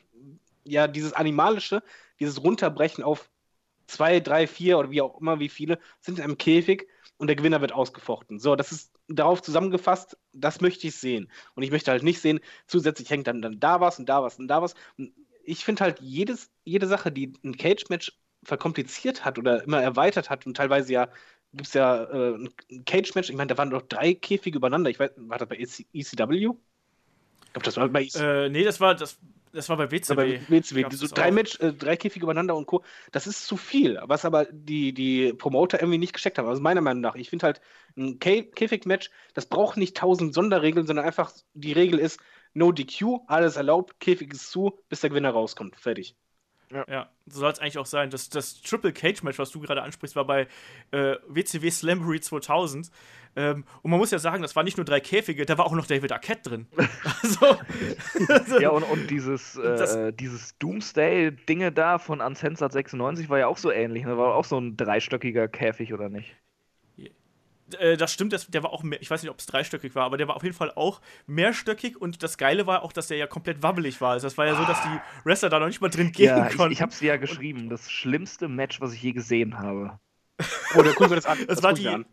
ja, 0.63 0.87
dieses 0.87 1.13
Animalische, 1.13 1.83
dieses 2.19 2.43
Runterbrechen 2.43 3.03
auf 3.03 3.29
zwei, 3.87 4.19
drei, 4.19 4.47
vier 4.47 4.77
oder 4.77 4.91
wie 4.91 5.01
auch 5.01 5.19
immer, 5.19 5.39
wie 5.39 5.49
viele 5.49 5.79
sind 6.01 6.17
in 6.17 6.23
einem 6.23 6.37
Käfig 6.37 6.87
und 7.17 7.27
der 7.27 7.35
Gewinner 7.35 7.61
wird 7.61 7.71
ausgefochten. 7.71 8.39
So, 8.39 8.55
das 8.55 8.71
ist 8.71 8.91
darauf 9.07 9.41
zusammengefasst, 9.41 10.17
das 10.33 10.61
möchte 10.61 10.87
ich 10.87 10.95
sehen. 10.95 11.29
Und 11.53 11.63
ich 11.63 11.71
möchte 11.71 11.91
halt 11.91 12.03
nicht 12.03 12.19
sehen, 12.19 12.39
zusätzlich 12.67 13.09
hängt 13.09 13.27
dann, 13.27 13.41
dann 13.41 13.59
da 13.59 13.79
was 13.79 13.99
und 13.99 14.07
da 14.09 14.23
was 14.23 14.39
und 14.39 14.47
da 14.47 14.61
was. 14.61 14.73
Und 14.97 15.13
ich 15.45 15.63
finde 15.65 15.83
halt 15.83 15.99
jedes, 16.01 16.51
jede 16.63 16.87
Sache, 16.87 17.11
die 17.11 17.33
ein 17.43 17.57
Cage-Match 17.57 18.13
verkompliziert 18.43 19.25
hat 19.25 19.39
oder 19.39 19.63
immer 19.63 19.81
erweitert 19.81 20.29
hat 20.29 20.45
und 20.45 20.55
teilweise 20.57 20.93
ja 20.93 21.09
gibt 21.55 21.67
es 21.67 21.73
ja 21.73 22.03
äh, 22.03 22.35
ein 22.35 22.85
Cage-Match, 22.85 23.29
ich 23.29 23.35
meine, 23.35 23.47
da 23.47 23.57
waren 23.57 23.69
doch 23.69 23.81
drei 23.83 24.13
Käfige 24.13 24.57
übereinander. 24.57 24.89
Ich 24.89 24.99
weiß, 24.99 25.11
war 25.17 25.37
das 25.37 25.47
bei 25.47 25.55
EC 25.55 25.85
ECW? 25.93 26.35
Ich 26.35 27.53
glaube, 27.53 27.65
das 27.65 27.77
war 27.77 27.87
bei 27.89 28.03
ECW. 28.03 28.45
Äh, 28.45 28.49
nee, 28.49 28.63
das 28.63 28.79
war, 28.81 28.95
das, 28.95 29.17
das 29.53 29.69
war 29.69 29.77
bei 29.77 29.89
WCW. 29.89 30.39
bei 30.39 30.49
WCW. 30.49 30.85
So 30.91 31.07
drei. 31.07 31.31
Match, 31.31 31.59
äh, 31.61 31.71
drei 31.71 31.95
Käfige 31.95 32.25
übereinander 32.25 32.55
und 32.55 32.65
Co. 32.65 32.83
Das 33.11 33.25
ist 33.25 33.45
zu 33.47 33.55
viel, 33.55 33.97
was 34.03 34.25
aber 34.25 34.45
die, 34.51 34.93
die 34.93 35.31
Promoter 35.33 35.79
irgendwie 35.79 35.97
nicht 35.97 36.13
gesteckt 36.13 36.37
haben. 36.37 36.47
Also 36.47 36.61
meiner 36.61 36.81
Meinung 36.81 37.01
nach. 37.01 37.15
Ich 37.15 37.29
finde 37.29 37.45
halt, 37.45 37.61
ein 37.95 38.19
Kä- 38.19 38.51
Käfig-Match, 38.53 39.09
das 39.33 39.45
braucht 39.45 39.77
nicht 39.77 39.95
tausend 39.95 40.33
Sonderregeln, 40.33 40.85
sondern 40.85 41.05
einfach 41.05 41.31
die 41.53 41.71
Regel 41.71 41.99
ist, 41.99 42.19
no 42.55 42.71
DQ, 42.71 43.19
alles 43.27 43.55
erlaubt, 43.57 43.99
Käfig 43.99 44.33
ist 44.33 44.49
zu, 44.49 44.79
bis 44.89 45.01
der 45.01 45.11
Gewinner 45.11 45.29
rauskommt. 45.29 45.75
Fertig. 45.75 46.15
Ja, 46.89 47.09
so 47.27 47.41
soll 47.41 47.51
es 47.51 47.59
eigentlich 47.59 47.77
auch 47.77 47.85
sein. 47.85 48.09
Das, 48.09 48.27
das 48.29 48.59
Triple 48.63 48.91
Cage 48.91 49.21
Match, 49.21 49.37
was 49.37 49.51
du 49.51 49.59
gerade 49.59 49.83
ansprichst, 49.83 50.15
war 50.15 50.25
bei 50.25 50.47
äh, 50.91 51.15
WCW 51.27 51.69
Slamboree 51.69 52.19
2000. 52.19 52.89
Ähm, 53.35 53.65
und 53.83 53.91
man 53.91 53.99
muss 53.99 54.09
ja 54.09 54.17
sagen, 54.17 54.41
das 54.41 54.55
waren 54.55 54.65
nicht 54.65 54.75
nur 54.77 54.83
drei 54.85 54.99
Käfige, 54.99 55.45
da 55.45 55.57
war 55.59 55.67
auch 55.67 55.73
noch 55.73 55.85
David 55.85 56.11
Arquette 56.11 56.49
drin. 56.49 56.67
also, 57.21 57.57
Ja, 58.59 58.69
und, 58.69 58.83
und 58.83 59.11
dieses, 59.11 59.53
Das- 59.53 59.95
äh, 59.95 60.11
dieses 60.11 60.57
Doomsday-Dinge 60.57 61.71
da 61.71 61.99
von 61.99 62.19
Uncensored 62.19 62.71
96 62.71 63.29
war 63.29 63.37
ja 63.39 63.47
auch 63.47 63.57
so 63.57 63.71
ähnlich. 63.71 64.03
Da 64.03 64.17
war 64.17 64.33
auch 64.33 64.45
so 64.45 64.57
ein 64.59 64.75
dreistöckiger 64.75 65.47
Käfig, 65.47 65.93
oder 65.93 66.09
nicht? 66.09 66.35
Äh, 67.79 67.97
das 67.97 68.11
stimmt, 68.13 68.33
das, 68.33 68.47
der 68.47 68.63
war 68.63 68.71
auch 68.71 68.83
mehr, 68.83 69.01
ich 69.01 69.09
weiß 69.09 69.21
nicht, 69.23 69.31
ob 69.31 69.39
es 69.39 69.45
dreistöckig 69.45 69.95
war, 69.95 70.05
aber 70.05 70.17
der 70.17 70.27
war 70.27 70.35
auf 70.35 70.43
jeden 70.43 70.55
Fall 70.55 70.71
auch 70.75 71.01
mehrstöckig 71.27 71.97
und 71.99 72.21
das 72.23 72.37
Geile 72.37 72.67
war 72.67 72.83
auch, 72.83 72.91
dass 72.93 73.07
der 73.07 73.17
ja 73.17 73.27
komplett 73.27 73.63
wabbelig 73.63 74.01
war. 74.01 74.11
Also 74.11 74.27
das 74.27 74.37
war 74.37 74.45
ja 74.45 74.55
so, 74.55 74.63
dass 74.65 74.81
die 74.83 74.99
Wrestler 75.23 75.49
da 75.49 75.59
noch 75.59 75.67
nicht 75.67 75.81
mal 75.81 75.89
drin 75.89 76.11
gehen 76.11 76.25
Ja, 76.27 76.47
ich, 76.49 76.55
konnten. 76.57 76.73
ich 76.73 76.81
hab's 76.81 76.99
dir 76.99 77.07
ja 77.07 77.17
geschrieben. 77.17 77.69
Das 77.69 77.89
schlimmste 77.91 78.47
Match, 78.47 78.81
was 78.81 78.93
ich 78.93 79.01
je 79.01 79.11
gesehen 79.13 79.57
habe. 79.59 79.99
Oh, 80.77 80.81
da 80.83 80.91
gucken 80.91 81.11
wir 81.11 81.15
das 81.15 81.25
an. 81.25 81.37
Das 81.47 81.63
war 81.63 81.71
gucken 81.71 81.83
wir 81.85 81.89
die- 81.91 81.95
an. 81.95 82.05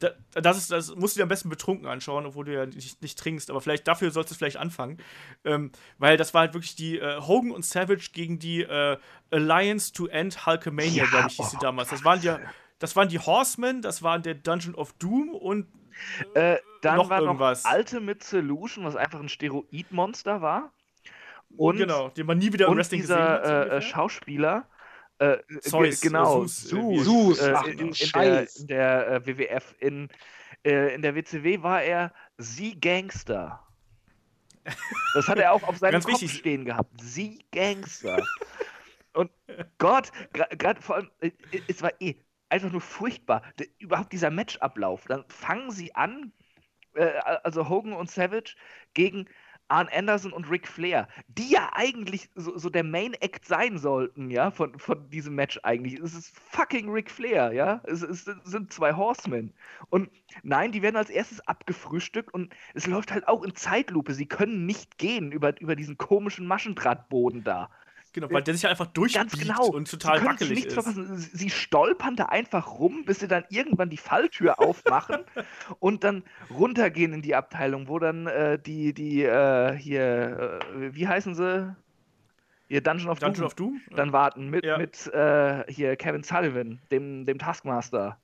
Da, 0.00 0.10
das, 0.34 0.58
ist, 0.58 0.70
das 0.70 0.94
musst 0.94 1.16
du 1.16 1.20
dir 1.20 1.22
am 1.22 1.28
besten 1.28 1.48
betrunken 1.48 1.86
anschauen, 1.86 2.26
obwohl 2.26 2.44
du 2.44 2.52
ja 2.52 2.66
nicht, 2.66 3.00
nicht 3.00 3.18
trinkst. 3.18 3.48
Aber 3.50 3.60
vielleicht 3.60 3.88
dafür 3.88 4.10
sollst 4.10 4.30
du 4.30 4.34
vielleicht 4.34 4.56
anfangen. 4.58 4.98
Ähm, 5.44 5.72
weil 5.98 6.16
das 6.16 6.34
war 6.34 6.42
halt 6.42 6.54
wirklich 6.54 6.74
die 6.76 6.98
äh, 6.98 7.20
Hogan 7.20 7.50
und 7.52 7.64
Savage 7.64 8.10
gegen 8.12 8.38
die 8.38 8.62
äh, 8.62 8.98
Alliance 9.30 9.92
to 9.92 10.06
End 10.06 10.46
Hulkamania, 10.46 11.04
Ja, 11.04 11.06
glaube 11.06 11.28
ich, 11.28 11.36
hieß 11.36 11.50
sie 11.52 11.56
oh, 11.56 11.60
damals. 11.60 11.88
Das 11.90 12.04
waren, 12.04 12.20
die, 12.20 12.32
das 12.78 12.96
waren 12.96 13.08
die 13.08 13.18
Horsemen, 13.18 13.82
das 13.82 14.02
waren 14.02 14.22
der 14.22 14.34
Dungeon 14.34 14.74
of 14.74 14.92
Doom 14.94 15.30
und 15.34 15.66
Äh, 16.34 16.58
dann 16.82 16.96
noch 16.96 17.10
war 17.10 17.20
irgendwas. 17.22 17.64
noch 17.64 17.72
Ultimate 17.74 18.24
Solution, 18.24 18.84
was 18.84 18.94
einfach 18.94 19.18
ein 19.20 19.28
Steroidmonster 19.28 20.40
war. 20.40 20.72
Und, 21.56 21.78
genau, 21.78 22.08
den 22.10 22.26
man 22.26 22.38
nie 22.38 22.52
wieder 22.52 22.68
im 22.68 22.76
Wrestling 22.76 23.00
gesehen 23.00 23.16
dieser 23.16 23.32
hat. 23.32 23.44
so 23.44 23.50
äh, 23.52 23.76
äh. 23.78 23.82
Schauspieler. 23.82 24.68
Äh, 25.18 25.38
Zeus, 25.60 26.00
genau, 26.00 26.44
äh, 26.44 26.46
Zeus, 26.46 26.72
äh, 26.72 27.02
Zeus, 27.02 27.38
äh, 27.40 27.70
in, 27.72 27.88
in, 27.88 28.16
der, 28.18 28.56
in 28.56 28.66
der 28.68 29.08
äh, 29.08 29.26
WWF. 29.26 29.74
In, 29.80 30.08
äh, 30.64 30.94
in 30.94 31.02
der 31.02 31.16
WCW 31.16 31.62
war 31.62 31.82
er 31.82 32.12
Sie 32.36 32.78
Gangster. 32.80 33.66
Das 35.14 35.26
hat 35.26 35.38
er 35.38 35.52
auch 35.52 35.62
auf 35.64 35.78
seinem 35.78 36.00
Kopf 36.02 36.20
wichtig. 36.20 36.38
stehen 36.38 36.64
gehabt. 36.64 36.92
Sie 37.00 37.44
Gangster. 37.50 38.22
Und 39.14 39.32
Gott, 39.78 40.12
gerade 40.32 40.80
vor 40.80 40.96
allem, 40.96 41.10
äh, 41.20 41.32
äh, 41.50 41.62
es 41.66 41.82
war 41.82 41.90
eh 42.00 42.14
einfach 42.48 42.70
nur 42.70 42.80
furchtbar. 42.80 43.42
D 43.58 43.68
überhaupt 43.78 44.12
dieser 44.12 44.30
Matchablauf. 44.30 45.04
Dann 45.06 45.24
fangen 45.28 45.70
sie 45.70 45.94
an, 45.94 46.32
äh, 46.94 47.10
also 47.44 47.68
Hogan 47.68 47.92
und 47.92 48.10
Savage 48.10 48.56
gegen 48.94 49.28
Arn 49.68 49.88
Anderson 49.92 50.32
und 50.32 50.50
Ric 50.50 50.66
Flair, 50.66 51.08
die 51.28 51.50
ja 51.50 51.70
eigentlich 51.74 52.30
so, 52.34 52.56
so 52.56 52.70
der 52.70 52.84
Main 52.84 53.12
Act 53.14 53.44
sein 53.44 53.76
sollten, 53.76 54.30
ja, 54.30 54.50
von, 54.50 54.78
von 54.78 55.10
diesem 55.10 55.34
Match 55.34 55.60
eigentlich. 55.62 56.00
Es 56.00 56.14
ist 56.14 56.34
fucking 56.38 56.88
Ric 56.88 57.10
Flair, 57.10 57.52
ja. 57.52 57.82
Es, 57.84 58.02
es 58.02 58.24
sind 58.44 58.72
zwei 58.72 58.94
Horsemen. 58.94 59.52
Und 59.90 60.10
nein, 60.42 60.72
die 60.72 60.80
werden 60.82 60.96
als 60.96 61.10
erstes 61.10 61.46
abgefrühstückt 61.46 62.32
und 62.32 62.54
es 62.74 62.86
läuft 62.86 63.12
halt 63.12 63.28
auch 63.28 63.42
in 63.42 63.54
Zeitlupe. 63.54 64.14
Sie 64.14 64.26
können 64.26 64.64
nicht 64.64 64.96
gehen 64.96 65.32
über, 65.32 65.60
über 65.60 65.76
diesen 65.76 65.98
komischen 65.98 66.46
Maschendrahtboden 66.46 67.44
da. 67.44 67.70
Genau, 68.20 68.32
weil 68.32 68.42
der 68.42 68.54
sich 68.54 68.64
halt 68.64 68.72
einfach 68.72 68.86
durchbiegt 68.86 69.30
Ganz 69.30 69.38
genau. 69.40 69.66
und 69.66 69.90
total 69.90 70.24
wackelig 70.24 70.66
ist. 70.66 70.74
verpassen. 70.74 71.16
Sie 71.16 71.50
stolpern 71.50 72.16
da 72.16 72.26
einfach 72.26 72.78
rum, 72.78 73.04
bis 73.04 73.20
sie 73.20 73.28
dann 73.28 73.44
irgendwann 73.50 73.90
die 73.90 73.96
Falltür 73.96 74.58
aufmachen 74.60 75.24
und 75.78 76.04
dann 76.04 76.22
runtergehen 76.50 77.12
in 77.12 77.22
die 77.22 77.34
Abteilung, 77.34 77.88
wo 77.88 77.98
dann 77.98 78.26
äh, 78.26 78.58
die, 78.58 78.92
die, 78.94 79.22
äh, 79.22 79.74
hier, 79.76 80.60
äh, 80.80 80.94
wie 80.94 81.06
heißen 81.08 81.34
sie? 81.34 81.74
Hier 82.68 82.82
Dungeon 82.82 83.08
of 83.08 83.18
Dungeon 83.18 83.36
Doom. 83.40 83.46
of 83.46 83.54
Doom? 83.54 83.80
Dann 83.96 84.12
warten 84.12 84.50
mit, 84.50 84.64
Ja. 84.64 84.76
mit 84.76 85.06
äh, 85.14 85.64
hier 85.72 85.96
Kevin 85.96 86.22
Sullivan, 86.22 86.80
dem, 86.90 87.24
dem 87.24 87.38
Taskmaster. 87.38 88.20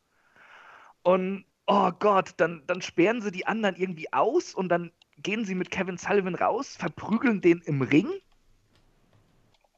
Und 1.02 1.44
oh 1.66 1.90
Gott, 1.98 2.34
dann, 2.36 2.62
dann 2.66 2.82
sperren 2.82 3.22
sie 3.22 3.30
die 3.30 3.46
anderen 3.46 3.76
irgendwie 3.76 4.12
aus 4.12 4.54
und 4.54 4.68
dann 4.68 4.90
gehen 5.18 5.44
sie 5.44 5.54
mit 5.54 5.70
Kevin 5.70 5.96
Sullivan 5.96 6.34
raus, 6.34 6.76
verprügeln 6.78 7.40
den 7.40 7.60
im 7.64 7.80
Ring 7.82 8.08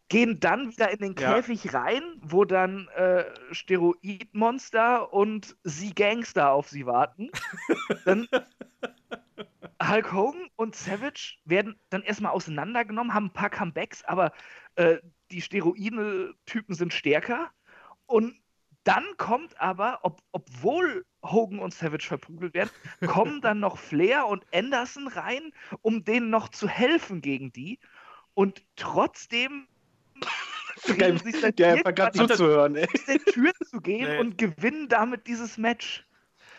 gehen 0.09 0.39
dann 0.41 0.71
wieder 0.71 0.91
in 0.91 0.99
den 0.99 1.17
Ja. 1.17 1.35
Käfig 1.35 1.75
rein, 1.75 2.03
wo 2.21 2.45
dann 2.45 2.89
äh, 2.89 3.25
Steroidmonster 3.53 5.13
und 5.13 5.57
sie 5.65 5.95
Gangster 5.95 6.53
auf 6.53 6.69
sie 6.69 6.87
warten. 6.87 7.31
dann 8.05 8.29
Hulk 9.83 10.13
Hogan 10.13 10.49
und 10.57 10.75
Savage 10.75 11.37
werden 11.45 11.79
dann 11.91 12.03
erstmal 12.03 12.33
auseinandergenommen, 12.33 13.15
haben 13.15 13.27
ein 13.27 13.33
paar 13.33 13.51
Comebacks, 13.51 14.05
aber 14.05 14.33
äh, 14.77 14.99
die 15.31 15.43
Steroide-Typen 15.43 16.75
sind 16.75 16.93
stärker. 16.93 17.51
Und 18.07 18.37
dann 18.85 19.05
kommt 19.17 19.61
aber, 19.61 19.99
ob, 20.03 20.23
obwohl 20.31 21.05
Hogan 21.25 21.59
und 21.59 21.75
Savage 21.75 22.07
verprügelt 22.07 22.55
werden, 22.55 22.71
kommen 23.07 23.41
dann 23.41 23.59
noch 23.59 23.79
Flair 23.79 24.27
und 24.27 24.47
Anderson 24.55 25.09
rein, 25.09 25.53
um 25.83 26.05
denen 26.05 26.31
noch 26.31 26.49
zu 26.49 26.69
helfen 26.69 27.21
gegen 27.21 27.53
die. 27.53 27.81
Und 28.35 28.63
trotzdem 28.77 29.67
Geil, 30.87 30.97
der 30.99 31.13
irgendwann 31.15 31.79
vergaß 31.83 32.07
Hat 32.07 32.31
das- 32.31 32.39
zuzuhören, 32.39 32.77
ey. 32.77 32.87
der 33.09 33.19
Tür 33.25 33.53
zu 33.71 33.81
gehen 33.81 34.09
Nee. 34.09 34.19
und 34.19 34.39
gewinnen 34.39 34.89
damit 34.89 35.27
dieses 35.27 35.57
Match. 35.59 36.05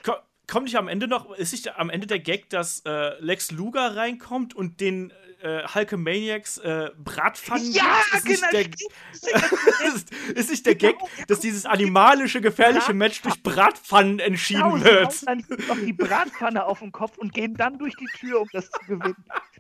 Ko 0.04 0.14
kommt 0.48 0.66
nicht 0.66 0.78
am 0.78 0.88
Ende 0.88 1.08
noch, 1.08 1.32
ist 1.36 1.52
nicht 1.52 1.78
am 1.78 1.90
Ende 1.90 2.08
der 2.08 2.20
Gag, 2.20 2.50
dass 2.50 2.82
äh, 2.86 3.20
Lex 3.20 3.52
Luger 3.52 3.96
reinkommt 3.96 4.54
und 4.56 4.80
den 4.82 5.12
äh, 5.42 5.68
Hulkamaniacs 5.68 6.58
äh, 6.60 6.90
Bratpfannen 6.98 7.72
Ja, 7.72 7.84
gibt? 8.12 8.30
Ist 8.30 8.42
genau. 8.42 8.58
Nicht 8.58 8.82
der, 9.24 9.88
ist, 9.94 10.12
ist 10.36 10.50
nicht 10.50 10.66
der 10.66 10.74
Gag, 10.76 10.96
dass 11.28 11.40
dieses 11.42 11.66
animalische, 11.68 12.42
gefährliche 12.42 12.94
Match 12.96 13.22
durch 13.22 13.44
Bratpfannen 13.44 14.18
entschieden 14.20 14.64
Genau, 14.64 14.84
wird? 14.84 15.28
dann 15.28 15.46
noch 15.68 15.78
die 15.78 15.94
Bratpfanne 15.94 16.66
auf 16.66 16.80
den 16.80 16.92
Kopf 16.92 17.18
und 17.20 17.34
gehen 17.34 17.54
dann 17.56 17.78
durch 17.78 17.96
die 17.98 18.08
Tür, 18.18 18.42
um 18.42 18.48
das 18.52 18.70
zu 18.72 18.80
gewinnen. 18.88 19.16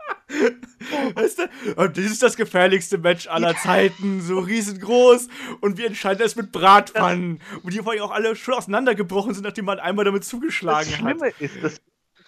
Weißt 1.16 1.40
du? 1.40 1.49
Und 1.76 1.98
das 1.98 2.06
ist 2.06 2.22
das 2.22 2.36
gefährlichste 2.36 2.98
Match 2.98 3.28
aller 3.28 3.56
Zeiten, 3.56 4.22
so 4.22 4.40
riesengroß. 4.40 5.28
Und 5.62 5.78
wir 5.78 5.88
entscheiden 5.88 6.20
das 6.20 6.36
mit 6.36 6.52
Bratpfannen. 6.52 7.41
Und 7.64 7.74
die 7.74 7.80
vorhin 7.80 8.02
auch 8.02 8.12
alle 8.12 8.36
schon 8.36 8.54
auseinandergebrochen 8.56 9.34
sind, 9.34 9.44
nachdem 9.44 9.66
man 9.66 9.80
einmal 9.80 10.06
damit 10.06 10.24
Das 10.24 10.30
zugeschlagen 10.30 10.91
hat. 10.91 10.99
Schlimme 10.99 11.32
ist, 11.40 11.64
das 11.64 11.82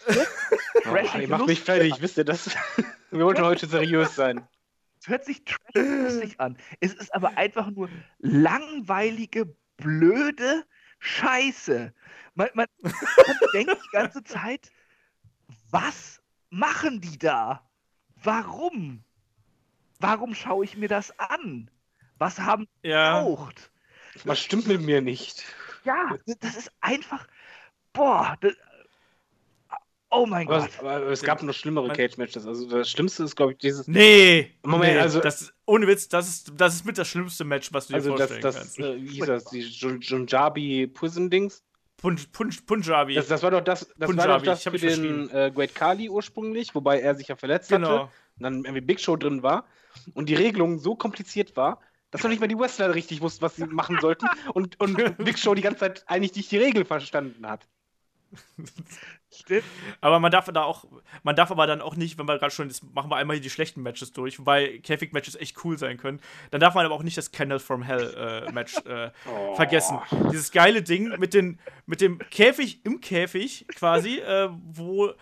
Oh, 0.85 1.17
ihr 1.19 1.27
macht 1.27 1.47
mich 1.47 1.61
fertig, 1.61 1.93
wisst 1.99 2.17
ihr 2.17 2.25
das? 2.25 2.49
Wir 3.11 3.25
wollten 3.25 3.43
heute 3.43 3.67
seriös 3.67 4.15
sein. 4.15 4.47
Es 5.01 5.07
hört 5.07 5.25
sich 5.25 5.43
trash 5.43 5.59
lustig 5.75 6.39
an. 6.39 6.57
Es 6.79 6.93
ist 6.93 7.13
aber 7.13 7.37
einfach 7.37 7.69
nur 7.69 7.89
langweilige, 8.19 9.55
blöde 9.77 10.65
Scheiße. 10.99 11.93
Man, 12.35 12.49
man, 12.53 12.67
man 12.81 12.93
denkt 13.53 13.77
die 13.83 13.91
ganze 13.91 14.23
Zeit, 14.23 14.71
was 15.71 16.21
machen 16.49 17.01
die 17.01 17.17
da? 17.17 17.68
Warum? 18.23 19.03
Warum 19.99 20.33
schaue 20.33 20.65
ich 20.65 20.77
mir 20.77 20.87
das 20.89 21.17
an? 21.19 21.69
Was 22.17 22.39
haben 22.39 22.67
die 22.83 22.89
Ja. 22.89 23.19
gebraucht? 23.21 23.71
Was 24.25 24.39
stimmt 24.39 24.67
mit 24.67 24.81
mir 24.81 25.01
nicht? 25.01 25.43
Ja, 25.85 26.17
das 26.39 26.57
ist 26.57 26.71
einfach. 26.81 27.25
Boah, 27.93 28.37
das, 28.41 28.53
oh 30.09 30.25
mein 30.25 30.47
Aber, 30.47 30.59
Gott. 30.59 30.69
es- 30.69 30.79
aber 30.79 31.01
es 31.07 31.21
gab 31.23 31.41
noch 31.43 31.53
schlimmere 31.53 31.91
Cage-Matches. 31.93 32.45
Also 32.45 32.67
das 32.69 32.89
Schlimmste 32.89 33.23
ist, 33.23 33.35
glaube 33.35 33.53
ich, 33.53 33.57
dieses. 33.59 33.87
Nee, 33.87 34.51
Moment, 34.63 34.93
nee, 34.93 34.99
also- 34.99 35.19
das, 35.21 35.53
ohne 35.65 35.87
Witz, 35.87 36.07
das 36.09 36.27
ist, 36.27 36.51
das 36.55 36.75
ist 36.75 36.85
mit 36.85 36.97
das 36.97 37.07
schlimmste 37.07 37.45
Match, 37.45 37.71
was 37.71 37.87
du 37.87 37.93
dir 37.93 37.97
Also 37.97 38.09
das, 38.11 38.19
vorstellen 38.29 38.41
das 38.41 38.55
kannst. 38.55 38.79
äh, 38.79 39.01
wie 39.01 39.07
hieß 39.07 39.25
das, 39.25 39.45
die 39.45 39.61
Jun- 39.63 40.01
Junjabi 40.01 40.87
Prison-Dings. 40.87 41.63
Punj, 42.01 42.27
Punj, 42.31 42.65
Punjabi. 42.65 43.15
Das, 43.15 43.27
das 43.27 43.43
war 43.43 43.51
doch 43.51 43.61
das, 43.61 43.81
das, 43.81 43.99
war 43.99 44.07
Punjabi, 44.07 44.45
doch 44.45 44.53
das 44.53 44.63
für 44.63 44.71
den 44.71 45.29
äh, 45.31 45.51
Great 45.53 45.75
Khali 45.75 46.09
ursprünglich, 46.09 46.73
wobei 46.73 47.01
er 47.01 47.15
sich 47.15 47.27
ja 47.27 47.35
verletzt 47.35 47.71
hatte 47.71 47.81
genau. 47.81 48.03
und 48.03 48.43
dann 48.43 48.55
irgendwie 48.63 48.81
Big 48.81 48.99
Show 48.99 49.15
drin 49.15 49.43
war 49.43 49.65
und 50.13 50.29
die 50.29 50.35
Regelung 50.35 50.79
so 50.79 50.95
kompliziert 50.95 51.55
war, 51.57 51.81
dass 52.11 52.23
noch 52.23 52.29
nicht 52.29 52.39
mal 52.39 52.47
die 52.47 52.57
Wrestler 52.57 52.95
richtig 52.95 53.21
wussten, 53.21 53.41
was 53.41 53.55
sie 53.55 53.65
machen 53.65 53.99
sollten 53.99 54.27
und, 54.53 54.79
und 54.79 54.95
Big 55.17 55.37
Show 55.37 55.53
die 55.53 55.61
ganze 55.61 55.79
Zeit 55.79 56.03
eigentlich 56.07 56.35
nicht 56.35 56.51
die 56.51 56.57
Regel 56.57 56.85
verstanden 56.85 57.47
hat. 57.47 57.67
Stimmt. 59.31 59.63
Aber 60.01 60.19
man 60.19 60.31
darf 60.31 60.45
da 60.51 60.63
auch, 60.63 60.85
man 61.23 61.35
darf 61.35 61.51
aber 61.51 61.67
dann 61.67 61.81
auch 61.81 61.95
nicht, 61.95 62.17
wenn 62.17 62.27
wir 62.27 62.39
gerade 62.39 62.53
schon, 62.53 62.67
jetzt 62.67 62.83
machen 62.95 63.11
wir 63.11 63.17
einmal 63.17 63.35
hier 63.35 63.43
die 63.43 63.49
schlechten 63.49 63.81
Matches 63.83 64.11
durch, 64.11 64.39
wobei 64.39 64.79
Käfig-Matches 64.79 65.35
echt 65.35 65.63
cool 65.63 65.77
sein 65.77 65.97
können, 65.97 66.19
dann 66.51 66.59
darf 66.59 66.73
man 66.73 66.85
aber 66.85 66.95
auch 66.95 67.03
nicht 67.03 67.17
das 67.17 67.31
Candle 67.31 67.59
from 67.59 67.83
Hell 67.83 68.45
äh, 68.47 68.51
Match 68.51 68.75
äh, 68.85 69.11
Oh. 69.27 69.55
vergessen. 69.55 69.99
Dieses 70.31 70.51
geile 70.51 70.81
Ding 70.81 71.09
mit, 71.19 71.33
den, 71.33 71.59
mit 71.85 72.01
dem 72.01 72.17
Käfig 72.31 72.83
im 72.85 73.01
Käfig 73.01 73.65
quasi, 73.75 74.17
äh, 74.17 74.49
wo 74.51 75.13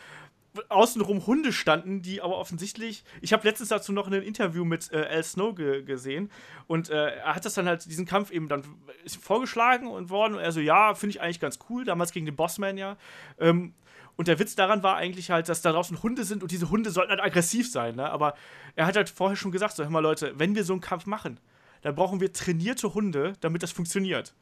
außenrum 0.69 1.27
Hunde 1.27 1.51
standen, 1.53 2.01
die 2.01 2.21
aber 2.21 2.37
offensichtlich. 2.37 3.03
Ich 3.21 3.33
habe 3.33 3.47
letztens 3.47 3.69
dazu 3.69 3.91
noch 3.91 4.07
ein 4.07 4.13
Interview 4.13 4.65
mit 4.65 4.91
äh, 4.91 5.05
Al 5.05 5.23
Snow 5.23 5.53
ge 5.53 5.83
gesehen 5.83 6.31
und 6.65 6.89
äh, 6.89 7.17
er 7.17 7.35
hat 7.35 7.45
das 7.45 7.53
dann 7.53 7.67
halt, 7.67 7.85
diesen 7.85 8.05
Kampf 8.05 8.31
eben 8.31 8.47
dann 8.47 8.63
vorgeschlagen 9.21 9.87
und 9.87 10.09
worden 10.09 10.33
und 10.35 10.39
er 10.39 10.51
so, 10.51 10.59
ja, 10.59 10.95
finde 10.95 11.11
ich 11.11 11.21
eigentlich 11.21 11.39
ganz 11.39 11.59
cool, 11.69 11.85
damals 11.85 12.11
gegen 12.11 12.25
den 12.25 12.35
Bossman 12.35 12.77
ja. 12.77 12.97
Ähm, 13.39 13.73
und 14.17 14.27
der 14.27 14.39
Witz 14.39 14.55
daran 14.55 14.83
war 14.83 14.97
eigentlich 14.97 15.31
halt, 15.31 15.47
dass 15.47 15.61
da 15.61 15.71
draußen 15.71 16.03
Hunde 16.03 16.25
sind 16.25 16.43
und 16.43 16.51
diese 16.51 16.69
Hunde 16.69 16.89
sollten 16.91 17.11
halt 17.11 17.21
aggressiv 17.21 17.71
sein, 17.71 17.95
ne? 17.95 18.09
Aber 18.09 18.33
er 18.75 18.85
hat 18.85 18.95
halt 18.97 19.09
vorher 19.09 19.37
schon 19.37 19.51
gesagt, 19.51 19.75
so, 19.75 19.83
hör 19.83 19.89
mal 19.89 19.99
Leute, 19.99 20.33
wenn 20.37 20.55
wir 20.55 20.63
so 20.63 20.73
einen 20.73 20.81
Kampf 20.81 21.05
machen, 21.05 21.39
dann 21.81 21.95
brauchen 21.95 22.19
wir 22.19 22.33
trainierte 22.33 22.93
Hunde, 22.93 23.33
damit 23.39 23.63
das 23.63 23.71
funktioniert. 23.71 24.33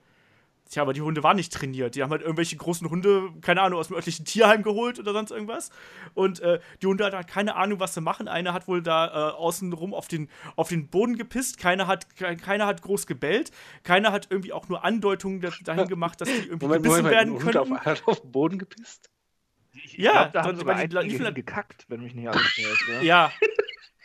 Tja, 0.68 0.82
aber 0.82 0.94
die 0.94 1.02
Hunde 1.02 1.22
waren 1.22 1.36
nicht 1.36 1.54
trainiert. 1.54 1.94
Die 1.94 2.02
haben 2.02 2.10
halt 2.10 2.24
irgendwelche 2.24 2.56
großen 2.56 2.90
Hunde, 2.90 3.30
keine 3.42 3.62
Ahnung, 3.62 3.78
aus 3.80 3.90
dem 3.90 3.98
örtlichen 3.98 4.26
Tierheim 4.26 4.64
geholt 4.64 4.98
oder 4.98 5.14
sonst 5.14 5.30
irgendwas. 5.30 5.70
Und 6.16 6.40
äh, 6.40 6.60
die 6.82 6.88
Hunde 6.88 7.06
hatten 7.06 7.16
halt 7.16 7.28
keine 7.28 7.56
Ahnung, 7.56 7.80
was 7.80 7.94
sie 7.94 8.02
machen. 8.02 8.28
Einer 8.28 8.52
hat 8.52 8.68
wohl 8.68 8.82
da 8.82 9.06
äh, 9.06 9.34
außenrum 9.34 9.94
auf 9.94 10.08
den, 10.08 10.28
auf 10.56 10.70
den 10.70 10.88
Boden 10.88 11.18
gepisst. 11.18 11.60
Keiner 11.60 11.86
hat, 11.86 12.16
ke 12.16 12.36
keiner 12.36 12.66
hat 12.66 12.82
groß 12.82 13.06
gebellt. 13.06 13.52
Keiner 13.84 14.12
hat 14.12 14.28
irgendwie 14.32 14.54
auch 14.54 14.68
nur 14.68 14.84
Andeutungen 14.84 15.40
da- 15.40 15.52
dahin 15.64 15.88
gemacht, 15.88 16.20
dass 16.20 16.30
die 16.30 16.48
irgendwie 16.48 16.66
Moment, 16.66 16.84
gebissen 16.84 17.04
Moment, 17.04 17.16
werden 17.16 17.36
ein 17.36 17.46
Hund 17.46 17.58
auf, 17.58 17.70
hat 17.86 18.08
auf 18.08 18.22
den 18.22 18.32
Boden 18.32 18.58
gepisst? 18.58 19.12
Ich 19.84 19.98
Ja, 19.98 20.24
glaub, 20.24 20.34
da 20.34 20.44
haben 20.44 20.58
sogar 20.58 20.76
einige 20.78 21.02
liefen 21.02 21.34
gekackt, 21.34 21.86
wenn 21.90 22.02
mich 22.02 22.16
nicht 22.16 22.28
alles 22.28 22.42
täuscht. 22.56 22.90
Ja? 22.90 23.02
Ja, 23.02 23.32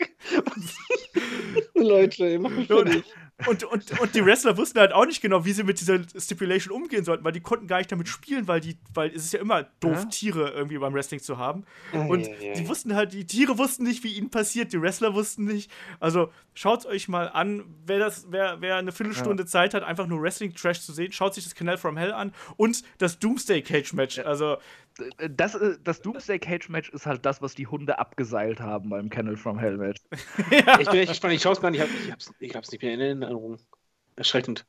Leute, 1.74 2.38
mich 2.38 2.70
und, 2.70 3.04
und, 3.46 3.64
und, 3.64 4.00
und 4.00 4.14
die 4.14 4.24
Wrestler 4.24 4.56
wussten 4.56 4.78
halt 4.78 4.92
auch 4.92 5.06
nicht 5.06 5.22
genau, 5.22 5.44
wie 5.44 5.52
sie 5.52 5.62
mit 5.62 5.80
dieser 5.80 5.98
Stipulation 6.16 6.74
umgehen 6.74 7.04
sollten, 7.04 7.24
weil 7.24 7.32
die 7.32 7.40
konnten 7.40 7.66
gar 7.66 7.78
nicht 7.78 7.90
damit 7.90 8.08
spielen, 8.08 8.46
weil 8.48 8.60
die, 8.60 8.76
weil 8.92 9.10
es 9.10 9.24
ist 9.24 9.32
ja 9.32 9.40
immer 9.40 9.64
doof, 9.80 9.96
Ja. 9.96 10.04
Tiere 10.06 10.50
irgendwie 10.50 10.78
beim 10.78 10.92
Wrestling 10.92 11.20
zu 11.20 11.38
haben. 11.38 11.64
Und 11.92 12.26
Ja, 12.26 12.34
ja. 12.48 12.52
die 12.54 12.68
wussten 12.68 12.94
halt, 12.94 13.12
die 13.12 13.26
Tiere 13.26 13.56
wussten 13.58 13.84
nicht, 13.84 14.04
wie 14.04 14.14
ihnen 14.14 14.30
passiert, 14.30 14.72
die 14.72 14.80
Wrestler 14.80 15.14
wussten 15.14 15.44
nicht. 15.44 15.70
Also 16.00 16.30
schaut 16.54 16.84
euch 16.86 17.08
mal 17.08 17.28
an, 17.28 17.64
wer 17.86 17.98
das, 17.98 18.26
wer, 18.30 18.60
wer 18.60 18.76
eine 18.76 18.92
Viertelstunde 18.92 19.46
Zeit 19.46 19.72
hat, 19.72 19.82
einfach 19.84 20.06
nur 20.06 20.20
Wrestling-Trash 20.20 20.82
zu 20.82 20.92
sehen, 20.92 21.12
schaut 21.12 21.34
sich 21.34 21.44
das 21.44 21.54
Canal 21.54 21.78
from 21.78 21.96
Hell 21.96 22.12
an 22.12 22.34
und 22.56 22.82
das 22.98 23.18
Doomsday 23.18 23.62
Cage 23.62 23.94
Match. 23.94 24.18
Also, 24.18 24.58
Das, 25.28 25.54
äh, 25.54 25.76
das 25.82 26.02
Doomsday 26.02 26.38
Cage 26.38 26.68
Match 26.68 26.90
ist 26.90 27.06
halt 27.06 27.24
das, 27.26 27.42
was 27.42 27.54
die 27.54 27.66
Hunde 27.66 27.98
abgeseilt 27.98 28.60
haben 28.60 28.90
beim 28.90 29.10
Kennel 29.10 29.36
from 29.36 29.58
Hell 29.58 29.76
Match. 29.76 30.00
Ich 30.80 30.88
bin 30.88 31.00
echt 31.00 31.08
gespannt, 31.08 31.34
ich 31.34 31.42
schaue 31.42 31.52
es 31.52 31.60
gar 31.60 31.70
nicht, 31.70 31.80
ich, 31.82 31.88
hab, 31.88 32.00
ich, 32.04 32.12
hab's, 32.12 32.32
ich 32.38 32.54
hab's 32.54 32.70
nicht 32.72 32.82
mehr 32.82 32.94
in 32.94 33.00
Erinnerung. 33.00 33.58
Erschreckend. 34.16 34.66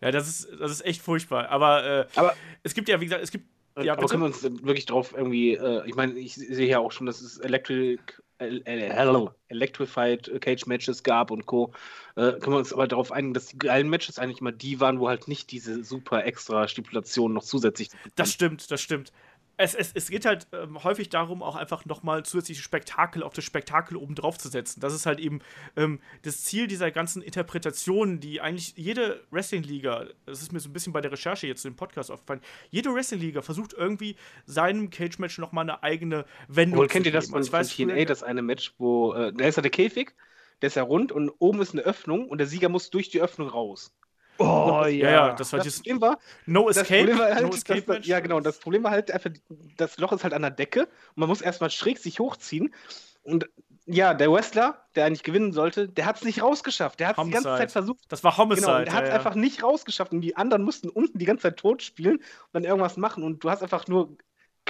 ja, 0.00 0.10
das 0.10 0.28
ist, 0.28 0.48
das 0.60 0.70
ist 0.72 0.84
echt 0.84 1.00
furchtbar. 1.00 1.48
Aber, 1.48 1.84
äh, 1.84 2.06
Aber- 2.16 2.34
es 2.62 2.74
gibt 2.74 2.88
ja, 2.88 3.00
wie 3.00 3.06
gesagt, 3.06 3.22
es 3.22 3.30
gibt. 3.30 3.46
Ja, 3.80 3.92
aber 3.92 4.02
bitte? 4.02 4.10
können 4.10 4.22
wir 4.22 4.26
uns 4.26 4.42
wirklich 4.42 4.84
drauf 4.86 5.14
irgendwie, 5.16 5.54
äh, 5.54 5.86
ich 5.86 5.94
meine, 5.94 6.18
ich 6.18 6.34
sehe 6.34 6.68
ja 6.68 6.80
auch 6.80 6.90
schon, 6.92 7.06
dass 7.06 7.20
es 7.20 7.38
Electric, 7.38 8.02
äh, 8.38 8.56
äh, 8.64 8.90
hello, 8.90 9.30
Electrified 9.48 10.40
Cage 10.40 10.66
Matches 10.66 11.02
gab 11.02 11.30
und 11.30 11.46
Co. 11.46 11.72
Äh, 12.16 12.32
können 12.32 12.54
wir 12.54 12.58
uns 12.58 12.72
aber 12.72 12.88
darauf 12.88 13.12
einigen, 13.12 13.32
dass 13.32 13.46
die 13.46 13.58
geilen 13.58 13.88
Matches 13.88 14.18
eigentlich 14.18 14.40
immer 14.40 14.52
die 14.52 14.80
waren, 14.80 14.98
wo 14.98 15.08
halt 15.08 15.28
nicht 15.28 15.52
diese 15.52 15.84
super 15.84 16.24
extra 16.26 16.66
Stipulationen 16.66 17.34
noch 17.34 17.44
zusätzlich 17.44 17.90
Das 18.16 18.32
stimmt, 18.32 18.70
das 18.70 18.82
stimmt. 18.82 19.12
Es, 19.60 19.74
es, 19.74 19.92
es 19.94 20.08
geht 20.08 20.24
halt 20.24 20.46
ähm, 20.52 20.82
häufig 20.82 21.10
darum, 21.10 21.42
auch 21.42 21.54
einfach 21.54 21.84
nochmal 21.84 22.24
zusätzliche 22.24 22.62
Spektakel 22.62 23.22
auf 23.22 23.34
das 23.34 23.44
Spektakel 23.44 23.96
oben 23.96 24.14
drauf 24.14 24.38
zu 24.38 24.48
setzen. 24.48 24.80
Das 24.80 24.94
ist 24.94 25.04
halt 25.04 25.20
eben 25.20 25.40
ähm, 25.76 26.00
das 26.22 26.42
Ziel 26.44 26.66
dieser 26.66 26.90
ganzen 26.90 27.20
Interpretationen, 27.20 28.20
die 28.20 28.40
eigentlich 28.40 28.74
jede 28.76 29.22
Wrestling-Liga, 29.30 30.06
das 30.24 30.40
ist 30.40 30.52
mir 30.52 30.60
so 30.60 30.70
ein 30.70 30.72
bisschen 30.72 30.94
bei 30.94 31.02
der 31.02 31.12
Recherche 31.12 31.46
jetzt 31.46 31.60
zu 31.62 31.68
dem 31.68 31.76
Podcast 31.76 32.10
aufgefallen, 32.10 32.40
jede 32.70 32.94
Wrestling-Liga 32.94 33.42
versucht 33.42 33.74
irgendwie 33.74 34.16
seinem 34.46 34.88
Cage-Match 34.88 35.36
nochmal 35.38 35.64
eine 35.64 35.82
eigene 35.82 36.24
Wendung 36.48 36.78
Wohl 36.78 36.88
kennt 36.88 37.04
zu 37.04 37.10
ihr 37.10 37.12
das 37.12 37.26
von, 37.26 37.36
Also 37.36 37.50
von 37.50 37.64
TNA, 37.64 38.06
das 38.06 38.22
eine 38.22 38.40
Match, 38.40 38.74
wo, 38.78 39.12
äh, 39.12 39.30
da 39.32 39.44
ist 39.44 39.56
ja 39.56 39.62
der 39.62 39.70
Käfig, 39.70 40.14
der 40.62 40.68
ist 40.68 40.76
ja 40.76 40.82
rund 40.82 41.12
und 41.12 41.30
oben 41.38 41.60
ist 41.60 41.72
eine 41.72 41.82
Öffnung 41.82 42.28
und 42.28 42.38
der 42.38 42.46
Sieger 42.46 42.70
muss 42.70 42.88
durch 42.88 43.10
die 43.10 43.20
Öffnung 43.20 43.48
raus. 43.48 43.94
Oh 44.40 44.84
ja, 44.86 45.10
ja, 45.10 45.32
das 45.34 45.52
war 45.52 45.58
Das 45.58 45.64
dieses 45.64 45.78
Problem 45.80 46.00
war, 46.00 46.18
No 46.46 46.66
das 46.68 46.78
Escape, 46.78 46.98
Problem 47.04 47.18
war 47.18 47.34
halt, 47.34 47.42
No 47.42 47.48
Escape 47.54 47.82
da- 47.82 47.92
Match. 47.94 48.06
ja 48.08 48.20
genau, 48.20 48.40
das 48.40 48.58
Problem 48.58 48.82
war 48.84 48.90
halt 48.90 49.10
einfach, 49.10 49.30
das 49.76 49.98
Loch 49.98 50.12
ist 50.12 50.24
halt 50.24 50.32
an 50.34 50.42
der 50.42 50.50
Decke 50.50 50.82
und 50.82 51.16
man 51.16 51.28
muss 51.28 51.40
erstmal 51.40 51.70
schräg 51.70 51.98
sich 51.98 52.18
hochziehen 52.20 52.74
und 53.22 53.48
ja, 53.86 54.14
der 54.14 54.30
Wrestler, 54.30 54.84
der 54.94 55.06
eigentlich 55.06 55.24
gewinnen 55.24 55.52
sollte, 55.52 55.88
der 55.88 56.06
hat 56.06 56.16
es 56.16 56.22
nicht 56.22 56.42
rausgeschafft. 56.42 57.00
Der 57.00 57.08
hat 57.08 57.18
es 57.18 57.24
die 57.24 57.30
ganze. 57.30 57.48
Zeit 57.56 57.72
versucht. 57.72 57.98
Das 58.08 58.22
war 58.22 58.36
Homicide. 58.36 58.66
Genau, 58.66 58.84
der 58.84 58.92
hat 58.92 59.02
es 59.02 59.08
ja, 59.08 59.14
ja. 59.14 59.18
einfach 59.18 59.34
nicht 59.34 59.64
rausgeschafft 59.64 60.12
und 60.12 60.20
die 60.20 60.36
anderen 60.36 60.62
mussten 60.62 60.88
unten 60.90 61.18
die 61.18 61.24
ganze 61.24 61.42
Zeit 61.42 61.56
tot 61.56 61.82
spielen 61.82 62.16
und 62.18 62.24
dann 62.52 62.62
irgendwas 62.64 62.96
machen 62.96 63.24
und 63.24 63.42
du 63.42 63.50
hast 63.50 63.62
einfach 63.64 63.88
nur 63.88 64.16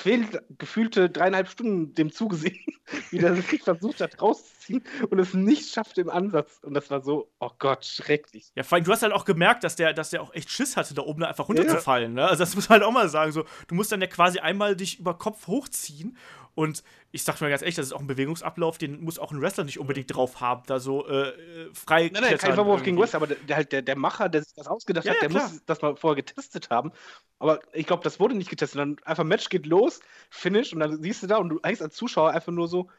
quält 0.00 0.42
gefühlte 0.58 1.10
dreieinhalb 1.10 1.48
Stunden 1.48 1.94
dem 1.94 2.10
zugesehen, 2.10 2.58
wie 3.10 3.18
der 3.18 3.34
sich 3.34 3.62
versucht 3.62 4.00
hat 4.00 4.20
rauszuziehen 4.20 4.82
und 5.10 5.18
es 5.18 5.34
nicht 5.34 5.70
schafft 5.70 5.98
im 5.98 6.08
Ansatz. 6.08 6.58
Und 6.62 6.72
das 6.72 6.90
war 6.90 7.02
so, 7.02 7.30
oh 7.38 7.50
Gott, 7.58 7.84
schrecklich. 7.84 8.50
Ja, 8.54 8.62
vor 8.62 8.76
allem, 8.76 8.84
du 8.84 8.92
hast 8.92 9.02
halt 9.02 9.12
auch 9.12 9.26
gemerkt, 9.26 9.62
dass 9.62 9.76
der, 9.76 9.92
dass 9.92 10.10
der 10.10 10.22
auch 10.22 10.32
echt 10.32 10.50
Schiss 10.50 10.78
hatte, 10.78 10.94
da 10.94 11.02
oben 11.02 11.22
einfach 11.22 11.48
runterzufallen. 11.48 12.16
Ja. 12.16 12.24
Ne? 12.24 12.28
Also 12.30 12.42
das 12.42 12.54
muss 12.54 12.68
man 12.70 12.80
halt 12.80 12.88
auch 12.88 12.92
mal 12.92 13.10
sagen. 13.10 13.32
So, 13.32 13.44
du 13.68 13.74
musst 13.74 13.92
dann 13.92 14.00
ja 14.00 14.06
quasi 14.06 14.38
einmal 14.38 14.74
dich 14.74 14.98
über 14.98 15.18
Kopf 15.18 15.46
hochziehen 15.46 16.16
und 16.60 16.84
ich 17.10 17.24
sag 17.24 17.40
mal 17.40 17.48
ganz 17.48 17.62
ehrlich, 17.62 17.76
das 17.76 17.86
ist 17.86 17.92
auch 17.94 18.00
ein 18.00 18.06
Bewegungsablauf, 18.06 18.76
den 18.76 19.02
muss 19.02 19.18
auch 19.18 19.32
ein 19.32 19.40
Wrestler 19.40 19.64
nicht 19.64 19.78
unbedingt 19.78 20.14
drauf 20.14 20.42
haben, 20.42 20.62
da 20.66 20.78
so 20.78 21.08
äh, 21.08 21.32
frei 21.72 22.10
Nein, 22.12 22.22
nein, 22.22 22.36
kein 22.36 22.54
Vorwurf 22.54 22.82
gegen 22.82 22.98
Wrestler, 22.98 23.22
aber 23.22 23.28
der, 23.28 23.56
halt 23.56 23.72
der, 23.72 23.80
der 23.80 23.96
Macher, 23.96 24.28
der 24.28 24.42
sich 24.42 24.52
das 24.52 24.66
ausgedacht 24.66 25.06
ja, 25.06 25.12
hat, 25.12 25.22
der 25.22 25.30
ja, 25.30 25.40
muss 25.40 25.64
das 25.64 25.80
mal 25.80 25.96
vorher 25.96 26.16
getestet 26.16 26.68
haben. 26.68 26.92
Aber 27.38 27.60
ich 27.72 27.86
glaube, 27.86 28.04
das 28.04 28.20
wurde 28.20 28.34
nicht 28.34 28.50
getestet. 28.50 28.78
Dann 28.78 28.96
einfach 29.06 29.24
Match 29.24 29.48
geht 29.48 29.64
los, 29.64 30.00
Finish 30.28 30.74
und 30.74 30.80
dann 30.80 31.00
siehst 31.00 31.22
du 31.22 31.28
da 31.28 31.38
und 31.38 31.48
du 31.48 31.60
eigentlich 31.62 31.80
als 31.80 31.94
Zuschauer 31.94 32.32
einfach 32.32 32.52
nur 32.52 32.68
so, 32.68 32.90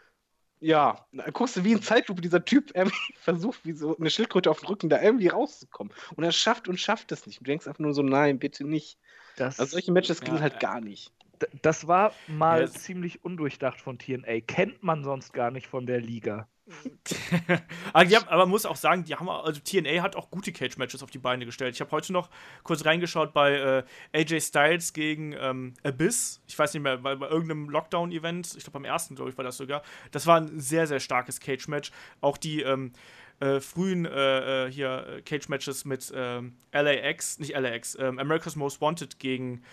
ja, 0.59 1.05
dann 1.11 1.31
guckst 1.31 1.55
du 1.55 1.63
wie 1.63 1.75
ein 1.75 1.83
Zeitlupe, 1.83 2.21
dieser 2.21 2.43
Typ 2.43 2.71
irgendwie 2.73 3.13
versucht, 3.19 3.63
wie 3.63 3.73
so 3.73 3.95
eine 3.95 4.09
Schildkröte 4.09 4.49
auf 4.49 4.61
dem 4.61 4.69
Rücken 4.69 4.89
da 4.89 4.99
irgendwie 4.99 5.27
rauszukommen. 5.27 5.93
Und 6.15 6.23
er 6.23 6.31
schafft 6.31 6.67
und 6.67 6.79
schafft 6.79 7.11
es 7.11 7.27
nicht. 7.27 7.37
Und 7.37 7.47
du 7.47 7.51
denkst 7.51 7.67
einfach 7.67 7.77
nur 7.77 7.93
so, 7.93 8.01
nein, 8.01 8.39
bitte 8.39 8.63
nicht. 8.63 8.97
Das, 9.35 9.59
also 9.59 9.73
solche 9.73 9.91
Matches 9.91 10.17
ja, 10.21 10.25
gingen 10.25 10.41
halt 10.41 10.59
gar 10.59 10.81
nicht 10.81 11.13
das 11.61 11.87
war 11.87 12.13
mal 12.27 12.61
yes. 12.61 12.73
ziemlich 12.73 13.23
undurchdacht 13.23 13.81
von 13.81 13.97
TNA. 13.97 14.41
Kennt 14.47 14.83
man 14.83 15.03
sonst 15.03 15.33
gar 15.33 15.51
nicht 15.51 15.67
von 15.67 15.85
der 15.85 15.99
Liga. 15.99 16.47
aber, 17.93 18.09
haben, 18.09 18.27
aber, 18.27 18.43
man 18.43 18.49
muss 18.49 18.65
auch 18.65 18.75
sagen, 18.75 19.03
die 19.03 19.15
haben 19.15 19.29
also 19.29 19.59
TNA 19.59 20.01
hat 20.01 20.15
auch 20.15 20.29
gute 20.29 20.51
Cage-Matches 20.51 21.03
auf 21.03 21.11
die 21.11 21.17
Beine 21.17 21.45
gestellt. 21.45 21.75
Ich 21.75 21.81
habe 21.81 21.91
heute 21.91 22.13
noch 22.13 22.29
kurz 22.63 22.85
reingeschaut 22.85 23.33
bei 23.33 23.83
äh, 24.13 24.19
AJ 24.19 24.41
Styles 24.41 24.93
gegen 24.93 25.33
ähm, 25.33 25.73
Abyss. 25.83 26.41
Ich 26.47 26.57
weiß 26.57 26.73
nicht 26.73 26.83
mehr, 26.83 26.97
bei, 26.97 27.15
bei 27.15 27.27
irgendeinem 27.27 27.69
Lockdown-Event, 27.69 28.55
ich 28.55 28.63
glaube 28.63 28.79
beim 28.79 28.85
ersten, 28.85 29.15
glaube 29.15 29.31
ich, 29.31 29.37
war 29.37 29.43
das 29.43 29.57
sogar. 29.57 29.81
Das 30.11 30.27
war 30.27 30.37
ein 30.37 30.59
sehr, 30.59 30.87
sehr 30.87 30.99
starkes 30.99 31.39
Cage-Match. 31.39 31.91
Auch 32.21 32.37
die 32.37 32.61
ähm, 32.61 32.93
äh, 33.39 33.59
frühen 33.59 34.05
äh, 34.05 34.67
äh 34.67 34.71
hier 34.71 35.07
äh, 35.07 35.21
Cage-Matches 35.21 35.85
mit 35.85 36.11
ähm, 36.15 36.55
LAX, 36.71 37.39
nicht 37.39 37.53
LAX, 37.53 37.97
ähm, 37.99 38.19
America's 38.19 38.55
Most 38.55 38.81
Wanted 38.81 39.19
gegen 39.19 39.63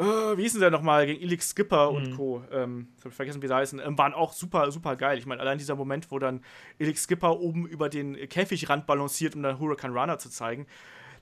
Uh, 0.00 0.34
wie 0.38 0.42
hieß 0.44 0.52
denn 0.52 0.62
der 0.62 0.70
nochmal, 0.70 1.04
gegen 1.04 1.20
Elix 1.20 1.50
Skipper 1.50 1.90
mhm. 1.90 1.96
und 1.96 2.16
Co. 2.16 2.42
Ähm, 2.50 2.88
ich 2.96 3.04
habe 3.04 3.14
vergessen, 3.14 3.42
wie 3.42 3.48
sie 3.48 3.54
heißen, 3.54 3.80
ähm, 3.84 3.98
waren 3.98 4.14
auch 4.14 4.32
super, 4.32 4.70
super 4.72 4.96
geil. 4.96 5.18
Ich 5.18 5.26
meine, 5.26 5.42
allein 5.42 5.58
dieser 5.58 5.76
Moment, 5.76 6.10
wo 6.10 6.18
dann 6.18 6.42
Elix 6.78 7.04
Skipper 7.04 7.38
oben 7.38 7.66
über 7.66 7.90
den 7.90 8.16
Käfigrand 8.30 8.86
balanciert, 8.86 9.36
um 9.36 9.42
dann 9.42 9.60
Hurricane 9.60 9.92
Runner 9.92 10.18
zu 10.18 10.30
zeigen. 10.30 10.66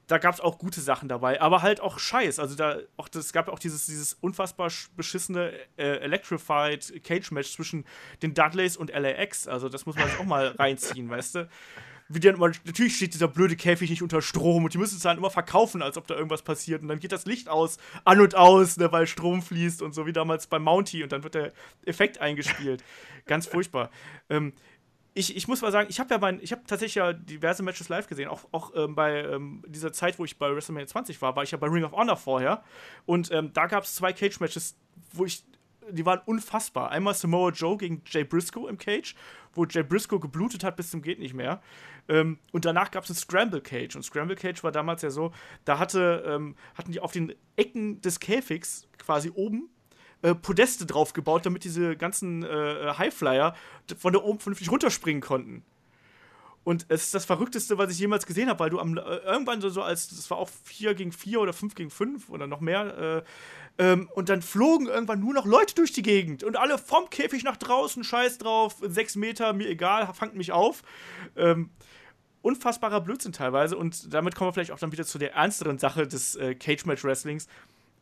Da 0.07 0.19
gab 0.19 0.33
es 0.33 0.41
auch 0.41 0.59
gute 0.59 0.81
Sachen 0.81 1.09
dabei, 1.09 1.41
aber 1.41 1.61
halt 1.63 1.81
auch 1.81 1.99
Scheiß. 1.99 2.39
Also 2.39 2.55
da 2.55 2.79
auch 2.97 3.09
das 3.09 3.33
gab 3.33 3.49
auch 3.49 3.59
dieses, 3.59 3.87
dieses 3.87 4.15
unfassbar 4.15 4.71
beschissene 4.97 5.53
äh, 5.77 5.99
Electrified 5.99 7.03
Cage 7.03 7.33
Match 7.33 7.53
zwischen 7.53 7.85
den 8.23 8.33
Dudleys 8.33 8.77
und 8.77 8.91
LAX. 8.91 9.49
Also 9.49 9.69
das 9.69 9.87
muss 9.87 9.97
man 9.97 10.09
sich 10.09 10.19
auch 10.21 10.25
mal 10.25 10.47
reinziehen, 10.47 11.11
weißt 11.11 11.35
du? 11.35 11.49
Wie 12.09 12.21
dann 12.21 12.37
immer, 12.37 12.51
natürlich 12.65 12.97
steht 12.97 13.15
dieser 13.15 13.29
blöde 13.29 13.57
Käfig 13.57 13.91
nicht 13.91 14.03
unter 14.03 14.23
Strom 14.23 14.65
und 14.65 14.75
die 14.75 14.79
müssen 14.79 14.97
es 14.97 15.03
dann 15.03 15.19
immer 15.19 15.31
verkaufen, 15.31 15.83
als 15.83 15.97
ob 15.97 16.07
da 16.07 16.15
irgendwas 16.15 16.43
passiert. 16.43 16.83
Und 16.83 16.89
dann 16.89 17.01
geht 17.01 17.13
das 17.13 17.27
Licht 17.27 17.49
aus, 17.49 17.79
an 18.05 18.21
und 18.21 18.35
aus, 18.35 18.77
ne, 18.79 18.91
weil 18.93 19.07
Strom 19.07 19.43
fließt 19.43 19.83
und 19.83 19.95
so 19.95 20.07
wie 20.07 20.13
damals 20.13 20.47
beim 20.47 20.63
Mountie 20.63 21.03
und 21.03 21.13
dann 21.13 21.23
wird 21.23 21.35
der 21.35 21.53
Effekt 21.85 22.19
eingespielt. 22.19 22.83
Ganz 23.27 23.47
furchtbar. 23.47 23.91
Ähm, 24.31 24.53
ich, 25.15 25.37
ich 25.37 25.49
muss 25.49 25.63
mal 25.63 25.73
sagen, 25.73 25.89
ich 25.91 26.01
habe 26.01 26.15
ja 26.15 26.19
mein, 26.19 26.41
ich 26.41 26.53
habe 26.53 26.63
tatsächlich 26.67 26.95
ja 26.95 27.13
diverse 27.13 27.63
Matches 27.63 27.89
live 27.89 28.07
gesehen, 28.07 28.29
auch, 28.29 28.45
auch 28.53 28.73
ähm, 28.77 28.95
bei 28.95 29.25
ähm, 29.25 29.65
dieser 29.67 29.93
Zeit, 29.93 30.19
wo 30.19 30.25
ich 30.25 30.39
bei 30.39 30.55
WrestleMania 30.55 30.87
20 30.87 31.21
war, 31.21 31.35
war 31.35 31.43
ich 31.43 31.51
ja 31.51 31.59
bei 31.59 31.67
Ring 31.67 31.85
of 31.85 31.93
Honor 31.93 32.17
vorher. 32.17 32.63
Und 33.05 33.31
ähm, 33.33 33.53
da 33.53 33.67
gab 33.67 33.85
es 33.85 33.97
zwei 33.97 34.13
Cage-Matches, 34.13 34.77
wo 35.13 35.25
ich 35.25 35.45
die 35.91 36.07
waren 36.07 36.21
unfassbar. 36.27 36.91
Einmal 36.91 37.15
Samoa 37.15 37.51
Joe 37.51 37.77
gegen 37.77 38.03
Jay 38.07 38.25
Briscoe 38.25 38.69
im 38.69 38.79
Cage, 38.79 39.15
wo 39.55 39.65
Jay 39.65 39.83
Briscoe 39.83 40.21
geblutet 40.21 40.65
hat 40.65 40.77
bis 40.77 40.91
zum 40.91 41.03
geht 41.03 41.19
nicht 41.19 41.35
mehr. 41.35 41.63
Ähm, 42.09 42.39
und 42.53 42.65
danach 42.65 42.91
gab 42.91 43.05
es 43.05 43.11
ein 43.11 43.17
Scramble 43.17 43.61
Cage. 43.61 43.97
Und 43.97 44.03
Scramble 44.03 44.37
Cage 44.37 44.63
war 44.65 44.73
damals 44.73 45.03
ja 45.03 45.11
so, 45.11 45.33
da 45.65 45.79
hatte, 45.79 46.25
ähm, 46.27 46.57
hatten 46.75 46.93
die 46.93 47.01
auf 47.01 47.13
den 47.13 47.35
Ecken 47.57 48.01
des 48.01 48.21
Käfigs 48.21 48.89
quasi 48.99 49.31
oben 49.35 49.69
äh, 50.23 50.35
Podeste 50.35 50.87
drauf 50.87 51.13
gebaut, 51.13 51.47
damit 51.47 51.65
diese 51.65 51.97
ganzen 51.97 52.43
äh, 52.43 52.93
Highflyer 52.97 53.55
von 53.99 54.13
da 54.13 54.21
oben 54.21 54.41
vernünftig 54.41 54.71
runterspringen 54.71 55.21
konnten. 55.23 55.65
Und 56.65 56.85
es 56.89 57.05
ist 57.05 57.15
das 57.15 57.25
Verrückteste, 57.25 57.79
was 57.79 57.91
ich 57.93 57.99
jemals 57.99 58.27
gesehen 58.27 58.51
habe, 58.51 58.61
weil 58.61 58.69
du 58.69 58.79
am, 58.79 58.99
äh, 58.99 59.01
irgendwann 59.01 59.61
so, 59.61 59.71
so 59.71 59.81
als, 59.81 60.09
das 60.09 60.31
war 60.31 60.39
auch 60.39 60.51
4 60.65 60.95
gegen 60.95 61.13
4 61.13 61.41
oder 61.41 61.53
5 61.53 61.75
gegen 61.75 61.91
5 61.91 62.29
oder 62.29 62.47
noch 62.47 62.61
mehr, 62.61 63.25
äh, 63.79 63.83
ähm, 63.83 64.11
und 64.15 64.29
dann 64.29 64.43
flogen 64.43 64.87
irgendwann 64.87 65.21
nur 65.21 65.33
noch 65.33 65.47
Leute 65.47 65.75
durch 65.77 65.93
die 65.93 66.03
Gegend 66.03 66.43
und 66.43 66.57
alle 66.57 66.77
vom 66.77 67.09
Käfig 67.09 67.45
nach 67.45 67.57
draußen, 67.57 68.03
scheiß 68.05 68.39
drauf, 68.39 68.77
6 68.83 69.17
Meter, 69.17 69.53
mir 69.53 69.69
egal, 69.69 70.13
fangt 70.13 70.35
mich 70.35 70.53
auf. 70.53 70.83
Ähm, 71.37 71.71
unfassbarer 72.43 73.01
Blödsinn 73.01 73.33
teilweise. 73.33 73.77
Und 73.77 74.13
damit 74.13 74.35
kommen 74.35 74.49
wir 74.49 74.53
vielleicht 74.53 74.73
auch 74.73 74.79
dann 74.79 74.93
wieder 74.93 75.05
zu 75.05 75.19
der 75.19 75.35
ernsteren 75.35 75.79
Sache 75.79 76.07
des 76.07 76.37
äh, 76.37 76.55
Cage-Match-Wrestlings, 76.55 77.49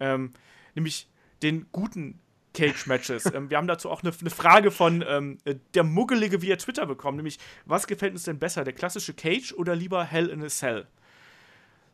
ähm, 0.00 0.32
nämlich 0.74 1.08
den 1.42 1.66
guten 1.72 2.18
Cage-Matches. 2.54 3.26
ähm, 3.34 3.50
wir 3.50 3.56
haben 3.56 3.66
dazu 3.66 3.90
auch 3.90 4.02
eine, 4.02 4.12
eine 4.18 4.30
Frage 4.30 4.70
von 4.70 5.04
ähm, 5.06 5.38
der 5.74 5.84
Muggelige 5.84 6.42
via 6.42 6.56
Twitter 6.56 6.86
bekommen, 6.86 7.16
nämlich, 7.16 7.38
was 7.64 7.86
gefällt 7.86 8.12
uns 8.12 8.24
denn 8.24 8.38
besser, 8.38 8.64
der 8.64 8.72
klassische 8.72 9.14
Cage 9.14 9.52
oder 9.52 9.74
lieber 9.74 10.04
Hell 10.04 10.28
in 10.28 10.42
a 10.42 10.48
Cell? 10.48 10.86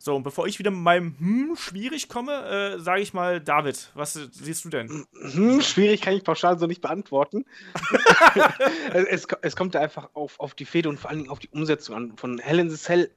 So, 0.05 0.17
und 0.17 0.25
bevor 0.25 0.49
ich 0.49 0.59
wieder 0.59 0.73
mit 0.73 0.81
meinem 0.81 1.17
Hm 1.21 1.55
schwierig 1.55 2.09
komme, 2.09 2.33
äh, 2.33 2.81
sage 2.81 3.03
ich 3.03 3.15
mal, 3.15 3.41
David, 3.41 3.89
was 3.95 4.15
siehst 4.15 4.65
du 4.65 4.69
denn? 4.69 5.07
Hm, 5.13 5.61
schwierig 5.61 6.01
kann 6.01 6.15
ich 6.15 6.25
pauschal 6.25 6.59
so 6.59 6.67
nicht 6.67 6.81
beantworten. 6.81 7.45
es, 8.95 9.29
es, 9.43 9.55
kommt 9.55 9.77
da 9.77 9.81
einfach 9.81 10.11
auf, 10.15 10.41
auf 10.41 10.55
die 10.55 10.65
Fehde 10.65 10.89
und 10.89 10.99
vor 10.99 11.09
allen 11.09 11.21
Dingen 11.21 11.31
auf 11.31 11.39
die 11.39 11.51
Umsetzung 11.51 11.95
an. 11.95 12.17
Von 12.17 12.41
Hell 12.41 12.59
in 12.59 12.69
the 12.69 12.77
Cell. 12.77 13.15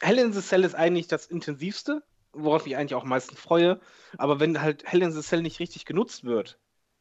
Hell 0.00 0.18
in 0.18 0.32
the 0.32 0.40
Cell 0.40 0.64
ist 0.64 0.74
eigentlich 0.74 1.06
das 1.06 1.26
intensivste, 1.26 2.02
worauf 2.32 2.66
ich 2.66 2.78
eigentlich 2.78 2.94
auch 2.94 3.02
am 3.02 3.10
meisten 3.10 3.36
freue. 3.36 3.78
Aber 4.16 4.40
wenn 4.40 4.62
halt 4.62 4.90
Hell 4.90 5.02
in 5.02 5.12
the 5.12 5.20
Cell 5.20 5.42
nicht 5.42 5.60
richtig 5.60 5.84
genutzt 5.84 6.24
wird, 6.24 6.58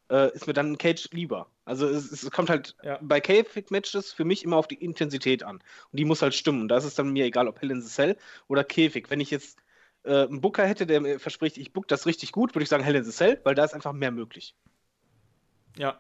äh, 0.10 0.34
ist 0.34 0.48
mir 0.48 0.54
dann 0.54 0.74
ein 0.74 0.78
Cage 0.78 1.10
lieber. 1.12 1.50
Also 1.66 1.88
es, 1.88 2.12
es 2.12 2.30
kommt 2.32 2.50
halt 2.50 2.76
ja. 2.84 3.00
bei 3.02 3.20
Käfig-Matches 3.20 4.14
für 4.14 4.26
mich 4.26 4.44
immer 4.44 4.58
auf 4.58 4.68
die 4.68 4.76
Intensität 4.84 5.44
an. 5.44 5.56
Und 5.58 6.00
die 6.00 6.06
muss 6.06 6.22
halt 6.22 6.36
stimmen. 6.36 6.68
Da 6.68 6.78
ist 6.78 6.84
es 6.86 6.96
dann 6.96 7.12
mir 7.12 7.26
egal, 7.26 7.48
ob 7.48 7.62
Hell 7.62 7.72
in 7.72 7.82
the 7.82 7.90
Cell 7.90 8.18
oder 8.48 8.64
Käfig. 8.64 9.10
Wenn 9.10 9.20
ich 9.20 9.32
jetzt 9.32 9.60
äh, 10.04 10.24
einen 10.24 10.42
Booker 10.42 10.66
hätte, 10.66 10.86
der 10.86 11.02
mir 11.02 11.20
verspricht, 11.20 11.58
ich 11.58 11.74
book 11.74 11.88
das 11.88 12.06
richtig 12.06 12.32
gut, 12.32 12.54
würde 12.54 12.64
ich 12.64 12.70
sagen 12.70 12.84
Hell 12.84 12.96
in 12.96 13.04
the 13.04 13.12
Cell, 13.12 13.40
weil 13.44 13.56
da 13.56 13.64
ist 13.66 13.74
einfach 13.74 13.94
mehr 13.94 14.12
möglich. 14.12 14.56
Ja. 15.78 16.00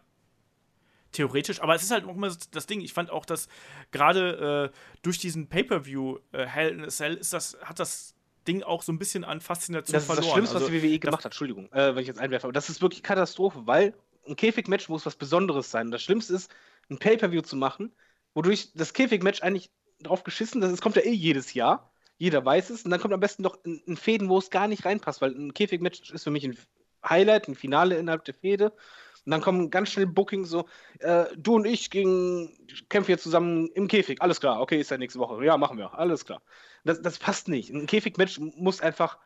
Theoretisch, 1.11 1.61
aber 1.61 1.76
es 1.76 1.84
ist 1.84 1.91
halt 1.91 2.06
auch 2.06 2.15
immer 2.15 2.32
das 2.52 2.68
Ding. 2.68 2.82
Ich 2.82 2.91
fand 2.94 3.10
auch, 3.10 3.26
dass 3.26 3.48
gerade 3.91 4.72
äh, 4.73 4.77
durch 5.02 5.18
diesen 5.18 5.48
Pay-Per-View 5.48 6.19
äh, 6.34 6.45
Hell 6.45 6.73
in 6.73 6.84
a 6.84 6.90
Cell 6.90 7.15
ist 7.15 7.32
das, 7.32 7.57
hat 7.61 7.80
das 7.80 8.15
Ding 8.47 8.63
auch 8.63 8.84
so 8.84 8.91
ein 8.91 8.99
bisschen 8.99 9.23
an 9.23 9.41
Faszination 9.41 9.93
das 9.93 10.05
verloren. 10.05 10.17
Das 10.17 10.26
ist 10.26 10.30
das 10.30 10.34
Schlimmste, 10.34 10.55
also, 10.55 10.67
was 10.67 10.81
die 10.81 10.84
WWE 10.84 10.99
gemacht 10.99 11.19
hat, 11.19 11.26
Entschuldigung, 11.26 11.72
äh, 11.72 11.95
wenn 11.95 12.01
ich 12.01 12.07
jetzt 12.07 12.19
einwerfe. 12.19 12.45
Aber 12.45 12.53
das 12.53 12.69
ist 12.69 12.81
wirklich 12.81 13.03
Katastrophe, 13.03 13.61
weil 13.65 13.93
ein 14.27 14.35
Käfigmatch 14.35 14.89
muss 14.89 15.05
was 15.05 15.15
Besonderes 15.15 15.72
sein. 15.72 15.91
Das 15.91 16.01
Schlimmste 16.01 16.34
ist, 16.34 16.51
ein 16.89 16.97
Pay-Per-View 16.97 17.41
zu 17.41 17.55
machen, 17.55 17.91
wodurch 18.34 18.72
das 18.76 18.93
Käfigmatch 18.93 19.41
eigentlich 19.41 19.72
drauf 20.01 20.23
geschissen, 20.23 20.61
das 20.61 20.81
kommt 20.81 20.95
ja 20.95 21.03
eh 21.03 21.11
jedes 21.11 21.53
Jahr. 21.53 21.91
Jeder 22.17 22.45
weiß 22.45 22.69
es. 22.69 22.84
Und 22.84 22.91
dann 22.91 22.99
kommt 22.99 23.13
am 23.13 23.19
besten 23.19 23.43
noch 23.43 23.57
ein, 23.65 23.81
ein 23.88 23.97
Fäden, 23.97 24.30
wo 24.30 24.38
es 24.38 24.49
gar 24.49 24.67
nicht 24.67 24.85
reinpasst, 24.85 25.22
weil 25.22 25.31
ein 25.31 25.53
Käfigmatch 25.53 26.11
ist 26.11 26.23
für 26.23 26.31
mich 26.31 26.45
ein 26.45 26.57
Highlight, 27.07 27.47
ein 27.47 27.55
Finale 27.55 27.97
innerhalb 27.97 28.23
der 28.26 28.34
Fäde. 28.34 28.72
Und 29.26 29.31
dann 29.31 29.41
kommen 29.41 29.72
ganz 29.72 29.89
schnell 29.89 30.06
Bookings 30.06 30.49
so, 30.49 30.68
äh, 30.99 31.26
du 31.35 31.56
und 31.56 31.65
ich 31.65 31.89
gegen, 31.89 32.56
kämpfen 32.89 33.11
jetzt 33.11 33.23
zusammen 33.23 33.69
im 33.73 33.88
Käfig. 33.88 34.22
Alles 34.22 34.39
klar, 34.39 34.61
okay, 34.61 34.80
ist 34.80 34.91
ja 34.91 34.97
nächste 34.97 35.19
Woche. 35.19 35.43
Ja, 35.43 35.57
machen 35.57 35.77
wir, 35.77 35.97
alles 35.97 36.26
klar. 36.26 36.41
Das, 36.84 37.02
das 37.02 37.18
passt 37.18 37.47
nicht. 37.47 37.72
Ein 37.72 37.88
Käfigmatch 37.88 38.39
muss 38.39 38.81
einfach, 38.81 39.18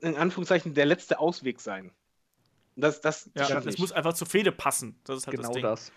in 0.00 0.16
Anführungszeichen, 0.16 0.74
der 0.74 0.84
letzte 0.84 1.18
Ausweg 1.18 1.60
sein. 1.60 1.90
Das, 2.76 3.00
das, 3.00 3.30
ja, 3.34 3.58
es 3.58 3.78
muss 3.78 3.92
einfach 3.92 4.12
zur 4.12 4.26
Fehde 4.26 4.52
passen. 4.52 5.00
Das 5.04 5.18
ist 5.18 5.26
halt 5.26 5.36
genau 5.36 5.48
das 5.48 5.54
Ding. 5.54 5.62
das. 5.62 5.92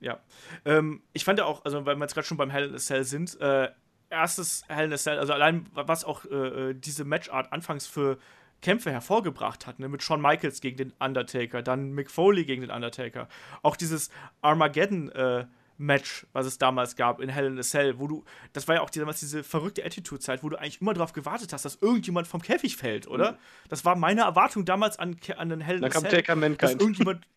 Ja. 0.00 0.20
Ähm, 0.64 1.02
ich 1.12 1.24
fand 1.24 1.38
ja 1.38 1.46
auch, 1.46 1.64
also 1.64 1.84
weil 1.86 1.96
wir 1.96 2.04
jetzt 2.04 2.14
gerade 2.14 2.26
schon 2.26 2.36
beim 2.36 2.50
Hell 2.50 2.68
in 2.68 2.74
a 2.74 2.78
Cell 2.78 3.02
sind, 3.04 3.40
äh, 3.40 3.70
erstes 4.10 4.62
Hell 4.68 4.86
in 4.86 4.92
a 4.92 4.96
Cell, 4.96 5.18
also 5.18 5.32
allein 5.32 5.66
was 5.72 6.04
auch 6.04 6.24
äh, 6.26 6.70
äh 6.70 6.74
diese 6.74 7.04
Matchart 7.04 7.52
anfangs 7.52 7.86
für 7.86 8.18
Kämpfe 8.60 8.90
hervorgebracht 8.90 9.66
hat, 9.66 9.78
ne? 9.78 9.88
mit 9.88 10.02
Shawn 10.02 10.20
Michaels 10.20 10.60
gegen 10.60 10.76
den 10.76 10.92
Undertaker, 10.98 11.62
dann 11.62 11.92
Mick 11.92 12.10
Foley 12.10 12.44
gegen 12.44 12.62
den 12.62 12.70
Undertaker. 12.70 13.28
Auch 13.62 13.76
dieses 13.76 14.10
Armageddon 14.40 15.10
äh, 15.10 15.46
Match, 15.78 16.26
was 16.32 16.44
es 16.44 16.58
damals 16.58 16.96
gab 16.96 17.20
in 17.20 17.28
Hell 17.28 17.46
in 17.46 17.58
a 17.58 17.62
Cell, 17.62 18.00
wo 18.00 18.08
du, 18.08 18.24
das 18.52 18.66
war 18.66 18.74
ja 18.74 18.80
auch 18.80 18.90
damals 18.90 19.20
diese 19.20 19.44
verrückte 19.44 19.84
Attitude-Zeit, 19.84 20.42
wo 20.42 20.48
du 20.48 20.56
eigentlich 20.56 20.80
immer 20.80 20.92
darauf 20.92 21.12
gewartet 21.12 21.52
hast, 21.52 21.64
dass 21.64 21.76
irgendjemand 21.80 22.26
vom 22.26 22.42
Käfig 22.42 22.76
fällt, 22.76 23.06
oder? 23.06 23.32
Mhm. 23.32 23.36
Das 23.68 23.84
war 23.84 23.94
meine 23.94 24.22
Erwartung 24.22 24.64
damals 24.64 24.98
an, 24.98 25.16
an 25.36 25.48
den 25.48 25.60
Hell 25.60 25.78
in 25.78 25.84
a 25.84 25.90
Cell. 25.90 26.00
Dann 26.02 26.24
kam 26.24 26.40
Taker 26.40 26.56
Dass 26.56 26.72
irgendjemand. 26.72 27.26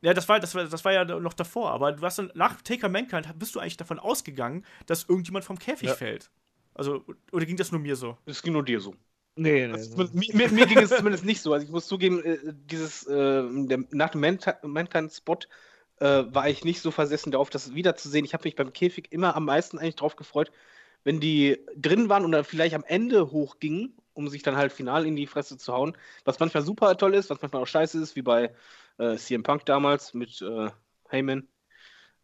Ja, 0.00 0.14
das 0.14 0.26
war, 0.26 0.40
das, 0.40 0.54
war, 0.54 0.64
das 0.64 0.86
war 0.86 0.92
ja 0.94 1.04
noch 1.04 1.34
davor, 1.34 1.70
aber 1.70 1.92
du 1.92 2.02
hast 2.02 2.18
dann 2.18 2.32
nach 2.34 2.62
Taker 2.62 2.88
Mankind 2.88 3.38
bist 3.38 3.54
du 3.54 3.60
eigentlich 3.60 3.76
davon 3.76 3.98
ausgegangen, 3.98 4.64
dass 4.86 5.04
irgendjemand 5.06 5.44
vom 5.44 5.58
Käfig 5.58 5.90
ja. 5.90 5.94
fällt. 5.94 6.30
Also, 6.72 7.04
oder 7.30 7.44
ging 7.44 7.58
das 7.58 7.72
nur 7.72 7.80
mir 7.80 7.94
so? 7.94 8.16
Es 8.24 8.42
ging 8.42 8.54
nur 8.54 8.64
dir 8.64 8.80
so. 8.80 8.94
Nee, 9.38 9.66
nee, 9.66 9.76
nee. 9.76 10.32
Mir, 10.32 10.50
mir, 10.50 10.66
ging 10.66 10.78
es 10.78 10.90
zumindest 10.90 11.24
nicht 11.24 11.42
so. 11.42 11.52
Also 11.52 11.66
ich 11.66 11.70
muss 11.70 11.86
zugeben, 11.86 12.24
äh, 12.24 12.38
dieses 12.70 13.06
äh, 13.06 13.44
der, 13.66 13.84
nach 13.90 14.10
dem 14.10 14.20
Mankind-Spot 14.62 15.38
äh, 16.00 16.24
war 16.28 16.48
ich 16.48 16.64
nicht 16.64 16.80
so 16.80 16.90
versessen 16.90 17.32
darauf, 17.32 17.50
das 17.50 17.74
wiederzusehen. 17.74 18.24
Ich 18.24 18.32
habe 18.32 18.44
mich 18.44 18.56
beim 18.56 18.72
Käfig 18.72 19.12
immer 19.12 19.36
am 19.36 19.44
meisten 19.44 19.78
eigentlich 19.78 19.96
drauf 19.96 20.16
gefreut, 20.16 20.50
wenn 21.04 21.20
die 21.20 21.58
drin 21.76 22.08
waren 22.08 22.24
und 22.24 22.32
dann 22.32 22.44
vielleicht 22.44 22.74
am 22.74 22.84
Ende 22.84 23.30
hochgingen, 23.30 23.94
um 24.14 24.28
sich 24.28 24.42
dann 24.42 24.56
halt 24.56 24.72
final 24.72 25.06
in 25.06 25.16
die 25.16 25.26
Fresse 25.26 25.58
zu 25.58 25.72
hauen. 25.74 25.96
Was 26.24 26.40
manchmal 26.40 26.62
super 26.62 26.96
toll 26.96 27.14
ist, 27.14 27.28
was 27.28 27.42
manchmal 27.42 27.62
auch 27.62 27.66
scheiße 27.66 28.00
ist, 28.00 28.16
wie 28.16 28.22
bei 28.22 28.54
äh, 28.96 29.16
CM 29.16 29.42
Punk 29.42 29.66
damals 29.66 30.14
mit 30.14 30.40
äh, 30.40 30.70
Heyman. 31.10 31.46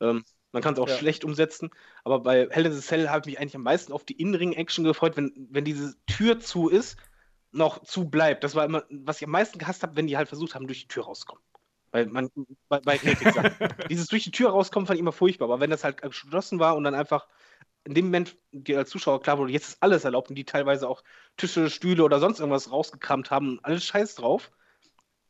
Ähm, 0.00 0.24
man 0.52 0.62
kann 0.62 0.74
es 0.74 0.80
auch 0.80 0.88
ja. 0.88 0.96
schlecht 0.96 1.24
umsetzen, 1.24 1.70
aber 2.04 2.20
bei 2.20 2.48
Hell 2.50 2.66
in 2.66 2.72
the 2.72 2.80
Cell 2.80 3.08
habe 3.08 3.20
ich 3.20 3.26
mich 3.26 3.40
eigentlich 3.40 3.56
am 3.56 3.62
meisten 3.62 3.92
auf 3.92 4.04
die 4.04 4.20
Innenring-Action 4.20 4.84
gefreut, 4.84 5.16
wenn, 5.16 5.48
wenn 5.50 5.64
diese 5.64 5.94
Tür 6.06 6.40
zu 6.40 6.68
ist, 6.68 6.96
noch 7.52 7.82
zu 7.82 8.08
bleibt. 8.08 8.44
Das 8.44 8.54
war 8.54 8.64
immer, 8.64 8.84
was 8.90 9.18
ich 9.18 9.24
am 9.24 9.30
meisten 9.30 9.58
gehasst 9.58 9.82
habe, 9.82 9.96
wenn 9.96 10.06
die 10.06 10.16
halt 10.16 10.28
versucht 10.28 10.54
haben, 10.54 10.66
durch 10.66 10.82
die 10.82 10.88
Tür 10.88 11.04
rauszukommen. 11.04 11.42
Weil 11.90 12.06
man, 12.06 12.30
bei, 12.68 12.80
bei 12.80 12.98
Dieses 13.90 14.06
durch 14.06 14.24
die 14.24 14.30
Tür 14.30 14.50
rauskommen 14.50 14.86
fand 14.86 14.96
ich 14.96 15.00
immer 15.00 15.12
furchtbar, 15.12 15.46
aber 15.46 15.60
wenn 15.60 15.70
das 15.70 15.84
halt 15.84 16.00
geschlossen 16.00 16.58
war 16.58 16.76
und 16.76 16.84
dann 16.84 16.94
einfach 16.94 17.28
in 17.84 17.94
dem 17.94 18.06
Moment 18.06 18.36
dir 18.52 18.78
als 18.78 18.90
Zuschauer 18.90 19.20
klar 19.20 19.38
wurde, 19.38 19.52
jetzt 19.52 19.68
ist 19.68 19.82
alles 19.82 20.04
erlaubt 20.04 20.30
und 20.30 20.36
die 20.36 20.44
teilweise 20.44 20.88
auch 20.88 21.02
Tische, 21.36 21.68
Stühle 21.68 22.04
oder 22.04 22.20
sonst 22.20 22.40
irgendwas 22.40 22.70
rausgekramt 22.70 23.30
haben, 23.30 23.58
alles 23.62 23.84
Scheiß 23.84 24.14
drauf, 24.14 24.52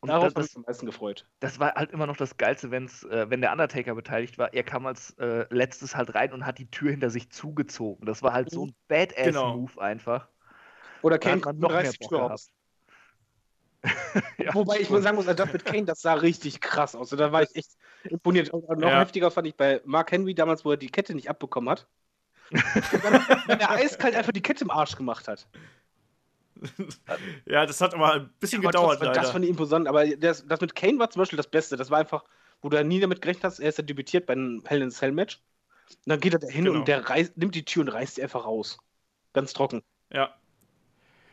und 0.03 0.09
Darauf 0.09 0.35
habe 0.35 0.45
ich 0.45 0.57
am 0.57 0.65
meisten 0.67 0.85
gefreut. 0.85 1.27
Das 1.39 1.61
war 1.61 1.75
halt 1.77 1.93
immer 1.93 2.09
noch 2.09 2.17
das 2.17 2.37
Geilste, 2.37 2.73
wenn's, 2.73 3.05
äh, 3.05 3.31
wenn 3.31 3.41
der 3.41 3.53
Undertaker 3.53 3.95
beteiligt 3.95 4.37
war. 4.37 4.53
Er 4.53 4.65
kam 4.65 4.85
als 4.85 5.11
äh, 5.21 5.47
letztes 5.49 5.95
halt 5.95 6.17
rein 6.17 6.33
und 6.33 6.45
hat 6.45 6.59
die 6.59 6.69
Tür 6.69 6.91
hinter 6.91 7.09
sich 7.09 7.31
zugezogen. 7.31 8.05
Das 8.05 8.21
war 8.21 8.33
halt 8.33 8.51
so 8.51 8.67
ein 8.67 8.75
Badass-Move 8.89 9.71
genau. 9.75 9.81
einfach. 9.81 10.27
Oder 11.03 11.21
Kane 11.21 11.41
kommt 11.41 11.61
noch 11.61 11.73
reißt 11.73 12.03
die 12.03 12.09
Tür 12.09 12.19
raus. 12.19 12.51
ja, 14.39 14.53
Wobei 14.55 14.81
ich 14.81 14.91
mal 14.91 15.03
sagen 15.03 15.15
muss, 15.15 15.27
das 15.27 15.53
mit 15.53 15.65
Kane, 15.65 15.85
das 15.85 16.01
sah 16.01 16.15
richtig 16.15 16.61
krass 16.61 16.97
aus. 16.97 17.11
Da 17.11 17.31
war 17.31 17.45
ich 17.45 17.55
echt 17.55 17.71
imponiert. 18.03 18.51
Und 18.51 18.81
noch 18.81 18.91
ja. 18.91 18.99
heftiger 18.99 19.31
fand 19.31 19.47
ich 19.47 19.55
bei 19.55 19.83
Mark 19.85 20.11
Henry 20.11 20.35
damals, 20.35 20.65
wo 20.65 20.73
er 20.73 20.79
die 20.79 20.91
Kette 20.91 21.15
nicht 21.15 21.31
abbekommen 21.31 21.71
hat. 21.71 21.87
wenn 22.51 23.61
er 23.61 23.71
eiskalt 23.71 24.17
einfach 24.17 24.33
die 24.33 24.43
Kette 24.43 24.65
im 24.65 24.71
Arsch 24.71 24.97
gemacht 24.97 25.29
hat 25.29 25.47
ja, 27.47 27.67
das 27.67 27.81
hat 27.81 27.95
aber 27.95 28.15
ein 28.15 28.31
bisschen 28.41 28.63
ja, 28.63 28.71
gedauert. 28.71 29.03
Das, 29.03 29.17
das 29.17 29.31
fand 29.31 29.45
ich 29.45 29.51
imposant, 29.51 29.89
aber 29.89 30.07
das, 30.17 30.47
das, 30.47 30.61
mit 30.61 30.75
Kane 30.75 30.99
war 30.99 31.11
zum 31.11 31.21
Beispiel 31.21 31.37
das 31.37 31.49
Beste. 31.49 31.77
Das 31.77 31.91
war 31.91 31.99
einfach, 31.99 32.25
wo 32.61 32.69
du 32.69 32.83
nie 32.85 33.01
damit 33.01 33.23
gerechnet 33.23 33.45
hast, 33.45 33.59
er 33.59 33.69
ist 33.69 33.79
ja 33.79 33.85
debütiert 33.85 34.27
bei 34.27 34.35
einem 34.35 34.63
Hell 34.67 34.83
in 34.83 34.91
Cell 34.91 35.13
Match. 35.13 35.41
Und 35.89 35.99
dann 36.07 36.21
geht 36.21 36.33
er 36.33 36.39
da 36.39 36.47
hin 36.47 36.65
genau. 36.65 36.79
und 36.79 36.89
der 36.89 37.09
reißt, 37.09 37.37
nimmt 37.37 37.55
die 37.55 37.65
Tür 37.65 37.83
und 37.83 37.89
reißt 37.89 38.17
sie 38.17 38.23
einfach 38.23 38.45
raus. 38.45 38.79
Ganz 39.33 39.53
trocken. 39.53 39.83
Ja 40.13 40.35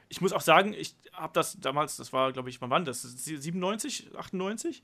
ich 0.10 0.22
muss 0.22 0.34
auch 0.34 0.42
sagen, 0.42 0.74
ich 0.74 0.96
habe 1.14 1.34
das 1.34 1.60
damals, 1.60 1.96
das 1.98 2.12
war, 2.12 2.34
glaube 2.34 2.50
ich, 2.50 2.60
wann 2.62 2.72
war 2.72 2.80
das? 2.80 3.04
97, 3.04 4.10
98? 4.18 4.84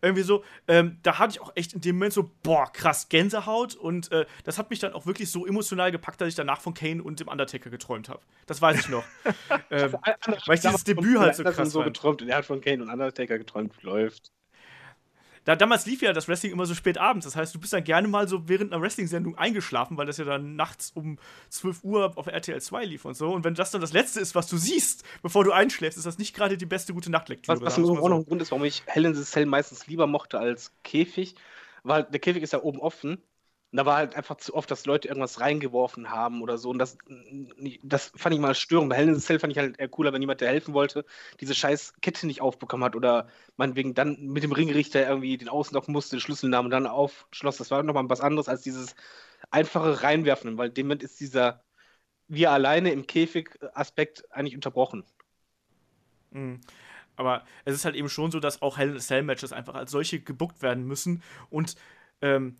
Irgendwie 0.00 0.22
so. 0.22 0.44
Ähm, 0.68 0.98
da 1.02 1.18
hatte 1.18 1.32
ich 1.32 1.40
auch 1.40 1.52
echt 1.56 1.72
in 1.72 1.80
dem 1.80 1.96
Moment 1.96 2.12
so, 2.12 2.30
boah, 2.44 2.72
krass, 2.72 3.08
Gänsehaut. 3.08 3.74
Und 3.74 4.12
äh, 4.12 4.26
das 4.44 4.58
hat 4.58 4.70
mich 4.70 4.78
dann 4.78 4.92
auch 4.92 5.06
wirklich 5.06 5.30
so 5.30 5.44
emotional 5.44 5.90
gepackt, 5.90 6.20
dass 6.20 6.28
ich 6.28 6.36
danach 6.36 6.60
von 6.60 6.72
Kane 6.72 7.02
und 7.02 7.18
dem 7.18 7.26
Undertaker 7.26 7.68
geträumt 7.68 8.08
habe. 8.08 8.20
Das 8.46 8.62
weiß 8.62 8.78
ich 8.78 8.88
noch. 8.88 9.04
ähm, 9.70 9.96
weil 10.46 10.54
ich 10.54 10.60
dieses 10.60 10.84
Debüt 10.84 11.18
halt 11.18 11.34
so 11.34 11.42
krass 11.42 11.70
so 11.70 11.82
geträumt 11.82 12.22
und 12.22 12.28
er 12.28 12.38
hat 12.38 12.44
von 12.44 12.60
Kane 12.60 12.82
und 12.82 12.90
Undertaker 12.90 13.38
geträumt, 13.38 13.82
läuft. 13.82 14.30
Da, 15.44 15.56
damals 15.56 15.86
lief 15.86 16.02
ja 16.02 16.12
das 16.12 16.28
Wrestling 16.28 16.52
immer 16.52 16.66
so 16.66 16.74
spät 16.74 16.98
abends. 16.98 17.24
Das 17.24 17.36
heißt, 17.36 17.54
du 17.54 17.58
bist 17.58 17.72
dann 17.72 17.84
gerne 17.84 18.08
mal 18.08 18.28
so 18.28 18.48
während 18.48 18.72
einer 18.72 18.82
Wrestling-Sendung 18.82 19.36
eingeschlafen, 19.38 19.96
weil 19.96 20.06
das 20.06 20.18
ja 20.18 20.24
dann 20.24 20.56
nachts 20.56 20.90
um 20.94 21.18
12 21.48 21.84
Uhr 21.84 22.12
auf 22.16 22.26
RTL 22.26 22.60
2 22.60 22.84
lief 22.84 23.04
und 23.04 23.14
so. 23.14 23.32
Und 23.32 23.44
wenn 23.44 23.54
das 23.54 23.70
dann 23.70 23.80
das 23.80 23.92
Letzte 23.92 24.20
ist, 24.20 24.34
was 24.34 24.48
du 24.48 24.56
siehst, 24.56 25.04
bevor 25.22 25.44
du 25.44 25.52
einschläfst, 25.52 25.96
ist 25.96 26.06
das 26.06 26.18
nicht 26.18 26.34
gerade 26.34 26.56
die 26.56 26.66
beste 26.66 26.92
gute 26.92 27.10
Nachtlektüre. 27.10 27.60
Was, 27.60 27.78
was 27.78 27.78
auch 27.78 28.08
noch 28.08 28.18
ein 28.18 28.26
Grund 28.26 28.42
ist, 28.42 28.50
warum 28.50 28.64
ich 28.64 28.82
Hell 28.86 29.04
in 29.04 29.14
the 29.14 29.24
Cell 29.24 29.46
meistens 29.46 29.86
lieber 29.86 30.06
mochte 30.06 30.38
als 30.38 30.72
Käfig, 30.84 31.36
weil 31.82 32.04
der 32.04 32.20
Käfig 32.20 32.42
ist 32.42 32.52
ja 32.52 32.62
oben 32.62 32.80
offen 32.80 33.22
und 33.72 33.76
da 33.76 33.86
war 33.86 33.96
halt 33.96 34.16
einfach 34.16 34.36
zu 34.36 34.54
oft, 34.54 34.68
dass 34.70 34.84
Leute 34.84 35.06
irgendwas 35.06 35.38
reingeworfen 35.40 36.10
haben 36.10 36.42
oder 36.42 36.58
so. 36.58 36.70
Und 36.70 36.78
das, 36.78 36.98
das 37.84 38.12
fand 38.16 38.34
ich 38.34 38.40
mal 38.40 38.54
störend. 38.56 38.90
Bei 38.90 38.96
Hell 38.96 39.08
in 39.08 39.14
the 39.14 39.20
Cell 39.20 39.38
fand 39.38 39.52
ich 39.52 39.58
halt 39.58 39.78
eher 39.78 39.88
cooler, 39.88 40.12
wenn 40.12 40.20
jemand, 40.20 40.40
der 40.40 40.48
helfen 40.48 40.74
wollte, 40.74 41.04
diese 41.40 41.54
scheiß 41.54 41.94
Kette 42.00 42.26
nicht 42.26 42.40
aufbekommen 42.40 42.84
hat 42.84 42.96
oder 42.96 43.28
meinetwegen 43.56 43.94
dann 43.94 44.20
mit 44.26 44.42
dem 44.42 44.50
Ringrichter 44.50 45.06
irgendwie 45.06 45.36
den 45.36 45.48
Außenlock 45.48 45.86
musste, 45.88 46.16
den 46.16 46.20
Schlüssel 46.20 46.50
nahm 46.50 46.64
und 46.64 46.72
dann 46.72 46.88
aufschloss. 46.88 47.58
Das 47.58 47.70
war 47.70 47.82
nochmal 47.84 48.08
was 48.10 48.20
anderes 48.20 48.48
als 48.48 48.62
dieses 48.62 48.96
einfache 49.52 50.02
Reinwerfen, 50.02 50.58
weil 50.58 50.70
dem 50.70 50.90
ist 50.90 51.20
dieser 51.20 51.62
wir 52.26 52.50
alleine 52.50 52.92
im 52.92 53.06
Käfig-Aspekt 53.06 54.24
eigentlich 54.32 54.54
unterbrochen. 54.56 55.04
Mhm. 56.30 56.60
Aber 57.16 57.44
es 57.64 57.74
ist 57.74 57.84
halt 57.84 57.96
eben 57.96 58.08
schon 58.08 58.30
so, 58.32 58.40
dass 58.40 58.62
auch 58.62 58.78
Hell 58.78 58.90
in 58.90 58.96
a 58.96 59.00
Cell 59.00 59.22
Matches 59.22 59.52
einfach 59.52 59.74
als 59.74 59.90
solche 59.92 60.20
gebuckt 60.20 60.62
werden 60.62 60.86
müssen 60.86 61.22
und 61.50 61.76
ähm, 62.22 62.56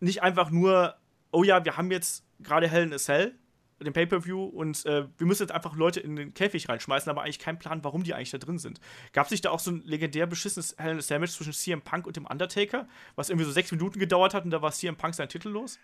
nicht 0.00 0.22
einfach 0.22 0.50
nur, 0.50 0.96
oh 1.30 1.42
ja, 1.42 1.64
wir 1.64 1.76
haben 1.76 1.90
jetzt 1.90 2.24
gerade 2.40 2.68
Hell 2.68 2.84
in 2.84 2.92
a 2.92 2.98
Cell, 2.98 3.34
den 3.80 3.92
Pay-Per-View, 3.92 4.44
und 4.44 4.84
äh, 4.86 5.06
wir 5.16 5.26
müssen 5.26 5.42
jetzt 5.42 5.52
einfach 5.52 5.76
Leute 5.76 6.00
in 6.00 6.16
den 6.16 6.34
Käfig 6.34 6.68
reinschmeißen, 6.68 7.08
aber 7.08 7.22
eigentlich 7.22 7.38
keinen 7.38 7.58
Plan, 7.58 7.84
warum 7.84 8.02
die 8.02 8.12
eigentlich 8.12 8.30
da 8.30 8.38
drin 8.38 8.58
sind. 8.58 8.80
Gab 9.12 9.26
es 9.26 9.30
nicht 9.30 9.44
da 9.44 9.50
auch 9.50 9.60
so 9.60 9.70
ein 9.70 9.82
legendär 9.84 10.26
beschissenes 10.26 10.74
Hell 10.78 10.92
in 10.92 10.98
a 10.98 11.00
Cell 11.00 11.20
Match 11.20 11.32
zwischen 11.32 11.52
CM 11.52 11.82
Punk 11.82 12.06
und 12.06 12.16
dem 12.16 12.26
Undertaker, 12.26 12.88
was 13.14 13.30
irgendwie 13.30 13.44
so 13.44 13.52
sechs 13.52 13.70
Minuten 13.70 14.00
gedauert 14.00 14.34
hat 14.34 14.44
und 14.44 14.50
da 14.50 14.62
war 14.62 14.72
CM 14.72 14.96
Punk 14.96 15.14
sein 15.14 15.28
Titel 15.28 15.50
los? 15.50 15.78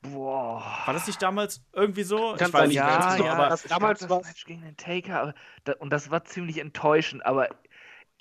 Boah. 0.00 0.62
War 0.86 0.94
das 0.94 1.08
nicht 1.08 1.20
damals 1.20 1.64
irgendwie 1.72 2.04
so? 2.04 2.36
Kann 2.38 2.48
ich 2.48 2.54
weiß 2.54 2.68
nicht, 2.68 2.76
ja, 2.76 3.16
ja, 3.16 3.32
aber 3.32 3.48
das, 3.48 3.64
damals 3.64 4.08
war 4.08 4.18
das 4.18 4.28
Match 4.28 4.44
gegen 4.44 4.62
den 4.62 4.76
Taker 4.76 5.34
und 5.80 5.90
das 5.92 6.10
war 6.10 6.24
ziemlich 6.24 6.58
enttäuschend, 6.58 7.26
aber 7.26 7.48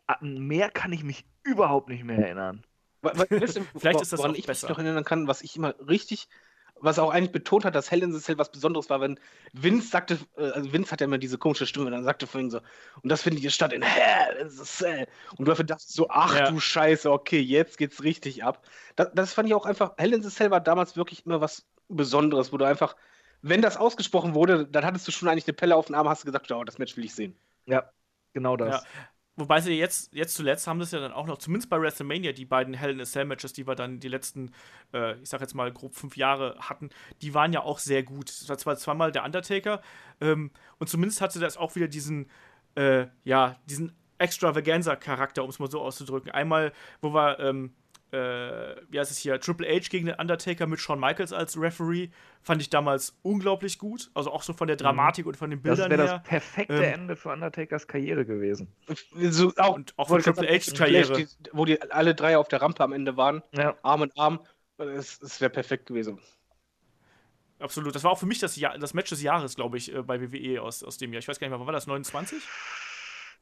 an 0.07 0.39
mehr 0.39 0.71
kann 0.71 0.91
ich 0.91 1.03
mich 1.03 1.25
überhaupt 1.43 1.89
nicht 1.89 2.03
mehr 2.03 2.17
erinnern. 2.17 2.65
Vielleicht 3.15 4.01
ist 4.01 4.13
das 4.13 4.19
woran 4.19 4.31
auch 4.31 4.35
ich 4.35 4.45
besser. 4.45 4.67
mich 4.67 4.77
noch 4.77 4.83
erinnern 4.83 5.03
kann, 5.03 5.27
was 5.27 5.41
ich 5.41 5.55
immer 5.55 5.75
richtig, 5.87 6.27
was 6.79 6.99
auch 6.99 7.09
eigentlich 7.11 7.31
betont 7.31 7.65
hat, 7.65 7.75
dass 7.75 7.91
Hell 7.91 8.03
in 8.03 8.13
the 8.13 8.19
Cell 8.19 8.37
was 8.37 8.51
Besonderes 8.51 8.89
war, 8.89 9.01
wenn 9.01 9.19
Vince 9.53 9.87
sagte, 9.87 10.19
äh, 10.37 10.51
also 10.51 10.71
Vince 10.71 10.91
hat 10.91 11.01
ja 11.01 11.05
immer 11.05 11.17
diese 11.17 11.37
komische 11.37 11.65
Stimme, 11.65 11.91
dann 11.91 12.03
sagte 12.03 12.27
vorhin 12.27 12.49
so, 12.49 12.59
und 13.01 13.09
das 13.09 13.21
findet 13.21 13.41
hier 13.41 13.51
statt 13.51 13.73
in 13.73 13.81
Hell 13.81 14.37
in 14.37 14.49
the 14.49 14.63
Cell. 14.63 15.07
Und 15.37 15.47
du 15.47 15.63
dachtest 15.63 15.93
so, 15.93 16.07
ach 16.09 16.35
ja. 16.35 16.51
du 16.51 16.59
Scheiße, 16.59 17.11
okay, 17.11 17.39
jetzt 17.39 17.77
geht's 17.77 18.03
richtig 18.03 18.43
ab. 18.43 18.63
Das, 18.95 19.09
das 19.13 19.33
fand 19.33 19.47
ich 19.47 19.55
auch 19.55 19.65
einfach, 19.65 19.93
Hell 19.97 20.13
in 20.13 20.23
the 20.23 20.29
Cell 20.29 20.51
war 20.51 20.61
damals 20.61 20.95
wirklich 20.95 21.25
immer 21.25 21.41
was 21.41 21.65
Besonderes, 21.89 22.51
wo 22.51 22.57
du 22.57 22.65
einfach, 22.65 22.95
wenn 23.41 23.61
das 23.61 23.77
ausgesprochen 23.77 24.33
wurde, 24.33 24.65
dann 24.67 24.85
hattest 24.85 25.07
du 25.07 25.11
schon 25.11 25.29
eigentlich 25.29 25.47
eine 25.47 25.53
Pelle 25.53 25.75
auf 25.75 25.87
den 25.87 25.95
Arm, 25.95 26.09
hast 26.09 26.23
du 26.23 26.25
gesagt, 26.25 26.51
oh, 26.51 26.63
das 26.63 26.77
Match 26.79 26.97
will 26.97 27.05
ich 27.05 27.15
sehen. 27.15 27.35
Ja, 27.65 27.89
genau 28.33 28.57
das. 28.57 28.83
Ja. 28.83 28.89
Wobei 29.37 29.61
sie 29.61 29.73
jetzt, 29.73 30.11
jetzt 30.13 30.33
zuletzt 30.33 30.65
haben 30.65 30.79
das 30.79 30.91
ja 30.91 30.99
dann 30.99 31.11
auch 31.11 31.27
noch, 31.27 31.37
zumindest 31.37 31.69
bei 31.69 31.79
WrestleMania, 31.79 32.31
die 32.31 32.45
beiden 32.45 32.73
Hell 32.73 32.89
in 32.89 32.99
a 32.99 33.05
Cell 33.05 33.25
Matches, 33.25 33.53
die 33.53 33.67
wir 33.67 33.75
dann 33.75 33.99
die 33.99 34.07
letzten, 34.07 34.51
äh, 34.93 35.13
ich 35.21 35.29
sag 35.29 35.41
jetzt 35.41 35.53
mal 35.53 35.71
grob 35.71 35.93
fünf 35.93 36.17
Jahre 36.17 36.57
hatten, 36.59 36.89
die 37.21 37.35
waren 37.35 37.53
ja 37.53 37.61
auch 37.61 37.77
sehr 37.77 38.01
gut. 38.01 38.29
Das 38.29 38.49
war 38.49 38.57
zwar 38.57 38.77
zweimal 38.77 39.11
der 39.11 39.23
Undertaker 39.23 39.81
ähm, 40.21 40.49
und 40.79 40.89
zumindest 40.89 41.21
hatte 41.21 41.39
das 41.39 41.55
auch 41.55 41.75
wieder 41.75 41.87
diesen, 41.87 42.31
äh, 42.73 43.05
ja, 43.23 43.57
diesen 43.69 43.95
Extravaganza-Charakter, 44.17 45.43
um 45.43 45.51
es 45.51 45.59
mal 45.59 45.69
so 45.69 45.81
auszudrücken. 45.81 46.31
Einmal, 46.31 46.73
wo 47.01 47.13
wir 47.13 47.39
ähm, 47.39 47.75
äh, 48.11 48.75
wie 48.89 48.99
heißt 48.99 49.11
es 49.11 49.17
hier, 49.17 49.39
Triple 49.39 49.67
H 49.67 49.89
gegen 49.89 50.05
den 50.05 50.15
Undertaker 50.15 50.65
mit 50.65 50.79
Shawn 50.79 50.99
Michaels 50.99 51.33
als 51.33 51.59
Referee, 51.59 52.09
fand 52.41 52.61
ich 52.61 52.69
damals 52.69 53.17
unglaublich 53.21 53.79
gut. 53.79 54.09
Also 54.13 54.31
auch 54.31 54.43
so 54.43 54.53
von 54.53 54.67
der 54.67 54.75
mhm. 54.75 54.81
Dramatik 54.81 55.25
mhm. 55.25 55.29
und 55.29 55.37
von 55.37 55.49
den 55.49 55.61
Bildern 55.61 55.89
das 55.89 55.97
her. 55.97 55.97
Das 55.97 56.09
wäre 56.09 56.19
das 56.19 56.27
perfekte 56.27 56.73
ähm, 56.75 56.93
Ende 56.93 57.15
für 57.15 57.29
Undertakers 57.29 57.87
Karriere 57.87 58.25
gewesen. 58.25 58.71
So, 59.15 59.51
auch, 59.57 59.75
und 59.75 59.93
auch 59.97 60.07
für 60.07 60.19
Triple 60.19 60.47
H's 60.47 60.73
Karriere. 60.73 61.13
Die, 61.13 61.27
wo 61.51 61.65
die 61.65 61.81
alle 61.91 62.15
drei 62.15 62.37
auf 62.37 62.47
der 62.47 62.61
Rampe 62.61 62.83
am 62.83 62.93
Ende 62.93 63.17
waren, 63.17 63.43
ja. 63.51 63.75
Arm 63.81 64.03
in 64.03 64.11
Arm, 64.15 64.39
es 64.77 65.41
wäre 65.41 65.49
perfekt 65.49 65.87
gewesen. 65.87 66.19
Absolut. 67.59 67.95
Das 67.95 68.03
war 68.03 68.11
auch 68.11 68.19
für 68.19 68.25
mich 68.25 68.39
das, 68.39 68.55
Jahr, 68.55 68.77
das 68.77 68.93
Match 68.93 69.09
des 69.09 69.21
Jahres, 69.21 69.55
glaube 69.55 69.77
ich, 69.77 69.93
äh, 69.93 70.03
bei 70.03 70.21
WWE 70.21 70.61
aus, 70.61 70.83
aus 70.83 70.97
dem 70.97 71.11
Jahr. 71.11 71.19
Ich 71.19 71.27
weiß 71.27 71.39
gar 71.39 71.47
nicht 71.47 71.51
mehr, 71.51 71.59
wann 71.59 71.65
war 71.65 71.73
das? 71.73 71.87
29? 71.87 72.41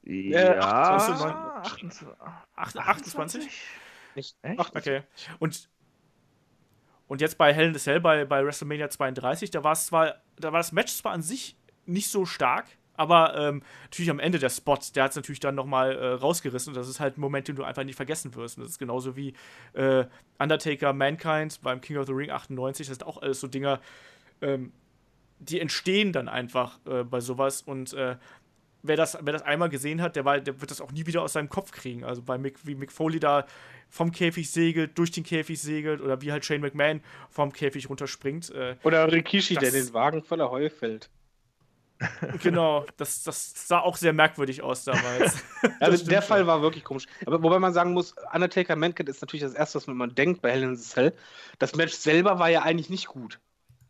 Ja, 0.04 0.60
28. 0.60 2.08
28? 2.56 2.82
28? 2.82 3.50
Nicht. 4.16 4.38
Echt? 4.42 4.76
Okay. 4.76 5.04
Und, 5.40 5.70
und 7.08 7.22
jetzt 7.22 7.38
bei 7.38 7.54
Hell 7.54 7.68
in 7.68 7.74
the 7.74 7.80
Cell 7.80 8.00
bei, 8.00 8.26
bei 8.26 8.44
WrestleMania 8.44 8.90
32, 8.90 9.52
da 9.52 9.64
war 9.64 9.74
es 9.74 9.86
zwar, 9.88 10.16
da 10.38 10.52
war 10.52 10.60
das 10.60 10.72
Match 10.72 10.94
zwar 10.94 11.14
an 11.14 11.22
sich 11.22 11.56
nicht 11.86 12.10
so 12.10 12.26
stark, 12.26 12.66
aber 12.98 13.38
ähm, 13.38 13.62
natürlich 13.84 14.10
am 14.10 14.20
Ende 14.20 14.40
der 14.40 14.50
Spot, 14.50 14.78
der 14.96 15.04
hat 15.04 15.12
es 15.12 15.16
natürlich 15.16 15.40
dann 15.40 15.56
nochmal 15.56 15.96
äh, 15.96 16.08
rausgerissen. 16.14 16.72
Und 16.72 16.78
das 16.78 16.88
ist 16.88 17.00
halt 17.00 17.18
ein 17.18 17.22
Moment, 17.22 17.48
den 17.48 17.56
du 17.56 17.64
einfach 17.64 17.84
nicht 17.84 17.96
vergessen 17.96 18.34
wirst. 18.36 18.58
Und 18.58 18.64
das 18.64 18.72
ist 18.72 18.80
genauso 18.80 19.16
wie 19.16 19.34
äh, 19.74 20.06
Undertaker, 20.40 20.94
Mankind 20.94 21.62
beim 21.62 21.82
King 21.82 21.98
of 21.98 22.08
the 22.08 22.14
Ring 22.14 22.32
98. 22.32 22.88
Das 22.88 22.98
sind 22.98 23.06
auch 23.06 23.22
alles 23.22 23.40
so 23.42 23.48
Dinger, 23.48 23.82
ähm, 24.42 24.72
die 25.40 25.60
entstehen 25.60 26.14
dann 26.14 26.30
einfach 26.30 26.80
äh, 26.86 27.04
bei 27.04 27.20
sowas. 27.20 27.62
Und 27.62 27.94
äh, 27.94 28.16
wer, 28.88 28.98
das, 28.98 29.18
wer 29.22 29.34
das 29.34 29.42
einmal 29.42 29.70
gesehen 29.70 30.02
hat, 30.02 30.16
der, 30.16 30.26
war, 30.26 30.40
der 30.40 30.62
wird 30.62 30.72
das 30.72 30.82
auch 30.82 30.92
nie 30.92 31.06
wieder 31.06 31.22
aus 31.22 31.34
seinem 31.34 31.50
Kopf 31.50 31.72
kriegen. 31.72 32.04
Also 32.04 32.22
bei 32.22 32.38
Mick, 32.38 32.66
wie 32.66 32.76
Mick 32.76 32.92
Foley 32.92 33.20
da 33.20 33.46
vom 33.90 34.12
Käfig 34.12 34.50
segelt, 34.50 34.98
durch 34.98 35.12
den 35.12 35.24
Käfig 35.24 35.62
segelt 35.62 36.02
oder 36.02 36.22
wie 36.22 36.32
halt 36.32 36.46
Shane 36.46 36.62
McMahon 36.62 37.02
vom 37.30 37.54
Käfig 37.54 37.90
runterspringt. 37.90 38.50
Äh, 38.52 38.76
oder 38.84 39.12
Rikishi, 39.12 39.56
der 39.56 39.72
den 39.72 39.94
Wagen 39.94 40.24
voller 40.24 40.52
Heu 40.52 40.70
fällt. 40.70 41.10
Genau, 42.42 42.86
das, 42.98 43.24
das 43.24 43.68
sah 43.68 43.80
auch 43.80 43.98
sehr 43.98 44.14
merkwürdig 44.14 44.62
aus 44.62 44.84
damals. 44.84 45.44
also 45.80 46.06
der 46.06 46.22
Fall 46.22 46.46
war 46.48 46.62
wirklich 46.62 46.84
komisch. 46.84 47.06
Aber 47.26 47.42
wobei 47.42 47.60
man 47.60 47.74
sagen 47.74 47.94
muss, 47.94 48.16
Undertaker 48.34 48.76
Mankind 48.76 49.10
ist 49.10 49.22
natürlich 49.22 49.44
das 49.44 49.54
Erste, 49.54 49.78
was 49.78 49.88
man 49.88 50.14
denkt 50.14 50.42
bei 50.42 50.52
Hell 50.52 50.64
in 50.64 50.76
the 50.76 50.84
Cell. 50.84 51.14
Das 51.60 51.76
Match 51.76 51.94
selber 51.94 52.40
war 52.40 52.50
ja 52.50 52.64
eigentlich 52.64 52.90
nicht 52.90 53.08
gut. 53.08 53.40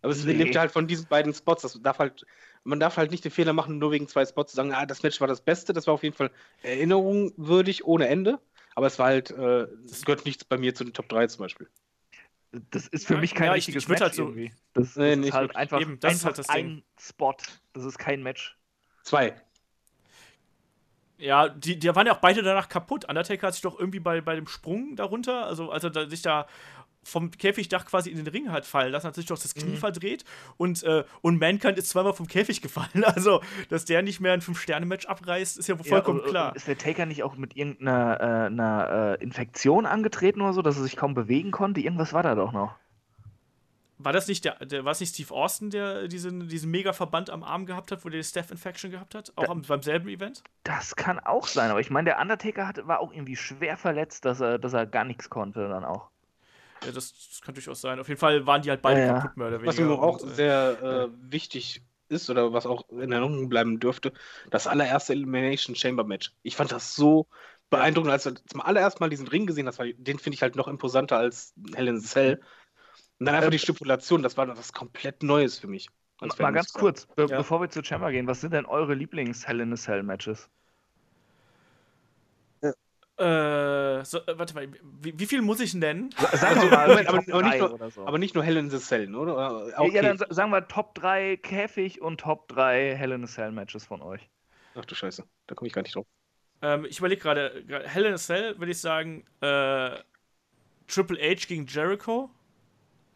Aber 0.01 0.11
es 0.11 0.23
nee. 0.23 0.33
lebte 0.33 0.59
halt 0.59 0.71
von 0.71 0.87
diesen 0.87 1.07
beiden 1.07 1.33
Spots. 1.33 1.63
Das 1.63 1.81
darf 1.81 1.97
halt, 1.97 2.25
man 2.65 2.79
darf 2.79 2.97
halt 2.97 3.11
nicht 3.11 3.23
den 3.23 3.31
Fehler 3.31 3.53
machen, 3.53 3.77
nur 3.77 3.91
wegen 3.91 4.07
zwei 4.07 4.25
Spots 4.25 4.51
zu 4.51 4.55
sagen, 4.57 4.73
ah, 4.73 4.85
das 4.85 5.03
Match 5.03 5.21
war 5.21 5.27
das 5.27 5.41
Beste. 5.41 5.71
Das 5.71 5.87
war 5.87 5.93
auf 5.93 6.03
jeden 6.03 6.15
Fall 6.15 6.31
erinnerungswürdig 6.63 7.85
ohne 7.85 8.07
Ende. 8.07 8.39
Aber 8.73 8.87
es 8.87 8.99
war 8.99 9.07
halt, 9.07 9.31
äh, 9.31 9.67
es 9.85 10.03
gehört 10.03 10.25
nichts 10.25 10.43
bei 10.43 10.57
mir 10.57 10.75
zu 10.75 10.83
den 10.83 10.93
Top 10.93 11.07
3 11.07 11.27
zum 11.27 11.43
Beispiel. 11.43 11.69
Das 12.71 12.87
ist 12.87 13.05
für 13.05 13.15
ja, 13.15 13.19
mich 13.19 13.33
kein 13.33 13.47
ja, 13.47 13.53
richtiges 13.53 13.83
ich, 13.83 13.85
ich 13.85 13.89
Match 13.89 14.01
halt 14.01 14.15
so 14.15 14.23
irgendwie. 14.23 14.51
Das, 14.73 14.95
das 14.95 15.17
nee, 15.17 15.27
ist 15.27 15.33
halt 15.33 15.55
einfach, 15.55 15.79
Eben, 15.79 15.99
das 15.99 16.13
einfach 16.13 16.39
ist 16.39 16.49
halt 16.49 16.59
ein 16.59 16.67
Ding. 16.67 16.83
Spot. 16.99 17.35
Das 17.73 17.85
ist 17.85 17.97
kein 17.97 18.23
Match. 18.23 18.57
Zwei. 19.03 19.35
Ja, 21.17 21.47
die, 21.47 21.77
die 21.77 21.95
waren 21.95 22.07
ja 22.07 22.13
auch 22.13 22.21
beide 22.21 22.41
danach 22.41 22.67
kaputt. 22.67 23.05
Undertaker 23.07 23.47
hat 23.47 23.53
sich 23.53 23.61
doch 23.61 23.79
irgendwie 23.79 23.99
bei, 23.99 24.21
bei 24.21 24.35
dem 24.35 24.47
Sprung 24.47 24.95
darunter, 24.95 25.45
also 25.45 25.69
als 25.69 25.83
er 25.83 25.91
da, 25.91 26.09
sich 26.09 26.21
da 26.21 26.47
vom 27.05 27.31
Käfigdach 27.31 27.85
quasi 27.85 28.09
in 28.09 28.17
den 28.17 28.27
Ring 28.27 28.51
hat 28.51 28.65
fallen 28.65 28.91
lassen, 28.91 29.07
hat 29.07 29.15
sich 29.15 29.27
doch 29.27 29.39
das 29.39 29.53
Knie 29.53 29.71
mhm. 29.71 29.77
verdreht 29.77 30.25
und, 30.57 30.83
äh, 30.83 31.03
und 31.21 31.39
Mankind 31.39 31.77
ist 31.77 31.89
zweimal 31.89 32.13
vom 32.13 32.27
Käfig 32.27 32.61
gefallen. 32.61 33.05
Also, 33.15 33.41
dass 33.69 33.85
der 33.85 34.01
nicht 34.01 34.19
mehr 34.19 34.33
ein 34.33 34.41
Fünf-Sterne-Match 34.41 35.05
abreißt, 35.05 35.59
ist 35.59 35.67
ja 35.67 35.77
vollkommen 35.77 36.21
ja, 36.25 36.29
klar. 36.29 36.55
Ist 36.55 36.67
der 36.67 36.77
Taker 36.77 37.05
nicht 37.05 37.23
auch 37.23 37.35
mit 37.37 37.55
irgendeiner 37.55 38.49
äh, 38.49 39.13
äh, 39.13 39.23
Infektion 39.23 39.85
angetreten 39.85 40.41
oder 40.41 40.53
so, 40.53 40.61
dass 40.61 40.75
er 40.75 40.83
sich 40.83 40.95
kaum 40.95 41.13
bewegen 41.13 41.51
konnte? 41.51 41.81
Irgendwas 41.81 42.11
war 42.11 42.23
da 42.23 42.35
doch 42.35 42.51
noch. 42.51 42.75
War 43.97 44.11
das 44.11 44.27
nicht 44.27 44.43
der, 44.43 44.55
der 44.65 44.83
war 44.83 44.91
es 44.91 44.99
nicht 44.99 45.13
Steve 45.13 45.33
Austin, 45.33 45.69
der 45.69 46.07
diesen, 46.07 46.49
diesen 46.49 46.69
Mega-Verband 46.69 47.29
am 47.29 47.43
Arm 47.43 47.65
gehabt 47.65 47.91
hat, 47.91 48.03
wo 48.03 48.09
der 48.09 48.19
die 48.19 48.25
Staph-Infection 48.25 48.91
gehabt 48.91 49.15
hat? 49.15 49.31
Auch 49.35 49.45
da, 49.45 49.51
am, 49.51 49.61
beim 49.61 49.81
selben 49.81 50.09
Event? 50.09 50.43
Das 50.63 50.95
kann 50.95 51.19
auch 51.19 51.47
sein, 51.47 51.71
aber 51.71 51.79
ich 51.79 51.89
meine, 51.89 52.09
der 52.09 52.19
Undertaker 52.19 52.67
hat, 52.67 52.85
war 52.87 52.99
auch 52.99 53.13
irgendwie 53.13 53.37
schwer 53.37 53.77
verletzt, 53.77 54.25
dass 54.25 54.41
er, 54.41 54.59
dass 54.59 54.73
er 54.73 54.85
gar 54.85 55.05
nichts 55.05 55.29
konnte 55.29 55.69
dann 55.69 55.85
auch. 55.85 56.09
Ja, 56.85 56.91
das, 56.91 57.13
das 57.29 57.41
kann 57.41 57.53
durchaus 57.53 57.81
sein. 57.81 57.99
Auf 57.99 58.07
jeden 58.07 58.19
Fall 58.19 58.45
waren 58.45 58.61
die 58.61 58.69
halt 58.69 58.81
beide 58.81 59.01
ja, 59.01 59.13
kaputt, 59.13 59.37
mehr 59.37 59.47
oder 59.47 59.61
weniger. 59.61 59.71
Was 59.71 59.79
mir 59.79 59.91
auch 59.91 60.21
und, 60.21 60.31
äh, 60.31 60.33
sehr 60.33 60.83
äh, 60.83 61.31
wichtig 61.31 61.83
ist 62.07 62.29
oder 62.29 62.53
was 62.53 62.65
auch 62.65 62.87
in 62.89 63.11
Erinnerung 63.11 63.49
bleiben 63.49 63.79
dürfte, 63.79 64.13
das 64.51 64.67
allererste 64.67 65.13
Elimination 65.13 65.75
Chamber 65.75 66.03
Match. 66.03 66.33
Ich 66.43 66.55
fand 66.55 66.71
das 66.71 66.95
so 66.95 67.27
beeindruckend, 67.69 68.11
als 68.11 68.25
wir 68.25 68.35
zum 68.35 68.61
allerersten 68.61 69.03
Mal 69.03 69.09
diesen 69.09 69.27
Ring 69.27 69.45
gesehen 69.45 69.67
haben. 69.67 69.93
Den 69.97 70.19
finde 70.19 70.35
ich 70.35 70.41
halt 70.41 70.55
noch 70.55 70.67
imposanter 70.67 71.17
als 71.17 71.53
Hell 71.73 71.87
in 71.87 71.99
the 71.99 72.07
Cell. 72.07 72.41
Und 73.19 73.25
dann 73.25 73.35
einfach 73.35 73.49
die 73.49 73.59
Stipulation, 73.59 74.21
das 74.21 74.37
war 74.37 74.47
was 74.55 74.73
komplett 74.73 75.23
Neues 75.23 75.57
für 75.57 75.67
mich. 75.67 75.89
Mal 76.39 76.51
ganz 76.51 76.71
kurz, 76.73 77.07
be 77.07 77.25
ja. 77.25 77.37
bevor 77.37 77.59
wir 77.61 77.69
zu 77.69 77.83
Chamber 77.83 78.11
gehen, 78.11 78.27
was 78.27 78.41
sind 78.41 78.53
denn 78.53 78.65
eure 78.65 78.93
Lieblings-Hell 78.93 79.59
in 79.59 79.73
a 79.73 79.75
Cell 79.75 80.03
Matches? 80.03 80.49
Äh, 83.17 84.03
so, 84.03 84.17
äh, 84.19 84.37
warte 84.37 84.53
mal, 84.55 84.67
wie, 85.01 85.17
wie, 85.17 85.25
viel 85.25 85.41
muss 85.41 85.61
ich 85.61 85.73
nennen? 85.73 86.09
Sagen 86.33 86.61
wir 86.61 86.69
mal, 86.69 86.91
aber, 86.91 87.09
aber, 87.09 87.43
nicht 87.43 87.59
nur, 87.59 87.91
so. 87.91 88.05
aber, 88.05 88.17
nicht 88.17 88.35
nur, 88.35 88.43
Hell 88.43 88.57
in 88.57 88.69
the 88.69 88.77
Cell, 88.77 89.15
oder? 89.15 89.67
Okay. 89.79 89.95
Ja, 89.95 90.01
dann 90.01 90.17
sagen 90.17 90.51
wir 90.51 90.67
Top 90.67 90.95
3 90.95 91.37
Käfig 91.37 92.01
und 92.01 92.19
Top 92.19 92.49
3 92.49 92.95
Hell 92.95 93.13
in 93.13 93.25
the 93.25 93.33
Cell 93.33 93.53
Matches 93.53 93.85
von 93.85 94.01
euch. 94.01 94.29
Ach 94.75 94.83
du 94.83 94.95
Scheiße, 94.95 95.23
da 95.47 95.55
komme 95.55 95.67
ich 95.67 95.73
gar 95.73 95.81
nicht 95.81 95.95
drauf. 95.95 96.05
Ähm, 96.61 96.83
ich 96.83 96.99
überlege 96.99 97.21
gerade, 97.21 97.63
Hell 97.85 98.05
in 98.05 98.13
a 98.13 98.17
Cell 98.17 98.59
würde 98.59 98.71
ich 98.71 98.81
sagen, 98.81 99.25
äh, 99.39 99.91
Triple 100.87 101.17
H 101.17 101.47
gegen 101.47 101.65
Jericho. 101.67 102.29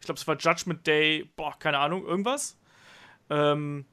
Ich 0.00 0.06
glaube, 0.06 0.18
es 0.18 0.26
war 0.26 0.36
Judgment 0.38 0.86
Day, 0.86 1.30
boah, 1.36 1.58
keine 1.58 1.78
Ahnung, 1.78 2.06
irgendwas. 2.06 2.58
Ähm, 3.28 3.84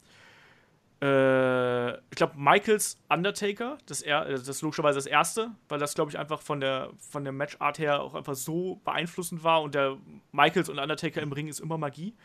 äh, 1.00 1.94
ich 1.94 2.16
glaube, 2.16 2.34
Michaels 2.38 3.00
Undertaker, 3.08 3.78
das, 3.86 4.02
er, 4.02 4.26
äh, 4.26 4.32
das 4.32 4.48
ist 4.48 4.62
logischerweise 4.64 4.98
das 4.98 5.06
erste, 5.06 5.52
weil 5.70 5.78
das, 5.78 5.94
glaube 5.94 6.10
ich, 6.10 6.18
einfach 6.18 6.42
von 6.42 6.60
der, 6.60 6.90
von 6.98 7.24
der 7.24 7.34
Matchart 7.34 7.78
her 7.78 8.02
auch 8.02 8.16
einfach 8.16 8.34
so 8.34 8.82
beeinflussend 8.84 9.44
war 9.44 9.62
und 9.62 9.76
der 9.76 9.98
Michaels 10.32 10.70
und 10.70 10.80
Undertaker 10.80 11.22
im 11.22 11.32
Ring 11.32 11.48
ist 11.48 11.60
immer 11.60 11.78
Magie. 11.78 12.16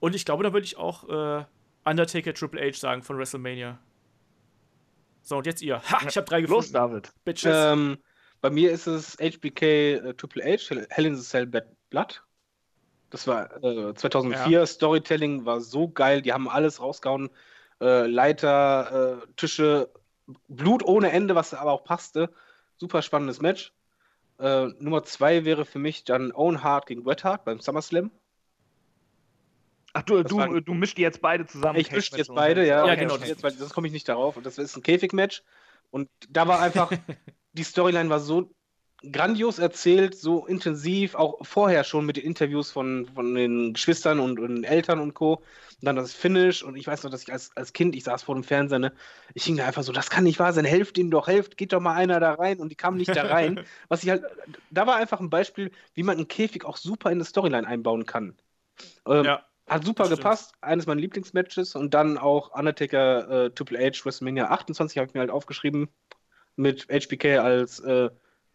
Und 0.00 0.14
ich 0.14 0.24
glaube, 0.24 0.44
da 0.44 0.52
würde 0.52 0.64
ich 0.64 0.78
auch 0.78 1.08
äh, 1.08 1.44
Undertaker 1.84 2.32
Triple 2.32 2.60
H 2.60 2.78
sagen 2.78 3.02
von 3.02 3.18
WrestleMania. 3.18 3.78
So, 5.20 5.36
und 5.36 5.46
jetzt 5.46 5.60
ihr. 5.60 5.82
Ha, 5.82 6.06
ich 6.08 6.16
habe 6.16 6.26
drei 6.26 6.40
gefunden. 6.40 6.62
Los, 6.62 6.72
David. 6.72 7.12
Bitches. 7.24 7.54
Ähm, 7.54 7.98
bei 8.40 8.48
mir 8.48 8.70
ist 8.70 8.86
es 8.86 9.16
HBK 9.18 9.62
äh, 9.62 10.14
Triple 10.14 10.42
H, 10.42 10.74
Hell 10.88 11.04
in 11.04 11.16
the 11.16 11.22
Cell 11.22 11.46
Bad 11.46 11.66
Blood. 11.90 12.22
Das 13.10 13.26
war 13.26 13.62
äh, 13.62 13.94
2004. 13.94 14.48
Ja. 14.48 14.66
Storytelling 14.66 15.44
war 15.44 15.60
so 15.60 15.88
geil. 15.88 16.22
Die 16.22 16.32
haben 16.32 16.48
alles 16.48 16.80
rausgehauen 16.80 17.28
äh, 17.80 18.06
Leiter, 18.06 19.20
äh, 19.22 19.26
Tische, 19.36 19.90
Blut 20.48 20.84
ohne 20.84 21.12
Ende, 21.12 21.34
was 21.34 21.54
aber 21.54 21.72
auch 21.72 21.84
passte. 21.84 22.32
Super 22.76 23.02
spannendes 23.02 23.40
Match. 23.40 23.72
Äh, 24.38 24.66
Nummer 24.78 25.02
zwei 25.04 25.44
wäre 25.44 25.64
für 25.64 25.78
mich 25.78 26.04
dann 26.04 26.32
Owen 26.32 26.62
Hart 26.62 26.86
gegen 26.86 27.04
Wet 27.06 27.24
Hart 27.24 27.44
beim 27.44 27.60
SummerSlam. 27.60 28.10
Ach, 29.94 30.02
du, 30.02 30.22
du, 30.22 30.60
du 30.60 30.74
mischst 30.74 30.98
die 30.98 31.02
jetzt 31.02 31.20
beide 31.20 31.46
zusammen. 31.46 31.78
Ich 31.78 31.90
mische 31.90 32.16
jetzt 32.16 32.32
beide, 32.32 32.66
ja. 32.66 32.86
Ja, 32.86 32.94
genau. 32.94 33.16
Jetzt, 33.16 33.42
weil 33.42 33.52
das 33.52 33.70
komme 33.70 33.86
ich 33.86 33.92
nicht 33.92 34.08
darauf. 34.08 34.36
Und 34.36 34.46
das 34.46 34.58
ist 34.58 34.76
ein 34.76 34.82
Käfig-Match. 34.82 35.42
Und 35.90 36.08
da 36.28 36.46
war 36.46 36.60
einfach, 36.60 36.92
die 37.52 37.64
Storyline 37.64 38.10
war 38.10 38.20
so 38.20 38.54
grandios 39.02 39.58
erzählt, 39.58 40.16
so 40.16 40.46
intensiv, 40.46 41.14
auch 41.14 41.44
vorher 41.46 41.84
schon 41.84 42.04
mit 42.04 42.16
den 42.16 42.24
Interviews 42.24 42.70
von, 42.70 43.06
von 43.14 43.34
den 43.34 43.72
Geschwistern 43.72 44.18
und, 44.18 44.40
und 44.40 44.64
Eltern 44.64 44.98
und 44.98 45.14
Co. 45.14 45.34
Und 45.34 45.84
dann 45.84 45.96
das 45.96 46.12
Finish 46.12 46.64
und 46.64 46.76
ich 46.76 46.86
weiß 46.86 47.04
noch, 47.04 47.10
dass 47.10 47.22
ich 47.22 47.32
als, 47.32 47.56
als 47.56 47.72
Kind, 47.72 47.94
ich 47.94 48.02
saß 48.02 48.24
vor 48.24 48.34
dem 48.34 48.42
Fernseher, 48.42 48.80
ne, 48.80 48.92
ich 49.34 49.44
hing 49.44 49.56
da 49.56 49.66
einfach 49.66 49.84
so, 49.84 49.92
das 49.92 50.10
kann 50.10 50.24
nicht 50.24 50.40
wahr 50.40 50.52
sein, 50.52 50.64
helft 50.64 50.98
ihnen 50.98 51.12
doch, 51.12 51.28
helft, 51.28 51.56
geht 51.56 51.72
doch 51.72 51.80
mal 51.80 51.94
einer 51.94 52.18
da 52.18 52.34
rein 52.34 52.58
und 52.58 52.70
die 52.70 52.74
kamen 52.74 52.96
nicht 52.96 53.14
da 53.14 53.22
rein. 53.22 53.60
Was 53.88 54.02
ich 54.02 54.10
halt, 54.10 54.24
da 54.70 54.86
war 54.88 54.96
einfach 54.96 55.20
ein 55.20 55.30
Beispiel, 55.30 55.70
wie 55.94 56.02
man 56.02 56.16
einen 56.16 56.26
Käfig 56.26 56.64
auch 56.64 56.76
super 56.76 57.10
in 57.10 57.18
eine 57.18 57.24
Storyline 57.24 57.66
einbauen 57.66 58.06
kann. 58.06 58.34
Ähm, 59.06 59.24
ja. 59.24 59.44
Hat 59.68 59.84
super 59.84 60.08
gepasst, 60.08 60.54
eines 60.62 60.86
meiner 60.86 61.00
Lieblingsmatches 61.00 61.76
und 61.76 61.92
dann 61.92 62.16
auch 62.18 62.52
Undertaker 62.58 63.44
äh, 63.44 63.50
Triple 63.50 63.78
H 63.78 64.04
WrestleMania 64.04 64.50
28 64.50 64.96
habe 64.96 65.06
ich 65.08 65.14
mir 65.14 65.20
halt 65.20 65.30
aufgeschrieben 65.30 65.88
mit 66.56 66.88
HBK 66.88 67.38
als 67.38 67.78
äh, 67.80 68.08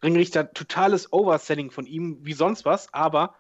Ringrichter 0.04 0.54
totales 0.54 1.12
Overselling 1.12 1.72
von 1.72 1.86
ihm, 1.86 2.20
wie 2.22 2.34
sonst 2.34 2.66
was, 2.66 2.94
aber 2.94 3.36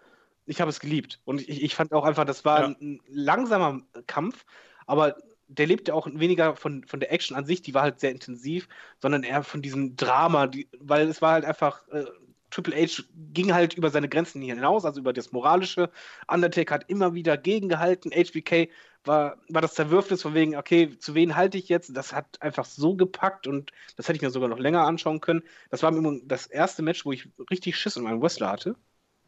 ich 0.45 0.61
habe 0.61 0.69
es 0.69 0.79
geliebt. 0.79 1.19
Und 1.25 1.41
ich, 1.41 1.63
ich, 1.63 1.75
fand 1.75 1.93
auch 1.93 2.05
einfach, 2.05 2.25
das 2.25 2.45
war 2.45 2.61
ja. 2.61 2.75
ein 2.79 3.01
langsamer 3.07 3.81
Kampf, 4.07 4.45
aber 4.85 5.15
der 5.47 5.67
lebte 5.67 5.93
auch 5.93 6.07
weniger 6.11 6.55
von, 6.55 6.83
von 6.85 6.99
der 6.99 7.11
Action 7.11 7.37
an 7.37 7.45
sich, 7.45 7.61
die 7.61 7.73
war 7.73 7.83
halt 7.83 7.99
sehr 7.99 8.11
intensiv, 8.11 8.67
sondern 8.99 9.23
eher 9.23 9.43
von 9.43 9.61
diesem 9.61 9.95
Drama, 9.95 10.47
die, 10.47 10.67
weil 10.79 11.07
es 11.07 11.21
war 11.21 11.33
halt 11.33 11.45
einfach, 11.45 11.87
äh, 11.89 12.05
Triple 12.53 12.75
H 12.75 13.03
ging 13.33 13.53
halt 13.53 13.73
über 13.73 13.89
seine 13.89 14.07
Grenzen 14.07 14.41
hinaus, 14.41 14.85
also 14.85 14.99
über 14.99 15.11
das 15.11 15.31
Moralische. 15.31 15.89
Undertaker 16.27 16.75
hat 16.75 16.89
immer 16.89 17.15
wieder 17.15 17.35
gegengehalten. 17.35 18.11
HBK 18.11 18.69
war, 19.05 19.37
war 19.49 19.61
das 19.61 19.73
Zerwürfnis 19.73 20.21
von 20.21 20.35
wegen, 20.35 20.55
okay, 20.55 20.97
zu 20.99 21.15
wen 21.15 21.35
halte 21.35 21.57
ich 21.57 21.67
jetzt? 21.67 21.97
Das 21.97 22.13
hat 22.13 22.41
einfach 22.41 22.65
so 22.65 22.95
gepackt 22.95 23.47
und 23.47 23.71
das 23.97 24.07
hätte 24.07 24.17
ich 24.17 24.21
mir 24.21 24.29
sogar 24.29 24.49
noch 24.49 24.59
länger 24.59 24.85
anschauen 24.85 25.19
können. 25.19 25.41
Das 25.71 25.81
war 25.81 25.91
das 26.25 26.45
erste 26.45 26.83
Match, 26.83 27.05
wo 27.05 27.11
ich 27.11 27.27
richtig 27.49 27.75
Schiss 27.75 27.97
in 27.97 28.03
meinem 28.03 28.21
Wrestler 28.21 28.51
hatte. 28.51 28.75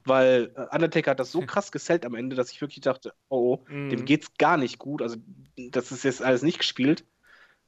Weil 0.07 0.53
äh, 0.55 0.75
Undertaker 0.75 1.11
hat 1.11 1.19
das 1.19 1.31
so 1.31 1.41
krass 1.41 1.71
gesellt 1.71 2.05
am 2.05 2.13
Ende, 2.13 2.35
dass 2.35 2.51
ich 2.51 2.61
wirklich 2.61 2.81
dachte, 2.81 3.15
oh, 3.27 3.59
oh 3.67 3.73
mm. 3.73 3.89
dem 3.89 4.05
geht's 4.05 4.35
gar 4.37 4.55
nicht 4.55 4.77
gut. 4.77 5.01
Also, 5.01 5.17
das 5.57 5.91
ist 5.91 6.03
jetzt 6.03 6.21
alles 6.21 6.43
nicht 6.43 6.59
gespielt. 6.59 7.03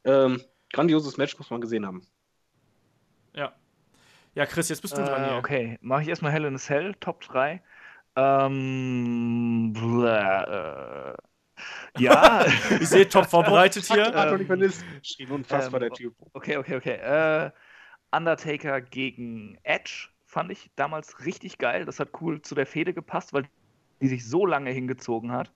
Ähm, 0.03 0.41
grandioses 0.71 1.17
Match 1.17 1.35
muss 1.39 1.49
man 1.49 1.61
gesehen 1.61 1.87
haben. 1.87 2.05
Ja. 3.33 3.55
Ja, 4.37 4.45
Chris, 4.45 4.69
jetzt 4.69 4.83
bist 4.83 4.95
du 4.95 5.01
äh, 5.01 5.05
dran 5.05 5.25
hier. 5.25 5.35
Okay, 5.35 5.79
mache 5.81 6.03
ich 6.03 6.09
erstmal 6.09 6.31
Hell 6.31 6.45
in 6.45 6.53
a 6.53 6.59
Cell, 6.59 6.93
Top 6.99 7.21
3. 7.21 7.59
Ähm, 8.15 9.73
bläh, 9.73 10.11
äh, 10.11 11.13
ja. 11.97 12.45
ich 12.79 12.87
sehe 12.87 13.09
top 13.09 13.25
vorbereitet 13.31 13.85
hier. 13.85 14.13
Vermisst. 14.45 14.85
Schien 15.01 15.31
unfassbar 15.31 15.81
ähm, 15.81 15.89
der 15.89 15.97
Typ. 15.97 16.13
Okay, 16.33 16.57
okay, 16.57 16.75
okay. 16.75 16.97
Äh, 16.97 17.51
Undertaker 18.15 18.79
gegen 18.79 19.57
Edge 19.63 20.09
fand 20.27 20.51
ich 20.51 20.69
damals 20.75 21.25
richtig 21.25 21.57
geil. 21.57 21.85
Das 21.85 21.99
hat 21.99 22.09
cool 22.21 22.39
zu 22.43 22.53
der 22.53 22.67
Fehde 22.67 22.93
gepasst, 22.93 23.33
weil 23.33 23.49
die 24.01 24.07
sich 24.07 24.23
so 24.29 24.45
lange 24.45 24.69
hingezogen 24.69 25.31
hat. 25.31 25.51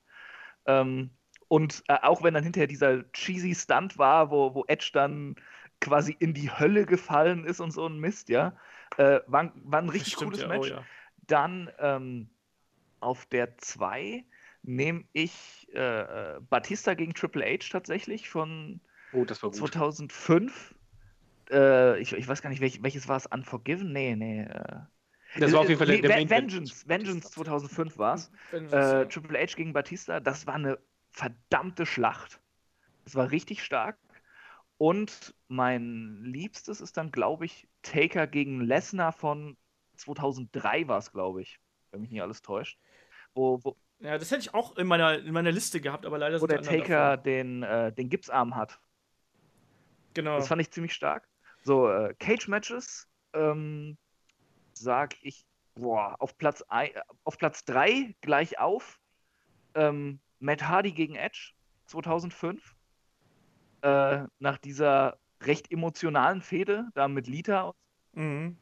Ähm, 0.65 1.11
und 1.47 1.83
äh, 1.87 1.99
auch 2.01 2.23
wenn 2.23 2.33
dann 2.33 2.43
hinterher 2.43 2.65
dieser 2.65 3.03
cheesy 3.11 3.53
Stunt 3.53 3.99
war, 3.99 4.31
wo, 4.31 4.55
wo 4.55 4.65
Edge 4.67 4.89
dann 4.91 5.35
quasi 5.81 6.15
in 6.17 6.33
die 6.33 6.49
Hölle 6.49 6.85
gefallen 6.85 7.43
ist 7.43 7.59
und 7.59 7.71
so 7.71 7.85
ein 7.87 7.99
Mist, 7.99 8.29
ja, 8.29 8.55
äh, 8.97 9.19
war, 9.27 9.51
war 9.55 9.81
ein 9.81 9.89
richtig 9.89 10.13
stimmt, 10.13 10.33
cooles 10.33 10.41
ja, 10.41 10.47
oh 10.47 10.49
Match. 10.49 10.71
Oh, 10.71 10.75
ja. 10.75 10.85
Dann 11.27 11.69
ähm, 11.79 12.29
auf 12.99 13.25
der 13.25 13.57
2 13.57 14.23
nehme 14.63 15.03
ich 15.13 15.67
äh, 15.73 15.79
äh, 15.79 16.39
Batista 16.49 16.93
gegen 16.93 17.13
Triple 17.13 17.43
H 17.43 17.69
tatsächlich 17.71 18.29
von 18.29 18.79
oh, 19.13 19.25
2005. 19.25 20.75
Äh, 21.49 21.99
ich, 21.99 22.13
ich, 22.13 22.27
weiß 22.27 22.41
gar 22.41 22.49
nicht, 22.49 22.61
welch, 22.61 22.83
welches 22.83 23.07
war 23.07 23.17
es? 23.17 23.25
Unforgiven? 23.25 23.91
Nee, 23.91 24.15
nee. 24.15 24.43
Äh, 24.43 24.81
das 25.39 25.53
war 25.53 25.61
auf 25.61 25.69
jeden 25.69 25.79
Fall 25.79 25.87
nee, 25.87 26.01
der, 26.01 26.17
der 26.17 26.29
Vengeance. 26.29 26.87
Vengeance 26.87 27.31
2005 27.31 27.97
war 27.97 28.15
es. 28.15 28.31
Äh, 28.51 29.07
Triple 29.07 29.39
H 29.39 29.55
gegen 29.55 29.73
Batista, 29.73 30.19
das 30.19 30.45
war 30.45 30.55
eine 30.55 30.77
verdammte 31.09 31.85
Schlacht. 31.85 32.39
Das 33.05 33.15
war 33.15 33.31
richtig 33.31 33.63
stark. 33.63 33.97
Und 34.81 35.35
mein 35.47 36.23
liebstes 36.23 36.81
ist 36.81 36.97
dann, 36.97 37.11
glaube 37.11 37.45
ich, 37.45 37.67
Taker 37.83 38.25
gegen 38.25 38.61
Lesnar 38.61 39.11
von 39.11 39.55
2003 39.97 40.87
war 40.87 40.97
es, 40.97 41.11
glaube 41.11 41.43
ich, 41.43 41.59
wenn 41.91 42.01
mich 42.01 42.09
nicht 42.09 42.23
alles 42.23 42.41
täuscht. 42.41 42.79
Wo, 43.35 43.63
wo, 43.63 43.77
ja, 43.99 44.17
das 44.17 44.31
hätte 44.31 44.41
ich 44.41 44.55
auch 44.55 44.75
in 44.77 44.87
meiner, 44.87 45.19
in 45.19 45.33
meiner 45.33 45.51
Liste 45.51 45.81
gehabt, 45.81 46.07
aber 46.07 46.17
leider 46.17 46.41
wo 46.41 46.47
der 46.47 46.63
Taker 46.63 47.15
den, 47.17 47.61
äh, 47.61 47.93
den 47.93 48.09
Gipsarm 48.09 48.55
hat. 48.55 48.79
Genau. 50.15 50.37
Das 50.37 50.47
fand 50.47 50.63
ich 50.63 50.71
ziemlich 50.71 50.93
stark. 50.93 51.29
So, 51.61 51.87
äh, 51.87 52.15
Cage-Matches, 52.15 53.07
ähm, 53.33 53.99
sag 54.73 55.13
ich, 55.21 55.45
boah, 55.75 56.15
auf 56.17 56.39
Platz, 56.39 56.63
ein, 56.69 56.89
auf 57.23 57.37
Platz 57.37 57.65
3 57.65 58.15
gleich 58.21 58.57
auf. 58.57 58.99
Ähm, 59.75 60.21
Matt 60.39 60.67
Hardy 60.67 60.91
gegen 60.91 61.13
Edge 61.13 61.51
2005. 61.85 62.75
Äh, 63.81 64.25
nach 64.39 64.57
dieser 64.57 65.17
recht 65.41 65.71
emotionalen 65.71 66.41
Fehde, 66.41 66.85
da 66.93 67.07
mit 67.07 67.27
Lita. 67.27 67.73
Mhm. 68.13 68.57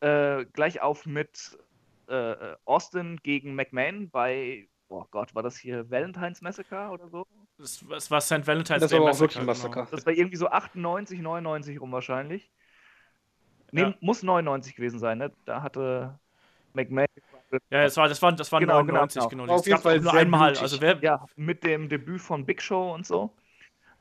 Äh, 0.00 0.44
gleich 0.52 0.80
auf 0.82 1.06
mit 1.06 1.58
äh, 2.08 2.54
Austin 2.64 3.16
gegen 3.22 3.54
McMahon 3.54 4.10
bei, 4.10 4.68
oh 4.88 5.04
Gott, 5.10 5.34
war 5.34 5.42
das 5.42 5.56
hier 5.56 5.90
Valentine's 5.90 6.40
Massacre 6.42 6.88
oder 6.90 7.08
so? 7.08 7.26
Das, 7.58 7.84
das 7.88 8.10
war 8.10 8.20
St. 8.20 8.46
Valentine's 8.46 8.80
Das 8.80 8.90
Day 8.90 8.98
war 8.98 9.04
auch 9.04 9.08
Massacre, 9.08 9.20
wirklich 9.22 9.38
ein 9.40 9.46
Massaker. 9.46 9.84
genau. 9.84 9.90
Das 9.96 10.06
war 10.06 10.12
irgendwie 10.12 10.36
so 10.36 10.48
98, 10.48 11.20
99 11.20 11.80
rum 11.80 11.92
wahrscheinlich. 11.92 12.50
Nee, 13.72 13.82
Ja. 13.82 13.94
muss 14.00 14.22
99 14.22 14.74
gewesen 14.74 14.98
sein, 14.98 15.18
ne? 15.18 15.32
Da 15.44 15.62
hatte 15.62 16.18
McMahon. 16.74 17.06
Ja, 17.70 17.82
das 17.84 17.96
war, 17.96 18.08
das 18.08 18.20
war, 18.22 18.32
das 18.32 18.50
war 18.52 18.60
Genau, 18.60 18.74
99, 18.82 19.14
genau, 19.20 19.28
genau. 19.28 19.42
genau. 19.44 19.54
Auf 19.54 19.60
Das 19.60 19.66
jeden 19.66 19.76
gab 19.76 19.82
Fall 19.82 19.98
auch 19.98 20.02
nur 20.02 20.14
einmal. 20.14 20.56
Also 20.56 20.80
wer, 20.80 20.98
Ja, 21.02 21.24
mit 21.36 21.62
dem 21.64 21.88
Debüt 21.88 22.20
von 22.20 22.44
Big 22.46 22.62
Show 22.62 22.92
und 22.94 23.06
so. 23.06 23.34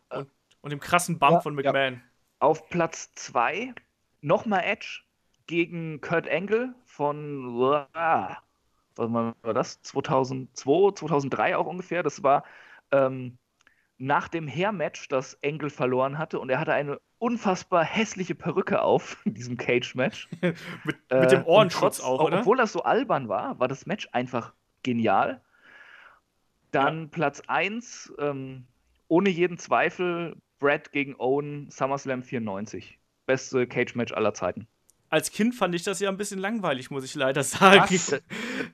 und 0.10 0.28
dem 0.66 0.80
krassen 0.80 1.20
Bump 1.20 1.34
Ja, 1.36 1.40
von 1.42 1.58
ja. 1.62 1.72
McMahon. 1.72 2.02
Auf 2.40 2.70
Platz 2.70 3.12
2 3.16 3.74
nochmal 4.22 4.64
Edge 4.66 5.02
gegen 5.48 6.02
Kurt 6.02 6.30
Angle 6.30 6.76
von. 6.86 7.58
Was 8.96 9.12
war 9.44 9.54
das? 9.54 9.82
2002, 9.82 10.94
2003 10.96 11.56
auch 11.58 11.66
ungefähr. 11.66 12.04
Das 12.04 12.24
war 12.24 12.44
ähm, 12.92 13.38
nach 13.98 14.28
dem 14.28 14.48
Hair-Match, 14.48 15.08
das 15.10 15.38
Angle 15.44 15.70
verloren 15.70 16.18
hatte. 16.18 16.40
Und 16.40 16.50
er 16.50 16.60
hatte 16.60 16.74
eine 16.74 17.00
unfassbar 17.18 17.84
hässliche 17.84 18.36
Perücke 18.36 18.82
auf 18.82 19.22
in 19.26 19.34
diesem 19.34 19.58
Cage-Match. 19.58 20.30
Mit, 20.84 20.98
Äh, 21.10 21.22
mit 21.22 21.32
dem 21.32 21.44
und 21.44 21.46
Ohrenschutz 21.46 22.00
auch, 22.00 22.22
oder? 22.22 22.40
Obwohl 22.40 22.58
das 22.58 22.72
so 22.74 22.84
albern 22.84 23.28
war, 23.30 23.60
war 23.60 23.68
das 23.68 23.86
Match 23.86 24.08
einfach 24.12 24.54
genial. 24.84 25.42
Dann 26.72 27.10
Platz 27.10 27.42
1, 27.48 28.14
ähm, 28.20 28.68
ohne 29.08 29.30
jeden 29.30 29.58
Zweifel, 29.58 30.36
Brad 30.60 30.92
gegen 30.92 31.16
Owen, 31.18 31.70
SummerSlam 31.72 32.24
94. 32.24 33.00
Beste 33.26 33.68
Cage-Match 33.68 34.14
aller 34.14 34.34
Zeiten. 34.34 34.68
Als 35.12 35.32
Kind 35.32 35.56
fand 35.56 35.74
ich 35.74 35.82
das 35.82 36.00
ja 36.00 36.10
ein 36.10 36.18
bisschen 36.18 36.40
langweilig, 36.40 36.92
muss 36.92 37.04
ich 37.04 37.16
leider 37.16 37.44
sagen. 37.44 38.00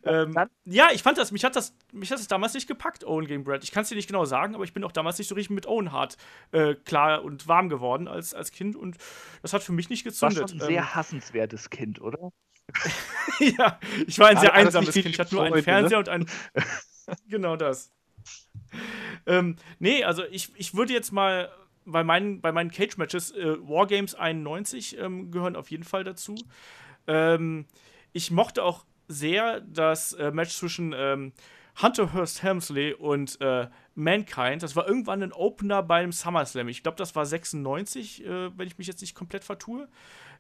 Ähm, 0.04 0.36
ja, 0.66 0.90
ich 0.94 1.02
fand 1.02 1.18
das, 1.18 1.32
mich 1.32 1.44
hat 1.44 1.56
das, 1.56 1.76
mich 1.92 2.12
hat 2.12 2.20
das 2.20 2.28
damals 2.28 2.54
nicht 2.54 2.68
gepackt, 2.68 3.04
Owen 3.06 3.26
gegen 3.26 3.44
Brad. 3.44 3.64
Ich 3.64 3.72
kann 3.72 3.84
es 3.84 3.90
dir 3.90 3.96
nicht 3.96 4.08
genau 4.08 4.26
sagen, 4.26 4.54
aber 4.54 4.64
ich 4.64 4.74
bin 4.74 4.84
auch 4.84 4.92
damals 4.92 5.18
nicht 5.18 5.28
so 5.28 5.36
richtig 5.36 5.54
mit 5.54 5.68
Owen 5.68 5.92
hart 5.92 6.18
äh, 6.52 6.76
klar 6.76 7.24
und 7.24 7.48
warm 7.48 7.70
geworden 7.70 8.08
als, 8.08 8.34
als 8.34 8.52
Kind 8.52 8.76
und 8.76 8.98
das 9.42 9.54
hat 9.54 9.64
für 9.64 9.72
mich 9.72 9.90
nicht 9.90 10.06
War 10.06 10.12
gezündet. 10.12 10.50
schon 10.50 10.62
ein 10.62 10.68
sehr 10.68 10.96
hassenswertes 10.96 11.70
Kind, 11.70 12.02
oder? 12.02 12.20
Ähm, 12.20 12.32
ja, 13.58 13.80
ich 14.06 14.20
war 14.20 14.28
ein 14.28 14.38
sehr 14.38 14.50
das 14.50 14.58
einsames 14.58 14.92
Kind. 14.92 15.06
Ich 15.08 15.20
hatte 15.20 15.34
nur 15.34 15.44
einen 15.44 15.54
Freunde, 15.54 15.64
Fernseher 15.64 16.00
und 16.00 16.10
ein. 16.10 16.26
genau 17.28 17.56
das. 17.56 17.92
Ähm, 19.26 19.56
nee, 19.80 20.04
also 20.04 20.24
ich, 20.26 20.52
ich 20.56 20.76
würde 20.76 20.94
jetzt 20.94 21.12
mal 21.12 21.50
bei 21.86 22.04
meinen, 22.04 22.42
bei 22.42 22.52
meinen 22.52 22.72
Cage-Matches, 22.72 23.32
äh, 23.32 23.58
Wargames 23.68 24.16
91 24.16 24.98
ähm, 25.00 25.32
gehören 25.32 25.56
auf 25.56 25.72
jeden 25.72 25.84
Fall 25.84 26.04
dazu. 26.04 26.36
Ähm, 27.08 27.66
ich 28.14 28.32
mochte 28.32 28.64
auch 28.64 28.86
sehr 29.08 29.62
das 29.62 30.14
äh, 30.14 30.32
Match 30.32 30.56
zwischen 30.56 30.94
ähm, 30.96 31.34
Hunter 31.82 32.14
Hearst 32.14 32.42
Helmsley 32.42 32.94
und 32.94 33.40
äh, 33.42 33.68
Mankind. 33.96 34.64
Das 34.64 34.76
war 34.76 34.88
irgendwann 34.88 35.22
ein 35.22 35.34
Opener 35.34 35.84
beim 35.84 36.12
SummerSlam. 36.12 36.70
Ich 36.70 36.84
glaube, 36.84 36.98
das 36.98 37.16
war 37.16 37.26
96, 37.26 38.26
äh, 38.26 38.58
wenn 38.58 38.68
ich 38.68 38.78
mich 38.78 38.88
jetzt 38.88 39.02
nicht 39.02 39.16
komplett 39.16 39.44
vertue. 39.44 39.88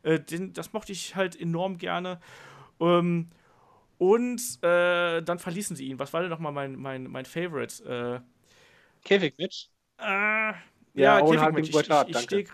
Äh, 0.03 0.19
den, 0.19 0.53
das 0.53 0.73
mochte 0.73 0.93
ich 0.93 1.15
halt 1.15 1.39
enorm 1.39 1.77
gerne. 1.77 2.19
Ähm, 2.79 3.29
und 3.97 4.41
äh, 4.63 5.21
dann 5.21 5.39
verließen 5.39 5.75
sie 5.75 5.87
ihn. 5.87 5.99
Was 5.99 6.13
war 6.13 6.21
denn 6.21 6.29
nochmal 6.29 6.51
mein, 6.51 6.75
mein, 6.75 7.03
mein 7.03 7.25
Favorite? 7.25 8.23
Käfig-Match. 9.03 9.69
Äh, 9.99 10.49
äh, 10.49 10.53
Ja, 10.95 11.19
ja, 11.19 11.23
Owen 11.23 11.37
Käfigmatch. 11.37 11.89
Hart 11.89 12.07
gegen 12.07 12.09
Ich, 12.09 12.15
ich, 12.15 12.15
ich 12.15 12.23
stehe 12.23 12.45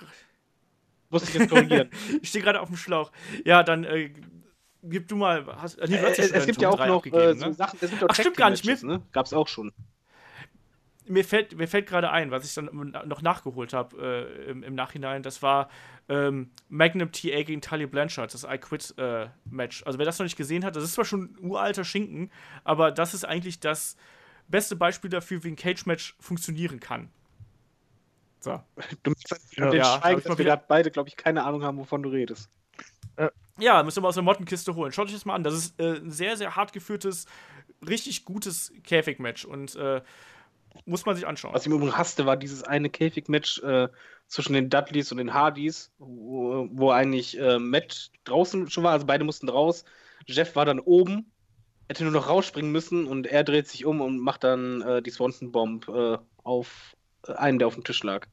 Musste 1.09 1.29
ich 1.29 1.35
jetzt 1.35 1.49
korrigieren. 1.49 1.89
ich 2.21 2.29
steh 2.29 2.39
gerade 2.39 2.61
auf 2.61 2.69
dem 2.69 2.77
Schlauch. 2.77 3.11
Ja, 3.45 3.63
dann 3.63 3.83
äh, 3.83 4.11
gib 4.83 5.07
du 5.07 5.17
mal. 5.17 5.45
Hast, 5.57 5.77
nee, 5.77 5.95
äh, 5.95 6.01
hast 6.01 6.17
ja 6.17 6.23
es, 6.23 6.29
schon 6.29 6.39
es 6.39 6.45
gibt 6.45 6.61
ja 6.61 6.69
auch 6.69 6.85
noch 6.87 7.05
äh, 7.05 7.33
so 7.35 7.47
ne? 7.47 7.53
Sachen, 7.53 7.79
es 7.81 7.89
gibt 7.89 8.03
auch 8.03 8.07
Ach, 8.09 8.15
stimmt 8.15 8.37
gar 8.37 8.49
nicht, 8.49 8.63
Tag-Team-Matches, 8.63 8.83
ne? 8.83 9.05
Gab's 9.11 9.33
auch 9.33 9.47
schon. 9.47 9.73
mir 11.07 11.25
fällt, 11.25 11.57
mir 11.57 11.67
fällt 11.67 11.87
gerade 11.87 12.11
ein, 12.11 12.31
was 12.31 12.45
ich 12.45 12.53
dann 12.53 12.69
noch 13.05 13.21
nachgeholt 13.21 13.73
habe 13.73 14.29
äh, 14.47 14.51
im, 14.51 14.63
im 14.63 14.73
Nachhinein. 14.73 15.21
Das 15.21 15.41
war 15.41 15.69
ähm, 16.07 16.51
Magnum 16.69 17.11
TA 17.11 17.43
gegen 17.43 17.59
Tully 17.59 17.87
Blanchard, 17.87 18.33
das 18.33 18.45
I 18.45 18.57
Quit 18.57 18.93
äh, 18.97 19.27
Match. 19.43 19.83
Also 19.85 19.99
wer 19.99 20.05
das 20.05 20.17
noch 20.17 20.25
nicht 20.25 20.37
gesehen 20.37 20.63
hat, 20.63 20.77
das 20.77 20.85
ist 20.85 20.93
zwar 20.93 21.05
schon 21.05 21.35
ein 21.41 21.49
uralter 21.49 21.83
Schinken, 21.83 22.31
aber 22.63 22.91
das 22.91 23.13
ist 23.13 23.25
eigentlich 23.25 23.59
das 23.59 23.97
beste 24.47 24.77
Beispiel 24.77 25.09
dafür, 25.09 25.43
wie 25.43 25.49
ein 25.49 25.55
Cage-Match 25.57 26.15
funktionieren 26.19 26.79
kann. 26.79 27.09
So. 28.41 28.59
Du 29.03 29.11
merkst 29.11 29.31
halt 29.31 29.41
Ja, 29.55 29.69
den 29.71 29.83
Schweigen, 29.83 30.21
dass 30.21 30.25
wir 30.29 30.37
wieder- 30.39 30.49
gerade 30.51 30.65
beide, 30.67 30.91
glaube 30.91 31.07
ich, 31.09 31.15
keine 31.15 31.43
Ahnung 31.43 31.63
haben, 31.63 31.77
wovon 31.77 32.03
du 32.03 32.09
redest. 32.09 32.49
Ja, 33.59 33.83
müsst 33.83 33.97
ihr 33.97 34.01
mal 34.01 34.07
aus 34.07 34.15
der 34.15 34.23
Mottenkiste 34.23 34.73
holen. 34.75 34.91
Schaut 34.91 35.05
euch 35.07 35.13
das 35.13 35.25
mal 35.25 35.35
an. 35.35 35.43
Das 35.43 35.53
ist 35.53 35.79
äh, 35.79 35.97
ein 35.97 36.09
sehr, 36.09 36.35
sehr 36.35 36.55
hart 36.55 36.73
geführtes, 36.73 37.27
richtig 37.87 38.25
gutes 38.25 38.73
Käfig-Match 38.83 39.45
und 39.45 39.75
äh, 39.75 40.01
muss 40.85 41.05
man 41.05 41.15
sich 41.15 41.27
anschauen. 41.27 41.53
Was 41.53 41.61
ich 41.63 41.67
im 41.67 41.73
Übrigen 41.73 41.95
hasste, 41.95 42.25
war 42.25 42.37
dieses 42.37 42.63
eine 42.63 42.89
Käfig-Match 42.89 43.61
äh, 43.61 43.89
zwischen 44.27 44.53
den 44.53 44.69
Dudleys 44.71 45.11
und 45.11 45.19
den 45.19 45.33
Hardys, 45.33 45.91
wo, 45.99 46.67
wo 46.71 46.89
eigentlich 46.91 47.37
äh, 47.39 47.59
Matt 47.59 48.09
draußen 48.23 48.69
schon 48.71 48.83
war, 48.83 48.93
also 48.93 49.05
beide 49.05 49.25
mussten 49.25 49.49
raus. 49.49 49.83
Jeff 50.25 50.55
war 50.55 50.65
dann 50.65 50.79
oben, 50.79 51.29
hätte 51.89 52.03
nur 52.03 52.13
noch 52.13 52.29
rausspringen 52.29 52.71
müssen 52.71 53.05
und 53.05 53.27
er 53.27 53.43
dreht 53.43 53.67
sich 53.67 53.85
um 53.85 54.01
und 54.01 54.17
macht 54.19 54.43
dann 54.43 54.81
äh, 54.81 55.01
die 55.03 55.11
Swanton-Bomb 55.11 55.87
äh, 55.89 56.17
auf 56.43 56.95
einen, 57.27 57.59
der 57.59 57.67
auf 57.67 57.75
dem 57.75 57.83
Tisch 57.83 58.03
lag. 58.03 58.27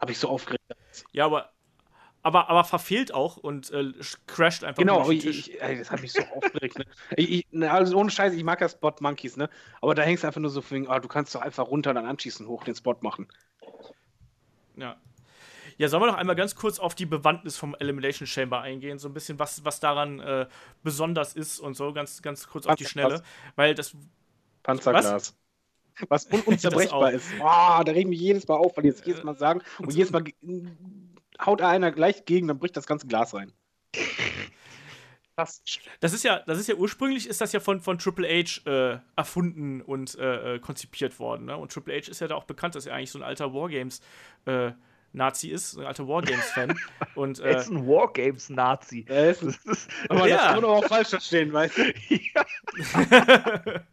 Habe 0.00 0.12
ich 0.12 0.18
so 0.18 0.28
aufgeregt. 0.28 0.62
Ja, 1.12 1.26
aber, 1.26 1.52
aber, 2.22 2.48
aber 2.50 2.64
verfehlt 2.64 3.12
auch 3.12 3.36
und 3.36 3.70
äh, 3.70 3.92
crasht 4.26 4.64
einfach 4.64 4.80
Genau, 4.80 5.04
durch 5.04 5.20
den 5.20 5.30
ich, 5.30 5.44
Tisch. 5.46 5.56
ey, 5.60 5.78
das 5.78 5.90
hat 5.90 6.00
mich 6.02 6.12
so 6.12 6.22
aufgeregt. 6.22 6.78
Ne? 6.78 6.84
Ich, 7.16 7.30
ich, 7.30 7.46
ne, 7.50 7.70
also 7.70 7.96
ohne 7.96 8.10
Scheiß, 8.10 8.32
ich 8.34 8.44
mag 8.44 8.60
ja 8.60 8.68
Spot 8.68 8.94
Monkeys, 9.00 9.36
ne? 9.36 9.48
Aber 9.80 9.94
da 9.94 10.02
hängst 10.02 10.22
du 10.22 10.26
einfach 10.26 10.40
nur 10.40 10.50
so 10.50 10.62
wegen, 10.70 10.88
ah, 10.88 10.98
du 10.98 11.08
kannst 11.08 11.34
doch 11.34 11.42
einfach 11.42 11.68
runter 11.68 11.90
und 11.90 11.96
dann 11.96 12.06
anschießen, 12.06 12.46
hoch 12.46 12.64
den 12.64 12.74
Spot 12.74 12.96
machen. 13.00 13.28
Ja. 14.76 14.96
Ja, 15.76 15.88
sollen 15.88 16.02
wir 16.02 16.06
noch 16.06 16.16
einmal 16.18 16.36
ganz 16.36 16.54
kurz 16.54 16.78
auf 16.78 16.94
die 16.94 17.06
Bewandtnis 17.06 17.56
vom 17.56 17.74
Elimination 17.74 18.26
Chamber 18.26 18.60
eingehen, 18.60 18.98
so 18.98 19.08
ein 19.08 19.14
bisschen, 19.14 19.38
was, 19.38 19.64
was 19.64 19.80
daran 19.80 20.20
äh, 20.20 20.46
besonders 20.82 21.34
ist 21.34 21.58
und 21.58 21.74
so, 21.74 21.92
ganz, 21.92 22.22
ganz 22.22 22.46
kurz 22.48 22.66
auf 22.66 22.76
die. 22.76 22.84
Schnelle. 22.86 23.22
Weil 23.56 23.74
das, 23.74 23.96
Panzerglas. 24.62 25.04
Was, 25.12 25.36
un 26.30 26.40
unzerbrechbar 26.42 27.12
ist. 27.14 27.26
Ah, 27.40 27.82
da 27.84 27.92
reg 27.92 28.02
ich 28.02 28.08
mich 28.08 28.20
jedes 28.20 28.46
Mal 28.48 28.56
auf, 28.56 28.76
weil 28.76 28.84
die 28.84 28.90
das 28.90 29.04
jedes 29.04 29.22
Mal 29.24 29.36
sagen. 29.36 29.62
Und 29.78 29.92
jedes 29.94 30.12
Mal 30.12 30.24
haut 31.44 31.62
einer 31.62 31.92
gleich 31.92 32.24
gegen, 32.24 32.48
dann 32.48 32.58
bricht 32.58 32.76
das 32.76 32.86
ganze 32.86 33.06
Glas 33.06 33.34
rein. 33.34 33.52
Das, 35.36 35.64
das 35.98 36.12
ist 36.12 36.22
ja, 36.22 36.44
das 36.46 36.60
ist 36.60 36.68
ja 36.68 36.76
ursprünglich 36.76 37.28
ist 37.28 37.40
das 37.40 37.50
ja 37.52 37.58
von, 37.58 37.80
von 37.80 37.98
Triple 37.98 38.28
H 38.28 38.70
äh, 38.70 39.00
erfunden 39.16 39.80
und 39.80 40.16
äh, 40.16 40.54
äh, 40.54 40.58
konzipiert 40.60 41.18
worden. 41.18 41.46
Ne? 41.46 41.56
Und 41.56 41.72
Triple 41.72 41.92
H 41.92 42.08
ist 42.08 42.20
ja 42.20 42.28
da 42.28 42.36
auch 42.36 42.44
bekannt, 42.44 42.76
dass 42.76 42.86
er 42.86 42.94
eigentlich 42.94 43.10
so 43.10 43.18
ein 43.18 43.24
alter 43.24 43.52
Wargames 43.52 44.00
äh, 44.46 44.70
Nazi 45.12 45.48
ist, 45.48 45.72
so 45.72 45.80
ein 45.80 45.86
alter 45.86 46.06
Wargames-Fan. 46.06 46.78
und 47.16 47.40
Er 47.40 47.56
äh, 47.56 47.58
ist 47.58 47.68
ein 47.68 47.84
Wargames-Nazi. 47.84 49.06
Ja, 49.08 49.34
aber 50.08 50.28
Ja. 50.28 50.36
das 50.36 50.46
kann 50.46 50.62
man 50.62 50.64
auch 50.70 50.84
falsch 50.84 51.08
verstehen, 51.08 51.52
weißt 51.52 51.78
du? 51.78 51.82
Wargame. 52.92 53.86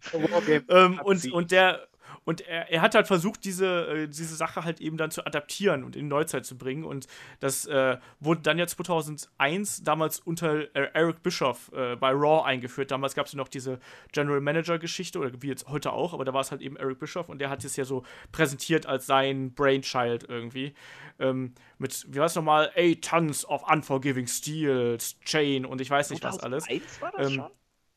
Ähm, 0.68 1.00
und, 1.04 1.32
und 1.32 1.50
der 1.50 1.88
und 2.24 2.42
er, 2.42 2.70
er 2.70 2.82
hat 2.82 2.94
halt 2.94 3.06
versucht, 3.06 3.44
diese, 3.44 3.86
äh, 3.86 4.06
diese 4.06 4.36
Sache 4.36 4.64
halt 4.64 4.80
eben 4.80 4.96
dann 4.96 5.10
zu 5.10 5.24
adaptieren 5.26 5.84
und 5.84 5.96
in 5.96 6.04
die 6.04 6.08
Neuzeit 6.08 6.44
zu 6.44 6.56
bringen. 6.56 6.84
Und 6.84 7.06
das 7.40 7.66
äh, 7.66 7.98
wurde 8.20 8.42
dann 8.42 8.58
ja 8.58 8.66
2001 8.66 9.82
damals 9.82 10.20
unter 10.20 10.74
äh, 10.76 10.90
Eric 10.92 11.22
Bischoff 11.22 11.72
äh, 11.72 11.96
bei 11.96 12.10
Raw 12.10 12.44
eingeführt. 12.44 12.90
Damals 12.90 13.14
gab 13.14 13.26
es 13.26 13.32
ja 13.32 13.36
noch 13.38 13.48
diese 13.48 13.80
General 14.12 14.40
Manager-Geschichte, 14.40 15.18
oder 15.18 15.30
wie 15.40 15.48
jetzt 15.48 15.68
heute 15.68 15.92
auch, 15.92 16.12
aber 16.12 16.24
da 16.24 16.34
war 16.34 16.42
es 16.42 16.50
halt 16.50 16.60
eben 16.60 16.76
Eric 16.76 16.98
Bischoff 16.98 17.28
und 17.28 17.38
der 17.40 17.48
hat 17.48 17.64
es 17.64 17.76
ja 17.76 17.84
so 17.84 18.04
präsentiert 18.32 18.86
als 18.86 19.06
sein 19.06 19.54
Brainchild 19.54 20.24
irgendwie. 20.28 20.74
Ähm, 21.18 21.54
mit, 21.78 22.06
wie 22.08 22.18
war 22.18 22.26
es 22.26 22.34
nochmal? 22.34 22.70
Eight 22.76 23.02
Tons 23.02 23.46
of 23.46 23.68
Unforgiving 23.70 24.26
Steel, 24.26 24.98
Chain 25.24 25.64
und 25.64 25.80
ich 25.80 25.90
weiß 25.90 26.10
nicht 26.10 26.22
was 26.22 26.38
alles. 26.38 26.64
2001 26.64 27.00
war 27.00 27.12
das 27.12 27.28
Ähm, 27.28 27.34
schon? 27.34 27.50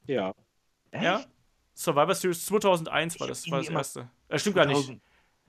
Ja. 0.07 0.33
Echt? 0.91 1.03
Ja? 1.03 1.25
Survivor 1.75 2.15
Series 2.15 2.45
2001 2.45 3.19
war 3.19 3.27
das, 3.27 3.49
war 3.49 3.59
das 3.59 3.69
erste. 3.69 4.09
Äh, 4.29 4.39
stimmt 4.39 4.55
gar 4.55 4.65
nicht. 4.65 4.77
2000. 4.77 5.01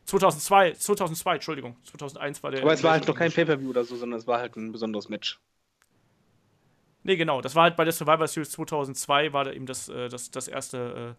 2002, 0.07 0.73
2002, 0.73 1.35
Entschuldigung. 1.37 1.77
2001 1.85 2.43
war 2.43 2.51
der. 2.51 2.63
Aber 2.63 2.73
es 2.75 2.83
war 2.83 2.93
halt 2.93 3.07
noch 3.09 3.15
kein 3.17 3.33
Pay-Per-View 3.33 3.71
oder 3.71 3.85
so, 3.85 3.97
sondern 3.97 4.19
es 4.19 4.27
war 4.27 4.39
halt 4.39 4.55
ein 4.57 4.71
besonderes 4.73 5.09
Match. 5.09 5.41
Nee, 7.03 7.17
genau. 7.17 7.41
Das 7.41 7.55
war 7.55 7.65
halt 7.65 7.77
bei 7.77 7.85
der 7.85 7.93
Survivor 7.93 8.27
Series 8.27 8.51
2002 8.53 9.33
war 9.33 9.45
da 9.45 9.53
eben 9.53 9.67
das, 9.67 9.89
äh, 9.89 10.09
das, 10.09 10.31
das 10.31 10.49
erste 10.49 11.17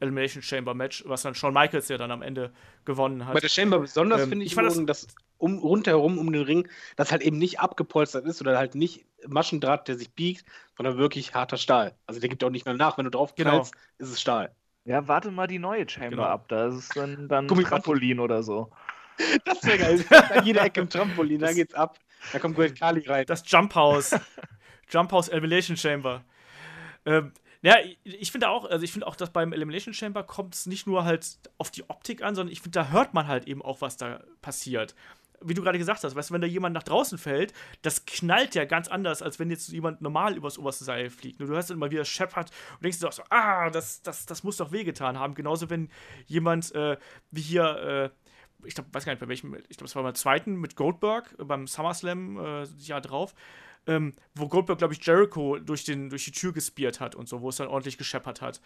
äh, 0.00 0.04
Elimination 0.04 0.42
Chamber 0.42 0.74
Match, 0.74 1.04
was 1.06 1.22
dann 1.22 1.34
Shawn 1.34 1.54
Michaels 1.54 1.88
ja 1.88 1.96
dann 1.96 2.10
am 2.10 2.22
Ende 2.22 2.52
gewonnen 2.84 3.24
hat. 3.24 3.34
Bei 3.34 3.40
der 3.40 3.48
Chamber 3.48 3.78
besonders 3.78 4.22
Ähm, 4.22 4.28
finde 4.30 4.44
ich, 4.44 4.52
ich 4.52 4.54
fand 4.54 4.68
das- 4.68 4.84
dass 5.06 5.06
um, 5.42 5.58
rundherum 5.58 6.18
um 6.18 6.32
den 6.32 6.42
Ring, 6.42 6.68
das 6.96 7.10
halt 7.10 7.22
eben 7.22 7.36
nicht 7.38 7.60
abgepolstert 7.60 8.24
ist 8.26 8.40
oder 8.40 8.56
halt 8.56 8.74
nicht 8.74 9.04
Maschendraht, 9.26 9.88
der 9.88 9.96
sich 9.96 10.12
biegt, 10.12 10.44
sondern 10.76 10.96
wirklich 10.98 11.34
harter 11.34 11.56
Stahl. 11.56 11.94
Also 12.06 12.20
der 12.20 12.28
gibt 12.28 12.42
auch 12.44 12.50
nicht 12.50 12.64
mehr 12.64 12.74
nach, 12.74 12.96
wenn 12.96 13.04
du 13.04 13.10
drauf 13.10 13.34
Genau. 13.34 13.50
knallst, 13.50 13.74
ist 13.98 14.10
es 14.10 14.20
Stahl. 14.20 14.54
Ja, 14.84 15.06
warte 15.08 15.30
mal 15.30 15.46
die 15.46 15.58
neue 15.58 15.88
Chamber 15.88 16.10
Genau. 16.10 16.22
ab. 16.22 16.48
Da 16.48 16.66
ist 16.68 16.74
es 16.74 16.88
dann, 16.90 17.28
dann. 17.28 17.46
Trampolin 17.48 18.20
oder 18.20 18.42
so. 18.42 18.70
Das 19.44 19.62
wäre 19.64 19.78
geil. 19.78 20.04
An 20.30 20.44
jeder 20.46 20.62
Ecke 20.64 20.80
im 20.80 20.88
Trampolin, 20.88 21.38
da 21.38 21.52
geht's 21.52 21.74
ab. 21.74 21.98
Da 22.32 22.38
kommt 22.38 22.56
Great 22.56 22.78
Kali 22.78 23.06
rein. 23.06 23.24
Das 23.26 23.42
Jump 23.46 23.74
House. 23.74 24.16
Jump 24.90 25.12
House 25.12 25.28
Elimination 25.28 25.76
Chamber. 25.76 26.24
Ähm, 27.04 27.32
ja, 27.60 27.76
ich- 27.80 27.98
ich 28.04 28.32
finde 28.32 28.48
auch, 28.48 28.64
also 28.64 28.82
ich 28.84 28.90
finde 28.90 29.06
auch, 29.06 29.14
dass 29.14 29.30
beim 29.30 29.52
Elimination 29.52 29.94
Chamber 29.94 30.22
kommt 30.24 30.54
es 30.54 30.66
nicht 30.66 30.86
nur 30.86 31.04
halt 31.04 31.38
auf 31.58 31.70
die 31.70 31.88
Optik 31.88 32.22
an, 32.22 32.34
sondern 32.34 32.52
ich 32.52 32.60
finde, 32.62 32.80
da 32.80 32.88
hört 32.88 33.14
man 33.14 33.28
halt 33.28 33.46
eben 33.46 33.62
auch, 33.62 33.80
was 33.80 33.96
da 33.96 34.24
passiert. 34.40 34.94
Wie 35.44 35.54
du 35.54 35.62
gerade 35.62 35.78
gesagt 35.78 36.04
hast, 36.04 36.14
weißt 36.14 36.30
du, 36.30 36.34
wenn 36.34 36.40
da 36.40 36.46
jemand 36.46 36.74
nach 36.74 36.82
draußen 36.82 37.18
fällt, 37.18 37.52
das 37.82 38.04
knallt 38.04 38.54
ja 38.54 38.64
ganz 38.64 38.88
anders, 38.88 39.22
als 39.22 39.38
wenn 39.38 39.50
jetzt 39.50 39.68
jemand 39.68 40.00
normal 40.00 40.36
übers 40.36 40.58
oberste 40.58 40.84
Seil 40.84 41.10
fliegt. 41.10 41.40
Nur 41.40 41.48
du 41.48 41.54
hörst 41.54 41.70
dann 41.70 41.76
immer 41.76 41.90
wieder 41.90 42.04
scheppert 42.04 42.50
und 42.74 42.84
denkst 42.84 43.00
dir 43.00 43.08
auch 43.08 43.12
so, 43.12 43.22
ah, 43.30 43.70
das, 43.70 44.02
das, 44.02 44.26
das 44.26 44.42
muss 44.44 44.56
doch 44.56 44.72
wehgetan 44.72 45.18
haben. 45.18 45.34
Genauso, 45.34 45.70
wenn 45.70 45.88
jemand 46.26 46.74
äh, 46.74 46.96
wie 47.30 47.40
hier, 47.40 48.12
äh, 48.12 48.66
ich 48.66 48.74
glaube, 48.74 48.90
weiß 48.92 49.04
gar 49.04 49.12
nicht 49.12 49.20
bei 49.20 49.28
welchem, 49.28 49.54
ich 49.68 49.76
glaube, 49.76 49.86
es 49.86 49.96
war 49.96 50.02
beim 50.02 50.14
zweiten 50.14 50.56
mit 50.56 50.76
Goldberg 50.76 51.34
äh, 51.38 51.44
beim 51.44 51.66
SummerSlam 51.66 52.38
äh, 52.38 52.64
Jahr 52.78 53.00
drauf, 53.00 53.34
ähm, 53.86 54.12
wo 54.34 54.48
Goldberg, 54.48 54.78
glaube 54.78 54.94
ich, 54.94 55.04
Jericho 55.04 55.58
durch, 55.58 55.84
den, 55.84 56.10
durch 56.10 56.24
die 56.24 56.32
Tür 56.32 56.52
gespiert 56.52 57.00
hat 57.00 57.14
und 57.14 57.28
so, 57.28 57.40
wo 57.40 57.48
es 57.48 57.56
dann 57.56 57.68
ordentlich 57.68 57.98
gescheppert 57.98 58.40
hat. 58.40 58.60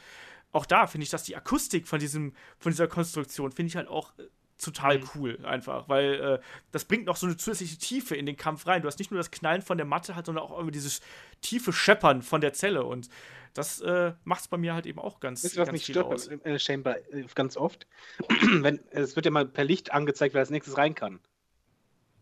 Auch 0.52 0.66
da 0.66 0.86
finde 0.86 1.04
ich, 1.04 1.10
dass 1.10 1.22
die 1.22 1.36
Akustik 1.36 1.88
von, 1.88 1.98
diesem, 1.98 2.34
von 2.58 2.72
dieser 2.72 2.88
Konstruktion 2.88 3.52
finde 3.52 3.68
ich 3.68 3.76
halt 3.76 3.88
auch 3.88 4.16
äh, 4.18 4.24
total 4.58 5.00
cool 5.14 5.38
einfach, 5.44 5.88
weil 5.88 6.14
äh, 6.14 6.38
das 6.72 6.84
bringt 6.86 7.06
noch 7.06 7.16
so 7.16 7.26
eine 7.26 7.36
zusätzliche 7.36 7.78
Tiefe 7.78 8.16
in 8.16 8.26
den 8.26 8.36
Kampf 8.36 8.66
rein. 8.66 8.82
Du 8.82 8.88
hast 8.88 8.98
nicht 8.98 9.10
nur 9.10 9.18
das 9.18 9.30
Knallen 9.30 9.62
von 9.62 9.76
der 9.76 9.86
Matte, 9.86 10.14
halt, 10.16 10.26
sondern 10.26 10.44
auch 10.44 10.52
irgendwie 10.52 10.72
dieses 10.72 11.00
tiefe 11.42 11.72
Scheppern 11.72 12.22
von 12.22 12.40
der 12.40 12.52
Zelle 12.52 12.84
und 12.84 13.08
das 13.54 13.80
äh, 13.80 14.12
macht 14.24 14.42
es 14.42 14.48
bei 14.48 14.58
mir 14.58 14.74
halt 14.74 14.84
eben 14.86 14.98
auch 14.98 15.18
ganz, 15.20 15.42
Wisst 15.44 15.56
ihr, 15.56 15.60
was 15.60 15.68
ganz 15.68 15.78
mich 15.78 15.86
viel 15.86 15.94
stört 15.94 16.06
aus. 16.06 16.28
äh, 16.28 16.58
Chamber 16.58 16.96
äh, 17.12 17.24
ganz 17.34 17.56
oft? 17.56 17.86
Wenn, 18.28 18.80
es 18.90 19.16
wird 19.16 19.24
ja 19.26 19.30
mal 19.32 19.46
per 19.46 19.64
Licht 19.64 19.92
angezeigt, 19.92 20.34
wer 20.34 20.40
als 20.40 20.50
nächstes 20.50 20.76
rein 20.76 20.94
kann. 20.94 21.20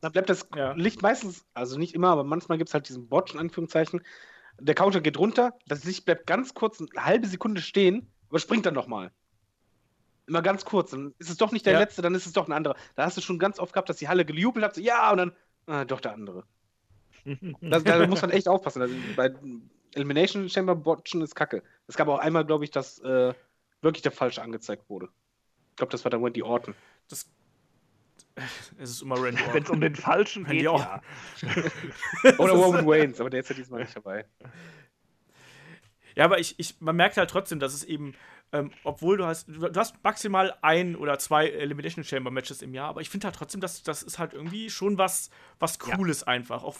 Dann 0.01 0.13
bleibt 0.13 0.29
das 0.29 0.47
Ja. 0.55 0.73
Licht 0.75 1.03
meistens, 1.03 1.45
also 1.55 1.79
nicht 1.79 1.95
immer, 1.95 2.09
aber 2.09 2.25
manchmal 2.25 2.59
gibt 2.59 2.69
es 2.69 2.75
halt 2.75 2.89
diesen 2.89 3.09
Botch 3.09 3.33
in 3.35 3.41
Anführungszeichen. 3.41 4.03
Der 4.61 4.75
Counter 4.75 5.01
geht 5.01 5.19
runter, 5.19 5.55
das 5.67 5.85
Licht 5.85 6.05
bleibt 6.05 6.27
ganz 6.27 6.55
kurz, 6.55 6.81
eine 6.81 7.05
halbe 7.05 7.27
Sekunde 7.27 7.61
stehen, 7.61 8.13
aber 8.29 8.39
springt 8.39 8.67
dann 8.67 8.75
nochmal. 8.75 9.11
Immer 10.27 10.43
ganz 10.43 10.65
kurz, 10.65 10.91
dann 10.91 11.15
ist 11.19 11.29
es 11.31 11.37
doch 11.37 11.53
nicht 11.53 11.67
der 11.67 11.75
Ja. 11.75 11.79
letzte, 11.81 12.01
dann 12.03 12.15
ist 12.15 12.27
es 12.27 12.33
doch 12.33 12.49
ein 12.49 12.53
anderer. 12.53 12.77
Da 12.95 13.05
hast 13.05 13.17
du 13.17 13.21
schon 13.21 13.39
ganz 13.39 13.59
oft 13.59 13.73
gehabt, 13.73 13.89
dass 13.89 13.99
die 13.99 14.09
Halle 14.09 14.25
gejubelt 14.25 14.65
hat, 14.65 14.75
so, 14.75 14.81
ja, 14.81 15.11
und 15.11 15.19
dann, 15.19 15.33
ah, 15.67 15.85
doch 15.85 16.01
der 16.01 16.13
andere. 16.13 16.45
Da, 17.63 17.81
da 17.81 18.07
muss 18.07 18.21
man 18.21 18.31
echt 18.31 18.49
aufpassen. 18.49 18.83
Also 18.83 18.95
bei 19.17 19.33
Elimination 19.95 20.49
Chamber 20.51 20.75
Botchen 20.75 21.23
ist 21.23 21.35
kacke. 21.35 21.63
Es 21.87 21.97
gab 21.97 22.09
auch 22.09 22.19
einmal, 22.19 22.45
glaube 22.45 22.65
ich, 22.65 22.71
dass 22.71 22.99
äh, 22.99 23.33
wirklich 23.81 24.03
der 24.03 24.13
falsche 24.13 24.43
angezeigt 24.43 24.89
wurde. 24.91 25.09
Ich 25.71 25.77
glaube, 25.77 25.91
das 25.91 26.05
war 26.05 26.11
dann 26.11 26.23
Wendy 26.23 26.43
Orton. 26.43 26.75
Das, 27.09 27.27
es 28.79 28.91
ist 28.91 29.03
immer 29.03 29.21
Randy 29.23 29.43
Wenn 29.53 29.63
es 29.63 29.71
um 29.71 29.81
den 29.81 29.97
Falschen 29.97 30.45
geht, 30.45 30.63
ja. 30.63 31.01
Oder 32.39 32.53
Roman 32.53 32.87
Waynes, 32.87 33.21
aber 33.21 33.31
der 33.31 33.41
ist 33.41 33.49
ja 33.49 33.57
diesmal 33.57 33.81
nicht 33.81 33.97
dabei. 33.97 34.27
Ja, 36.17 36.25
aber 36.25 36.39
ich, 36.39 36.59
ich, 36.59 36.81
man 36.81 36.95
merkt 36.97 37.17
halt 37.17 37.31
trotzdem, 37.31 37.59
dass 37.59 37.75
es 37.75 37.85
eben, 37.85 38.15
ähm, 38.55 38.71
obwohl 38.85 39.17
du 39.17 39.27
hast, 39.27 39.49
du 39.49 39.75
hast 39.75 40.03
maximal 40.05 40.55
ein 40.63 40.95
oder 40.95 41.19
zwei 41.19 41.49
Elimination 41.49 42.05
Chamber 42.05 42.31
Matches 42.31 42.63
im 42.63 42.73
Jahr, 42.73 42.89
aber 42.89 43.01
ich 43.01 43.11
finde 43.11 43.27
halt 43.27 43.35
trotzdem, 43.35 43.61
dass 43.61 43.83
das 43.83 44.05
ist 44.05 44.21
halt 44.21 44.33
irgendwie 44.33 44.71
schon 44.71 44.97
was, 44.97 45.29
was 45.59 45.81
Cooles 45.81 46.23
einfach. 46.23 46.63
Auch, 46.63 46.77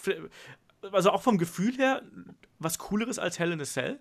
also 0.93 1.11
auch 1.11 1.21
vom 1.21 1.37
Gefühl 1.37 1.75
her, 1.75 2.01
was 2.59 2.77
Cooleres 2.79 3.19
als 3.19 3.39
Hell 3.39 3.51
in 3.51 3.59
a 3.59 3.65
Cell 3.65 3.99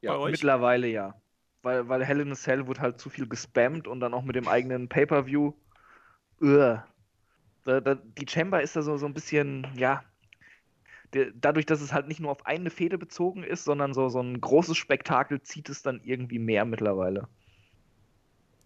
Ja, 0.00 0.12
bei 0.12 0.18
euch. 0.18 0.32
Mittlerweile 0.32 0.86
ja. 0.88 1.14
Weil, 1.62 1.86
weil 1.88 2.02
Hell 2.02 2.20
in 2.20 2.32
a 2.32 2.34
Cell 2.34 2.66
wird 2.66 2.80
halt 2.80 2.98
zu 2.98 3.10
viel 3.10 3.28
gespammt 3.28 3.86
und 3.86 4.00
dann 4.00 4.14
auch 4.14 4.22
mit 4.22 4.34
dem 4.34 4.48
eigenen 4.48 4.88
Pay-Per-View. 4.88 5.52
Die 6.40 8.26
Chamber 8.26 8.62
ist 8.62 8.74
da 8.74 8.82
so, 8.82 8.96
so 8.96 9.06
ein 9.06 9.14
bisschen, 9.14 9.66
ja. 9.76 10.02
Dadurch, 11.34 11.66
dass 11.66 11.80
es 11.80 11.92
halt 11.92 12.08
nicht 12.08 12.20
nur 12.20 12.30
auf 12.30 12.46
eine 12.46 12.70
Fehde 12.70 12.98
bezogen 12.98 13.44
ist, 13.44 13.64
sondern 13.64 13.94
so, 13.94 14.08
so 14.08 14.20
ein 14.20 14.40
großes 14.40 14.76
Spektakel, 14.76 15.42
zieht 15.42 15.68
es 15.68 15.82
dann 15.82 16.00
irgendwie 16.02 16.38
mehr 16.38 16.64
mittlerweile. 16.64 17.28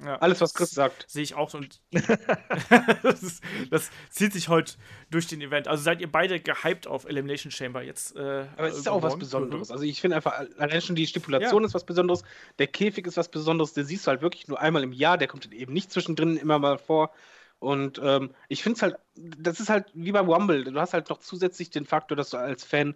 Ja. 0.04 0.16
Alles, 0.16 0.40
was 0.40 0.52
Chris 0.52 0.70
sagt. 0.72 1.06
Sehe 1.08 1.22
ich 1.22 1.34
auch 1.34 1.48
so. 1.48 1.58
Und 1.58 1.80
das, 3.02 3.22
ist, 3.22 3.42
das 3.70 3.90
zieht 4.10 4.32
sich 4.32 4.48
heute 4.48 4.74
durch 5.10 5.26
den 5.26 5.40
Event. 5.40 5.68
Also 5.68 5.82
seid 5.82 6.00
ihr 6.00 6.10
beide 6.10 6.38
gehypt 6.38 6.86
auf 6.86 7.06
Elimination 7.06 7.50
Chamber 7.50 7.82
jetzt? 7.82 8.14
Äh, 8.14 8.46
Aber 8.56 8.68
es 8.68 8.78
ist 8.78 8.86
ja 8.86 8.92
auch 8.92 9.02
was? 9.02 9.18
Besonderes. 9.18 9.70
Also 9.70 9.84
ich 9.84 10.00
finde 10.00 10.16
einfach, 10.16 10.34
allein 10.58 10.82
schon 10.82 10.96
die 10.96 11.06
Stipulation 11.06 11.64
ist 11.64 11.74
was 11.74 11.84
Besonderes. 11.84 12.24
Der 12.58 12.66
Käfig 12.66 13.06
ist 13.06 13.16
was 13.16 13.28
Besonderes. 13.28 13.72
Den 13.72 13.86
siehst 13.86 14.06
du 14.06 14.10
halt 14.10 14.20
wirklich 14.20 14.48
nur 14.48 14.60
einmal 14.60 14.82
im 14.82 14.92
Jahr. 14.92 15.16
Der 15.16 15.28
kommt 15.28 15.50
eben 15.52 15.72
nicht 15.72 15.90
zwischendrin 15.90 16.36
immer 16.36 16.58
mal 16.58 16.78
vor. 16.78 17.12
Und 17.58 18.00
ähm, 18.02 18.30
ich 18.48 18.62
finde 18.62 18.76
es 18.76 18.82
halt, 18.82 18.96
das 19.14 19.60
ist 19.60 19.70
halt 19.70 19.86
wie 19.94 20.12
beim 20.12 20.28
Rumble. 20.28 20.64
Du 20.64 20.78
hast 20.78 20.92
halt 20.92 21.08
noch 21.08 21.18
zusätzlich 21.18 21.70
den 21.70 21.86
Faktor, 21.86 22.16
dass 22.16 22.30
du 22.30 22.36
als 22.36 22.64
Fan 22.64 22.94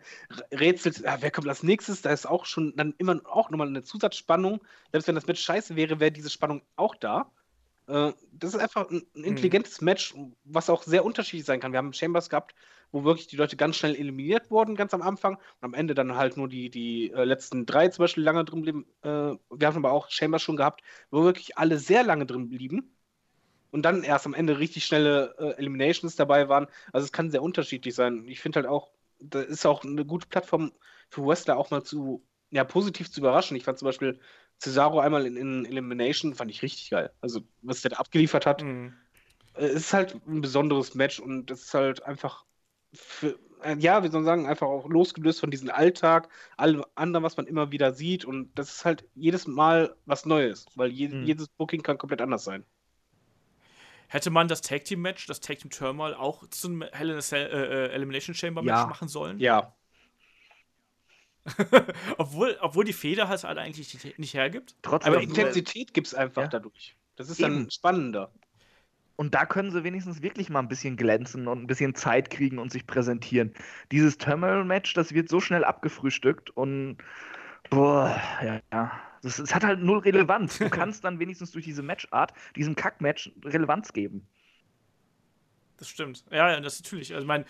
rätselst, 0.53 1.07
ah, 1.07 1.17
wer 1.21 1.31
kommt 1.31 1.49
als 1.49 1.63
nächstes. 1.63 2.03
Da 2.03 2.11
ist 2.11 2.27
auch 2.27 2.45
schon 2.45 2.75
dann 2.77 2.95
immer 2.99 3.21
auch 3.25 3.51
nochmal 3.51 3.69
eine 3.69 3.83
Zusatzspannung. 3.83 4.61
Selbst 4.93 5.09
wenn 5.09 5.15
das 5.15 5.27
Match 5.27 5.43
scheiße 5.43 5.77
wäre, 5.77 5.99
wäre 5.99 6.13
diese 6.13 6.31
Spannung 6.31 6.63
auch 6.77 6.95
da. 6.95 7.31
Äh, 7.89 8.13
das 8.33 8.55
ist 8.55 8.61
einfach 8.61 8.91
ein, 8.91 9.03
ein 9.17 9.25
intelligentes 9.25 9.81
Match, 9.81 10.15
was 10.45 10.71
auch 10.71 10.83
sehr 10.83 11.05
unterschiedlich 11.05 11.47
sein 11.47 11.61
kann. 11.61 11.73
Wir 11.73 11.79
haben 11.79 11.93
Chambers 11.93 12.29
gehabt, 12.29 12.55
wo 12.93 13.05
wirklich 13.05 13.29
die 13.29 13.37
Leute 13.37 13.57
ganz 13.57 13.77
schnell 13.77 13.97
eliminiert 13.97 14.51
wurden, 14.51 14.77
ganz 14.77 14.93
am 14.95 15.03
Anfang. 15.03 15.37
Und 15.37 15.63
am 15.63 15.75
Ende 15.75 15.95
dann 15.95 16.17
halt 16.17 16.37
nur 16.37 16.49
die, 16.49 16.71
die 16.71 17.11
äh, 17.13 17.25
letzten 17.25 17.67
drei 17.67 17.89
zum 17.89 18.05
Beispiel 18.05 18.25
lange 18.25 18.45
drin 18.45 18.63
blieben. 18.63 18.87
Äh, 19.03 19.09
wir 19.09 19.67
haben 19.67 19.77
aber 19.77 19.93
auch 19.93 20.11
Chambers 20.11 20.43
schon 20.43 20.57
gehabt, 20.57 20.83
wo 21.11 21.25
wirklich 21.25 21.57
alle 21.59 21.79
sehr 21.79 22.05
lange 22.05 22.27
drin 22.27 22.49
blieben. 22.51 22.95
Und 23.71 23.83
dann 23.83 24.03
erst 24.03 24.27
am 24.27 24.35
Ende 24.35 24.59
richtig 24.59 24.85
schnelle 24.87 25.35
äh, 25.39 25.59
Eliminations 25.59 26.17
dabei 26.17 26.49
waren. 26.49 26.67
Also 26.93 27.05
es 27.05 27.13
kann 27.13 27.31
sehr 27.31 27.43
unterschiedlich 27.43 27.95
sein. 27.95 28.27
Ich 28.29 28.41
finde 28.41 28.57
halt 28.61 28.67
auch, 28.67 28.91
da 29.21 29.41
ist 29.43 29.67
auch 29.67 29.85
eine 29.85 30.05
gute 30.05 30.27
Plattform 30.29 30.73
für 31.11 31.25
Wrestler 31.27 31.57
auch 31.57 31.71
mal 31.71 31.83
zu, 31.85 32.27
ja, 32.51 32.65
positiv 32.65 33.11
zu 33.11 33.21
überraschen. 33.21 33.57
Ich 33.57 33.65
fand 33.65 33.79
zum 33.79 33.87
Beispiel 33.87 34.21
Cesaro 34.61 35.01
einmal 35.01 35.27
in, 35.27 35.37
in 35.37 35.65
Elimination, 35.67 36.35
fand 36.35 36.51
ich 36.51 36.63
richtig 36.63 36.91
geil. 36.91 37.13
Also, 37.21 37.43
was 37.63 37.83
der 37.83 37.91
da 37.93 37.97
abgeliefert 37.99 38.47
hat. 38.47 38.63
Mhm. 38.63 38.95
Äh, 39.55 39.67
Es 39.67 39.75
ist 39.87 39.93
halt 39.95 40.15
ein 40.27 40.41
besonderes 40.41 40.95
Match 40.95 41.21
und 41.21 41.51
es 41.51 41.65
ist 41.65 41.75
halt 41.75 42.03
einfach 42.05 42.45
für, 42.93 43.39
äh, 43.63 43.77
ja, 43.79 44.03
wie 44.03 44.09
soll 44.09 44.21
man 44.23 44.25
sagen, 44.27 44.47
einfach 44.47 44.67
auch 44.67 44.89
losgelöst 44.89 45.41
von 45.41 45.51
diesem 45.51 45.71
Alltag, 45.71 46.29
allem 46.57 46.85
anderen, 46.95 47.25
was 47.25 47.37
man 47.37 47.47
immer 47.47 47.71
wieder 47.73 47.93
sieht 47.95 48.25
und 48.25 48.53
das 48.59 48.71
ist 48.71 48.85
halt 48.85 49.09
jedes 49.15 49.47
Mal 49.47 49.97
was 50.07 50.27
Neues, 50.27 50.71
weil 50.75 50.91
je, 50.91 51.09
Hm. 51.11 51.25
jedes 51.25 51.49
Booking 51.49 51.83
kann 51.83 51.99
komplett 51.99 52.21
anders 52.23 52.45
sein. 52.45 52.65
Hätte 54.11 54.31
man 54.31 54.49
das 54.49 54.61
Tag 54.61 54.85
Team 54.85 55.01
Match, 55.03 55.27
das 55.27 55.41
Tag 55.41 55.59
Team 55.61 55.71
Turmoil 55.71 56.15
auch 56.15 56.47
zum 56.49 56.83
Hell 56.93 57.11
in 57.11 57.17
a 57.17 57.21
Cell, 57.21 57.47
äh, 57.51 57.87
äh, 57.87 57.93
Elimination 57.93 58.35
Chamber 58.35 58.61
Match 58.63 58.77
Ja. 58.77 58.87
machen 58.87 59.09
sollen? 59.09 59.39
Ja, 59.39 59.73
obwohl, 62.19 62.57
obwohl 62.61 62.85
die 62.85 62.93
Feder 62.93 63.29
halt 63.29 63.45
eigentlich 63.45 64.19
nicht- 64.19 64.35
hergibt. 64.35 64.75
Trotzdem. 64.83 65.13
aber 65.15 65.23
Intensität 65.23 65.95
gibt 65.95 66.07
es 66.09 66.15
einfach 66.15 66.43
Ja. 66.43 66.49
dadurch. 66.49 66.97
Das 67.17 67.31
ist 67.31 67.43
dann 67.43 67.63
Eben. 67.63 67.71
spannender. 67.71 68.31
Und 69.17 69.35
da 69.35 69.45
können 69.47 69.71
sie 69.71 69.85
wenigstens 69.85 70.23
wirklich 70.23 70.49
mal 70.49 70.61
ein 70.61 70.69
bisschen 70.69 70.97
glänzen 70.97 71.47
und 71.47 71.63
ein 71.63 71.67
bisschen 71.67 71.95
Zeit 71.95 72.31
kriegen 72.31 72.59
und 72.59 72.73
sich 72.73 72.87
präsentieren. 72.87 73.53
Dieses 73.93 74.17
Terminal-Match, 74.17 74.95
das 74.95 75.13
wird 75.13 75.29
so 75.29 75.41
schnell 75.41 75.65
abgefrühstückt 75.65 76.51
und 76.51 76.99
boah, 77.69 78.21
ja, 78.43 78.61
ja. 78.73 79.01
Das, 79.23 79.39
es 79.39 79.55
hat 79.55 79.65
halt 79.65 79.81
null 79.81 79.99
Relevanz. 79.99 80.59
Du 80.59 80.71
kannst 80.71 81.05
dann 81.05 81.19
wenigstens 81.19 81.53
durch 81.53 81.65
diese 81.65 81.83
Matchart, 81.83 82.33
diesem 82.57 82.75
Kack-Match, 82.75 83.33
Relevanz 83.45 83.93
geben. 83.93 84.27
Das 85.77 85.89
stimmt. 85.89 86.25
Ja, 86.31 86.51
ja, 86.51 86.61
das 86.61 86.75
ist 86.75 86.85
natürlich. 86.85 87.13
Also, 87.15 87.25
ich 87.25 87.29
meine, 87.29 87.45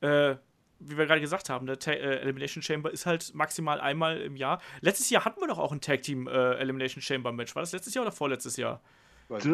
äh, 0.00 0.36
wie 0.80 0.98
wir 0.98 1.06
gerade 1.06 1.20
gesagt 1.20 1.48
haben, 1.48 1.66
der 1.66 1.78
Ta 1.78 1.92
äh, 1.92 2.20
Elimination 2.20 2.62
Chamber 2.62 2.90
ist 2.90 3.06
halt 3.06 3.34
maximal 3.34 3.80
einmal 3.80 4.20
im 4.20 4.36
Jahr. 4.36 4.60
Letztes 4.80 5.10
Jahr 5.10 5.24
hatten 5.24 5.40
wir 5.40 5.48
doch 5.48 5.58
auch 5.58 5.72
ein 5.72 5.80
Tag 5.80 6.02
Team 6.02 6.26
äh, 6.26 6.54
Elimination 6.54 7.02
Chamber 7.02 7.32
Match. 7.32 7.54
War 7.54 7.62
das 7.62 7.72
letztes 7.72 7.94
Jahr 7.94 8.04
oder 8.04 8.12
vorletztes 8.12 8.56
Jahr? 8.56 8.80
Weiß. 9.28 9.44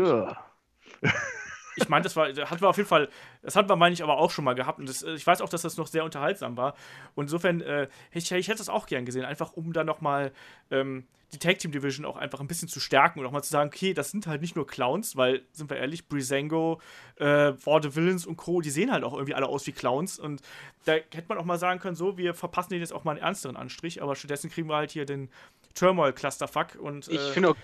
ich 1.82 1.88
meine, 1.88 2.02
das 2.02 2.16
war, 2.16 2.28
hatten 2.28 2.60
wir 2.60 2.68
auf 2.68 2.76
jeden 2.76 2.88
Fall, 2.88 3.08
das 3.42 3.56
hatten 3.56 3.68
wir, 3.68 3.76
meine 3.76 3.92
ich, 3.92 4.02
aber 4.02 4.18
auch 4.18 4.30
schon 4.30 4.44
mal 4.44 4.54
gehabt. 4.54 4.78
Und 4.78 4.88
das, 4.88 5.02
ich 5.02 5.26
weiß 5.26 5.40
auch, 5.40 5.48
dass 5.48 5.62
das 5.62 5.76
noch 5.76 5.86
sehr 5.86 6.04
unterhaltsam 6.04 6.56
war. 6.56 6.74
Und 7.14 7.24
insofern, 7.24 7.60
äh, 7.60 7.88
ich, 8.12 8.30
ich 8.30 8.48
hätte 8.48 8.58
das 8.58 8.68
auch 8.68 8.86
gern 8.86 9.04
gesehen, 9.04 9.24
einfach 9.24 9.52
um 9.52 9.72
da 9.72 9.84
nochmal 9.84 10.32
ähm, 10.70 11.06
die 11.32 11.38
Tag 11.38 11.58
Team 11.58 11.72
Division 11.72 12.06
auch 12.06 12.16
einfach 12.16 12.40
ein 12.40 12.46
bisschen 12.46 12.68
zu 12.68 12.80
stärken 12.80 13.20
und 13.20 13.26
auch 13.26 13.30
mal 13.30 13.42
zu 13.42 13.50
sagen, 13.50 13.70
okay, 13.72 13.92
das 13.92 14.10
sind 14.10 14.26
halt 14.26 14.40
nicht 14.40 14.56
nur 14.56 14.66
Clowns, 14.66 15.16
weil, 15.16 15.42
sind 15.52 15.68
wir 15.68 15.76
ehrlich, 15.76 16.08
Brisango, 16.08 16.80
äh, 17.16 17.24
War 17.24 17.82
the 17.82 17.94
Villains 17.94 18.26
und 18.26 18.36
Co., 18.36 18.60
die 18.60 18.70
sehen 18.70 18.90
halt 18.90 19.04
auch 19.04 19.12
irgendwie 19.12 19.34
alle 19.34 19.46
aus 19.46 19.66
wie 19.66 19.72
Clowns. 19.72 20.18
Und 20.18 20.40
da 20.86 20.92
hätte 20.92 21.24
man 21.28 21.38
auch 21.38 21.44
mal 21.44 21.58
sagen 21.58 21.80
können, 21.80 21.96
so, 21.96 22.16
wir 22.16 22.32
verpassen 22.34 22.70
denen 22.70 22.80
jetzt 22.80 22.92
auch 22.92 23.04
mal 23.04 23.12
einen 23.12 23.20
ernsteren 23.20 23.56
Anstrich, 23.56 24.02
aber 24.02 24.16
stattdessen 24.16 24.50
kriegen 24.50 24.68
wir 24.68 24.76
halt 24.76 24.90
hier 24.90 25.04
den 25.04 25.28
Turmoil-Clusterfuck 25.74 26.76
und 26.80 27.08
äh, 27.08 27.12
ich 27.12 27.44
auch, 27.44 27.56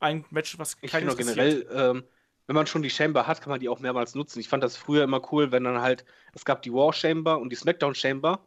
ein 0.00 0.24
Match, 0.30 0.58
was 0.58 0.76
ich 0.80 0.90
finde 0.90 1.16
generell, 1.16 1.66
ähm, 1.72 2.04
wenn 2.48 2.56
man 2.56 2.66
schon 2.66 2.82
die 2.82 2.90
Chamber 2.90 3.28
hat, 3.28 3.40
kann 3.40 3.50
man 3.50 3.60
die 3.60 3.68
auch 3.68 3.78
mehrmals 3.78 4.14
nutzen. 4.16 4.40
Ich 4.40 4.48
fand 4.48 4.64
das 4.64 4.76
früher 4.76 5.04
immer 5.04 5.20
cool, 5.32 5.52
wenn 5.52 5.64
dann 5.64 5.80
halt, 5.82 6.04
es 6.32 6.44
gab 6.44 6.62
die 6.62 6.72
War 6.72 6.92
Chamber 6.92 7.38
und 7.38 7.50
die 7.50 7.56
SmackDown 7.56 7.94
Chamber 7.94 8.40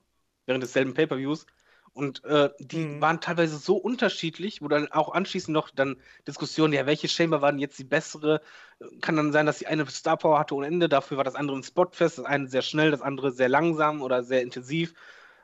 während 0.45 0.63
desselben 0.63 0.93
Pay-Per-Views 0.93 1.45
und 1.93 2.23
äh, 2.23 2.49
die 2.59 2.79
mhm. 2.79 3.01
waren 3.01 3.19
teilweise 3.21 3.57
so 3.57 3.75
unterschiedlich, 3.75 4.61
wo 4.61 4.67
dann 4.67 4.91
auch 4.91 5.13
anschließend 5.13 5.53
noch 5.53 5.69
dann 5.69 5.97
Diskussionen, 6.27 6.73
ja, 6.73 6.85
welche 6.85 7.09
Chamber 7.09 7.41
war 7.41 7.51
denn 7.51 7.59
jetzt 7.59 7.77
die 7.79 7.83
bessere? 7.83 8.41
Kann 9.01 9.17
dann 9.17 9.31
sein, 9.31 9.45
dass 9.45 9.59
die 9.59 9.67
eine 9.67 9.85
Star 9.87 10.17
Power 10.17 10.39
hatte 10.39 10.55
ohne 10.55 10.67
Ende, 10.67 10.89
dafür 10.89 11.17
war 11.17 11.23
das 11.23 11.35
andere 11.35 11.57
ein 11.57 11.63
Spotfest, 11.63 12.17
das 12.17 12.25
eine 12.25 12.47
sehr 12.47 12.61
schnell, 12.61 12.91
das 12.91 13.01
andere 13.01 13.31
sehr 13.31 13.49
langsam 13.49 14.01
oder 14.01 14.23
sehr 14.23 14.41
intensiv. 14.41 14.93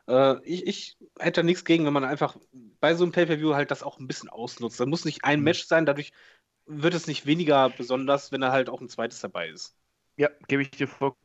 Äh, 0.08 0.42
ich, 0.44 0.66
ich 0.66 0.98
hätte 1.20 1.44
nichts 1.44 1.66
gegen, 1.66 1.86
wenn 1.86 1.94
man 1.94 2.06
einfach 2.06 2.38
bei 2.80 2.96
so 2.96 3.04
einem 3.04 3.12
Pay-Per-View 3.12 3.54
halt 3.54 3.72
das 3.72 3.84
auch 3.84 4.00
ein 4.00 4.08
bisschen 4.08 4.30
ausnutzt. 4.30 4.80
Da 4.80 4.86
muss 4.86 5.06
nicht 5.06 5.26
ein 5.26 5.40
mhm. 5.40 5.46
Match 5.46 5.66
sein, 5.66 5.86
dadurch 5.86 6.14
wird 6.68 6.94
es 6.94 7.08
nicht 7.08 7.26
weniger 7.26 7.70
besonders, 7.70 8.32
wenn 8.32 8.42
da 8.42 8.52
halt 8.52 8.70
auch 8.70 8.82
ein 8.82 8.90
zweites 8.90 9.20
dabei 9.20 9.50
ist. 9.50 9.76
Ja, 10.18 10.30
gebe 10.48 10.62
ich 10.62 10.72
dir 10.72 10.88
vollkommen 10.88 11.16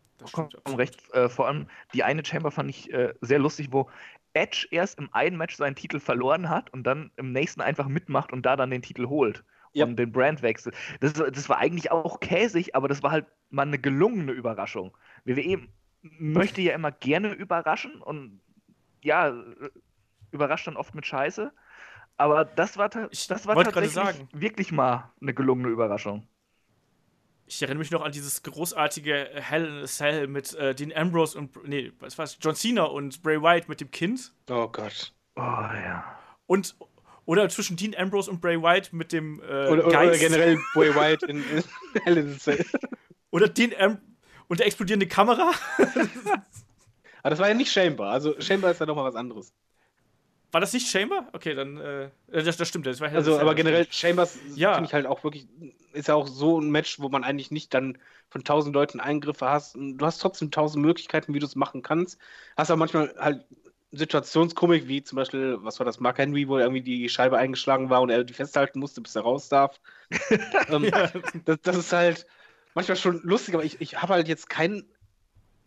recht. 0.66 1.12
Äh, 1.14 1.28
vor 1.28 1.46
allem 1.46 1.66
die 1.94 2.04
eine 2.04 2.24
Chamber 2.24 2.50
fand 2.50 2.70
ich 2.70 2.92
äh, 2.92 3.12
sehr 3.20 3.38
lustig, 3.38 3.68
wo 3.70 3.90
Edge 4.34 4.66
erst 4.70 4.98
im 4.98 5.12
einen 5.12 5.36
Match 5.36 5.56
seinen 5.56 5.74
Titel 5.74 6.00
verloren 6.00 6.48
hat 6.48 6.72
und 6.72 6.84
dann 6.84 7.10
im 7.16 7.32
nächsten 7.32 7.60
einfach 7.60 7.88
mitmacht 7.88 8.32
und 8.32 8.46
da 8.46 8.56
dann 8.56 8.70
den 8.70 8.82
Titel 8.82 9.08
holt 9.08 9.44
yep. 9.74 9.88
und 9.88 9.96
den 9.96 10.12
Brandwechsel. 10.12 10.72
Das, 11.00 11.14
das 11.14 11.48
war 11.48 11.58
eigentlich 11.58 11.90
auch 11.90 12.20
käsig, 12.20 12.74
aber 12.74 12.88
das 12.88 13.02
war 13.02 13.10
halt 13.10 13.26
mal 13.50 13.62
eine 13.62 13.78
gelungene 13.78 14.32
Überraschung. 14.32 14.96
WWE 15.24 15.66
möchte 16.02 16.60
ja 16.62 16.74
immer 16.74 16.90
gerne 16.90 17.32
überraschen 17.32 18.00
und 18.00 18.40
ja, 19.02 19.34
überrascht 20.30 20.66
dann 20.66 20.76
oft 20.76 20.94
mit 20.94 21.06
Scheiße. 21.06 21.52
Aber 22.16 22.44
das 22.44 22.76
war, 22.76 22.88
das 22.88 23.46
war 23.46 23.64
tatsächlich 23.64 24.26
wirklich 24.32 24.72
mal 24.72 25.10
eine 25.20 25.34
gelungene 25.34 25.68
Überraschung. 25.68 26.26
Ich 27.46 27.60
erinnere 27.60 27.80
mich 27.80 27.90
noch 27.90 28.02
an 28.02 28.12
dieses 28.12 28.42
großartige 28.42 29.30
Hell 29.34 29.66
in 29.66 29.82
a 29.82 29.86
Cell 29.86 30.26
mit 30.26 30.54
äh, 30.54 30.74
Dean 30.74 30.92
Ambrose 30.92 31.36
und, 31.36 31.68
nee, 31.68 31.92
was 31.98 32.16
war's, 32.16 32.38
John 32.40 32.54
Cena 32.54 32.84
und 32.84 33.22
Bray 33.22 33.42
Wyatt 33.42 33.68
mit 33.68 33.80
dem 33.80 33.90
Kind. 33.90 34.32
Oh 34.48 34.68
Gott. 34.68 35.12
Oh 35.36 35.40
ja. 35.40 36.04
Und, 36.46 36.76
oder 37.24 37.48
zwischen 37.48 37.76
Dean 37.76 37.94
Ambrose 37.94 38.30
und 38.30 38.40
Bray 38.40 38.60
Wyatt 38.60 38.92
mit 38.92 39.12
dem 39.12 39.40
äh, 39.40 39.68
oder, 39.68 39.86
oder, 39.86 40.02
oder, 40.02 40.16
generell 40.16 40.58
Bray 40.74 40.94
Wyatt 40.94 41.24
in, 41.24 41.38
in 41.38 41.64
Hell 42.04 42.16
in 42.16 42.34
a 42.34 42.38
Cell. 42.38 42.64
Oder 43.30 43.48
Dean 43.48 43.72
Am 43.78 43.98
und 44.48 44.60
der 44.60 44.66
explodierende 44.66 45.06
Kamera. 45.06 45.52
Aber 45.78 47.30
das 47.30 47.38
war 47.38 47.48
ja 47.48 47.54
nicht 47.54 47.72
Chamber. 47.72 48.06
Also 48.06 48.38
Chamber 48.40 48.70
ist 48.70 48.80
ja 48.80 48.86
nochmal 48.86 49.04
was 49.04 49.14
anderes. 49.14 49.52
War 50.52 50.60
das 50.60 50.74
nicht 50.74 50.86
Chamber? 50.86 51.26
Okay, 51.32 51.54
dann, 51.54 51.78
äh, 51.78 52.10
das, 52.30 52.58
das 52.58 52.68
stimmt. 52.68 52.86
Das 52.86 53.00
war 53.00 53.10
also, 53.10 53.40
aber 53.40 53.54
generell 53.54 53.86
Chambers 53.90 54.38
ja. 54.54 54.74
finde 54.74 54.88
ich 54.88 54.94
halt 54.94 55.06
auch 55.06 55.24
wirklich, 55.24 55.48
ist 55.94 56.08
ja 56.08 56.14
auch 56.14 56.26
so 56.26 56.60
ein 56.60 56.70
Match, 56.70 57.00
wo 57.00 57.08
man 57.08 57.24
eigentlich 57.24 57.50
nicht 57.50 57.72
dann 57.72 57.96
von 58.28 58.44
tausend 58.44 58.74
Leuten 58.74 59.00
Eingriffe 59.00 59.48
hast. 59.48 59.76
Du 59.76 60.04
hast 60.04 60.18
trotzdem 60.18 60.50
tausend 60.50 60.84
Möglichkeiten, 60.84 61.32
wie 61.32 61.38
du 61.38 61.46
es 61.46 61.56
machen 61.56 61.82
kannst. 61.82 62.18
Hast 62.56 62.70
aber 62.70 62.78
manchmal 62.78 63.14
halt 63.18 63.46
Situationskomik, 63.92 64.88
wie 64.88 65.02
zum 65.02 65.16
Beispiel, 65.16 65.56
was 65.60 65.78
war 65.78 65.86
das, 65.86 66.00
Mark 66.00 66.18
Henry, 66.18 66.48
wo 66.48 66.58
irgendwie 66.58 66.82
die 66.82 67.08
Scheibe 67.08 67.38
eingeschlagen 67.38 67.88
war 67.88 68.02
und 68.02 68.10
er 68.10 68.24
die 68.24 68.34
festhalten 68.34 68.78
musste, 68.78 69.00
bis 69.00 69.16
er 69.16 69.22
raus 69.22 69.48
darf. 69.48 69.80
ähm, 70.68 70.84
ja. 70.84 71.10
das, 71.46 71.58
das, 71.62 71.76
ist 71.76 71.92
halt 71.92 72.26
manchmal 72.74 72.96
schon 72.96 73.20
lustig, 73.22 73.54
aber 73.54 73.64
ich, 73.64 73.80
ich 73.80 74.00
habe 74.00 74.14
halt 74.14 74.28
jetzt 74.28 74.50
keinen 74.50 74.84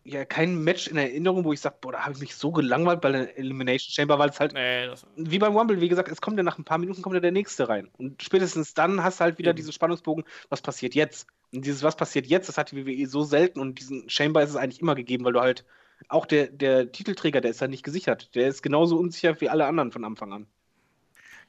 ja 0.06 0.24
kein 0.24 0.64
Match 0.64 0.88
in 0.88 0.98
Erinnerung, 0.98 1.44
wo 1.44 1.52
ich 1.52 1.60
sage, 1.60 1.76
boah, 1.82 1.92
da 1.92 2.02
habe 2.02 2.14
ich 2.14 2.20
mich 2.20 2.36
so 2.36 2.52
gelangweilt 2.52 3.02
bei 3.02 3.12
der 3.12 3.38
Elimination 3.38 3.92
Chamber, 3.92 4.20
weil 4.20 4.30
es 4.30 4.40
halt 4.40 4.54
nee, 4.54 4.88
wie 5.18 5.40
beim 5.40 5.58
Rumble, 5.58 5.82
wie 5.82 5.90
gesagt, 5.90 6.10
es 6.10 6.22
kommt 6.22 6.38
ja 6.38 6.44
nach 6.44 6.58
ein 6.58 6.64
paar 6.64 6.78
Minuten 6.78 7.02
kommt 7.02 7.16
ja 7.16 7.20
der 7.20 7.32
nächste 7.32 7.68
rein 7.68 7.90
und 7.98 8.22
spätestens 8.22 8.74
dann 8.76 9.04
hast 9.04 9.20
du 9.20 9.24
halt 9.24 9.40
wieder 9.40 9.52
mhm. 9.52 9.58
diesen 9.58 9.74
Spannungsbogen, 9.74 10.24
was 10.50 10.62
passiert 10.62 10.96
jetzt? 10.96 11.28
Und 11.52 11.66
dieses 11.66 11.84
was 11.84 11.96
passiert 11.96 12.28
jetzt, 12.28 12.48
das 12.48 12.58
hat 12.58 12.72
die 12.72 12.86
WWE 12.86 13.08
so 13.08 13.24
selten 13.24 13.60
und 13.60 13.80
diesen 13.80 14.10
Chamber 14.10 14.44
ist 14.44 14.52
es 14.52 14.56
eigentlich 14.56 14.82
immer 14.82 14.96
gegeben, 14.96 15.26
weil 15.26 15.34
du 15.34 15.42
halt 15.42 15.66
auch 16.08 16.26
der, 16.26 16.48
der 16.48 16.92
Titelträger, 16.92 17.42
der 17.42 17.52
ist 17.52 17.62
halt 17.62 17.72
nicht 17.72 17.84
gesichert, 17.84 18.36
der 18.36 18.48
ist 18.48 18.62
genauso 18.62 18.98
unsicher 18.98 19.40
wie 19.42 19.50
alle 19.50 19.66
anderen 19.66 19.92
von 19.92 20.04
Anfang 20.04 20.34
an. 20.34 20.48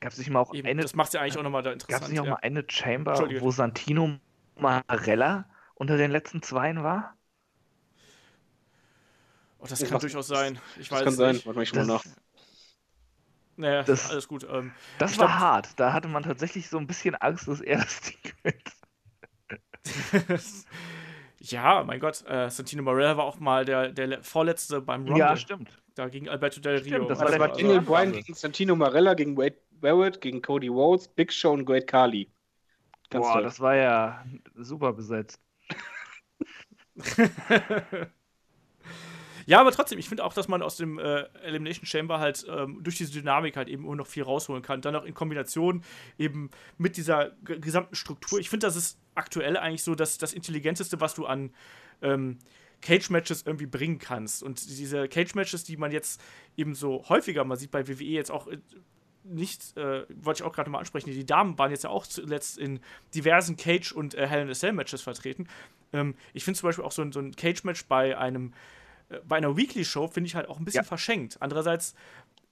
Gab 0.01 0.13
es 0.13 0.19
nicht 0.19 0.31
mal 0.31 0.41
auch 0.41 0.55
Eben, 0.55 0.69
eine, 0.69 0.83
das 0.83 0.95
macht 0.95 1.15
ja 1.15 1.21
eigentlich 1.21 1.39
auch 1.39 1.43
nochmal 1.43 1.63
da 1.63 1.73
interessant. 1.73 2.01
Gab 2.01 2.03
es 2.07 2.11
nicht 2.11 2.21
auch 2.21 2.27
ja. 2.27 2.33
mal 2.33 2.41
eine 2.43 2.65
Chamber, 2.69 3.29
wo 3.41 3.51
Santino 3.51 4.19
Marella 4.57 5.49
unter 5.75 5.97
den 5.97 6.11
letzten 6.11 6.43
Zweien 6.43 6.83
war? 6.83 7.16
Oh, 9.59 9.67
das, 9.67 9.79
das 9.79 9.89
kann 9.89 10.01
durchaus 10.01 10.27
sein. 10.27 10.59
Ich 10.79 10.89
das 10.89 10.99
weiß 10.99 11.05
kann 11.05 11.15
sein. 11.15 11.37
Warte 11.45 11.59
mal, 11.59 11.63
ich 11.63 11.75
mal 11.75 11.87
nach. 11.87 12.05
Naja, 13.57 13.83
das, 13.83 14.11
alles 14.11 14.29
gut. 14.29 14.47
Ähm, 14.51 14.73
das 14.99 15.19
war 15.19 15.29
glaub, 15.29 15.39
hart. 15.39 15.69
Da 15.77 15.93
hatte 15.93 16.09
man 16.09 16.23
tatsächlich 16.23 16.69
so 16.69 16.77
ein 16.79 16.87
bisschen 16.87 17.15
Angst, 17.15 17.49
dass 17.49 17.61
er 17.61 17.79
das 17.79 18.01
Ding 18.03 18.55
ja, 21.41 21.85
mein 21.85 22.01
Gott, 22.01 22.25
äh, 22.27 22.51
Santino 22.51 22.83
Morella 22.83 23.17
war 23.17 23.25
auch 23.25 23.39
mal 23.39 23.65
der, 23.65 23.91
der 23.91 24.23
vorletzte 24.23 24.81
beim 24.81 25.03
Rumble. 25.05 25.19
Ja, 25.19 25.37
stimmt. 25.37 25.71
Da 25.95 26.09
gegen 26.09 26.29
Alberto 26.29 26.61
Del 26.61 26.79
Rio. 26.79 26.97
Stimmt, 26.97 27.11
das 27.11 27.21
war, 27.21 27.27
das 27.29 27.39
war 27.39 27.49
Daniel 27.49 27.81
Bryan 27.81 28.13
gegen 28.13 28.35
Santino 28.35 28.77
Morella, 28.77 29.15
gegen 29.15 29.37
Wade 29.37 29.57
Barrett, 29.71 30.21
gegen 30.21 30.43
Cody 30.43 30.69
Rhodes, 30.69 31.09
Big 31.09 31.33
Show 31.33 31.53
und 31.53 31.65
Great 31.65 31.87
Khali. 31.87 32.31
Ganz 33.09 33.25
Boah, 33.25 33.35
toll. 33.35 33.43
das 33.45 33.61
war 33.61 33.77
ja 33.77 34.25
super 34.57 34.93
besetzt. 34.93 35.41
Ja, 39.47 39.61
aber 39.61 39.71
trotzdem, 39.71 39.99
ich 39.99 40.09
finde 40.09 40.25
auch, 40.25 40.35
dass 40.35 40.49
man 40.49 40.61
aus 40.61 40.77
dem 40.77 40.99
äh, 40.99 41.23
Elimination 41.43 41.87
Chamber 41.87 42.19
halt 42.19 42.45
ähm, 42.49 42.81
durch 42.83 42.97
diese 42.97 43.13
Dynamik 43.13 43.57
halt 43.57 43.69
eben 43.69 43.85
immer 43.85 43.95
noch 43.95 44.09
viel 44.09 44.25
rausholen 44.25 44.63
kann. 44.63 44.81
Dann 44.81 44.97
auch 44.97 45.05
in 45.05 45.15
Kombination 45.15 45.83
eben 46.19 46.51
mit 46.79 46.97
dieser 46.97 47.31
gesamten 47.45 47.95
Struktur. 47.95 48.41
Ich 48.41 48.51
finde, 48.51 48.67
das 48.67 48.75
ist 48.75 48.99
aktuell 49.15 49.57
eigentlich 49.57 49.85
so 49.85 49.95
das, 49.95 50.19
das 50.19 50.33
Intelligenteste, 50.33 51.01
was 51.01 51.15
du 51.15 51.27
an 51.27 51.55
ähm, 52.03 52.39
Cage-Matches 52.83 53.45
irgendwie 53.47 53.67
bringen 53.67 53.99
kannst. 53.99 54.43
Und 54.43 54.69
diese 54.69 55.09
Cage-Matches, 55.09 55.63
die 55.63 55.77
man 55.77 55.93
jetzt 55.93 56.21
eben 56.57 56.75
so 56.75 57.05
häufiger 57.09 57.45
mal 57.45 57.57
sieht 57.57 57.71
bei 57.71 57.87
WWE 57.87 58.05
jetzt 58.05 58.33
auch 58.33 58.49
äh, 58.49 58.59
nicht, 59.23 59.77
äh, 59.77 60.07
wollte 60.09 60.43
ich 60.43 60.43
auch 60.43 60.53
gerade 60.53 60.71
mal 60.71 60.79
ansprechen, 60.79 61.11
die 61.11 61.27
Damen 61.27 61.57
waren 61.59 61.71
jetzt 61.71 61.85
ja 61.85 61.91
auch 61.91 62.07
zuletzt 62.07 62.59
in 62.59 62.81
diversen 63.15 63.57
Cage- 63.57 63.93
und 63.93 64.15
äh, 64.15 64.27
Hell 64.27 64.43
in 64.43 64.51
a 64.51 64.55
Cell-Matches 64.55 65.03
vertreten. 65.03 65.49
Ähm, 65.93 66.15
ich 66.33 66.45
finde 66.45 66.59
zum 66.59 66.69
Beispiel 66.69 66.85
auch 66.85 66.93
so 66.93 67.03
ein, 67.03 67.13
so 67.13 67.21
ein 67.21 67.35
Cage-Match 67.35 67.87
bei 67.87 68.19
einem 68.19 68.53
bei 69.27 69.37
einer 69.37 69.57
Weekly-Show 69.57 70.09
finde 70.09 70.29
ich 70.29 70.35
halt 70.35 70.49
auch 70.49 70.59
ein 70.59 70.65
bisschen 70.65 70.83
ja. 70.83 70.89
verschenkt. 70.89 71.37
Andererseits 71.41 71.95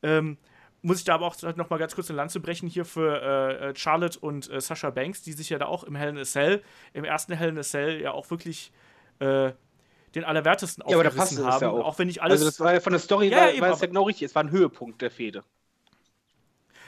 ähm, 0.03 0.39
muss 0.83 0.99
ich 0.99 1.05
da 1.05 1.15
aber 1.15 1.27
auch 1.27 1.37
noch 1.57 1.71
mal 1.71 1.79
ganz 1.79 1.95
kurz 1.95 2.11
eine 2.11 2.19
Lanze 2.19 2.41
brechen 2.41 2.69
hier 2.69 2.85
für 2.85 3.21
äh, 3.23 3.71
äh, 3.71 3.77
Charlotte 3.77 4.19
und 4.19 4.51
äh, 4.51 4.61
Sasha 4.61 4.91
Banks, 4.91 5.23
die 5.23 5.33
sich 5.33 5.49
ja 5.49 5.59
da 5.59 5.67
auch 5.67 5.85
im 5.85 5.97
Hell 5.97 6.11
in 6.11 6.19
a 6.19 6.25
Cell, 6.25 6.63
im 6.93 7.05
ersten 7.05 7.33
Hell 7.33 7.49
in 7.49 7.59
a 7.59 7.63
Cell 7.63 8.01
ja 8.01 8.13
auch 8.13 8.31
wirklich 8.31 8.71
äh, 9.19 9.53
den 10.15 10.25
allerwertesten 10.25 10.85
ja, 10.87 10.95
aber 10.95 11.05
da 11.05 11.11
passt 11.11 11.39
haben. 11.39 11.63
Ja 11.63 11.71
auch. 11.71 11.85
auch 11.85 11.99
wenn 11.99 12.07
nicht 12.07 12.23
alles. 12.23 12.41
Also 12.41 12.45
das 12.45 12.61
war 12.61 12.75
ja 12.75 12.81
von 12.81 12.93
der 12.93 13.01
Story 13.01 13.29
ja, 13.29 13.39
war, 13.39 13.53
eben, 13.53 13.61
war 13.63 13.71
es 13.71 13.81
ja 13.81 13.87
genau 13.87 14.05
richtig. 14.05 14.27
Es 14.27 14.35
war 14.35 14.45
ein 14.45 14.51
Höhepunkt 14.51 15.03
der 15.03 15.11
Fehde. 15.11 15.43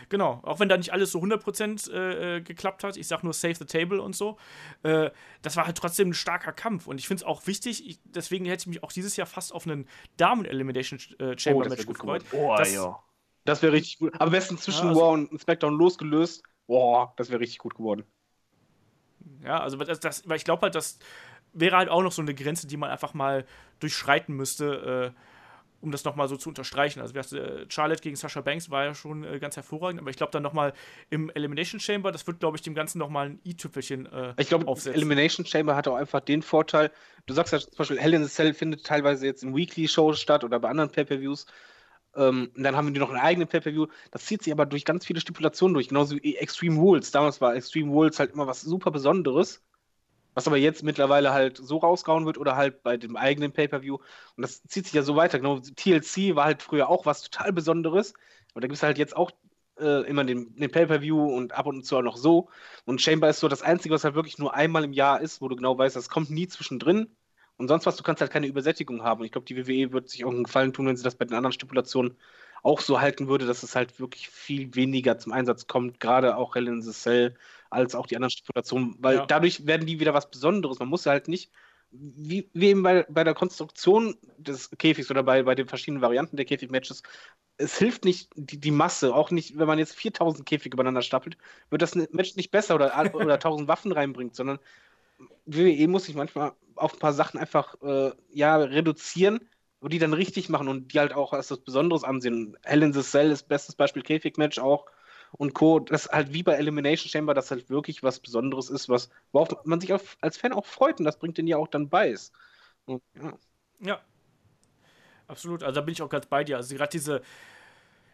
Genau, 0.09 0.41
auch 0.43 0.61
wenn 0.61 0.69
da 0.69 0.77
nicht 0.77 0.93
alles 0.93 1.13
so 1.13 1.21
100% 1.21 1.91
äh, 1.91 2.37
äh, 2.37 2.41
geklappt 2.41 2.85
hat, 2.85 2.97
ich 2.97 3.09
sag 3.09 3.25
nur 3.25 3.33
Save 3.33 3.57
the 3.57 3.65
Table 3.65 4.01
und 4.01 4.15
so, 4.15 4.37
äh, 4.83 5.11
das 5.43 5.57
war 5.57 5.67
halt 5.67 5.77
trotzdem 5.77 6.11
ein 6.11 6.15
starker 6.15 6.53
Kampf 6.53 6.87
und 6.87 6.99
ich 6.99 7.09
finde 7.09 7.23
es 7.23 7.27
auch 7.27 7.47
wichtig, 7.47 7.89
ich, 7.89 7.99
deswegen 8.05 8.45
hätte 8.45 8.63
ich 8.63 8.67
mich 8.67 8.83
auch 8.83 8.93
dieses 8.93 9.17
Jahr 9.17 9.27
fast 9.27 9.53
auf 9.53 9.67
einen 9.67 9.89
Damen-Elimination 10.17 11.01
äh, 11.19 11.37
Chamber 11.37 11.69
Match 11.69 11.85
oh, 11.87 11.93
gefreut. 11.93 12.25
Oh, 12.33 12.55
das, 12.57 12.73
ja. 12.73 12.99
Das 13.45 13.63
wäre 13.63 13.73
richtig 13.73 13.99
gut. 13.99 14.15
Aber 14.19 14.31
besten 14.31 14.59
zwischen 14.59 14.85
ja, 14.85 14.89
also, 14.91 15.01
War 15.01 15.11
und 15.11 15.41
SmackDown 15.41 15.77
losgelöst, 15.77 16.43
boah, 16.67 17.13
das 17.17 17.31
wäre 17.31 17.41
richtig 17.41 17.59
gut 17.59 17.75
geworden. 17.75 18.05
Ja, 19.43 19.61
also 19.61 19.77
das, 19.77 20.01
das 20.01 20.29
weil 20.29 20.37
ich 20.37 20.45
glaube 20.45 20.63
halt, 20.63 20.75
das 20.75 20.99
wäre 21.53 21.77
halt 21.77 21.89
auch 21.89 22.03
noch 22.03 22.13
so 22.13 22.23
eine 22.23 22.35
Grenze, 22.35 22.67
die 22.67 22.77
man 22.77 22.91
einfach 22.91 23.15
mal 23.15 23.47
durchschreiten 23.81 24.35
müsste, 24.35 25.15
äh, 25.15 25.21
um 25.81 25.91
das 25.91 26.05
nochmal 26.05 26.29
so 26.29 26.37
zu 26.37 26.49
unterstreichen. 26.49 27.01
Also 27.01 27.15
äh, 27.37 27.67
Charlotte 27.69 28.03
gegen 28.03 28.17
Sasha 28.17 28.41
Banks 28.41 28.71
war 28.71 28.85
ja 28.85 28.95
schon 28.95 29.25
äh, 29.25 29.39
ganz 29.39 29.57
hervorragend, 29.57 30.01
aber 30.01 30.11
ich 30.11 30.17
glaube 30.17 30.33
dann 30.33 30.43
nochmal 30.43 30.73
im 31.11 31.31
Elimination 31.31 31.81
Chamber, 31.81 32.13
das 32.13 32.27
wird, 32.27 32.41
glaube 32.41 32.57
ich, 32.57 32.63
dem 32.63 32.75
Ganzen 32.75 32.99
nochmal 32.99 33.31
ein 33.31 33.41
i-Tüpfelchen 33.45 34.07
äh, 34.07 34.35
Ich 34.39 34.49
glaube, 34.49 34.67
Elimination 34.87 35.47
Chamber 35.47 35.77
hat 35.77 35.89
auch 35.89 35.97
einfach 35.97 36.21
den 36.21 36.43
Vorteil, 36.43 36.91
du 37.27 37.35
sagst 37.35 37.53
ja 37.53 37.59
zum 37.59 37.77
Beispiel, 37.77 37.99
Hell 37.99 38.15
in 38.15 38.25
the 38.25 38.31
Cell 38.31 38.55
findet 38.55 38.85
teilweise 38.85 39.27
jetzt 39.27 39.43
in 39.43 39.55
Weekly-Shows 39.55 40.21
statt 40.21 40.45
oder 40.45 40.59
bei 40.61 40.69
anderen 40.69 40.91
Pay-Per-Views. 40.91 41.47
Ähm, 42.17 42.51
dann 42.57 42.75
haben 42.75 42.95
die 42.95 43.01
noch 43.01 43.11
eine 43.11 43.23
eigene 43.23 43.47
Pay-Per-View. 43.47 43.87
Das 44.11 44.25
zieht 44.25 44.43
sich 44.43 44.53
aber 44.53 44.65
durch 44.65 44.85
ganz 44.85 45.05
viele 45.05 45.21
Stipulationen 45.21 45.75
durch, 45.75 45.89
genauso 45.89 46.17
wie 46.17 46.37
Extreme 46.37 46.79
Rules. 46.79 47.11
Damals 47.11 47.41
war 47.41 47.55
Extreme 47.55 47.93
Rules 47.93 48.19
halt 48.19 48.33
immer 48.33 48.47
was 48.47 48.63
super 48.63 48.91
Besonderes. 48.91 49.63
Was 50.37 50.47
aber 50.47 50.59
jetzt 50.59 50.83
mittlerweile 50.83 51.33
halt 51.33 51.57
so 51.57 51.79
rausgehauen 51.79 52.27
wird 52.27 52.37
oder 52.37 52.57
halt 52.57 52.83
bei 52.83 52.99
dem 52.99 53.17
eigenen 53.17 53.53
Pay-Per-View. 53.53 53.95
Und 53.95 54.43
das 54.43 54.63
zieht 54.65 54.85
sich 54.85 54.93
ja 54.93 55.01
so 55.03 55.17
weiter. 55.17 55.39
Genau, 55.39 55.61
TLC 55.61 56.37
war 56.37 56.45
halt 56.45 56.63
früher 56.63 56.91
auch 56.91 57.07
was 57.07 57.23
total 57.23 57.55
Besonderes. 57.55 58.13
Aber 58.53 58.61
da 58.61 58.67
gibt 58.67 58.77
es 58.77 58.83
halt 58.83 58.99
jetzt 58.99 59.17
auch 59.17 59.31
äh, 59.81 60.07
immer 60.07 60.25
den, 60.25 60.55
den 60.55 60.71
Pay-Per-View 60.71 61.19
und 61.35 61.53
ab 61.53 61.65
und 61.65 61.85
zu 61.87 61.97
auch 61.97 62.03
noch 62.03 62.19
so. 62.19 62.51
Und 62.85 63.01
Chamber 63.01 63.31
ist 63.31 63.41
so 63.41 63.49
das 63.49 63.63
Einzige, 63.63 63.95
was 63.95 64.05
halt 64.05 64.15
wirklich 64.15 64.37
nur 64.37 64.53
einmal 64.53 64.85
im 64.85 64.93
Jahr 64.93 65.23
ist, 65.23 65.41
wo 65.41 65.49
du 65.49 65.57
genau 65.57 65.79
weißt, 65.79 65.97
das 65.97 66.11
kommt 66.11 66.31
nie 66.31 66.49
zwischendrin. 66.49 67.17
Und 67.57 67.69
sonst 67.69 67.87
was, 67.87 67.97
du 67.97 68.03
kannst 68.03 68.21
halt 68.21 68.31
keine 68.31 68.47
Übersättigung 68.47 69.03
haben. 69.03 69.21
Und 69.21 69.25
ich 69.25 69.33
glaube, 69.33 69.47
die 69.47 69.57
WWE 69.57 69.93
wird 69.93 70.11
sich 70.11 70.27
auch 70.27 70.31
einen 70.31 70.45
Gefallen 70.45 70.75
tun, 70.75 70.87
wenn 70.87 70.99
sie 70.99 71.03
das 71.05 71.15
bei 71.15 71.25
den 71.25 71.35
anderen 71.35 71.55
Stipulationen 71.55 72.19
auch 72.63 72.81
so 72.81 73.01
halten 73.01 73.29
würde, 73.29 73.47
dass 73.47 73.63
es 73.63 73.77
halt 73.77 74.01
wirklich 74.01 74.29
viel 74.29 74.75
weniger 74.75 75.19
zum 75.19 75.33
Einsatz 75.33 75.67
kommt, 75.67 76.01
gerade 76.01 76.37
auch 76.37 76.55
Hell 76.57 76.69
in 76.69 76.83
the 76.83 76.93
Cell 76.93 77.35
als 77.71 77.95
auch 77.95 78.07
die 78.07 78.17
anderen 78.17 78.31
Stipulationen, 78.31 78.97
weil 78.99 79.17
ja. 79.17 79.27
dadurch 79.27 79.67
werden 79.67 79.87
die 79.87 80.01
wieder 80.01 80.15
was 80.15 80.31
Besonderes. 80.31 80.79
Man 80.79 80.89
muss 80.89 81.07
halt 81.07 81.29
nicht, 81.29 81.51
wie, 81.91 82.49
wie 82.53 82.69
eben 82.69 82.83
bei, 82.83 83.07
bei 83.09 83.25
der 83.25 83.35
Konstruktion 83.35 84.17
des 84.39 84.71
Käfigs 84.79 85.11
oder 85.11 85.23
bei, 85.23 85.43
bei 85.43 85.55
den 85.55 85.69
verschiedenen 85.69 86.03
Varianten 86.03 86.37
der 86.37 86.47
Käfig-Matches, 86.47 87.03
es 87.59 87.79
hilft 87.79 88.05
nicht 88.05 88.31
die, 88.35 88.59
die 88.59 88.71
Masse, 88.71 89.15
auch 89.15 89.31
nicht, 89.31 89.59
wenn 89.59 89.67
man 89.67 89.79
jetzt 89.79 89.95
4000 89.97 90.45
Käfige 90.47 90.75
übereinander 90.75 91.03
stapelt, 91.03 91.39
wird 91.71 91.83
das 91.83 91.95
Match 91.95 92.37
nicht 92.37 92.51
besser 92.51 92.75
oder, 92.75 92.93
oder 93.15 93.35
1000 93.35 93.69
Waffen 93.69 93.93
reinbringt, 93.93 94.35
sondern 94.35 94.59
WWE 95.47 95.89
muss 95.89 96.05
sich 96.05 96.15
manchmal 96.15 96.53
auf 96.75 96.95
ein 96.95 96.99
paar 96.99 97.15
Sachen 97.15 97.41
einfach 97.41 97.81
äh, 97.83 98.13
ja, 98.31 98.57
reduzieren 98.57 99.41
und 99.81 99.93
die 99.93 99.99
dann 99.99 100.13
richtig 100.13 100.49
machen 100.49 100.69
und 100.69 100.93
die 100.93 100.99
halt 100.99 101.15
auch 101.15 101.33
als 101.33 101.49
das 101.49 101.61
Besonderes 101.61 102.05
ansehen. 102.05 102.57
Hell 102.65 102.83
in 102.83 102.93
the 102.93 103.03
Cell 103.03 103.31
ist 103.31 103.49
bestes 103.49 103.75
Beispiel 103.75 104.03
Käfig-Match 104.03 104.59
auch 104.59 104.87
und 105.37 105.55
Co. 105.55 105.81
Das 105.81 106.09
halt 106.09 106.33
wie 106.33 106.43
bei 106.43 106.55
Elimination 106.55 107.11
Chamber, 107.11 107.35
das 107.35 107.51
halt 107.51 107.71
wirklich 107.71 108.03
was 108.03 108.21
Besonderes 108.21 108.71
ist, 108.71 108.89
was 108.89 109.11
worauf 109.33 109.65
man 109.65 109.81
sich 109.81 109.93
auf, 109.93 110.17
als 110.21 110.37
Fan 110.37 110.53
auch 110.53 110.67
freut 110.67 110.99
und 110.99 111.05
das 111.05 111.19
bringt 111.19 111.39
den 111.39 111.47
ja 111.47 111.57
auch 111.57 111.69
dann 111.69 111.89
bei. 111.89 112.15
ja. 112.87 112.99
ja. 113.81 114.01
Absolut. 115.29 115.63
Also 115.63 115.75
da 115.75 115.81
bin 115.81 115.93
ich 115.93 116.03
auch 116.03 116.09
ganz 116.09 116.27
bei 116.27 116.45
dir. 116.45 116.57
Also 116.57 116.75
gerade 116.77 116.91
diese, 116.91 117.21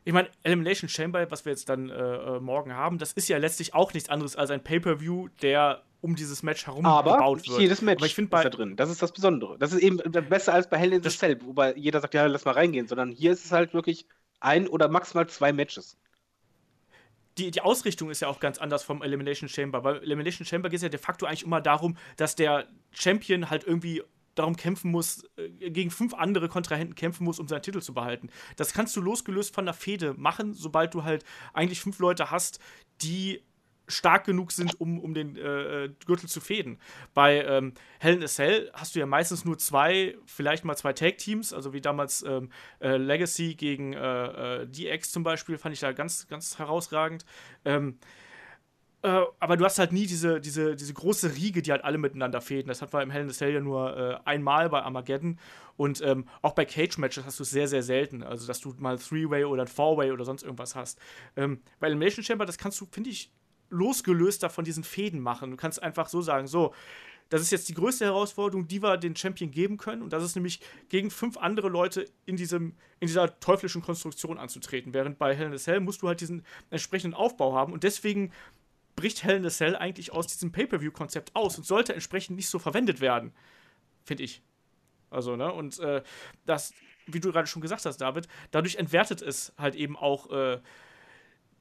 ich 0.04 0.12
meine, 0.12 0.28
Elimination 0.42 0.88
Chamber, 0.88 1.30
was 1.30 1.44
wir 1.44 1.52
jetzt 1.52 1.68
dann 1.68 1.90
äh, 1.90 1.94
äh, 1.94 2.40
morgen 2.40 2.74
haben, 2.74 2.98
das 2.98 3.12
ist 3.12 3.28
ja 3.28 3.38
letztlich 3.38 3.74
auch 3.74 3.92
nichts 3.92 4.08
anderes 4.08 4.34
als 4.36 4.50
ein 4.50 4.64
Pay-Per-View, 4.64 5.28
der 5.42 5.82
um 6.00 6.16
dieses 6.16 6.42
Match 6.42 6.66
herum 6.66 6.84
aber 6.84 7.12
gebaut 7.12 7.46
wird. 7.48 7.60
jedes 7.60 7.80
Match 7.80 7.98
Aber 7.98 8.06
ich 8.06 8.30
bei, 8.30 8.38
ist 8.38 8.44
da 8.44 8.50
drin. 8.50 8.76
Das 8.76 8.90
ist 8.90 9.02
das 9.02 9.12
Besondere. 9.12 9.56
Das 9.58 9.72
ist 9.72 9.80
eben 9.80 9.98
besser 10.28 10.52
als 10.54 10.68
bei 10.68 10.76
Hell 10.76 10.92
in 10.92 11.02
the 11.02 11.10
Cell, 11.10 11.38
wobei 11.44 11.74
jeder 11.76 12.00
sagt, 12.00 12.14
ja, 12.14 12.26
lass 12.26 12.44
mal 12.44 12.52
reingehen, 12.52 12.88
sondern 12.88 13.12
hier 13.12 13.30
ist 13.30 13.44
es 13.44 13.52
halt 13.52 13.72
wirklich 13.72 14.06
ein 14.40 14.66
oder 14.66 14.88
maximal 14.88 15.28
zwei 15.28 15.52
Matches. 15.52 15.96
Die, 17.38 17.50
die 17.50 17.60
Ausrichtung 17.60 18.10
ist 18.10 18.20
ja 18.20 18.28
auch 18.28 18.40
ganz 18.40 18.58
anders 18.58 18.82
vom 18.82 19.02
Elimination 19.02 19.48
Chamber, 19.48 19.84
weil 19.84 20.02
Elimination 20.02 20.46
Chamber 20.46 20.68
geht 20.68 20.78
es 20.78 20.82
ja 20.82 20.88
de 20.88 21.00
facto 21.00 21.26
eigentlich 21.26 21.44
immer 21.44 21.60
darum, 21.60 21.96
dass 22.16 22.36
der 22.36 22.68
Champion 22.90 23.48
halt 23.48 23.64
irgendwie 23.64 24.02
darum 24.34 24.56
kämpfen 24.56 24.90
muss, 24.90 25.24
äh, 25.36 25.70
gegen 25.70 25.90
fünf 25.90 26.14
andere 26.14 26.48
Kontrahenten 26.48 26.94
kämpfen 26.94 27.24
muss, 27.24 27.38
um 27.38 27.48
seinen 27.48 27.62
Titel 27.62 27.80
zu 27.80 27.94
behalten. 27.94 28.30
Das 28.56 28.72
kannst 28.72 28.96
du 28.96 29.00
losgelöst 29.00 29.54
von 29.54 29.64
der 29.64 29.74
Fehde 29.74 30.14
machen, 30.14 30.54
sobald 30.54 30.94
du 30.94 31.04
halt 31.04 31.24
eigentlich 31.52 31.80
fünf 31.80 31.98
Leute 31.98 32.30
hast, 32.30 32.58
die 33.02 33.42
stark 33.88 34.24
genug 34.24 34.52
sind, 34.52 34.80
um, 34.80 34.98
um 35.00 35.14
den 35.14 35.36
äh, 35.36 35.90
Gürtel 36.06 36.28
zu 36.28 36.40
fäden. 36.40 36.78
Bei 37.14 37.44
ähm, 37.44 37.74
Hell 37.98 38.14
in 38.14 38.22
a 38.22 38.26
Cell 38.26 38.70
hast 38.74 38.94
du 38.94 39.00
ja 39.00 39.06
meistens 39.06 39.44
nur 39.44 39.58
zwei, 39.58 40.16
vielleicht 40.26 40.64
mal 40.64 40.76
zwei 40.76 40.92
Tag-Teams, 40.92 41.52
also 41.52 41.72
wie 41.72 41.80
damals 41.80 42.22
ähm, 42.22 42.50
äh, 42.80 42.96
Legacy 42.96 43.54
gegen 43.54 43.92
äh, 43.92 44.62
äh 44.62 44.66
DX 44.66 45.12
zum 45.12 45.22
Beispiel, 45.22 45.58
fand 45.58 45.74
ich 45.74 45.80
da 45.80 45.92
ganz, 45.92 46.26
ganz 46.28 46.58
herausragend. 46.58 47.24
Ähm, 47.64 47.98
äh, 49.02 49.24
aber 49.40 49.56
du 49.56 49.64
hast 49.64 49.80
halt 49.80 49.92
nie 49.92 50.06
diese, 50.06 50.40
diese, 50.40 50.76
diese 50.76 50.94
große 50.94 51.34
Riege, 51.34 51.60
die 51.60 51.72
halt 51.72 51.82
alle 51.82 51.98
miteinander 51.98 52.40
fäden. 52.40 52.68
Das 52.68 52.82
hat 52.82 52.92
wir 52.92 53.02
im 53.02 53.10
Hell 53.10 53.22
in 53.22 53.30
a 53.30 53.32
Cell 53.32 53.52
ja 53.52 53.60
nur 53.60 53.96
äh, 53.96 54.18
einmal 54.24 54.68
bei 54.70 54.82
Armageddon. 54.82 55.38
Und 55.76 56.00
ähm, 56.02 56.28
auch 56.40 56.52
bei 56.52 56.64
Cage-Matches 56.64 57.24
hast 57.24 57.40
du 57.40 57.42
es 57.42 57.50
sehr, 57.50 57.66
sehr 57.66 57.82
selten. 57.82 58.22
Also, 58.22 58.46
dass 58.46 58.60
du 58.60 58.74
mal 58.78 58.94
ein 58.94 59.00
Three-Way 59.00 59.44
oder 59.44 59.62
ein 59.62 59.68
Four-Way 59.68 60.12
oder 60.12 60.24
sonst 60.24 60.44
irgendwas 60.44 60.76
hast. 60.76 61.00
Ähm, 61.36 61.62
bei 61.80 61.88
Elimination 61.88 62.24
Chamber, 62.24 62.46
das 62.46 62.58
kannst 62.58 62.80
du, 62.80 62.86
finde 62.92 63.10
ich, 63.10 63.32
losgelöster 63.72 64.50
von 64.50 64.64
diesen 64.64 64.84
Fäden 64.84 65.20
machen. 65.20 65.50
Du 65.50 65.56
kannst 65.56 65.82
einfach 65.82 66.08
so 66.08 66.20
sagen, 66.22 66.46
so, 66.46 66.72
das 67.30 67.40
ist 67.40 67.50
jetzt 67.50 67.68
die 67.70 67.74
größte 67.74 68.04
Herausforderung, 68.04 68.68
die 68.68 68.82
wir 68.82 68.98
den 68.98 69.16
Champion 69.16 69.50
geben 69.50 69.78
können. 69.78 70.02
Und 70.02 70.12
das 70.12 70.22
ist 70.22 70.34
nämlich 70.34 70.60
gegen 70.90 71.10
fünf 71.10 71.38
andere 71.38 71.68
Leute 71.68 72.06
in, 72.26 72.36
diesem, 72.36 72.76
in 73.00 73.06
dieser 73.06 73.40
teuflischen 73.40 73.80
Konstruktion 73.80 74.36
anzutreten. 74.36 74.92
Während 74.92 75.18
bei 75.18 75.34
Hell 75.34 75.46
in 75.46 75.54
a 75.54 75.56
Cell 75.56 75.80
musst 75.80 76.02
du 76.02 76.08
halt 76.08 76.20
diesen 76.20 76.44
entsprechenden 76.68 77.14
Aufbau 77.14 77.54
haben. 77.54 77.72
Und 77.72 77.84
deswegen 77.84 78.32
bricht 78.96 79.24
Hell 79.24 79.38
in 79.38 79.46
a 79.46 79.50
Cell 79.50 79.76
eigentlich 79.76 80.12
aus 80.12 80.26
diesem 80.26 80.52
Pay-Per-View-Konzept 80.52 81.34
aus 81.34 81.56
und 81.56 81.64
sollte 81.64 81.94
entsprechend 81.94 82.36
nicht 82.36 82.50
so 82.50 82.58
verwendet 82.58 83.00
werden. 83.00 83.32
Finde 84.04 84.24
ich. 84.24 84.42
Also, 85.08 85.34
ne? 85.34 85.50
Und 85.50 85.78
äh, 85.78 86.02
das, 86.44 86.74
wie 87.06 87.20
du 87.20 87.32
gerade 87.32 87.46
schon 87.46 87.62
gesagt 87.62 87.86
hast, 87.86 87.96
David, 87.96 88.28
dadurch 88.50 88.76
entwertet 88.76 89.22
es 89.22 89.54
halt 89.56 89.74
eben 89.74 89.96
auch 89.96 90.30
äh, 90.30 90.60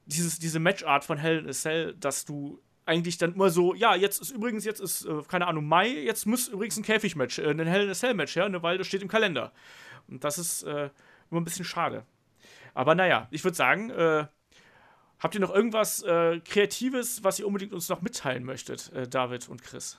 dieses, 0.06 0.38
diese 0.38 0.60
Matchart 0.60 1.04
von 1.04 1.18
Hell 1.18 1.38
in 1.38 1.48
a 1.48 1.52
Cell, 1.52 1.94
dass 1.94 2.24
du 2.24 2.60
eigentlich 2.84 3.18
dann 3.18 3.34
immer 3.34 3.50
so, 3.50 3.74
ja, 3.74 3.94
jetzt 3.94 4.20
ist 4.20 4.30
übrigens, 4.30 4.64
jetzt 4.64 4.80
ist, 4.80 5.04
äh, 5.04 5.22
keine 5.28 5.46
Ahnung, 5.46 5.66
Mai, 5.66 5.88
jetzt 5.88 6.26
muss 6.26 6.48
übrigens 6.48 6.76
ein 6.76 6.82
Käfig-Match, 6.82 7.38
äh, 7.38 7.50
ein 7.50 7.66
Hell 7.66 7.84
in 7.84 7.90
a 7.90 7.94
Cell-Match 7.94 8.34
her, 8.36 8.48
ne, 8.48 8.62
weil 8.62 8.78
das 8.78 8.86
steht 8.86 9.02
im 9.02 9.08
Kalender. 9.08 9.52
Und 10.08 10.24
das 10.24 10.38
ist 10.38 10.64
äh, 10.64 10.90
immer 11.30 11.40
ein 11.40 11.44
bisschen 11.44 11.64
schade. 11.64 12.04
Aber 12.74 12.94
naja, 12.94 13.28
ich 13.30 13.44
würde 13.44 13.56
sagen, 13.56 13.90
äh, 13.90 14.26
habt 15.20 15.34
ihr 15.34 15.40
noch 15.40 15.54
irgendwas 15.54 16.02
äh, 16.02 16.40
Kreatives, 16.40 17.22
was 17.22 17.38
ihr 17.38 17.46
unbedingt 17.46 17.72
uns 17.72 17.88
noch 17.88 18.02
mitteilen 18.02 18.44
möchtet, 18.44 18.92
äh, 18.92 19.06
David 19.06 19.48
und 19.48 19.62
Chris? 19.62 19.98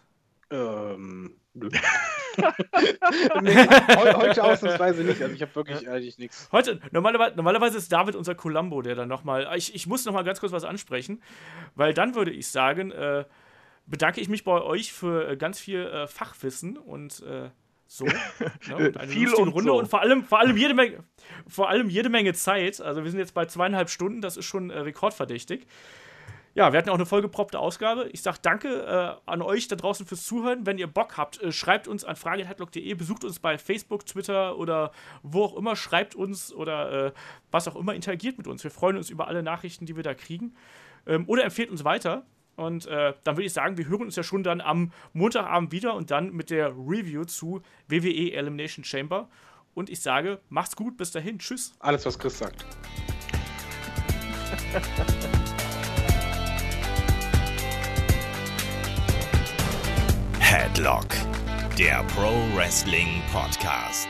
Ähm, 0.50 1.38
nö. 1.54 1.70
nee, 3.42 3.56
heute 4.16 4.44
ausnahmsweise 4.44 5.04
nicht. 5.04 5.22
Also 5.22 5.34
ich 5.34 5.42
habe 5.42 5.56
wirklich 5.56 5.88
eigentlich 5.90 6.18
nichts. 6.18 6.50
Heute, 6.52 6.80
normalerweise, 6.92 7.36
normalerweise 7.36 7.78
ist 7.78 7.92
David 7.92 8.16
unser 8.16 8.36
Columbo, 8.36 8.82
der 8.82 8.96
dann 8.96 9.10
nochmal. 9.10 9.50
Ich, 9.56 9.76
ich 9.76 9.88
muss 9.88 10.06
nochmal 10.06 10.24
ganz 10.24 10.40
kurz 10.40 10.52
was 10.52 10.64
ansprechen, 10.64 11.22
weil 11.76 11.94
dann 11.94 12.16
würde 12.16 12.32
ich 12.32 12.48
sagen, 12.48 12.92
äh, 12.92 13.26
bedanke 13.86 14.22
ich 14.22 14.30
mich 14.30 14.44
bei 14.44 14.62
euch 14.62 14.94
für 14.94 15.30
äh, 15.30 15.38
ganz 15.38 15.60
viel 15.60 15.82
äh, 15.86 16.08
Fachwissen 16.08 16.78
und 16.78 17.22
äh, 17.24 17.50
so. 17.88 18.06
Ne, 18.68 18.78
und 18.78 18.98
eine 18.98 19.12
viel 19.12 19.34
und 19.34 19.50
Runde 19.50 19.72
so. 19.72 19.80
und 19.80 19.88
vor 19.88 20.02
allem, 20.02 20.24
vor, 20.24 20.40
allem 20.40 20.56
jede 20.56 20.74
Menge, 20.74 21.04
vor 21.48 21.70
allem 21.70 21.90
jede 21.90 22.10
Menge 22.10 22.34
Zeit. 22.34 22.80
Also 22.82 23.04
wir 23.04 23.12
sind 23.12 23.20
jetzt 23.20 23.34
bei 23.34 23.46
zweieinhalb 23.46 23.90
Stunden, 23.90 24.22
das 24.22 24.38
ist 24.38 24.46
schon 24.46 24.70
äh, 24.70 24.80
rekordverdächtig. 24.80 25.68
Ja, 26.56 26.72
wir 26.72 26.78
hatten 26.78 26.90
auch 26.90 26.96
eine 26.96 27.08
vollgeproppte 27.08 27.58
Ausgabe. 27.58 28.10
Ich 28.12 28.22
sage 28.22 28.38
danke 28.42 28.68
äh, 28.68 29.30
an 29.30 29.42
euch 29.42 29.68
da 29.68 29.76
draußen 29.76 30.06
fürs 30.06 30.24
Zuhören. 30.24 30.68
Wenn 30.68 30.78
ihr 30.78 30.86
Bock 30.86 31.18
habt, 31.18 31.42
äh, 31.42 31.52
schreibt 31.52 31.88
uns 31.88 32.06
an 32.06 32.16
fragen.headlock.de, 32.16 32.94
besucht 32.94 33.24
uns 33.24 33.40
bei 33.40 33.58
Facebook, 33.58 34.06
Twitter 34.06 34.58
oder 34.58 34.92
wo 35.24 35.44
auch 35.44 35.56
immer, 35.56 35.76
schreibt 35.76 36.14
uns 36.14 36.54
oder 36.54 37.08
äh, 37.08 37.12
was 37.50 37.68
auch 37.68 37.76
immer, 37.76 37.96
interagiert 37.96 38.38
mit 38.38 38.48
uns. 38.48 38.64
Wir 38.64 38.70
freuen 38.70 38.98
uns 38.98 39.10
über 39.10 39.28
alle 39.28 39.42
Nachrichten, 39.42 39.88
die 39.88 39.96
wir 39.96 40.04
da 40.04 40.14
kriegen. 40.14 40.54
Ähm, 41.08 41.28
oder 41.28 41.44
empfehlt 41.44 41.72
uns 41.72 41.84
weiter. 41.84 42.24
Und 42.56 42.86
äh, 42.86 43.14
dann 43.24 43.36
würde 43.36 43.48
ich 43.48 43.54
sagen, 43.54 43.80
wir 43.80 43.88
hören 43.88 44.04
uns 44.04 44.16
ja 44.16 44.22
schon 44.22 44.44
dann 44.44 44.62
am 44.62 44.92
Montagabend 45.14 45.72
wieder 45.72 45.96
und 45.96 46.12
dann 46.12 46.34
mit 46.34 46.52
der 46.52 46.68
Review 46.70 47.26
zu 47.26 47.64
WWE 47.88 48.32
Elimination 48.32 48.86
Chamber. 48.86 49.28
Und 49.74 49.90
ich 49.90 50.02
sage, 50.02 50.40
macht's 50.50 50.76
gut, 50.76 50.98
bis 50.98 51.10
dahin, 51.10 51.40
tschüss. 51.40 51.74
Alles, 51.80 52.06
was 52.06 52.20
Chris 52.20 52.38
sagt. 52.38 52.64
Headlock, 60.54 61.08
der 61.80 62.04
Pro 62.16 62.32
Wrestling 62.56 63.24
Podcast. 63.32 64.08